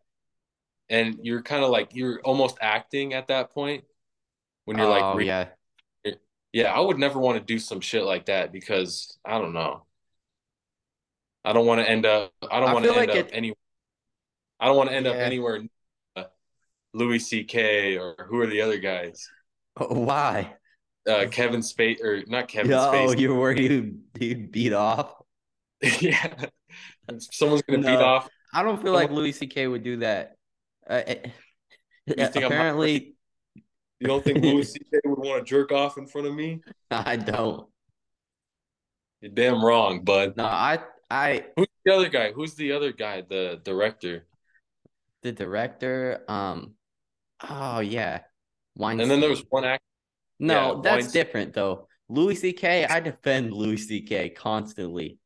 and 0.89 1.21
you're 1.23 1.43
kind 1.43 1.63
of 1.63 1.71
like 1.71 1.95
you're 1.95 2.19
almost 2.23 2.57
acting 2.61 3.15
at 3.15 3.29
that 3.29 3.53
point 3.53 3.85
when 4.65 4.77
you're 4.77 4.89
oh, 4.89 4.91
like 4.91 5.17
re- 5.17 5.27
yeah. 5.27 5.47
yeah 6.53 6.75
i 6.75 6.81
would 6.81 6.99
never 6.99 7.21
want 7.21 7.39
to 7.39 7.45
do 7.45 7.61
some 7.61 7.81
shit 7.81 8.03
like 8.03 8.27
that 8.27 8.51
because 8.51 9.17
i 9.25 9.39
don't 9.39 9.53
know 9.53 9.85
i 11.45 11.53
don't 11.53 11.67
want 11.67 11.81
to 11.81 11.89
end 11.89 12.05
up 12.05 12.33
i 12.51 12.59
don't 12.59 12.73
want 12.73 12.85
to 12.85 12.91
end 12.91 12.99
like 12.99 13.11
up 13.11 13.15
it- 13.15 13.31
any 13.33 13.55
i 14.59 14.67
don't 14.67 14.77
want 14.77 14.89
to 14.89 14.97
end 14.97 15.07
up 15.07 15.15
anywhere 15.15 15.61
near, 15.61 16.27
louis 16.95 17.45
ck 17.45 17.55
or 17.97 18.27
who 18.29 18.41
are 18.41 18.49
the 18.49 18.61
other 18.61 18.79
guys 18.79 19.31
Why? 19.89 20.57
Uh 21.09 21.27
kevin 21.31 21.61
Spacey 21.61 22.03
or 22.03 22.23
not 22.27 22.49
kevin 22.49 22.73
Oh, 22.73 22.93
Spacey 22.93 23.21
you're 23.21 23.35
worried 23.35 23.71
you'd, 23.71 24.01
you'd 24.19 24.53
beat 24.53 24.73
off? 24.73 25.15
yeah 26.01 26.35
someone's 27.19 27.63
gonna 27.63 27.83
beat 27.83 27.89
off 27.89 28.29
I 28.53 28.63
don't 28.65 28.83
feel 28.83 28.93
like 28.93 29.13
Louis 29.13 29.31
C.K. 29.31 29.69
would 29.69 29.85
do 29.85 29.99
that. 29.99 30.35
Uh, 30.85 31.03
eh, 31.07 31.31
You 32.09 32.27
think 32.27 32.37
I'm 32.39 32.45
apparently, 32.47 33.15
you 34.01 34.09
don't 34.09 34.25
think 34.25 34.43
louis 34.43 34.73
ck 34.73 35.01
would 35.05 35.19
want 35.21 35.47
to 35.47 35.49
jerk 35.49 35.71
off 35.71 35.99
in 35.99 36.07
front 36.07 36.27
of 36.27 36.35
me 36.35 36.61
I 36.91 37.17
don't. 37.17 37.69
you're 39.21 39.31
damn 39.31 39.65
wrong 39.65 40.03
bud 40.03 40.37
No, 40.37 40.45
I, 40.45 40.81
I, 41.09 41.45
who's 41.57 41.69
the 41.85 41.95
other 41.95 42.09
guy 42.09 42.33
who's 42.33 42.55
the 42.55 42.73
other 42.73 42.93
guy 42.93 43.23
the 43.23 43.61
director 43.63 44.27
the 45.23 45.33
director, 45.33 46.23
um, 46.29 46.75
oh 47.49 47.81
yeah, 47.81 48.21
Weinstein. 48.77 49.03
And 49.03 49.11
then 49.11 49.21
there 49.21 49.31
was 49.31 49.45
one 49.49 49.65
act. 49.65 49.83
No, 50.41 50.77
yeah, 50.77 50.81
that's 50.83 51.13
different 51.13 51.53
though. 51.53 51.87
Louis 52.09 52.35
C.K. 52.35 52.87
I 52.87 52.99
defend 52.99 53.53
Louis 53.53 53.77
C.K. 53.77 54.31
constantly. 54.31 55.19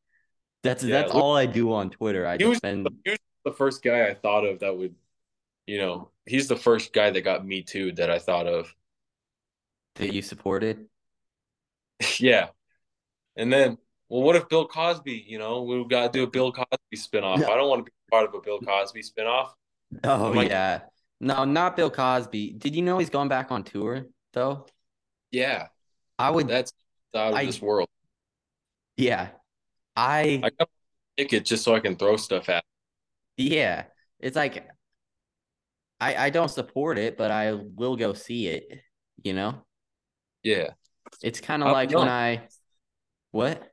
That's 0.62 0.84
Yeah, 0.84 1.00
that's 1.00 1.14
Lou- 1.14 1.20
all 1.20 1.36
I 1.36 1.46
do 1.46 1.72
on 1.72 1.88
Twitter. 1.90 2.26
I 2.26 2.36
He 2.36 2.44
was, 2.44 2.60
defend. 2.60 2.88
he 3.04 3.10
was 3.12 3.18
the 3.44 3.52
first 3.52 3.82
guy 3.82 4.06
I 4.08 4.14
thought 4.14 4.44
of 4.44 4.60
that 4.60 4.76
would, 4.76 4.94
you 5.66 5.78
know, 5.78 6.10
he's 6.26 6.48
the 6.48 6.56
first 6.56 6.92
guy 6.92 7.10
that 7.10 7.20
got 7.22 7.46
me 7.46 7.62
too 7.62 7.92
that 7.92 8.10
I 8.10 8.18
thought 8.18 8.46
of. 8.46 8.74
that 9.94 10.12
you 10.12 10.20
supported. 10.20 10.86
yeah. 12.18 12.48
And 13.36 13.52
then, 13.52 13.78
well, 14.08 14.22
what 14.22 14.36
if 14.36 14.48
Bill 14.48 14.66
Cosby, 14.66 15.24
you 15.26 15.38
know, 15.38 15.62
we've 15.62 15.88
got 15.88 16.12
to 16.12 16.18
do 16.18 16.24
a 16.24 16.26
Bill 16.30 16.52
Cosby 16.52 16.96
spinoff. 16.96 17.38
No. 17.38 17.46
I 17.48 17.56
don't 17.56 17.68
want 17.68 17.80
to 17.80 17.90
be 17.90 17.92
part 18.10 18.28
of 18.28 18.34
a 18.34 18.40
Bill 18.40 18.60
Cosby 18.60 19.02
spinoff. 19.02 19.50
Oh 20.02 20.32
like- 20.34 20.48
yeah, 20.50 20.80
no, 21.20 21.44
not 21.44 21.76
Bill 21.76 21.90
Cosby. 21.90 22.54
Did 22.58 22.74
you 22.74 22.82
know 22.82 22.98
he's 22.98 23.10
going 23.10 23.28
back 23.28 23.50
on 23.52 23.62
tour 23.64 24.06
though? 24.32 24.66
Yeah. 25.34 25.66
I 26.18 26.30
would. 26.30 26.46
That's 26.46 26.72
out 27.14 27.32
of 27.32 27.34
I- 27.38 27.44
this 27.44 27.60
world. 27.60 27.88
yeah, 28.96 29.30
I. 29.96 30.40
I 30.44 30.50
got 30.50 30.68
a 30.68 31.22
ticket 31.22 31.44
just 31.44 31.64
so 31.64 31.74
I 31.74 31.80
can 31.80 31.96
throw 31.96 32.16
stuff 32.16 32.48
at. 32.48 32.62
Yeah, 33.36 33.84
it's 34.20 34.36
like 34.36 34.68
I 36.00 36.26
I 36.26 36.30
don't 36.30 36.50
support 36.50 36.98
it, 36.98 37.18
but 37.18 37.32
I 37.32 37.52
will 37.52 37.96
go 37.96 38.12
see 38.12 38.46
it. 38.46 38.80
You 39.24 39.32
know, 39.32 39.64
Yeah. 40.44 40.70
it's 41.22 41.40
kind 41.40 41.62
of 41.64 41.72
like 41.72 41.90
when. 41.90 42.08
I 42.08 42.46
what? 43.32 43.72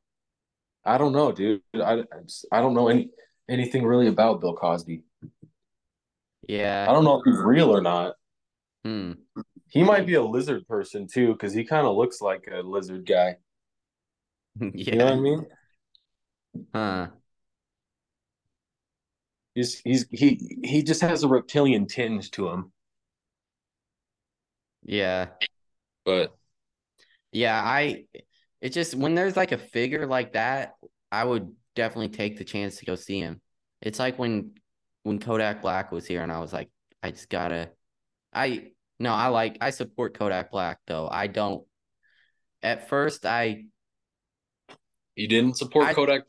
I 0.83 0.97
don't 0.97 1.13
know, 1.13 1.31
dude. 1.31 1.61
I, 1.75 2.03
I 2.51 2.59
don't 2.61 2.73
know 2.73 2.87
any 2.87 3.11
anything 3.47 3.85
really 3.85 4.07
about 4.07 4.41
Bill 4.41 4.55
Cosby. 4.55 5.03
Yeah. 6.47 6.87
I 6.89 6.91
don't 6.93 7.03
know 7.03 7.19
if 7.19 7.23
he's 7.25 7.37
real 7.37 7.69
or 7.69 7.81
not. 7.81 8.15
Hmm. 8.83 9.11
He 9.71 9.83
might 9.83 10.05
be 10.05 10.15
a 10.15 10.23
lizard 10.23 10.67
person 10.67 11.07
too, 11.07 11.33
because 11.33 11.53
he 11.53 11.63
kind 11.63 11.87
of 11.87 11.95
looks 11.95 12.21
like 12.21 12.47
a 12.51 12.61
lizard 12.61 13.05
guy. 13.07 13.37
You 14.73 14.95
know 14.95 15.05
what 15.05 15.13
I 15.13 15.19
mean? 15.19 15.45
Huh. 16.73 17.07
He's 19.55 19.79
he's 19.79 20.07
he 20.11 20.59
he 20.63 20.83
just 20.83 21.01
has 21.01 21.23
a 21.23 21.27
reptilian 21.27 21.87
tinge 21.87 22.31
to 22.31 22.49
him. 22.49 22.71
Yeah. 24.83 25.27
But 26.05 26.35
Yeah. 27.31 27.61
I. 27.63 28.05
It 28.61 28.73
just 28.73 28.95
when 28.95 29.15
there's 29.15 29.37
like 29.37 29.51
a 29.51 29.57
figure 29.57 30.05
like 30.05 30.33
that, 30.33 30.75
I 31.11 31.23
would 31.23 31.55
definitely 31.75 32.09
take 32.09 32.37
the 32.37 32.43
chance 32.45 32.77
to 32.77 32.85
go 32.85 32.95
see 32.95 33.19
him. 33.19 33.41
It's 33.81 33.99
like 33.99 34.19
when 34.19 34.53
when 35.03 35.19
Kodak 35.19 35.61
Black 35.63 35.91
was 35.91 36.05
here, 36.07 36.21
and 36.23 36.31
I 36.31 36.39
was 36.39 36.53
like, 36.53 36.69
I 37.03 37.11
just 37.11 37.29
gotta. 37.29 37.71
I 38.33 38.71
no, 39.01 39.11
I 39.13 39.27
like 39.27 39.57
I 39.61 39.71
support 39.71 40.13
Kodak 40.17 40.51
Black 40.51 40.79
though. 40.87 41.07
I 41.09 41.27
don't. 41.27 41.65
At 42.61 42.87
first, 42.87 43.25
I 43.25 43.65
You 45.15 45.27
didn't 45.27 45.57
support 45.57 45.87
I- 45.87 45.93
Kodak? 45.93 46.23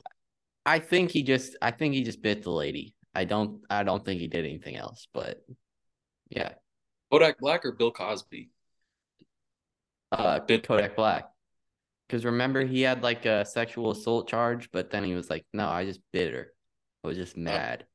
I 0.64 0.78
think 0.78 1.10
he 1.10 1.22
just 1.22 1.56
I 1.60 1.70
think 1.72 1.94
he 1.94 2.02
just 2.02 2.22
bit 2.22 2.42
the 2.42 2.50
lady. 2.50 2.94
I 3.14 3.24
don't 3.24 3.60
I 3.68 3.82
don't 3.82 4.04
think 4.04 4.20
he 4.20 4.28
did 4.28 4.44
anything 4.46 4.76
else, 4.76 5.06
but 5.12 5.44
yeah. 6.30 6.54
Kodak 7.10 7.38
Black 7.38 7.64
or 7.66 7.72
Bill 7.72 7.90
Cosby? 7.92 8.50
Uh 10.10 10.40
Bit- 10.40 10.66
Kodak 10.66 10.96
Black. 10.96 11.28
Cause 12.08 12.24
remember 12.24 12.64
he 12.64 12.82
had 12.82 13.02
like 13.02 13.24
a 13.26 13.44
sexual 13.44 13.90
assault 13.90 14.28
charge, 14.28 14.70
but 14.70 14.90
then 14.90 15.04
he 15.04 15.14
was 15.14 15.28
like, 15.30 15.44
No, 15.52 15.68
I 15.68 15.84
just 15.84 16.00
bit 16.12 16.32
her. 16.32 16.52
I 17.04 17.08
was 17.08 17.16
just 17.16 17.36
mad. 17.36 17.84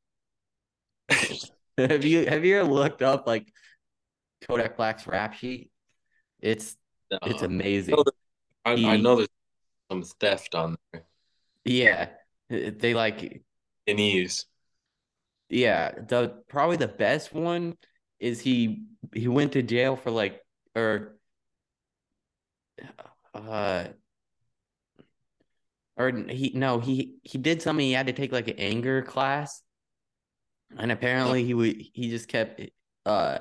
have 1.78 2.04
you 2.04 2.26
have 2.26 2.44
you 2.46 2.60
ever 2.60 2.70
looked 2.70 3.02
up 3.02 3.26
like 3.28 3.48
Kodak 4.48 4.78
Black's 4.78 5.08
rap 5.08 5.34
sheet? 5.34 5.72
It's 6.40 6.76
it's 7.12 7.42
amazing. 7.42 7.96
I, 8.66 8.72
I 8.72 8.76
he- 8.76 9.02
know 9.02 9.18
there's 9.18 9.28
some 9.92 10.04
theft 10.04 10.56
on 10.56 10.76
there. 10.92 11.04
Yeah. 11.66 12.10
They 12.50 12.94
like 12.94 13.44
Pennies. 13.86 14.46
Yeah, 15.50 15.92
the 15.92 16.44
probably 16.50 16.78
the 16.78 16.88
best 16.88 17.34
one 17.34 17.78
is 18.20 18.42
he 18.42 18.84
he 19.14 19.28
went 19.28 19.54
to 19.54 19.62
jail 19.62 19.96
for 19.96 20.12
like 20.12 20.42
or 20.76 21.18
uh 23.34 23.86
or 25.96 26.12
he 26.30 26.52
no 26.54 26.80
he 26.80 27.16
he 27.24 27.38
did 27.38 27.62
something 27.62 27.86
he 27.86 27.94
had 27.94 28.08
to 28.08 28.14
take 28.14 28.32
like 28.32 28.48
an 28.48 28.60
anger 28.60 29.02
class 29.02 29.62
and 30.78 30.92
apparently 30.92 31.44
he 31.44 31.54
would 31.54 31.76
he 31.94 32.10
just 32.10 32.28
kept 32.28 32.62
uh 33.06 33.40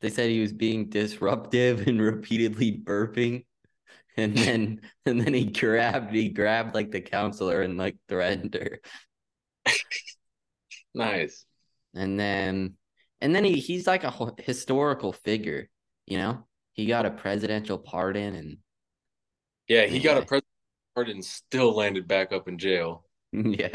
they 0.00 0.10
said 0.10 0.30
he 0.30 0.40
was 0.40 0.52
being 0.52 0.88
disruptive 0.88 1.86
and 1.86 2.00
repeatedly 2.02 2.72
burping 2.84 3.44
and 4.16 4.36
then 4.36 4.80
and 5.06 5.20
then 5.20 5.34
he 5.34 5.46
grabbed 5.46 6.12
he 6.14 6.28
grabbed 6.30 6.74
like 6.74 6.90
the 6.90 7.00
counselor 7.00 7.62
and 7.62 7.76
like 7.78 7.96
threatened 8.08 8.54
her 8.54 8.80
Nice. 10.94 11.44
and 11.94 12.18
then 12.18 12.76
and 13.20 13.34
then 13.34 13.44
he 13.44 13.54
he's 13.58 13.86
like 13.86 14.04
a 14.04 14.32
historical 14.38 15.12
figure 15.12 15.68
you 16.06 16.18
know 16.18 16.44
he 16.72 16.86
got 16.86 17.06
a 17.06 17.10
presidential 17.10 17.78
pardon 17.78 18.34
and 18.34 18.58
Yeah, 19.68 19.86
he 19.86 20.00
got 20.00 20.16
a 20.16 20.20
Yeah. 20.20 20.26
president 20.26 20.46
pardon 20.94 21.14
and 21.16 21.24
still 21.24 21.74
landed 21.74 22.06
back 22.08 22.32
up 22.32 22.48
in 22.48 22.58
jail. 22.58 23.04
yeah 23.32 23.74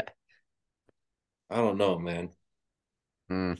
I 1.50 1.56
don't 1.56 1.76
know, 1.78 1.98
man. 2.00 2.30
Mm. 3.30 3.54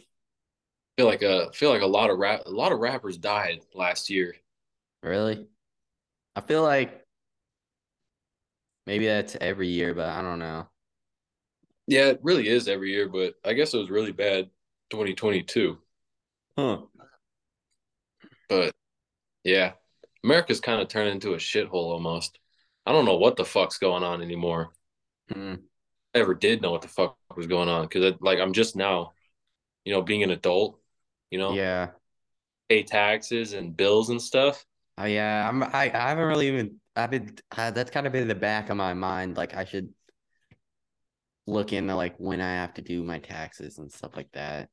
Feel 0.97 1.06
like 1.06 1.23
a 1.23 1.51
feel 1.52 1.70
like 1.70 1.82
a 1.82 1.86
lot 1.86 2.10
of 2.10 2.19
rap 2.19 2.43
a 2.47 2.51
lot 2.51 2.73
of 2.73 2.78
rappers 2.78 3.16
died 3.19 3.60
last 3.74 4.10
year. 4.10 4.35
really 5.02 5.47
i 6.36 6.40
feel 6.40 6.62
like 6.62 7.06
maybe 8.86 9.06
that's 9.06 9.36
every 9.40 9.69
year 9.69 9.94
but 9.94 10.09
i 10.09 10.23
don't 10.23 10.39
know 10.39 10.66
Yeah, 11.86 12.06
it 12.09 12.20
really 12.23 12.48
is 12.48 12.69
every 12.69 12.90
year, 12.93 13.09
but 13.09 13.35
I 13.44 13.52
guess 13.55 13.74
it 13.74 13.78
was 13.78 13.90
really 13.90 14.12
bad 14.12 14.51
2022. 14.90 15.78
huh 16.56 16.86
But 18.48 18.73
yeah, 19.44 19.74
America's 20.24 20.60
kind 20.60 20.82
of 20.82 20.89
turned 20.89 21.10
into 21.10 21.35
a 21.35 21.39
shithole 21.39 21.74
almost. 21.93 22.39
I 22.86 22.93
don't 22.93 23.05
know 23.06 23.19
what 23.19 23.36
the 23.36 23.44
fuck's 23.47 23.78
going 23.78 24.02
on 24.05 24.23
anymore. 24.23 24.73
Mm. 25.31 25.62
I 26.14 26.19
ever 26.19 26.35
did 26.35 26.60
know 26.62 26.70
what 26.70 26.82
the 26.82 26.89
fuck 26.89 27.16
was 27.36 27.47
going 27.47 27.69
on 27.69 27.86
because 27.86 28.14
like 28.20 28.39
I'm 28.39 28.52
just 28.52 28.77
now, 28.77 29.12
you 29.86 29.94
know, 29.94 30.02
being 30.02 30.24
an 30.24 30.31
adult, 30.32 30.81
you 31.33 31.39
know, 31.39 31.53
yeah 31.55 31.89
pay 32.69 32.83
taxes 32.83 33.55
and 33.55 33.77
bills 33.77 34.11
and 34.11 34.21
stuff. 34.23 34.65
oh 34.99 35.05
yeah 35.05 35.49
i'm 35.49 35.63
i, 35.63 35.91
I 35.93 36.09
haven't 36.11 36.25
really 36.25 36.49
even 36.49 36.77
i've 36.95 37.11
been 37.11 37.37
uh, 37.57 37.71
that's 37.71 37.91
kind 37.91 38.07
of 38.07 38.13
been 38.13 38.23
in 38.23 38.29
the 38.29 38.35
back 38.35 38.71
of 38.71 38.77
my 38.77 38.95
mind 38.95 39.37
like 39.37 39.55
i 39.55 39.65
should 39.65 39.89
look 41.47 41.73
into 41.73 41.95
like 41.97 42.15
when 42.19 42.41
i 42.41 42.55
have 42.55 42.75
to 42.75 42.83
do 42.83 43.03
my 43.03 43.19
taxes 43.19 43.79
and 43.79 43.91
stuff 43.91 44.17
like 44.17 44.31
that 44.33 44.69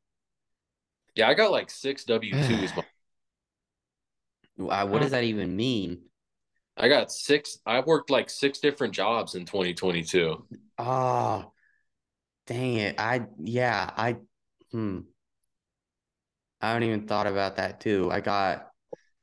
Yeah, 1.16 1.28
I 1.28 1.34
got 1.34 1.52
like 1.52 1.70
six 1.70 2.04
W 2.06 2.32
twos. 2.32 2.72
What 4.58 5.02
does 5.02 5.12
that 5.12 5.24
even 5.24 5.56
mean 5.56 6.00
I 6.80 6.88
got 6.88 7.12
six. 7.12 7.60
I 7.66 7.82
worked 7.82 8.10
like 8.10 8.30
six 8.30 8.60
different 8.60 8.94
jobs 8.94 9.36
in 9.36 9.46
2022. 9.46 10.46
Oh, 10.78 11.52
dang 12.48 12.76
it. 12.76 12.96
I, 12.98 13.26
yeah, 13.38 13.90
I, 13.96 14.16
hmm. 14.72 15.00
I 16.62 16.70
haven't 16.70 16.84
even 16.84 17.08
thought 17.08 17.28
about 17.28 17.56
that 17.58 17.80
too. 17.80 18.10
I 18.12 18.20
got, 18.22 18.68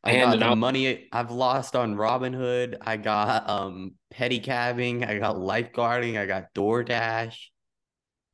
I 0.03 0.13
And 0.13 0.33
got 0.33 0.39
the 0.39 0.45
out- 0.53 0.59
money 0.59 1.09
I've 1.13 1.31
lost 1.31 1.77
on 1.77 1.95
Robinhood. 1.97 2.79
I 2.81 2.97
got, 2.97 3.49
um, 3.49 3.95
pedicabbing. 4.15 5.07
I 5.07 5.19
got 5.19 5.37
lifeguarding. 5.37 6.17
I 6.19 6.27
got 6.27 6.55
DoorDash. 6.55 7.37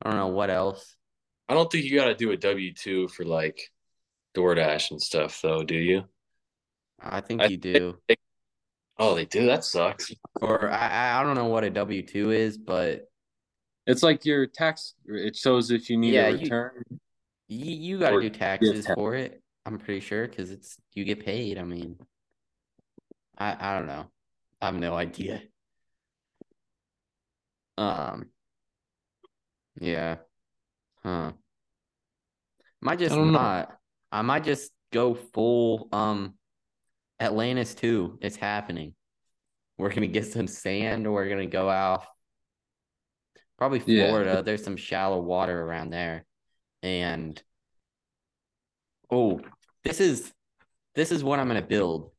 I 0.01 0.09
don't 0.09 0.17
know 0.19 0.27
what 0.27 0.49
else. 0.49 0.95
I 1.49 1.53
don't 1.53 1.71
think 1.71 1.85
you 1.85 1.95
got 1.97 2.05
to 2.05 2.15
do 2.15 2.31
a 2.31 2.37
W 2.37 2.73
two 2.73 3.07
for 3.09 3.25
like 3.25 3.59
DoorDash 4.35 4.91
and 4.91 5.01
stuff, 5.01 5.39
though, 5.41 5.63
do 5.63 5.75
you? 5.75 6.05
I 7.01 7.21
think 7.21 7.41
I 7.41 7.45
you 7.47 7.57
do. 7.57 7.97
Oh, 8.97 9.15
they 9.15 9.25
do. 9.25 9.47
That 9.47 9.65
sucks. 9.65 10.11
Or 10.41 10.69
I, 10.69 10.87
I- 10.87 11.19
I 11.19 11.23
don't 11.23 11.35
know 11.35 11.45
what 11.47 11.63
a 11.63 11.69
W-2 11.69 12.33
is, 12.33 12.57
but 12.57 13.09
It's 13.87 14.03
like 14.03 14.23
your 14.23 14.45
tax. 14.47 14.93
It 15.05 15.35
shows 15.35 15.71
if 15.71 15.89
you 15.89 15.97
need 15.97 16.13
Yeah, 16.13 16.27
a 16.27 16.33
return. 16.33 16.83
you, 16.89 16.99
you 17.47 17.71
you 17.75 17.99
got 17.99 18.11
to 18.11 18.21
do 18.21 18.29
taxes 18.29 18.85
tax. 18.85 18.95
for 18.95 19.15
it. 19.15 19.41
I'm 19.65 19.77
pretty 19.79 20.01
sure 20.01 20.27
because 20.27 20.51
it's, 20.51 20.77
you 20.93 21.05
get 21.05 21.25
paid. 21.25 21.57
I 21.57 21.63
mean, 21.63 21.97
I, 23.37 23.55
I 23.59 23.77
don't 23.77 23.87
know. 23.87 24.05
I 24.61 24.65
have 24.67 24.75
no 24.75 24.93
idea. 24.95 25.41
Um, 27.77 28.29
yeah. 29.79 30.17
Huh. 31.03 31.31
Might 32.81 32.99
just 32.99 33.15
don't 33.15 33.31
know. 33.31 33.65
I 34.11 34.21
might 34.21 34.43
just 34.43 34.71
go 34.91 35.15
full 35.15 35.87
um 35.91 36.35
Atlantis 37.19 37.73
too. 37.73 38.17
It's 38.21 38.35
happening. 38.35 38.93
We're 39.77 39.93
gonna 39.93 40.07
get 40.07 40.25
some 40.25 40.47
sand 40.47 41.07
or 41.07 41.11
we're 41.13 41.29
gonna 41.29 41.45
go 41.45 41.69
out. 41.69 42.03
Probably 43.57 43.81
Yeah. 43.85 44.07
Florida. 44.09 44.43
There's 44.43 44.63
some 44.63 44.77
shallow 44.77 45.21
water 45.21 45.59
around 45.61 45.89
there. 45.89 46.25
And 46.83 47.41
oh, 49.09 49.39
this 49.83 49.99
is 50.01 50.31
this 50.95 51.11
is 51.11 51.23
what 51.23 51.39
I'm 51.39 51.47
gonna 51.47 51.61
build, 51.61 52.11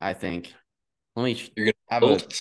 I 0.00 0.14
think. 0.14 0.52
Let 1.14 1.24
me 1.24 1.52
You're 1.56 1.66
gonna 1.66 1.74
have 1.90 2.02
a 2.02 2.06
build? 2.06 2.40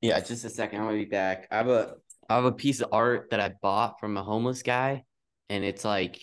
yeah, 0.00 0.18
just 0.20 0.44
a 0.44 0.50
second. 0.50 0.80
I'm 0.80 0.86
gonna 0.86 0.96
be 0.98 1.04
back. 1.04 1.46
I 1.50 1.58
have 1.58 1.68
a 1.68 1.94
I 2.28 2.36
have 2.36 2.46
a 2.46 2.52
piece 2.52 2.80
of 2.80 2.88
art 2.92 3.28
that 3.30 3.40
I 3.40 3.50
bought 3.60 4.00
from 4.00 4.16
a 4.16 4.22
homeless 4.22 4.62
guy, 4.62 5.04
and 5.50 5.62
it's 5.64 5.84
like 5.84 6.20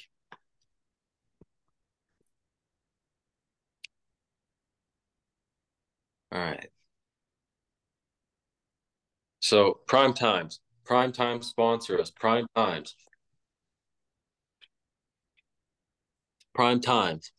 All 6.31 6.41
right. 6.41 6.69
So 9.39 9.79
prime 9.87 10.13
times, 10.13 10.59
prime 10.85 11.11
time 11.13 11.41
sponsor 11.41 11.99
us. 11.99 12.11
Prime 12.11 12.47
times, 12.55 12.95
prime 16.55 16.81
times. 16.81 17.31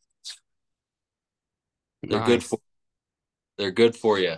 They're 2.03 2.25
good 2.25 2.45
for. 2.45 2.59
They're 3.59 3.73
good 3.73 3.97
for 3.97 4.19
you. 4.19 4.37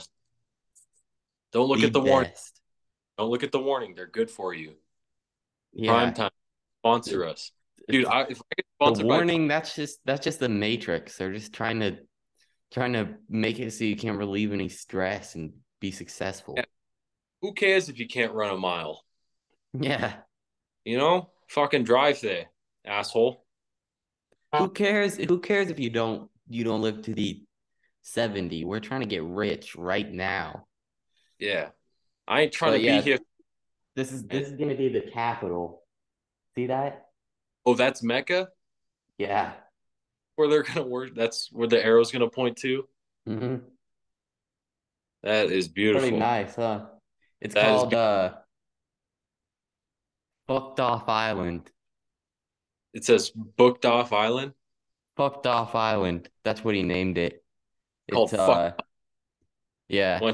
Don't 1.52 1.68
look 1.68 1.80
The 1.80 1.86
at 1.86 1.92
the 1.92 2.00
warning. 2.00 2.32
Don't 3.18 3.30
look 3.30 3.42
at 3.42 3.52
the 3.52 3.59
warning. 3.60 3.94
They're 3.94 4.06
good 4.06 4.30
for 4.30 4.55
you. 4.55 4.74
Yeah. 5.72 5.90
Prime 5.92 6.14
time, 6.14 6.30
sponsor 6.80 7.26
us, 7.26 7.52
dude. 7.90 8.06
I, 8.06 8.22
if 8.22 8.38
I 8.40 8.55
get 8.56 8.64
the 8.80 8.84
sponsored 8.84 9.09
by 9.09 9.16
warning, 9.16 9.48
that's 9.48 9.74
just 9.74 9.98
that's 10.05 10.24
just 10.24 10.40
the 10.40 10.48
matrix. 10.48 11.18
They're 11.18 11.32
just 11.32 11.52
trying 11.52 11.80
to 11.80 11.98
trying 12.72 12.92
to 12.94 13.14
make 13.28 13.59
it 13.59 13.72
so 13.72 13.84
you 13.84 13.96
can't 13.96 14.18
relieve 14.18 14.52
any 14.52 14.68
stress 14.68 15.34
and 15.34 15.52
be 15.80 15.90
successful. 15.90 16.55
Yeah. 16.56 16.64
who 17.42 17.52
cares 17.55 17.88
if 17.88 17.98
you 17.98 18.06
can't 18.09 18.32
run 18.32 18.50
a 18.55 18.56
mile? 18.59 19.05
Yeah. 19.78 20.14
You 20.84 20.96
know, 20.96 21.30
fucking 21.48 21.84
drive 21.84 22.22
there, 22.22 22.46
asshole. 22.86 23.44
Who 24.56 24.70
cares? 24.70 25.16
Who 25.16 25.40
cares 25.40 25.70
if 25.70 25.78
you 25.78 25.90
don't 25.90 26.30
you 26.48 26.64
don't 26.64 26.80
live 26.80 27.02
to 27.02 27.14
the 27.14 27.42
70? 28.02 28.64
We're 28.64 28.80
trying 28.80 29.00
to 29.00 29.06
get 29.06 29.22
rich 29.22 29.76
right 29.76 30.10
now. 30.10 30.66
Yeah, 31.38 31.68
I 32.26 32.42
ain't 32.42 32.52
trying 32.52 32.72
But 32.72 32.78
to 32.78 32.82
yeah. 32.84 32.96
be 32.98 33.02
here. 33.02 33.18
This 33.94 34.12
is 34.12 34.26
this 34.26 34.48
is 34.48 34.54
gonna 34.54 34.74
be 34.74 34.88
the 34.88 35.02
capital. 35.02 35.82
See 36.54 36.66
that? 36.66 37.08
Oh, 37.66 37.74
that's 37.74 38.02
Mecca, 38.02 38.48
Yeah. 39.18 39.52
where 40.36 40.48
they're 40.48 40.62
gonna 40.62 40.86
work. 40.86 41.14
That's 41.14 41.50
where 41.52 41.68
the 41.68 41.84
arrow's 41.84 42.10
gonna 42.10 42.30
point 42.30 42.56
to. 42.58 42.88
hmm 43.26 43.56
That 45.22 45.50
is 45.50 45.68
beautiful. 45.68 46.08
Pretty 46.08 46.16
nice, 46.18 46.54
huh? 46.54 46.86
It's 47.40 47.54
That 47.54 47.64
called 47.64 47.94
uh 47.94 48.34
Fucked 50.46 50.80
Off 50.80 51.08
Island. 51.08 51.70
It 52.94 53.05
says 53.05 53.31
booked 53.31 53.85
off 53.85 54.12
island. 54.12 54.52
Fucked 55.19 55.48
Off 55.48 55.74
Island. 55.74 56.28
That's 56.44 56.62
what 56.62 56.77
he 56.77 56.85
named 56.85 57.19
it. 57.19 57.43
Called 58.10 58.32
It's 58.32 58.40
Fuck- 58.40 58.78
uh 58.78 58.82
yeah. 59.89 60.20
You 60.23 60.32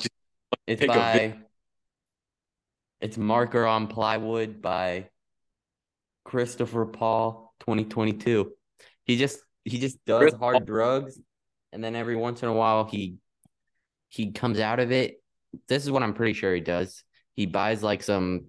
It's 0.66 0.86
by 0.86 1.38
It's 3.00 3.16
Marker 3.16 3.64
on 3.64 3.86
Plywood 3.86 4.60
by 4.60 5.08
Christopher 6.24 6.84
Paul, 6.84 7.54
2022. 7.60 8.52
He 9.04 9.16
just 9.16 9.40
he 9.64 9.78
just 9.78 10.04
does 10.04 10.20
Chris 10.20 10.34
hard 10.34 10.66
drugs, 10.66 11.18
and 11.72 11.82
then 11.82 11.96
every 11.96 12.16
once 12.16 12.42
in 12.42 12.50
a 12.50 12.54
while 12.54 12.84
he 12.84 13.16
he 14.10 14.32
comes 14.32 14.60
out 14.60 14.80
of 14.80 14.92
it. 14.92 15.22
This 15.66 15.82
is 15.82 15.90
what 15.90 16.02
I'm 16.02 16.12
pretty 16.14 16.34
sure 16.34 16.54
he 16.54 16.60
does. 16.60 17.04
He 17.32 17.46
buys 17.46 17.82
like 17.82 18.02
some 18.02 18.48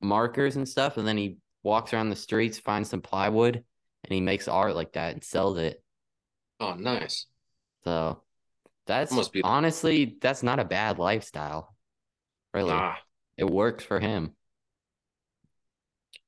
markers 0.00 0.56
and 0.56 0.68
stuff, 0.68 0.96
and 0.96 1.06
then 1.06 1.16
he 1.16 1.38
walks 1.64 1.92
around 1.92 2.10
the 2.10 2.16
streets, 2.16 2.58
finds 2.58 2.90
some 2.90 3.00
plywood, 3.02 3.56
and 3.56 4.14
he 4.14 4.20
makes 4.20 4.46
art 4.46 4.76
like 4.76 4.92
that 4.92 5.14
and 5.14 5.24
sells 5.24 5.58
it. 5.58 5.82
Oh, 6.60 6.74
nice. 6.74 7.26
So 7.82 8.22
that's 8.86 9.12
Must 9.12 9.32
be- 9.32 9.42
honestly 9.42 10.16
that's 10.20 10.42
not 10.42 10.60
a 10.60 10.64
bad 10.64 10.98
lifestyle. 10.98 11.74
Really, 12.52 12.70
Nah. 12.70 12.94
it 13.36 13.50
works 13.50 13.82
for 13.82 13.98
him. 13.98 14.36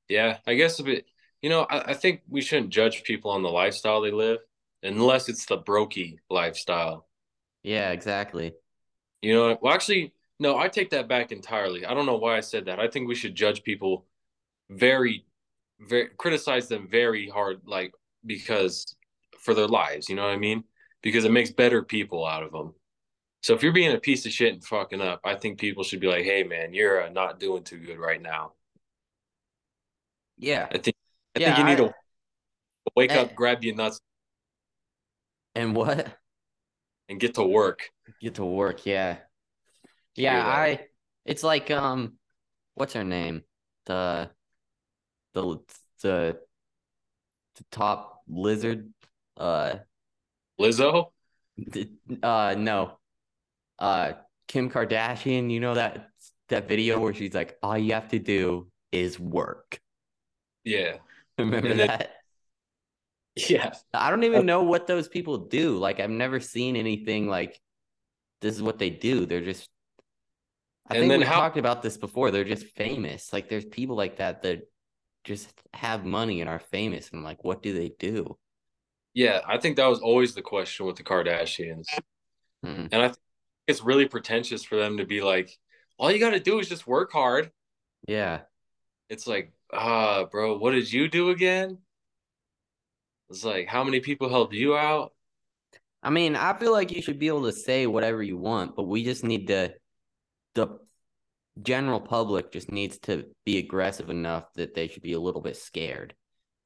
Yeah, 0.09 0.37
I 0.47 0.55
guess 0.55 0.79
if 0.79 0.87
it, 0.87 1.05
you 1.41 1.49
know, 1.49 1.61
I, 1.69 1.91
I 1.91 1.93
think 1.93 2.21
we 2.29 2.41
shouldn't 2.41 2.69
judge 2.69 3.03
people 3.03 3.31
on 3.31 3.43
the 3.43 3.49
lifestyle 3.49 4.01
they 4.01 4.11
live 4.11 4.39
unless 4.83 5.29
it's 5.29 5.45
the 5.45 5.57
brokey 5.57 6.17
lifestyle. 6.29 7.07
Yeah, 7.63 7.91
exactly. 7.91 8.53
You 9.21 9.33
know, 9.33 9.57
well, 9.61 9.73
actually, 9.73 10.13
no, 10.39 10.57
I 10.57 10.67
take 10.67 10.91
that 10.91 11.07
back 11.07 11.31
entirely. 11.31 11.85
I 11.85 11.93
don't 11.93 12.05
know 12.05 12.17
why 12.17 12.37
I 12.37 12.41
said 12.41 12.65
that. 12.65 12.79
I 12.79 12.87
think 12.87 13.07
we 13.07 13.15
should 13.15 13.35
judge 13.35 13.63
people 13.63 14.05
very, 14.69 15.25
very, 15.79 16.09
criticize 16.17 16.67
them 16.67 16.87
very 16.89 17.27
hard, 17.29 17.61
like, 17.65 17.93
because 18.25 18.95
for 19.39 19.53
their 19.53 19.67
lives, 19.67 20.09
you 20.09 20.15
know 20.15 20.23
what 20.23 20.31
I 20.33 20.37
mean? 20.37 20.63
Because 21.01 21.25
it 21.25 21.31
makes 21.31 21.51
better 21.51 21.83
people 21.83 22.25
out 22.25 22.43
of 22.43 22.51
them. 22.51 22.73
So 23.43 23.53
if 23.53 23.63
you're 23.63 23.71
being 23.71 23.93
a 23.93 23.99
piece 23.99 24.25
of 24.25 24.31
shit 24.33 24.53
and 24.53 24.63
fucking 24.63 24.99
up, 25.01 25.21
I 25.23 25.35
think 25.35 25.59
people 25.59 25.83
should 25.83 25.99
be 25.99 26.07
like, 26.07 26.23
hey, 26.25 26.43
man, 26.43 26.73
you're 26.73 27.03
uh, 27.03 27.09
not 27.09 27.39
doing 27.39 27.63
too 27.63 27.77
good 27.77 27.99
right 27.99 28.21
now. 28.21 28.53
Yeah, 30.37 30.67
I 30.71 30.77
think, 30.77 30.95
I 31.35 31.39
Yeah, 31.39 31.47
think 31.55 31.57
you 31.59 31.63
need 31.75 31.83
I- 31.83 31.87
to 31.87 31.93
wake 32.95 33.11
Eh. 33.11 33.19
up, 33.21 33.35
grab 33.35 33.63
your 33.63 33.75
nuts, 33.75 33.99
and 35.55 35.75
what? 35.75 36.17
and 37.09 37.19
get 37.19 37.35
to 37.35 37.43
work. 37.43 37.89
Get 38.19 38.35
to 38.35 38.45
work, 38.45 38.85
yeah. 38.85 39.19
Yeah. 40.15 40.45
I 40.45 40.87
it's 41.25 41.43
like 41.43 41.71
um 41.71 42.17
what's 42.75 42.93
her 42.93 43.03
name? 43.03 43.43
The 43.85 44.29
the 45.37 45.57
the 46.03 46.37
the 47.55 47.63
top 47.71 48.21
lizard 48.27 48.91
uh 49.37 49.75
Lizzo? 50.59 51.11
uh 52.23 52.55
no. 52.57 52.97
Uh 53.79 54.13
Kim 54.47 54.69
Kardashian, 54.69 55.51
you 55.51 55.59
know 55.59 55.75
that 55.75 56.09
that 56.49 56.67
video 56.67 56.99
where 56.99 57.13
she's 57.13 57.33
like 57.33 57.57
all 57.61 57.77
you 57.77 57.93
have 57.93 58.09
to 58.09 58.19
do 58.19 58.67
is 58.91 59.19
work. 59.19 59.79
Yeah. 60.63 60.97
Remember 61.37 61.73
then- 61.73 61.87
that? 61.87 62.11
Yeah. 63.35 63.73
I 63.93 64.09
don't 64.09 64.23
even 64.23 64.45
know 64.47 64.63
what 64.63 64.87
those 64.87 65.07
people 65.07 65.37
do. 65.37 65.77
Like 65.77 65.99
I've 65.99 66.09
never 66.09 66.39
seen 66.39 66.75
anything 66.75 67.27
like 67.27 67.59
this 68.41 68.55
is 68.55 68.63
what 68.63 68.79
they 68.79 68.89
do. 68.89 69.25
They're 69.27 69.45
just 69.45 69.69
I 70.89 70.95
And 70.97 71.09
think 71.09 71.19
we 71.19 71.25
how- 71.25 71.39
talked 71.41 71.57
about 71.57 71.81
this 71.83 71.97
before. 71.97 72.31
They're 72.31 72.43
just 72.55 72.65
famous. 72.75 73.31
Like 73.33 73.49
there's 73.49 73.65
people 73.65 73.95
like 73.95 74.17
that 74.17 74.41
that 74.43 74.61
just 75.27 75.53
have 75.73 76.05
money 76.05 76.41
and 76.41 76.49
are 76.49 76.59
famous 76.59 77.09
and 77.11 77.23
like 77.23 77.43
what 77.43 77.61
do 77.61 77.73
they 77.73 77.91
do? 77.99 78.37
Yeah. 79.13 79.41
I 79.45 79.57
think 79.57 79.75
that 79.75 79.87
was 79.87 79.99
always 79.99 80.33
the 80.33 80.41
question 80.41 80.85
with 80.85 80.95
the 80.95 81.03
Kardashians. 81.03 81.85
Mm. 82.65 82.89
And 82.91 82.95
I 82.95 83.07
think 83.09 83.19
it's 83.67 83.83
really 83.83 84.07
pretentious 84.07 84.63
for 84.63 84.77
them 84.77 84.97
to 84.97 85.05
be 85.05 85.21
like, 85.21 85.51
all 85.99 86.11
you 86.11 86.19
got 86.19 86.29
to 86.29 86.39
do 86.39 86.59
is 86.59 86.69
just 86.69 86.87
work 86.87 87.11
hard. 87.11 87.51
Yeah. 88.07 88.41
It's 89.09 89.27
like, 89.27 89.51
ah, 89.73 90.25
bro, 90.25 90.57
what 90.57 90.71
did 90.71 90.91
you 90.91 91.09
do 91.09 91.29
again? 91.31 91.79
It's 93.29 93.43
like, 93.43 93.67
how 93.67 93.83
many 93.83 93.99
people 93.99 94.29
helped 94.29 94.53
you 94.53 94.77
out? 94.77 95.13
I 96.01 96.09
mean, 96.09 96.37
I 96.37 96.53
feel 96.53 96.71
like 96.71 96.91
you 96.91 97.01
should 97.01 97.19
be 97.19 97.27
able 97.27 97.43
to 97.43 97.51
say 97.51 97.85
whatever 97.85 98.23
you 98.23 98.37
want, 98.37 98.75
but 98.75 98.83
we 98.83 99.03
just 99.03 99.25
need 99.25 99.47
to 99.47 99.73
the 100.55 100.79
general 101.61 101.99
public 101.99 102.51
just 102.51 102.71
needs 102.71 102.97
to 102.99 103.25
be 103.45 103.57
aggressive 103.57 104.09
enough 104.09 104.45
that 104.55 104.73
they 104.73 104.87
should 104.87 105.03
be 105.03 105.13
a 105.13 105.19
little 105.19 105.41
bit 105.41 105.57
scared. 105.57 106.15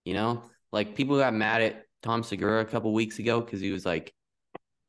You 0.06 0.14
know? 0.14 0.44
Like 0.72 0.96
people 0.96 1.18
got 1.18 1.34
mad 1.34 1.62
at 1.62 1.84
Tom 2.02 2.24
Segura 2.24 2.62
a 2.62 2.66
couple 2.66 2.94
weeks 2.94 3.20
ago 3.20 3.42
because 3.42 3.60
he 3.60 3.72
was 3.72 3.86
like, 3.86 4.14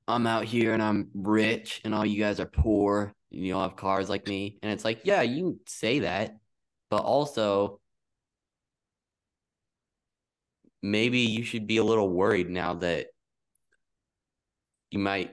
I'm 0.08 0.26
out 0.26 0.44
here 0.44 0.74
and 0.74 0.82
I'm 0.82 1.10
rich 1.14 1.80
and 1.84 1.94
all 1.94 2.04
you 2.04 2.18
guys 2.18 2.40
are 2.40 2.46
poor 2.46 3.14
and 3.30 3.40
you 3.40 3.52
don't 3.52 3.62
have 3.62 3.76
cars 3.76 4.08
like 4.08 4.26
me. 4.26 4.58
And 4.62 4.72
it's 4.72 4.84
like, 4.84 5.02
yeah, 5.04 5.22
you 5.22 5.60
say 5.66 6.00
that, 6.00 6.36
but 6.90 7.02
also 7.02 7.80
maybe 10.82 11.20
you 11.20 11.44
should 11.44 11.66
be 11.66 11.76
a 11.76 11.84
little 11.84 12.08
worried 12.08 12.50
now 12.50 12.74
that 12.74 13.06
you 14.90 14.98
might 14.98 15.32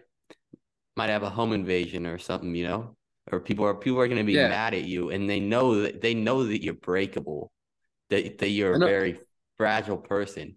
might 0.95 1.09
have 1.09 1.23
a 1.23 1.29
home 1.29 1.53
invasion 1.53 2.05
or 2.05 2.17
something, 2.17 2.53
you 2.55 2.67
know? 2.67 2.95
Or 3.31 3.39
people 3.39 3.65
are 3.65 3.76
people 3.76 3.99
are 3.99 4.07
going 4.07 4.18
to 4.19 4.23
be 4.23 4.34
Yeah. 4.34 4.47
mad 4.49 4.73
at 4.73 4.84
you 4.84 5.10
and 5.11 5.30
they 5.30 5.39
know 5.39 5.81
that 5.81 6.01
they 6.01 6.14
know 6.14 6.45
that 6.45 6.64
you're 6.64 6.73
breakable. 6.73 7.51
That 8.10 8.39
that 8.39 8.49
you're 8.49 8.73
a 8.73 8.80
very 8.80 9.19
fragile 9.57 9.97
person 9.97 10.56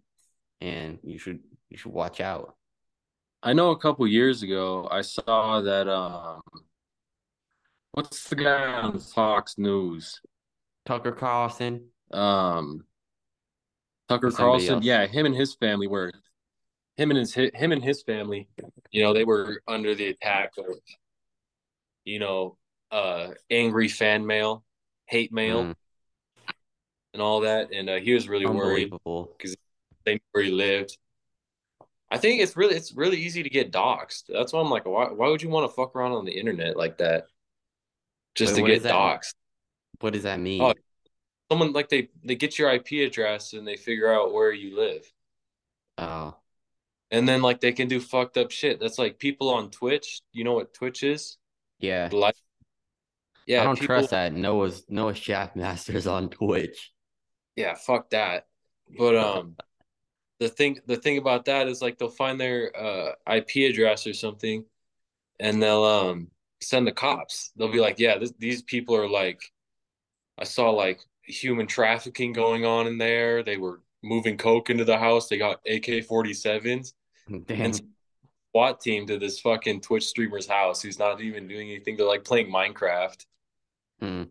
and 0.61 0.99
you 1.03 1.19
should 1.19 1.41
you 1.69 1.77
should 1.77 1.93
watch 1.93 2.21
out. 2.21 2.57
I 3.43 3.53
know 3.53 3.71
a 3.71 3.79
couple 3.79 4.07
years 4.07 4.43
ago, 4.45 4.87
I 4.89 5.01
saw 5.03 5.61
that, 5.63 5.89
um, 5.89 6.41
what's 7.91 8.29
the 8.29 8.37
guy 8.37 8.67
on 8.67 9.01
Fox 9.01 9.59
News? 9.59 10.21
Tucker 10.87 11.11
Carlson. 11.13 11.89
Um, 12.13 12.85
Tucker 14.09 14.31
Carlson. 14.31 14.75
else. 14.77 14.85
Yeah, 14.85 15.07
him 15.07 15.27
and 15.27 15.35
his 15.35 15.55
family 15.55 15.89
were 15.89 16.13
him 16.97 17.11
and 17.11 17.19
his 17.19 17.35
him 17.35 17.73
and 17.73 17.83
his 17.83 18.03
family. 18.03 18.49
You 18.93 19.03
know, 19.03 19.13
they 19.13 19.25
were 19.25 19.63
under 19.67 19.95
the 19.95 20.09
attack 20.09 20.53
of, 20.59 20.77
you 22.05 22.19
know, 22.21 22.57
uh, 22.93 23.31
angry 23.51 23.89
fan 23.89 24.27
mail, 24.27 24.65
hate 25.07 25.33
mail, 25.33 25.65
Mm, 25.65 25.75
and 27.15 27.23
all 27.23 27.41
that. 27.41 27.73
And 27.73 27.91
uh, 27.91 27.97
he 27.97 28.13
was 28.13 28.29
really 28.29 28.47
worried. 28.47 28.93
unbelievable. 28.93 29.37
They 30.05 30.15
knew 30.15 30.21
where 30.33 30.45
he 30.45 30.51
lived. 30.51 30.97
I 32.11 32.19
think 32.19 32.43
it's 32.43 32.57
really 32.57 32.75
it's 32.77 32.93
really 32.93 33.17
easy 33.19 33.43
to 33.43 33.51
get 33.51 33.73
doxxed. 33.73 34.25
That's 34.29 34.53
why 34.53 34.61
I'm 34.61 34.71
like, 34.71 34.85
why 34.85 35.11
why 35.11 35.29
would 35.29 35.43
you 35.43 35.49
want 35.49 35.69
to 35.71 35.75
fuck 35.75 35.97
around 35.97 36.13
on 36.13 36.25
the 36.27 36.33
internet 36.39 36.77
like 36.77 36.99
that? 36.99 37.27
Just 38.35 38.55
Wait, 38.55 38.63
to 38.63 38.67
get 38.67 38.83
doxxed. 38.83 39.35
What 40.01 40.13
does 40.13 40.25
that 40.25 40.39
mean? 40.41 40.61
Oh, 40.63 40.75
Someone 41.51 41.73
like 41.73 41.89
they 41.89 42.09
they 42.25 42.35
get 42.35 42.59
your 42.59 42.71
IP 42.71 42.93
address 43.07 43.53
and 43.55 43.67
they 43.67 43.77
figure 43.77 44.13
out 44.13 44.33
where 44.33 44.53
you 44.53 44.77
live. 44.77 45.11
oh. 45.99 46.37
And 47.11 47.29
then 47.29 47.43
like 47.43 47.61
they 47.61 47.73
can 47.73 47.89
do 47.89 48.01
fucked 48.01 48.39
up 48.39 48.51
shit. 48.51 48.81
That's 48.81 48.99
like 48.99 49.19
people 49.19 49.51
on 49.51 49.71
Twitch. 49.71 50.23
You 50.33 50.45
know 50.45 50.55
what 50.55 50.73
Twitch 50.73 51.03
is? 51.03 51.37
Yeah. 51.79 52.09
Like, 52.11 52.37
yeah, 53.47 53.61
I 53.61 53.65
don't 53.65 53.79
people, 53.79 53.97
trust 53.97 54.11
that. 54.11 54.33
Noah's 54.33 54.85
Noah 54.89 55.15
Shaftmaster's 55.15 56.07
on 56.07 56.29
Twitch. 56.29 56.93
Yeah, 57.57 57.75
fuck 57.75 58.11
that. 58.11 58.47
But 58.97 59.17
um, 59.17 59.57
the 60.39 60.49
thing 60.49 60.79
the 60.87 60.97
thing 60.97 61.19
about 61.19 61.45
that 61.47 61.69
is 61.69 61.83
like 61.83 61.99
they'll 61.99 62.09
find 62.09 62.41
their 62.41 62.73
uh 62.77 63.13
IP 63.33 63.71
address 63.71 64.07
or 64.07 64.13
something, 64.13 64.65
and 65.41 65.63
they'll 65.63 65.85
um 65.85 66.29
send 66.61 66.87
the 66.87 66.93
cops. 66.93 67.51
They'll 67.57 67.73
be 67.73 67.81
like, 67.81 67.99
yeah, 67.99 68.19
this, 68.19 68.33
these 68.39 68.63
people 68.63 68.97
are 68.97 69.09
like, 69.09 69.41
I 70.39 70.45
saw 70.45 70.71
like 70.71 71.01
human 71.25 71.67
trafficking 71.67 72.33
going 72.33 72.65
on 72.65 72.87
in 72.87 72.99
there. 72.99 73.43
They 73.43 73.57
were 73.57 73.81
moving 74.03 74.37
coke 74.37 74.71
into 74.71 74.85
the 74.85 74.99
house. 74.99 75.29
They 75.29 75.39
got 75.39 75.61
AK 75.69 76.05
forty 76.05 76.35
sevens. 76.35 76.95
Damn. 77.47 77.73
SWAT 78.53 78.81
team 78.81 79.07
to 79.07 79.19
this 79.19 79.41
fucking 79.41 79.81
Twitch 79.81 80.05
streamer's 80.05 80.47
house 80.47 80.83
who's 80.83 80.99
not 80.99 81.23
even 81.23 81.49
doing 81.49 81.71
anything. 81.71 81.97
They're 81.97 82.07
like 82.07 82.25
playing 82.25 82.53
Minecraft. 82.53 83.25
Hmm. 84.03 84.25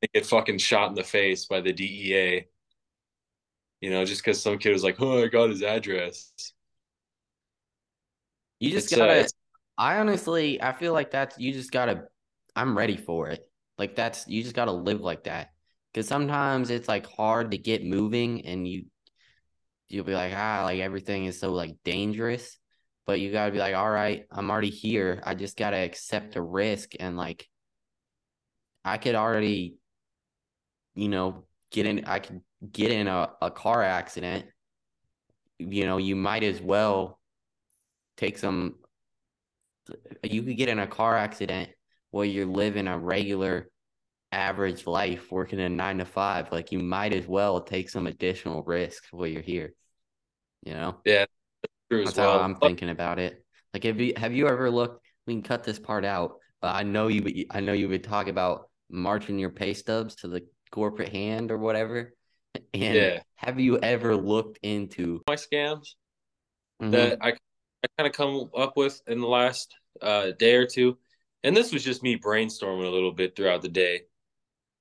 They 0.00 0.08
get 0.14 0.26
fucking 0.26 0.58
shot 0.58 0.88
in 0.88 0.94
the 0.94 1.04
face 1.04 1.44
by 1.46 1.60
the 1.60 1.72
DEA. 1.72 2.46
You 3.80 3.90
know, 3.90 4.04
just 4.04 4.22
because 4.22 4.42
some 4.42 4.58
kid 4.58 4.72
was 4.72 4.82
like, 4.82 5.00
"Oh, 5.00 5.22
I 5.22 5.28
got 5.28 5.50
his 5.50 5.62
address." 5.62 6.32
You 8.60 8.70
just 8.70 8.90
It's, 8.90 8.94
uh, 8.94 8.96
gotta. 8.96 9.12
it's- 9.12 9.32
I 9.76 9.98
honestly, 9.98 10.60
I 10.60 10.72
feel 10.72 10.92
like 10.92 11.10
that's 11.10 11.38
you 11.38 11.52
just 11.52 11.70
gotta. 11.70 12.08
I'm 12.56 12.76
ready 12.76 12.96
for 12.96 13.28
it. 13.28 13.48
Like 13.78 13.94
that's 13.94 14.26
you 14.26 14.42
just 14.42 14.56
gotta 14.56 14.72
live 14.72 15.00
like 15.00 15.24
that. 15.24 15.52
Because 15.92 16.08
sometimes 16.08 16.70
it's 16.70 16.88
like 16.88 17.06
hard 17.06 17.52
to 17.52 17.58
get 17.58 17.84
moving, 17.84 18.44
and 18.46 18.66
you 18.66 18.86
you'll 19.88 20.04
be 20.04 20.14
like 20.14 20.32
ah 20.34 20.62
like 20.64 20.80
everything 20.80 21.26
is 21.26 21.38
so 21.38 21.52
like 21.52 21.76
dangerous, 21.84 22.58
but 23.06 23.20
you 23.20 23.30
gotta 23.32 23.52
be 23.52 23.58
like 23.58 23.74
all 23.74 23.90
right, 23.90 24.26
I'm 24.30 24.50
already 24.50 24.70
here. 24.70 25.22
I 25.24 25.34
just 25.34 25.56
gotta 25.56 25.76
accept 25.78 26.34
the 26.34 26.42
risk 26.42 26.92
and 26.98 27.16
like 27.16 27.48
I 28.88 28.96
could 28.98 29.14
already, 29.14 29.76
you 30.94 31.08
know, 31.08 31.44
get 31.70 31.86
in. 31.86 32.04
I 32.04 32.18
could 32.18 32.40
get 32.72 32.90
in 32.90 33.06
a, 33.06 33.30
a 33.40 33.50
car 33.50 33.82
accident. 33.82 34.46
You 35.58 35.86
know, 35.86 35.98
you 35.98 36.16
might 36.16 36.44
as 36.44 36.60
well 36.60 37.18
take 38.16 38.38
some 38.38 38.76
you 40.22 40.42
could 40.42 40.56
get 40.56 40.68
in 40.68 40.78
a 40.78 40.86
car 40.86 41.16
accident 41.16 41.70
while 42.10 42.24
you're 42.24 42.46
living 42.46 42.88
a 42.88 42.98
regular 42.98 43.70
average 44.32 44.86
life 44.86 45.30
working 45.32 45.60
a 45.60 45.68
nine 45.68 45.98
to 45.98 46.04
five. 46.04 46.50
Like 46.52 46.72
you 46.72 46.78
might 46.78 47.12
as 47.12 47.26
well 47.26 47.60
take 47.60 47.88
some 47.88 48.06
additional 48.06 48.62
risks 48.62 49.08
while 49.12 49.26
you're 49.26 49.42
here. 49.42 49.74
You 50.62 50.74
know? 50.74 50.96
Yeah, 51.04 51.26
true 51.90 52.04
That's 52.04 52.16
well. 52.16 52.38
how 52.38 52.44
I'm 52.44 52.56
thinking 52.56 52.90
about 52.90 53.18
it. 53.18 53.44
Like, 53.72 53.84
have 53.84 54.00
you 54.00 54.14
have 54.16 54.32
you 54.34 54.48
ever 54.48 54.70
looked? 54.70 55.04
We 55.26 55.34
can 55.34 55.42
cut 55.42 55.64
this 55.64 55.78
part 55.78 56.04
out. 56.04 56.36
But 56.60 56.74
I 56.74 56.82
know 56.82 57.08
you. 57.08 57.46
I 57.50 57.60
know 57.60 57.72
you 57.72 57.88
would 57.88 58.02
talk 58.02 58.28
about 58.28 58.67
marching 58.90 59.38
your 59.38 59.50
pay 59.50 59.74
stubs 59.74 60.16
to 60.16 60.28
the 60.28 60.46
corporate 60.70 61.10
hand 61.10 61.50
or 61.50 61.58
whatever. 61.58 62.14
And 62.74 62.94
Yeah. 62.94 63.22
have 63.36 63.60
you 63.60 63.78
ever 63.78 64.16
looked 64.16 64.58
into 64.62 65.22
My 65.28 65.36
scams 65.36 65.94
Mhm. 66.80 66.92
that 66.92 67.18
I 67.20 67.28
I 67.30 67.86
kind 67.96 68.08
of 68.08 68.12
come 68.12 68.50
up 68.56 68.76
with 68.76 69.00
in 69.06 69.20
the 69.20 69.28
last 69.28 69.74
uh, 70.02 70.32
day 70.32 70.56
or 70.56 70.66
two, 70.66 70.98
and 71.44 71.56
this 71.56 71.72
was 71.72 71.84
just 71.84 72.02
me 72.02 72.18
brainstorming 72.18 72.86
a 72.86 72.90
little 72.90 73.12
bit 73.12 73.36
throughout 73.36 73.62
the 73.62 73.68
day. 73.68 74.02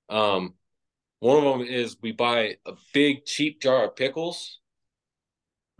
Um, 0.10 0.56
one 1.20 1.38
of 1.38 1.44
them 1.60 1.68
is 1.68 1.98
we 2.02 2.12
buy 2.14 2.58
a 2.66 2.74
big 2.94 3.26
cheap 3.26 3.62
jar 3.62 3.86
of 3.86 3.96
pickles, 3.96 4.60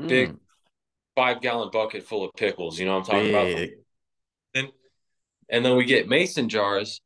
big 0.08 0.30
Hmm, 0.30 0.36
five 1.16 1.42
gallon 1.42 1.70
bucket 1.72 2.04
full 2.04 2.26
of 2.26 2.34
pickles. 2.38 2.80
You 2.80 2.86
know 2.86 3.00
what 3.00 3.10
I'm 3.10 3.16
talking 3.16 3.30
about? 3.30 3.54
big. 3.56 3.72
And, 4.54 4.72
and 5.50 5.66
then 5.66 5.76
we 5.78 5.86
get 5.86 6.08
mason 6.10 6.50
jars, 6.50 7.02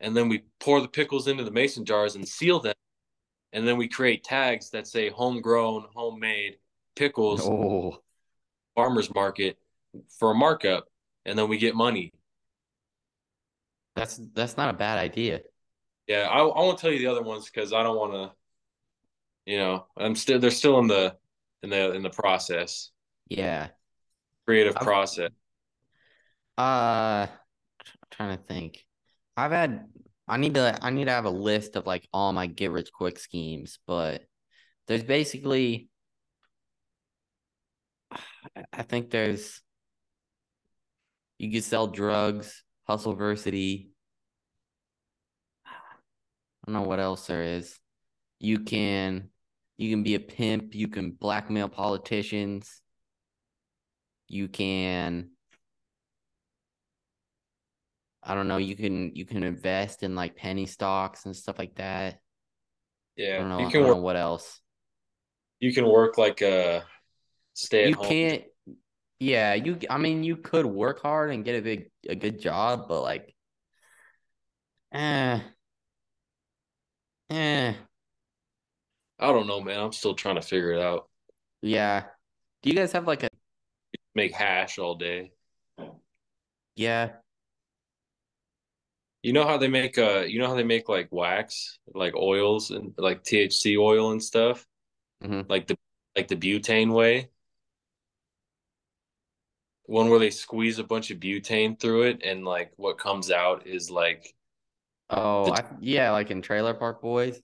and 0.00 0.16
then 0.16 0.28
we 0.28 0.44
pour 0.60 0.80
the 0.80 0.88
pickles 0.88 1.28
into 1.28 1.44
the 1.44 1.50
mason 1.50 1.84
jars 1.84 2.14
and 2.14 2.26
seal 2.26 2.60
them, 2.60 2.74
and 3.52 3.66
then 3.66 3.76
we 3.76 3.88
create 3.88 4.24
tags 4.24 4.70
that 4.70 4.86
say 4.86 5.08
homegrown, 5.10 5.86
homemade 5.94 6.56
pickles, 6.96 7.40
Oh, 7.42 7.98
farmers 8.74 9.12
market 9.14 9.58
for 10.18 10.30
a 10.30 10.34
markup, 10.34 10.86
and 11.24 11.38
then 11.38 11.48
we 11.48 11.58
get 11.58 11.74
money. 11.74 12.12
that's 13.96 14.20
that's 14.34 14.56
not 14.56 14.70
a 14.74 14.76
bad 14.76 14.98
idea. 14.98 15.40
Yeah, 16.06 16.28
I, 16.30 16.38
I 16.40 16.60
won't 16.60 16.78
tell 16.78 16.90
you 16.90 16.98
the 16.98 17.06
other 17.06 17.22
ones 17.22 17.44
because 17.48 17.72
I 17.72 17.82
don't 17.82 17.96
want 17.96 18.12
to. 18.12 18.32
You 19.46 19.58
know, 19.58 19.86
I'm 19.96 20.14
still 20.14 20.38
they're 20.38 20.50
still 20.50 20.78
in 20.78 20.86
the 20.86 21.16
in 21.62 21.70
the 21.70 21.92
in 21.92 22.02
the 22.02 22.10
process, 22.10 22.90
Yeah. 23.28 23.68
creative 24.46 24.76
I've- 24.76 24.84
process. 24.84 25.30
Uh, 26.58 27.26
tr- 27.84 27.96
trying 28.10 28.36
to 28.36 28.42
think. 28.44 28.84
I've 29.40 29.52
had. 29.52 29.86
I 30.28 30.36
need 30.36 30.54
to. 30.54 30.78
I 30.82 30.90
need 30.90 31.06
to 31.06 31.12
have 31.12 31.24
a 31.24 31.30
list 31.30 31.74
of 31.76 31.86
like 31.86 32.06
all 32.12 32.32
my 32.32 32.46
get 32.46 32.70
rich 32.70 32.92
quick 32.92 33.18
schemes, 33.18 33.78
but 33.86 34.22
there's 34.86 35.02
basically. 35.02 35.88
I- 38.72 38.82
think 38.82 39.10
there's. 39.10 39.62
You 41.38 41.50
can 41.50 41.62
sell 41.62 41.86
drugs, 41.86 42.62
hustle 42.86 43.16
versity. 43.16 43.88
I 45.64 45.70
don't 46.66 46.74
know 46.74 46.88
what 46.88 47.00
else 47.00 47.26
there 47.26 47.42
is. 47.42 47.78
You 48.40 48.60
can. 48.60 49.30
You 49.78 49.88
can 49.88 50.02
be 50.02 50.16
a 50.16 50.20
pimp. 50.20 50.74
You 50.74 50.88
can 50.88 51.12
blackmail 51.12 51.70
politicians. 51.70 52.82
You 54.28 54.48
can. 54.48 55.30
I 58.22 58.34
don't 58.34 58.48
know, 58.48 58.58
you 58.58 58.76
can 58.76 59.14
you 59.16 59.24
can 59.24 59.42
invest 59.42 60.02
in 60.02 60.14
like 60.14 60.36
penny 60.36 60.66
stocks 60.66 61.26
and 61.26 61.34
stuff 61.36 61.58
like 61.58 61.76
that. 61.76 62.20
Yeah, 63.16 63.44
know, 63.48 63.58
you 63.58 63.66
I 63.66 63.70
can 63.70 63.80
don't 63.80 63.86
know 63.86 63.96
work. 63.96 63.98
what 63.98 64.16
else. 64.16 64.60
You 65.60 65.72
can 65.72 65.86
work 65.86 66.18
like 66.18 66.40
a 66.42 66.84
stay 67.54 67.88
You 67.88 67.96
home. 67.96 68.06
can't 68.08 68.44
yeah, 69.20 69.54
you 69.54 69.78
I 69.90 69.98
mean 69.98 70.24
you 70.24 70.36
could 70.36 70.66
work 70.66 71.02
hard 71.02 71.30
and 71.32 71.44
get 71.44 71.56
a 71.58 71.62
big 71.62 71.90
a 72.08 72.14
good 72.16 72.40
job, 72.40 72.88
but 72.88 73.02
like 73.02 73.34
eh 74.92 75.40
eh 77.30 77.74
I 79.20 79.26
don't 79.28 79.46
know, 79.46 79.60
man. 79.60 79.78
I'm 79.80 79.92
still 79.92 80.14
trying 80.14 80.34
to 80.36 80.42
figure 80.42 80.72
it 80.72 80.80
out. 80.80 81.08
yeah. 81.62 82.06
Do 82.62 82.70
you 82.70 82.76
guys 82.76 82.92
have 82.92 83.06
like 83.06 83.22
a 83.24 83.28
Make 84.14 84.32
hash 84.34 84.78
all 84.78 84.94
day. 84.94 85.32
yeah, 86.76 87.19
You 89.22 89.32
know 89.34 89.46
how 89.46 89.58
they 89.58 89.68
make 89.68 89.98
uh 89.98 90.20
you 90.20 90.38
know 90.38 90.46
how 90.48 90.54
they 90.54 90.64
make 90.64 90.88
like 90.88 91.08
wax, 91.10 91.78
like 91.94 92.14
oils 92.16 92.70
and 92.70 92.94
like 92.96 93.22
THC 93.22 93.76
oil 93.78 94.12
and 94.12 94.22
stuff? 94.22 94.66
Mhm. 95.22 95.48
Like 95.48 95.66
the 95.66 95.76
like 96.16 96.28
the 96.28 96.36
butane 96.36 96.92
way. 96.92 97.28
One 99.84 100.08
where 100.08 100.18
they 100.20 100.30
squeeze 100.30 100.78
a 100.78 100.84
bunch 100.84 101.10
of 101.10 101.18
butane 101.18 101.78
through 101.78 102.02
it 102.02 102.22
and 102.24 102.44
like 102.44 102.72
what 102.76 102.98
comes 102.98 103.30
out 103.30 103.66
is 103.66 103.90
like 103.90 104.34
oh 105.10 105.46
The- 105.46 105.52
I 105.52 105.64
yeah, 105.80 106.10
like 106.12 106.30
in 106.30 106.42
Trailer 106.42 106.74
Park 106.74 107.02
Boys 107.02 107.40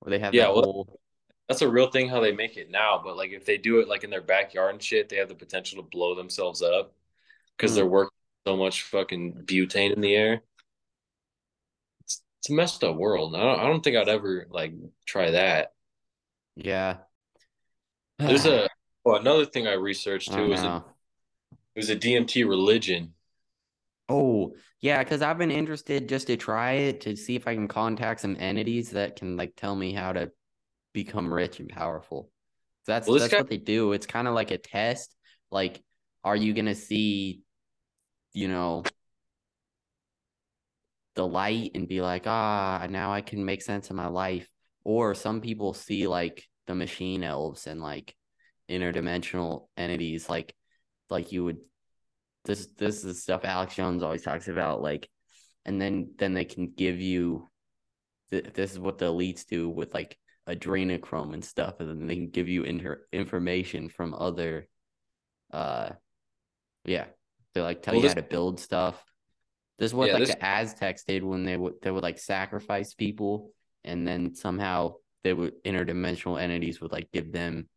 where 0.00 0.10
they 0.10 0.18
have 0.18 0.34
Yeah, 0.34 0.44
that 0.46 0.54
well- 0.54 0.62
whole 0.64 1.00
that's 1.48 1.60
a 1.60 1.68
real 1.68 1.90
thing 1.90 2.08
how 2.08 2.20
they 2.20 2.32
make 2.32 2.56
it 2.56 2.70
now, 2.70 3.00
but 3.04 3.18
like 3.18 3.30
if 3.30 3.44
they 3.44 3.58
do 3.58 3.80
it 3.80 3.86
like 3.88 4.02
in 4.02 4.08
their 4.08 4.22
backyard 4.22 4.72
and 4.72 4.82
shit, 4.82 5.10
they 5.10 5.16
have 5.16 5.28
the 5.28 5.34
potential 5.34 5.82
to 5.82 5.88
blow 5.90 6.14
themselves 6.14 6.62
up 6.62 6.94
because 7.56 7.72
Hmm. 7.72 7.76
they're 7.76 7.86
working 7.86 8.16
so 8.46 8.56
much 8.56 8.82
fucking 8.82 9.44
butane 9.44 9.92
in 9.92 10.00
the 10.00 10.14
air. 10.16 10.42
It's, 12.44 12.50
a 12.50 12.52
messed 12.52 12.84
up 12.84 12.96
world. 12.96 13.34
I 13.34 13.40
don't, 13.40 13.60
I 13.60 13.62
don't 13.64 13.82
think 13.82 13.96
I'd 13.96 14.08
ever 14.08 14.46
like 14.50 14.74
try 15.06 15.30
that. 15.30 15.72
yeah. 16.56 16.98
There's 18.18 18.44
a 18.44 18.68
oh, 19.06 19.14
another 19.14 19.46
thing 19.46 19.66
I 19.66 19.72
researched 19.72 20.30
too 20.30 20.36
don't 20.36 20.52
is 20.52 20.62
a, 20.62 20.84
it 21.74 21.78
was 21.78 21.88
a 21.88 21.96
DMT 21.96 22.46
religion. 22.46 23.14
Oh, 24.10 24.54
yeah, 24.82 25.02
because 25.02 25.22
I've 25.22 25.38
been 25.38 25.50
interested 25.50 26.06
just 26.06 26.26
to 26.26 26.36
try 26.36 26.72
it 26.72 27.00
to 27.02 27.16
see 27.16 27.34
if 27.34 27.48
I 27.48 27.54
can 27.54 27.66
contact 27.66 28.20
some 28.20 28.36
entities 28.38 28.90
that 28.90 29.16
can 29.16 29.38
like 29.38 29.56
tell 29.56 29.74
me 29.74 29.94
how 29.94 30.12
to 30.12 30.30
become 30.92 31.32
rich 31.32 31.60
and 31.60 31.70
powerful. 31.70 32.30
That's 32.86 33.08
Well, 33.08 33.18
that's 33.18 33.32
guy- 33.32 33.38
what 33.38 33.48
they 33.48 33.56
do. 33.56 33.92
It's 33.92 34.04
kind 34.04 34.28
of 34.28 34.34
like 34.34 34.50
a 34.50 34.58
test. 34.58 35.16
Like, 35.50 35.82
are 36.22 36.36
you 36.36 36.52
gonna 36.52 36.74
see, 36.74 37.40
you 38.34 38.48
know, 38.48 38.82
the 41.14 41.26
light 41.26 41.72
and 41.74 41.88
be 41.88 42.00
like, 42.00 42.26
ah, 42.26 42.86
now 42.90 43.12
I 43.12 43.20
can 43.20 43.44
make 43.44 43.62
sense 43.62 43.90
of 43.90 43.96
my 43.96 44.08
life? 44.08 44.48
Or 44.84 45.14
some 45.14 45.40
people 45.40 45.72
see 45.74 46.06
like 46.06 46.44
the 46.66 46.74
machine 46.74 47.22
elves 47.22 47.66
and 47.66 47.80
like 47.80 48.14
interdimensional 48.70 49.68
entities, 49.76 50.28
like 50.28 50.54
like 51.10 51.32
you 51.32 51.44
would 51.44 51.58
this 52.44 52.66
this 52.76 53.04
is 53.04 53.22
stuff 53.22 53.42
Alex 53.44 53.74
Jones 53.74 54.02
always 54.02 54.22
talks 54.22 54.48
about, 54.48 54.82
like, 54.82 55.08
and 55.64 55.80
then 55.80 56.10
then 56.18 56.34
they 56.34 56.44
can 56.44 56.72
give 56.76 57.00
you. 57.00 57.48
Th- 58.30 58.52
this 58.52 58.72
is 58.72 58.78
what 58.78 58.98
the 58.98 59.06
elites 59.06 59.46
do 59.46 59.68
with 59.68 59.94
like 59.94 60.18
adrenochrome 60.48 61.32
and 61.32 61.44
stuff, 61.44 61.80
and 61.80 61.88
then 61.88 62.06
they 62.06 62.16
can 62.16 62.30
give 62.30 62.48
you 62.48 62.64
inter- 62.64 63.06
information 63.12 63.88
from 63.88 64.14
other. 64.14 64.68
Uh, 65.50 65.90
yeah, 66.84 67.06
they 67.54 67.60
like 67.62 67.82
tell 67.82 67.94
Well, 67.94 68.02
you 68.02 68.08
this- 68.08 68.14
how 68.14 68.20
to 68.20 68.26
build 68.26 68.60
stuff. 68.60 69.02
This 69.78 69.90
is 69.90 69.94
what 69.94 70.08
Yeah, 70.08 70.14
like 70.14 70.26
this- 70.26 70.36
the 70.36 70.44
Aztecs 70.44 71.04
did 71.04 71.24
when 71.24 71.44
they 71.44 71.56
would 71.56 71.74
they 71.82 71.90
would 71.90 72.02
like 72.02 72.18
sacrifice 72.18 72.94
people, 72.94 73.52
and 73.82 74.06
then 74.06 74.34
somehow 74.34 74.94
they 75.22 75.32
would 75.32 75.62
interdimensional 75.64 76.40
entities 76.40 76.80
would 76.80 76.92
like 76.92 77.10
give 77.12 77.32
them 77.32 77.68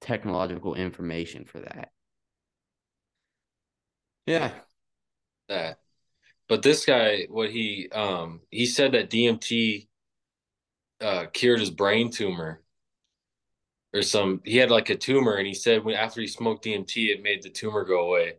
technological 0.00 0.74
information 0.74 1.44
for 1.44 1.60
that. 1.60 1.90
Yeah. 4.26 4.52
that. 5.48 5.78
But 6.48 6.62
this 6.62 6.84
guy, 6.86 7.26
what 7.28 7.50
he 7.50 7.88
um 7.92 8.40
he 8.50 8.66
said 8.66 8.92
that 8.92 9.10
DMT 9.10 9.88
uh 11.00 11.26
cured 11.32 11.60
his 11.60 11.70
brain 11.70 12.10
tumor 12.10 12.62
or 13.94 14.02
some 14.02 14.40
he 14.44 14.56
had 14.56 14.70
like 14.70 14.90
a 14.90 14.96
tumor 14.96 15.34
and 15.36 15.46
he 15.46 15.54
said 15.54 15.84
when 15.84 15.94
after 15.94 16.20
he 16.20 16.26
smoked 16.26 16.64
DMT 16.64 17.10
it 17.10 17.22
made 17.22 17.42
the 17.42 17.50
tumor 17.50 17.84
go 17.84 18.06
away. 18.06 18.34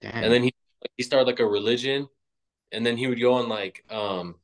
Damn. 0.00 0.24
And 0.24 0.32
then 0.32 0.42
he 0.42 0.54
he 0.96 1.02
started 1.02 1.26
like 1.26 1.40
a 1.40 1.46
religion 1.46 2.08
and 2.72 2.84
then 2.84 2.96
he 2.96 3.06
would 3.06 3.20
go 3.20 3.34
on 3.34 3.48
like 3.48 3.84
um 3.90 4.36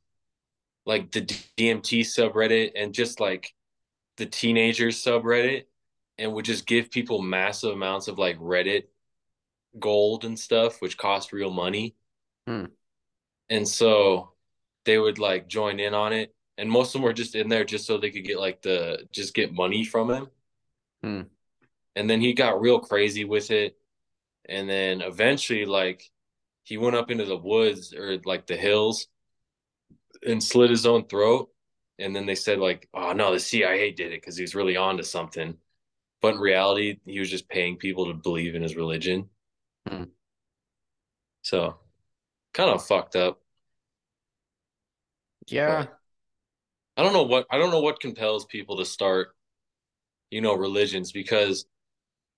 like 0.85 1.11
the 1.11 1.21
DMT 1.21 2.01
subreddit 2.01 2.71
and 2.75 2.93
just 2.93 3.19
like 3.19 3.53
the 4.17 4.25
teenagers 4.25 4.97
subreddit 4.97 5.65
and 6.17 6.33
would 6.33 6.45
just 6.45 6.65
give 6.65 6.91
people 6.91 7.21
massive 7.21 7.71
amounts 7.71 8.07
of 8.07 8.17
like 8.17 8.39
Reddit 8.39 8.83
gold 9.79 10.25
and 10.25 10.37
stuff 10.37 10.81
which 10.81 10.97
cost 10.97 11.33
real 11.33 11.51
money. 11.51 11.95
Hmm. 12.47 12.65
And 13.49 13.67
so 13.67 14.31
they 14.85 14.97
would 14.97 15.19
like 15.19 15.47
join 15.47 15.79
in 15.79 15.93
on 15.93 16.13
it 16.13 16.33
and 16.57 16.69
most 16.69 16.89
of 16.89 16.93
them 16.93 17.01
were 17.03 17.13
just 17.13 17.35
in 17.35 17.49
there 17.49 17.63
just 17.63 17.85
so 17.85 17.97
they 17.97 18.11
could 18.11 18.25
get 18.25 18.39
like 18.39 18.61
the 18.61 19.07
just 19.11 19.33
get 19.33 19.53
money 19.53 19.83
from 19.85 20.11
him. 20.11 20.27
Hmm. 21.03 21.21
And 21.95 22.09
then 22.09 22.21
he 22.21 22.33
got 22.33 22.61
real 22.61 22.79
crazy 22.79 23.25
with 23.25 23.51
it 23.51 23.77
and 24.47 24.69
then 24.69 25.01
eventually 25.01 25.65
like 25.65 26.10
he 26.63 26.77
went 26.77 26.95
up 26.95 27.11
into 27.11 27.25
the 27.25 27.37
woods 27.37 27.93
or 27.93 28.17
like 28.25 28.47
the 28.47 28.57
hills 28.57 29.07
and 30.25 30.43
slit 30.43 30.69
his 30.69 30.85
own 30.85 31.05
throat 31.07 31.49
and 31.99 32.15
then 32.15 32.25
they 32.25 32.35
said 32.35 32.59
like 32.59 32.87
oh 32.93 33.13
no 33.13 33.31
the 33.31 33.39
cia 33.39 33.91
did 33.91 34.11
it 34.11 34.21
because 34.21 34.35
he 34.37 34.43
was 34.43 34.55
really 34.55 34.77
onto 34.77 35.03
something 35.03 35.55
but 36.21 36.35
in 36.35 36.41
reality 36.41 36.99
he 37.05 37.19
was 37.19 37.29
just 37.29 37.49
paying 37.49 37.77
people 37.77 38.07
to 38.07 38.13
believe 38.13 38.55
in 38.55 38.61
his 38.63 38.75
religion 38.75 39.29
Hmm. 39.87 40.03
so 41.41 41.75
kind 42.53 42.69
of 42.71 42.85
fucked 42.85 43.15
up 43.15 43.41
Yeah. 45.47 45.85
But 45.85 45.99
I 46.97 47.03
don't 47.03 47.13
know 47.13 47.23
what 47.23 47.47
I 47.49 47.57
don't 47.57 47.71
know 47.71 47.81
what 47.81 47.99
compels 47.99 48.45
people 48.45 48.77
to 48.77 48.85
start, 48.85 49.35
you 50.31 50.41
know, 50.41 50.55
religions 50.55 51.11
because 51.11 51.65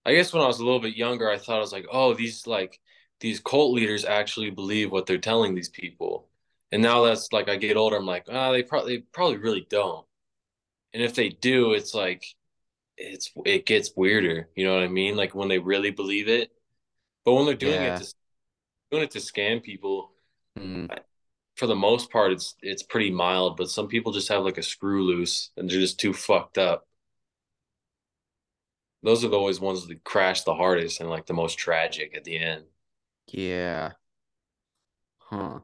I 0.06 0.16
guess 0.16 0.34
when 0.34 0.44
I 0.44 0.48
was 0.48 0.60
a 0.60 0.66
little 0.66 0.82
bit 0.82 0.98
younger, 0.98 1.30
I 1.30 1.38
thought 1.38 1.58
I 1.58 1.62
was 1.62 1.74
like, 1.74 1.88
oh, 1.92 2.14
these 2.14 2.48
like 2.48 2.80
these 3.24 3.42
cult 3.42 3.74
leaders 3.74 4.06
actually 4.06 4.52
believe 4.52 4.92
what 4.94 5.08
they're 5.08 5.20
telling 5.20 5.56
these 5.56 5.70
people. 5.70 6.30
And 6.74 6.84
now 6.84 7.04
that's 7.04 7.34
like 7.34 7.50
I 7.50 7.58
get 7.58 7.78
older, 7.78 7.98
I'm 7.98 8.08
like, 8.08 8.28
ah, 8.32 8.50
oh, 8.50 8.54
they 8.54 8.64
probably 8.64 8.98
they 8.98 9.04
probably 9.14 9.40
really 9.40 9.68
don't. 9.72 10.06
And 10.94 11.04
if 11.04 11.16
they 11.16 11.30
do, 11.30 11.74
it's 11.74 11.94
like 11.96 12.26
it's 12.98 13.32
it 13.46 13.66
gets 13.66 13.92
weirder. 13.96 14.50
You 14.56 14.66
know 14.66 14.76
what 14.76 14.84
I 14.84 14.90
mean? 14.90 15.16
Like 15.18 15.36
when 15.36 15.50
they 15.50 15.60
really 15.60 15.92
believe 15.92 16.30
it. 16.30 16.52
But 17.26 17.34
when 17.36 17.46
they're 17.46 17.56
doing 17.56 17.82
Yeah. 17.82 17.96
it 17.98 17.98
to 17.98 18.14
doing 18.92 19.04
it 19.04 19.12
to 19.14 19.20
scam 19.20 19.64
people, 19.64 20.12
Mm. 20.58 20.88
for 21.56 21.68
the 21.68 21.76
most 21.76 22.12
part, 22.12 22.32
it's 22.32 22.56
it's 22.62 22.84
pretty 22.84 23.12
mild. 23.12 23.58
But 23.58 23.70
some 23.70 23.88
people 23.88 24.12
just 24.12 24.30
have 24.30 24.44
like 24.44 24.58
a 24.58 24.64
screw 24.64 25.04
loose 25.04 25.52
and 25.58 25.70
they're 25.70 25.80
just 25.80 26.00
too 26.00 26.14
fucked 26.14 26.58
up. 26.58 26.88
Those 29.04 29.24
are 29.24 29.28
the 29.28 29.38
always 29.38 29.60
ones 29.60 29.86
that 29.86 30.04
crash 30.04 30.42
the 30.42 30.56
hardest 30.56 31.00
and 31.00 31.08
like 31.08 31.28
the 31.28 31.34
most 31.36 31.60
tragic 31.60 32.16
at 32.18 32.24
the 32.24 32.40
end. 32.40 32.66
Yeah. 33.28 33.94
Huh. 35.18 35.62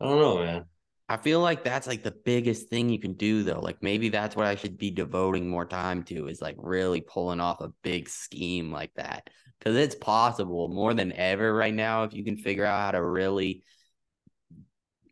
I 0.00 0.04
don't 0.04 0.18
know, 0.18 0.38
man. 0.38 0.64
I 1.08 1.18
feel 1.18 1.40
like 1.40 1.64
that's 1.64 1.86
like 1.86 2.02
the 2.02 2.10
biggest 2.24 2.68
thing 2.68 2.88
you 2.88 2.98
can 2.98 3.12
do 3.14 3.42
though. 3.42 3.60
Like 3.60 3.82
maybe 3.82 4.08
that's 4.08 4.34
what 4.34 4.46
I 4.46 4.54
should 4.54 4.78
be 4.78 4.90
devoting 4.90 5.48
more 5.48 5.66
time 5.66 6.02
to 6.04 6.28
is 6.28 6.40
like 6.40 6.56
really 6.58 7.02
pulling 7.02 7.40
off 7.40 7.60
a 7.60 7.72
big 7.82 8.08
scheme 8.08 8.72
like 8.72 8.92
that. 8.96 9.28
Cause 9.60 9.76
it's 9.76 9.94
possible 9.94 10.68
more 10.68 10.92
than 10.92 11.12
ever 11.12 11.54
right 11.54 11.72
now 11.72 12.04
if 12.04 12.12
you 12.12 12.22
can 12.24 12.36
figure 12.36 12.64
out 12.66 12.80
how 12.80 12.90
to 12.92 13.02
really 13.04 13.62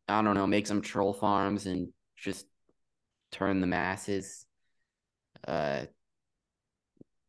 I 0.08 0.22
don't 0.22 0.34
know, 0.34 0.46
make 0.46 0.66
some 0.66 0.82
troll 0.82 1.12
farms 1.12 1.66
and 1.66 1.88
just 2.16 2.46
turn 3.32 3.60
the 3.60 3.66
masses 3.66 4.46
uh 5.46 5.86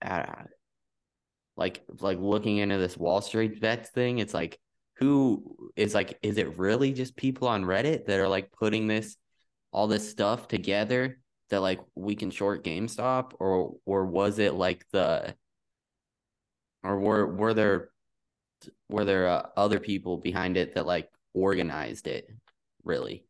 I- 0.01 0.45
like 1.57 1.83
like 1.99 2.19
looking 2.19 2.57
into 2.57 2.77
this 2.77 2.97
Wall 2.97 3.21
Street 3.21 3.61
bets 3.61 3.89
thing, 3.89 4.19
it's 4.19 4.33
like 4.33 4.59
who 4.97 5.71
is 5.75 5.93
like 5.93 6.19
is 6.23 6.37
it 6.37 6.57
really 6.57 6.93
just 6.93 7.15
people 7.15 7.47
on 7.47 7.63
Reddit 7.65 8.05
that 8.05 8.19
are 8.19 8.27
like 8.27 8.51
putting 8.51 8.87
this 8.87 9.17
all 9.71 9.87
this 9.87 10.09
stuff 10.09 10.47
together 10.47 11.19
that 11.49 11.61
like 11.61 11.79
we 11.95 12.15
can 12.15 12.31
short 12.31 12.63
GameStop? 12.63 13.33
Or 13.39 13.75
or 13.85 14.05
was 14.05 14.39
it 14.39 14.53
like 14.53 14.85
the 14.91 15.35
or 16.83 16.99
were 16.99 17.25
were 17.25 17.53
there 17.53 17.89
were 18.89 19.05
there 19.05 19.27
uh, 19.27 19.49
other 19.57 19.79
people 19.79 20.17
behind 20.17 20.57
it 20.57 20.75
that 20.75 20.85
like 20.85 21.09
organized 21.33 22.07
it 22.07 22.29
really? 22.83 23.25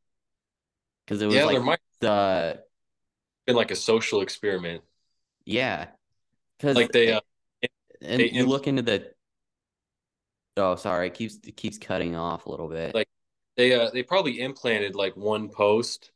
Because 1.05 1.21
it 1.21 1.27
was 1.27 1.41
Yeah, 1.41 1.45
like 1.45 1.55
there 1.55 1.61
might 1.61 1.79
the 2.01 2.63
been 3.45 3.55
like 3.55 3.71
a 3.71 3.75
social 3.75 4.21
experiment. 4.21 4.83
yeah. 5.45 5.87
Because 6.57 6.75
Like 6.75 6.91
they 6.91 7.11
uh, 7.11 7.21
and 8.03 8.21
they 8.21 8.29
you 8.31 8.45
look 8.45 8.67
into 8.67 8.81
the 8.81 9.11
oh 10.57 10.75
sorry 10.75 11.07
it 11.07 11.13
keeps 11.13 11.39
it 11.45 11.55
keeps 11.57 11.77
cutting 11.77 12.15
off 12.15 12.45
a 12.45 12.49
little 12.51 12.67
bit 12.69 12.93
Like- 12.93 13.07
they 13.55 13.73
uh 13.73 13.91
they 13.91 14.01
probably 14.03 14.41
implanted 14.41 14.95
like 14.95 15.15
one 15.15 15.47
post 15.49 16.11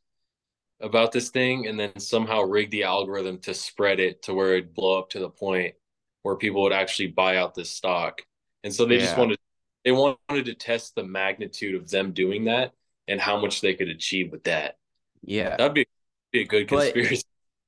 about 0.80 1.12
this 1.12 1.28
thing 1.30 1.66
and 1.66 1.78
then 1.78 1.98
somehow 1.98 2.42
rigged 2.42 2.72
the 2.72 2.84
algorithm 2.84 3.38
to 3.38 3.54
spread 3.54 4.00
it 4.00 4.22
to 4.22 4.34
where 4.34 4.54
it'd 4.54 4.74
blow 4.74 4.98
up 4.98 5.10
to 5.10 5.18
the 5.20 5.28
point 5.30 5.74
where 6.22 6.36
people 6.36 6.62
would 6.62 6.72
actually 6.72 7.08
buy 7.08 7.36
out 7.36 7.54
this 7.54 7.70
stock. 7.70 8.22
And 8.64 8.74
so 8.74 8.84
they 8.86 8.98
just 8.98 9.16
wanted 9.16 9.38
they 9.84 9.92
wanted 9.92 10.44
to 10.46 10.54
test 10.54 10.94
the 10.96 11.04
magnitude 11.04 11.74
of 11.74 11.88
them 11.90 12.12
doing 12.12 12.44
that 12.46 12.72
and 13.06 13.20
how 13.20 13.40
much 13.40 13.60
they 13.60 13.74
could 13.74 13.88
achieve 13.88 14.30
with 14.32 14.44
that. 14.44 14.76
yeah 15.22 15.56
That'd 15.56 15.74
be, 15.74 15.86
be 16.32 16.40
a 16.42 16.44
good 16.44 16.68
But- 16.68 16.94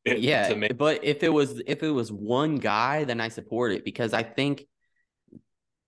conspiracy. 0.06 0.26
yeah 0.28 0.54
make 0.54 0.76
but 0.76 1.04
if 1.04 1.22
it 1.22 1.28
was 1.32 1.60
if 1.66 1.82
it 1.82 1.90
was 1.90 2.10
one 2.12 2.56
guy 2.56 3.04
then 3.04 3.20
i 3.20 3.28
support 3.28 3.72
it 3.72 3.84
because 3.84 4.12
i 4.12 4.22
think 4.22 4.66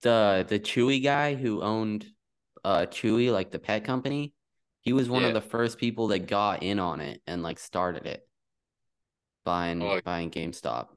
the 0.03 0.45
the 0.49 0.59
chewy 0.59 1.03
guy 1.03 1.35
who 1.35 1.63
owned 1.63 2.07
uh 2.65 2.87
chewy 2.87 3.33
like 3.33 3.51
the 3.51 3.59
pet 3.59 3.85
company 3.85 4.33
he 4.81 4.93
was 4.93 5.09
one 5.09 5.23
Yeah. 5.23 5.29
of 5.29 5.35
the 5.35 5.41
first 5.41 5.79
people 5.79 6.09
that 6.09 6.27
got 6.27 6.63
in 6.63 6.79
on 6.79 7.01
it 7.01 7.23
and 7.27 7.43
like 7.43 7.59
started 7.59 8.07
it 8.07 8.27
buying 9.45 9.83
Oh. 9.83 10.01
buying 10.05 10.31
gamestop 10.31 10.89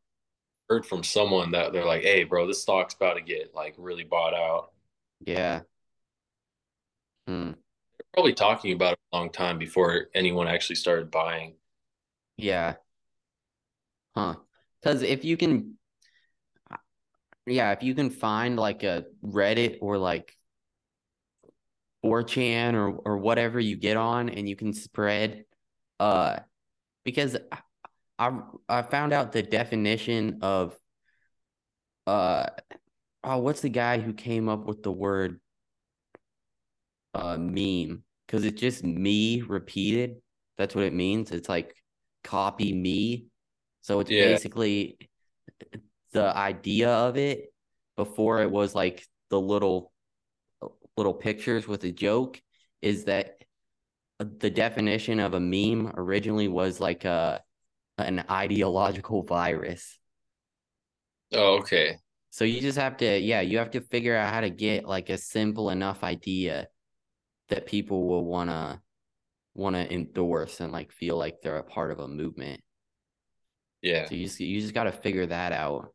heard 0.69 0.85
from 0.85 1.03
someone 1.03 1.51
that 1.51 1.71
they're 1.73 1.85
like, 1.85 2.01
"Hey, 2.01 2.23
bro, 2.23 2.47
this 2.47 2.61
stock's 2.61 2.95
about 2.95 3.15
to 3.15 3.21
get 3.21 3.53
like 3.53 3.75
really 3.77 4.03
bought 4.03 4.33
out." 4.33 4.71
yeah 5.19 5.61
hmm. 7.27 7.51
They're 7.51 8.05
probably 8.13 8.33
talking 8.33 8.73
about 8.73 8.93
it 8.93 8.99
a 9.13 9.17
long 9.17 9.29
time 9.31 9.57
before 9.59 10.07
anyone 10.13 10.47
actually 10.47 10.75
started 10.77 11.11
buying. 11.11 11.55
yeah 12.37 12.75
huh. 14.15 14.35
Because 14.81 15.01
if 15.01 15.25
you 15.25 15.37
can 15.37 15.77
yeah 17.45 17.71
if 17.71 17.83
you 17.83 17.93
can 17.93 18.09
find 18.09 18.57
like 18.57 18.83
a 18.83 19.05
reddit 19.23 19.77
or 19.81 19.97
like 19.97 20.35
4chan 22.03 22.73
or 22.73 22.89
or 23.05 23.17
whatever 23.17 23.59
you 23.59 23.75
get 23.75 23.97
on 23.97 24.29
and 24.29 24.47
you 24.47 24.55
can 24.55 24.73
spread 24.73 25.45
uh 25.99 26.37
because 27.03 27.35
I 27.51 27.57
I, 28.17 28.39
I 28.69 28.81
found 28.83 29.11
out 29.11 29.31
the 29.31 29.43
definition 29.43 30.39
of 30.41 30.75
uh 32.07 32.47
oh 33.23 33.37
what's 33.39 33.61
the 33.61 33.69
guy 33.69 33.99
who 33.99 34.13
came 34.13 34.47
up 34.47 34.65
with 34.65 34.83
the 34.83 34.91
word 34.91 35.39
uh 37.13 37.37
meme? 37.37 38.03
Because 38.25 38.45
it's 38.45 38.59
just 38.59 38.83
me 38.83 39.41
repeated. 39.41 40.17
That's 40.57 40.75
what 40.75 40.85
it 40.85 40.93
means. 40.93 41.31
It's 41.31 41.49
like 41.49 41.75
copy 42.23 42.73
me 42.73 43.27
so 43.85 43.99
it's 43.99 44.09
Yeah. 44.09 44.39
basically 44.39 44.97
the 46.11 46.35
idea 46.35 46.89
of 46.89 47.17
it 47.17 47.53
before 47.95 48.41
it 48.41 48.49
was 48.49 48.73
like 48.73 49.05
the 49.29 49.39
little 49.39 49.91
little 50.97 51.13
pictures 51.13 51.67
with 51.67 51.83
a 51.83 51.91
joke 51.91 52.41
is 52.81 53.03
that 53.05 53.37
the 54.19 54.49
definition 54.49 55.19
of 55.19 55.33
a 55.35 55.39
meme 55.39 55.91
originally 55.97 56.47
was 56.47 56.79
like 56.79 57.05
a 57.05 57.41
an 57.99 58.25
ideological 58.29 59.23
virus. 59.23 59.99
Oh, 61.33 61.57
okay. 61.59 61.97
So 62.31 62.43
you 62.43 62.59
just 62.59 62.77
have 62.77 62.97
to 62.97 63.19
yeah, 63.19 63.41
you 63.41 63.59
have 63.59 63.71
to 63.71 63.81
figure 63.81 64.15
out 64.15 64.33
how 64.33 64.41
to 64.41 64.49
get 64.49 64.85
like 64.85 65.09
a 65.09 65.17
simple 65.17 65.69
enough 65.69 66.03
idea 66.03 66.67
that 67.49 67.67
people 67.67 68.07
will 68.07 68.25
want 68.25 68.49
to 68.49 68.81
want 69.55 69.75
to 69.75 69.93
endorse 69.93 70.61
and 70.61 70.71
like 70.73 70.91
feel 70.91 71.17
like 71.17 71.41
they're 71.41 71.57
a 71.59 71.63
part 71.63 71.91
of 71.91 71.99
a 71.99 72.07
movement. 72.09 72.61
Yeah. 73.85 74.09
So 74.09 74.15
you 74.15 74.25
just 74.25 74.39
you 74.39 74.61
just 74.61 74.73
got 74.73 74.85
to 74.85 74.91
figure 74.91 75.25
that 75.27 75.51
out 75.51 75.93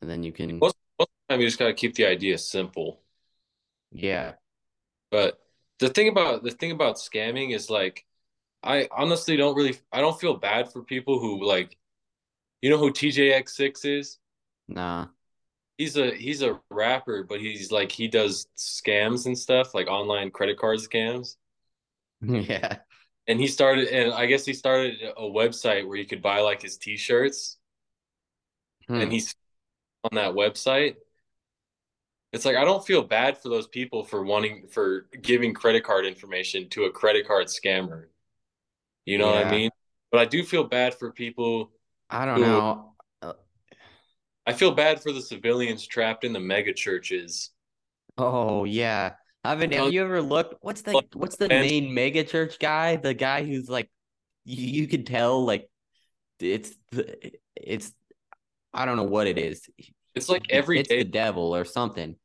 and 0.00 0.10
then 0.10 0.22
you 0.22 0.32
can 0.32 0.50
Most, 0.60 0.76
most 0.98 1.08
of 1.08 1.14
the 1.28 1.32
time, 1.34 1.40
you 1.40 1.46
just 1.48 1.58
gotta 1.58 1.74
keep 1.74 1.94
the 1.94 2.06
idea 2.06 2.38
simple. 2.38 3.00
yeah. 3.92 4.34
But 5.10 5.38
the 5.80 5.88
thing 5.88 6.08
about 6.08 6.42
the 6.42 6.50
thing 6.50 6.72
about 6.72 6.96
scamming 6.96 7.54
is 7.54 7.70
like, 7.70 8.04
I 8.62 8.88
honestly 8.92 9.36
don't 9.36 9.56
really, 9.56 9.78
I 9.92 10.00
don't 10.02 10.20
feel 10.20 10.36
bad 10.36 10.72
for 10.72 10.84
people 10.84 11.20
who 11.20 11.44
like, 11.44 11.78
you 12.62 12.70
know 12.70 12.78
who 12.78 12.92
Teejayx6 12.92 13.84
is? 13.84 14.18
Nah. 14.68 15.08
He's 15.78 15.96
a 15.96 16.14
he's 16.14 16.42
a 16.42 16.60
rapper, 16.70 17.22
but 17.22 17.40
he's 17.40 17.70
like 17.72 17.92
he 17.92 18.08
does 18.08 18.48
scams 18.56 19.26
and 19.26 19.38
stuff, 19.38 19.74
like 19.74 19.86
online 19.86 20.30
credit 20.30 20.58
card 20.58 20.78
scams. 20.80 21.36
yeah. 22.48 22.78
And 23.28 23.40
he 23.40 23.46
started 23.46 23.88
and 23.88 24.12
i 24.14 24.26
guess 24.26 24.44
he 24.44 24.52
started 24.54 24.96
a 25.16 25.22
website 25.22 25.86
where 25.86 25.96
you 25.96 26.06
could 26.06 26.22
buy 26.22 26.40
like 26.40 26.62
his 26.62 26.76
t-shirts 26.78 27.58
Hmm. 28.88 29.00
and 29.02 29.12
he's 29.12 29.34
on 30.04 30.10
that 30.16 30.34
website 30.34 30.96
it's 32.32 32.44
like 32.44 32.56
i 32.56 32.64
don't 32.64 32.86
feel 32.86 33.02
bad 33.02 33.38
for 33.38 33.48
those 33.48 33.66
people 33.66 34.04
for 34.04 34.22
wanting 34.24 34.66
for 34.70 35.08
giving 35.22 35.54
credit 35.54 35.84
card 35.84 36.06
information 36.06 36.68
to 36.70 36.84
a 36.84 36.90
credit 36.90 37.26
card 37.26 37.46
scammer 37.46 38.06
you 39.06 39.18
know 39.18 39.26
what 39.26 39.46
i 39.46 39.50
mean 39.50 39.70
but 40.10 40.20
i 40.20 40.24
do 40.24 40.42
feel 40.44 40.64
bad 40.64 40.94
for 40.94 41.12
people 41.12 41.70
I 42.10 42.24
don't 42.24 42.40
Ooh. 42.40 42.42
know. 42.42 42.94
i 44.46 44.52
feel 44.52 44.72
bad 44.72 45.00
for 45.02 45.12
the 45.12 45.22
civilians 45.22 45.86
trapped 45.86 46.24
in 46.24 46.32
the 46.32 46.40
mega 46.40 46.72
churches 46.72 47.50
Oh 48.16 48.64
yeah. 48.64 49.14
Haven't 49.48 49.72
have 49.72 49.92
you 49.92 50.02
ever 50.02 50.20
looked 50.20 50.56
what's 50.60 50.82
the 50.82 51.02
what's 51.14 51.36
the 51.36 51.48
main 51.48 51.94
mega 51.94 52.22
church 52.24 52.58
guy? 52.58 52.96
The 52.96 53.14
guy 53.14 53.44
who's 53.44 53.68
like 53.68 53.90
you, 54.44 54.82
you 54.82 54.86
could 54.86 55.06
tell 55.06 55.44
like 55.44 55.68
it's 56.38 56.74
the 56.92 57.32
it's 57.56 57.92
I 58.74 58.84
don't 58.84 58.96
know 58.96 59.04
what 59.04 59.26
it 59.26 59.38
is. 59.38 59.62
it's 60.14 60.28
like 60.28 60.46
every 60.50 60.80
it's 60.80 60.88
day 60.88 60.98
the 60.98 61.08
devil 61.08 61.54
or 61.56 61.64
something. 61.64 62.16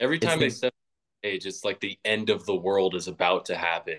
every 0.00 0.16
it's 0.16 0.26
time 0.26 0.40
they 0.40 0.48
the- 0.48 0.54
step 0.54 0.74
stage 1.20 1.46
it's 1.46 1.64
like 1.64 1.78
the 1.80 1.98
end 2.04 2.30
of 2.30 2.46
the 2.46 2.54
world 2.54 2.94
is 2.94 3.06
about 3.06 3.44
to 3.44 3.56
happen 3.56 3.98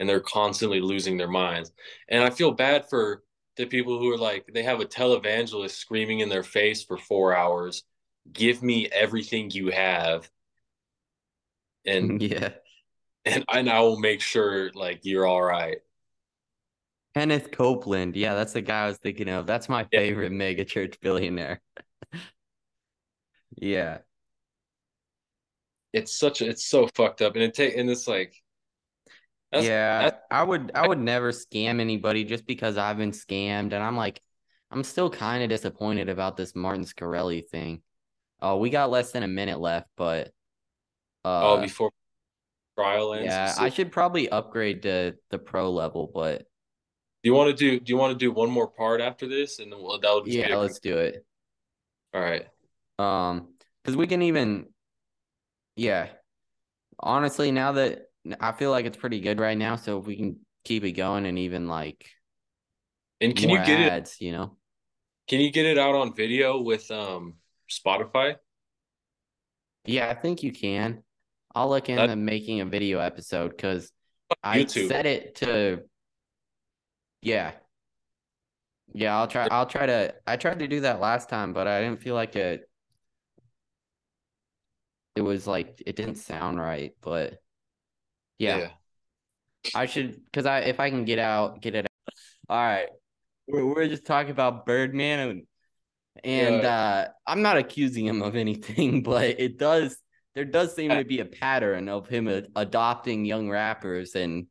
and 0.00 0.08
they're 0.08 0.20
constantly 0.20 0.80
losing 0.80 1.16
their 1.16 1.28
minds 1.28 1.70
and 2.08 2.24
i 2.24 2.30
feel 2.30 2.50
bad 2.50 2.88
for 2.90 3.22
the 3.56 3.64
people 3.64 3.96
who 4.00 4.12
are 4.12 4.18
like 4.18 4.44
they 4.52 4.64
have 4.64 4.80
a 4.80 4.84
televangelist 4.84 5.76
screaming 5.76 6.18
in 6.18 6.28
their 6.28 6.42
face 6.42 6.82
for 6.82 6.96
four 6.96 7.32
hours 7.32 7.84
give 8.32 8.60
me 8.60 8.88
everything 8.88 9.48
you 9.52 9.70
have 9.70 10.28
and 11.86 12.20
yeah. 12.20 12.50
and 13.24 13.44
and 13.52 13.70
I 13.70 13.80
will 13.80 13.98
make 13.98 14.20
sure 14.20 14.70
like 14.74 15.00
you're 15.04 15.26
all 15.26 15.42
right. 15.42 15.78
Kenneth 17.14 17.50
Copeland. 17.50 18.16
Yeah, 18.16 18.34
that's 18.34 18.52
the 18.54 18.60
guy 18.62 18.84
I 18.84 18.88
was 18.88 18.98
thinking 18.98 19.28
of. 19.28 19.46
That's 19.46 19.68
my 19.68 19.86
Yeah. 19.90 20.00
favorite 20.00 20.32
mega 20.32 20.64
church 20.64 21.00
billionaire. 21.00 21.60
yeah. 23.56 23.98
It's 25.92 26.16
such 26.18 26.40
a, 26.42 26.48
it's 26.48 26.64
so 26.64 26.86
fucked 26.94 27.22
up, 27.22 27.34
and 27.34 27.42
it 27.42 27.54
take 27.54 27.76
and 27.76 27.88
it's 27.90 28.06
like, 28.08 28.34
yeah, 29.52 30.02
that's- 30.02 30.22
I 30.30 30.42
would 30.42 30.72
I 30.74 30.86
would 30.86 30.98
never 30.98 31.32
scam 31.32 31.80
anybody 31.80 32.24
just 32.24 32.46
because 32.46 32.76
I've 32.76 32.98
been 32.98 33.12
scammed 33.12 33.72
and 33.72 33.82
I'm 33.82 33.96
like 33.96 34.20
I'm 34.70 34.84
still 34.84 35.10
kind 35.10 35.42
of 35.42 35.48
disappointed 35.48 36.08
about 36.08 36.36
this 36.36 36.54
Martin 36.54 36.84
Shkreli 36.84 37.48
thing. 37.48 37.82
Oh, 38.40 38.58
we 38.58 38.70
got 38.70 38.90
less 38.90 39.12
than 39.12 39.22
a 39.22 39.28
minute 39.28 39.60
left, 39.60 39.88
but 39.96 40.32
uh 41.24 41.56
oh 41.56 41.60
before 41.60 41.90
trial 42.76 43.14
ends. 43.14 43.26
yeah, 43.26 43.54
I 43.58 43.68
should 43.70 43.92
probably 43.92 44.28
upgrade 44.28 44.82
to 44.82 45.16
the 45.30 45.38
pro 45.38 45.70
level, 45.70 46.10
but 46.12 46.48
do 47.22 47.30
you 47.30 47.34
want 47.34 47.50
to 47.50 47.56
do 47.56 47.80
do 47.80 47.90
you 47.92 47.96
want 47.96 48.12
to 48.12 48.18
do 48.18 48.30
one 48.32 48.50
more 48.50 48.68
part 48.68 49.00
after 49.00 49.26
this, 49.26 49.58
and 49.58 49.72
then 49.72 49.80
we'll, 49.82 49.98
that'll 50.00 50.24
just 50.24 50.42
be 50.42 50.48
yeah, 50.48 50.56
let's 50.56 50.78
do 50.78 50.96
it. 50.98 51.24
all 52.14 52.20
right. 52.20 52.46
Um, 52.98 53.54
because 53.82 53.96
we 53.96 54.06
can 54.06 54.22
even, 54.22 54.66
yeah. 55.76 56.08
Honestly, 57.00 57.52
now 57.52 57.72
that 57.72 58.10
I 58.40 58.52
feel 58.52 58.70
like 58.70 58.84
it's 58.84 58.96
pretty 58.96 59.20
good 59.20 59.40
right 59.40 59.56
now, 59.56 59.76
so 59.76 59.98
if 59.98 60.06
we 60.06 60.16
can 60.16 60.36
keep 60.64 60.84
it 60.84 60.92
going 60.92 61.26
and 61.26 61.38
even 61.38 61.68
like 61.68 62.10
And 63.20 63.34
can 63.34 63.48
you 63.48 63.58
get 63.64 63.80
it? 63.80 64.14
you 64.20 64.32
know? 64.32 64.56
Can 65.28 65.40
you 65.40 65.50
get 65.50 65.66
it 65.66 65.78
out 65.78 65.94
on 65.94 66.14
video 66.14 66.60
with 66.60 66.90
um 66.90 67.34
Spotify? 67.70 68.36
Yeah, 69.84 70.08
I 70.10 70.14
think 70.14 70.42
you 70.42 70.52
can. 70.52 71.02
I'll 71.58 71.68
look 71.68 71.86
That- 71.86 71.98
into 71.98 72.14
making 72.14 72.60
a 72.60 72.64
video 72.64 73.00
episode 73.00 73.50
because 73.50 73.92
I 74.44 74.64
set 74.66 75.06
it 75.06 75.34
to. 75.36 75.82
Yeah. 77.20 77.52
Yeah, 78.94 79.18
I'll 79.18 79.26
try. 79.26 79.48
I'll 79.50 79.66
try 79.66 79.86
to. 79.86 80.14
I 80.24 80.36
tried 80.36 80.60
to 80.60 80.68
do 80.68 80.80
that 80.80 81.00
last 81.00 81.28
time, 81.28 81.52
but 81.52 81.66
I 81.66 81.82
didn't 81.82 82.00
feel 82.00 82.14
like 82.14 82.36
it. 82.36 82.70
It 85.16 85.22
was 85.22 85.48
like 85.48 85.82
it 85.84 85.96
didn't 85.96 86.14
sound 86.14 86.60
right, 86.60 86.94
but 87.00 87.42
yeah. 88.38 88.58
yeah. 88.58 88.70
I 89.74 89.86
should 89.86 90.24
because 90.24 90.46
I 90.46 90.60
if 90.60 90.78
I 90.78 90.90
can 90.90 91.04
get 91.04 91.18
out, 91.18 91.60
get 91.60 91.74
it. 91.74 91.86
Out. 91.86 92.14
All 92.48 92.56
right, 92.56 92.88
we're 93.48 93.66
we're 93.66 93.88
just 93.88 94.06
talking 94.06 94.30
about 94.30 94.64
Birdman 94.64 95.28
and 95.28 95.42
and 96.22 96.64
uh, 96.64 97.08
I'm 97.26 97.42
not 97.42 97.58
accusing 97.58 98.06
him 98.06 98.22
of 98.22 98.36
anything, 98.36 99.02
but 99.02 99.40
it 99.40 99.58
does 99.58 99.98
there 100.38 100.44
does 100.44 100.72
seem 100.76 100.90
to 100.90 101.04
be 101.04 101.18
a 101.18 101.24
pattern 101.24 101.88
of 101.88 102.06
him 102.08 102.28
a- 102.28 102.44
adopting 102.54 103.24
young 103.24 103.50
rappers, 103.50 104.14
and 104.14 104.46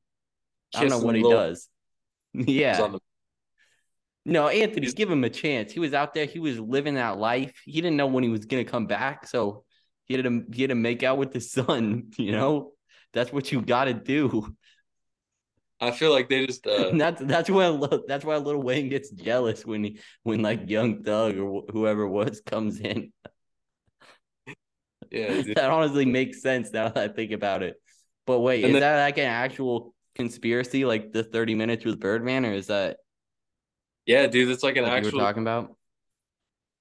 I 0.76 0.82
don't 0.82 0.90
know 0.90 1.00
what 1.00 1.16
he 1.16 1.24
little 1.24 1.40
does. 1.40 1.70
Yeah, 2.34 2.76
the- 2.76 3.00
no, 4.26 4.50
Anthony, 4.50 4.82
He's- 4.82 4.94
give 4.96 5.10
him 5.10 5.24
a 5.24 5.30
chance. 5.30 5.72
He 5.72 5.80
was 5.80 5.94
out 5.94 6.14
there, 6.14 6.26
he 6.26 6.40
was 6.40 6.60
living 6.60 6.96
that 6.96 7.18
life. 7.18 7.62
He 7.64 7.80
didn't 7.80 7.96
know 7.96 8.08
when 8.08 8.26
he 8.26 8.30
was 8.30 8.44
gonna 8.46 8.66
come 8.66 8.86
back, 8.86 9.28
so 9.28 9.64
he 10.04 10.14
had 10.16 10.26
to 10.26 10.44
he 10.54 10.64
had 10.64 10.72
to 10.72 10.76
make 10.76 11.04
out 11.04 11.18
with 11.18 11.32
the 11.32 11.40
sun. 11.40 12.12
You 12.18 12.34
know, 12.34 12.74
that's 13.14 13.32
what 13.32 13.50
you 13.54 13.62
got 13.62 13.86
to 13.86 13.94
do. 13.94 14.54
I 15.80 15.92
feel 15.92 16.12
like 16.12 16.28
they 16.28 16.46
just 16.48 16.68
uh 16.68 16.92
that's 16.96 17.22
that's 17.22 17.50
why 17.50 17.80
that's 18.10 18.26
why 18.26 18.36
Lil 18.36 18.58
Wayne 18.62 18.90
gets 18.90 19.10
jealous 19.12 19.66
when 19.66 19.86
he 19.86 20.00
when 20.24 20.42
like 20.42 20.70
Young 20.70 21.02
Thug 21.04 21.38
or 21.38 21.62
wh- 21.62 21.72
whoever 21.72 22.02
it 22.04 22.10
was 22.10 22.42
comes 22.42 22.82
in. 22.82 23.14
Yeah 25.12 25.28
dude. 25.42 25.56
that 25.58 25.70
honestly 25.70 26.06
makes 26.06 26.42
sense 26.42 26.72
now 26.72 26.90
that 26.90 26.98
I 27.12 27.14
think 27.14 27.32
about 27.32 27.64
it. 27.64 27.76
But 28.26 28.40
wait, 28.40 28.64
And 28.64 28.72
is 28.72 28.74
then- 28.74 28.82
that 28.82 29.04
like 29.04 29.18
an 29.18 29.26
actual 29.26 29.94
conspiracy, 30.16 30.86
like 30.86 31.12
the 31.14 31.24
thirty 31.24 31.56
minutes 31.56 31.86
with 31.86 32.00
Birdman, 32.00 32.46
or 32.46 32.54
is 32.54 32.68
that 32.68 32.98
yeah 34.06 34.28
dude. 34.28 34.50
It's 34.50 34.64
like 34.64 34.78
an 34.78 34.86
you 34.86 34.90
actual 34.92 35.20
were 35.20 35.26
talking 35.26 35.44
about? 35.44 35.76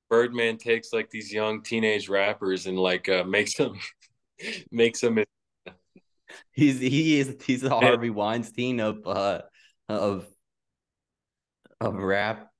Birdman 0.09 0.57
takes 0.57 0.93
like 0.93 1.11
these 1.11 1.33
young 1.33 1.63
teenage 1.63 2.09
rappers 2.09 2.67
and 2.67 2.79
like 2.79 3.09
uh 3.09 3.25
makes 3.25 3.55
them 3.55 3.79
makes 4.71 5.01
them 5.01 5.19
He's 6.53 6.79
he 6.81 7.19
is 7.19 7.37
he's 7.45 7.61
the 7.63 7.71
Harvey 7.71 8.11
Weinstein 8.11 8.81
of 8.81 9.07
uh 9.07 9.43
of 9.89 10.27
of 11.81 11.95
rap. 11.95 12.51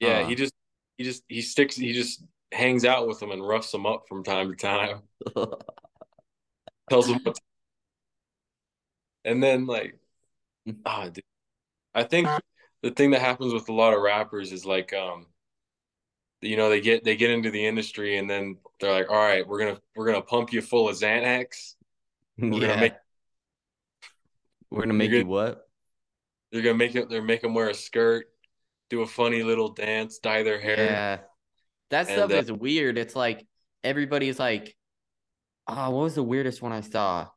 yeah 0.00 0.20
Uh. 0.20 0.26
he 0.28 0.34
just 0.34 0.52
he 0.96 1.04
just 1.04 1.22
he 1.28 1.40
sticks 1.42 1.76
he 1.76 1.92
just 1.92 2.22
hangs 2.52 2.84
out 2.84 3.06
with 3.06 3.20
them 3.20 3.30
and 3.30 3.46
roughs 3.46 3.70
them 3.72 3.86
up 3.86 4.04
from 4.08 4.24
time 4.24 4.48
to 4.50 4.56
time 4.56 5.00
tells 6.88 7.06
them 7.06 7.20
what 7.22 7.34
to- 7.34 7.40
and 9.24 9.42
then 9.42 9.66
like 9.66 9.98
ah 10.86 11.08
dude. 11.08 11.24
I 11.94 12.04
think 12.04 12.28
the 12.82 12.90
thing 12.90 13.10
that 13.10 13.20
happens 13.20 13.52
with 13.52 13.68
a 13.68 13.72
lot 13.72 13.92
of 13.94 14.00
rappers 14.00 14.52
is 14.52 14.64
like 14.64 14.92
um 14.92 15.26
you 16.40 16.56
know 16.56 16.68
they 16.70 16.80
get 16.80 17.04
they 17.04 17.16
get 17.16 17.30
into 17.30 17.50
the 17.50 17.66
industry 17.66 18.16
and 18.18 18.30
then 18.30 18.56
they're 18.80 18.92
like 18.92 19.10
all 19.10 19.16
right 19.16 19.46
we're 19.46 19.58
gonna 19.58 19.78
we're 19.96 20.06
gonna 20.06 20.22
pump 20.22 20.52
you 20.52 20.62
full 20.62 20.88
of 20.88 20.96
Xanax 20.96 21.74
gonna 22.40 22.56
yeah. 22.58 22.80
make- 22.80 22.92
we're 24.70 24.82
gonna 24.82 24.94
make 24.94 25.10
you 25.10 25.26
what? 25.26 25.66
they're 26.52 26.62
gonna 26.62 26.76
make 26.78 26.94
it 26.94 27.08
they're 27.10 27.22
make 27.22 27.42
them 27.42 27.54
wear 27.54 27.70
a 27.70 27.74
skirt 27.74 28.26
do 28.90 29.02
a 29.02 29.06
funny 29.06 29.42
little 29.42 29.70
dance 29.70 30.18
dye 30.18 30.42
their 30.42 30.60
hair 30.60 30.76
Yeah. 30.76 31.18
That 31.90 32.08
And, 32.08 32.16
stuff 32.16 32.30
uh, 32.32 32.34
is 32.34 32.52
weird. 32.52 32.98
It's 32.98 33.16
like 33.16 33.46
everybody's 33.82 34.38
like, 34.38 34.76
oh, 35.66 35.90
what 35.90 36.02
was 36.02 36.14
the 36.14 36.22
weirdest 36.22 36.62
one 36.62 36.72
I 36.72 36.80
saw? 36.80 37.28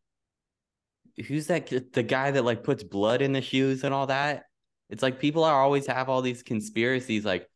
Who's 1.28 1.48
that? 1.48 1.94
The 1.94 2.04
guy 2.04 2.32
that 2.32 2.46
like 2.46 2.64
puts 2.64 2.84
blood 2.84 3.22
in 3.22 3.34
the 3.34 3.42
shoes 3.42 3.84
and 3.84 3.94
all 3.94 4.08
that? 4.08 4.46
It's 4.90 5.04
like 5.04 5.20
people 5.20 5.44
are 5.44 5.62
always 5.62 5.88
have 5.88 6.10
all 6.10 6.22
these 6.22 6.44
conspiracies, 6.44 7.24
like, 7.24 7.48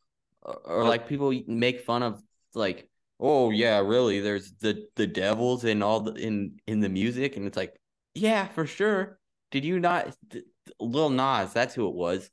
or, 0.42 0.84
like 0.84 1.08
people 1.08 1.38
make 1.46 1.80
fun 1.82 2.02
of 2.02 2.22
like, 2.54 2.88
oh 3.20 3.50
yeah, 3.50 3.80
really? 3.80 4.20
There's 4.20 4.52
the 4.60 4.86
the 4.96 5.06
devils 5.06 5.64
in 5.64 5.82
all 5.82 6.00
the 6.00 6.12
in 6.12 6.60
in 6.66 6.80
the 6.80 6.88
music, 6.88 7.36
and 7.36 7.46
it's 7.46 7.56
like, 7.56 7.78
yeah, 8.14 8.46
for 8.48 8.66
sure. 8.66 9.18
Did 9.50 9.64
you 9.64 9.80
not? 9.80 10.16
Lil 10.80 11.10
Nas, 11.10 11.52
that's 11.52 11.74
who 11.74 11.88
it 11.88 11.94
was. 11.94 12.30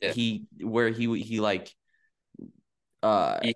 Yeah. 0.00 0.12
He 0.12 0.46
where 0.60 0.88
he 0.88 1.20
he 1.20 1.40
like, 1.40 1.74
uh, 3.02 3.40
He- 3.42 3.54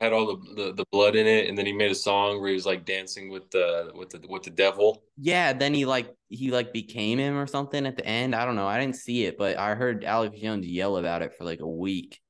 had 0.00 0.12
all 0.12 0.26
the, 0.36 0.54
the 0.54 0.72
the 0.74 0.84
blood 0.90 1.16
in 1.16 1.26
it 1.26 1.48
and 1.48 1.56
then 1.56 1.66
he 1.66 1.72
made 1.72 1.90
a 1.90 1.94
song 1.94 2.40
where 2.40 2.48
he 2.48 2.54
was 2.54 2.66
like 2.66 2.84
dancing 2.84 3.30
with 3.30 3.50
the 3.50 3.90
with 3.94 4.10
the 4.10 4.20
with 4.28 4.42
the 4.42 4.50
devil 4.50 5.02
Yeah, 5.16 5.52
then 5.52 5.74
he 5.74 5.84
like 5.84 6.14
he 6.28 6.50
like 6.50 6.72
became 6.72 7.18
him 7.18 7.36
or 7.36 7.46
something 7.46 7.86
at 7.86 7.96
the 7.96 8.06
end. 8.06 8.34
I 8.34 8.44
don't 8.44 8.56
know. 8.56 8.66
I 8.66 8.80
didn't 8.80 8.96
see 8.96 9.24
it, 9.24 9.36
but 9.38 9.58
I 9.58 9.74
heard 9.74 10.04
Alex 10.04 10.38
Jones 10.40 10.66
yell 10.66 10.96
about 10.96 11.22
it 11.22 11.34
for 11.36 11.44
like 11.44 11.60
a 11.60 11.68
week. 11.68 12.20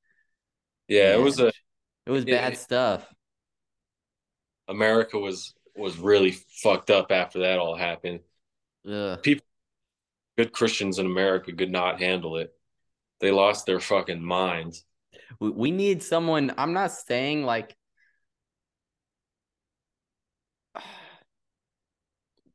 yeah 0.87 1.13
it 1.13 1.21
was 1.21 1.39
a 1.39 1.51
it 2.05 2.11
was 2.11 2.25
yeah, 2.25 2.35
bad 2.37 2.57
stuff. 2.57 3.13
America 4.67 5.17
was 5.17 5.53
was 5.75 5.97
really 5.97 6.31
fucked 6.61 6.89
up 6.89 7.11
after 7.11 7.39
that 7.39 7.59
all 7.59 7.75
happened 7.75 8.19
Ugh. 8.85 9.19
People, 9.21 9.45
good 10.37 10.51
Christians 10.53 10.99
in 10.99 11.05
America 11.07 11.53
could 11.53 11.71
not 11.71 11.99
handle 12.01 12.37
it 12.37 12.53
they 13.21 13.31
lost 13.31 13.65
their 13.65 13.79
fucking 13.79 14.23
minds 14.23 14.85
We, 15.39 15.49
we 15.49 15.71
need 15.71 16.03
someone. 16.03 16.53
I'm 16.57 16.73
not 16.73 16.91
saying 16.91 17.43
like 17.43 17.75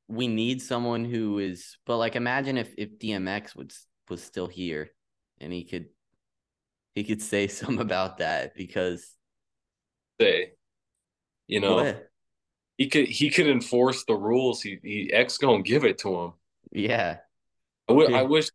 we 0.09 0.29
need 0.29 0.63
someone 0.63 1.05
who 1.05 1.39
is, 1.39 1.77
but 1.87 1.99
like 1.99 2.17
imagine 2.17 2.57
if 2.59 2.75
if 2.77 2.99
DMX 2.99 3.55
was 3.57 3.87
was 4.09 4.23
still 4.23 4.47
here 4.47 4.91
and 5.41 5.53
he 5.53 5.65
could 5.65 5.87
he 6.95 7.05
could 7.05 7.23
say 7.23 7.47
something 7.49 7.81
about 7.81 8.19
that 8.19 8.55
because 8.55 9.15
say 10.21 10.53
you 11.47 11.61
know 11.61 11.77
what? 11.77 12.11
he 12.77 12.89
could 12.89 13.07
he 13.07 13.31
could 13.31 13.47
enforce 13.47 14.05
the 14.05 14.15
rules 14.15 14.63
he, 14.63 14.79
he 14.83 15.13
X 15.13 15.39
gonna 15.39 15.63
give 15.63 15.85
it 15.85 15.99
to 15.99 16.15
him 16.15 16.33
Yeah. 16.73 17.19
I 17.89 17.93
Yeah. 17.93 18.19
I 18.19 18.23
wish 18.23 18.49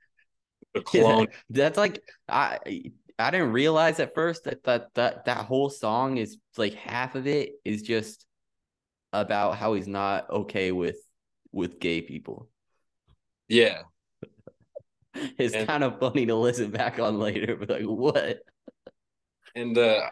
the 0.74 0.82
Yeah, 0.94 1.04
clone 1.04 1.28
that's 1.50 1.78
like 1.78 2.02
I 2.28 2.60
I 3.20 3.30
didn't 3.32 3.52
realize 3.52 4.00
at 4.00 4.16
first 4.16 4.44
that 4.46 4.64
that 4.64 4.94
that 4.96 5.26
that 5.26 5.46
whole 5.46 5.70
song 5.70 6.18
is 6.18 6.38
like 6.58 6.74
half 6.74 7.16
of 7.16 7.28
it 7.28 7.54
is 7.64 7.82
just 7.84 8.26
about 9.12 9.56
how 9.56 9.74
he's 9.74 9.88
not 9.88 10.30
okay 10.30 10.72
with 10.72 10.98
with 11.52 11.80
gay 11.80 12.02
people. 12.02 12.50
yeah 13.48 13.84
It's 15.38 15.54
And- 15.54 15.68
kind 15.68 15.84
of 15.84 16.00
funny 16.00 16.26
to 16.26 16.36
listen 16.36 16.72
back 16.72 16.98
on 17.00 17.20
later, 17.20 17.56
but 17.56 17.70
like 17.70 17.84
what? 17.84 18.40
and 19.56 19.78
uh 19.78 20.10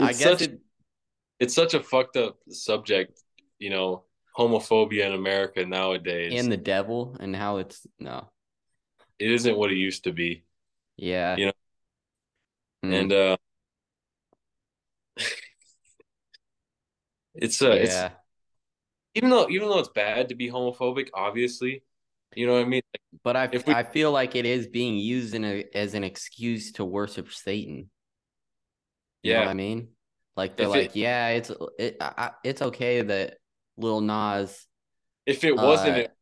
I 0.00 0.12
guess 0.12 0.18
such- 0.22 0.42
it, 0.42 0.60
it's 1.40 1.54
such 1.54 1.74
a 1.74 1.82
fucked 1.82 2.16
up 2.16 2.36
subject, 2.48 3.20
you 3.58 3.70
know, 3.70 4.04
homophobia 4.36 5.04
in 5.06 5.12
America 5.12 5.64
nowadays. 5.66 6.32
and 6.40 6.50
the 6.50 6.56
devil 6.56 7.16
and 7.20 7.34
how 7.36 7.58
it's 7.58 7.86
no. 7.98 8.30
It 9.18 9.30
isn't 9.32 9.56
what 9.56 9.70
it 9.72 9.76
used 9.76 10.04
to 10.04 10.12
be. 10.12 10.44
Yeah. 10.96 11.36
You 11.36 11.46
know, 11.46 11.52
Mm, 12.84 12.92
And 12.94 13.12
uh 13.12 13.36
it's 17.34 17.62
uh 17.62 17.70
yeah. 17.72 17.80
it's 17.80 18.10
even 19.14 19.30
though 19.30 19.48
even 19.48 19.68
though 19.68 19.78
it's 19.78 19.88
bad 19.88 20.28
to 20.28 20.34
be 20.34 20.48
homophobic, 20.50 21.08
obviously, 21.14 21.82
you 22.34 22.46
know 22.46 22.54
what 22.54 22.62
I 22.62 22.68
mean. 22.68 22.82
But 23.22 23.36
I 23.36 23.46
we- 23.66 23.74
I 23.74 23.82
feel 23.82 24.12
like 24.12 24.36
it 24.36 24.44
is 24.46 24.66
being 24.66 24.96
used 24.96 25.34
in 25.34 25.44
a, 25.44 25.64
as 25.74 25.94
an 25.94 26.04
excuse 26.04 26.72
to 26.72 26.84
worship 26.84 27.32
Satan. 27.32 27.90
You 29.22 29.34
know 29.34 29.40
Yeah, 29.40 29.44
what 29.46 29.50
I 29.50 29.54
mean? 29.54 29.88
Like 30.36 30.56
they're 30.56 30.68
If 30.68 30.74
it- 30.74 30.82
like, 30.88 30.96
yeah, 30.96 31.28
it's 31.28 31.50
it, 31.78 31.96
I, 32.00 32.12
I- 32.16 32.30
it's 32.44 32.62
okay 32.62 33.02
that 33.02 33.38
Lil 33.76 34.00
Nas 34.00 34.66
if 35.26 35.44
it 35.44 35.56
wasn't, 35.56 35.96
uh, 35.96 35.98
it, 35.98 36.16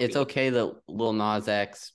it's 0.00 0.16
okay 0.16 0.50
that 0.50 0.74
Lil 0.88 1.12
Nas 1.12 1.48
X 1.48 1.92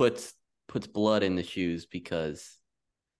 puts 0.00 0.32
puts 0.66 0.86
blood 0.86 1.22
in 1.22 1.36
the 1.36 1.42
shoes 1.42 1.84
because 1.84 2.56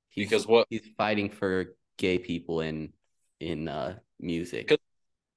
he's, 0.09 0.31
because 0.31 0.47
what 0.47 0.67
he's 0.71 0.89
fighting 0.97 1.29
for 1.29 1.77
gay 1.99 2.19
people 2.19 2.63
in 2.63 2.91
in 3.39 3.69
uh 3.69 3.97
music. 4.19 4.75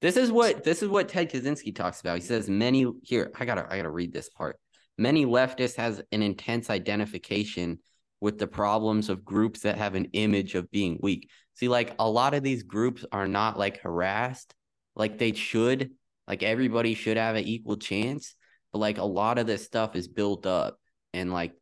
This 0.02 0.16
is 0.16 0.32
what 0.32 0.64
this 0.64 0.82
is 0.82 0.88
what 0.88 1.10
Ted 1.10 1.30
Kaczynski 1.30 1.76
talks 1.76 2.00
about. 2.00 2.16
He 2.16 2.22
says 2.22 2.50
many 2.50 2.90
here. 3.02 3.30
I 3.38 3.44
gotta 3.44 3.68
I 3.70 3.76
gotta 3.76 3.90
read 3.90 4.14
this 4.14 4.30
part. 4.30 4.58
Many 4.98 5.26
leftists 5.26 5.76
has 5.76 6.02
an 6.14 6.22
intense 6.22 6.70
identification 6.70 7.80
with 8.22 8.38
the 8.38 8.48
problems 8.48 9.10
of 9.10 9.26
groups 9.26 9.62
that 9.62 9.78
have 9.78 9.96
an 9.96 10.06
image 10.14 10.56
of 10.56 10.72
being 10.72 10.98
weak. 11.02 11.30
See, 11.56 11.68
like 11.68 11.94
a 12.00 12.10
lot 12.10 12.34
of 12.34 12.44
these 12.44 12.64
groups 12.64 13.04
are 13.12 13.28
not 13.28 13.60
like 13.60 13.82
harassed, 13.82 14.56
like 14.96 15.18
they 15.18 15.34
should. 15.34 15.92
Like 16.26 16.42
everybody 16.42 16.94
should 16.94 17.18
have 17.18 17.36
an 17.36 17.44
equal 17.44 17.76
chance, 17.76 18.34
but 18.72 18.80
like 18.80 18.98
a 18.98 19.04
lot 19.04 19.40
of 19.40 19.46
this 19.46 19.66
stuff 19.66 19.94
is 19.98 20.08
built 20.08 20.46
up, 20.46 20.80
and 21.14 21.32
like 21.32 21.54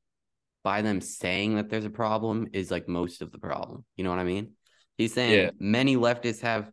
by 0.64 0.82
them 0.82 1.02
saying 1.02 1.56
that 1.56 1.70
there's 1.70 1.86
a 1.86 1.90
problem 1.90 2.48
is 2.54 2.72
like 2.72 2.88
most 2.88 3.22
of 3.22 3.32
the 3.32 3.40
problem. 3.40 3.84
You 3.96 4.04
know 4.04 4.10
what 4.10 4.20
I 4.20 4.24
mean? 4.24 4.52
He's 4.98 5.14
saying 5.14 5.34
Yeah. 5.34 5.50
many 5.60 5.96
leftists 5.96 6.42
have 6.42 6.72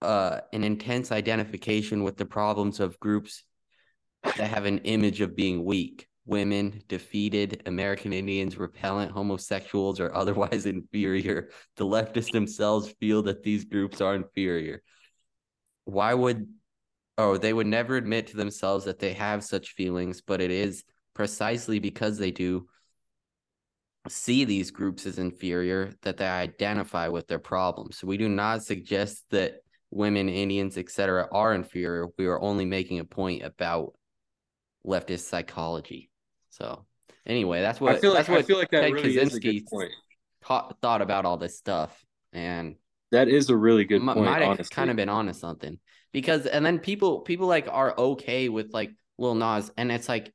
uh, 0.00 0.40
an 0.52 0.64
intense 0.64 1.12
identification 1.12 2.02
with 2.02 2.16
the 2.16 2.24
problems 2.24 2.80
of 2.80 2.98
groups 2.98 3.44
that 4.22 4.50
have 4.50 4.64
an 4.64 4.78
image 4.78 5.20
of 5.20 5.36
being 5.36 5.64
weak. 5.64 6.08
Women, 6.24 6.82
defeated, 6.88 7.62
American 7.66 8.12
Indians, 8.12 8.56
repellent, 8.56 9.10
homosexuals, 9.10 9.98
or 9.98 10.14
otherwise 10.14 10.66
inferior. 10.66 11.50
The 11.76 11.84
leftists 11.84 12.30
themselves 12.30 12.94
feel 13.00 13.24
that 13.24 13.42
these 13.42 13.64
groups 13.64 14.00
are 14.00 14.14
inferior. 14.14 14.82
Why 15.84 16.14
would, 16.14 16.46
oh, 17.18 17.36
they 17.36 17.52
would 17.52 17.66
never 17.66 17.96
admit 17.96 18.28
to 18.28 18.36
themselves 18.36 18.84
that 18.84 19.00
they 19.00 19.14
have 19.14 19.42
such 19.42 19.72
feelings, 19.72 20.20
but 20.20 20.40
it 20.40 20.52
is 20.52 20.84
precisely 21.14 21.78
because 21.78 22.18
they 22.18 22.30
do 22.30 22.66
see 24.08 24.44
these 24.44 24.70
groups 24.70 25.06
as 25.06 25.18
inferior 25.18 25.92
that 26.02 26.16
they 26.16 26.26
identify 26.26 27.08
with 27.08 27.28
their 27.28 27.38
problems. 27.38 28.02
We 28.02 28.16
do 28.16 28.28
not 28.28 28.62
suggest 28.64 29.24
that 29.30 29.56
women, 29.90 30.28
Indians, 30.28 30.76
etc., 30.76 31.28
are 31.30 31.54
inferior. 31.54 32.08
We 32.18 32.26
are 32.26 32.40
only 32.40 32.64
making 32.64 32.98
a 32.98 33.04
point 33.04 33.42
about 33.42 33.92
leftist 34.84 35.28
psychology. 35.28 36.10
So, 36.50 36.84
anyway, 37.26 37.60
that's 37.60 37.80
what 37.80 37.96
I 37.96 38.00
feel 38.00 38.10
like 38.10 38.26
that's 38.26 38.28
what 38.28 38.38
I 38.40 38.42
feel 38.42 38.58
like 38.58 38.70
that 38.70 38.82
Ted 38.82 38.92
really 38.92 39.16
is 39.16 39.34
a 39.34 39.40
Kaczynski 39.40 39.60
good 39.60 39.66
point. 39.66 39.92
thought 40.80 41.02
about 41.02 41.24
all 41.24 41.36
this 41.36 41.56
stuff, 41.56 42.04
and 42.32 42.76
That 43.12 43.28
is 43.28 43.50
a 43.50 43.56
really 43.56 43.84
good 43.84 44.00
m- 44.00 44.06
point. 44.06 44.20
might 44.20 44.42
have 44.42 44.70
kind 44.70 44.90
of 44.90 44.96
been 44.96 45.08
on 45.08 45.28
onto 45.28 45.38
something 45.38 45.78
because, 46.12 46.46
and 46.46 46.66
then 46.66 46.78
people 46.78 47.20
people 47.20 47.46
like 47.46 47.68
are 47.70 47.94
okay 47.96 48.48
with 48.48 48.72
like 48.72 48.90
Lil 49.18 49.36
Nas, 49.36 49.70
and 49.76 49.92
it's 49.92 50.08
like, 50.08 50.32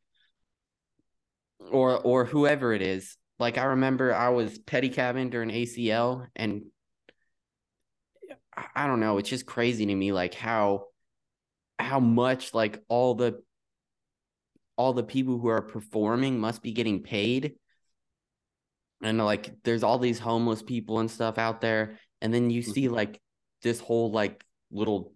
or 1.72 2.00
or 2.00 2.26
whoever 2.26 2.74
it 2.74 2.82
is. 2.82 3.18
Like 3.40 3.58
I 3.58 3.66
remember 3.66 4.14
I 4.14 4.30
was 4.30 4.58
pedicabbing 4.60 5.32
during 5.32 5.50
ACL, 5.50 6.28
and 6.36 6.64
I- 8.56 8.68
I 8.76 8.88
don't 8.88 9.00
know, 9.00 9.18
it's 9.18 9.30
just 9.30 9.46
crazy 9.46 9.86
to 9.86 9.96
me, 9.96 10.12
like 10.12 10.34
how 10.34 10.86
how 11.80 12.00
much 12.00 12.54
like 12.54 12.84
all 12.88 13.16
the 13.16 13.42
all 14.78 14.94
the 14.94 15.04
people 15.04 15.40
who 15.40 15.48
are 15.48 15.62
performing 15.62 16.40
must 16.40 16.62
be 16.62 16.72
getting 16.72 17.02
paid. 17.02 17.56
And 19.02 19.18
like 19.18 19.54
there's 19.64 19.84
all 19.84 20.00
these 20.00 20.20
homeless 20.20 20.62
people 20.62 21.00
and 21.00 21.10
stuff 21.10 21.38
out 21.38 21.62
there. 21.62 22.00
And 22.22 22.34
then 22.34 22.50
you 22.50 22.62
see 22.62 22.86
mm-hmm. 22.86 22.96
like 22.96 23.22
this 23.64 23.80
whole 23.80 24.12
like 24.12 24.44
little 24.72 25.14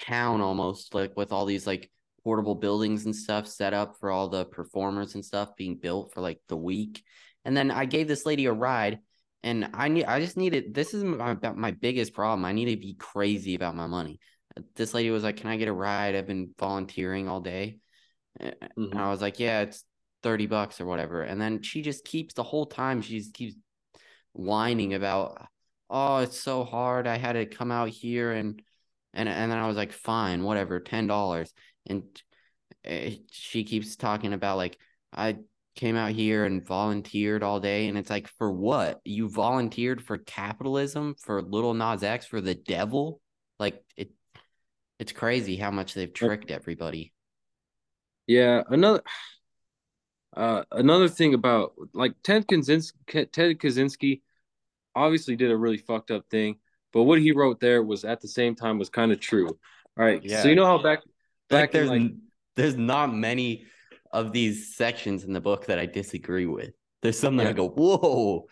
town 0.00 0.40
almost 0.40 0.94
like 0.94 1.16
with 1.16 1.32
all 1.32 1.46
these 1.46 1.66
like 1.66 1.90
portable 2.24 2.54
buildings 2.54 3.04
and 3.04 3.14
stuff 3.14 3.46
set 3.46 3.74
up 3.74 3.96
for 4.00 4.10
all 4.10 4.28
the 4.28 4.44
performers 4.46 5.14
and 5.14 5.24
stuff 5.24 5.54
being 5.56 5.76
built 5.76 6.12
for 6.12 6.20
like 6.20 6.40
the 6.48 6.56
week 6.56 7.04
and 7.44 7.56
then 7.56 7.70
i 7.70 7.84
gave 7.84 8.08
this 8.08 8.26
lady 8.26 8.46
a 8.46 8.52
ride 8.52 8.98
and 9.42 9.68
i 9.74 9.88
need 9.88 10.04
i 10.06 10.18
just 10.18 10.36
needed 10.36 10.74
this 10.74 10.94
is 10.94 11.04
my, 11.04 11.36
my 11.54 11.70
biggest 11.70 12.14
problem 12.14 12.44
i 12.44 12.52
need 12.52 12.70
to 12.70 12.76
be 12.76 12.94
crazy 12.94 13.54
about 13.54 13.76
my 13.76 13.86
money 13.86 14.18
this 14.74 14.94
lady 14.94 15.10
was 15.10 15.22
like 15.22 15.36
can 15.36 15.50
i 15.50 15.56
get 15.56 15.68
a 15.68 15.72
ride 15.72 16.14
i've 16.14 16.26
been 16.26 16.54
volunteering 16.58 17.28
all 17.28 17.40
day 17.40 17.78
and 18.40 18.54
Mhm. 18.78 18.96
i 18.96 19.10
was 19.10 19.20
like 19.20 19.38
yeah 19.38 19.60
it's 19.60 19.84
30 20.24 20.46
bucks 20.46 20.80
or 20.80 20.86
whatever. 20.86 21.22
And 21.22 21.40
then 21.40 21.62
she 21.62 21.82
just 21.82 22.04
keeps 22.04 22.34
the 22.34 22.42
whole 22.42 22.66
time, 22.66 23.02
she 23.02 23.18
just 23.18 23.34
keeps 23.34 23.54
whining 24.32 24.94
about, 24.94 25.46
oh, 25.88 26.18
it's 26.18 26.40
so 26.40 26.64
hard. 26.64 27.06
I 27.06 27.18
had 27.18 27.34
to 27.34 27.46
come 27.46 27.70
out 27.70 27.90
here 27.90 28.32
and 28.32 28.60
and 29.12 29.28
and 29.28 29.52
then 29.52 29.58
I 29.58 29.68
was 29.68 29.76
like, 29.76 29.92
fine, 29.92 30.42
whatever, 30.42 30.80
ten 30.80 31.06
dollars. 31.06 31.52
And 31.86 32.04
uh, 32.88 33.10
she 33.30 33.64
keeps 33.64 33.96
talking 33.96 34.32
about 34.32 34.56
like 34.56 34.78
I 35.12 35.38
came 35.76 35.96
out 35.96 36.12
here 36.12 36.44
and 36.44 36.66
volunteered 36.66 37.42
all 37.42 37.60
day, 37.60 37.88
and 37.88 37.98
it's 37.98 38.10
like 38.10 38.28
for 38.28 38.50
what? 38.50 39.00
You 39.04 39.28
volunteered 39.28 40.02
for 40.02 40.18
capitalism, 40.18 41.14
for 41.18 41.42
Lil 41.42 41.74
Nas 41.74 42.02
X, 42.02 42.26
for 42.26 42.40
the 42.40 42.54
devil? 42.54 43.20
Like 43.58 43.82
it, 43.96 44.10
it's 44.98 45.12
crazy 45.12 45.56
how 45.56 45.70
much 45.70 45.94
they've 45.94 46.12
tricked 46.12 46.50
everybody. 46.50 47.12
Yeah, 48.26 48.62
another 48.68 49.02
uh 50.36 50.64
another 50.72 51.08
thing 51.08 51.34
about 51.34 51.74
like 51.92 52.14
Ted 52.22 52.46
Kaczynski, 52.46 52.92
Ted 53.06 53.58
Kaczynski 53.58 54.22
obviously 54.94 55.36
did 55.36 55.50
a 55.50 55.56
really 55.56 55.78
fucked 55.78 56.10
up 56.10 56.28
thing, 56.30 56.56
but 56.92 57.02
what 57.04 57.20
he 57.20 57.32
wrote 57.32 57.60
there 57.60 57.82
was 57.82 58.04
at 58.04 58.20
the 58.20 58.28
same 58.28 58.54
time 58.54 58.78
was 58.78 58.88
kind 58.88 59.12
of 59.12 59.20
true. 59.20 59.48
All 59.48 60.04
right, 60.04 60.22
Yeah. 60.24 60.42
so 60.42 60.48
you 60.48 60.56
know 60.56 60.66
how 60.66 60.82
back 60.82 61.00
Like 61.50 61.72
there's 61.72 61.90
like 61.90 62.12
there's 62.56 62.76
not 62.76 63.12
many 63.14 63.66
of 64.12 64.32
these 64.32 64.76
sections 64.76 65.24
in 65.24 65.32
the 65.32 65.40
book 65.40 65.66
that 65.66 65.78
I 65.78 65.86
disagree 65.86 66.46
with. 66.46 66.72
There's 67.02 67.18
some 67.18 67.36
that 67.38 67.46
I 67.46 67.52
go, 67.52 67.68
whoa. 67.68 68.46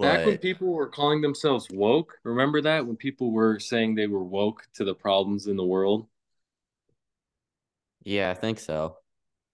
back 0.00 0.24
when 0.24 0.36
But 0.36 0.40
people 0.40 0.68
were 0.72 0.88
calling 0.88 1.20
themselves 1.20 1.68
woke, 1.70 2.18
remember 2.22 2.62
that 2.62 2.86
when 2.86 2.96
people 2.96 3.32
were 3.32 3.58
saying 3.58 3.94
they 3.96 4.06
were 4.06 4.22
woke 4.24 4.62
to 4.74 4.84
the 4.84 4.94
problems 4.94 5.46
in 5.48 5.56
the 5.56 5.64
world? 5.64 6.06
yeah, 8.04 8.30
I 8.30 8.34
think 8.34 8.58
so. 8.58 8.98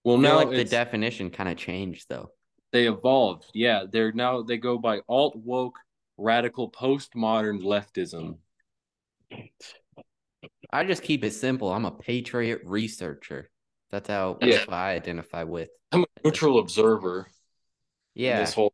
Well, 0.05 0.19
now 0.19 0.37
like 0.37 0.55
the 0.55 0.65
definition 0.65 1.31
kind 1.31 1.49
of 1.49 1.57
changed 1.59 2.07
though. 2.09 2.33
they 2.73 2.87
evolved. 2.89 3.47
Yeah, 3.55 3.85
they're 3.91 4.11
now 4.13 4.43
they 4.43 4.57
go 4.57 4.77
by 4.79 5.01
alt 5.09 5.37
woke, 5.37 5.79
radical, 6.17 6.71
postmodern 6.71 7.63
leftism. 7.63 8.39
I 10.73 10.85
just 10.85 11.03
keep 11.03 11.25
it 11.25 11.33
simple. 11.33 11.73
I'm 11.73 11.85
a 11.85 11.91
patriot 11.91 12.63
researcher. 12.65 13.51
That's 13.91 14.09
how 14.09 14.39
Yeah. 14.41 14.59
that's 14.59 14.69
I 14.69 14.91
identify 14.93 15.45
with. 15.45 15.69
I'm 15.93 16.05
a 16.05 16.07
neutral 16.25 16.59
observer. 16.59 17.27
Yeah. 18.15 18.41
This 18.41 18.55
whole 18.55 18.73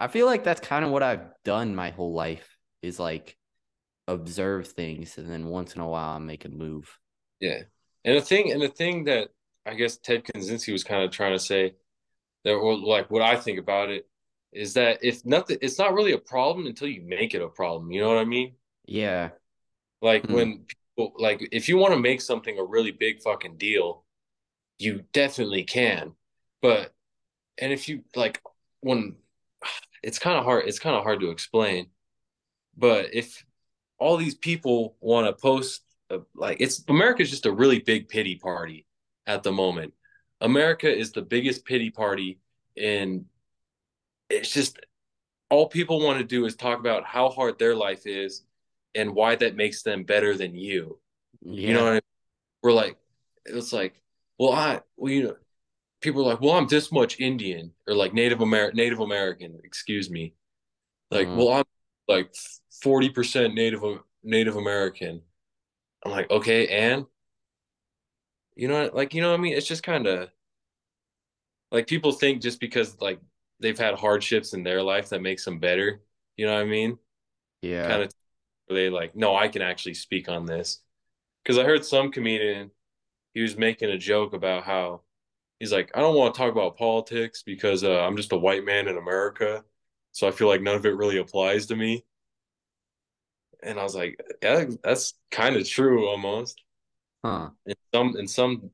I 0.00 0.06
feel 0.06 0.26
like 0.26 0.44
that's 0.44 0.60
kind 0.60 0.84
of 0.84 0.92
what 0.92 1.02
I've 1.02 1.26
done 1.44 1.74
my 1.74 1.90
whole 1.90 2.12
life 2.14 2.56
is 2.82 3.00
like 3.00 3.36
observe 4.06 4.68
things 4.68 5.18
and 5.18 5.28
then 5.28 5.48
once 5.48 5.74
in 5.74 5.80
a 5.80 5.88
while 5.88 6.10
I 6.16 6.18
make 6.18 6.44
a 6.44 6.48
move. 6.48 6.88
Yeah. 7.40 7.62
And 8.04 8.16
the 8.16 8.20
thing 8.20 8.52
and 8.52 8.62
the 8.62 8.68
thing 8.68 9.04
that 9.04 9.30
I 9.66 9.74
guess 9.74 9.96
Ted 9.98 10.24
Kaczynski 10.24 10.72
was 10.72 10.84
kind 10.84 11.02
of 11.02 11.10
trying 11.10 11.32
to 11.32 11.38
say 11.38 11.74
that 12.44 12.52
or 12.54 12.78
like 12.78 13.10
what 13.10 13.22
I 13.22 13.36
think 13.36 13.58
about 13.58 13.90
it 13.90 14.08
is 14.52 14.74
that 14.74 15.00
if 15.02 15.26
nothing 15.26 15.58
it's 15.60 15.78
not 15.78 15.92
really 15.94 16.12
a 16.12 16.18
problem 16.18 16.66
until 16.66 16.88
you 16.88 17.02
make 17.02 17.34
it 17.34 17.42
a 17.42 17.48
problem. 17.48 17.90
You 17.90 18.00
know 18.02 18.08
what 18.08 18.18
I 18.18 18.24
mean? 18.24 18.54
Yeah. 18.86 19.30
Like 20.00 20.26
Hmm. 20.26 20.32
when 20.32 20.66
like 21.18 21.48
if 21.52 21.68
you 21.68 21.76
want 21.76 21.94
to 21.94 22.00
make 22.00 22.20
something 22.20 22.58
a 22.58 22.64
really 22.64 22.90
big 22.90 23.22
fucking 23.22 23.56
deal, 23.56 24.04
you 24.78 25.04
definitely 25.12 25.64
can. 25.64 26.12
But 26.60 26.92
and 27.58 27.72
if 27.72 27.88
you 27.88 28.02
like 28.16 28.42
when 28.80 29.16
it's 30.02 30.18
kind 30.18 30.38
of 30.38 30.44
hard 30.44 30.66
it's 30.66 30.78
kind 30.78 30.96
of 30.96 31.02
hard 31.02 31.20
to 31.20 31.30
explain. 31.30 31.88
But 32.76 33.14
if 33.14 33.44
all 33.98 34.16
these 34.16 34.34
people 34.34 34.96
want 35.00 35.26
to 35.26 35.32
post 35.32 35.82
uh, 36.10 36.18
like 36.34 36.58
it's 36.60 36.84
America's 36.88 37.30
just 37.30 37.46
a 37.46 37.52
really 37.52 37.80
big 37.80 38.08
pity 38.08 38.36
party 38.36 38.86
at 39.26 39.42
the 39.42 39.52
moment. 39.52 39.92
America 40.40 40.92
is 40.92 41.12
the 41.12 41.22
biggest 41.22 41.64
pity 41.64 41.90
party 41.90 42.38
and 42.76 43.24
it's 44.30 44.52
just 44.52 44.78
all 45.50 45.68
people 45.68 46.00
want 46.00 46.18
to 46.18 46.24
do 46.24 46.44
is 46.44 46.54
talk 46.54 46.78
about 46.78 47.04
how 47.04 47.28
hard 47.28 47.58
their 47.58 47.74
life 47.74 48.06
is 48.06 48.42
and 48.94 49.14
why 49.14 49.36
that 49.36 49.56
makes 49.56 49.82
them 49.82 50.04
better 50.04 50.36
than 50.36 50.54
you. 50.56 50.98
Yeah. 51.42 51.64
You 51.64 51.74
know 51.74 51.84
what 51.84 51.90
I 51.90 51.94
mean? 51.94 52.00
We're 52.62 52.72
like, 52.72 52.98
it's 53.46 53.72
like, 53.72 54.02
well, 54.38 54.52
I, 54.54 54.82
well, 54.96 55.12
you 55.12 55.24
know, 55.24 55.36
people 56.02 56.22
are 56.22 56.32
like, 56.32 56.40
well, 56.42 56.54
I'm 56.54 56.68
this 56.68 56.92
much 56.92 57.20
Indian 57.20 57.72
or 57.88 57.94
like 57.94 58.14
Native 58.14 58.42
Amer 58.42 58.72
Native 58.72 59.00
American, 59.00 59.60
excuse 59.64 60.10
me. 60.10 60.34
Like, 61.10 61.30
Mhm. 61.30 61.34
well, 61.34 61.50
I'm 61.54 61.64
like 62.08 62.34
40% 62.82 63.54
Native 63.54 63.82
Native 64.24 64.56
American. 64.56 65.22
I'm 66.04 66.12
like, 66.12 66.30
okay, 66.30 66.68
and 66.68 67.06
you 68.56 68.68
know, 68.68 68.90
like 68.92 69.14
you 69.14 69.22
know 69.22 69.30
what 69.30 69.38
I 69.38 69.42
mean? 69.42 69.54
It's 69.56 69.66
just 69.66 69.82
kind 69.82 70.06
of 70.06 70.30
like 71.70 71.86
people 71.86 72.12
think 72.12 72.42
just 72.42 72.60
because 72.60 73.00
like 73.00 73.20
they've 73.60 73.78
had 73.78 73.94
hardships 73.94 74.54
in 74.54 74.62
their 74.62 74.82
life 74.82 75.08
that 75.10 75.22
makes 75.22 75.44
them 75.44 75.58
better. 75.58 76.00
You 76.36 76.46
know 76.46 76.54
what 76.54 76.62
I 76.62 76.64
mean? 76.66 76.98
Yeah. 77.62 77.88
Kind 77.88 78.02
of 78.02 78.12
they 78.74 78.90
like, 78.90 79.16
no, 79.16 79.36
I 79.36 79.48
can 79.48 79.62
actually 79.62 79.94
speak 79.94 80.28
on 80.28 80.46
this. 80.46 80.80
Because 81.42 81.58
I 81.58 81.64
heard 81.64 81.84
some 81.84 82.12
comedian, 82.12 82.70
he 83.34 83.40
was 83.40 83.56
making 83.56 83.90
a 83.90 83.98
joke 83.98 84.32
about 84.34 84.64
how 84.64 85.02
he's 85.58 85.72
like, 85.72 85.90
I 85.94 86.00
don't 86.00 86.16
want 86.16 86.34
to 86.34 86.38
talk 86.38 86.52
about 86.52 86.76
politics 86.76 87.42
because 87.42 87.84
uh, 87.84 88.00
I'm 88.00 88.16
just 88.16 88.32
a 88.32 88.38
white 88.38 88.64
man 88.64 88.88
in 88.88 88.98
America. 88.98 89.64
So 90.12 90.26
I 90.28 90.30
feel 90.30 90.48
like 90.48 90.62
none 90.62 90.76
of 90.76 90.86
it 90.86 90.96
really 90.96 91.18
applies 91.18 91.66
to 91.66 91.76
me. 91.76 92.04
And 93.62 93.78
I 93.78 93.82
was 93.82 93.94
like, 93.94 94.20
yeah, 94.42 94.66
that's 94.82 95.14
kind 95.30 95.56
of 95.56 95.68
true 95.68 96.08
almost. 96.08 96.62
Huh. 97.24 97.50
In 97.66 97.74
some, 97.94 98.16
in 98.16 98.28
some, 98.28 98.70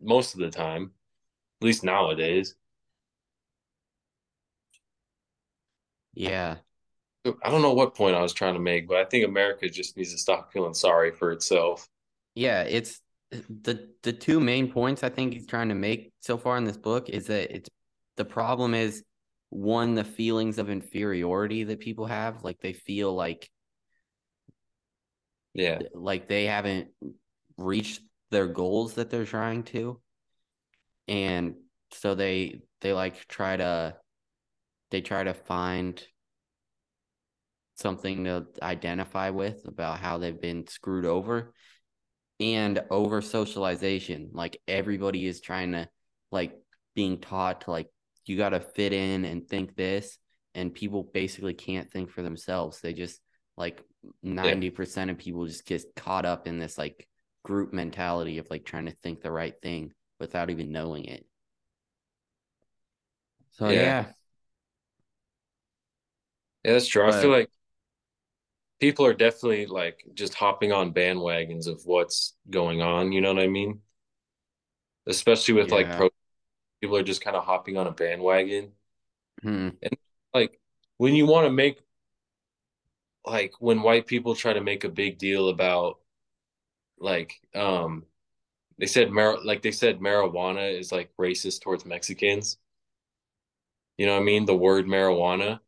most 0.00 0.34
of 0.34 0.40
the 0.40 0.50
time, 0.50 0.90
at 1.60 1.64
least 1.64 1.84
nowadays. 1.84 2.56
Yeah. 6.14 6.56
I 7.24 7.50
don't 7.50 7.62
know 7.62 7.72
what 7.72 7.94
point 7.94 8.16
I 8.16 8.20
was 8.20 8.32
trying 8.34 8.54
to 8.54 8.60
make, 8.60 8.86
but 8.86 8.98
I 8.98 9.04
think 9.04 9.24
America 9.24 9.68
just 9.68 9.96
needs 9.96 10.12
to 10.12 10.18
stop 10.18 10.52
feeling 10.52 10.74
sorry 10.74 11.10
for 11.10 11.32
itself. 11.32 11.88
Yeah, 12.34 12.62
it's 12.62 13.00
the 13.30 13.88
the 14.02 14.12
two 14.12 14.40
main 14.40 14.70
points 14.70 15.02
I 15.02 15.08
think 15.08 15.32
he's 15.32 15.46
trying 15.46 15.70
to 15.70 15.74
make 15.74 16.12
so 16.20 16.36
far 16.36 16.56
in 16.56 16.64
this 16.64 16.76
book 16.76 17.08
is 17.08 17.26
that 17.28 17.54
it's 17.54 17.68
the 18.16 18.24
problem 18.24 18.74
is 18.74 19.02
one 19.50 19.94
the 19.94 20.04
feelings 20.04 20.58
of 20.58 20.68
inferiority 20.68 21.64
that 21.64 21.80
people 21.80 22.06
have, 22.06 22.44
like 22.44 22.60
they 22.60 22.72
feel 22.72 23.14
like 23.14 23.48
Yeah. 25.54 25.78
like 25.94 26.28
they 26.28 26.46
haven't 26.46 26.88
reached 27.56 28.02
their 28.30 28.48
goals 28.48 28.94
that 28.94 29.10
they're 29.10 29.24
trying 29.24 29.62
to. 29.64 30.00
And 31.08 31.56
so 31.92 32.14
they 32.14 32.62
they 32.80 32.92
like 32.92 33.26
try 33.28 33.56
to 33.56 33.96
they 34.90 35.00
try 35.00 35.24
to 35.24 35.34
find 35.34 36.04
something 37.76 38.24
to 38.24 38.46
identify 38.62 39.30
with 39.30 39.66
about 39.66 39.98
how 39.98 40.18
they've 40.18 40.40
been 40.40 40.66
screwed 40.66 41.04
over. 41.04 41.52
And 42.40 42.82
over 42.90 43.22
socialization 43.22 44.30
like 44.32 44.60
everybody 44.66 45.24
is 45.24 45.40
trying 45.40 45.70
to 45.72 45.88
like 46.32 46.52
being 46.96 47.18
taught 47.20 47.62
to 47.62 47.70
like 47.70 47.88
you 48.26 48.36
got 48.36 48.48
to 48.50 48.60
fit 48.60 48.92
in 48.92 49.24
and 49.24 49.46
think 49.48 49.76
this 49.76 50.18
and 50.52 50.74
people 50.74 51.04
basically 51.04 51.54
can't 51.54 51.88
think 51.90 52.10
for 52.10 52.22
themselves. 52.22 52.80
They 52.80 52.92
just 52.92 53.20
like 53.56 53.82
90% 54.24 55.10
of 55.10 55.18
people 55.18 55.46
just 55.46 55.64
get 55.64 55.84
caught 55.94 56.24
up 56.26 56.48
in 56.48 56.58
this 56.58 56.76
like 56.76 57.06
group 57.44 57.72
mentality 57.72 58.38
of 58.38 58.50
like 58.50 58.64
trying 58.64 58.86
to 58.86 58.96
think 59.02 59.20
the 59.22 59.30
right 59.30 59.54
thing 59.62 59.92
without 60.18 60.50
even 60.50 60.72
knowing 60.72 61.04
it. 61.04 61.24
So 63.52 63.68
Yeah. 63.68 63.80
yeah. 63.80 64.04
Yeah, 66.64 66.72
that's 66.72 66.88
true. 66.88 67.04
I 67.04 67.10
But- 67.10 67.22
feel 67.22 67.30
like 67.30 67.50
people 68.80 69.06
are 69.06 69.14
definitely 69.14 69.66
like 69.66 70.04
just 70.14 70.34
hopping 70.34 70.72
on 70.72 70.92
bandwagons 70.92 71.66
of 71.66 71.84
what's 71.84 72.34
going 72.50 72.82
on. 72.82 73.12
You 73.12 73.20
know 73.20 73.32
what 73.32 73.42
I 73.42 73.48
mean? 73.48 73.80
Especially 75.06 75.54
with 75.54 75.70
like 75.70 75.90
pro 75.96 76.10
people 76.80 76.96
are 76.96 77.02
just 77.02 77.22
kind 77.22 77.36
of 77.36 77.44
hopping 77.44 77.76
on 77.76 77.86
a 77.86 77.92
bandwagon. 77.92 78.72
Hmm. 79.42 79.70
Like 80.32 80.58
when 80.96 81.14
you 81.14 81.26
want 81.26 81.46
to 81.46 81.50
make 81.50 81.80
like 83.24 83.54
when 83.58 83.82
white 83.82 84.06
people 84.06 84.34
try 84.34 84.52
to 84.52 84.60
make 84.60 84.84
a 84.84 84.88
big 84.88 85.18
deal 85.18 85.48
about 85.48 85.98
like 86.98 87.34
um 87.54 88.04
they 88.78 88.86
said 88.86 89.10
mar 89.10 89.38
like 89.44 89.62
they 89.62 89.70
said 89.70 90.00
marijuana 90.00 90.78
is 90.78 90.92
like 90.92 91.10
racist 91.18 91.62
towards 91.62 91.86
Mexicans. 91.86 92.58
You 93.96 94.06
know 94.06 94.14
what 94.14 94.22
I 94.22 94.24
mean? 94.24 94.44
The 94.44 94.56
word 94.56 94.86
marijuana. 94.86 95.60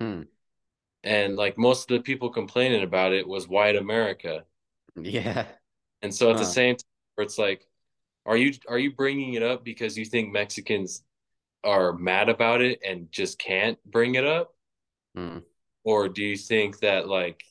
Hmm. 0.00 0.22
And 1.06 1.36
like 1.36 1.56
most 1.58 1.90
of 1.90 1.96
the 1.96 2.02
people 2.04 2.30
complaining 2.30 2.82
about 2.84 3.14
it 3.14 3.26
was 3.26 3.48
white 3.48 3.76
America. 3.76 4.44
yeah 4.96 5.46
And 6.02 6.14
so 6.14 6.30
at 6.30 6.36
the 6.36 6.44
same 6.44 6.76
time, 6.76 6.84
where 7.14 7.24
it's 7.24 7.38
like, 7.38 7.66
are 8.26 8.36
you 8.36 8.54
are 8.68 8.78
you 8.78 8.92
bringing 8.92 9.34
it 9.34 9.42
up 9.42 9.64
because 9.64 9.98
you 9.98 10.04
think 10.04 10.32
Mexicans 10.32 11.02
are 11.64 11.92
mad 11.94 12.28
about 12.30 12.62
it 12.62 12.80
and 12.86 13.10
just 13.12 13.38
can't 13.38 13.78
bring 13.84 14.16
it 14.16 14.24
up, 14.26 14.54
Hmm. 15.14 15.38
or 15.84 16.08
do 16.08 16.22
you 16.22 16.36
think 16.36 16.80
that 16.80 17.08
like 17.08 17.42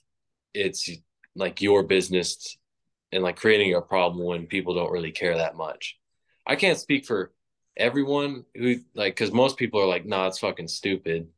it's 0.53 0.89
like 1.35 1.61
your 1.61 1.83
business 1.83 2.57
and 3.11 3.23
like 3.23 3.37
creating 3.37 3.75
a 3.75 3.81
problem 3.81 4.25
when 4.25 4.47
people 4.47 4.75
don't 4.75 4.91
really 4.91 5.11
care 5.11 5.37
that 5.37 5.55
much? 5.55 5.97
I 6.47 6.55
can't 6.55 6.79
speak 6.79 7.05
for 7.05 7.33
everyone 7.77 8.45
who 8.55 8.77
like 8.95 9.15
because 9.15 9.31
most 9.33 9.57
people 9.57 9.81
are 9.81 9.87
like, 9.87 10.05
nah, 10.05 10.27
it's 10.27 10.39
fucking 10.39 10.67
stupid, 10.67 11.29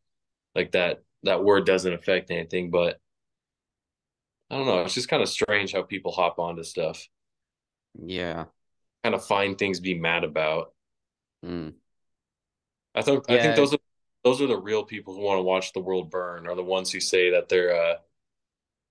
like 0.56 0.74
that 0.74 1.04
that 1.28 1.44
word 1.44 1.66
doesn't 1.66 1.94
affect 1.94 2.32
anything, 2.32 2.72
but. 2.72 3.00
I 4.50 4.56
don't 4.56 4.66
know. 4.66 4.82
It's 4.84 4.94
just 4.94 5.10
kind 5.10 5.22
of 5.22 5.28
strange 5.28 5.74
how 5.74 5.82
people 5.82 6.14
hop 6.14 6.40
onto 6.40 6.64
stuff 6.64 7.06
yeah 8.06 8.46
kind 9.04 9.16
of 9.16 9.26
find 9.26 9.58
things 9.58 9.78
to 9.78 9.84
be 9.84 9.98
mad 9.98 10.24
about. 10.24 10.74
Hmm. 11.44 11.70
I 12.94 13.02
think 13.02 13.30
I 13.30 13.38
think 13.40 13.56
those 13.56 13.74
are 13.74 13.80
those 14.24 14.42
are 14.42 14.48
the 14.48 14.60
real 14.60 14.84
people 14.84 15.14
who 15.14 15.22
want 15.22 15.38
to 15.38 15.44
watch 15.44 15.72
the 15.72 15.80
world 15.80 16.10
burn, 16.10 16.48
are 16.48 16.56
the 16.56 16.64
ones 16.64 16.92
who 16.92 17.00
say 17.00 17.32
that 17.32 17.48
they're 17.48 17.76
uh, 17.76 17.96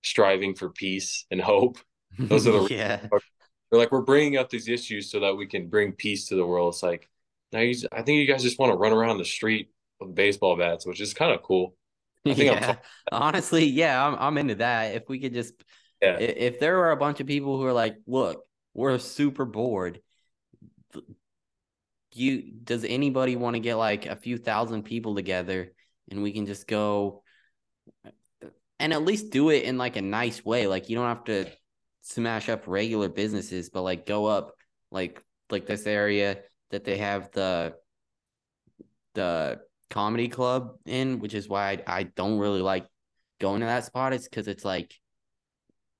striving 0.03 0.55
for 0.55 0.69
peace 0.69 1.25
and 1.29 1.41
hope. 1.41 1.77
Those 2.17 2.47
are 2.47 2.51
the- 2.51 2.67
yeah 2.73 3.05
They're 3.69 3.79
like, 3.79 3.91
we're 3.91 4.01
bringing 4.01 4.37
up 4.37 4.49
these 4.49 4.69
issues 4.69 5.11
so 5.11 5.19
that 5.19 5.35
we 5.35 5.45
can 5.45 5.67
bring 5.67 5.91
peace 5.91 6.27
to 6.29 6.35
the 6.35 6.45
world. 6.45 6.73
It's 6.73 6.81
like, 6.81 7.09
now 7.51 7.59
you, 7.59 7.75
I 7.91 8.01
think 8.01 8.17
you 8.17 8.25
guys 8.25 8.41
just 8.41 8.57
want 8.57 8.71
to 8.71 8.77
run 8.77 8.93
around 8.93 9.17
the 9.17 9.25
street 9.25 9.69
with 9.99 10.15
baseball 10.15 10.55
bats, 10.55 10.85
which 10.85 11.01
is 11.01 11.13
kind 11.13 11.33
of 11.33 11.43
cool. 11.43 11.75
I 12.31 12.33
think 12.35 12.51
yeah. 12.51 12.75
honestly 13.11 13.65
yeah 13.65 14.05
I'm, 14.05 14.15
I'm 14.15 14.37
into 14.37 14.55
that. 14.55 14.95
If 14.95 15.09
we 15.09 15.19
could 15.19 15.33
just 15.33 15.53
Yeah. 16.01 16.17
if 16.19 16.59
there 16.59 16.77
were 16.77 16.91
a 16.91 16.97
bunch 16.97 17.19
of 17.19 17.27
people 17.27 17.57
who 17.57 17.65
are 17.65 17.73
like 17.73 17.97
look 18.05 18.43
we're 18.73 18.97
super 18.99 19.45
bored 19.45 20.01
you 22.13 22.51
does 22.63 22.83
anybody 22.83 23.35
want 23.35 23.55
to 23.55 23.59
get 23.59 23.75
like 23.75 24.05
a 24.05 24.15
few 24.15 24.37
thousand 24.37 24.83
people 24.83 25.15
together 25.15 25.71
and 26.09 26.23
we 26.23 26.31
can 26.31 26.45
just 26.45 26.67
go 26.67 27.23
and 28.79 28.93
at 28.93 29.03
least 29.03 29.31
do 29.31 29.49
it 29.49 29.63
in 29.63 29.77
like 29.77 29.95
a 29.95 30.01
nice 30.01 30.43
way? 30.45 30.67
Like 30.67 30.89
you 30.89 30.95
don't 30.95 31.07
have 31.07 31.23
to 31.25 31.45
smash 32.01 32.47
up 32.49 32.63
regular 32.67 33.09
businesses 33.09 33.69
but 33.69 33.81
like 33.81 34.05
go 34.05 34.25
up 34.25 34.53
like 34.91 35.21
like 35.49 35.65
this 35.65 35.85
area 35.85 36.39
that 36.71 36.83
they 36.83 36.97
have 36.97 37.31
the 37.31 37.75
the 39.13 39.59
comedy 39.89 40.27
club 40.27 40.75
in 40.85 41.19
which 41.19 41.33
is 41.33 41.47
why 41.47 41.71
I, 41.87 41.99
I 41.99 42.03
don't 42.03 42.39
really 42.39 42.61
like 42.61 42.85
going 43.39 43.61
to 43.61 43.65
that 43.67 43.85
spot. 43.85 44.13
It's 44.13 44.27
because 44.27 44.47
it's 44.47 44.65
like 44.65 44.93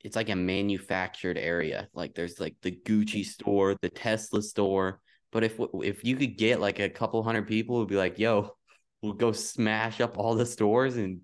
it's 0.03 0.15
like 0.15 0.29
a 0.29 0.35
manufactured 0.35 1.37
area. 1.37 1.87
Like 1.93 2.13
there's 2.15 2.39
like 2.39 2.55
the 2.61 2.71
gucci 2.71 3.21
mm. 3.21 3.25
store 3.25 3.75
the 3.81 3.89
tesla 3.89 4.41
store. 4.41 4.99
But 5.31 5.43
if 5.43 5.59
if 5.83 6.03
you 6.03 6.15
could 6.15 6.37
get 6.37 6.59
like 6.59 6.79
a 6.79 6.89
couple 6.89 7.21
hundred 7.23 7.47
people 7.47 7.77
who'd 7.77 7.89
be 7.89 7.95
like 7.95 8.19
yo 8.19 8.51
we'll 9.01 9.13
go 9.13 9.31
smash 9.31 10.01
up 10.01 10.17
all 10.17 10.33
the 10.33 10.45
stores 10.45 10.97
and 10.97 11.21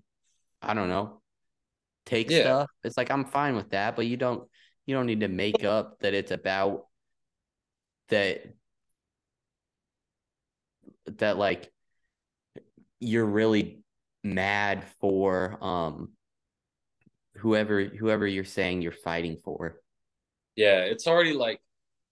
i 0.62 0.74
don't 0.74 0.88
know 0.88 1.20
take 2.06 2.30
Yeah. 2.30 2.42
stuff. 2.42 2.70
It's 2.84 2.96
like 2.96 3.10
i'm 3.10 3.24
fine 3.24 3.56
with 3.56 3.70
that 3.70 3.96
but 3.96 4.06
you 4.06 4.16
don't 4.16 4.48
you 4.86 4.94
don't 4.94 5.06
need 5.06 5.20
to 5.20 5.28
make 5.28 5.64
up 5.64 5.98
that 6.00 6.14
it's 6.14 6.30
about 6.30 6.86
that 8.08 8.44
that 11.06 11.36
like 11.36 11.72
you're 13.04 13.26
really 13.26 13.84
mad 14.22 14.84
for 15.00 15.62
um 15.62 16.10
whoever 17.36 17.84
whoever 17.84 18.26
you're 18.26 18.44
saying 18.44 18.82
you're 18.82 18.92
fighting 18.92 19.36
for. 19.44 19.80
Yeah, 20.56 20.80
it's 20.80 21.06
already 21.06 21.32
like 21.32 21.60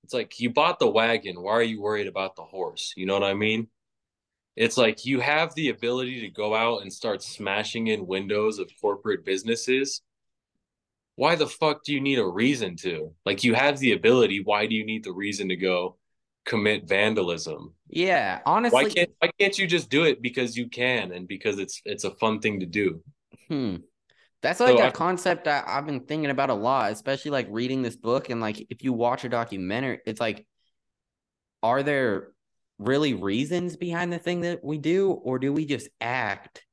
it's 0.04 0.14
like 0.14 0.38
you 0.40 0.50
bought 0.50 0.78
the 0.78 0.90
wagon. 0.90 1.40
Why 1.40 1.52
are 1.52 1.62
you 1.62 1.80
worried 1.80 2.06
about 2.06 2.36
the 2.36 2.42
horse? 2.42 2.92
You 2.96 3.06
know 3.06 3.14
what 3.14 3.22
I 3.22 3.34
mean? 3.34 3.68
It's 4.56 4.76
like 4.76 5.06
you 5.06 5.20
have 5.20 5.54
the 5.54 5.70
ability 5.70 6.20
to 6.20 6.28
go 6.28 6.54
out 6.54 6.82
and 6.82 6.92
start 6.92 7.22
smashing 7.22 7.86
in 7.86 8.06
windows 8.06 8.58
of 8.58 8.70
corporate 8.80 9.24
businesses. 9.24 10.02
Why 11.16 11.36
the 11.36 11.46
fuck 11.46 11.84
do 11.84 11.92
you 11.92 12.00
need 12.00 12.18
a 12.18 12.26
reason 12.26 12.76
to? 12.78 13.14
Like 13.24 13.44
you 13.44 13.54
have 13.54 13.78
the 13.78 13.92
ability, 13.92 14.42
why 14.44 14.66
do 14.66 14.74
you 14.74 14.84
need 14.84 15.04
the 15.04 15.12
reason 15.12 15.48
to 15.48 15.56
go 15.56 15.96
commit 16.44 16.88
vandalism? 16.88 17.74
Yeah, 17.88 18.40
honestly, 18.46 18.78
Why 18.78 18.84
can't 18.84 19.10
why 19.20 19.30
can't 19.38 19.58
you 19.58 19.66
just 19.68 19.90
do 19.90 20.04
it 20.04 20.22
because 20.22 20.56
you 20.56 20.68
can 20.68 21.12
and 21.12 21.28
because 21.28 21.58
it's 21.58 21.80
it's 21.84 22.04
a 22.04 22.10
fun 22.16 22.40
thing 22.40 22.60
to 22.60 22.66
do? 22.66 23.02
hmm. 23.48 23.76
That's 24.42 24.60
like 24.60 24.78
So 24.78 24.78
a 24.80 24.88
I- 24.88 24.92
concept 24.92 25.44
that 25.44 25.66
I've 25.68 25.86
been 25.86 26.02
thinking 26.06 26.30
about 26.30 26.50
a 26.50 26.54
lot, 26.54 26.92
especially 26.92 27.32
like 27.32 27.48
reading 27.50 27.82
this 27.82 27.96
book 27.96 28.30
and 28.30 28.40
like 28.40 28.66
if 28.70 28.84
you 28.84 28.92
watch 28.92 29.24
a 29.24 29.28
documentary, 29.30 30.00
it's 30.06 30.20
like 30.20 30.46
are 31.62 31.82
there 31.82 32.28
really 32.78 33.14
reasons 33.14 33.76
behind 33.76 34.12
the 34.12 34.18
thing 34.18 34.40
that 34.40 34.64
we 34.64 34.78
do 34.78 35.10
or 35.12 35.38
do 35.38 35.52
we 35.52 35.64
just 35.64 35.88
act 36.00 36.64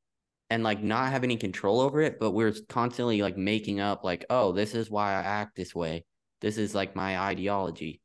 and 0.49 0.63
like 0.63 0.83
not 0.83 1.11
have 1.11 1.23
any 1.23 1.37
control 1.37 1.81
over 1.81 2.01
it, 2.01 2.19
but 2.19 2.31
we're 2.31 2.53
constantly 2.69 3.21
like 3.21 3.37
making 3.37 3.79
up 3.79 4.03
like, 4.03 4.25
oh, 4.29 4.53
this 4.53 4.75
is 4.75 4.89
why 4.91 5.11
I 5.11 5.21
act 5.23 5.55
this 5.55 5.75
way. 5.75 6.05
This 6.41 6.57
is 6.57 6.75
like 6.75 6.95
my 6.95 7.19
ideology. 7.19 8.01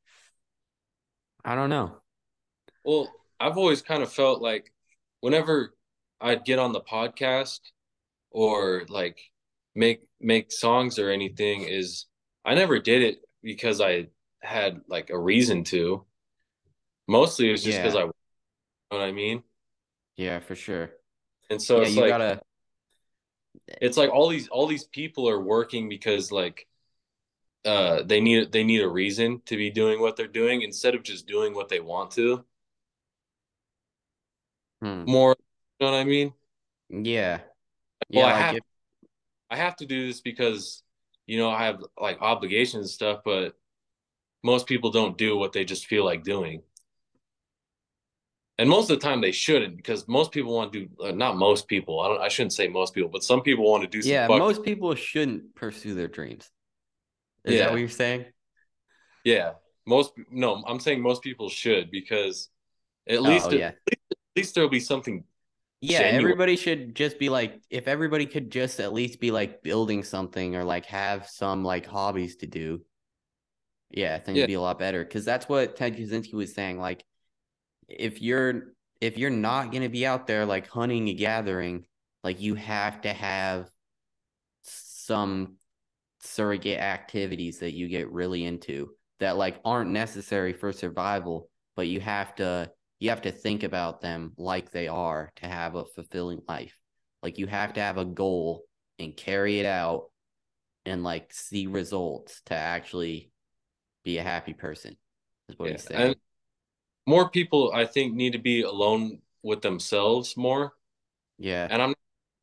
I 1.44 1.54
don't 1.54 1.70
know. 1.70 1.96
Well, 2.84 3.10
I've 3.40 3.56
always 3.56 3.82
kind 3.82 4.02
of 4.02 4.12
felt 4.12 4.40
like 4.42 4.72
whenever 5.20 5.74
I'd 6.20 6.44
get 6.44 6.58
on 6.58 6.72
the 6.72 6.80
podcast 6.80 7.60
or 8.30 8.84
like 8.88 9.18
make 9.74 10.06
make 10.20 10.52
songs 10.52 10.98
or 10.98 11.10
anything 11.10 11.62
is 11.62 12.06
I 12.44 12.54
never 12.54 12.78
did 12.78 13.02
it 13.02 13.18
because 13.42 13.80
I 13.80 14.08
had 14.42 14.82
like 14.88 15.10
a 15.10 15.18
reason 15.18 15.64
to. 15.64 16.04
Mostly 17.08 17.48
it 17.48 17.52
was 17.52 17.64
just 17.64 17.78
because 17.78 17.94
Yeah. 17.94 18.00
I 18.00 18.04
you 18.04 18.12
know 18.92 18.98
what 18.98 19.02
I 19.02 19.12
mean? 19.12 19.42
Yeah, 20.16 20.40
for 20.40 20.54
sure. 20.54 20.90
And 21.50 21.60
so 21.60 21.80
yeah, 21.80 21.82
it's 21.82 21.96
you 21.96 22.02
like 22.02 22.08
gotta. 22.08 22.40
it's 23.80 23.96
like 23.96 24.10
all 24.10 24.28
these 24.28 24.48
all 24.48 24.66
these 24.66 24.84
people 24.84 25.28
are 25.28 25.40
working 25.40 25.88
because 25.88 26.32
like 26.32 26.66
uh 27.64 28.02
they 28.02 28.20
need 28.20 28.52
they 28.52 28.64
need 28.64 28.82
a 28.82 28.88
reason 28.88 29.40
to 29.46 29.56
be 29.56 29.70
doing 29.70 30.00
what 30.00 30.16
they're 30.16 30.26
doing 30.26 30.62
instead 30.62 30.94
of 30.94 31.02
just 31.02 31.26
doing 31.26 31.54
what 31.54 31.68
they 31.68 31.80
want 31.80 32.10
to 32.12 32.44
Hmm. 34.80 35.04
more 35.06 35.36
you 35.80 35.86
know 35.86 35.92
what 35.92 35.98
I 35.98 36.04
mean? 36.04 36.32
Yeah. 36.88 37.40
Well, 38.12 38.26
Yeah, 38.26 38.26
I 38.26 38.32
like 38.32 38.46
have 38.46 38.56
if, 38.58 38.64
I 39.50 39.56
have 39.56 39.76
to 39.76 39.86
do 39.86 40.06
this 40.06 40.20
because 40.20 40.82
you 41.26 41.38
know 41.38 41.50
I 41.50 41.66
have 41.66 41.80
like 42.00 42.20
obligations 42.20 42.74
and 42.82 42.90
stuff, 42.90 43.20
but 43.24 43.54
most 44.42 44.66
people 44.66 44.90
don't 44.90 45.18
do 45.18 45.36
what 45.36 45.52
they 45.52 45.64
just 45.64 45.86
feel 45.86 46.04
like 46.04 46.24
doing. 46.24 46.62
And 48.58 48.68
most 48.70 48.88
of 48.88 49.00
the 49.00 49.04
time 49.04 49.20
they 49.20 49.32
shouldn't 49.32 49.76
because 49.76 50.06
most 50.06 50.30
people 50.30 50.54
want 50.54 50.72
to 50.72 50.86
do 50.86 51.04
uh, 51.04 51.10
not 51.10 51.36
most 51.36 51.66
people. 51.66 52.00
I 52.00 52.08
don't 52.08 52.20
I 52.20 52.28
shouldn't 52.28 52.52
say 52.52 52.68
most 52.68 52.94
people, 52.94 53.10
but 53.10 53.24
some 53.24 53.42
people 53.42 53.68
want 53.68 53.82
to 53.82 53.88
do 53.88 54.06
yeah, 54.08 54.28
most 54.28 54.62
people 54.62 54.94
shouldn't 54.94 55.54
pursue 55.54 55.94
their 55.94 56.08
dreams. 56.08 56.50
Is 57.44 57.54
Yeah. 57.54 57.58
that 57.64 57.70
what 57.72 57.80
you're 57.80 57.88
saying? 57.88 58.26
yeah. 59.24 59.54
Most 59.86 60.12
no, 60.30 60.62
I'm 60.66 60.80
saying 60.80 61.02
most 61.02 61.22
people 61.22 61.48
should 61.50 61.90
because 61.90 62.48
at 63.06 63.18
oh, 63.18 63.22
least 63.22 63.46
oh, 63.46 63.50
at 63.50 63.58
yeah. 63.58 63.72
least 64.36 64.54
there'll 64.54 64.70
be 64.70 64.80
something 64.80 65.24
Yeah, 65.82 65.98
genuine. 65.98 66.24
everybody 66.24 66.56
should 66.56 66.94
just 66.94 67.18
be 67.18 67.28
like, 67.28 67.60
if 67.70 67.86
everybody 67.86 68.24
could 68.26 68.50
just 68.50 68.80
at 68.80 68.94
least 68.94 69.20
be 69.20 69.30
like 69.30 69.62
building 69.62 70.02
something 70.02 70.56
or 70.56 70.64
like 70.64 70.86
have 70.86 71.28
some 71.28 71.64
like 71.64 71.84
hobbies 71.86 72.36
to 72.36 72.46
do. 72.46 72.82
Yeah, 73.90 74.14
I 74.14 74.18
think 74.20 74.36
Yeah. 74.36 74.44
it'd 74.44 74.48
be 74.48 74.54
a 74.54 74.60
lot 74.60 74.78
better 74.78 75.04
because 75.04 75.24
that's 75.26 75.48
what 75.48 75.76
Ted 75.76 75.96
Kaczynski 75.96 76.32
was 76.32 76.54
saying. 76.54 76.78
Like, 76.80 77.04
if 77.88 78.22
you're 78.22 78.74
if 79.02 79.18
you're 79.18 79.28
not 79.30 79.70
gonna 79.70 79.90
be 79.90 80.06
out 80.06 80.26
there 80.26 80.46
like 80.46 80.66
hunting 80.68 81.08
and 81.10 81.18
gathering, 81.18 81.84
like 82.22 82.40
you 82.40 82.54
have 82.54 83.02
to 83.02 83.12
have 83.12 83.68
some 84.62 85.56
surrogate 86.24 86.78
activities 86.80 87.58
that 87.60 87.74
you 87.74 87.88
get 87.88 88.10
really 88.10 88.44
into 88.44 88.90
that 89.20 89.36
like 89.36 89.60
aren't 89.64 89.90
necessary 89.90 90.52
for 90.52 90.72
survival, 90.72 91.50
but 91.76 91.88
you 91.88 92.00
have 92.00 92.34
to 92.36 92.70
you 93.00 93.10
have 93.10 93.22
to 93.22 93.32
think 93.32 93.62
about 93.62 94.00
them 94.00 94.32
like 94.38 94.70
they 94.70 94.88
are 94.88 95.30
to 95.36 95.46
have 95.46 95.74
a 95.74 95.84
fulfilling 95.84 96.40
life. 96.48 96.78
Like 97.22 97.38
you 97.38 97.46
have 97.46 97.74
to 97.74 97.80
have 97.80 97.98
a 97.98 98.04
goal 98.04 98.64
and 98.98 99.16
carry 99.16 99.60
it 99.60 99.66
out 99.66 100.10
and 100.86 101.02
like 101.02 101.32
see 101.32 101.66
results 101.66 102.42
to 102.46 102.54
actually 102.54 103.30
be 104.04 104.18
a 104.18 104.22
happy 104.22 104.54
person. 104.54 104.96
Is 105.48 105.58
what 105.58 105.70
Yeah, 105.70 105.72
he's 105.72 105.84
saying. 105.84 106.00
and 106.00 106.16
more 107.06 107.30
people 107.30 107.72
I 107.74 107.86
think 107.86 108.14
need 108.14 108.32
to 108.32 108.38
be 108.38 108.62
alone 108.62 109.20
with 109.42 109.62
themselves 109.62 110.36
more. 110.36 110.74
yeah. 111.38 111.70
And 111.70 111.82
I'm 111.82 111.94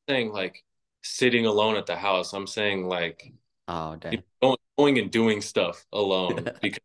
saying 0.09 0.31
like 0.31 0.63
sitting 1.03 1.45
alone 1.45 1.75
at 1.77 1.85
the 1.87 1.95
house. 1.95 2.33
I'm 2.33 2.47
saying 2.47 2.87
like 2.87 3.33
oh 3.67 3.95
dang. 3.95 4.23
going, 4.41 4.57
going 4.77 4.99
and 4.99 5.11
doing 5.11 5.41
stuff 5.41 5.85
alone 5.93 6.47
because 6.61 6.79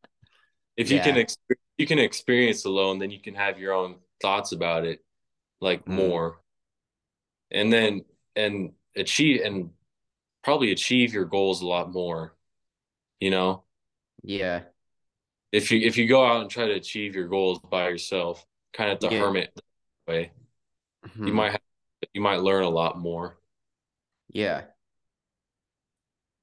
if 0.77 0.91
you 0.91 1.01
can 1.01 1.15
Yeah. 1.17 1.23
ex- 1.23 1.39
you 1.79 1.87
can 1.87 1.99
experience 1.99 2.65
alone, 2.65 2.99
then 2.99 3.11
you 3.11 3.21
can 3.21 3.35
have 3.35 3.59
your 3.59 3.73
own 3.75 3.97
thoughts 4.21 4.53
about 4.53 4.85
it 4.85 5.05
like 5.61 5.85
Mm. 5.85 5.95
more. 5.95 6.41
And 7.51 7.73
then 7.73 8.05
and 8.35 8.73
achieve 8.97 9.41
and 9.45 9.71
probably 10.43 10.73
achieve 10.73 11.13
your 11.15 11.25
goals 11.25 11.63
a 11.63 11.67
lot 11.67 11.93
more. 11.93 12.35
You 13.21 13.31
know? 13.31 13.65
Yeah. 14.23 14.65
If 15.53 15.71
you 15.71 15.81
if 15.81 15.97
you 15.97 16.07
go 16.09 16.25
out 16.25 16.43
and 16.43 16.51
try 16.51 16.67
to 16.67 16.75
achieve 16.75 17.15
your 17.15 17.29
goals 17.29 17.59
by 17.61 17.89
yourself, 17.89 18.45
kind 18.73 18.91
of 18.91 19.01
the 19.01 19.09
Yeah. 19.11 19.21
hermit 19.21 19.59
way, 20.07 20.33
you 21.05 21.11
Mhm. 21.11 21.33
might 21.33 21.53
have, 21.53 21.61
you 22.13 22.21
might 22.21 22.41
learn 22.41 22.65
a 22.65 22.69
lot 22.69 22.99
more. 22.99 23.39
Yeah. 24.29 24.65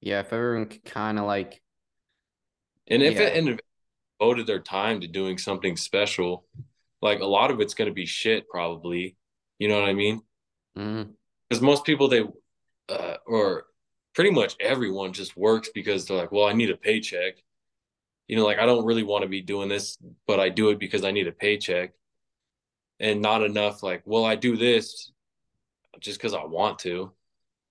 Yeah, 0.04 0.20
if 0.20 0.34
everyone 0.34 0.68
could 0.68 0.84
kind 0.84 1.18
of 1.18 1.26
like 1.26 1.62
And 2.88 3.02
if 3.02 3.16
Yeah. 3.16 3.28
it 3.28 3.38
and 3.38 3.62
devoted 4.20 4.48
their 4.48 4.60
time 4.60 5.02
to 5.02 5.08
doing 5.08 5.38
something 5.38 5.78
special, 5.78 6.46
like 7.02 7.20
a 7.22 7.26
lot 7.26 7.52
of 7.52 7.62
it's 7.62 7.74
going 7.74 7.90
to 7.90 7.94
be 7.94 8.06
shit 8.06 8.48
probably. 8.50 9.16
You 9.60 9.68
know 9.70 9.80
what 9.80 9.90
I 9.90 9.94
mean? 9.94 10.22
mm, 10.76 11.14
Because 11.50 11.62
most 11.62 11.86
people 11.86 12.08
they 12.08 12.24
uh, 12.90 13.18
or 13.26 13.66
pretty 14.14 14.32
much 14.32 14.56
everyone 14.60 15.14
just 15.14 15.38
works 15.38 15.70
because 15.74 16.06
they're 16.06 16.18
like, 16.18 16.32
well, 16.32 16.46
I 16.48 16.54
need 16.54 16.70
a 16.70 16.78
paycheck. 16.78 17.36
You 18.28 18.38
know, 18.38 18.46
like 18.46 18.60
I 18.60 18.66
don't 18.66 18.86
really 18.86 19.04
want 19.04 19.24
to 19.24 19.30
be 19.30 19.42
doing 19.42 19.70
this, 19.70 19.98
but 20.28 20.40
I 20.40 20.50
do 20.50 20.70
it 20.70 20.80
because 20.80 21.04
I 21.04 21.12
need 21.12 21.28
a 21.28 21.32
paycheck. 21.32 21.94
And 23.00 23.22
not 23.22 23.44
enough 23.44 23.84
like, 23.84 24.02
well, 24.06 24.24
I 24.26 24.36
do 24.36 24.56
this 24.58 25.12
just 26.00 26.20
because 26.20 26.34
I 26.34 26.46
want 26.46 26.80
to. 26.80 27.12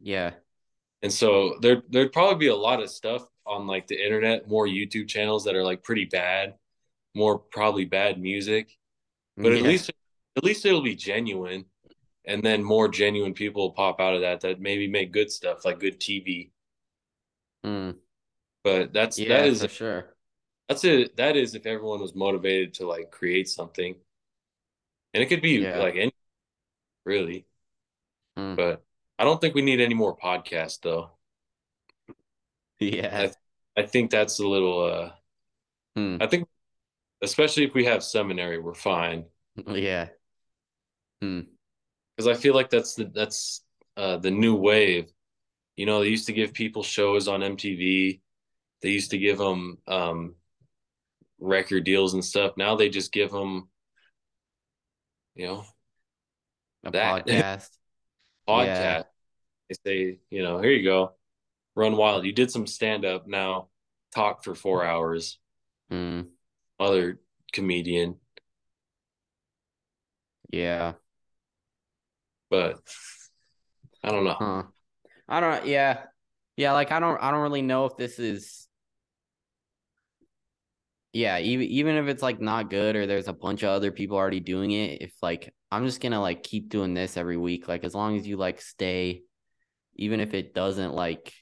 yeah. 0.01 0.33
And 1.03 1.13
so 1.13 1.59
there 1.61 1.83
there'd 1.91 2.13
probably 2.13 2.37
be 2.39 2.49
a 2.49 2.57
lot 2.57 2.83
of 2.83 2.91
stuff 2.91 3.27
on 3.47 3.67
like 3.67 3.87
the 3.89 4.03
internet, 4.03 4.49
more 4.49 4.67
YouTube 4.67 5.09
channels 5.09 5.45
that 5.45 5.55
are 5.57 5.65
like 5.65 5.83
pretty 5.83 6.05
bad, 6.07 6.55
more 7.15 7.39
probably 7.39 7.85
bad 7.85 8.21
music. 8.21 8.77
But 9.43 9.53
at 9.55 9.63
least 9.63 9.91
at 10.37 10.45
least 10.45 10.67
it'll 10.67 10.83
be 10.83 10.97
genuine. 10.97 11.67
And 12.27 12.43
then 12.43 12.65
more 12.65 12.89
genuine 12.89 13.35
people 13.35 13.63
will 13.63 13.73
pop 13.75 14.01
out 14.01 14.15
of 14.15 14.23
that 14.23 14.41
that 14.43 14.61
maybe 14.61 14.89
make 14.89 15.13
good 15.13 15.31
stuff, 15.33 15.65
like 15.65 15.81
good 15.81 16.01
TV. 16.01 16.53
Mm, 17.65 17.99
But 18.65 18.93
that's 18.93 19.19
yeah, 19.19 19.29
that 19.29 19.47
is 19.47 19.63
for 19.63 19.69
sure. 19.69 20.17
that's 20.69 20.85
it. 20.85 21.17
That 21.17 21.37
is 21.37 21.55
if 21.55 21.67
everyone 21.67 22.01
was 22.01 22.15
motivated 22.15 22.75
to 22.75 22.87
like 22.87 23.11
create 23.11 23.49
something. 23.49 23.97
And 25.15 25.23
it 25.23 25.27
could 25.27 25.43
be 25.43 25.59
Yeah. 25.63 25.79
like 25.79 25.97
any 25.97 26.13
really. 27.05 27.47
Mm. 28.37 28.55
But 28.57 28.85
I 29.23 29.25
don't 29.25 29.41
think 29.41 29.55
we 29.55 29.63
need 29.63 29.81
any 29.81 29.95
more 29.95 30.17
podcasts 30.17 30.81
though. 30.83 31.11
Yeah. 32.81 33.29
I 33.77 33.83
think 33.83 34.11
that's 34.11 34.41
a 34.41 34.49
little 34.49 34.83
uh 34.85 35.11
Hmm. 35.95 36.17
I 36.21 36.27
think 36.27 36.49
especially 37.23 37.63
if 37.63 37.73
we 37.73 37.85
have 37.85 38.03
seminary, 38.03 38.59
we're 38.59 38.75
fine. 38.75 39.27
Yeah. 39.71 40.09
Hmm. 41.21 41.43
Because 42.17 42.27
I 42.37 42.41
feel 42.41 42.53
like 42.53 42.69
that's 42.69 42.97
the 42.97 43.05
that's 43.15 43.63
uh 43.97 44.17
the 44.17 44.33
new 44.33 44.57
wave. 44.57 45.07
You 45.77 45.87
know, 45.87 46.01
they 46.01 46.09
used 46.09 46.27
to 46.27 46.33
give 46.33 46.53
people 46.53 46.83
shows 46.83 47.29
on 47.29 47.43
MTV. 47.43 48.21
They 48.81 48.89
used 48.89 49.13
to 49.13 49.19
give 49.19 49.39
them 49.39 49.79
um 49.87 50.35
record 51.39 51.85
deals 51.85 52.15
and 52.15 52.25
stuff. 52.25 52.57
Now 52.57 52.75
they 52.75 52.89
just 52.89 53.13
give 53.13 53.31
them 53.31 53.69
you 55.37 55.47
know, 55.47 55.65
A 56.83 56.91
That- 56.91 57.25
podcast. 57.25 57.69
podcast. 58.49 58.67
Yeah. 58.67 59.03
They 59.85 59.91
say, 59.91 60.19
you 60.31 60.43
know, 60.43 60.61
here 60.61 60.73
you 60.73 60.85
go. 60.85 61.13
Run 61.75 61.97
wild. 61.97 62.25
You 62.25 62.33
did 62.33 62.51
some 62.51 62.67
stand 62.67 63.05
up 63.05 63.27
now. 63.27 63.69
Talk 64.15 64.45
for 64.45 64.55
4 64.55 64.85
hours. 64.85 65.39
Hmm. 65.91 66.23
Other 66.79 67.21
comedian, 67.53 68.17
Yeah. 70.51 70.95
but 72.51 72.81
I 74.03 74.11
don't 74.11 74.25
know. 74.25 74.37
Huh. 74.39 74.63
I 75.29 75.41
don't 75.41 75.67
yeah. 75.67 76.05
Yeah, 76.57 76.73
like 76.73 76.93
I 76.93 77.01
don't 77.01 77.23
I 77.23 77.31
don't 77.31 77.41
really 77.43 77.63
know 77.63 77.87
if 77.87 77.97
this 77.97 78.19
is 78.19 78.69
Yeah, 81.13 81.39
even 81.39 81.67
even 81.67 81.97
if 81.97 82.09
it's 82.09 82.23
like 82.23 82.41
not 82.41 82.71
good 82.71 82.97
or 82.97 83.07
there's 83.07 83.29
a 83.29 83.33
bunch 83.33 83.63
of 83.63 83.69
other 83.71 83.93
people 83.93 84.17
already 84.17 84.41
doing 84.41 84.71
it, 84.73 85.03
if 85.03 85.15
like 85.23 85.55
I'm 85.71 85.87
just 85.87 86.01
gonna 86.01 86.21
like 86.21 86.43
keep 86.43 86.69
doing 86.69 86.95
this 86.95 87.17
every 87.17 87.37
week, 87.37 87.69
like 87.69 87.85
as 87.85 87.95
long 87.95 88.17
as 88.17 88.27
you 88.27 88.37
like 88.37 88.61
stay, 88.61 89.23
even 89.95 90.21
if 90.21 90.35
it 90.35 90.55
doesn't 90.55 90.95
like 90.95 91.33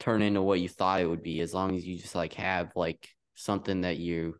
turn 0.00 0.22
into 0.22 0.42
what 0.42 0.60
you 0.60 0.68
thought 0.68 1.00
it 1.00 1.08
would 1.08 1.22
be, 1.22 1.40
as 1.40 1.52
long 1.52 1.76
as 1.76 1.86
you 1.86 1.96
just 1.98 2.14
like 2.14 2.34
have 2.34 2.72
like 2.76 3.08
something 3.34 3.82
that 3.82 3.96
you 3.98 4.36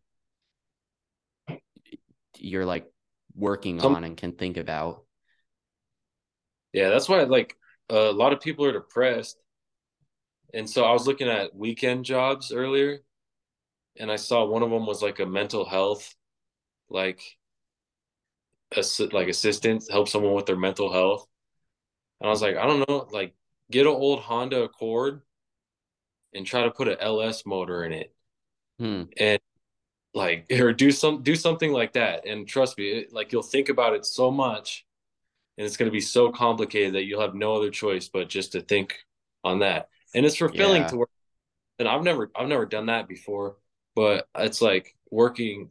you're 2.36 2.66
like 2.66 2.86
working 3.34 3.80
Some- 3.80 3.96
on 3.96 4.04
and 4.04 4.16
can 4.16 4.32
think 4.32 4.56
about. 4.56 5.04
Yeah, 6.72 6.90
that's 6.90 7.08
why 7.08 7.22
like 7.24 7.56
a 7.88 8.12
lot 8.12 8.32
of 8.32 8.40
people 8.40 8.64
are 8.66 8.72
depressed. 8.72 9.38
And 10.54 10.68
so 10.68 10.84
I 10.84 10.92
was 10.92 11.06
looking 11.06 11.28
at 11.28 11.54
weekend 11.54 12.04
jobs 12.04 12.52
earlier 12.52 13.00
and 13.98 14.10
I 14.10 14.16
saw 14.16 14.44
one 14.44 14.62
of 14.62 14.70
them 14.70 14.86
was 14.86 15.02
like 15.02 15.18
a 15.18 15.26
mental 15.26 15.64
health 15.64 16.14
like 16.88 17.22
assi- 18.74 19.12
like 19.12 19.28
assistant 19.28 19.84
help 19.90 20.08
someone 20.08 20.34
with 20.34 20.46
their 20.46 20.56
mental 20.56 20.92
health. 20.92 21.26
And 22.20 22.28
I 22.28 22.30
was 22.30 22.42
like, 22.42 22.56
I 22.56 22.66
don't 22.66 22.88
know, 22.88 23.08
like 23.12 23.34
get 23.70 23.82
an 23.86 23.92
old 23.92 24.20
Honda 24.20 24.62
Accord 24.64 25.22
and 26.34 26.46
try 26.46 26.62
to 26.62 26.70
put 26.70 26.88
an 26.88 26.96
LS 27.00 27.44
motor 27.46 27.84
in 27.84 27.92
it 27.92 28.14
Hmm. 28.78 29.02
and 29.18 29.38
like 30.14 30.46
or 30.52 30.72
do 30.72 30.90
some 30.92 31.22
do 31.22 31.36
something 31.36 31.72
like 31.72 31.94
that 31.94 32.26
and 32.26 32.48
trust 32.48 32.78
me 32.78 32.88
it, 32.90 33.14
like 33.14 33.32
you'll 33.32 33.42
think 33.42 33.68
about 33.68 33.94
it 33.94 34.06
so 34.06 34.30
much 34.30 34.86
and 35.58 35.66
it's 35.66 35.76
going 35.78 35.90
to 35.90 35.92
be 35.94 36.00
so 36.00 36.30
complicated 36.32 36.94
that 36.94 37.04
you'll 37.04 37.22
have 37.22 37.34
no 37.34 37.56
other 37.56 37.70
choice 37.70 38.08
but 38.08 38.28
just 38.28 38.52
to 38.52 38.62
think 38.62 38.96
on 39.44 39.60
that 39.60 39.88
and 40.14 40.26
it's 40.26 40.36
fulfilling 40.36 40.84
Yeah. 40.84 40.88
to 40.88 40.98
work 40.98 41.10
and 41.78 41.88
i've 41.88 42.04
never 42.04 42.30
i've 42.36 42.48
never 42.48 42.66
done 42.66 42.86
that 42.86 43.08
before 43.08 43.56
but 43.96 44.28
it's 44.38 44.62
like 44.62 44.96
working 45.10 45.70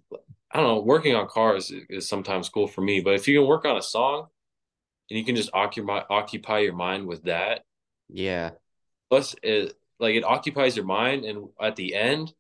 i 0.51 0.57
don't 0.59 0.67
know 0.67 0.79
working 0.81 1.15
on 1.15 1.27
cars 1.27 1.71
is, 1.71 1.83
is 1.89 2.09
sometimes 2.09 2.49
cool 2.49 2.67
for 2.67 2.81
me 2.81 3.01
but 3.01 3.15
if 3.15 3.27
you 3.27 3.39
can 3.39 3.47
work 3.47 3.65
on 3.65 3.77
a 3.77 3.81
song 3.83 4.27
and 5.09 5.17
you 5.17 5.25
can 5.25 5.35
just 5.35 5.49
occupy 5.53 6.01
occupy 6.09 6.59
your 6.59 6.75
mind 6.75 7.07
with 7.07 7.23
that 7.23 7.63
Yeah. 8.09 8.51
plus 9.09 9.35
it 9.43 9.73
like 9.99 10.15
it 10.15 10.23
occupies 10.23 10.75
your 10.75 10.85
mind 10.85 11.25
and 11.25 11.49
at 11.61 11.75
the 11.75 11.95
end 11.95 12.34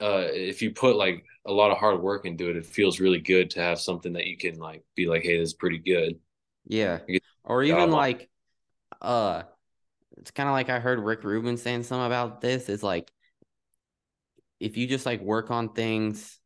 uh 0.00 0.26
if 0.30 0.62
you 0.62 0.70
put 0.72 0.96
like 0.96 1.24
a 1.46 1.52
lot 1.52 1.70
of 1.70 1.78
hard 1.78 2.00
work 2.00 2.26
into 2.26 2.50
it 2.50 2.56
it 2.56 2.66
feels 2.66 3.00
really 3.00 3.20
good 3.20 3.50
to 3.50 3.60
have 3.60 3.80
something 3.80 4.12
that 4.14 4.26
you 4.26 4.36
can 4.36 4.58
like 4.58 4.82
be 4.94 5.06
like 5.06 5.22
hey 5.22 5.38
this 5.38 5.50
is 5.50 5.54
pretty 5.54 5.78
good 5.78 6.18
Yeah. 6.64 7.00
Or 7.44 7.62
even 7.62 7.90
like 7.90 8.28
uh 9.00 9.42
it's 10.18 10.30
kind 10.30 10.48
of 10.48 10.52
like 10.52 10.68
I 10.68 10.80
heard 10.80 10.98
Rick 11.00 11.24
Rubin 11.24 11.56
saying 11.56 11.84
something 11.84 12.06
about 12.06 12.40
this 12.40 12.68
is 12.68 12.82
like 12.82 13.10
if 14.58 14.76
you 14.76 14.86
just 14.86 15.06
like 15.06 15.20
work 15.22 15.50
on 15.50 15.72
things 15.72 16.38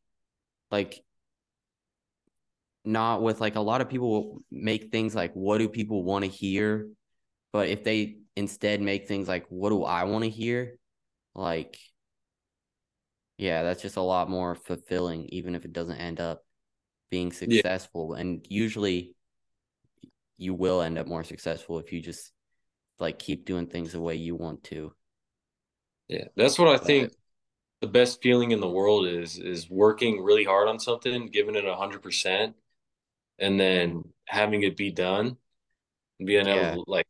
like 0.71 1.03
not 2.85 3.23
with 3.23 3.41
like 3.41 3.57
a 3.57 3.61
lot 3.61 3.81
of 3.81 3.89
people 3.89 4.43
make 4.51 4.91
things 4.91 5.15
like 5.15 5.33
what 5.35 5.59
do 5.59 5.69
people 5.69 6.03
want 6.03 6.25
to 6.25 6.31
hear? 6.31 6.89
But 7.53 7.69
if 7.69 7.85
they 7.85 8.19
instead 8.37 8.81
make 8.81 9.07
things 9.09 9.29
like 9.29 9.47
what 9.49 9.71
do 9.71 9.85
I 9.85 10.05
want 10.05 10.25
to 10.25 10.31
hear? 10.31 10.79
Like 11.35 11.79
yeah 13.37 13.65
that's 13.65 13.83
just 13.83 13.97
a 13.97 14.01
lot 14.01 14.31
more 14.31 14.55
fulfilling 14.55 15.25
even 15.31 15.57
if 15.57 15.65
it 15.65 15.73
doesn't 15.73 15.97
end 15.97 16.21
up 16.21 16.45
being 17.11 17.33
successful. 17.33 18.15
And 18.15 18.47
usually 18.49 19.15
you 20.37 20.55
will 20.55 20.83
end 20.83 20.99
up 20.99 21.07
more 21.07 21.25
successful 21.25 21.79
if 21.79 21.93
you 21.93 22.01
just 22.01 22.33
like 22.99 23.19
keep 23.19 23.45
doing 23.45 23.67
things 23.67 23.93
the 23.93 24.01
way 24.01 24.15
you 24.17 24.35
want 24.35 24.65
to. 24.65 24.93
Yeah 26.09 26.25
that's 26.37 26.59
what 26.59 26.69
i 26.69 26.77
But- 26.77 26.87
think 26.87 27.13
the 27.81 27.89
best 27.89 28.23
feeling 28.23 28.51
in 28.53 28.61
the 28.61 28.69
world 28.69 29.07
is 29.07 29.39
is 29.39 29.69
working 29.69 30.23
really 30.23 30.45
hard 30.45 30.69
on 30.69 30.79
something 30.79 31.27
giving 31.27 31.55
it 31.55 31.65
a 31.67 31.75
hundred 31.75 32.03
percent 32.03 32.55
and 33.39 33.59
then 33.59 34.03
having 34.27 34.63
it 34.63 34.77
be 34.77 34.91
done 34.91 35.37
being 36.25 36.47
Yeah. 36.47 36.77
able 36.77 36.85
to 36.85 36.91
like 36.91 37.07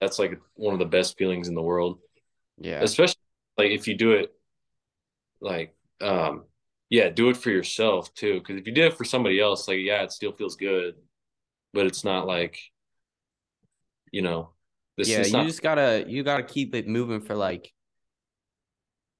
that's 0.00 0.18
like 0.18 0.40
one 0.54 0.74
of 0.74 0.80
the 0.80 0.86
best 0.86 1.18
feelings 1.18 1.48
in 1.48 1.54
the 1.54 1.62
world 1.62 1.98
yeah 2.58 2.82
especially 2.82 3.16
like 3.58 3.70
if 3.70 3.88
you 3.88 3.96
do 3.96 4.12
it 4.12 4.32
like 5.40 5.74
um 6.00 6.44
yeah 6.90 7.08
do 7.08 7.28
it 7.28 7.36
for 7.36 7.50
yourself 7.50 8.12
too 8.14 8.34
because 8.38 8.56
if 8.56 8.66
you 8.66 8.72
did 8.72 8.92
it 8.92 8.96
for 8.96 9.04
somebody 9.04 9.40
else 9.40 9.66
like 9.68 9.78
yeah 9.80 10.02
it 10.02 10.12
still 10.12 10.32
feels 10.32 10.56
good 10.56 10.94
but 11.74 11.86
it's 11.86 12.04
not 12.04 12.26
like 12.26 12.58
you 14.10 14.22
know 14.22 14.50
this 14.96 15.08
yeah, 15.08 15.18
is 15.18 15.32
you 15.32 15.32
not 15.32 15.46
just 15.46 15.62
gotta 15.62 16.04
you 16.06 16.22
gotta 16.22 16.42
keep 16.42 16.74
it 16.74 16.86
moving 16.86 17.20
for 17.20 17.34
like 17.34 17.72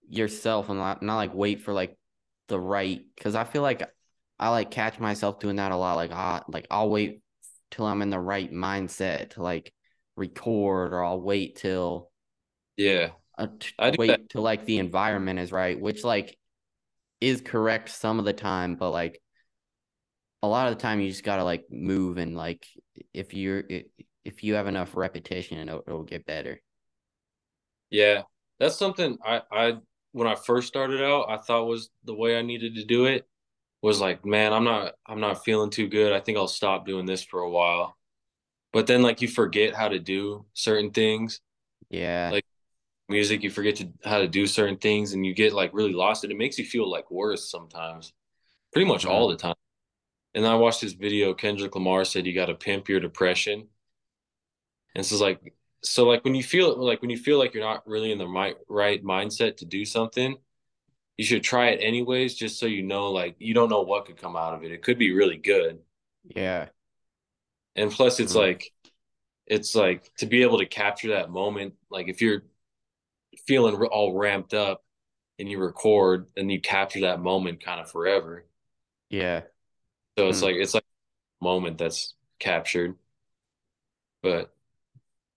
yourself 0.09 0.69
and 0.69 0.79
not 0.79 1.03
not 1.03 1.17
like 1.17 1.35
wait 1.35 1.61
for 1.61 1.73
like 1.73 1.97
the 2.49 2.59
right 2.59 3.03
because 3.17 3.35
I 3.35 3.45
feel 3.45 3.63
like 3.63 3.83
I 4.43 4.49
like 4.51 4.71
catch 4.71 4.99
myself 4.99 5.39
doing 5.41 5.57
that 5.57 5.73
a 5.73 5.77
lot. 5.77 5.97
Like 5.97 6.13
I 6.13 6.43
like 6.49 6.67
I'll 6.71 6.91
wait 6.91 7.23
till 7.71 7.87
I'm 7.87 8.03
in 8.03 8.11
the 8.11 8.19
right 8.21 8.53
mindset 8.53 9.31
to 9.31 9.43
like 9.43 9.73
record, 10.17 10.93
or 10.93 11.05
I'll 11.05 11.21
wait 11.21 11.57
till 11.57 12.11
yeah 12.77 13.11
uh, 13.39 13.47
t- 13.59 13.73
I 13.79 13.91
wait 13.97 14.09
that. 14.09 14.29
till 14.31 14.43
like 14.43 14.65
the 14.65 14.79
environment 14.79 15.39
is 15.39 15.53
right, 15.53 15.81
which 15.81 16.05
like 16.05 16.37
is 17.21 17.41
correct 17.41 17.91
some 17.91 18.19
of 18.19 18.25
the 18.25 18.33
time, 18.33 18.77
but 18.77 18.91
like 18.91 19.21
a 20.43 20.49
lot 20.49 20.69
of 20.69 20.77
the 20.77 20.83
time 20.83 21.01
you 21.01 21.09
just 21.09 21.25
gotta 21.25 21.45
like 21.45 21.67
move 21.71 22.19
and 22.19 22.37
like 22.37 22.67
if 23.15 23.35
you're 23.35 23.65
if 24.25 24.45
you 24.45 24.55
have 24.55 24.67
enough 24.67 24.97
repetition, 24.97 25.59
it'll, 25.59 25.83
it'll 25.87 26.05
get 26.05 26.27
better. 26.27 26.61
yeah 27.91 28.23
that's 28.59 28.77
something 28.77 29.19
i 29.25 29.41
i 29.51 29.73
when 30.13 30.27
i 30.27 30.35
first 30.35 30.69
started 30.69 31.03
out 31.03 31.31
i 31.31 31.37
thought 31.37 31.67
was 31.67 31.91
the 32.05 32.15
way 32.15 32.37
i 32.39 32.43
needed 32.43 32.75
to 32.75 32.85
do 32.85 33.07
it 33.07 33.27
was 33.83 34.01
like 34.01 34.25
man 34.25 34.53
i'm 34.53 34.65
not 34.65 34.95
i'm 35.07 35.21
not 35.21 35.45
feeling 35.45 35.71
too 35.71 35.89
good. 35.89 36.13
I 36.13 36.21
think 36.21 36.39
i'll 36.39 36.49
stop 36.49 36.87
doing 36.87 37.07
this 37.07 37.23
for 37.25 37.41
a 37.41 37.51
while. 37.51 37.97
But 38.73 38.87
then 38.87 39.03
like 39.03 39.23
you 39.23 39.29
forget 39.29 39.75
how 39.75 39.89
to 39.89 39.99
do 39.99 40.47
certain 40.55 40.91
things. 40.93 41.41
Yeah. 41.91 42.31
Like, 42.33 42.45
music 43.09 43.43
you 43.43 43.51
forget 43.51 43.77
to 43.77 43.91
how 44.05 44.19
to 44.19 44.29
do 44.29 44.47
certain 44.47 44.79
things 44.79 45.13
and 45.15 45.27
you 45.27 45.35
get 45.35 45.53
like 45.55 45.73
really 45.75 45.93
lost 45.93 46.25
and 46.25 46.33
it 46.33 46.39
makes 46.39 46.59
you 46.59 46.65
feel 46.67 46.91
like 46.91 47.11
worse 47.11 47.51
sometimes. 47.51 48.13
Pretty 48.73 48.87
much 48.89 49.05
Mhm. 49.05 49.11
all 49.11 49.29
the 49.29 49.37
time. 49.37 49.57
And 50.35 50.47
i 50.47 50.55
watched 50.57 50.83
this 50.83 50.95
video 50.95 51.35
kendrick 51.35 51.75
lamar 51.77 52.05
said 52.05 52.27
you 52.27 52.35
got 52.35 52.47
to 52.47 52.55
pimp 52.55 52.89
your 52.89 53.01
depression. 53.01 53.69
And 54.95 55.05
so 55.05 55.15
it's 55.15 55.23
like 55.23 55.55
so 55.83 56.05
like 56.07 56.25
when 56.25 56.35
you 56.35 56.43
feel 56.43 56.77
like 56.77 57.01
when 57.03 57.11
you 57.11 57.17
feel 57.19 57.39
like 57.39 57.55
you're 57.55 57.65
not 57.65 57.87
really 57.87 58.13
in 58.13 58.19
the 58.19 58.29
right, 58.29 58.57
right 58.69 59.03
mindset 59.03 59.57
to 59.59 59.65
do 59.65 59.85
something 59.85 60.37
you 61.23 61.27
should 61.27 61.43
try 61.45 61.69
it 61.69 61.79
anyways 61.83 62.35
just 62.35 62.59
so 62.59 62.67
you 62.67 62.83
know 62.83 63.11
like 63.13 63.37
you 63.39 63.55
don't 63.55 63.69
know 63.71 63.83
what 63.83 64.07
could 64.07 64.17
come 64.17 64.37
out 64.37 64.55
of 64.55 64.65
it 64.65 64.73
it 64.73 64.83
could 64.83 64.99
be 64.99 65.13
really 65.13 65.37
good 65.39 65.79
yeah. 66.35 66.69
and 67.77 67.91
plus 67.91 68.21
it's 68.21 68.35
Mhm. 68.35 68.35
like 68.35 68.71
it's 69.47 69.75
like 69.75 70.13
to 70.19 70.27
be 70.27 70.43
able 70.43 70.59
to 70.59 70.67
capture 70.67 71.11
that 71.11 71.31
moment 71.31 71.75
like 71.91 72.09
if 72.09 72.23
you're 72.23 72.45
feeling 73.47 73.75
all 73.77 74.17
ramped 74.17 74.55
up 74.55 74.83
and 75.39 75.49
you 75.51 75.59
record 75.59 76.29
and 76.37 76.51
you 76.53 76.61
capture 76.61 77.03
that 77.03 77.21
moment 77.21 77.65
kind 77.65 77.81
of 77.81 77.91
forever 77.91 78.47
Yeah. 79.11 79.43
so 80.19 80.29
it's 80.29 80.43
Hmm. 80.43 80.43
like 80.43 80.57
it's 80.57 80.75
like 80.75 80.85
a 81.41 81.45
moment 81.45 81.79
that's 81.79 82.15
captured 82.41 82.97
but 84.23 84.53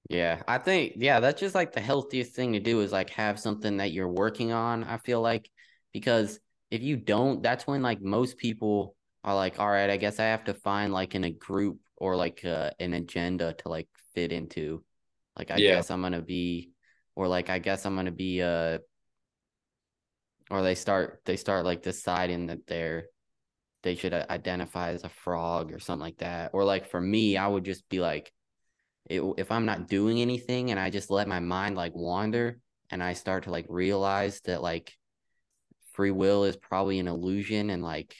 Yeah. 0.09 0.43
I 0.47 0.57
think, 0.59 0.93
yeah, 0.97 1.19
that's 1.19 1.39
just 1.39 1.55
like 1.55 1.71
the 1.73 1.81
healthiest 1.81 2.33
thing 2.33 2.53
to 2.53 2.59
do 2.59 2.81
is 2.81 2.91
like 2.91 3.09
have 3.11 3.39
something 3.39 3.77
that 3.77 3.91
you're 3.91 4.07
working 4.07 4.51
on. 4.51 4.83
I 4.83 4.97
feel 4.97 5.21
like 5.21 5.49
because 5.95 6.41
if 6.71 6.83
you 6.83 6.97
don't, 6.97 7.41
that's 7.41 7.65
when 7.65 7.81
like 7.81 8.01
most 8.01 8.37
people 8.37 8.97
are 9.23 9.33
like, 9.33 9.61
all 9.61 9.69
right, 9.69 9.89
I 9.89 9.95
guess 9.95 10.19
I 10.19 10.25
have 10.25 10.43
to 10.43 10.53
find 10.53 10.91
like 10.91 11.15
in 11.15 11.23
a 11.23 11.31
group 11.31 11.79
or 11.95 12.17
like 12.17 12.43
uh, 12.43 12.71
an 12.81 12.93
agenda 12.93 13.53
to 13.53 13.69
like 13.69 13.87
fit 14.13 14.33
into. 14.33 14.83
Like, 15.37 15.51
I 15.51 15.61
Yeah. 15.61 15.75
guess 15.75 15.89
I'm 15.89 16.01
going 16.01 16.11
to 16.11 16.21
be, 16.21 16.71
or 17.15 17.29
like, 17.29 17.49
I 17.49 17.59
guess 17.59 17.85
I'm 17.85 17.93
going 17.93 18.07
to 18.07 18.11
be, 18.11 18.41
uh, 18.41 18.79
or 20.51 20.63
they 20.63 20.75
start, 20.75 21.21
they 21.23 21.37
start 21.37 21.63
like 21.63 21.81
deciding 21.81 22.47
that 22.47 22.67
they're, 22.67 23.05
they 23.83 23.95
should 23.95 24.13
uh, 24.13 24.25
identify 24.29 24.89
as 24.89 25.05
a 25.05 25.09
frog 25.23 25.71
or 25.71 25.79
something 25.79 26.03
like 26.03 26.17
that. 26.17 26.51
Or 26.53 26.65
like 26.65 26.89
for 26.89 26.99
me, 26.99 27.37
I 27.37 27.47
would 27.47 27.63
just 27.63 27.87
be 27.87 28.01
like, 28.01 28.33
it, 29.05 29.21
if 29.37 29.49
I'm 29.49 29.65
not 29.65 29.87
doing 29.87 30.19
anything 30.19 30.71
and 30.71 30.79
I 30.79 30.89
just 30.89 31.09
let 31.09 31.29
my 31.29 31.39
mind 31.39 31.77
like 31.77 31.95
wander 31.95 32.59
and 32.89 33.01
I 33.01 33.13
start 33.13 33.45
to 33.45 33.49
like 33.49 33.67
realize 33.69 34.41
that 34.41 34.61
like 34.61 34.93
free 35.95 36.11
will 36.11 36.43
is 36.45 36.57
probably 36.57 36.99
an 36.99 37.07
illusion 37.07 37.69
and 37.69 37.83
like 37.83 38.15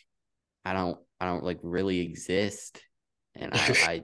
I 0.65 0.73
don't 0.73 0.99
I 1.19 1.25
don't 1.25 1.43
like 1.43 1.59
really 1.63 1.99
exist 2.01 2.81
and 3.35 3.53
I 3.53 4.03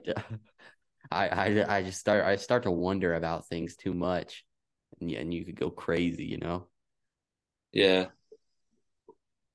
I 1.12 1.28
I 1.28 1.76
I 1.78 1.82
just 1.82 2.00
start 2.00 2.24
I 2.24 2.36
start 2.36 2.64
to 2.64 2.70
wonder 2.70 3.14
about 3.14 3.48
things 3.48 3.76
too 3.76 3.94
much 3.94 4.44
and, 5.00 5.10
y- 5.10 5.16
and 5.18 5.32
you 5.34 5.44
could 5.44 5.56
go 5.56 5.70
crazy, 5.70 6.24
you 6.24 6.38
know? 6.38 6.68
yeah 7.72 8.06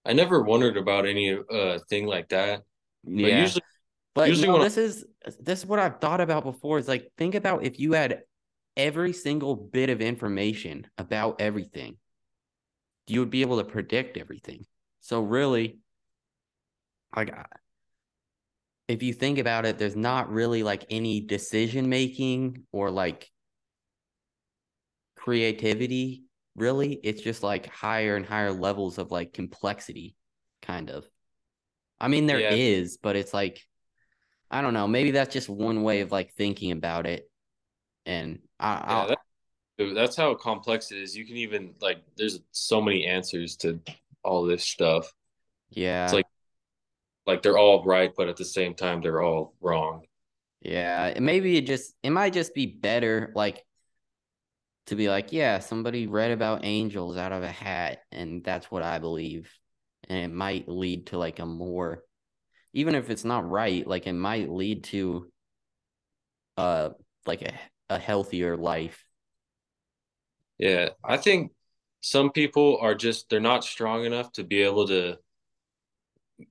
i 0.06 0.14
never 0.14 0.41
wondered 0.41 0.77
about 0.77 1.06
any 1.06 1.38
uh 1.52 1.80
thing 1.89 2.06
like 2.06 2.30
that 2.30 2.64
but 3.03 3.31
Yeah. 3.31 3.39
usually 3.39 3.61
But 4.15 4.30
Usually 4.30 4.48
no, 4.48 4.53
when 4.53 4.61
I- 4.64 4.65
this 4.65 4.77
is 4.77 5.06
this 5.39 5.60
is 5.60 5.65
what 5.65 5.80
I've 5.80 5.99
thought 6.02 6.22
about 6.22 6.44
before. 6.44 6.80
Is 6.80 6.88
like 6.88 7.11
think 7.18 7.35
about 7.35 7.64
if 7.65 7.80
you 7.80 7.94
had 7.94 8.23
every 8.76 9.14
single 9.14 9.56
bit 9.56 9.89
of 9.89 10.02
information 10.02 10.88
about 10.98 11.41
everything, 11.41 11.98
you 13.08 13.20
would 13.20 13.30
be 13.30 13.42
able 13.42 13.58
to 13.58 13.64
predict 13.64 14.18
everything. 14.18 14.66
So 15.00 15.22
really, 15.22 15.80
like 17.16 17.34
if 18.88 19.04
you 19.04 19.14
think 19.14 19.38
about 19.38 19.66
it, 19.66 19.78
there's 19.78 19.96
not 19.96 20.32
really 20.32 20.64
like 20.64 20.86
any 20.90 21.22
decision 21.22 21.90
making 21.90 22.64
or 22.72 22.90
like 22.90 23.30
creativity. 25.16 26.24
Really, 26.56 26.94
it's 27.04 27.22
just 27.22 27.44
like 27.44 27.68
higher 27.68 28.16
and 28.16 28.26
higher 28.26 28.52
levels 28.52 28.98
of 28.98 29.12
like 29.12 29.34
complexity, 29.34 30.16
kind 30.62 30.90
of. 30.90 31.06
I 32.00 32.08
mean, 32.08 32.26
there 32.26 32.40
is, 32.40 32.94
Yeah. 32.94 32.98
but 33.04 33.16
it's 33.16 33.34
like 33.34 33.62
I 34.50 34.62
don't 34.62 34.74
know. 34.74 34.88
Maybe 34.88 35.12
that's 35.12 35.34
just 35.34 35.50
one 35.50 35.84
way 35.84 36.02
of 36.02 36.12
like 36.12 36.34
thinking 36.34 36.72
about 36.72 37.06
it. 37.06 37.30
And 38.06 38.40
I, 38.60 38.84
yeah 38.88 38.96
I'll, 38.96 39.08
that, 39.08 39.18
dude, 39.18 39.27
that's 39.94 40.16
how 40.16 40.34
complex 40.34 40.91
it 40.91 40.98
is 40.98 41.16
you 41.16 41.26
can 41.26 41.38
even 41.38 41.74
like 41.82 41.98
there's 42.18 42.40
so 42.52 42.82
many 42.82 43.06
answers 43.06 43.56
to 43.56 43.80
all 44.24 44.44
this 44.44 44.64
stuff 44.64 45.14
yeah, 45.70 46.06
it's 46.06 46.14
like 46.14 46.26
like 47.26 47.41
they're 47.41 47.58
all 47.58 47.84
right 47.84 48.14
but 48.16 48.30
at 48.30 48.38
the 48.38 48.45
same 48.45 48.74
time 48.74 49.02
they're 49.02 49.22
all 49.22 49.54
wrong 49.62 50.04
yeah. 50.62 51.14
Maybe 51.20 51.58
it 51.58 51.68
just 51.68 51.94
it 52.04 52.10
might 52.10 52.34
just 52.34 52.54
be 52.54 52.66
better 52.66 53.32
like 53.36 53.64
to 54.88 54.95
be 54.95 55.10
like, 55.10 55.32
yeah, 55.34 55.60
somebody 55.60 56.08
read 56.08 56.32
about 56.32 56.64
angels 56.64 57.18
out 57.18 57.32
of 57.32 57.44
a 57.44 57.52
hat, 57.52 57.99
and 58.12 58.44
that's 58.44 58.72
what 58.72 58.84
I 58.84 58.99
believe. 58.99 59.52
and 60.10 60.20
it 60.20 60.34
might 60.34 60.68
lead 60.70 61.08
to 61.08 61.18
like 61.18 61.40
a 61.40 61.45
more 61.45 62.04
even 62.74 62.95
if 62.95 63.10
it's 63.10 63.26
not 63.26 63.49
right, 63.49 63.88
like 63.88 64.08
it 64.08 64.14
might 64.14 64.49
lead 64.49 64.84
to 64.86 65.32
uh 66.58 66.90
like 67.26 67.41
a, 67.44 67.54
a 67.90 67.99
healthier 67.99 68.58
life. 68.58 69.06
Yeah, 70.58 70.90
I 71.04 71.18
think 71.18 71.52
some 72.02 72.32
people 72.32 72.78
are 72.82 72.96
just 72.96 73.30
they're 73.30 73.40
not 73.40 73.64
strong 73.64 74.06
enough 74.06 74.32
to 74.34 74.44
be 74.44 74.62
able 74.64 74.88
to 74.88 75.18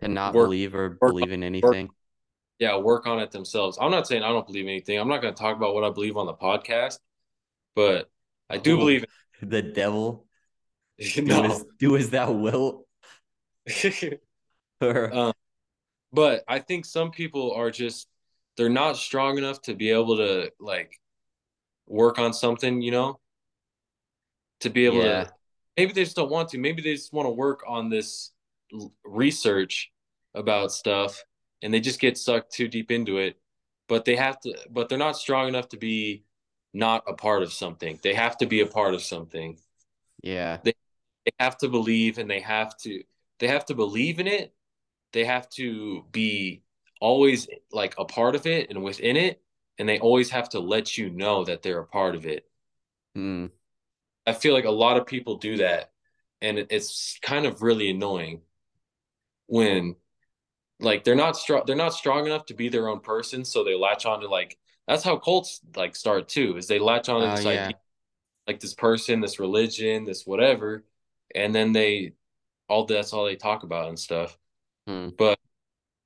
And 0.00 0.14
not 0.14 0.34
Work- 0.34 0.46
believe 0.46 0.74
or 0.74 0.98
work- 1.00 1.12
believe 1.12 1.32
in 1.32 1.42
anything. 1.42 1.90
yeah, 2.58 2.76
work 2.78 3.06
on 3.06 3.18
it 3.20 3.30
themselves. 3.30 3.78
I'm 3.80 3.90
not 3.90 4.06
saying 4.06 4.22
I 4.22 4.28
don't 4.28 4.46
believe 4.46 4.66
anything. 4.66 4.98
I'm 4.98 5.08
not 5.08 5.22
going 5.22 5.34
to 5.34 5.40
talk 5.40 5.56
about 5.56 5.74
what 5.74 5.84
I 5.84 5.90
believe 5.90 6.16
on 6.16 6.26
the 6.26 6.34
podcast, 6.34 6.98
but 7.74 8.08
I 8.48 8.58
do 8.58 8.74
Oh. 8.74 8.78
believe 8.78 9.04
The 9.42 9.62
devil 9.62 10.26
do, 10.98 11.22
no. 11.22 11.44
as, 11.44 11.64
do 11.78 11.96
as 11.96 12.10
thou 12.10 12.32
wilt. 12.32 12.86
Um, 14.80 15.32
but 16.12 16.44
I 16.46 16.58
think 16.58 16.84
some 16.84 17.10
people 17.10 17.52
are 17.52 17.70
just 17.70 18.06
they're 18.58 18.68
not 18.68 18.98
strong 18.98 19.38
enough 19.38 19.62
to 19.62 19.74
be 19.74 19.90
able 19.90 20.18
to 20.18 20.52
like 20.60 20.92
work 21.86 22.18
on 22.18 22.34
something, 22.34 22.82
you 22.82 22.90
know, 22.90 23.18
to 24.60 24.70
be 24.70 24.86
able 24.86 25.02
Yeah. 25.02 25.24
to 25.24 25.32
maybe 25.76 25.92
they 25.92 26.04
just 26.04 26.16
don't 26.16 26.30
want 26.30 26.50
to. 26.50 26.58
Maybe 26.58 26.82
they 26.82 26.94
just 26.94 27.12
want 27.12 27.26
to 27.26 27.30
work 27.30 27.62
on 27.66 27.90
this 27.90 28.32
research 29.04 29.90
about 30.34 30.72
stuff 30.72 31.24
and 31.62 31.72
they 31.72 31.80
just 31.80 32.00
get 32.00 32.18
sucked 32.18 32.52
too 32.52 32.68
deep 32.68 32.90
into 32.90 33.18
it. 33.18 33.38
But 33.88 34.04
they 34.04 34.16
have 34.16 34.40
to 34.40 34.54
but 34.70 34.88
they're 34.88 34.98
not 34.98 35.16
strong 35.16 35.48
enough 35.48 35.68
to 35.70 35.76
be 35.78 36.24
not 36.72 37.04
a 37.06 37.14
part 37.14 37.42
of 37.42 37.52
something. 37.52 37.98
They 38.02 38.14
have 38.14 38.36
to 38.38 38.46
be 38.46 38.60
a 38.60 38.66
part 38.66 38.94
of 38.94 39.02
something 39.02 39.58
yeah. 40.22 40.58
they 41.24 41.32
have 41.38 41.58
to 41.58 41.68
believe 41.68 42.18
and 42.18 42.30
they 42.30 42.40
have 42.40 42.76
to 42.78 43.02
they 43.38 43.48
have 43.48 43.64
to 43.66 43.74
believe 43.74 44.20
in 44.20 44.26
it 44.26 44.54
they 45.12 45.24
have 45.24 45.48
to 45.50 46.04
be 46.12 46.62
always 47.00 47.48
like 47.72 47.94
a 47.98 48.04
part 48.04 48.34
of 48.34 48.46
it 48.46 48.70
and 48.70 48.82
within 48.82 49.16
it 49.16 49.42
and 49.78 49.88
they 49.88 49.98
always 50.00 50.30
have 50.30 50.48
to 50.50 50.60
let 50.60 50.96
you 50.98 51.10
know 51.10 51.44
that 51.44 51.62
they're 51.62 51.80
a 51.80 51.86
part 51.86 52.14
of 52.14 52.26
it 52.26 52.48
Mm, 53.16 53.50
i 54.26 54.32
feel 54.32 54.54
like 54.54 54.64
a 54.64 54.70
lot 54.70 54.96
of 54.96 55.06
people 55.06 55.36
do 55.36 55.56
that 55.58 55.90
and 56.40 56.58
it's 56.70 57.18
kind 57.22 57.46
of 57.46 57.62
really 57.62 57.90
annoying 57.90 58.40
when 59.46 59.96
like 60.80 61.04
they're 61.04 61.14
not 61.16 61.36
strong 61.36 61.62
they're 61.66 61.76
not 61.76 61.94
strong 61.94 62.26
enough 62.26 62.46
to 62.46 62.54
be 62.54 62.68
their 62.70 62.88
own 62.88 63.00
person 63.00 63.44
so 63.44 63.64
they 63.64 63.76
latch 63.76 64.06
on 64.06 64.20
to 64.20 64.28
like 64.28 64.58
that's 64.88 65.04
how 65.04 65.16
cults 65.16 65.60
like 65.76 65.96
start 65.96 66.28
too 66.28 66.56
is 66.56 66.66
they 66.68 66.78
latch 66.78 67.08
on 67.08 67.22
to 67.22 67.28
Oh, 67.28 67.36
this 67.36 67.46
yeah. 67.46 67.46
idea 67.46 67.76
like 68.48 68.60
this 68.60 68.74
person 68.74 69.20
this 69.20 69.40
religion 69.40 70.04
this 70.04 70.26
whatever 70.26 70.84
and 71.34 71.54
then 71.54 71.72
they 71.72 72.12
all 72.68 72.86
that's 72.86 73.12
all 73.12 73.24
they 73.26 73.36
talk 73.36 73.62
about 73.64 73.88
and 73.88 73.98
stuff 73.98 74.38
Hmm. 74.86 75.08
but 75.18 75.38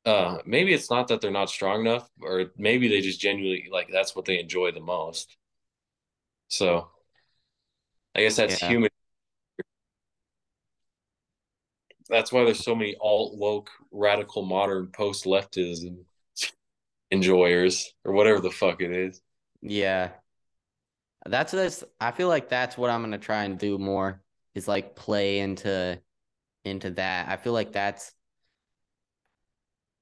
uh 0.07 0.39
maybe 0.47 0.75
it's 0.75 0.91
not 0.91 1.09
that 1.09 1.21
they're 1.21 1.31
not 1.33 1.51
strong 1.51 1.83
enough 1.83 2.11
or 2.23 2.47
maybe 2.59 2.89
they 2.89 3.01
just 3.01 3.21
genuinely 3.21 3.69
like 3.73 3.89
that's 3.93 4.17
what 4.17 4.25
they 4.27 4.41
enjoy 4.41 4.73
the 4.73 4.81
most 4.81 5.37
so 6.49 6.91
i 8.15 8.21
guess 8.21 8.37
that's 8.37 8.61
Yeah. 8.63 8.69
human 8.69 8.91
that's 12.09 12.33
why 12.33 12.45
there's 12.45 12.65
so 12.65 12.75
many 12.75 12.97
alt 13.01 13.37
woke 13.37 13.71
radical 13.93 14.43
modern 14.43 14.89
post 14.89 15.25
leftism 15.25 15.99
enjoyers 17.11 17.93
or 18.05 18.13
whatever 18.13 18.41
the 18.41 18.51
fuck 18.51 18.81
it 18.81 18.91
is 18.93 19.21
yeah. 19.63 20.11
That's 21.27 21.53
this 21.53 21.85
I 22.01 22.13
feel 22.13 22.29
like 22.29 22.49
that's 22.49 22.79
what 22.79 22.89
I'm 22.91 23.03
gonna 23.03 23.19
try 23.19 23.45
and 23.45 23.59
do 23.59 23.77
more 23.79 24.23
is 24.55 24.67
like 24.67 24.97
play 24.97 25.41
into 25.41 26.01
into 26.65 26.91
that. 26.93 27.29
I 27.29 27.37
feel 27.37 27.53
like 27.53 27.73
that's 27.73 28.13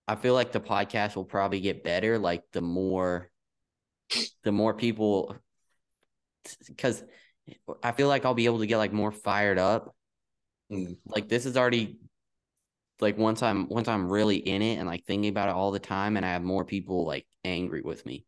I 0.06 0.14
feel 0.14 0.34
like 0.34 0.52
the 0.52 0.60
podcast 0.60 1.16
will 1.16 1.24
probably 1.24 1.58
get 1.60 1.82
better 1.82 2.18
like 2.18 2.44
the 2.52 2.60
more 2.60 3.30
the 4.44 4.52
more 4.52 4.74
people 4.74 5.36
because 6.68 7.02
I 7.82 7.92
feel 7.92 8.08
like 8.08 8.24
I'll 8.24 8.34
be 8.34 8.46
able 8.46 8.60
to 8.60 8.66
get 8.66 8.78
like 8.78 8.92
more 8.92 9.12
fired 9.12 9.58
up. 9.58 9.94
Mm. 10.70 10.96
Like 11.06 11.28
this 11.28 11.46
is 11.46 11.56
already 11.56 11.98
like 13.00 13.16
once 13.16 13.42
I'm 13.42 13.68
once 13.68 13.88
I'm 13.88 14.10
really 14.10 14.36
in 14.36 14.62
it 14.62 14.76
and 14.76 14.86
like 14.86 15.04
thinking 15.04 15.30
about 15.30 15.48
it 15.48 15.54
all 15.54 15.70
the 15.70 15.78
time 15.78 16.16
and 16.16 16.26
I 16.26 16.30
have 16.30 16.42
more 16.42 16.64
people 16.64 17.06
like 17.06 17.26
angry 17.44 17.80
with 17.82 18.04
me. 18.04 18.24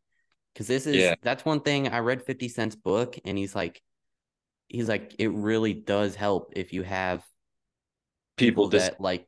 Cause 0.55 0.67
this 0.67 0.85
is 0.85 0.95
Yeah. 0.97 1.15
that's 1.21 1.45
one 1.45 1.61
thing 1.61 1.87
I 1.87 1.99
read 1.99 2.23
50 2.23 2.47
Cent's 2.49 2.75
book 2.75 3.17
and 3.23 3.37
he's 3.37 3.55
like 3.55 3.81
he's 4.67 4.87
like 4.87 5.15
it 5.19 5.29
really 5.29 5.73
does 5.73 6.15
help 6.15 6.53
if 6.55 6.73
you 6.73 6.83
have 6.83 7.23
people 8.37 8.69
dis- 8.69 8.83
that 8.83 9.01
like 9.01 9.27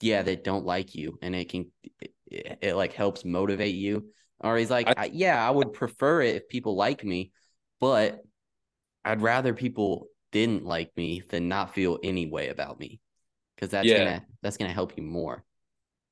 yeah 0.00 0.22
that 0.22 0.44
don't 0.44 0.66
like 0.66 0.94
you 0.94 1.18
and 1.22 1.34
it 1.34 1.48
can 1.48 1.70
it, 2.00 2.12
it, 2.26 2.58
it, 2.62 2.74
like 2.74 2.92
helps 2.92 3.24
motivate 3.24 3.74
you 3.74 4.10
or 4.40 4.56
he's 4.56 4.70
like 4.70 4.86
I, 4.96 5.10
yeah 5.12 5.46
i 5.46 5.50
would 5.50 5.72
prefer 5.72 6.22
it 6.22 6.36
if 6.36 6.48
people 6.48 6.76
like 6.76 7.04
me 7.04 7.32
but 7.80 8.22
i'd 9.04 9.22
rather 9.22 9.54
people 9.54 10.08
didn't 10.32 10.64
like 10.64 10.96
me 10.96 11.22
than 11.28 11.48
not 11.48 11.74
feel 11.74 11.98
any 12.02 12.26
way 12.26 12.48
about 12.48 12.78
me 12.80 13.00
because 13.56 13.70
that's 13.70 13.92
Yeah. 13.92 13.94
gonna 13.94 14.24
that's 14.42 14.56
gonna 14.56 14.72
help 14.72 14.96
you 14.96 15.02
more. 15.02 15.44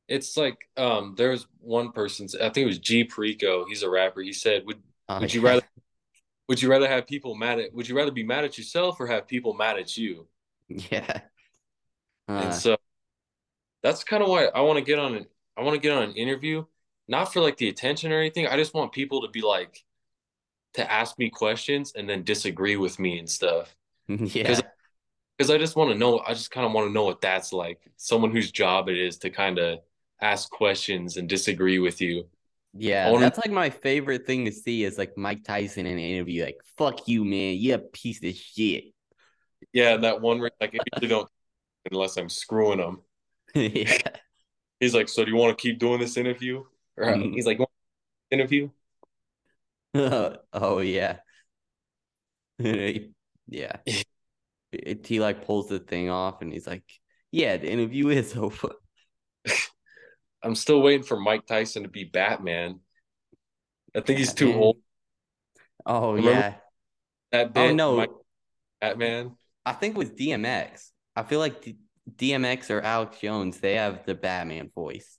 It's 0.08 0.36
like 0.36 0.68
um 0.76 1.14
there's 1.16 1.46
one 1.60 1.92
person 1.92 2.26
i 2.40 2.48
think 2.48 2.64
it 2.64 2.66
was 2.66 2.78
g 2.78 3.04
perico 3.04 3.64
he's 3.66 3.82
a 3.84 3.90
rapper 3.90 4.20
he 4.20 4.32
said 4.32 4.66
would 4.66 4.82
Uh, 5.08 5.20
would 5.20 5.32
you 5.32 5.40
rather 5.40 5.62
would 6.48 6.62
you 6.62 6.70
rather 6.70 6.88
have 6.88 7.06
people 7.06 7.34
mad 7.36 7.60
at 7.60 7.74
would 7.74 7.88
you 7.88 7.96
rather 7.96 8.12
be 8.12 8.24
mad 8.24 8.44
at 8.44 8.58
yourself 8.58 9.00
or 9.00 9.06
have 9.08 9.28
people 9.28 9.54
mad 9.54 9.78
at 9.78 9.96
you? 9.96 10.28
Yeah. 10.68 11.22
And 12.36 12.52
uh, 12.52 12.54
so 12.54 12.76
that's 13.82 14.04
kind 14.04 14.22
of 14.22 14.28
why 14.28 14.46
i 14.46 14.60
want 14.60 14.78
to 14.78 14.84
get 14.84 14.98
on 14.98 15.14
an 15.14 15.26
i 15.56 15.62
want 15.62 15.74
to 15.74 15.80
get 15.80 15.92
on 15.96 16.02
an 16.02 16.14
interview 16.14 16.64
not 17.08 17.32
for 17.32 17.40
like 17.40 17.56
the 17.56 17.68
attention 17.68 18.12
or 18.12 18.18
anything 18.18 18.46
i 18.46 18.56
just 18.56 18.74
want 18.74 18.92
people 18.92 19.22
to 19.22 19.28
be 19.28 19.42
like 19.42 19.84
to 20.74 20.90
ask 20.90 21.18
me 21.18 21.30
questions 21.30 21.92
and 21.96 22.08
then 22.08 22.22
disagree 22.22 22.76
with 22.76 22.98
me 22.98 23.18
and 23.18 23.28
stuff. 23.28 23.74
Yeah. 24.08 24.60
Because 25.36 25.50
i 25.50 25.56
just 25.56 25.74
want 25.74 25.90
to 25.90 25.96
know 25.96 26.18
i 26.26 26.34
just 26.34 26.50
kind 26.50 26.66
of 26.66 26.72
want 26.72 26.86
to 26.88 26.92
know 26.92 27.04
what 27.04 27.20
that's 27.20 27.52
like. 27.52 27.80
Someone 27.96 28.30
whose 28.30 28.50
job 28.50 28.88
it 28.88 28.98
is 28.98 29.18
to 29.18 29.30
kind 29.30 29.58
of 29.58 29.80
ask 30.20 30.50
questions 30.50 31.16
and 31.16 31.28
disagree 31.28 31.78
with 31.78 32.00
you. 32.00 32.26
Yeah 32.74 33.10
wanna- 33.10 33.24
that's 33.24 33.38
like 33.38 33.50
my 33.50 33.70
favorite 33.70 34.26
thing 34.26 34.44
to 34.44 34.52
see 34.52 34.84
is 34.84 34.98
like 34.98 35.16
mike 35.16 35.42
tyson 35.44 35.86
in 35.86 35.94
an 35.94 35.98
interview 35.98 36.44
like 36.44 36.60
fuck 36.76 37.08
you 37.08 37.24
man 37.24 37.56
You're 37.56 37.76
a 37.76 37.78
piece 37.78 38.22
of 38.22 38.34
shit. 38.34 38.84
Yeah 39.72 39.96
that 39.96 40.20
one 40.20 40.40
where, 40.40 40.50
like 40.60 40.74
I 40.74 40.78
usually 40.94 41.08
don't 41.08 41.28
unless 41.90 42.16
i'm 42.16 42.28
screwing 42.28 42.78
them 42.78 43.00
yeah. 43.54 43.96
He's 44.78 44.94
like, 44.94 45.08
so 45.08 45.24
do 45.24 45.30
you 45.30 45.36
want 45.36 45.56
to 45.58 45.60
keep 45.60 45.78
doing 45.78 46.00
this 46.00 46.16
interview? 46.16 46.64
Or 46.96 47.04
Mhm. 47.04 47.34
he's 47.34 47.44
like, 47.44 47.56
"You 47.58 47.62
want 47.62 47.70
an 48.30 48.38
interview? 48.40 48.70
oh 50.52 50.78
yeah. 50.80 51.18
yeah. 52.58 53.76
It, 54.72 55.04
he 55.04 55.18
like 55.18 55.46
pulls 55.46 55.68
the 55.68 55.80
thing 55.80 56.10
off 56.10 56.42
and 56.42 56.52
he's 56.52 56.64
like, 56.68 56.84
Yeah, 57.32 57.56
the 57.56 57.68
interview 57.68 58.08
is 58.10 58.36
over. 58.36 58.70
I'm 60.44 60.54
still 60.54 60.80
waiting 60.80 61.02
for 61.02 61.18
Mike 61.18 61.44
Tyson 61.44 61.82
to 61.82 61.88
be 61.88 62.04
Batman. 62.04 62.78
I 63.96 64.00
think 64.00 64.20
he's 64.20 64.32
too 64.32 64.54
old. 64.54 64.76
Oh 65.84 66.12
Remember- 66.12 66.30
yeah. 66.38 66.54
That 67.32 67.52
Oh 67.56 67.74
no. 67.74 67.96
Mike 67.96 68.10
Batman. 68.80 69.36
I 69.66 69.72
think 69.72 69.96
with 69.96 70.16
DMX. 70.16 70.90
I 71.16 71.24
feel 71.24 71.40
like 71.40 71.62
D- 71.62 71.76
DMX 72.16 72.70
or 72.70 72.80
Alex 72.80 73.18
Jones, 73.20 73.58
they 73.58 73.74
have 73.74 74.06
the 74.06 74.14
Batman 74.14 74.70
voice. 74.72 75.18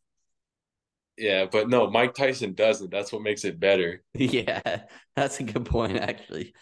Yeah, 1.21 1.45
but 1.45 1.69
no, 1.69 1.87
Mike 1.91 2.15
Tyson 2.15 2.53
doesn't. 2.55 2.89
That's 2.89 3.13
what 3.13 3.21
makes 3.21 3.45
it 3.45 3.59
better. 3.59 4.01
yeah, 4.15 4.81
that's 5.15 5.39
a 5.39 5.43
good 5.43 5.65
point 5.65 5.97
actually. 5.97 6.55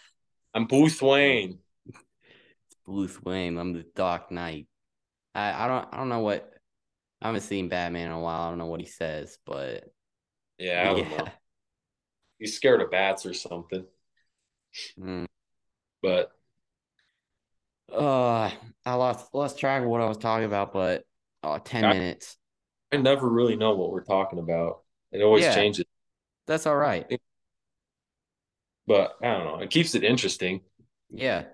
I'm 0.52 0.66
Bruce 0.66 1.00
Wayne. 1.00 1.60
Bruce 2.84 3.22
Wayne, 3.22 3.56
I'm 3.56 3.72
the 3.72 3.86
Dark 3.96 4.30
Knight. 4.30 4.66
I, 5.34 5.64
I 5.64 5.66
don't 5.66 5.88
I 5.92 5.96
don't 5.96 6.10
know 6.10 6.18
what 6.20 6.52
I 7.22 7.28
haven't 7.28 7.40
seen 7.40 7.70
Batman 7.70 8.06
in 8.08 8.12
a 8.12 8.20
while. 8.20 8.42
I 8.42 8.48
don't 8.50 8.58
know 8.58 8.66
what 8.66 8.80
he 8.80 8.86
says, 8.86 9.38
but 9.46 9.84
Yeah, 10.58 10.82
I 10.82 10.84
don't 10.92 11.10
yeah. 11.10 11.16
know. 11.16 11.28
He's 12.38 12.54
scared 12.54 12.82
of 12.82 12.90
bats 12.90 13.24
or 13.24 13.32
something. 13.32 13.86
Mm. 14.98 15.26
But 16.02 16.32
Uh, 17.90 18.50
I 18.84 18.94
lost 18.94 19.32
lost 19.32 19.58
track 19.58 19.82
of 19.82 19.88
what 19.88 20.02
I 20.02 20.06
was 20.06 20.18
talking 20.18 20.44
about, 20.44 20.72
but 20.74 21.04
uh, 21.42 21.58
10 21.60 21.84
I- 21.84 21.92
minutes. 21.94 22.36
I 22.92 22.96
never 22.96 23.28
really 23.28 23.56
know 23.56 23.74
what 23.74 23.90
we're 23.90 24.04
talking 24.04 24.38
about. 24.38 24.82
It 25.12 25.22
always 25.22 25.44
Yeah. 25.44 25.54
changes. 25.54 25.84
That's 26.46 26.66
all 26.66 26.76
right. 26.76 27.06
But 28.86 29.16
I 29.22 29.26
don't 29.32 29.44
know. 29.44 29.60
It 29.60 29.70
keeps 29.70 29.94
it 29.94 30.02
interesting, 30.02 30.62
Yeah. 31.10 31.44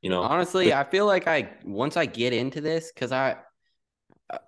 you 0.00 0.10
know. 0.10 0.22
Honestly, 0.22 0.72
I 0.72 0.84
feel 0.84 1.06
like 1.06 1.26
I 1.26 1.56
once 1.64 1.96
I 1.96 2.06
get 2.06 2.32
into 2.32 2.60
this, 2.60 2.92
because 2.92 3.10
I 3.12 3.38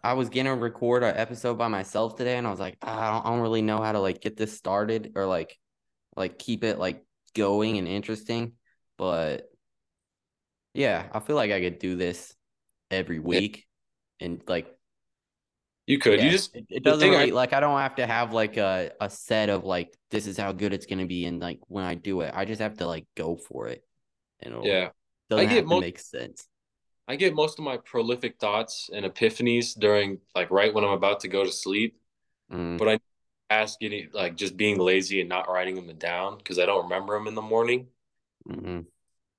I 0.05 0.13
was 0.13 0.29
gonna 0.29 0.55
record 0.55 1.03
an 1.03 1.17
episode 1.17 1.57
by 1.57 1.69
myself 1.69 2.15
today, 2.17 2.37
and 2.37 2.47
I 2.47 2.51
was 2.51 2.61
like, 2.61 2.77
"Ah, 2.83 3.09
I 3.09 3.13
don't, 3.15 3.27
I 3.27 3.31
don't 3.31 3.41
really 3.41 3.63
know 3.63 3.81
how 3.83 3.93
to 3.93 3.99
like 4.01 4.21
get 4.21 4.37
this 4.37 4.57
started 4.57 5.13
or 5.17 5.27
like 5.27 5.59
like 6.17 6.39
keep 6.39 6.65
it 6.65 6.79
like 6.79 7.05
going 7.35 7.79
and 7.79 7.89
interesting. 7.89 8.53
But 8.99 9.51
yeah, 10.75 11.09
I 11.13 11.21
feel 11.21 11.37
like 11.37 11.51
I 11.51 11.61
could 11.61 11.79
do 11.79 11.97
this 11.97 12.35
every 12.91 13.19
week. 13.19 13.67
and 14.21 14.43
like 14.47 14.77
You 15.91 15.99
could. 15.99 16.21
yeah, 16.21 16.27
You 16.27 16.31
just 16.31 16.55
it, 16.55 16.67
it 16.71 16.85
doesn't 16.85 17.01
thing 17.01 17.15
I- 17.19 17.35
like 17.35 17.53
I 17.53 17.59
don't 17.59 17.79
have 17.81 17.97
to 17.97 18.07
have 18.07 18.33
like 18.33 18.57
a, 18.57 18.93
a 19.01 19.11
set 19.11 19.49
of 19.49 19.65
like 19.65 19.93
this 20.13 20.29
is 20.29 20.37
how 20.37 20.53
good 20.53 20.73
it's 20.73 20.87
gonna 20.87 21.07
be 21.07 21.25
and 21.27 21.41
like 21.41 21.59
when 21.67 21.85
I 21.85 21.95
do 21.97 22.21
it, 22.21 22.33
I 22.33 22.45
just 22.45 22.61
have 22.61 22.79
to 22.79 22.87
like 22.87 23.07
go 23.17 23.37
for 23.37 23.67
it. 23.67 23.83
And 24.39 24.55
it'll, 24.55 24.67
yeah. 24.67 24.91
doesn't 25.29 25.49
get 25.49 25.57
have 25.57 25.67
most- 25.67 25.81
make 25.81 25.99
sense. 25.99 26.47
I 27.09 27.17
get 27.17 27.35
most 27.35 27.59
of 27.59 27.65
my 27.65 27.77
prolific 27.79 28.39
thoughts 28.39 28.89
and 28.95 29.05
epiphanies 29.05 29.77
during 29.77 30.19
like 30.33 30.53
right 30.53 30.73
when 30.73 30.85
I'm 30.85 30.93
about 30.93 31.19
to 31.21 31.29
go 31.29 31.43
to 31.43 31.51
sleep. 31.51 31.99
Mm, 32.53 32.79
But 32.79 32.89
I 32.89 32.99
ask 33.51 33.81
getting 33.81 34.11
like 34.13 34.37
just 34.37 34.57
being 34.57 34.79
lazy 34.79 35.19
and 35.19 35.29
not 35.29 35.49
writing 35.49 35.75
them 35.75 35.97
down 35.97 36.39
because 36.39 36.61
I 36.61 36.67
don't 36.67 36.85
remember 36.85 37.15
them 37.15 37.27
in 37.27 37.35
the 37.35 37.43
morning. 37.43 37.89
mm, 38.49 38.83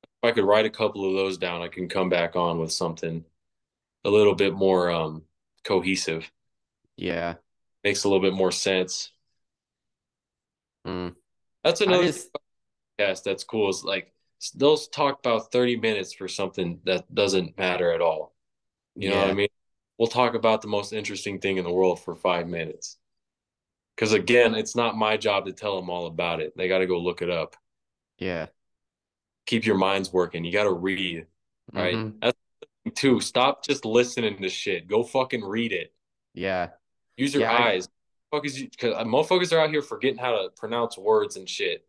If 0.03 0.21
I 0.21 0.31
could 0.33 0.43
write 0.43 0.65
a 0.65 0.69
couple 0.69 1.07
of 1.07 1.13
those 1.15 1.37
down, 1.37 1.61
I 1.61 1.69
can 1.69 1.87
come 1.87 2.09
back 2.09 2.35
on 2.35 2.59
with 2.59 2.73
something 2.73 3.23
a 4.03 4.09
little 4.09 4.35
bit 4.35 4.53
more 4.53 4.91
um 4.91 5.23
cohesive. 5.63 6.29
Yeah. 7.01 7.35
Makes 7.83 8.03
a 8.03 8.09
little 8.09 8.21
bit 8.21 8.33
more 8.33 8.51
sense. 8.51 9.11
Mm. 10.87 11.15
That's 11.63 11.81
another 11.81 12.05
just 12.05 12.29
podcast 12.99 13.23
that's 13.23 13.43
cool 13.43 13.69
is 13.69 13.83
like 13.83 14.13
they'll 14.55 14.77
talk 14.77 15.19
about 15.19 15.51
30 15.51 15.77
minutes 15.77 16.13
for 16.13 16.27
something 16.27 16.79
that 16.85 17.13
doesn't 17.13 17.57
matter 17.57 17.91
at 17.91 18.01
all. 18.01 18.33
You 18.95 19.09
know 19.09 19.17
what 19.17 19.29
I 19.29 19.33
mean? 19.33 19.47
We'll 19.97 20.07
talk 20.07 20.35
about 20.35 20.61
the 20.61 20.67
most 20.67 20.93
interesting 20.93 21.39
thing 21.39 21.57
in 21.57 21.63
the 21.63 21.71
world 21.71 22.03
for 22.03 22.15
five 22.15 22.47
minutes. 22.47 22.97
Because 23.95 24.13
again, 24.13 24.55
it's 24.55 24.75
not 24.75 24.97
my 24.97 25.17
job 25.17 25.45
to 25.45 25.53
tell 25.53 25.75
them 25.75 25.89
all 25.89 26.07
about 26.07 26.39
it. 26.39 26.53
They 26.57 26.67
got 26.67 26.79
to 26.79 26.87
go 26.87 26.99
look 26.99 27.21
it 27.21 27.29
up. 27.29 27.55
Yeah. 28.17 28.47
Keep 29.45 29.65
your 29.65 29.77
minds 29.77 30.11
working. 30.11 30.43
You 30.43 30.51
got 30.51 30.63
to 30.63 30.73
read, 30.73 31.25
right? 31.73 31.95
mhm, 31.95 32.13
That's 32.21 32.37
too. 32.95 33.19
Stop 33.21 33.63
just 33.63 33.85
listening 33.85 34.41
to 34.41 34.49
shit. 34.49 34.87
Go 34.87 35.03
fucking 35.03 35.43
read 35.43 35.71
it. 35.71 35.93
Yeah. 36.33 36.69
Use 37.17 37.33
your 37.33 37.47
Yeah, 37.47 37.49
eyes. 37.49 37.87
Because 38.31 38.57
uh, 38.61 39.03
motherfuckers 39.03 39.51
are 39.53 39.59
out 39.59 39.69
here 39.71 39.81
forgetting 39.81 40.17
how 40.19 40.31
to 40.31 40.49
pronounce 40.55 40.97
words 40.97 41.35
and 41.35 41.49
shit. 41.49 41.85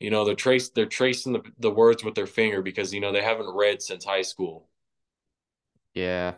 You 0.00 0.10
know, 0.10 0.24
they're 0.24 0.34
trace 0.36 0.70
they're 0.70 0.86
tracing 0.86 1.34
the, 1.34 1.42
the 1.58 1.70
words 1.70 2.04
with 2.04 2.14
their 2.16 2.26
finger 2.26 2.62
because 2.62 2.94
you 2.94 3.00
know 3.00 3.12
they 3.12 3.22
haven't 3.22 3.54
read 3.54 3.82
since 3.82 4.04
high 4.04 4.22
school. 4.22 4.68
Yeah. 5.94 6.34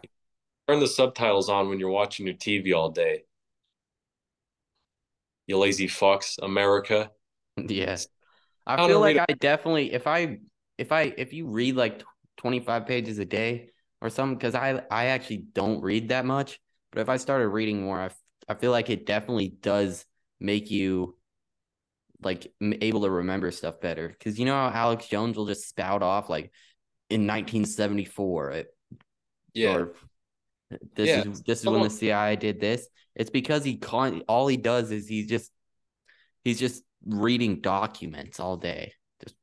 Turn 0.68 0.78
the 0.78 0.86
subtitles 0.86 1.48
on 1.48 1.68
when 1.68 1.80
you're 1.80 1.90
watching 1.90 2.24
your 2.24 2.36
TV 2.36 2.72
all 2.72 2.90
day. 2.90 3.24
You 5.48 5.58
lazy 5.58 5.88
fucks, 5.88 6.38
America. 6.40 7.10
Yes. 7.56 8.08
I 8.66 8.76
How 8.76 8.88
feel 8.88 9.00
like 9.00 9.18
I 9.18 9.26
definitely 9.34 9.92
if 9.92 10.06
I 10.06 10.40
if 10.78 10.92
I 10.92 11.14
if 11.18 11.32
you 11.32 11.46
read 11.48 11.76
like 11.76 12.02
25 12.38 12.86
pages 12.86 13.18
a 13.18 13.24
day 13.24 13.70
or 14.00 14.10
something 14.10 14.38
cuz 14.38 14.54
I 14.54 14.82
I 14.90 15.06
actually 15.06 15.38
don't 15.54 15.82
read 15.82 16.10
that 16.10 16.26
much, 16.26 16.60
but 16.96 17.02
if 17.02 17.10
I 17.10 17.18
started 17.18 17.48
reading 17.48 17.82
more 17.82 18.00
I, 18.00 18.06
f- 18.06 18.22
I 18.48 18.54
feel 18.54 18.70
like 18.70 18.88
it 18.88 19.04
definitely 19.04 19.48
does 19.48 20.06
make 20.40 20.70
you 20.70 21.14
like 22.22 22.50
m- 22.58 22.72
able 22.80 23.02
to 23.02 23.10
remember 23.10 23.50
stuff 23.50 23.82
better 23.82 24.16
cuz 24.18 24.38
you 24.38 24.46
know 24.46 24.54
how 24.54 24.70
Alex 24.70 25.06
Jones 25.06 25.36
will 25.36 25.44
just 25.44 25.68
spout 25.68 26.02
off 26.02 26.30
like 26.30 26.50
in 27.10 27.26
1974 27.26 28.50
it, 28.52 28.68
Yeah. 29.52 29.74
or 29.76 29.94
this 30.94 31.08
Yeah. 31.08 31.30
is 31.30 31.42
this 31.42 31.60
is 31.60 31.66
when 31.66 31.82
the 31.82 31.90
CIA 31.90 32.34
did 32.36 32.60
this. 32.60 32.88
It's 33.14 33.30
because 33.30 33.62
he 33.62 33.76
can't 33.76 34.24
all 34.26 34.46
he 34.46 34.56
does 34.56 34.90
is 34.90 35.06
he's 35.06 35.28
just 35.28 35.52
he's 36.44 36.58
just 36.58 36.82
reading 37.04 37.60
documents 37.60 38.40
all 38.40 38.56
day. 38.56 38.94
Just 39.22 39.36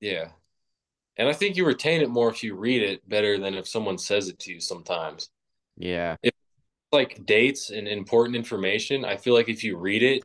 Yeah. 0.00 0.30
And 1.18 1.28
I 1.28 1.34
think 1.34 1.56
you 1.56 1.66
retain 1.66 2.00
it 2.00 2.08
more 2.08 2.30
if 2.30 2.42
you 2.42 2.54
read 2.54 2.82
it 2.82 3.06
better 3.06 3.38
than 3.38 3.54
if 3.54 3.68
someone 3.68 3.98
says 3.98 4.28
it 4.28 4.38
to 4.40 4.54
you 4.54 4.60
sometimes. 4.60 5.28
Yeah. 5.78 6.16
If, 6.22 6.32
Like 6.92 7.24
dates 7.26 7.70
and 7.70 7.88
important 7.88 8.36
information, 8.36 9.04
I 9.04 9.16
feel 9.16 9.34
like 9.34 9.48
if 9.48 9.64
you 9.64 9.76
read 9.78 10.02
it, 10.02 10.24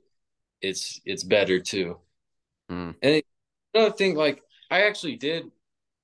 it's 0.62 1.02
it's 1.06 1.24
better 1.24 1.60
too. 1.60 2.00
Mm. 2.72 2.96
And 3.02 3.24
another 3.74 3.94
thing, 3.96 4.16
like 4.16 4.44
I 4.72 4.84
actually 4.84 5.16
did 5.18 5.52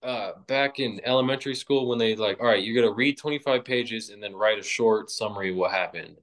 uh 0.03 0.33
back 0.47 0.79
in 0.79 1.01
elementary 1.05 1.55
school 1.55 1.87
when 1.87 1.99
they 1.99 2.15
like, 2.15 2.39
all 2.39 2.47
right, 2.47 2.63
you're 2.63 2.81
gonna 2.81 2.95
read 2.95 3.17
25 3.17 3.65
pages 3.65 4.09
and 4.09 4.21
then 4.23 4.35
write 4.35 4.59
a 4.59 4.63
short 4.63 5.11
summary 5.11 5.51
of 5.51 5.57
what 5.57 5.71
happened 5.71 6.17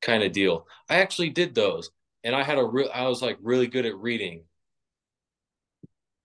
kind 0.00 0.22
of 0.22 0.32
deal. 0.32 0.66
I 0.88 0.96
actually 1.00 1.30
did 1.30 1.54
those 1.54 1.90
and 2.24 2.34
I 2.34 2.42
had 2.42 2.58
a 2.58 2.64
real 2.64 2.90
I 2.92 3.06
was 3.08 3.22
like 3.22 3.38
really 3.42 3.66
good 3.66 3.86
at 3.86 3.96
reading. 3.96 4.44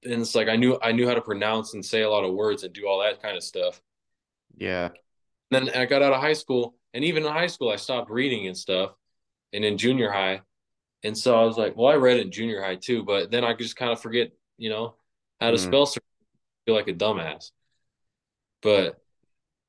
And 0.03 0.21
it's 0.21 0.35
like 0.35 0.49
I 0.49 0.55
knew 0.57 0.77
I 0.81 0.91
knew 0.91 1.07
how 1.07 1.13
to 1.13 1.21
pronounce 1.21 1.73
and 1.73 1.85
say 1.85 2.01
a 2.01 2.09
lot 2.09 2.25
of 2.25 2.33
words 2.33 2.63
and 2.63 2.73
do 2.73 2.87
all 2.87 2.99
that 3.01 3.21
kind 3.21 3.37
of 3.37 3.43
stuff. 3.43 3.81
Yeah. 4.57 4.89
Then 5.53 5.69
I 5.69 5.85
got 5.85 6.01
out 6.01 6.13
of 6.13 6.21
high 6.21 6.33
school, 6.33 6.75
and 6.93 7.03
even 7.03 7.25
in 7.25 7.31
high 7.31 7.47
school, 7.47 7.69
I 7.69 7.75
stopped 7.77 8.09
reading 8.09 8.47
and 8.47 8.57
stuff. 8.57 8.91
And 9.53 9.63
in 9.63 9.77
junior 9.77 10.11
high, 10.11 10.41
and 11.03 11.17
so 11.17 11.39
I 11.39 11.45
was 11.45 11.57
like, 11.57 11.75
well, 11.77 11.91
I 11.91 11.95
read 11.95 12.19
in 12.19 12.31
junior 12.31 12.61
high 12.61 12.75
too, 12.75 13.03
but 13.03 13.31
then 13.31 13.43
I 13.43 13.53
could 13.53 13.63
just 13.63 13.75
kind 13.75 13.91
of 13.91 14.01
forget, 14.01 14.31
you 14.57 14.69
know, 14.69 14.95
how 15.39 15.51
to 15.51 15.57
Mhm. 15.57 15.59
spell. 15.59 15.85
certain- 15.85 16.07
Feel 16.65 16.75
like 16.75 16.87
a 16.87 16.93
dumbass. 16.93 17.51
But 18.61 18.97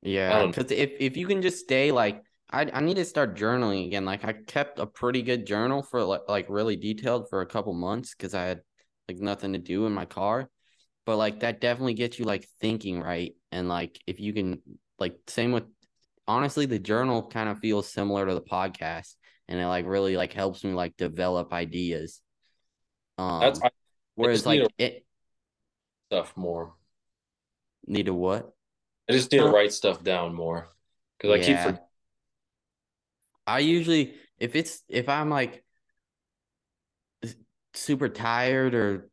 Yeah. 0.01 0.51
Cause 0.51 0.71
if, 0.71 0.91
if 0.99 1.17
you 1.17 1.27
can 1.27 1.41
just 1.41 1.59
stay 1.59 1.91
like 1.91 2.23
I 2.49 2.69
I 2.73 2.79
need 2.81 2.95
to 2.95 3.05
start 3.05 3.35
journaling 3.35 3.87
again. 3.87 4.05
Like 4.05 4.23
I 4.23 4.33
kept 4.33 4.79
a 4.79 4.85
pretty 4.85 5.21
good 5.21 5.45
journal 5.45 5.81
for 5.83 6.03
like 6.03 6.21
like 6.27 6.45
really 6.49 6.75
detailed 6.75 7.29
for 7.29 7.41
a 7.41 7.45
couple 7.45 7.73
months 7.73 8.13
because 8.15 8.33
I 8.33 8.45
had 8.45 8.61
like 9.09 9.19
nothing 9.19 9.53
to 9.53 9.59
do 9.59 9.85
in 9.85 9.93
my 9.93 10.05
car. 10.05 10.49
But 11.05 11.17
like 11.17 11.41
that 11.41 11.61
definitely 11.61 11.95
gets 11.95 12.19
you 12.19 12.25
like 12.25 12.47
thinking 12.61 13.01
right. 13.01 13.35
And 13.51 13.67
like 13.67 13.99
if 14.07 14.19
you 14.19 14.33
can 14.33 14.61
like 14.99 15.17
same 15.27 15.51
with 15.51 15.65
honestly 16.27 16.65
the 16.65 16.79
journal 16.79 17.27
kind 17.27 17.49
of 17.49 17.59
feels 17.59 17.91
similar 17.91 18.25
to 18.25 18.33
the 18.33 18.41
podcast 18.41 19.15
and 19.47 19.59
it 19.59 19.67
like 19.67 19.85
really 19.85 20.17
like 20.17 20.33
helps 20.33 20.63
me 20.63 20.73
like 20.73 20.95
develop 20.97 21.53
ideas. 21.53 22.21
Um 23.17 23.41
that's 23.41 23.61
I 23.63 23.69
whereas 24.15 24.45
like 24.45 24.73
it 24.77 25.05
stuff 26.09 26.35
more. 26.35 26.73
need 27.87 28.07
a 28.07 28.13
what? 28.13 28.53
I 29.09 29.13
just 29.13 29.31
need 29.31 29.39
to 29.39 29.45
write 29.49 29.73
stuff 29.73 30.03
down 30.03 30.33
more 30.33 30.69
because 31.17 31.31
I 31.31 31.39
keep 31.39 31.57
forgetting. 31.57 31.79
I 33.47 33.59
usually 33.59 34.15
if 34.39 34.55
it's 34.55 34.83
if 34.89 35.09
I'm 35.09 35.29
like 35.29 35.63
super 37.73 38.09
tired 38.09 38.73
or 38.73 39.09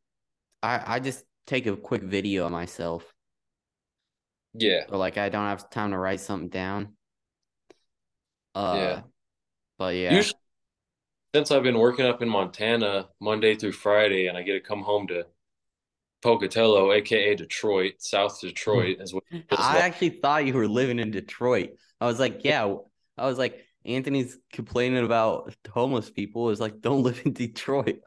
I 0.62 0.96
I 0.96 1.00
just 1.00 1.24
take 1.46 1.66
a 1.66 1.76
quick 1.76 2.02
video 2.02 2.46
of 2.46 2.52
myself 2.52 3.12
Yeah, 4.54 4.84
or 4.88 4.98
like 4.98 5.18
I 5.18 5.28
don't 5.28 5.46
have 5.46 5.70
time 5.70 5.90
to 5.90 5.98
write 5.98 6.20
something 6.20 6.48
down. 6.48 6.96
Uh 8.54 8.74
Yeah. 8.76 9.00
but 9.78 9.94
yeah. 9.94 10.14
usually 10.14 10.38
since 11.34 11.50
I've 11.50 11.62
been 11.62 11.78
working 11.78 12.04
up 12.06 12.20
in 12.20 12.28
Montana 12.28 13.08
Monday 13.20 13.54
through 13.54 13.72
Friday, 13.72 14.26
and 14.26 14.36
I 14.36 14.42
get 14.42 14.52
to 14.52 14.60
come 14.60 14.82
home 14.82 15.06
to 15.08 15.26
Pocatello, 16.22 16.92
aka 16.92 17.34
Detroit, 17.34 17.94
South 17.98 18.38
Detroit, 18.40 18.98
is 19.00 19.12
it 19.30 19.44
feels 19.48 19.60
I 19.60 19.78
actually 19.78 20.10
thought 20.10 20.44
you 20.46 20.52
were 20.54 20.68
living 20.68 20.98
in 20.98 21.10
Detroit. 21.10 21.70
I 22.00 22.06
was 22.06 22.20
like, 22.20 22.42
yeah. 22.44 22.76
I 23.18 23.26
was 23.26 23.38
like, 23.38 23.64
Anthony's 23.84 24.36
complaining 24.52 25.04
about 25.04 25.54
homeless 25.70 26.10
people. 26.10 26.50
It's 26.50 26.60
like, 26.60 26.80
don't 26.80 27.02
live 27.08 27.22
in 27.24 27.32
Detroit. 27.32 28.00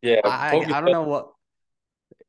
Yeah, 0.00 0.20
I 0.24 0.58
I 0.58 0.80
don't 0.80 0.92
know 0.92 1.02
what 1.02 1.30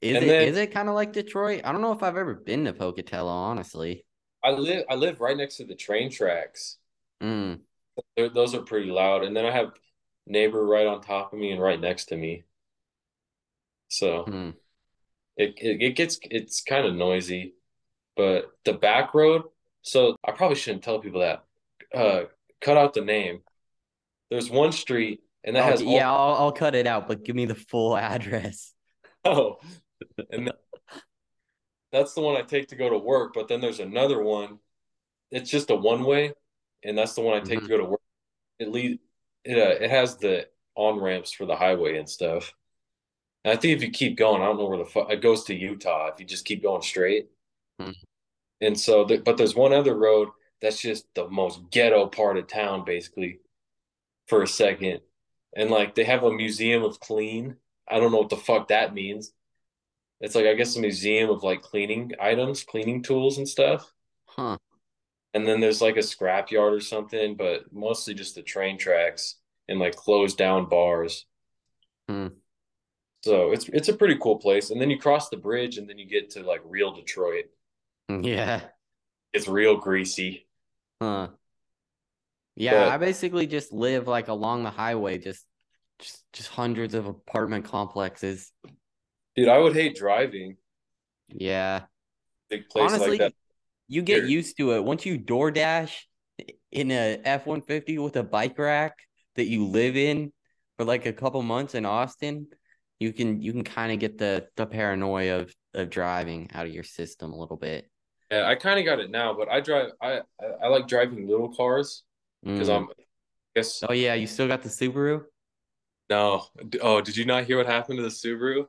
is 0.02 0.16
And 0.16 0.26
it. 0.26 0.28
then- 0.28 0.48
Is 0.48 0.58
it 0.58 0.72
kind 0.74 0.90
of 0.90 0.96
like 0.96 1.14
Detroit? 1.14 1.62
I 1.64 1.72
don't 1.72 1.82
know 1.82 1.92
if 1.92 2.04
I've 2.04 2.18
ever 2.18 2.34
been 2.34 2.66
to 2.66 2.74
Pocatello, 2.74 3.32
honestly. 3.32 4.05
I 4.46 4.52
live 4.52 4.86
I 4.90 4.96
live 4.96 5.22
right 5.22 5.36
next 5.36 5.58
to 5.58 5.66
the 5.66 5.76
train 5.76 6.12
tracks. 6.12 6.78
Mm, 7.22 7.62
those 8.16 8.54
are 8.54 8.62
pretty 8.62 8.92
loud, 8.92 9.24
and 9.24 9.36
then 9.36 9.46
I 9.46 9.52
have 9.52 9.72
neighbor 10.28 10.64
right 10.66 10.86
on 10.86 11.02
top 11.02 11.34
of 11.34 11.40
me 11.40 11.52
and 11.52 11.62
right 11.62 11.80
next 11.80 12.06
to 12.06 12.16
me. 12.16 12.44
So 13.88 14.26
mm. 14.26 14.54
it 15.36 15.56
it, 15.58 15.82
it 15.82 15.96
gets 15.96 16.20
it's 16.24 16.62
kind 16.62 16.86
of 16.86 16.94
noisy, 16.94 17.56
but 18.16 18.52
the 18.66 18.74
back 18.74 19.14
road. 19.16 19.44
So 19.82 20.16
I 20.24 20.32
probably 20.32 20.58
shouldn't 20.58 20.84
tell 20.84 21.00
people 21.00 21.22
that. 21.22 21.44
Uh, 21.94 22.26
cut 22.62 22.78
out 22.78 22.94
the 22.94 23.02
name. 23.02 23.42
There's 24.30 24.50
one 24.50 24.72
street, 24.72 25.22
and 25.44 25.56
that 25.56 25.64
Oh, 25.64 25.72
has 25.72 25.82
all 25.82 25.94
yeah, 25.94 26.12
I'll, 26.12 26.36
I'll 26.36 26.52
cut 26.52 26.76
it 26.76 26.88
out, 26.88 27.08
but 27.08 27.24
give 27.24 27.36
me 27.36 27.46
the 27.46 27.56
full 27.56 27.98
address. 27.98 28.74
Oh, 29.24 29.58
and 30.30 30.52
that's 31.96 32.14
the 32.14 32.22
one 32.22 32.36
I 32.36 32.42
take 32.42 32.68
to 32.70 32.76
go 32.76 32.90
to 32.90 32.98
work. 32.98 33.34
But 33.34 33.48
then 33.48 33.62
there's 33.62 33.80
another 33.80 34.22
one. 34.22 34.60
It's 35.32 35.50
just 35.50 35.70
a 35.70 35.76
one 35.76 36.04
way, 36.04 36.34
and 36.84 36.98
that's 36.98 37.14
the 37.16 37.22
one 37.22 37.38
I 37.38 37.40
take 37.40 37.62
to 37.62 37.68
go 37.68 37.78
to 37.78 37.86
work. 37.86 38.02
It 38.60 38.70
lead 38.70 39.00
it 39.46 39.58
uh, 39.58 39.84
it 39.84 39.90
has 39.90 40.18
the 40.18 40.48
on 40.76 41.00
ramps 41.00 41.32
for 41.32 41.46
the 41.46 41.56
highway 41.56 41.98
and 41.98 42.10
stuff. 42.10 42.54
And 43.44 43.54
I 43.58 43.62
think 43.62 43.78
if 43.78 43.84
you 43.84 43.92
keep 43.92 44.18
going, 44.18 44.42
I 44.42 44.46
don't 44.46 44.58
know 44.58 44.66
where 44.68 44.78
the 44.78 44.86
fuck 44.86 45.12
it 45.12 45.22
goes 45.22 45.44
to 45.46 45.56
Utah. 45.56 46.08
If 46.14 46.20
you 46.20 46.26
just 46.26 46.46
keep 46.46 46.62
going 46.64 46.82
straight, 46.82 47.28
Hmm. 47.80 47.92
and 48.62 48.80
so 48.80 49.04
the, 49.06 49.18
but 49.20 49.38
there's 49.38 49.56
one 49.56 49.74
other 49.74 49.96
road 49.96 50.30
that's 50.62 50.82
just 50.82 51.06
the 51.16 51.28
most 51.30 51.70
ghetto 51.72 52.08
part 52.08 52.38
of 52.38 52.48
town, 52.48 52.86
basically, 52.86 53.40
for 54.28 54.44
a 54.44 54.48
second. 54.48 55.02
And 55.56 55.70
like 55.72 55.96
they 55.96 56.04
have 56.06 56.24
a 56.24 56.32
museum 56.32 56.84
of 56.84 57.00
clean. 57.00 57.58
I 57.88 58.00
don't 58.00 58.12
know 58.12 58.20
what 58.20 58.30
the 58.30 58.38
fuck 58.38 58.70
that 58.70 58.94
means. 58.94 59.32
It's 60.22 60.36
like 60.36 60.46
I 60.46 60.54
guess 60.54 60.76
a 60.76 60.82
museum 60.82 61.30
of 61.30 61.44
like 61.44 61.62
cleaning 61.62 62.12
items, 62.20 62.64
cleaning 62.64 63.04
tools 63.04 63.38
and 63.38 63.48
stuff. 63.48 63.92
Huh. 64.28 64.58
And 65.34 65.46
then 65.46 65.60
there's 65.60 65.82
like 65.82 65.98
a 65.98 66.00
scrapyard 66.00 66.72
or 66.72 66.80
something, 66.80 67.36
but 67.36 67.72
mostly 67.74 68.14
just 68.14 68.36
the 68.36 68.42
train 68.42 68.78
tracks 68.78 69.36
and 69.68 69.80
like 69.80 69.96
closed 69.96 70.38
down 70.38 70.70
bars. 70.70 71.26
Hmm. 72.08 72.28
So 73.24 73.52
it's 73.52 73.68
it's 73.70 73.90
a 73.90 73.96
pretty 73.96 74.18
cool 74.22 74.38
place. 74.38 74.70
And 74.70 74.80
then 74.80 74.90
you 74.90 75.00
cross 75.00 75.30
the 75.30 75.38
bridge 75.38 75.78
and 75.78 75.90
then 75.90 75.98
you 75.98 76.08
get 76.08 76.30
to 76.32 76.44
like 76.44 76.62
real 76.64 76.94
Detroit. 76.94 77.46
Yeah. 78.08 78.62
It's 79.34 79.48
real 79.48 79.76
greasy. 79.78 80.48
Huh. 81.02 81.30
Yeah, 82.56 82.86
But- 82.86 82.94
I 82.94 82.98
basically 82.98 83.48
just 83.48 83.74
live 83.74 84.08
like 84.08 84.30
along 84.30 84.64
the 84.64 84.70
highway, 84.70 85.18
just 85.18 85.46
just 86.00 86.24
just 86.32 86.50
hundreds 86.50 86.94
of 86.94 87.06
apartment 87.06 87.66
complexes. 87.66 88.52
Dude, 89.36 89.50
I 89.50 89.58
would 89.60 89.74
hate 89.76 89.96
driving 89.96 90.58
Yeah. 91.30 91.86
big 92.50 92.70
place 92.70 92.92
Honestly, 92.92 93.12
like 93.12 93.20
that. 93.20 93.34
you 93.88 94.02
get 94.02 94.24
Here. 94.24 94.30
used 94.30 94.58
to 94.58 94.74
it. 94.74 94.84
Once 94.84 95.06
you 95.06 95.20
DoorDash 95.20 95.94
in 96.72 96.92
a 96.92 97.20
F-150 97.24 97.98
with 98.00 98.16
a 98.16 98.24
bike 98.24 98.58
rack 98.60 98.98
that 99.36 99.46
you 99.48 99.66
live 99.68 99.96
in 99.98 100.32
for 100.78 100.86
like 100.86 101.06
a 101.06 101.14
couple 101.14 101.42
months 101.42 101.76
in 101.76 101.86
Austin, 101.86 102.48
you 103.00 103.14
can 103.14 103.42
you 103.42 103.52
can 103.54 103.64
kind 103.64 103.92
of 103.92 104.00
get 104.00 104.18
the 104.18 104.48
the 104.56 104.66
paranoia 104.66 105.40
of 105.42 105.56
of 105.74 105.90
driving 105.90 106.50
out 106.54 106.66
of 106.66 106.74
your 106.74 106.84
system 106.84 107.34
a 107.34 107.38
little 107.38 107.58
bit. 107.58 107.90
Yeah, 108.32 108.48
I 108.48 108.56
kind 108.56 108.80
of 108.80 108.86
got 108.86 109.00
it 109.00 109.12
now, 109.12 109.34
but 109.34 109.50
I 109.50 109.60
drive 109.62 109.92
I 110.02 110.22
I, 110.42 110.46
I 110.64 110.68
like 110.68 110.88
driving 110.88 111.28
little 111.28 111.54
cars 111.56 112.04
because 112.54 112.70
Mm. 112.70 112.76
I'm 112.78 112.90
I 112.90 112.94
guess 113.56 113.84
Oh 113.88 113.94
yeah, 113.94 114.14
you 114.16 114.28
still 114.28 114.48
got 114.48 114.62
the 114.64 114.70
Subaru? 114.70 115.26
no. 116.10 116.46
Oh, 116.82 117.02
did 117.02 117.18
you 117.18 117.26
not 117.26 117.46
hear 117.46 117.58
what 117.58 117.66
happened 117.68 117.98
to 117.98 118.04
the 118.04 118.10
Subaru? 118.10 118.68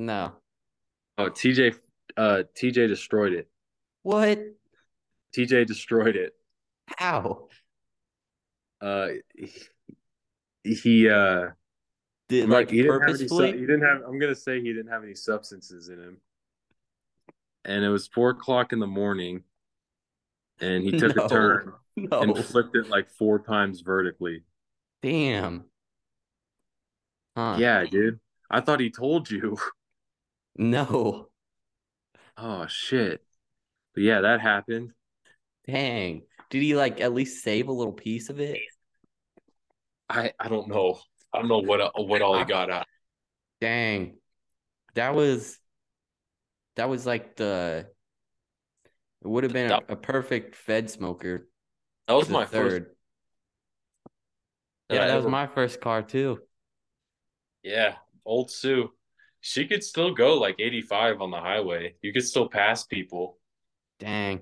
No. 0.00 0.32
Oh, 1.18 1.28
TJ 1.28 1.76
uh 2.16 2.44
TJ 2.56 2.88
destroyed 2.88 3.34
it. 3.34 3.48
What? 4.02 4.40
TJ 5.36 5.66
destroyed 5.66 6.16
it. 6.16 6.32
How? 6.96 7.48
Uh 8.80 9.08
he, 9.36 10.74
he 10.74 11.08
uh 11.10 11.48
Did 12.30 12.44
I'm 12.44 12.50
like 12.50 12.70
he 12.70 12.78
didn't 12.82 13.02
have 13.02 13.10
any 13.10 13.28
su- 13.28 13.42
he 13.44 13.60
didn't 13.60 13.82
have 13.82 14.00
I'm 14.08 14.18
gonna 14.18 14.34
say 14.34 14.62
he 14.62 14.72
didn't 14.72 14.90
have 14.90 15.04
any 15.04 15.14
substances 15.14 15.90
in 15.90 15.98
him. 15.98 16.16
And 17.66 17.84
it 17.84 17.90
was 17.90 18.08
four 18.08 18.30
o'clock 18.30 18.72
in 18.72 18.78
the 18.78 18.86
morning 18.86 19.42
and 20.60 20.82
he 20.82 20.92
took 20.92 21.14
No. 21.16 21.26
a 21.26 21.28
turn 21.28 21.72
No. 21.96 22.20
and 22.22 22.44
flipped 22.46 22.74
it 22.74 22.88
like 22.88 23.10
four 23.10 23.38
times 23.38 23.82
vertically. 23.82 24.44
Damn. 25.02 25.64
Huh. 27.36 27.56
Yeah, 27.58 27.84
dude. 27.84 28.18
I 28.50 28.62
thought 28.62 28.80
he 28.80 28.88
told 28.90 29.30
you. 29.30 29.58
No. 30.56 31.28
Oh 32.36 32.66
shit. 32.66 33.22
But 33.94 34.02
yeah, 34.02 34.20
that 34.22 34.40
happened. 34.40 34.92
Dang. 35.66 36.22
Did 36.48 36.62
he 36.62 36.74
like 36.74 37.00
at 37.00 37.12
least 37.14 37.42
save 37.42 37.68
a 37.68 37.72
little 37.72 37.92
piece 37.92 38.28
of 38.28 38.40
it? 38.40 38.58
I 40.08 40.32
I 40.38 40.48
don't 40.48 40.68
know. 40.68 40.98
I 41.32 41.38
don't 41.38 41.48
know 41.48 41.58
what 41.58 41.80
uh, 41.80 41.90
what 41.96 42.22
all 42.22 42.38
he 42.38 42.44
got 42.44 42.70
out. 42.70 42.86
Dang. 43.60 44.16
That 44.94 45.14
was 45.14 45.58
that 46.76 46.88
was 46.88 47.06
like 47.06 47.36
the 47.36 47.86
it 49.22 49.28
would 49.28 49.44
have 49.44 49.52
been 49.52 49.70
a, 49.70 49.80
a 49.90 49.96
perfect 49.96 50.56
Fed 50.56 50.90
smoker. 50.90 51.46
That 52.08 52.14
was 52.14 52.28
my 52.28 52.46
third. 52.46 52.86
that 54.88 54.94
Yeah, 54.96 55.06
that 55.06 55.14
was 55.16 55.24
ever- 55.24 55.30
my 55.30 55.46
first 55.46 55.80
car 55.80 56.02
too. 56.02 56.40
Yeah, 57.62 57.96
old 58.24 58.50
Sue. 58.50 58.90
She 59.40 59.66
could 59.66 59.82
still 59.82 60.14
go 60.14 60.38
like 60.38 60.56
85 60.58 61.20
on 61.20 61.30
the 61.30 61.40
highway. 61.40 61.94
You 62.02 62.12
could 62.12 62.24
still 62.24 62.48
pass 62.48 62.84
people, 62.84 63.38
Dang. 63.98 64.40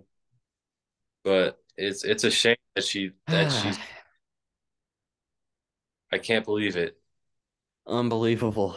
but 1.24 1.58
it's 1.76 2.04
it's 2.04 2.24
a 2.24 2.30
shame 2.30 2.56
that 2.74 2.84
she 2.84 3.12
that 3.28 3.52
she's 3.52 3.78
I 6.12 6.18
can't 6.18 6.44
believe 6.44 6.76
it. 6.76 6.98
Unbelievable. 7.86 8.76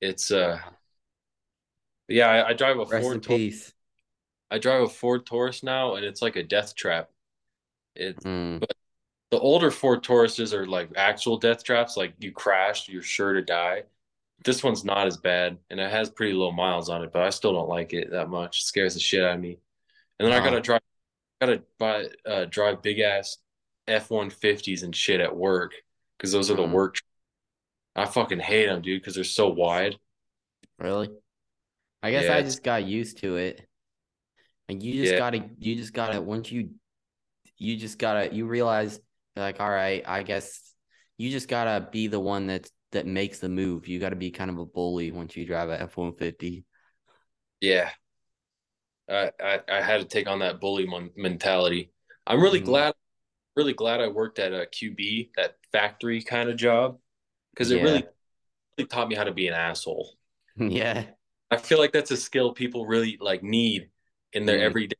It's 0.00 0.30
uh 0.30 0.58
yeah, 2.08 2.28
I, 2.28 2.48
I 2.48 2.52
drive 2.52 2.78
a 2.78 2.84
Rest 2.84 3.02
Ford 3.02 3.22
Taurus. 3.22 3.72
I 4.50 4.58
drive 4.58 4.82
a 4.82 4.88
Ford 4.88 5.26
Taurus 5.26 5.62
now 5.62 5.96
and 5.96 6.04
it's 6.04 6.22
like 6.22 6.36
a 6.36 6.42
death 6.42 6.74
trap. 6.74 7.10
It 7.94 8.16
Mm. 8.20 8.62
the 9.30 9.38
older 9.38 9.70
Ford 9.70 10.04
Tauruses 10.04 10.52
are 10.52 10.66
like 10.66 10.90
actual 10.96 11.36
death 11.36 11.64
traps, 11.64 11.96
like 11.96 12.14
you 12.20 12.32
crashed, 12.32 12.88
you're 12.88 13.02
sure 13.02 13.32
to 13.32 13.42
die. 13.42 13.84
This 14.44 14.62
one's 14.62 14.84
not 14.84 15.06
as 15.06 15.16
bad, 15.16 15.58
and 15.70 15.80
it 15.80 15.90
has 15.90 16.10
pretty 16.10 16.32
low 16.32 16.52
miles 16.52 16.88
on 16.88 17.02
it, 17.02 17.12
but 17.12 17.22
I 17.22 17.30
still 17.30 17.52
don't 17.52 17.68
like 17.68 17.92
it 17.92 18.10
that 18.12 18.28
much. 18.28 18.60
It 18.60 18.64
scares 18.64 18.94
the 18.94 19.00
shit 19.00 19.24
out 19.24 19.34
of 19.34 19.40
me. 19.40 19.58
And 20.18 20.26
then 20.28 20.32
I 20.32 20.42
gotta 20.44 20.60
drive, 20.60 20.80
gotta 21.40 21.62
buy, 21.78 22.06
uh, 22.26 22.46
drive 22.46 22.82
big 22.82 23.00
ass 23.00 23.38
F 23.88 24.10
one 24.10 24.30
fifties 24.30 24.82
and 24.82 24.94
shit 24.94 25.20
at 25.20 25.36
work 25.36 25.72
because 26.16 26.32
those 26.32 26.50
are 26.50 26.54
the 26.56 26.62
Mhm. 26.64 26.72
work. 26.72 26.96
I 27.96 28.06
fucking 28.06 28.40
hate 28.40 28.66
them, 28.66 28.82
dude, 28.82 29.00
because 29.02 29.14
they're 29.16 29.24
so 29.24 29.48
wide. 29.48 29.98
Really? 30.78 31.10
I 32.02 32.10
guess 32.10 32.24
Yeah, 32.24 32.36
I 32.36 32.42
just 32.42 32.62
got 32.62 32.84
used 32.84 33.18
to 33.18 33.36
it. 33.36 33.68
And 34.68 34.82
you 34.82 34.94
just 34.94 35.12
Yeah. 35.12 35.18
gotta 35.18 35.48
you 35.58 35.76
just 35.76 35.92
gotta 35.92 36.20
once 36.20 36.52
you 36.52 36.70
you 37.58 37.76
just 37.76 37.98
gotta 37.98 38.34
you 38.34 38.46
realize 38.46 39.00
like, 39.36 39.60
all 39.60 39.70
right, 39.70 40.02
I 40.06 40.22
guess 40.22 40.62
you 41.16 41.30
just 41.30 41.48
gotta 41.48 41.88
be 41.90 42.06
the 42.06 42.20
one 42.20 42.46
that's 42.46 42.70
that 42.92 43.06
makes 43.06 43.38
the 43.40 43.48
move. 43.48 43.88
You 43.88 43.98
gotta 44.00 44.16
be 44.16 44.30
kind 44.30 44.50
of 44.50 44.58
a 44.58 44.66
bully 44.66 45.10
once 45.12 45.36
you 45.36 45.46
drive 45.46 45.70
a 45.70 45.80
F 45.82 45.96
one 45.96 46.14
fifty. 46.14 46.64
Yeah, 47.60 47.90
I, 49.08 49.30
I 49.42 49.60
I 49.68 49.82
had 49.82 49.98
to 50.00 50.04
take 50.04 50.26
on 50.28 50.40
that 50.40 50.60
bully 50.60 50.86
mon- 50.86 51.10
mentality. 51.16 51.90
I'm 52.26 52.40
really 52.42 52.60
Mhm. 52.60 52.60
glad, 52.60 52.94
really 53.56 53.74
glad 53.74 54.00
I 54.00 54.08
worked 54.08 54.38
at 54.38 54.52
a 54.54 54.66
QB, 54.66 55.30
that 55.36 55.56
factory 55.72 56.22
kind 56.22 56.50
of 56.50 56.56
job, 56.56 56.98
because 57.52 57.70
it 57.72 57.80
Yeah. 57.80 57.82
really, 57.82 58.08
really 58.78 58.88
taught 58.88 59.08
me 59.08 59.16
how 59.16 59.24
to 59.24 59.32
be 59.32 59.48
an 59.48 59.54
asshole. 59.54 60.14
Yeah. 60.68 61.14
I 61.50 61.56
feel 61.56 61.78
like 61.78 61.92
that's 61.92 62.10
a 62.10 62.16
skill 62.16 62.52
people 62.52 62.86
really 62.86 63.16
like 63.20 63.42
need 63.42 63.90
in 64.32 64.46
their 64.46 64.58
Mhm. 64.58 64.60
everyday 64.60 64.96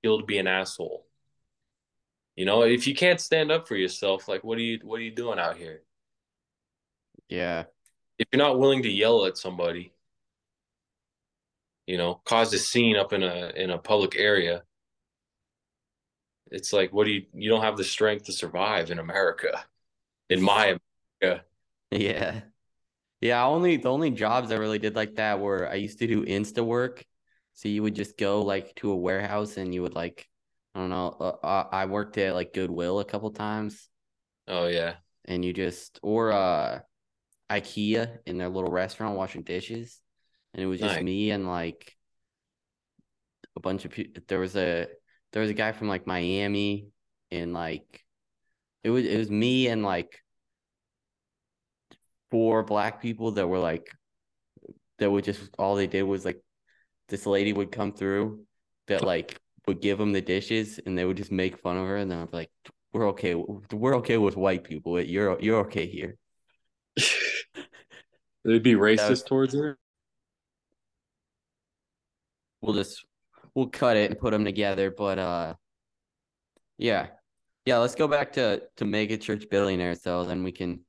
skill 0.00 0.20
to 0.20 0.26
be 0.26 0.38
an 0.38 0.46
asshole. 0.46 1.06
You 2.36 2.44
know, 2.46 2.62
if 2.62 2.86
you 2.86 2.94
can't 2.94 3.20
stand 3.20 3.52
up 3.52 3.68
for 3.68 3.76
yourself, 3.76 4.26
like 4.28 4.42
what 4.44 4.58
are 4.58 4.62
you 4.62 4.80
what 4.82 4.98
are 5.00 5.02
you 5.02 5.10
doing 5.14 5.38
out 5.38 5.56
here? 5.56 5.82
Yeah. 7.30 7.64
If 8.18 8.28
you're 8.30 8.38
not 8.38 8.60
willing 8.60 8.84
to 8.84 8.88
yell 8.88 9.24
at 9.26 9.36
somebody, 9.36 9.92
you 11.86 11.98
know, 11.98 12.14
cause 12.24 12.52
a 12.54 12.58
scene 12.58 12.96
up 12.96 13.12
in 13.12 13.22
a 13.22 13.50
in 13.56 13.70
a 13.70 13.78
public 13.78 14.16
area, 14.16 14.62
it's 16.50 16.72
like 16.72 16.92
what 16.92 17.04
do 17.04 17.12
you 17.12 17.26
you 17.32 17.48
don't 17.50 17.62
have 17.62 17.76
the 17.76 17.84
strength 17.84 18.24
to 18.24 18.32
survive 18.32 18.90
in 18.90 18.98
America. 18.98 19.64
In 20.30 20.42
my 20.42 20.78
America. 21.22 21.44
Yeah. 21.90 22.42
Yeah, 23.20 23.46
only 23.46 23.76
the 23.78 23.90
only 23.90 24.10
jobs 24.12 24.52
I 24.52 24.56
really 24.56 24.78
did 24.78 24.96
like 24.96 25.16
that 25.16 25.40
were 25.40 25.68
I 25.68 25.76
used 25.76 25.98
to 26.00 26.06
do 26.08 26.24
Instawork. 26.24 27.04
So 27.54 27.68
you 27.68 27.82
would 27.82 27.94
just 27.96 28.18
go 28.18 28.42
like 28.42 28.74
to 28.76 28.92
a 28.92 28.96
warehouse 28.96 29.56
and 29.58 29.74
you 29.74 29.82
would 29.82 29.94
like 29.94 30.28
I 30.74 30.80
don't 30.80 30.90
know, 30.90 31.16
uh, 31.20 31.46
uh, 31.46 31.68
I 31.72 31.86
worked 31.86 32.18
at 32.18 32.34
like 32.34 32.54
Goodwill 32.54 33.00
a 33.00 33.04
couple 33.06 33.30
times 33.32 33.88
Oh 34.46 34.66
yeah. 34.66 34.96
and 35.26 35.44
you 35.44 35.52
just 35.52 36.00
or 36.02 36.32
uh 36.32 36.80
IKEA 37.50 38.18
in 38.26 38.38
their 38.38 38.48
little 38.48 38.70
restaurant 38.70 39.16
washing 39.16 39.42
dishes 39.42 40.00
and 40.54 40.62
it 40.62 40.66
was 40.66 40.80
just 40.80 40.96
Nice. 40.96 41.04
me 41.04 41.30
and 41.30 41.46
like 41.46 41.96
a 43.56 43.60
bunch 43.60 43.84
of 43.84 43.90
people 43.90 44.22
there 44.28 44.38
was 44.38 44.56
a 44.56 44.86
there 45.32 45.42
was 45.42 45.50
a 45.50 45.54
guy 45.54 45.72
from 45.72 45.88
like 45.88 46.06
Miami 46.06 46.88
and 47.30 47.52
like 47.52 48.04
it 48.84 48.90
was 48.90 49.04
it 49.04 49.18
was 49.18 49.30
me 49.30 49.68
and 49.68 49.82
like 49.82 50.22
four 52.30 52.62
black 52.62 53.02
people 53.02 53.32
that 53.32 53.48
were 53.48 53.58
like 53.58 53.88
that 54.98 55.10
would 55.10 55.24
just 55.24 55.50
all 55.58 55.74
they 55.74 55.86
did 55.86 56.02
was 56.02 56.24
like 56.24 56.40
this 57.08 57.26
lady 57.26 57.52
would 57.52 57.72
come 57.72 57.92
through 57.92 58.44
that 58.86 59.04
like 59.04 59.38
would 59.66 59.80
give 59.80 59.98
them 59.98 60.12
the 60.12 60.20
dishes 60.20 60.80
and 60.84 60.96
they 60.96 61.04
would 61.04 61.16
just 61.16 61.32
make 61.32 61.58
fun 61.58 61.76
of 61.76 61.86
her 61.86 61.96
and 61.96 62.10
then 62.10 62.20
I'd 62.20 62.30
be 62.30 62.36
like 62.38 62.50
we're 62.92 63.08
okay 63.08 63.34
we're 63.34 63.96
okay 63.96 64.18
with 64.18 64.36
white 64.36 64.64
people 64.64 65.00
you're 65.00 65.40
you're 65.40 65.60
okay 65.60 65.86
here 65.86 66.16
They'd 68.44 68.62
be 68.62 68.74
racist 68.74 69.08
was- 69.10 69.22
towards 69.22 69.54
her. 69.54 69.78
we'll 72.62 72.74
just 72.74 73.04
we'll 73.54 73.68
cut 73.68 73.96
it 73.96 74.10
and 74.10 74.20
put 74.20 74.32
them 74.32 74.44
together 74.44 74.90
but 74.90 75.18
uh 75.18 75.54
yeah 76.76 77.06
yeah 77.64 77.78
let's 77.78 77.94
go 77.94 78.06
back 78.06 78.32
to 78.34 78.62
to 78.76 78.84
mega 78.84 79.16
church 79.16 79.44
billionaires 79.50 80.00
though 80.00 80.24
then 80.24 80.42
we 80.44 80.52
can 80.52 80.80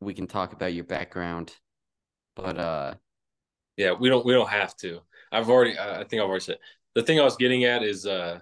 we 0.00 0.12
can 0.12 0.26
talk 0.26 0.52
about 0.52 0.74
your 0.74 0.84
background 0.84 1.52
but 2.34 2.58
uh 2.58 2.94
Yeah, 3.76 3.92
we 3.92 4.08
don't 4.08 4.26
we 4.26 4.32
don't 4.32 4.48
have 4.48 4.76
to. 4.78 5.00
I've 5.32 5.48
already 5.48 5.78
I 5.78 6.00
I 6.00 6.04
think 6.04 6.20
I've 6.20 6.28
already 6.28 6.44
said. 6.44 6.58
The 6.94 7.02
thing 7.02 7.18
I 7.20 7.24
was 7.24 7.36
getting 7.36 7.64
at 7.64 7.82
is 7.82 8.06
uh 8.06 8.40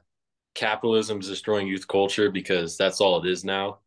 capitalism 0.54 1.20
is 1.20 1.28
destroying 1.28 1.66
youth 1.68 1.86
culture 1.86 2.30
because 2.30 2.76
that's 2.76 3.00
all 3.00 3.22
it 3.22 3.28
is 3.30 3.44
now. 3.44 3.78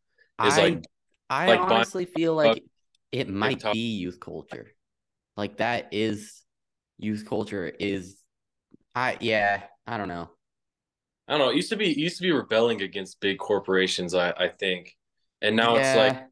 Is 0.44 0.56
I 0.58 0.62
like 0.62 0.84
I 1.28 1.46
like 1.48 1.60
buying- 1.60 1.72
honestly 1.72 2.04
feel 2.06 2.34
like 2.34 2.62
it 3.12 3.28
might 3.28 3.62
be 3.72 3.96
youth 3.96 4.20
culture. 4.20 4.68
Like 5.36 5.58
that 5.58 5.88
is 5.92 6.42
youth 6.98 7.24
culture 7.28 7.66
is 7.78 8.16
I 8.94 9.16
yeah, 9.20 9.62
I 9.86 9.96
don't 9.96 10.08
know. 10.08 10.30
I 11.26 11.32
don't 11.32 11.40
know. 11.40 11.50
It 11.50 11.56
used 11.56 11.70
to 11.70 11.76
be 11.76 11.88
used 11.88 12.16
to 12.16 12.22
be 12.22 12.32
rebelling 12.32 12.82
against 12.82 13.20
big 13.20 13.38
corporations. 13.38 14.14
I 14.14 14.30
I 14.30 14.48
think, 14.48 14.96
and 15.40 15.56
now 15.56 15.76
it's 15.76 15.96
like 15.96 16.26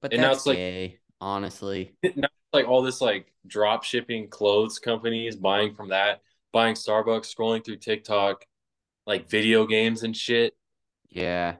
but 0.00 0.12
and 0.12 0.22
now 0.22 0.32
it's 0.32 0.46
like- 0.46 0.56
gay, 0.56 0.98
honestly. 1.20 1.94
now 2.02 2.10
it's 2.24 2.52
like 2.52 2.68
all 2.68 2.82
this 2.82 3.00
like 3.00 3.32
drop 3.46 3.84
shipping 3.84 4.28
clothes 4.28 4.78
companies 4.78 5.36
buying 5.36 5.74
from 5.74 5.88
that, 5.88 6.20
buying 6.52 6.74
Starbucks, 6.74 7.34
scrolling 7.34 7.64
through 7.64 7.76
TikTok, 7.76 8.44
like 9.06 9.28
video 9.28 9.66
games 9.66 10.02
and 10.02 10.16
shit, 10.16 10.54
Yeah. 11.08 11.56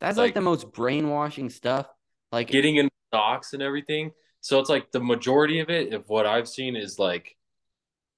That's 0.00 0.18
like, 0.18 0.28
Like- 0.28 0.34
the 0.34 0.40
most 0.42 0.72
brainwashing 0.72 1.50
stuff. 1.50 1.86
Like 2.30 2.48
getting 2.48 2.76
in 2.76 2.90
stocks 3.14 3.52
and 3.52 3.62
everything. 3.62 4.10
So 4.40 4.58
it's 4.58 4.68
like 4.68 4.90
the 4.90 5.00
majority 5.00 5.60
of 5.60 5.70
it, 5.70 5.94
of 5.94 6.08
what 6.08 6.26
I've 6.26 6.48
seen, 6.48 6.74
is 6.76 6.98
like 6.98 7.36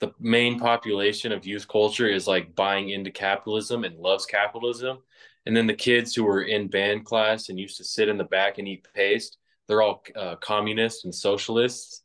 the 0.00 0.12
main 0.18 0.58
population 0.58 1.33
of 1.33 1.47
youth 1.47 1.68
culture 1.68 2.08
is 2.08 2.26
like 2.26 2.55
buying 2.55 2.89
into 2.91 3.10
capitalism 3.10 3.84
and 3.84 3.99
loves 3.99 4.26
capitalism. 4.26 4.99
And 5.44 5.57
then 5.57 5.66
the 5.66 5.75
kids 5.75 6.15
who 6.15 6.25
were 6.25 6.42
in 6.42 6.68
band 6.68 7.05
class 7.05 7.49
and 7.49 7.60
used 7.60 7.76
to 7.76 7.84
sit 7.84 8.08
in 8.08 8.16
the 8.16 8.25
back 8.25 8.58
and 8.58 8.66
eat 8.66 8.86
paste, 8.94 9.39
they're 9.68 9.83
all 9.83 10.02
uh, 10.16 10.36
communists 10.36 11.05
and 11.05 11.15
socialists. 11.15 12.02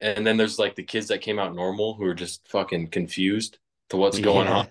And 0.00 0.26
then 0.26 0.36
there's 0.36 0.58
like 0.58 0.74
the 0.74 0.82
kids 0.82 1.08
that 1.08 1.20
came 1.20 1.38
out 1.38 1.54
normal 1.54 1.94
who 1.94 2.04
are 2.04 2.14
just 2.14 2.48
fucking 2.48 2.88
confused 2.88 3.58
to 3.90 3.96
what's 3.96 4.18
going 4.18 4.46
Yeah. 4.48 4.58
on. 4.58 4.68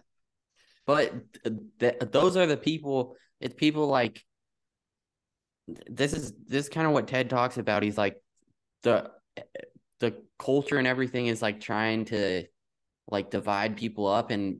But 0.85 1.13
th- 1.79 1.97
those 2.11 2.37
are 2.37 2.47
the 2.47 2.57
people. 2.57 3.15
It's 3.39 3.53
people 3.53 3.87
like 3.87 4.25
this 5.67 6.13
is 6.13 6.33
this 6.47 6.65
is 6.65 6.69
kind 6.69 6.87
of 6.87 6.93
what 6.93 7.07
Ted 7.07 7.29
talks 7.29 7.57
about. 7.57 7.83
He's 7.83 7.97
like 7.97 8.21
the 8.83 9.11
the 9.99 10.15
culture 10.39 10.77
and 10.77 10.87
everything 10.87 11.27
is 11.27 11.41
like 11.41 11.59
trying 11.59 12.05
to 12.05 12.45
like 13.09 13.31
divide 13.31 13.77
people 13.77 14.07
up 14.07 14.31
and 14.31 14.59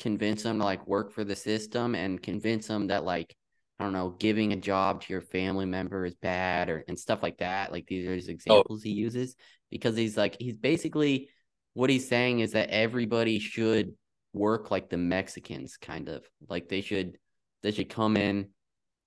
convince 0.00 0.42
them 0.42 0.58
to 0.58 0.64
like 0.64 0.86
work 0.86 1.12
for 1.12 1.24
the 1.24 1.36
system 1.36 1.94
and 1.94 2.22
convince 2.22 2.66
them 2.66 2.88
that 2.88 3.04
like 3.04 3.34
I 3.78 3.84
don't 3.84 3.92
know, 3.92 4.16
giving 4.18 4.52
a 4.52 4.56
job 4.56 5.02
to 5.02 5.12
your 5.12 5.22
family 5.22 5.64
member 5.64 6.04
is 6.04 6.16
bad 6.16 6.68
or 6.68 6.84
and 6.88 6.98
stuff 6.98 7.22
like 7.22 7.38
that. 7.38 7.70
Like 7.70 7.86
these 7.86 8.08
are 8.08 8.14
his 8.14 8.28
oh. 8.28 8.32
examples 8.32 8.82
he 8.82 8.90
uses 8.90 9.36
because 9.70 9.96
he's 9.96 10.16
like 10.16 10.36
he's 10.40 10.56
basically 10.56 11.28
what 11.74 11.90
he's 11.90 12.08
saying 12.08 12.40
is 12.40 12.52
that 12.52 12.70
everybody 12.70 13.38
should 13.38 13.94
work 14.32 14.72
like 14.72 14.88
the 14.88 14.96
Mexicans 14.96 15.76
kind 15.76 16.08
of. 16.08 16.24
Like 16.48 16.68
they 16.68 16.80
should 16.80 17.18
they 17.62 17.70
should 17.70 17.88
come 17.88 18.16
in 18.16 18.48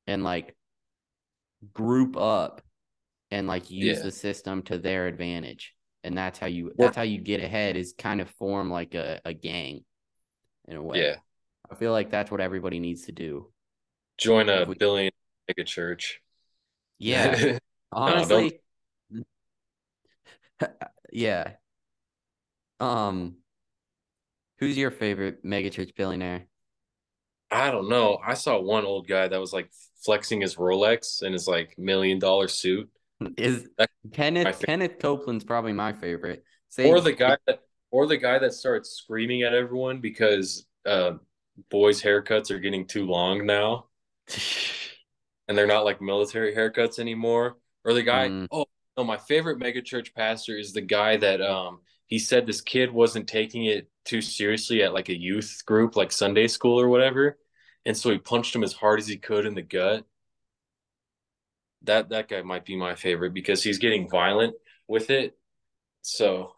and 0.07 0.23
like 0.23 0.55
group 1.73 2.17
up 2.17 2.61
and 3.29 3.47
like 3.47 3.69
use 3.71 3.97
Yeah. 3.97 4.03
the 4.03 4.11
system 4.11 4.61
to 4.63 4.77
their 4.77 5.07
advantage. 5.07 5.73
And 6.03 6.17
that's 6.17 6.39
how 6.39 6.47
you 6.47 6.73
that's 6.77 6.95
how 6.95 7.03
you 7.03 7.19
get 7.19 7.43
ahead 7.43 7.75
is 7.77 7.93
kind 7.97 8.21
of 8.21 8.29
form 8.31 8.71
like 8.71 8.95
a, 8.95 9.21
a 9.23 9.33
gang 9.33 9.85
in 10.67 10.75
a 10.77 10.81
way. 10.81 11.01
Yeah. 11.03 11.15
I 11.71 11.75
feel 11.75 11.91
like 11.91 12.09
that's 12.09 12.31
what 12.31 12.41
everybody 12.41 12.79
needs 12.79 13.05
to 13.05 13.11
do. 13.11 13.51
Join 14.17 14.49
a 14.49 14.65
we- 14.65 14.75
billion 14.75 15.11
mega 15.47 15.63
church. 15.63 16.19
Yeah. 16.97 17.59
Honestly. 17.91 18.59
yeah. 21.11 21.53
Um 22.79 23.35
who's 24.59 24.77
your 24.77 24.91
favorite 24.91 25.45
megachurch 25.45 25.95
billionaire? 25.95 26.47
I 27.51 27.69
don't 27.71 27.89
know. 27.89 28.19
I 28.25 28.33
saw 28.33 28.59
one 28.59 28.85
old 28.85 29.07
guy 29.07 29.27
that 29.27 29.39
was 29.39 29.51
like 29.53 29.69
flexing 30.03 30.41
his 30.41 30.55
Rolex 30.55 31.21
in 31.21 31.33
his 31.33 31.47
like 31.47 31.77
million 31.77 32.17
dollar 32.19 32.47
suit. 32.47 32.89
Is 33.37 33.67
That- 33.77 33.89
Kenneth 34.13 34.59
Kenneth 34.65 34.97
Copeland's 34.99 35.43
probably 35.43 35.73
my 35.73 35.93
favorite. 35.93 36.43
Say, 36.69 36.89
Or 36.89 37.01
the 37.01 37.11
guy 37.13 37.37
that 37.45 37.59
or 37.91 38.07
the 38.07 38.17
guy 38.17 38.39
that 38.39 38.53
starts 38.53 38.91
screaming 38.91 39.43
at 39.43 39.53
everyone 39.53 39.99
because 39.99 40.65
uh 40.85 41.13
boys' 41.69 42.01
haircuts 42.01 42.49
are 42.49 42.57
getting 42.59 42.87
too 42.87 43.05
long 43.05 43.45
now 43.45 43.85
and 45.47 45.57
they're 45.57 45.67
not 45.67 45.85
like 45.85 46.01
military 46.01 46.55
haircuts 46.55 46.97
anymore. 46.99 47.57
Or 47.83 47.93
the 47.93 48.03
guy, 48.03 48.29
Mm. 48.29 48.47
oh 48.51 48.65
no, 48.97 49.03
my 49.03 49.17
favorite 49.17 49.59
megachurch 49.59 50.13
pastor 50.15 50.57
is 50.57 50.73
the 50.73 50.81
guy 50.81 51.17
that 51.17 51.41
um 51.41 51.79
he 52.07 52.17
said 52.19 52.45
this 52.45 52.61
kid 52.61 52.91
wasn't 52.91 53.27
taking 53.27 53.65
it 53.65 53.89
too 54.05 54.21
seriously 54.21 54.83
at 54.83 54.93
like 54.93 55.09
a 55.09 55.17
youth 55.17 55.61
group, 55.65 55.95
like 55.95 56.11
Sunday 56.11 56.47
school 56.47 56.79
or 56.79 56.87
whatever. 56.89 57.37
And 57.85 57.97
so 57.97 58.11
he 58.11 58.17
punched 58.17 58.55
him 58.55 58.63
as 58.63 58.73
hard 58.73 58.99
as 58.99 59.07
he 59.07 59.17
could 59.17 59.45
in 59.45 59.55
the 59.55 59.61
gut. 59.61 60.05
That 61.83 62.09
that 62.09 62.29
guy 62.29 62.41
might 62.43 62.65
be 62.65 62.75
my 62.75 62.95
favorite 62.95 63.33
because 63.33 63.63
he's 63.63 63.79
getting 63.79 64.09
violent 64.09 64.53
with 64.87 65.09
it. 65.09 65.35
So 66.03 66.53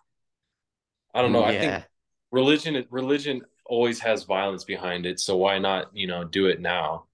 I 1.13 1.21
don't 1.21 1.31
know. 1.31 1.43
I 1.43 1.57
think 1.57 1.85
religion 2.33 2.83
religion 2.89 3.43
always 3.65 3.99
has 3.99 4.23
violence 4.23 4.63
behind 4.63 5.05
it 5.05 5.19
so 5.19 5.37
why 5.37 5.59
not 5.59 5.95
you 5.95 6.07
know 6.07 6.23
do 6.23 6.47
it 6.47 6.59
now 6.59 7.05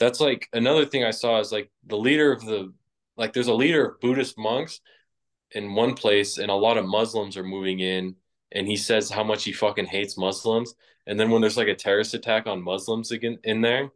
that's 0.00 0.20
like 0.20 0.48
another 0.52 0.84
thing 0.84 1.04
i 1.04 1.12
saw 1.12 1.38
is 1.38 1.52
like 1.52 1.70
the 1.86 1.96
leader 1.96 2.32
of 2.32 2.44
the 2.44 2.72
like 3.16 3.32
there's 3.32 3.46
a 3.46 3.54
leader 3.54 3.86
of 3.86 4.00
buddhist 4.00 4.36
monks 4.36 4.80
in 5.52 5.74
one 5.74 5.94
place 5.94 6.38
and 6.38 6.50
a 6.50 6.54
lot 6.54 6.76
of 6.76 6.86
muslims 6.86 7.36
are 7.36 7.44
moving 7.44 7.78
in 7.78 8.16
and 8.52 8.66
he 8.66 8.76
says 8.76 9.08
how 9.08 9.22
much 9.22 9.44
he 9.44 9.52
fucking 9.52 9.86
hates 9.86 10.18
muslims 10.18 10.74
and 11.08 11.18
then 11.18 11.30
when 11.30 11.40
there's 11.40 11.56
like 11.56 11.66
a 11.68 11.74
terrorist 11.74 12.14
attack 12.14 12.46
on 12.46 12.62
muslims 12.62 13.10
again 13.10 13.38
in 13.42 13.60
there 13.62 13.90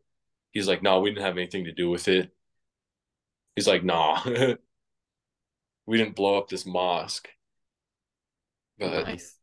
he's 0.50 0.66
like 0.66 0.82
no 0.82 0.98
we 1.00 1.10
didn't 1.10 1.24
have 1.24 1.36
anything 1.38 1.64
to 1.64 1.72
do 1.72 1.88
with 1.88 2.08
it 2.08 2.30
he's 3.54 3.68
like 3.68 3.84
nah 3.84 4.20
we 5.86 5.96
didn't 5.96 6.16
blow 6.16 6.36
up 6.38 6.48
this 6.48 6.66
mosque 6.66 7.28
but 8.78 9.06
nice. 9.06 9.36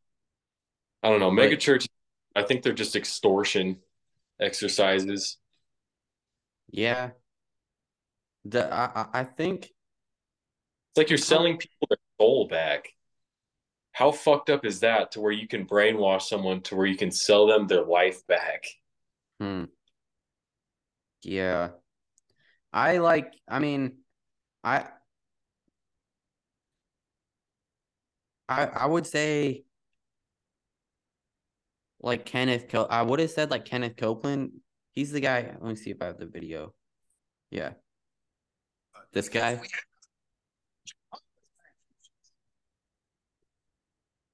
I 1.02 1.10
don't 1.10 1.22
know. 1.22 1.30
But- 1.30 1.36
Mega 1.44 1.56
church, 1.56 1.88
I 2.36 2.44
think 2.44 2.62
they're 2.62 2.74
just 2.74 2.96
extortion 2.98 3.78
exercises. 4.42 5.38
Yeah. 6.72 7.12
The 8.44 8.72
I 8.74 8.86
I- 8.96 9.20
I 9.22 9.24
think 9.24 9.66
It's 9.66 10.98
like 10.98 11.10
you're 11.10 11.18
selling 11.18 11.58
people 11.58 11.88
their 11.90 11.98
soul 12.20 12.48
back. 12.50 12.90
How 14.00 14.14
fucked 14.14 14.50
up 14.50 14.64
is 14.64 14.80
that 14.80 15.12
to 15.12 15.20
where 15.20 15.34
you 15.34 15.46
can 15.46 15.66
brainwash 15.66 16.22
someone 16.22 16.62
to 16.62 16.76
where 16.78 16.86
you 16.86 16.96
can 16.96 17.12
sell 17.12 17.48
them 17.48 17.68
their 17.68 17.84
life 17.84 18.26
back? 18.28 18.64
hmm. 19.42 19.66
Yeah. 21.22 21.72
I 22.72 23.00
like 23.00 23.34
I 23.46 23.60
mean 23.60 23.98
I 24.64 24.86
I 28.48 28.68
I 28.68 28.86
would 28.86 29.06
say 29.06 29.66
like 32.00 32.26
Kenneth 32.26 32.70
Co 32.70 32.86
I 32.86 33.02
would 33.02 33.20
have 33.20 33.32
said 33.32 33.52
like 33.52 33.66
Kenneth 33.66 33.98
Copeland. 33.98 34.62
He's 34.94 35.12
the 35.12 35.20
guy. 35.20 35.42
Let 35.42 35.62
me 35.62 35.76
see 35.76 35.90
if 35.90 36.02
I 36.02 36.06
have 36.06 36.20
the 36.20 36.26
video. 36.26 36.74
Yeah. 37.52 37.74
This 39.12 39.28
guy. 39.28 39.60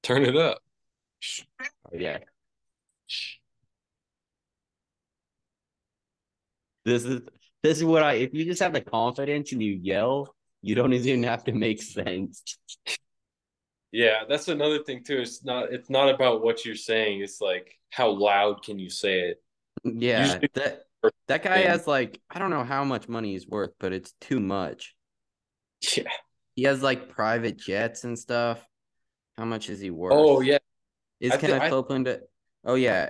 Turn 0.05 0.23
it 0.23 0.37
up. 0.37 0.59
Oh, 1.59 1.65
yeah. 1.91 2.19
This 6.85 7.03
is 7.05 7.21
this 7.63 7.79
is 7.79 7.83
what 7.83 8.03
I 8.03 8.13
if 8.13 8.33
you 8.35 8.45
just 8.45 8.61
have 8.61 8.73
the 8.73 8.81
confidence 8.81 9.51
and 9.51 9.63
you 9.63 9.73
yell, 9.73 10.35
you 10.61 10.75
don't 10.75 10.93
even 10.93 11.23
have 11.23 11.43
to 11.45 11.53
make 11.53 11.81
sense. 11.81 12.43
Yeah, 13.91 14.25
that's 14.29 14.47
another 14.47 14.83
thing 14.83 15.03
too. 15.03 15.17
It's 15.21 15.43
not 15.43 15.73
it's 15.73 15.89
not 15.89 16.13
about 16.13 16.43
what 16.43 16.63
you're 16.65 16.75
saying. 16.75 17.21
It's 17.21 17.41
like 17.41 17.75
how 17.89 18.11
loud 18.11 18.61
can 18.63 18.77
you 18.77 18.91
say 18.91 19.21
it? 19.21 19.43
Yeah, 19.83 20.21
Usually- 20.21 20.49
that 20.53 20.83
that 21.27 21.41
guy 21.41 21.61
thing. 21.63 21.67
has 21.67 21.87
like 21.87 22.21
I 22.29 22.37
don't 22.37 22.51
know 22.51 22.63
how 22.63 22.83
much 22.83 23.09
money 23.09 23.31
he's 23.31 23.47
worth, 23.47 23.71
but 23.79 23.91
it's 23.91 24.13
too 24.21 24.39
much. 24.39 24.93
Yeah. 25.97 26.03
He 26.55 26.63
has 26.63 26.83
like 26.83 27.09
private 27.09 27.57
jets 27.57 28.03
and 28.03 28.17
stuff. 28.19 28.63
How 29.37 29.45
much 29.45 29.69
is 29.69 29.79
he 29.79 29.89
worth? 29.91 30.13
Oh 30.15 30.41
yeah. 30.41 30.57
Is 31.19 31.31
I 31.33 31.37
Kenneth 31.37 31.61
I- 31.63 31.69
Copeland? 31.69 32.07
a- 32.07 32.21
Oh 32.67 32.75
yeah, 32.75 33.09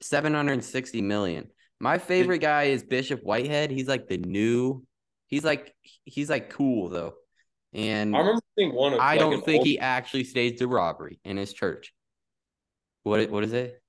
seven 0.00 0.32
hundred 0.34 0.62
sixty 0.64 1.02
million. 1.02 1.48
My 1.80 1.98
favorite 1.98 2.38
guy 2.38 2.64
is 2.64 2.84
Bishop 2.84 3.20
Whitehead. 3.22 3.70
He's 3.70 3.88
like 3.88 4.06
the 4.06 4.18
new. 4.18 4.84
He's 5.26 5.44
like 5.44 5.74
he's 6.04 6.30
like 6.30 6.50
cool 6.50 6.88
though, 6.88 7.14
and 7.72 8.14
I 8.14 8.20
remember 8.20 8.40
seeing 8.56 8.72
one 8.74 8.92
of 8.92 9.00
I 9.00 9.12
like, 9.12 9.20
don't 9.20 9.44
think 9.44 9.58
old- 9.60 9.66
he 9.66 9.78
actually 9.78 10.24
staged 10.24 10.62
a 10.62 10.68
robbery 10.68 11.18
in 11.24 11.36
his 11.36 11.52
church. 11.52 11.92
What 13.02 13.28
what 13.30 13.44
is 13.44 13.52
it? 13.52 13.80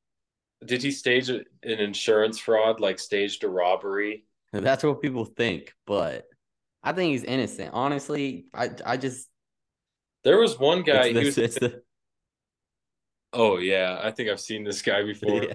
did 0.65 0.81
he 0.81 0.89
stage 0.89 1.29
an 1.29 1.43
insurance 1.63 2.39
fraud, 2.39 2.79
like 2.79 2.97
staged 2.97 3.43
a 3.43 3.49
robbery? 3.49 4.25
That's 4.51 4.83
what 4.83 5.01
people 5.01 5.25
think, 5.25 5.73
but 5.85 6.25
I 6.81 6.93
think 6.93 7.11
he's 7.11 7.23
innocent. 7.23 7.71
Honestly, 7.73 8.45
I 8.53 8.69
I 8.85 8.97
just 8.97 9.27
There 10.25 10.37
was 10.39 10.59
one 10.59 10.81
guy. 10.83 11.05
it's, 11.07 11.13
this- 11.13 11.25
was, 11.25 11.37
it's 11.37 11.59
the 11.59 11.81
oh 13.33 13.57
yeah, 13.57 13.99
I 14.03 14.11
think 14.11 14.29
I've 14.29 14.41
seen 14.41 14.63
this 14.65 14.81
guy 14.81 15.03
before. 15.13 15.43
yeah. 15.43 15.53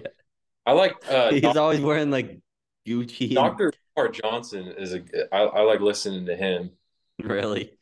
I 0.65 0.71
like 0.73 0.95
uh, 1.09 1.31
he's 1.33 1.55
always 1.57 1.79
wearing 1.81 2.09
like 2.11 2.39
Gucci. 2.87 3.33
Dr. 3.35 3.73
Umar 3.97 4.09
Johnson 4.11 4.67
is 4.77 4.93
a 4.95 5.01
I, 5.33 5.41
I 5.43 5.61
like 5.61 5.79
listening 5.81 6.25
to 6.27 6.35
him. 6.35 6.71
really. 7.21 7.77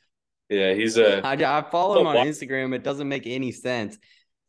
Yeah, 0.49 0.73
he's 0.73 0.97
a 0.97 1.25
I, 1.25 1.33
I 1.59 1.69
follow 1.69 2.01
him 2.01 2.07
on 2.07 2.15
Instagram. 2.15 2.73
It 2.73 2.83
doesn't 2.83 3.07
make 3.07 3.27
any 3.27 3.51
sense. 3.51 3.97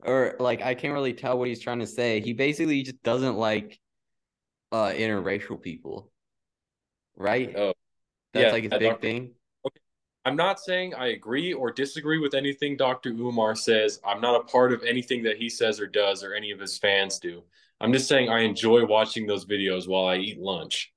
or 0.03 0.35
like 0.41 0.63
I 0.63 0.75
can't 0.75 0.95
really 0.95 1.13
tell 1.13 1.39
what 1.39 1.49
he's 1.49 1.61
trying 1.61 1.81
to 1.81 1.87
say. 1.87 2.21
He 2.21 2.33
basically 2.33 2.83
just 2.83 3.03
doesn't 3.03 3.37
like 3.37 3.79
uh 4.73 4.87
interracial 4.97 5.61
people. 5.61 6.11
Right? 7.17 7.53
Oh, 7.55 7.75
That's 8.33 8.47
yeah, 8.47 8.53
like 8.53 8.63
his 8.65 8.73
big 8.73 8.93
Dr. 8.93 9.01
thing. 9.01 9.35
I'm 10.25 10.37
not 10.37 10.61
saying 10.61 10.95
I 10.95 11.09
agree 11.09 11.53
or 11.53 11.71
disagree 11.71 12.19
with 12.19 12.35
anything 12.35 12.77
Dr. 12.77 13.11
Umar 13.11 13.55
says. 13.55 14.01
I'm 14.05 14.21
not 14.21 14.41
a 14.41 14.45
part 14.45 14.73
of 14.73 14.83
anything 14.85 15.23
that 15.25 15.39
he 15.39 15.49
says 15.49 15.81
or 15.81 15.87
does 15.87 16.23
or 16.23 16.35
any 16.35 16.51
of 16.51 16.61
his 16.61 16.79
fans 16.79 17.19
do. 17.19 17.43
I'm 17.81 17.93
just 17.93 18.09
saying 18.09 18.29
I 18.29 18.41
enjoy 18.41 18.85
watching 18.85 19.27
those 19.27 19.47
videos 19.47 19.89
while 19.89 20.05
I 20.07 20.17
eat 20.17 20.39
lunch. 20.39 20.93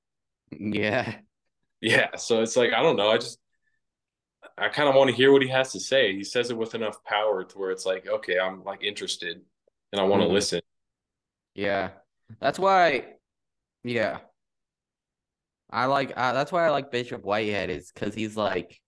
Yeah. 0.50 1.16
Yeah, 1.80 2.16
so 2.16 2.42
it's 2.42 2.56
like 2.56 2.72
I 2.72 2.82
don't 2.82 2.96
know. 2.96 3.10
I 3.10 3.18
just 3.18 3.38
I 4.56 4.68
kind 4.68 4.88
of 4.88 4.94
want 4.94 5.10
to 5.10 5.16
hear 5.16 5.32
what 5.32 5.42
he 5.42 5.48
has 5.48 5.72
to 5.72 5.80
say. 5.80 6.14
He 6.14 6.24
says 6.24 6.50
it 6.50 6.56
with 6.56 6.74
enough 6.74 7.02
power 7.04 7.44
to 7.44 7.58
where 7.58 7.70
it's 7.70 7.86
like, 7.86 8.06
okay, 8.06 8.38
I'm 8.38 8.62
like 8.64 8.82
interested 8.82 9.40
and 9.92 10.00
I 10.00 10.04
want 10.04 10.22
to 10.22 10.28
Mhm. 10.28 10.32
listen. 10.32 10.60
Yeah. 11.54 11.90
That's 12.40 12.58
why 12.58 13.16
yeah. 13.84 14.20
I 15.70 15.86
like 15.86 16.12
uh, 16.16 16.32
that's 16.32 16.52
why 16.52 16.66
I 16.66 16.70
like 16.70 16.90
Bishop 16.90 17.22
Whitehead 17.24 17.70
is 17.70 17.90
cuz 17.92 18.14
he's 18.14 18.36
like 18.36 18.80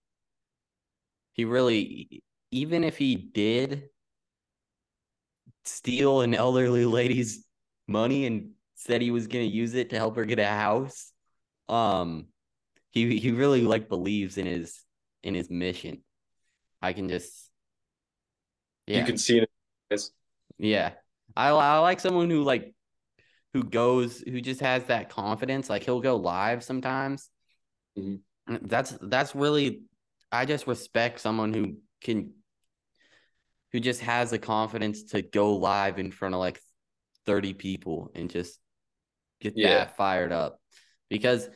he 1.37 1.45
really 1.45 2.23
even 2.51 2.85
if 2.85 2.97
he 2.97 3.15
did 3.15 3.89
steal 5.65 6.21
an 6.23 6.35
elderly 6.35 6.85
lady's 6.85 7.45
money 7.87 8.27
and 8.27 8.51
said 8.75 9.01
he 9.01 9.11
was 9.11 9.27
going 9.27 9.49
to 9.49 9.55
use 9.55 9.75
it 9.75 9.91
to 9.91 9.97
help 9.97 10.17
her 10.17 10.25
get 10.25 10.39
a 10.39 10.47
house 10.47 11.13
um 11.69 12.27
he 12.91 13.19
he 13.19 13.33
really 13.33 13.63
like 13.63 13.89
believes 13.89 14.39
in 14.39 14.47
his 14.47 14.81
in 15.23 15.35
his 15.35 15.51
mission 15.51 16.03
i 16.83 16.93
can 16.93 17.09
just 17.09 17.51
yeah 18.87 19.01
You 19.01 19.05
can 19.05 19.19
see 19.19 19.39
it. 19.39 19.51
Yeah 20.59 20.93
I, 21.37 21.49
I 21.49 21.79
like 21.79 22.01
someone 22.01 22.31
who 22.31 22.43
like 22.43 22.75
who 23.53 23.63
goes 23.65 24.21
who 24.21 24.41
just 24.41 24.61
has 24.61 24.85
that 24.85 25.11
confidence 25.11 25.69
like 25.69 25.83
he'll 25.83 26.01
go 26.01 26.17
live 26.17 26.63
sometimes 26.63 27.29
Mhm. 27.99 28.21
that's 28.63 28.97
that's 29.01 29.35
really 29.35 29.83
i 30.33 30.45
just 30.45 30.67
respect 30.67 31.21
someone 31.21 31.53
who 31.53 31.77
can 32.01 32.33
who 33.73 33.81
just 33.81 34.01
has 34.01 34.31
the 34.31 34.39
confidence 34.39 35.03
to 35.05 35.23
go 35.23 35.57
live 35.57 35.99
in 35.99 36.11
front 36.11 36.35
of 36.35 36.41
like 36.41 36.61
30 37.27 37.53
people 37.55 38.11
and 38.15 38.31
just 38.31 38.59
get 39.41 39.55
Yeah. 39.55 39.69
that 39.69 39.97
fired 39.97 40.33
up 40.33 40.61
because 41.11 41.49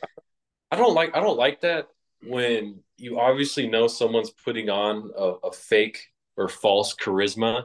I 0.70 0.76
don't 0.76 0.94
like 0.94 1.16
I 1.16 1.20
don't 1.20 1.38
like 1.38 1.62
that 1.62 1.88
when 2.22 2.80
you 2.96 3.18
obviously 3.18 3.66
know 3.68 3.88
someone's 3.88 4.30
putting 4.30 4.68
on 4.68 5.10
a, 5.16 5.48
a 5.48 5.52
fake 5.52 6.08
or 6.36 6.48
false 6.48 6.94
charisma. 6.94 7.64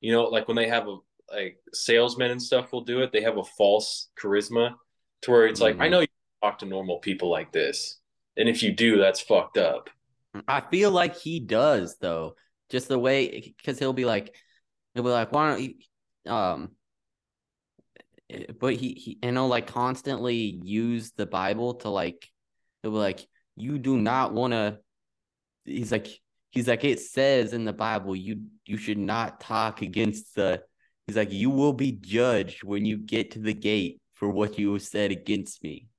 You 0.00 0.12
know, 0.12 0.24
like 0.24 0.48
when 0.48 0.56
they 0.56 0.68
have 0.68 0.88
a 0.88 0.96
like 1.30 1.58
salesmen 1.72 2.30
and 2.30 2.42
stuff 2.42 2.72
will 2.72 2.82
do 2.82 3.02
it, 3.02 3.12
they 3.12 3.20
have 3.22 3.36
a 3.36 3.44
false 3.44 4.08
charisma 4.20 4.74
to 5.22 5.30
where 5.30 5.46
it's 5.46 5.60
like, 5.60 5.76
I 5.80 5.88
Mhm. 5.88 5.90
know 5.90 6.00
you 6.00 6.08
talk 6.42 6.58
to 6.60 6.66
normal 6.66 6.98
people 6.98 7.30
like 7.30 7.52
this. 7.52 7.99
And 8.40 8.48
if 8.48 8.62
you 8.62 8.72
do, 8.72 8.96
that's 8.96 9.20
fucked 9.20 9.58
up. 9.58 9.90
I 10.48 10.62
feel 10.62 10.90
like 10.90 11.14
he 11.14 11.40
does 11.40 11.98
though. 12.00 12.36
Just 12.70 12.88
the 12.88 12.98
way 12.98 13.54
because 13.58 13.78
he'll 13.78 13.92
be 13.92 14.06
like 14.06 14.34
he'll 14.94 15.04
be 15.04 15.10
like, 15.10 15.30
why 15.30 15.50
don't 15.50 15.62
you 15.62 16.32
um 16.32 16.70
eh, 18.30 18.46
but 18.58 18.74
he, 18.74 18.94
he 18.94 19.18
and 19.22 19.36
he'll 19.36 19.46
like 19.46 19.66
constantly 19.66 20.58
use 20.62 21.12
the 21.12 21.26
Bible 21.26 21.74
to 21.74 21.90
like 21.90 22.26
he'll 22.82 22.92
be 22.92 22.96
like, 22.96 23.28
you 23.56 23.78
do 23.78 23.98
not 23.98 24.32
wanna 24.32 24.78
he's 25.66 25.92
like 25.92 26.08
he's 26.48 26.66
like 26.66 26.82
it 26.82 26.98
says 26.98 27.52
in 27.52 27.66
the 27.66 27.74
Bible 27.74 28.16
you 28.16 28.44
you 28.64 28.78
should 28.78 28.98
not 28.98 29.38
talk 29.40 29.82
against 29.82 30.34
the 30.34 30.62
he's 31.06 31.16
like 31.16 31.30
you 31.30 31.50
will 31.50 31.74
be 31.74 31.92
judged 31.92 32.64
when 32.64 32.86
you 32.86 32.96
get 32.96 33.32
to 33.32 33.38
the 33.38 33.52
gate 33.52 34.00
for 34.14 34.30
what 34.30 34.58
you 34.58 34.78
said 34.78 35.10
against 35.10 35.62
me. 35.62 35.89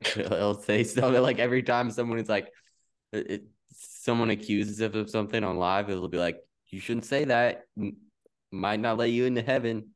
He'll 0.14 0.60
say 0.60 0.84
something 0.84 1.22
like 1.22 1.38
every 1.38 1.62
time 1.62 1.90
someone 1.90 2.18
is 2.18 2.28
like 2.28 2.50
it, 3.12 3.44
someone 3.72 4.30
accuses 4.30 4.80
him 4.80 4.94
of 4.94 5.10
something 5.10 5.42
on 5.44 5.56
live, 5.56 5.90
it'll 5.90 6.08
be 6.08 6.18
like, 6.18 6.38
you 6.68 6.80
shouldn't 6.80 7.04
say 7.04 7.24
that. 7.24 7.64
Might 8.50 8.80
not 8.80 8.98
let 8.98 9.10
you 9.10 9.26
into 9.26 9.42
heaven. 9.42 9.90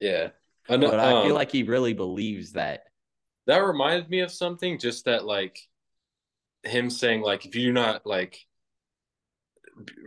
Yeah. 0.00 0.28
I 0.68 0.76
know, 0.76 0.90
But 0.90 1.00
I 1.00 1.22
feel 1.22 1.32
um, 1.32 1.32
like 1.32 1.52
he 1.52 1.62
really 1.62 1.92
believes 1.92 2.52
that. 2.52 2.84
that 3.46 3.58
reminded 3.58 4.10
me 4.10 4.20
of 4.20 4.32
something 4.32 4.78
just 4.78 5.04
that 5.04 5.24
like 5.24 5.58
him 6.64 6.90
saying 6.90 7.22
like 7.22 7.46
if 7.46 7.54
you 7.54 7.66
do 7.66 7.72
not 7.72 8.04
like 8.04 8.44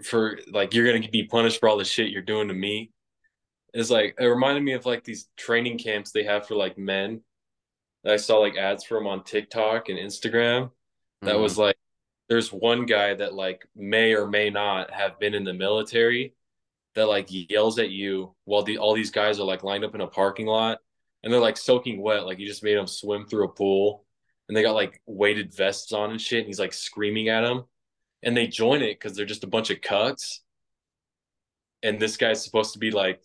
for 0.03 0.39
like 0.51 0.73
you're 0.73 0.91
gonna 0.91 1.07
be 1.09 1.23
punished 1.23 1.59
for 1.59 1.69
all 1.69 1.77
the 1.77 1.85
shit 1.85 2.09
you're 2.09 2.21
doing 2.21 2.49
to 2.49 2.53
me 2.53 2.91
is 3.73 3.89
like 3.89 4.15
it 4.19 4.25
reminded 4.25 4.63
me 4.63 4.73
of 4.73 4.85
like 4.85 5.03
these 5.03 5.29
training 5.37 5.77
camps 5.77 6.11
they 6.11 6.23
have 6.23 6.45
for 6.47 6.55
like 6.55 6.77
men 6.77 7.21
i 8.05 8.15
saw 8.15 8.37
like 8.37 8.55
ads 8.57 8.83
for 8.83 8.95
them 8.97 9.07
on 9.07 9.23
tiktok 9.23 9.89
and 9.89 9.97
instagram. 9.99 10.71
That 11.21 11.35
Mhm. 11.35 11.41
was 11.41 11.57
like 11.57 11.77
there's 12.29 12.53
one 12.53 12.85
guy 12.85 13.13
that 13.15 13.33
like 13.33 13.67
may 13.75 14.13
or 14.13 14.27
may 14.27 14.49
not 14.49 14.91
have 14.91 15.19
been 15.19 15.33
in 15.33 15.43
the 15.43 15.53
military 15.53 16.35
that 16.95 17.07
like 17.07 17.27
yells 17.29 17.77
at 17.79 17.89
you 17.89 18.35
while 18.45 18.63
the 18.63 18.77
all 18.77 18.93
these 18.93 19.11
guys 19.11 19.39
are 19.39 19.45
like 19.45 19.63
lined 19.63 19.83
up 19.83 19.95
in 19.95 20.01
a 20.01 20.07
parking 20.07 20.45
lot 20.45 20.79
and 21.23 21.31
they're 21.33 21.39
like 21.41 21.57
soaking 21.57 22.01
wet 22.01 22.25
like 22.25 22.39
you 22.39 22.47
just 22.47 22.63
made 22.63 22.77
them 22.77 22.87
swim 22.87 23.25
through 23.25 23.45
a 23.45 23.49
pool 23.51 24.05
and 24.47 24.55
they 24.55 24.61
got 24.63 24.75
like 24.75 25.01
weighted 25.05 25.53
vests 25.53 25.91
on 25.91 26.11
and 26.11 26.21
shit 26.21 26.39
and 26.39 26.47
he's 26.47 26.59
like 26.59 26.73
screaming 26.73 27.27
at 27.29 27.41
them 27.41 27.65
and 28.23 28.35
they 28.35 28.47
join 28.47 28.81
it 28.81 28.93
because 28.99 29.15
they're 29.15 29.25
just 29.25 29.43
a 29.43 29.47
bunch 29.47 29.69
of 29.69 29.81
cucks 29.81 30.39
and 31.83 31.99
this 31.99 32.17
guy's 32.17 32.43
supposed 32.43 32.73
to 32.73 32.79
be 32.79 32.91
like 32.91 33.21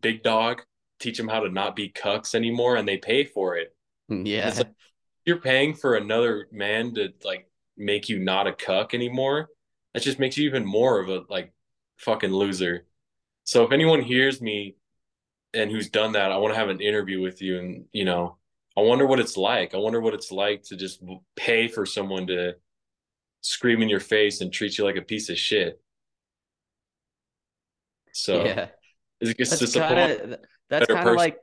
big 0.00 0.22
dog 0.22 0.62
teach 1.00 1.16
them 1.16 1.28
how 1.28 1.40
to 1.40 1.48
not 1.48 1.74
be 1.76 1.88
cucks 1.88 2.34
anymore 2.34 2.76
and 2.76 2.86
they 2.88 2.96
pay 2.98 3.24
for 3.24 3.56
it 3.56 3.74
Hmm. 4.08 4.26
yeah. 4.26 4.52
Like- 4.56 4.72
you're 5.24 5.40
paying 5.40 5.74
for 5.74 5.94
another 5.94 6.48
man 6.50 6.94
to 6.94 7.12
like 7.22 7.50
make 7.76 8.08
you 8.08 8.18
not 8.18 8.46
a 8.46 8.52
cuck 8.52 8.94
anymore, 8.94 9.48
that 9.92 10.02
just 10.02 10.18
makes 10.18 10.38
you 10.38 10.48
even 10.48 10.64
more 10.64 11.00
of 11.00 11.08
a 11.08 11.22
like 11.28 11.52
fucking 11.98 12.32
loser. 12.32 12.86
So 13.44 13.64
if 13.64 13.72
anyone 13.72 14.00
hears 14.00 14.40
me 14.40 14.76
and 15.52 15.70
who's 15.70 15.90
done 15.90 16.12
that, 16.12 16.32
I 16.32 16.38
want 16.38 16.54
to 16.54 16.58
have 16.58 16.68
an 16.70 16.80
interview 16.80 17.20
with 17.20 17.42
you 17.42 17.58
and 17.58 17.84
you 17.92 18.04
know, 18.04 18.38
I 18.76 18.80
wonder 18.80 19.06
what 19.06 19.20
it's 19.20 19.36
like. 19.36 19.74
I 19.74 19.78
wonder 19.78 20.00
what 20.00 20.14
it's 20.14 20.30
like 20.30 20.62
to 20.64 20.76
just 20.76 21.02
pay 21.36 21.68
for 21.68 21.84
someone 21.84 22.26
to 22.28 22.54
scream 23.40 23.82
in 23.82 23.88
your 23.88 24.00
face 24.00 24.40
and 24.40 24.52
treat 24.52 24.78
you 24.78 24.84
like 24.84 24.96
a 24.96 25.02
piece 25.02 25.28
of 25.28 25.38
shit. 25.38 25.80
So 28.12 28.44
yeah. 28.44 28.68
it's, 29.20 29.34
it's 29.38 29.50
That's 29.50 29.60
just 29.60 29.76
a 29.76 29.80
kind 29.80 30.12
of 30.12 30.38
that's 30.70 30.86
kind 30.86 31.08
of 31.08 31.16
like 31.16 31.38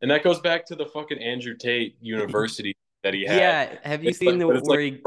and 0.00 0.10
that 0.10 0.22
goes 0.22 0.40
back 0.40 0.66
to 0.66 0.74
the 0.76 0.86
fucking 0.86 1.18
Andrew 1.18 1.54
Tate 1.56 1.96
University 2.00 2.74
that 3.02 3.14
he 3.14 3.24
had. 3.26 3.36
yeah. 3.38 3.78
Have 3.82 4.02
you 4.02 4.10
It's 4.10 4.18
seen 4.18 4.30
like- 4.30 4.38
the 4.38 4.46
where 4.46 4.60
like 4.60 4.80
he, 4.80 5.02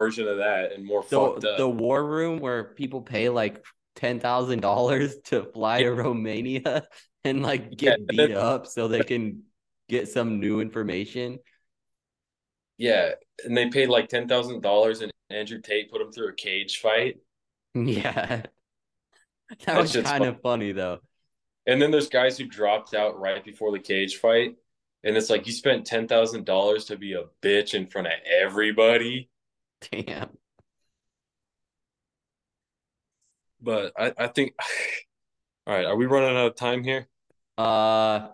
version 0.00 0.28
of 0.28 0.38
that 0.38 0.72
and 0.72 0.84
more 0.84 1.02
fucked 1.02 1.44
up. 1.44 1.56
the 1.58 1.68
war 1.68 2.04
room 2.04 2.38
where 2.38 2.64
people 2.64 3.02
pay 3.02 3.28
like 3.28 3.64
ten 3.94 4.20
thousand 4.20 4.60
dollars 4.60 5.16
to 5.24 5.44
fly 5.52 5.82
to 5.82 5.90
Romania 5.92 6.86
and 7.24 7.42
like 7.42 7.76
get 7.76 7.98
Yeah, 8.00 8.04
beat 8.08 8.16
then- 8.16 8.32
up 8.36 8.66
so 8.66 8.88
they 8.88 9.02
can 9.02 9.42
get 9.88 10.08
some 10.08 10.38
new 10.40 10.60
information? 10.60 11.38
Yeah, 12.78 13.12
and 13.44 13.56
they 13.56 13.70
paid 13.70 13.88
like 13.88 14.08
ten 14.08 14.28
thousand 14.28 14.60
dollars, 14.60 15.00
and 15.00 15.10
Andrew 15.30 15.60
Tate 15.62 15.90
put 15.90 16.00
him 16.02 16.12
through 16.12 16.28
a 16.28 16.34
cage 16.34 16.78
fight. 16.78 17.16
Yeah. 17.74 18.12
That 19.50 19.60
That 19.66 19.80
was 19.80 19.92
kind 19.92 20.06
fun. 20.06 20.22
of 20.22 20.40
funny 20.42 20.72
though. 20.72 20.98
And 21.66 21.82
then 21.82 21.90
there's 21.90 22.08
guys 22.08 22.38
who 22.38 22.46
dropped 22.46 22.94
out 22.94 23.18
right 23.18 23.44
before 23.44 23.72
the 23.72 23.78
cage 23.80 24.16
fight, 24.16 24.56
and 25.02 25.16
it's 25.16 25.30
like 25.30 25.46
you 25.46 25.52
spent 25.52 25.84
ten 25.84 26.06
thousand 26.06 26.44
dollars 26.44 26.84
to 26.86 26.96
be 26.96 27.14
a 27.14 27.24
bitch 27.42 27.74
in 27.74 27.86
front 27.86 28.06
of 28.06 28.12
everybody. 28.24 29.28
Damn. 29.90 30.30
But 33.60 33.92
I, 33.98 34.12
I 34.16 34.26
think, 34.28 34.54
all 35.66 35.74
right, 35.74 35.84
are 35.86 35.96
we 35.96 36.06
running 36.06 36.36
out 36.36 36.46
of 36.46 36.54
time 36.54 36.84
here? 36.84 37.08
Uh, 37.58 38.28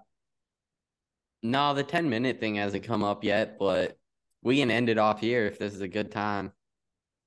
no, 1.43 1.75
the 1.75 1.83
10 1.83 2.11
minute 2.11 2.39
thing 2.41 2.57
hasn't 2.57 2.85
come 2.85 3.03
up 3.03 3.25
yet, 3.25 3.59
but 3.59 3.97
we 4.43 4.59
can 4.59 4.71
end 4.71 4.89
it 4.89 4.99
off 4.99 5.21
here 5.21 5.47
if 5.47 5.59
this 5.59 5.75
is 5.75 5.81
a 5.81 5.89
good 5.89 6.11
time. 6.11 6.53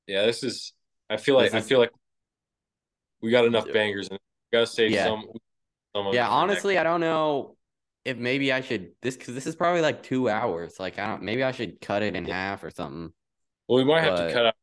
Yeah, 0.08 0.25
this 0.25 0.43
is. 0.43 0.74
I 1.09 1.17
feel 1.17 1.35
like 1.35 1.51
This 1.51 1.64
I 1.64 1.67
feel 1.67 1.80
like 1.80 1.92
we 3.22 3.32
got 3.32 3.45
enough 3.45 3.72
bangers, 3.72 4.09
and 4.09 4.19
gotta 4.51 4.67
save 4.67 4.92
Yeah. 4.92 5.06
some. 5.06 5.25
Yeah, 6.11 6.27
honestly, 6.27 6.77
I 6.77 6.83
don't 6.83 6.99
know 6.99 7.56
if 8.03 8.17
maybe 8.17 8.51
I 8.51 8.61
should 8.61 8.91
this 9.01 9.15
because 9.15 9.33
this 9.33 9.48
is 9.48 9.56
probably 9.56 9.82
like 9.82 10.03
two 10.03 10.30
hours. 10.30 10.80
Like, 10.80 10.99
I 10.99 11.07
don't 11.07 11.24
maybe 11.24 11.43
I 11.43 11.51
should 11.51 11.80
cut 11.82 12.03
it 12.03 12.15
in 12.15 12.25
half 12.25 12.64
or 12.64 12.69
something. 12.69 13.11
Well, 13.67 13.77
we 13.77 13.85
might 13.85 14.03
have 14.03 14.17
to 14.17 14.32
cut 14.32 14.45
out. 14.48 14.56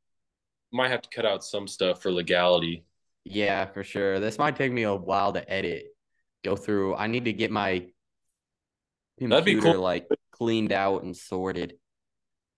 Might 0.73 0.91
have 0.91 1.03
to 1.03 1.09
cut 1.11 1.27
out 1.27 1.45
some 1.45 1.67
stuff 1.67 2.01
for 2.01 2.11
legality. 2.11 2.85
Yeah, 3.25 3.67
for 3.67 3.85
sure. 3.85 4.21
This 4.21 4.39
might 4.39 4.57
take 4.57 4.73
me 4.73 4.85
a 4.85 4.95
while 4.95 5.33
to 5.33 5.51
edit, 5.51 5.87
go 6.45 6.57
through. 6.57 6.95
I 6.95 7.07
need 7.07 7.27
to 7.27 7.33
get 7.33 7.51
my 7.51 7.87
That'd 9.19 9.45
be 9.45 9.53
computer 9.53 9.75
cool. 9.75 9.83
like 9.83 10.09
cleaned 10.33 10.73
out 10.73 11.03
and 11.03 11.17
sorted. 11.17 11.75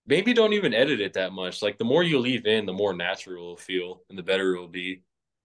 Maybe 0.06 0.32
don't 0.32 0.52
even 0.52 0.74
edit 0.74 1.00
it 1.00 1.14
that 1.14 1.32
much. 1.32 1.62
Like 1.62 1.78
the 1.78 1.84
more 1.84 2.02
you 2.02 2.18
leave 2.18 2.46
in, 2.46 2.66
the 2.66 2.72
more 2.72 2.94
natural 2.94 3.42
it'll 3.44 3.56
feel 3.56 4.02
and 4.08 4.18
the 4.18 4.22
better 4.22 4.54
it 4.54 4.60
will 4.60 4.68
be. 4.68 5.02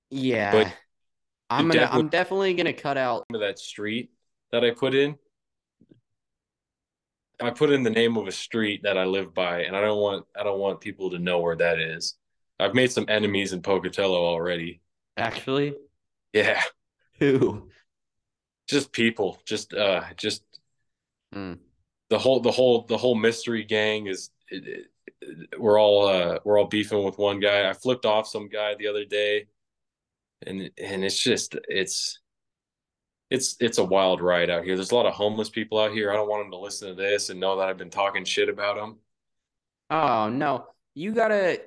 Yeah. 0.09 0.72
I'm 1.50 1.68
gonna 1.68 1.80
devil- 1.82 2.00
I'm 2.00 2.10
definitely 2.10 2.53
gonna 2.53 2.74
cut 2.74 2.98
out 2.98 3.26
that 3.32 3.60
street 3.60 4.11
that 4.52 4.64
I 4.64 4.72
put 4.72 4.94
in. 4.95 5.18
I 7.42 7.52
put 7.52 7.72
in 7.72 7.84
the 7.84 7.90
name 7.90 8.18
of 8.18 8.28
a 8.28 8.32
street 8.32 8.82
that 8.84 8.98
I 8.98 9.06
live 9.06 9.34
by, 9.34 9.64
and 9.64 9.76
I 9.76 9.82
don't 9.82 10.00
want 10.00 10.26
I 10.38 10.44
don't 10.44 10.60
want 10.60 10.82
people 10.82 11.10
to 11.11 11.19
know 11.19 11.40
where 11.40 11.56
that 11.56 11.80
is. 11.80 12.16
I've 12.60 12.76
made 12.76 12.92
some 12.92 13.06
enemies 13.08 13.53
in 13.53 13.61
Pocatello 13.61 14.18
already. 14.26 14.82
actually. 15.18 15.76
Yeah, 16.34 16.61
Who? 17.19 17.69
just 18.68 18.92
people, 18.92 19.40
just 19.45 19.74
uh, 19.74 20.03
just 20.18 20.44
Hmm. 21.34 21.53
the 22.10 22.19
whole 22.19 22.40
the 22.42 22.52
whole 22.52 22.82
the 22.84 22.98
whole 22.98 23.16
mystery 23.16 23.64
gang 23.64 24.08
is. 24.08 24.30
It, 24.50 24.68
it, 24.68 24.86
we're 25.58 25.80
all 25.80 26.08
uh, 26.08 26.40
we're 26.44 26.58
all 26.60 26.68
beefing 26.68 27.03
with 27.03 27.18
one 27.18 27.40
guy. 27.40 27.69
I 27.69 27.74
flipped 27.74 28.06
off 28.06 28.28
some 28.28 28.48
guy 28.50 28.76
the 28.76 28.88
other 28.88 29.06
day, 29.06 29.48
and 30.45 30.69
and 30.77 31.03
it's 31.03 31.19
just 31.19 31.56
it's 31.68 32.19
it's 33.30 33.56
it's 33.59 33.77
a 33.77 33.84
wild 33.84 34.22
ride 34.22 34.50
out 34.50 34.64
here. 34.64 34.76
There's 34.76 34.92
a 34.92 34.95
lot 34.95 35.06
of 35.06 35.14
homeless 35.14 35.50
people 35.50 35.80
out 35.80 35.92
here. 35.92 36.11
I 36.11 36.16
don't 36.16 36.30
want 36.30 36.43
them 36.43 36.51
to 36.51 36.58
listen 36.58 36.90
to 36.90 36.95
this 36.95 37.30
and 37.30 37.40
know 37.40 37.58
that 37.58 37.69
I've 37.69 37.77
been 37.77 37.90
talking 37.90 38.26
shit 38.26 38.50
about 38.50 38.76
them. 38.76 38.98
Oh 39.90 40.30
no, 40.30 40.68
you 40.95 41.14
gotta. 41.14 41.61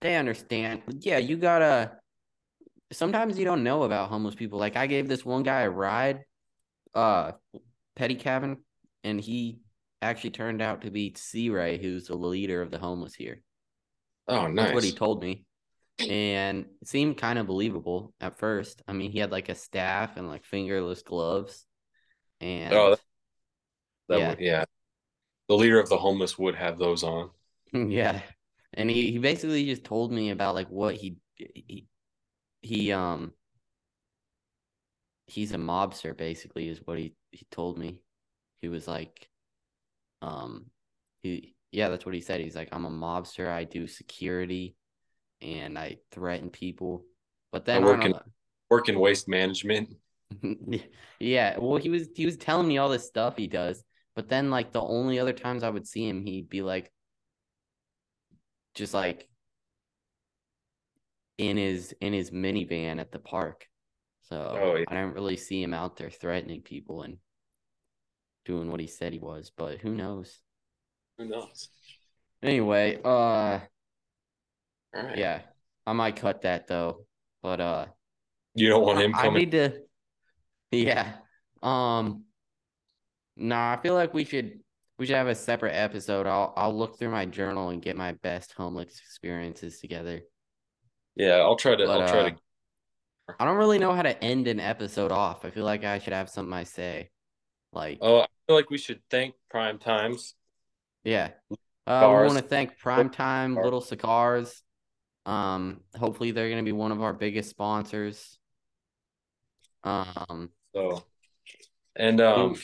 They 0.00 0.16
understand. 0.16 0.82
Yeah, 1.00 1.18
you 1.18 1.36
gotta. 1.36 1.92
Sometimes 2.92 3.38
you 3.38 3.44
don't 3.44 3.64
know 3.64 3.82
about 3.82 4.08
homeless 4.08 4.34
people. 4.34 4.58
Like 4.58 4.76
I 4.76 4.86
gave 4.86 5.08
this 5.08 5.24
one 5.24 5.42
guy 5.42 5.62
a 5.62 5.70
ride, 5.70 6.24
uh, 6.94 7.32
Petty 7.96 8.14
Cabin, 8.14 8.58
and 9.04 9.20
he 9.20 9.58
actually 10.00 10.30
turned 10.30 10.62
out 10.62 10.82
to 10.82 10.90
be 10.90 11.14
C 11.16 11.50
Ray, 11.50 11.78
who's 11.78 12.06
the 12.06 12.16
leader 12.16 12.62
of 12.62 12.70
the 12.70 12.78
homeless 12.78 13.14
here. 13.14 13.42
Oh, 14.28 14.42
That's 14.42 14.54
nice. 14.54 14.74
what 14.74 14.84
he 14.84 14.92
told 14.92 15.22
me. 15.22 15.44
And 16.00 16.66
it 16.80 16.88
seemed 16.88 17.18
kind 17.18 17.38
of 17.38 17.46
believable 17.46 18.14
at 18.20 18.38
first. 18.38 18.82
I 18.86 18.92
mean, 18.92 19.10
he 19.10 19.18
had 19.18 19.32
like 19.32 19.48
a 19.48 19.54
staff 19.54 20.16
and 20.16 20.28
like 20.28 20.44
fingerless 20.44 21.02
gloves. 21.02 21.66
And 22.40 22.72
Oh, 22.72 22.96
That 24.08 24.18
yeah. 24.18 24.28
would- 24.28 24.40
yeah. 24.40 24.64
The 25.48 25.56
leader 25.56 25.80
of 25.80 25.88
the 25.90 25.98
homeless 25.98 26.38
would 26.38 26.56
have 26.56 26.78
those 26.78 27.04
on. 27.04 27.30
yeah. 27.72 28.20
And 28.74 28.90
he, 28.90 29.10
he 29.12 29.18
basically 29.18 29.64
just 29.66 29.84
told 29.84 30.12
me 30.12 30.30
about 30.30 30.54
like 30.54 30.68
what 30.68 30.94
he 30.94 31.16
he 31.36 31.86
he 32.62 32.92
um 32.92 33.32
he's 35.26 35.52
a 35.52 35.56
mobster 35.58 36.16
basically 36.16 36.68
is 36.68 36.80
what 36.84 36.98
he 36.98 37.14
he 37.30 37.46
told 37.50 37.78
me. 37.78 38.00
He 38.60 38.68
was 38.68 38.88
like 38.88 39.28
um 40.22 40.66
he 41.22 41.54
yeah, 41.72 41.88
that's 41.88 42.06
what 42.06 42.14
he 42.14 42.20
said. 42.20 42.40
He's 42.40 42.56
like 42.56 42.68
I'm 42.72 42.84
a 42.86 42.90
mobster. 42.90 43.48
I 43.48 43.64
do 43.64 43.86
security 43.86 44.76
and 45.40 45.78
I 45.78 45.98
threaten 46.10 46.50
people. 46.50 47.04
But 47.52 47.64
then 47.64 47.84
work 47.84 48.00
on 48.00 48.06
in- 48.06 48.20
Work 48.70 48.88
in 48.90 48.98
waste 49.00 49.28
management. 49.28 49.96
yeah, 51.18 51.56
well, 51.58 51.78
he 51.78 51.88
was 51.88 52.08
he 52.14 52.26
was 52.26 52.36
telling 52.36 52.68
me 52.68 52.76
all 52.76 52.90
this 52.90 53.06
stuff 53.06 53.36
he 53.36 53.46
does, 53.46 53.82
but 54.14 54.28
then 54.28 54.50
like 54.50 54.72
the 54.72 54.82
only 54.82 55.18
other 55.18 55.32
times 55.32 55.62
I 55.62 55.70
would 55.70 55.86
see 55.86 56.06
him, 56.06 56.20
he'd 56.20 56.50
be 56.50 56.60
like, 56.60 56.92
just 58.74 58.92
like 58.92 59.26
in 61.38 61.56
his 61.56 61.94
in 62.00 62.12
his 62.12 62.30
minivan 62.30 63.00
at 63.00 63.10
the 63.10 63.18
park. 63.18 63.66
So 64.28 64.58
Oh, 64.60 64.76
yeah. 64.76 64.84
I 64.88 64.94
didn't 64.94 65.14
really 65.14 65.36
see 65.38 65.62
him 65.62 65.72
out 65.72 65.96
there 65.96 66.10
threatening 66.10 66.60
people 66.60 67.02
and 67.02 67.16
doing 68.44 68.70
what 68.70 68.80
he 68.80 68.86
said 68.86 69.12
he 69.14 69.18
was, 69.18 69.50
but 69.56 69.78
who 69.78 69.94
knows? 69.94 70.40
Who 71.16 71.24
knows? 71.26 71.70
Anyway, 72.42 73.00
uh, 73.02 73.60
right. 74.94 75.18
yeah, 75.18 75.40
I 75.86 75.92
might 75.92 76.16
cut 76.16 76.42
that 76.42 76.66
though, 76.66 77.06
but 77.42 77.60
uh. 77.60 77.86
You 78.54 78.68
don't 78.70 78.82
want 78.82 79.00
him 79.00 79.14
I 79.14 79.28
need 79.28 79.52
to. 79.52 79.82
Yeah. 80.70 81.12
Um. 81.62 82.24
Nah, 83.36 83.72
I 83.72 83.76
feel 83.82 83.94
like 83.94 84.12
we 84.14 84.24
should 84.24 84.60
we 84.98 85.06
should 85.06 85.16
have 85.16 85.28
a 85.28 85.34
separate 85.34 85.74
episode. 85.74 86.26
I'll 86.26 86.52
I'll 86.56 86.76
look 86.76 86.98
through 86.98 87.10
my 87.10 87.24
journal 87.24 87.70
and 87.70 87.80
get 87.80 87.96
my 87.96 88.12
best 88.12 88.52
homeless 88.52 89.00
experiences 89.00 89.80
together. 89.80 90.20
yeah, 91.14 91.36
I'll 91.36 91.56
try 91.56 91.76
to. 91.76 91.86
But, 91.86 92.02
I'll 92.02 92.08
try 92.08 92.20
uh, 92.20 92.30
to. 92.30 92.36
I 93.38 93.44
don't 93.44 93.58
really 93.58 93.78
know 93.78 93.92
how 93.92 94.02
to 94.02 94.24
end 94.24 94.48
an 94.48 94.58
episode 94.58 95.12
off. 95.12 95.44
I 95.44 95.50
feel 95.50 95.64
like 95.64 95.84
I 95.84 95.98
should 95.98 96.14
have 96.14 96.30
something 96.30 96.52
I 96.52 96.64
say. 96.64 97.10
Like, 97.72 97.98
Oh, 98.00 98.20
I 98.20 98.26
feel 98.46 98.56
like 98.56 98.70
we 98.70 98.78
should 98.78 99.00
thank 99.10 99.34
Prime 99.50 99.78
Times. 99.78 100.34
yeah. 101.04 101.30
Uh, 101.86 102.06
we 102.06 102.26
want 102.26 102.38
to 102.38 102.42
thank 102.42 102.78
Primetime 102.78 103.50
Cigar. 103.50 103.64
Little 103.64 103.80
Cigars. 103.80 104.62
Um, 105.28 105.80
hopefully 105.94 106.30
they're 106.30 106.48
gonna 106.48 106.62
be 106.62 106.72
one 106.72 106.90
of 106.90 107.02
our 107.02 107.12
biggest 107.12 107.50
sponsors. 107.50 108.38
Um, 109.84 110.50
So, 110.74 111.04
and 111.96 112.18
um, 112.20 112.56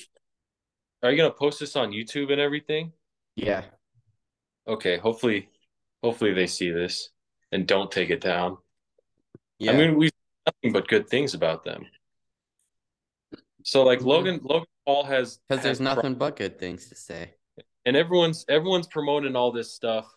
are 1.03 1.11
you 1.11 1.17
gonna 1.19 1.31
post 1.31 1.61
this 1.61 1.77
on 1.77 1.93
YouTube 1.93 2.33
and 2.33 2.41
everything? 2.41 2.93
yeah. 3.37 3.65
Okay, 4.67 4.97
hopefully, 4.97 5.51
hopefully 6.03 6.33
they 6.33 6.47
see 6.47 6.71
this 6.71 7.11
and 7.53 7.67
don't 7.67 7.91
take 7.93 8.09
it 8.09 8.23
down. 8.23 8.57
Yeah. 9.59 9.73
I 9.73 9.77
mean, 9.77 9.97
we've 9.99 10.11
nothing 10.47 10.73
but 10.73 10.89
good 10.89 11.07
things 11.07 11.35
about 11.35 11.65
them. 11.65 11.85
So, 13.63 13.83
like 13.83 13.99
Mhm. 13.99 14.07
Logan, 14.07 14.41
Logan 14.43 14.69
Paul 14.87 15.05
has 15.05 15.39
because 15.49 15.63
there's 15.63 15.81
nothing 15.81 16.15
but 16.15 16.37
good 16.37 16.59
things 16.59 16.89
to 16.89 16.95
say. 16.95 17.35
and 17.85 17.95
everyone's 17.95 18.47
everyone's 18.49 18.87
promoting 18.87 19.37
all 19.37 19.53
this 19.53 19.75
stuff 19.75 20.11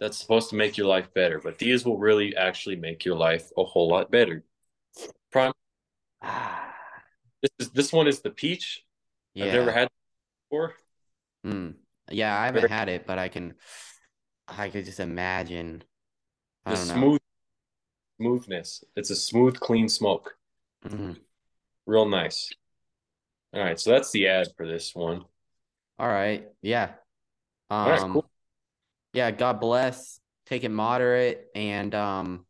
that's 0.00 0.18
supposed 0.18 0.50
to 0.50 0.56
make 0.56 0.76
your 0.76 0.86
life 0.86 1.12
better, 1.14 1.40
but 1.40 1.58
these 1.58 1.84
will 1.84 1.98
really 1.98 2.36
actually 2.36 2.76
make 2.76 3.04
your 3.04 3.16
life 3.16 3.50
a 3.56 3.64
whole 3.64 3.88
lot 3.88 4.10
better. 4.10 4.44
Prime, 5.32 5.52
this 7.42 7.50
is 7.58 7.70
this 7.70 7.92
one 7.92 8.06
is 8.06 8.20
the 8.20 8.30
peach. 8.30 8.84
Yeah. 9.34 9.46
I've 9.46 9.52
never 9.52 9.72
had 9.72 9.84
it 9.84 9.92
before. 10.50 10.74
Mm. 11.46 11.74
Yeah, 12.10 12.38
I 12.38 12.46
haven't 12.46 12.68
had 12.68 12.88
it, 12.88 13.06
but 13.06 13.18
I 13.18 13.28
can 13.28 13.54
I 14.46 14.68
could 14.70 14.84
just 14.84 15.00
imagine. 15.00 15.84
I 16.64 16.70
The 16.70 16.76
smooth 16.76 17.20
smoothness. 18.20 18.84
It's 18.96 19.10
a 19.10 19.16
smooth, 19.16 19.60
clean 19.60 19.88
smoke. 19.88 20.36
Mhm. 20.84 21.20
Real 21.86 22.08
nice. 22.08 22.52
All 23.54 23.62
right, 23.62 23.78
so 23.80 23.90
that's 23.90 24.10
the 24.10 24.28
ad 24.28 24.48
for 24.56 24.66
this 24.66 24.94
one. 24.94 25.24
All 25.98 26.08
right. 26.08 26.46
Yeah. 26.62 26.94
Um 27.70 27.78
All 27.78 27.90
right, 27.90 28.00
cool. 28.12 28.27
Yeah, 29.18 29.32
God 29.32 29.58
bless. 29.60 30.20
Take 30.46 30.62
it 30.62 30.70
moderate 30.70 31.48
and 31.56 31.92
um 31.94 32.46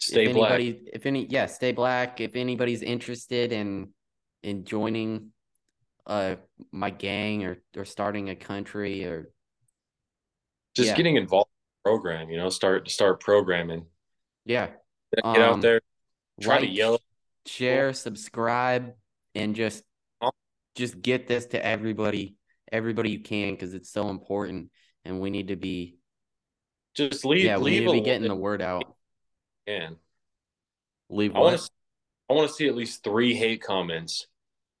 Stay 0.00 0.26
if 0.26 0.34
black. 0.34 0.60
if 0.60 1.06
any 1.06 1.26
yeah, 1.26 1.46
stay 1.46 1.70
black. 1.70 2.20
If 2.20 2.34
anybody's 2.34 2.82
interested 2.82 3.52
in 3.52 3.90
in 4.42 4.64
joining 4.64 5.30
uh 6.06 6.34
my 6.72 6.90
gang 6.90 7.44
or 7.44 7.62
or 7.76 7.84
starting 7.84 8.30
a 8.30 8.36
country 8.36 9.04
or 9.06 9.30
Just 10.74 10.88
yeah. 10.88 10.96
getting 10.96 11.14
involved 11.16 11.50
in 11.54 11.62
the 11.70 11.88
program, 11.90 12.28
you 12.30 12.36
know, 12.36 12.50
start 12.50 12.90
start 12.90 13.20
programming. 13.20 13.86
yeah, 14.44 14.70
Get 15.14 15.24
out 15.24 15.38
Um, 15.38 15.60
there, 15.60 15.80
try 16.40 16.58
to 16.60 16.66
yell. 16.68 16.98
share, 17.46 17.92
subscribe, 17.94 18.92
and 19.36 19.54
just 19.54 19.84
just 20.74 21.00
get 21.00 21.28
this 21.28 21.46
to 21.54 21.64
everybody, 21.64 22.34
everybody 22.72 23.10
you 23.10 23.20
can, 23.20 23.54
because 23.54 23.74
it's 23.74 23.90
so 23.92 24.10
important, 24.10 24.70
and 25.04 25.20
we 25.20 25.30
need 25.30 25.48
to 25.48 25.56
be 25.56 25.96
Just 26.94 27.24
leave. 27.24 27.44
yeah, 27.44 27.56
we 27.58 27.64
leave 27.72 27.82
need 27.82 27.86
to 27.88 27.92
be 27.94 28.00
getting 28.00 28.28
the 28.28 28.34
word 28.34 28.62
out. 28.62 28.94
And 29.66 29.96
Leave 31.10 31.34
I 31.36 31.38
want 31.40 31.58
to. 31.58 31.68
I 32.30 32.32
want 32.32 32.48
to 32.48 32.54
see 32.54 32.66
at 32.66 32.74
least 32.74 33.04
three 33.04 33.34
hate 33.34 33.62
comments. 33.62 34.26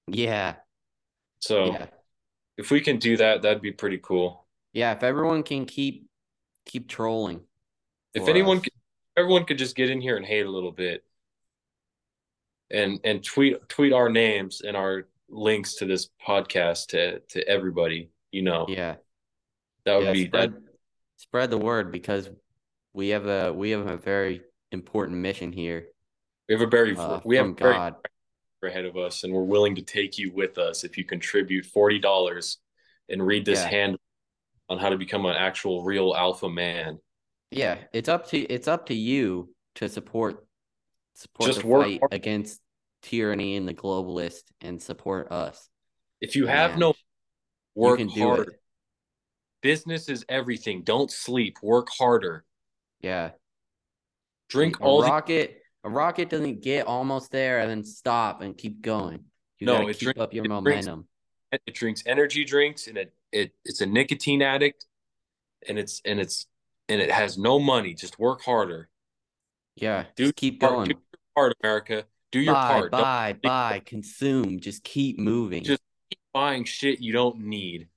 Yeah, 0.06 0.56
So 1.40 1.66
yeah, 1.66 1.86
if 2.56 2.70
we 2.70 2.80
can 2.80 2.98
do 2.98 3.16
that, 3.18 3.42
that'd 3.42 3.62
be 3.62 3.72
pretty 3.72 3.98
cool. 4.02 4.46
yeah. 4.72 4.92
If 4.92 5.02
everyone 5.02 5.42
can 5.42 5.66
keep 5.66 6.06
keep 6.66 6.88
trolling, 6.88 7.40
If 8.14 8.28
anyone, 8.28 8.60
could, 8.60 8.72
everyone 9.16 9.44
could 9.44 9.58
just 9.58 9.76
get 9.76 9.90
in 9.90 10.00
here 10.00 10.16
and 10.16 10.24
hate 10.26 10.46
a 10.46 10.50
little 10.50 10.72
bit, 10.72 11.04
and 12.70 13.00
and 13.04 13.22
tweet 13.22 13.68
tweet 13.68 13.92
our 13.92 14.08
names 14.08 14.62
and 14.62 14.76
our 14.76 15.06
links 15.28 15.74
to 15.76 15.84
this 15.86 16.08
podcast 16.26 16.88
to 16.88 17.20
to 17.20 17.46
everybody. 17.48 18.10
You 18.32 18.42
know, 18.42 18.66
yeah, 18.68 18.96
that 19.84 19.96
would 19.96 20.04
yeah, 20.06 20.12
be 20.12 20.26
spread 20.26 20.52
that. 20.54 20.62
spread 21.16 21.50
the 21.50 21.58
word 21.58 21.92
because 21.92 22.28
we 22.92 23.08
have 23.10 23.26
a 23.26 23.52
we 23.52 23.70
have 23.70 23.86
a 23.86 23.96
very 23.96 24.42
important 24.72 25.18
mission 25.18 25.52
here 25.52 25.86
We 26.48 26.54
have 26.54 26.62
a 26.62 26.66
very 26.66 26.96
uh, 26.96 27.20
we 27.24 27.36
have 27.36 27.56
very 27.56 27.74
God. 27.74 27.94
ahead 28.62 28.86
of 28.86 28.96
us, 28.96 29.24
and 29.24 29.32
we're 29.32 29.42
willing 29.42 29.74
to 29.74 29.82
take 29.82 30.16
you 30.18 30.32
with 30.32 30.56
us 30.58 30.84
if 30.84 30.96
you 30.96 31.04
contribute 31.04 31.66
forty 31.66 31.98
dollars 31.98 32.58
and 33.10 33.24
read 33.24 33.44
this 33.44 33.60
Yeah. 33.60 33.68
hand 33.68 33.98
on 34.70 34.78
how 34.78 34.88
to 34.88 34.96
become 34.96 35.26
an 35.26 35.36
actual 35.36 35.84
real 35.84 36.14
alpha 36.16 36.48
man. 36.48 36.98
Yeah, 37.50 37.76
it's 37.92 38.08
up 38.08 38.28
to 38.28 38.38
it's 38.38 38.66
up 38.68 38.86
to 38.86 38.94
you 38.94 39.52
to 39.76 39.88
support 39.88 40.46
support 41.14 41.48
Just 41.50 41.60
the 41.60 41.66
work 41.66 41.82
fight 41.84 42.00
hard. 42.00 42.14
against 42.14 42.60
tyranny 43.02 43.56
and 43.56 43.68
the 43.68 43.74
globalist 43.74 44.44
and 44.62 44.80
support 44.80 45.30
us. 45.30 45.68
If 46.22 46.34
you 46.34 46.46
have 46.46 46.70
And 46.72 46.80
no 46.80 46.88
you 46.88 46.94
work 47.74 47.98
can 47.98 48.08
do 48.08 48.26
hard. 48.26 48.48
it. 48.48 48.60
Business 49.64 50.10
is 50.10 50.26
everything. 50.28 50.82
Don't 50.82 51.10
sleep. 51.10 51.56
Work 51.62 51.88
harder. 51.88 52.44
Yeah. 53.00 53.30
Drink 54.50 54.78
A 54.78 54.84
all 54.84 55.00
the 55.00 55.08
rocket 55.08 55.62
A 55.84 55.88
rocket 55.88 56.28
doesn't 56.28 56.60
get 56.62 56.86
almost 56.86 57.32
there 57.32 57.60
and 57.60 57.70
then 57.70 57.82
stop 57.82 58.42
and 58.42 58.56
keep 58.56 58.82
going. 58.82 59.24
You 59.58 59.66
No, 59.66 59.88
it 59.88 59.94
keep 59.94 60.00
drink- 60.02 60.18
up 60.18 60.34
your 60.34 60.44
it 60.44 60.48
drinks- 60.48 60.86
momentum. 60.86 61.08
It 61.66 61.74
drinks 61.74 62.02
energy 62.04 62.44
drinks 62.44 62.88
and 62.88 62.98
it 62.98 63.14
it 63.32 63.54
it's 63.64 63.80
a 63.80 63.86
nicotine 63.86 64.42
addict 64.42 64.84
and 65.66 65.78
it's 65.78 66.02
and 66.04 66.20
it's 66.20 66.46
and 66.90 67.00
it 67.00 67.10
has 67.10 67.38
no 67.38 67.58
money. 67.58 67.94
Just 67.94 68.18
work 68.18 68.42
harder. 68.42 68.90
Yeah, 69.76 70.04
Do 70.14 70.24
just 70.24 70.36
keep 70.36 70.60
Part- 70.60 70.72
going. 70.72 70.88
Do 70.90 70.94
your 70.94 71.20
part, 71.34 71.56
America. 71.62 72.04
Do 72.32 72.40
your 72.40 72.52
buy, 72.54 72.68
part. 72.68 72.92
Don't 72.92 73.00
buy, 73.00 73.32
buy, 73.42 73.82
consume. 73.86 74.60
Just 74.60 74.84
keep 74.84 75.18
moving. 75.18 75.64
Just- 75.64 75.80
keep 76.10 76.18
buying 76.34 76.64
shit 76.64 77.00
you 77.00 77.14
don't 77.14 77.38
need. 77.40 77.88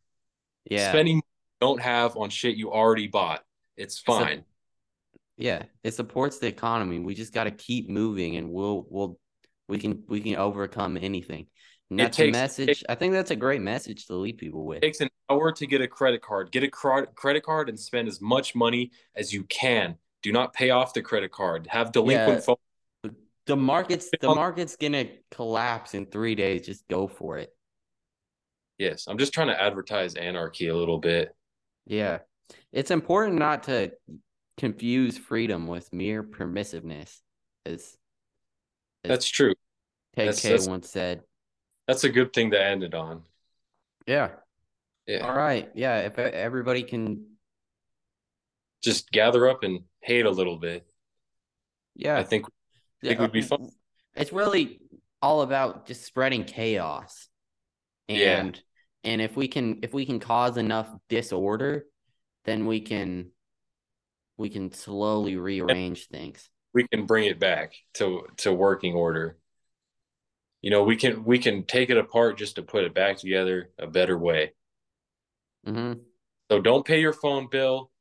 yeah, 0.70 0.90
Spending 0.92 1.22
don't 1.62 1.82
have 1.82 2.16
on 2.18 2.30
shit 2.30 2.56
you 2.56 2.72
already 2.72 3.08
bought. 3.08 3.44
It's 3.76 4.00
fine. 4.00 4.44
yeah. 5.38 5.64
It 5.84 5.94
supports 5.94 6.40
the 6.40 6.48
economy. 6.48 7.00
We 7.00 7.16
just 7.16 7.34
got 7.34 7.46
to 7.46 7.52
keep 7.52 7.90
moving, 7.90 8.36
and 8.38 8.50
we'll 8.52 8.86
we'll 8.90 9.20
we 9.68 9.78
can 9.80 10.04
we 10.08 10.22
can 10.22 10.36
overcome 10.36 10.98
anything. 10.98 11.48
And 11.90 12.00
that's 12.00 12.18
takes- 12.18 12.36
a 12.36 12.40
message. 12.40 12.84
I 12.90 12.96
think 12.96 13.14
that's 13.14 13.32
a 13.32 13.36
great 13.36 13.62
message 13.62 14.08
to 14.08 14.16
leave 14.16 14.38
people 14.38 14.66
with. 14.66 14.78
It 14.78 14.82
takes 14.82 15.00
an 15.02 15.10
hour 15.30 15.52
to 15.54 15.68
get 15.68 15.82
a 15.82 15.88
credit 15.88 16.22
card. 16.22 16.52
Get 16.52 16.64
a 16.64 16.70
cr- 16.70 17.06
credit 17.16 17.44
card 17.44 17.70
and 17.70 17.80
spend 17.80 18.08
as 18.08 18.20
much 18.22 18.56
money 18.56 18.92
as 19.16 19.32
you 19.34 19.44
can. 19.44 19.96
Do 20.24 20.32
not 20.32 20.54
pay 20.54 20.72
off 20.72 20.94
the 20.94 21.02
credit 21.02 21.32
card. 21.32 21.68
Have 21.68 21.92
delinquent 21.92 22.40
Yeah. 22.40 22.40
phone. 22.40 23.16
The 23.46 23.56
market's 23.56 24.10
the 24.20 24.28
market's 24.36 24.76
gonna 24.76 25.06
collapse 25.32 25.94
in 25.94 26.08
three 26.08 26.36
days. 26.36 26.66
Just 26.66 26.86
go 26.90 27.08
for 27.08 27.38
it. 27.38 27.56
Yes, 28.78 29.06
I'm 29.08 29.18
just 29.18 29.34
trying 29.34 29.48
to 29.48 29.60
advertise 29.62 30.16
anarchy 30.16 30.68
a 30.68 30.76
little 30.76 30.98
bit. 31.00 31.34
Yeah. 31.88 32.20
It's 32.72 32.92
important 32.92 33.40
not 33.40 33.64
to 33.64 33.92
confuse 34.58 35.18
freedom 35.18 35.68
with 35.68 35.92
mere 35.94 36.24
permissiveness, 36.24 37.20
as 37.66 37.98
That's 39.04 39.28
true. 39.28 39.54
Ted 40.16 40.28
that's- 40.28 40.42
K 40.42 40.50
that's- 40.50 40.68
once 40.68 40.90
said. 40.90 41.24
That's 41.88 42.04
a 42.04 42.10
good 42.10 42.34
thing 42.34 42.52
to 42.52 42.62
end 42.62 42.84
it 42.84 42.94
on. 42.94 43.24
Yeah. 44.06 44.32
Yeah. 45.06 45.20
All 45.26 45.34
right. 45.36 45.72
Yeah. 45.74 46.00
If 46.00 46.20
everybody 46.20 46.84
can, 46.84 47.38
Just 48.84 49.10
gather 49.12 49.48
up 49.48 49.64
and 49.64 49.86
hate 50.02 50.26
a 50.26 50.30
little 50.30 50.58
bit. 50.58 50.86
yeah. 51.96 52.18
I 52.18 52.24
think 52.24 52.46
think 53.02 53.14
it 53.14 53.20
would 53.20 53.32
be 53.32 53.42
fun. 53.42 53.70
It's 54.16 54.34
really 54.34 54.82
all 55.22 55.42
about 55.42 55.86
just 55.88 56.04
spreading 56.04 56.44
chaos. 56.44 57.28
Yeah. 58.08 58.52
And 59.04 59.22
if 59.22 59.36
we 59.36 59.48
can 59.48 59.80
if 59.84 59.94
we 59.94 60.06
can 60.06 60.20
cause 60.20 60.58
enough 60.58 60.90
disorder, 61.10 61.86
then 62.46 62.66
we 62.66 62.82
can 62.82 63.32
we 64.38 64.50
can 64.50 64.72
slowly 64.72 65.36
rearrange 65.38 66.08
things. 66.08 66.50
we 66.74 66.88
can 66.88 67.06
bring 67.06 67.26
it 67.26 67.40
back 67.40 67.74
to 67.96 68.28
to 68.38 68.54
working 68.54 68.94
order. 68.94 69.38
You 70.62 70.72
know, 70.72 70.84
we 70.84 70.96
can 70.96 71.24
we 71.24 71.40
can 71.40 71.64
take 71.66 71.90
it 71.90 71.98
apart 71.98 72.38
just 72.38 72.56
to 72.56 72.62
put 72.64 72.84
it 72.84 72.94
back 72.94 73.18
together 73.18 73.72
a 73.80 73.88
better 73.88 74.18
way. 74.18 74.54
hmm 75.66 75.94
So 76.52 76.62
don't 76.62 76.86
pay 76.86 77.00
your 77.02 77.14
phone 77.14 77.48
bill. 77.50 77.92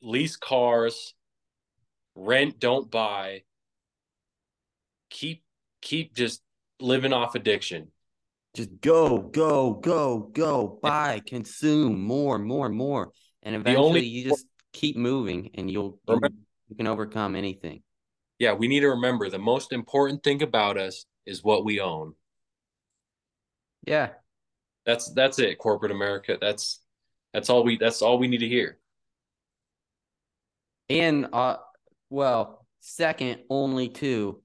Lease 0.00 0.36
cars. 0.36 1.14
Rent, 2.14 2.58
don't 2.58 2.90
buy. 2.90 3.42
Keep 5.10 5.42
keep 5.82 6.14
just 6.14 6.42
living 6.80 7.12
off 7.12 7.34
addiction. 7.34 7.90
Just 8.56 8.80
go, 8.80 9.18
go, 9.18 9.74
go, 9.74 10.30
go, 10.32 10.78
buy, 10.80 11.20
consume 11.26 12.00
more, 12.00 12.38
more, 12.38 12.70
more. 12.70 13.12
And 13.42 13.54
eventually 13.54 13.86
only- 13.86 14.06
you 14.06 14.30
just 14.30 14.46
keep 14.72 14.96
moving 14.96 15.50
and 15.54 15.70
you'll 15.70 16.00
Remember- 16.08 16.30
you 16.68 16.74
can 16.74 16.86
overcome 16.86 17.36
anything. 17.36 17.82
Yeah, 18.38 18.54
we 18.54 18.66
need 18.66 18.80
to 18.80 18.88
remember 18.88 19.28
the 19.28 19.38
most 19.38 19.74
important 19.74 20.22
thing 20.24 20.42
about 20.42 20.78
us 20.78 21.04
is 21.26 21.44
what 21.44 21.66
we 21.66 21.80
own. 21.80 22.14
Yeah. 23.86 24.08
That's 24.86 25.12
that's 25.12 25.38
it, 25.38 25.58
corporate 25.58 25.92
America. 25.92 26.38
That's 26.40 26.80
that's 27.34 27.50
all 27.50 27.62
we 27.62 27.76
that's 27.76 28.00
all 28.00 28.18
we 28.18 28.26
need 28.28 28.38
to 28.38 28.48
hear. 28.48 28.78
And 30.88 31.28
uh 31.32 31.58
well, 32.08 32.66
second 32.80 33.40
only 33.50 33.90
to 33.90 34.42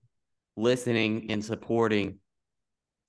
listening 0.58 1.32
and 1.32 1.44
supporting 1.44 2.18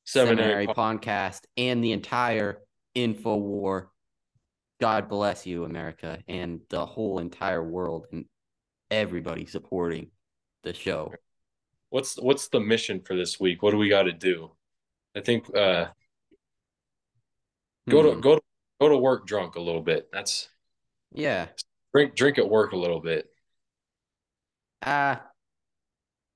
Seminary 0.05 0.67
Seminary 0.67 0.67
podcast 0.67 1.41
and 1.57 1.83
the 1.83 1.93
entire 1.93 2.59
info 2.95 3.37
war. 3.37 3.91
God 4.81 5.09
bless 5.09 5.47
you, 5.47 5.65
America, 5.65 6.19
and 6.27 6.61
the 6.69 6.85
whole 6.85 7.19
entire 7.21 7.63
world 7.63 8.07
and 8.13 8.25
everybody 8.91 9.47
supporting 9.47 10.11
the 10.65 10.75
show. 10.75 11.13
What's 11.91 12.17
what's 12.17 12.49
the 12.49 12.61
mission 12.61 13.01
for 13.01 13.15
this 13.15 13.39
week? 13.39 13.63
What 13.63 13.71
do 13.71 13.77
we 13.77 13.89
got 13.89 14.05
to 14.05 14.13
do? 14.13 14.53
I 15.15 15.21
think 15.21 15.55
uh 15.57 15.87
go 17.89 18.03
to 18.03 18.13
Hmm. 18.15 18.21
go 18.21 18.37
to 18.37 18.43
go 18.81 18.89
to 18.89 18.97
work 18.97 19.27
drunk 19.27 19.55
a 19.57 19.61
little 19.61 19.83
bit. 19.83 20.09
That's 20.13 20.49
Yeah. 21.13 21.49
drink 21.95 22.15
drink 22.17 22.39
at 22.39 22.49
work 22.49 22.73
a 22.73 22.77
little 22.77 23.01
bit. 23.01 23.27
Uh 24.83 25.17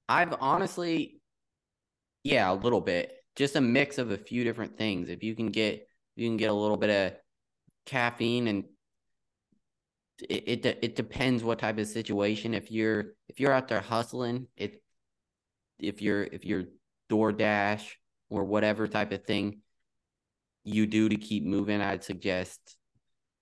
I've 0.08 0.34
honestly 0.40 1.20
yeah, 2.22 2.50
a 2.50 2.54
little 2.54 2.80
bit. 2.80 3.15
Just 3.36 3.56
a 3.56 3.60
mix 3.60 3.98
of 3.98 4.10
a 4.10 4.16
few 4.18 4.44
different 4.44 4.76
things. 4.76 5.08
If 5.08 5.22
you 5.22 5.34
can 5.36 5.50
get 5.50 5.86
you 6.14 6.26
can 6.28 6.36
get 6.36 6.50
a 6.50 6.54
little 6.54 6.76
bit 6.76 6.90
of 6.90 7.18
caffeine 7.84 8.48
and 8.48 8.64
it, 10.28 10.64
it 10.64 10.78
it 10.82 10.96
depends 10.96 11.44
what 11.44 11.58
type 11.58 11.78
of 11.78 11.86
situation. 11.86 12.54
If 12.54 12.70
you're 12.70 13.14
if 13.28 13.38
you're 13.38 13.52
out 13.52 13.68
there 13.68 13.80
hustling, 13.80 14.48
it 14.56 14.82
if 15.78 16.00
you're 16.00 16.24
if 16.24 16.44
you're 16.44 16.64
DoorDash 17.10 17.84
or 18.30 18.44
whatever 18.44 18.88
type 18.88 19.12
of 19.12 19.24
thing 19.24 19.60
you 20.64 20.86
do 20.86 21.08
to 21.08 21.16
keep 21.16 21.44
moving, 21.44 21.80
I'd 21.80 22.02
suggest 22.02 22.76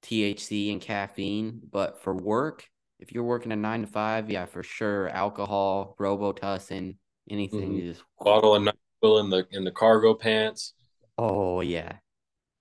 THC 0.02 0.73
and 0.73 0.81
caffeine. 0.81 1.60
But 1.70 2.02
for 2.02 2.14
work, 2.14 2.68
if 2.98 3.12
you're 3.12 3.24
working 3.24 3.52
a 3.52 3.56
nine 3.56 3.82
to 3.82 3.86
five, 3.86 4.31
yeah, 4.31 4.44
for 4.44 4.62
sure, 4.62 5.08
alcohol, 5.08 5.97
Robitussin, 5.98 6.97
anything 7.31 7.73
Mhm. 7.73 7.76
you 7.76 7.92
just 7.92 8.05
Bottle 8.20 8.55
of 8.55 8.62
In 9.05 9.28
the 9.31 9.47
in 9.50 9.65
the 9.65 9.70
cargo 9.70 10.15
pants. 10.15 10.73
Oh 11.18 11.60
yeah, 11.60 11.99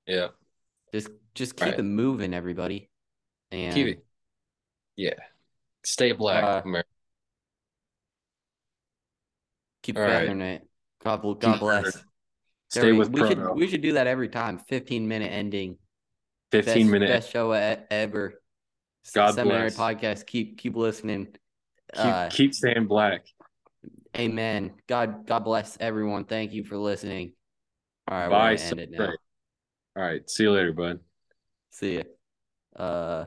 Yeah, 0.05 0.27
just 0.93 1.07
just 1.33 1.55
keep 1.55 1.69
Right. 1.69 1.79
it 1.79 1.83
moving, 1.83 2.33
everybody. 2.33 2.89
And 3.51 3.73
keep 3.73 3.87
it. 3.87 4.05
Yeah, 4.97 5.13
stay 5.85 6.11
black, 6.11 6.43
Uh, 6.43 6.61
America. 6.65 6.89
keep 9.81 9.95
All 9.97 10.03
right. 10.03 10.11
feathering 10.27 10.41
it. 10.41 10.67
God, 11.03 11.21
bl- 11.21 11.33
God 11.33 11.59
bless. 11.59 12.03
Stay 12.69 12.91
we, 12.91 12.97
with 12.97 13.09
we 13.09 13.27
should 13.27 13.55
we 13.55 13.67
should 13.67 13.81
do 13.81 13.93
that 13.93 14.07
every 14.07 14.29
time. 14.29 14.57
Fifteen 14.59 15.07
minute 15.07 15.31
ending. 15.31 15.77
Fifteen 16.51 16.87
best, 16.87 16.91
minute. 16.91 17.07
best 17.07 17.31
show 17.31 17.51
ever. 17.51 18.41
God 19.15 19.33
Seminary 19.35 19.69
bless. 19.69 19.77
podcast. 19.77 20.25
Keep 20.27 20.57
keep 20.57 20.75
listening. 20.75 21.25
Keep 21.95 22.05
Uh, 22.05 22.29
keep 22.29 22.53
staying 22.53 22.87
black. 22.87 23.25
Amen. 24.17 24.73
God 24.87 25.25
God 25.27 25.43
bless 25.43 25.77
everyone. 25.79 26.25
Thank 26.25 26.53
you 26.53 26.63
for 26.63 26.77
listening. 26.77 27.33
All 28.07 28.17
right, 28.17 28.29
Bye. 28.29 28.51
we're 28.53 28.57
end 28.57 28.79
it 28.79 28.91
now. 28.91 29.13
All 29.95 30.03
right. 30.03 30.29
See 30.29 30.43
you 30.43 30.51
later, 30.51 30.73
bud. 30.73 30.99
See 31.71 31.97
ya. 31.97 32.03
Uh. 32.75 33.25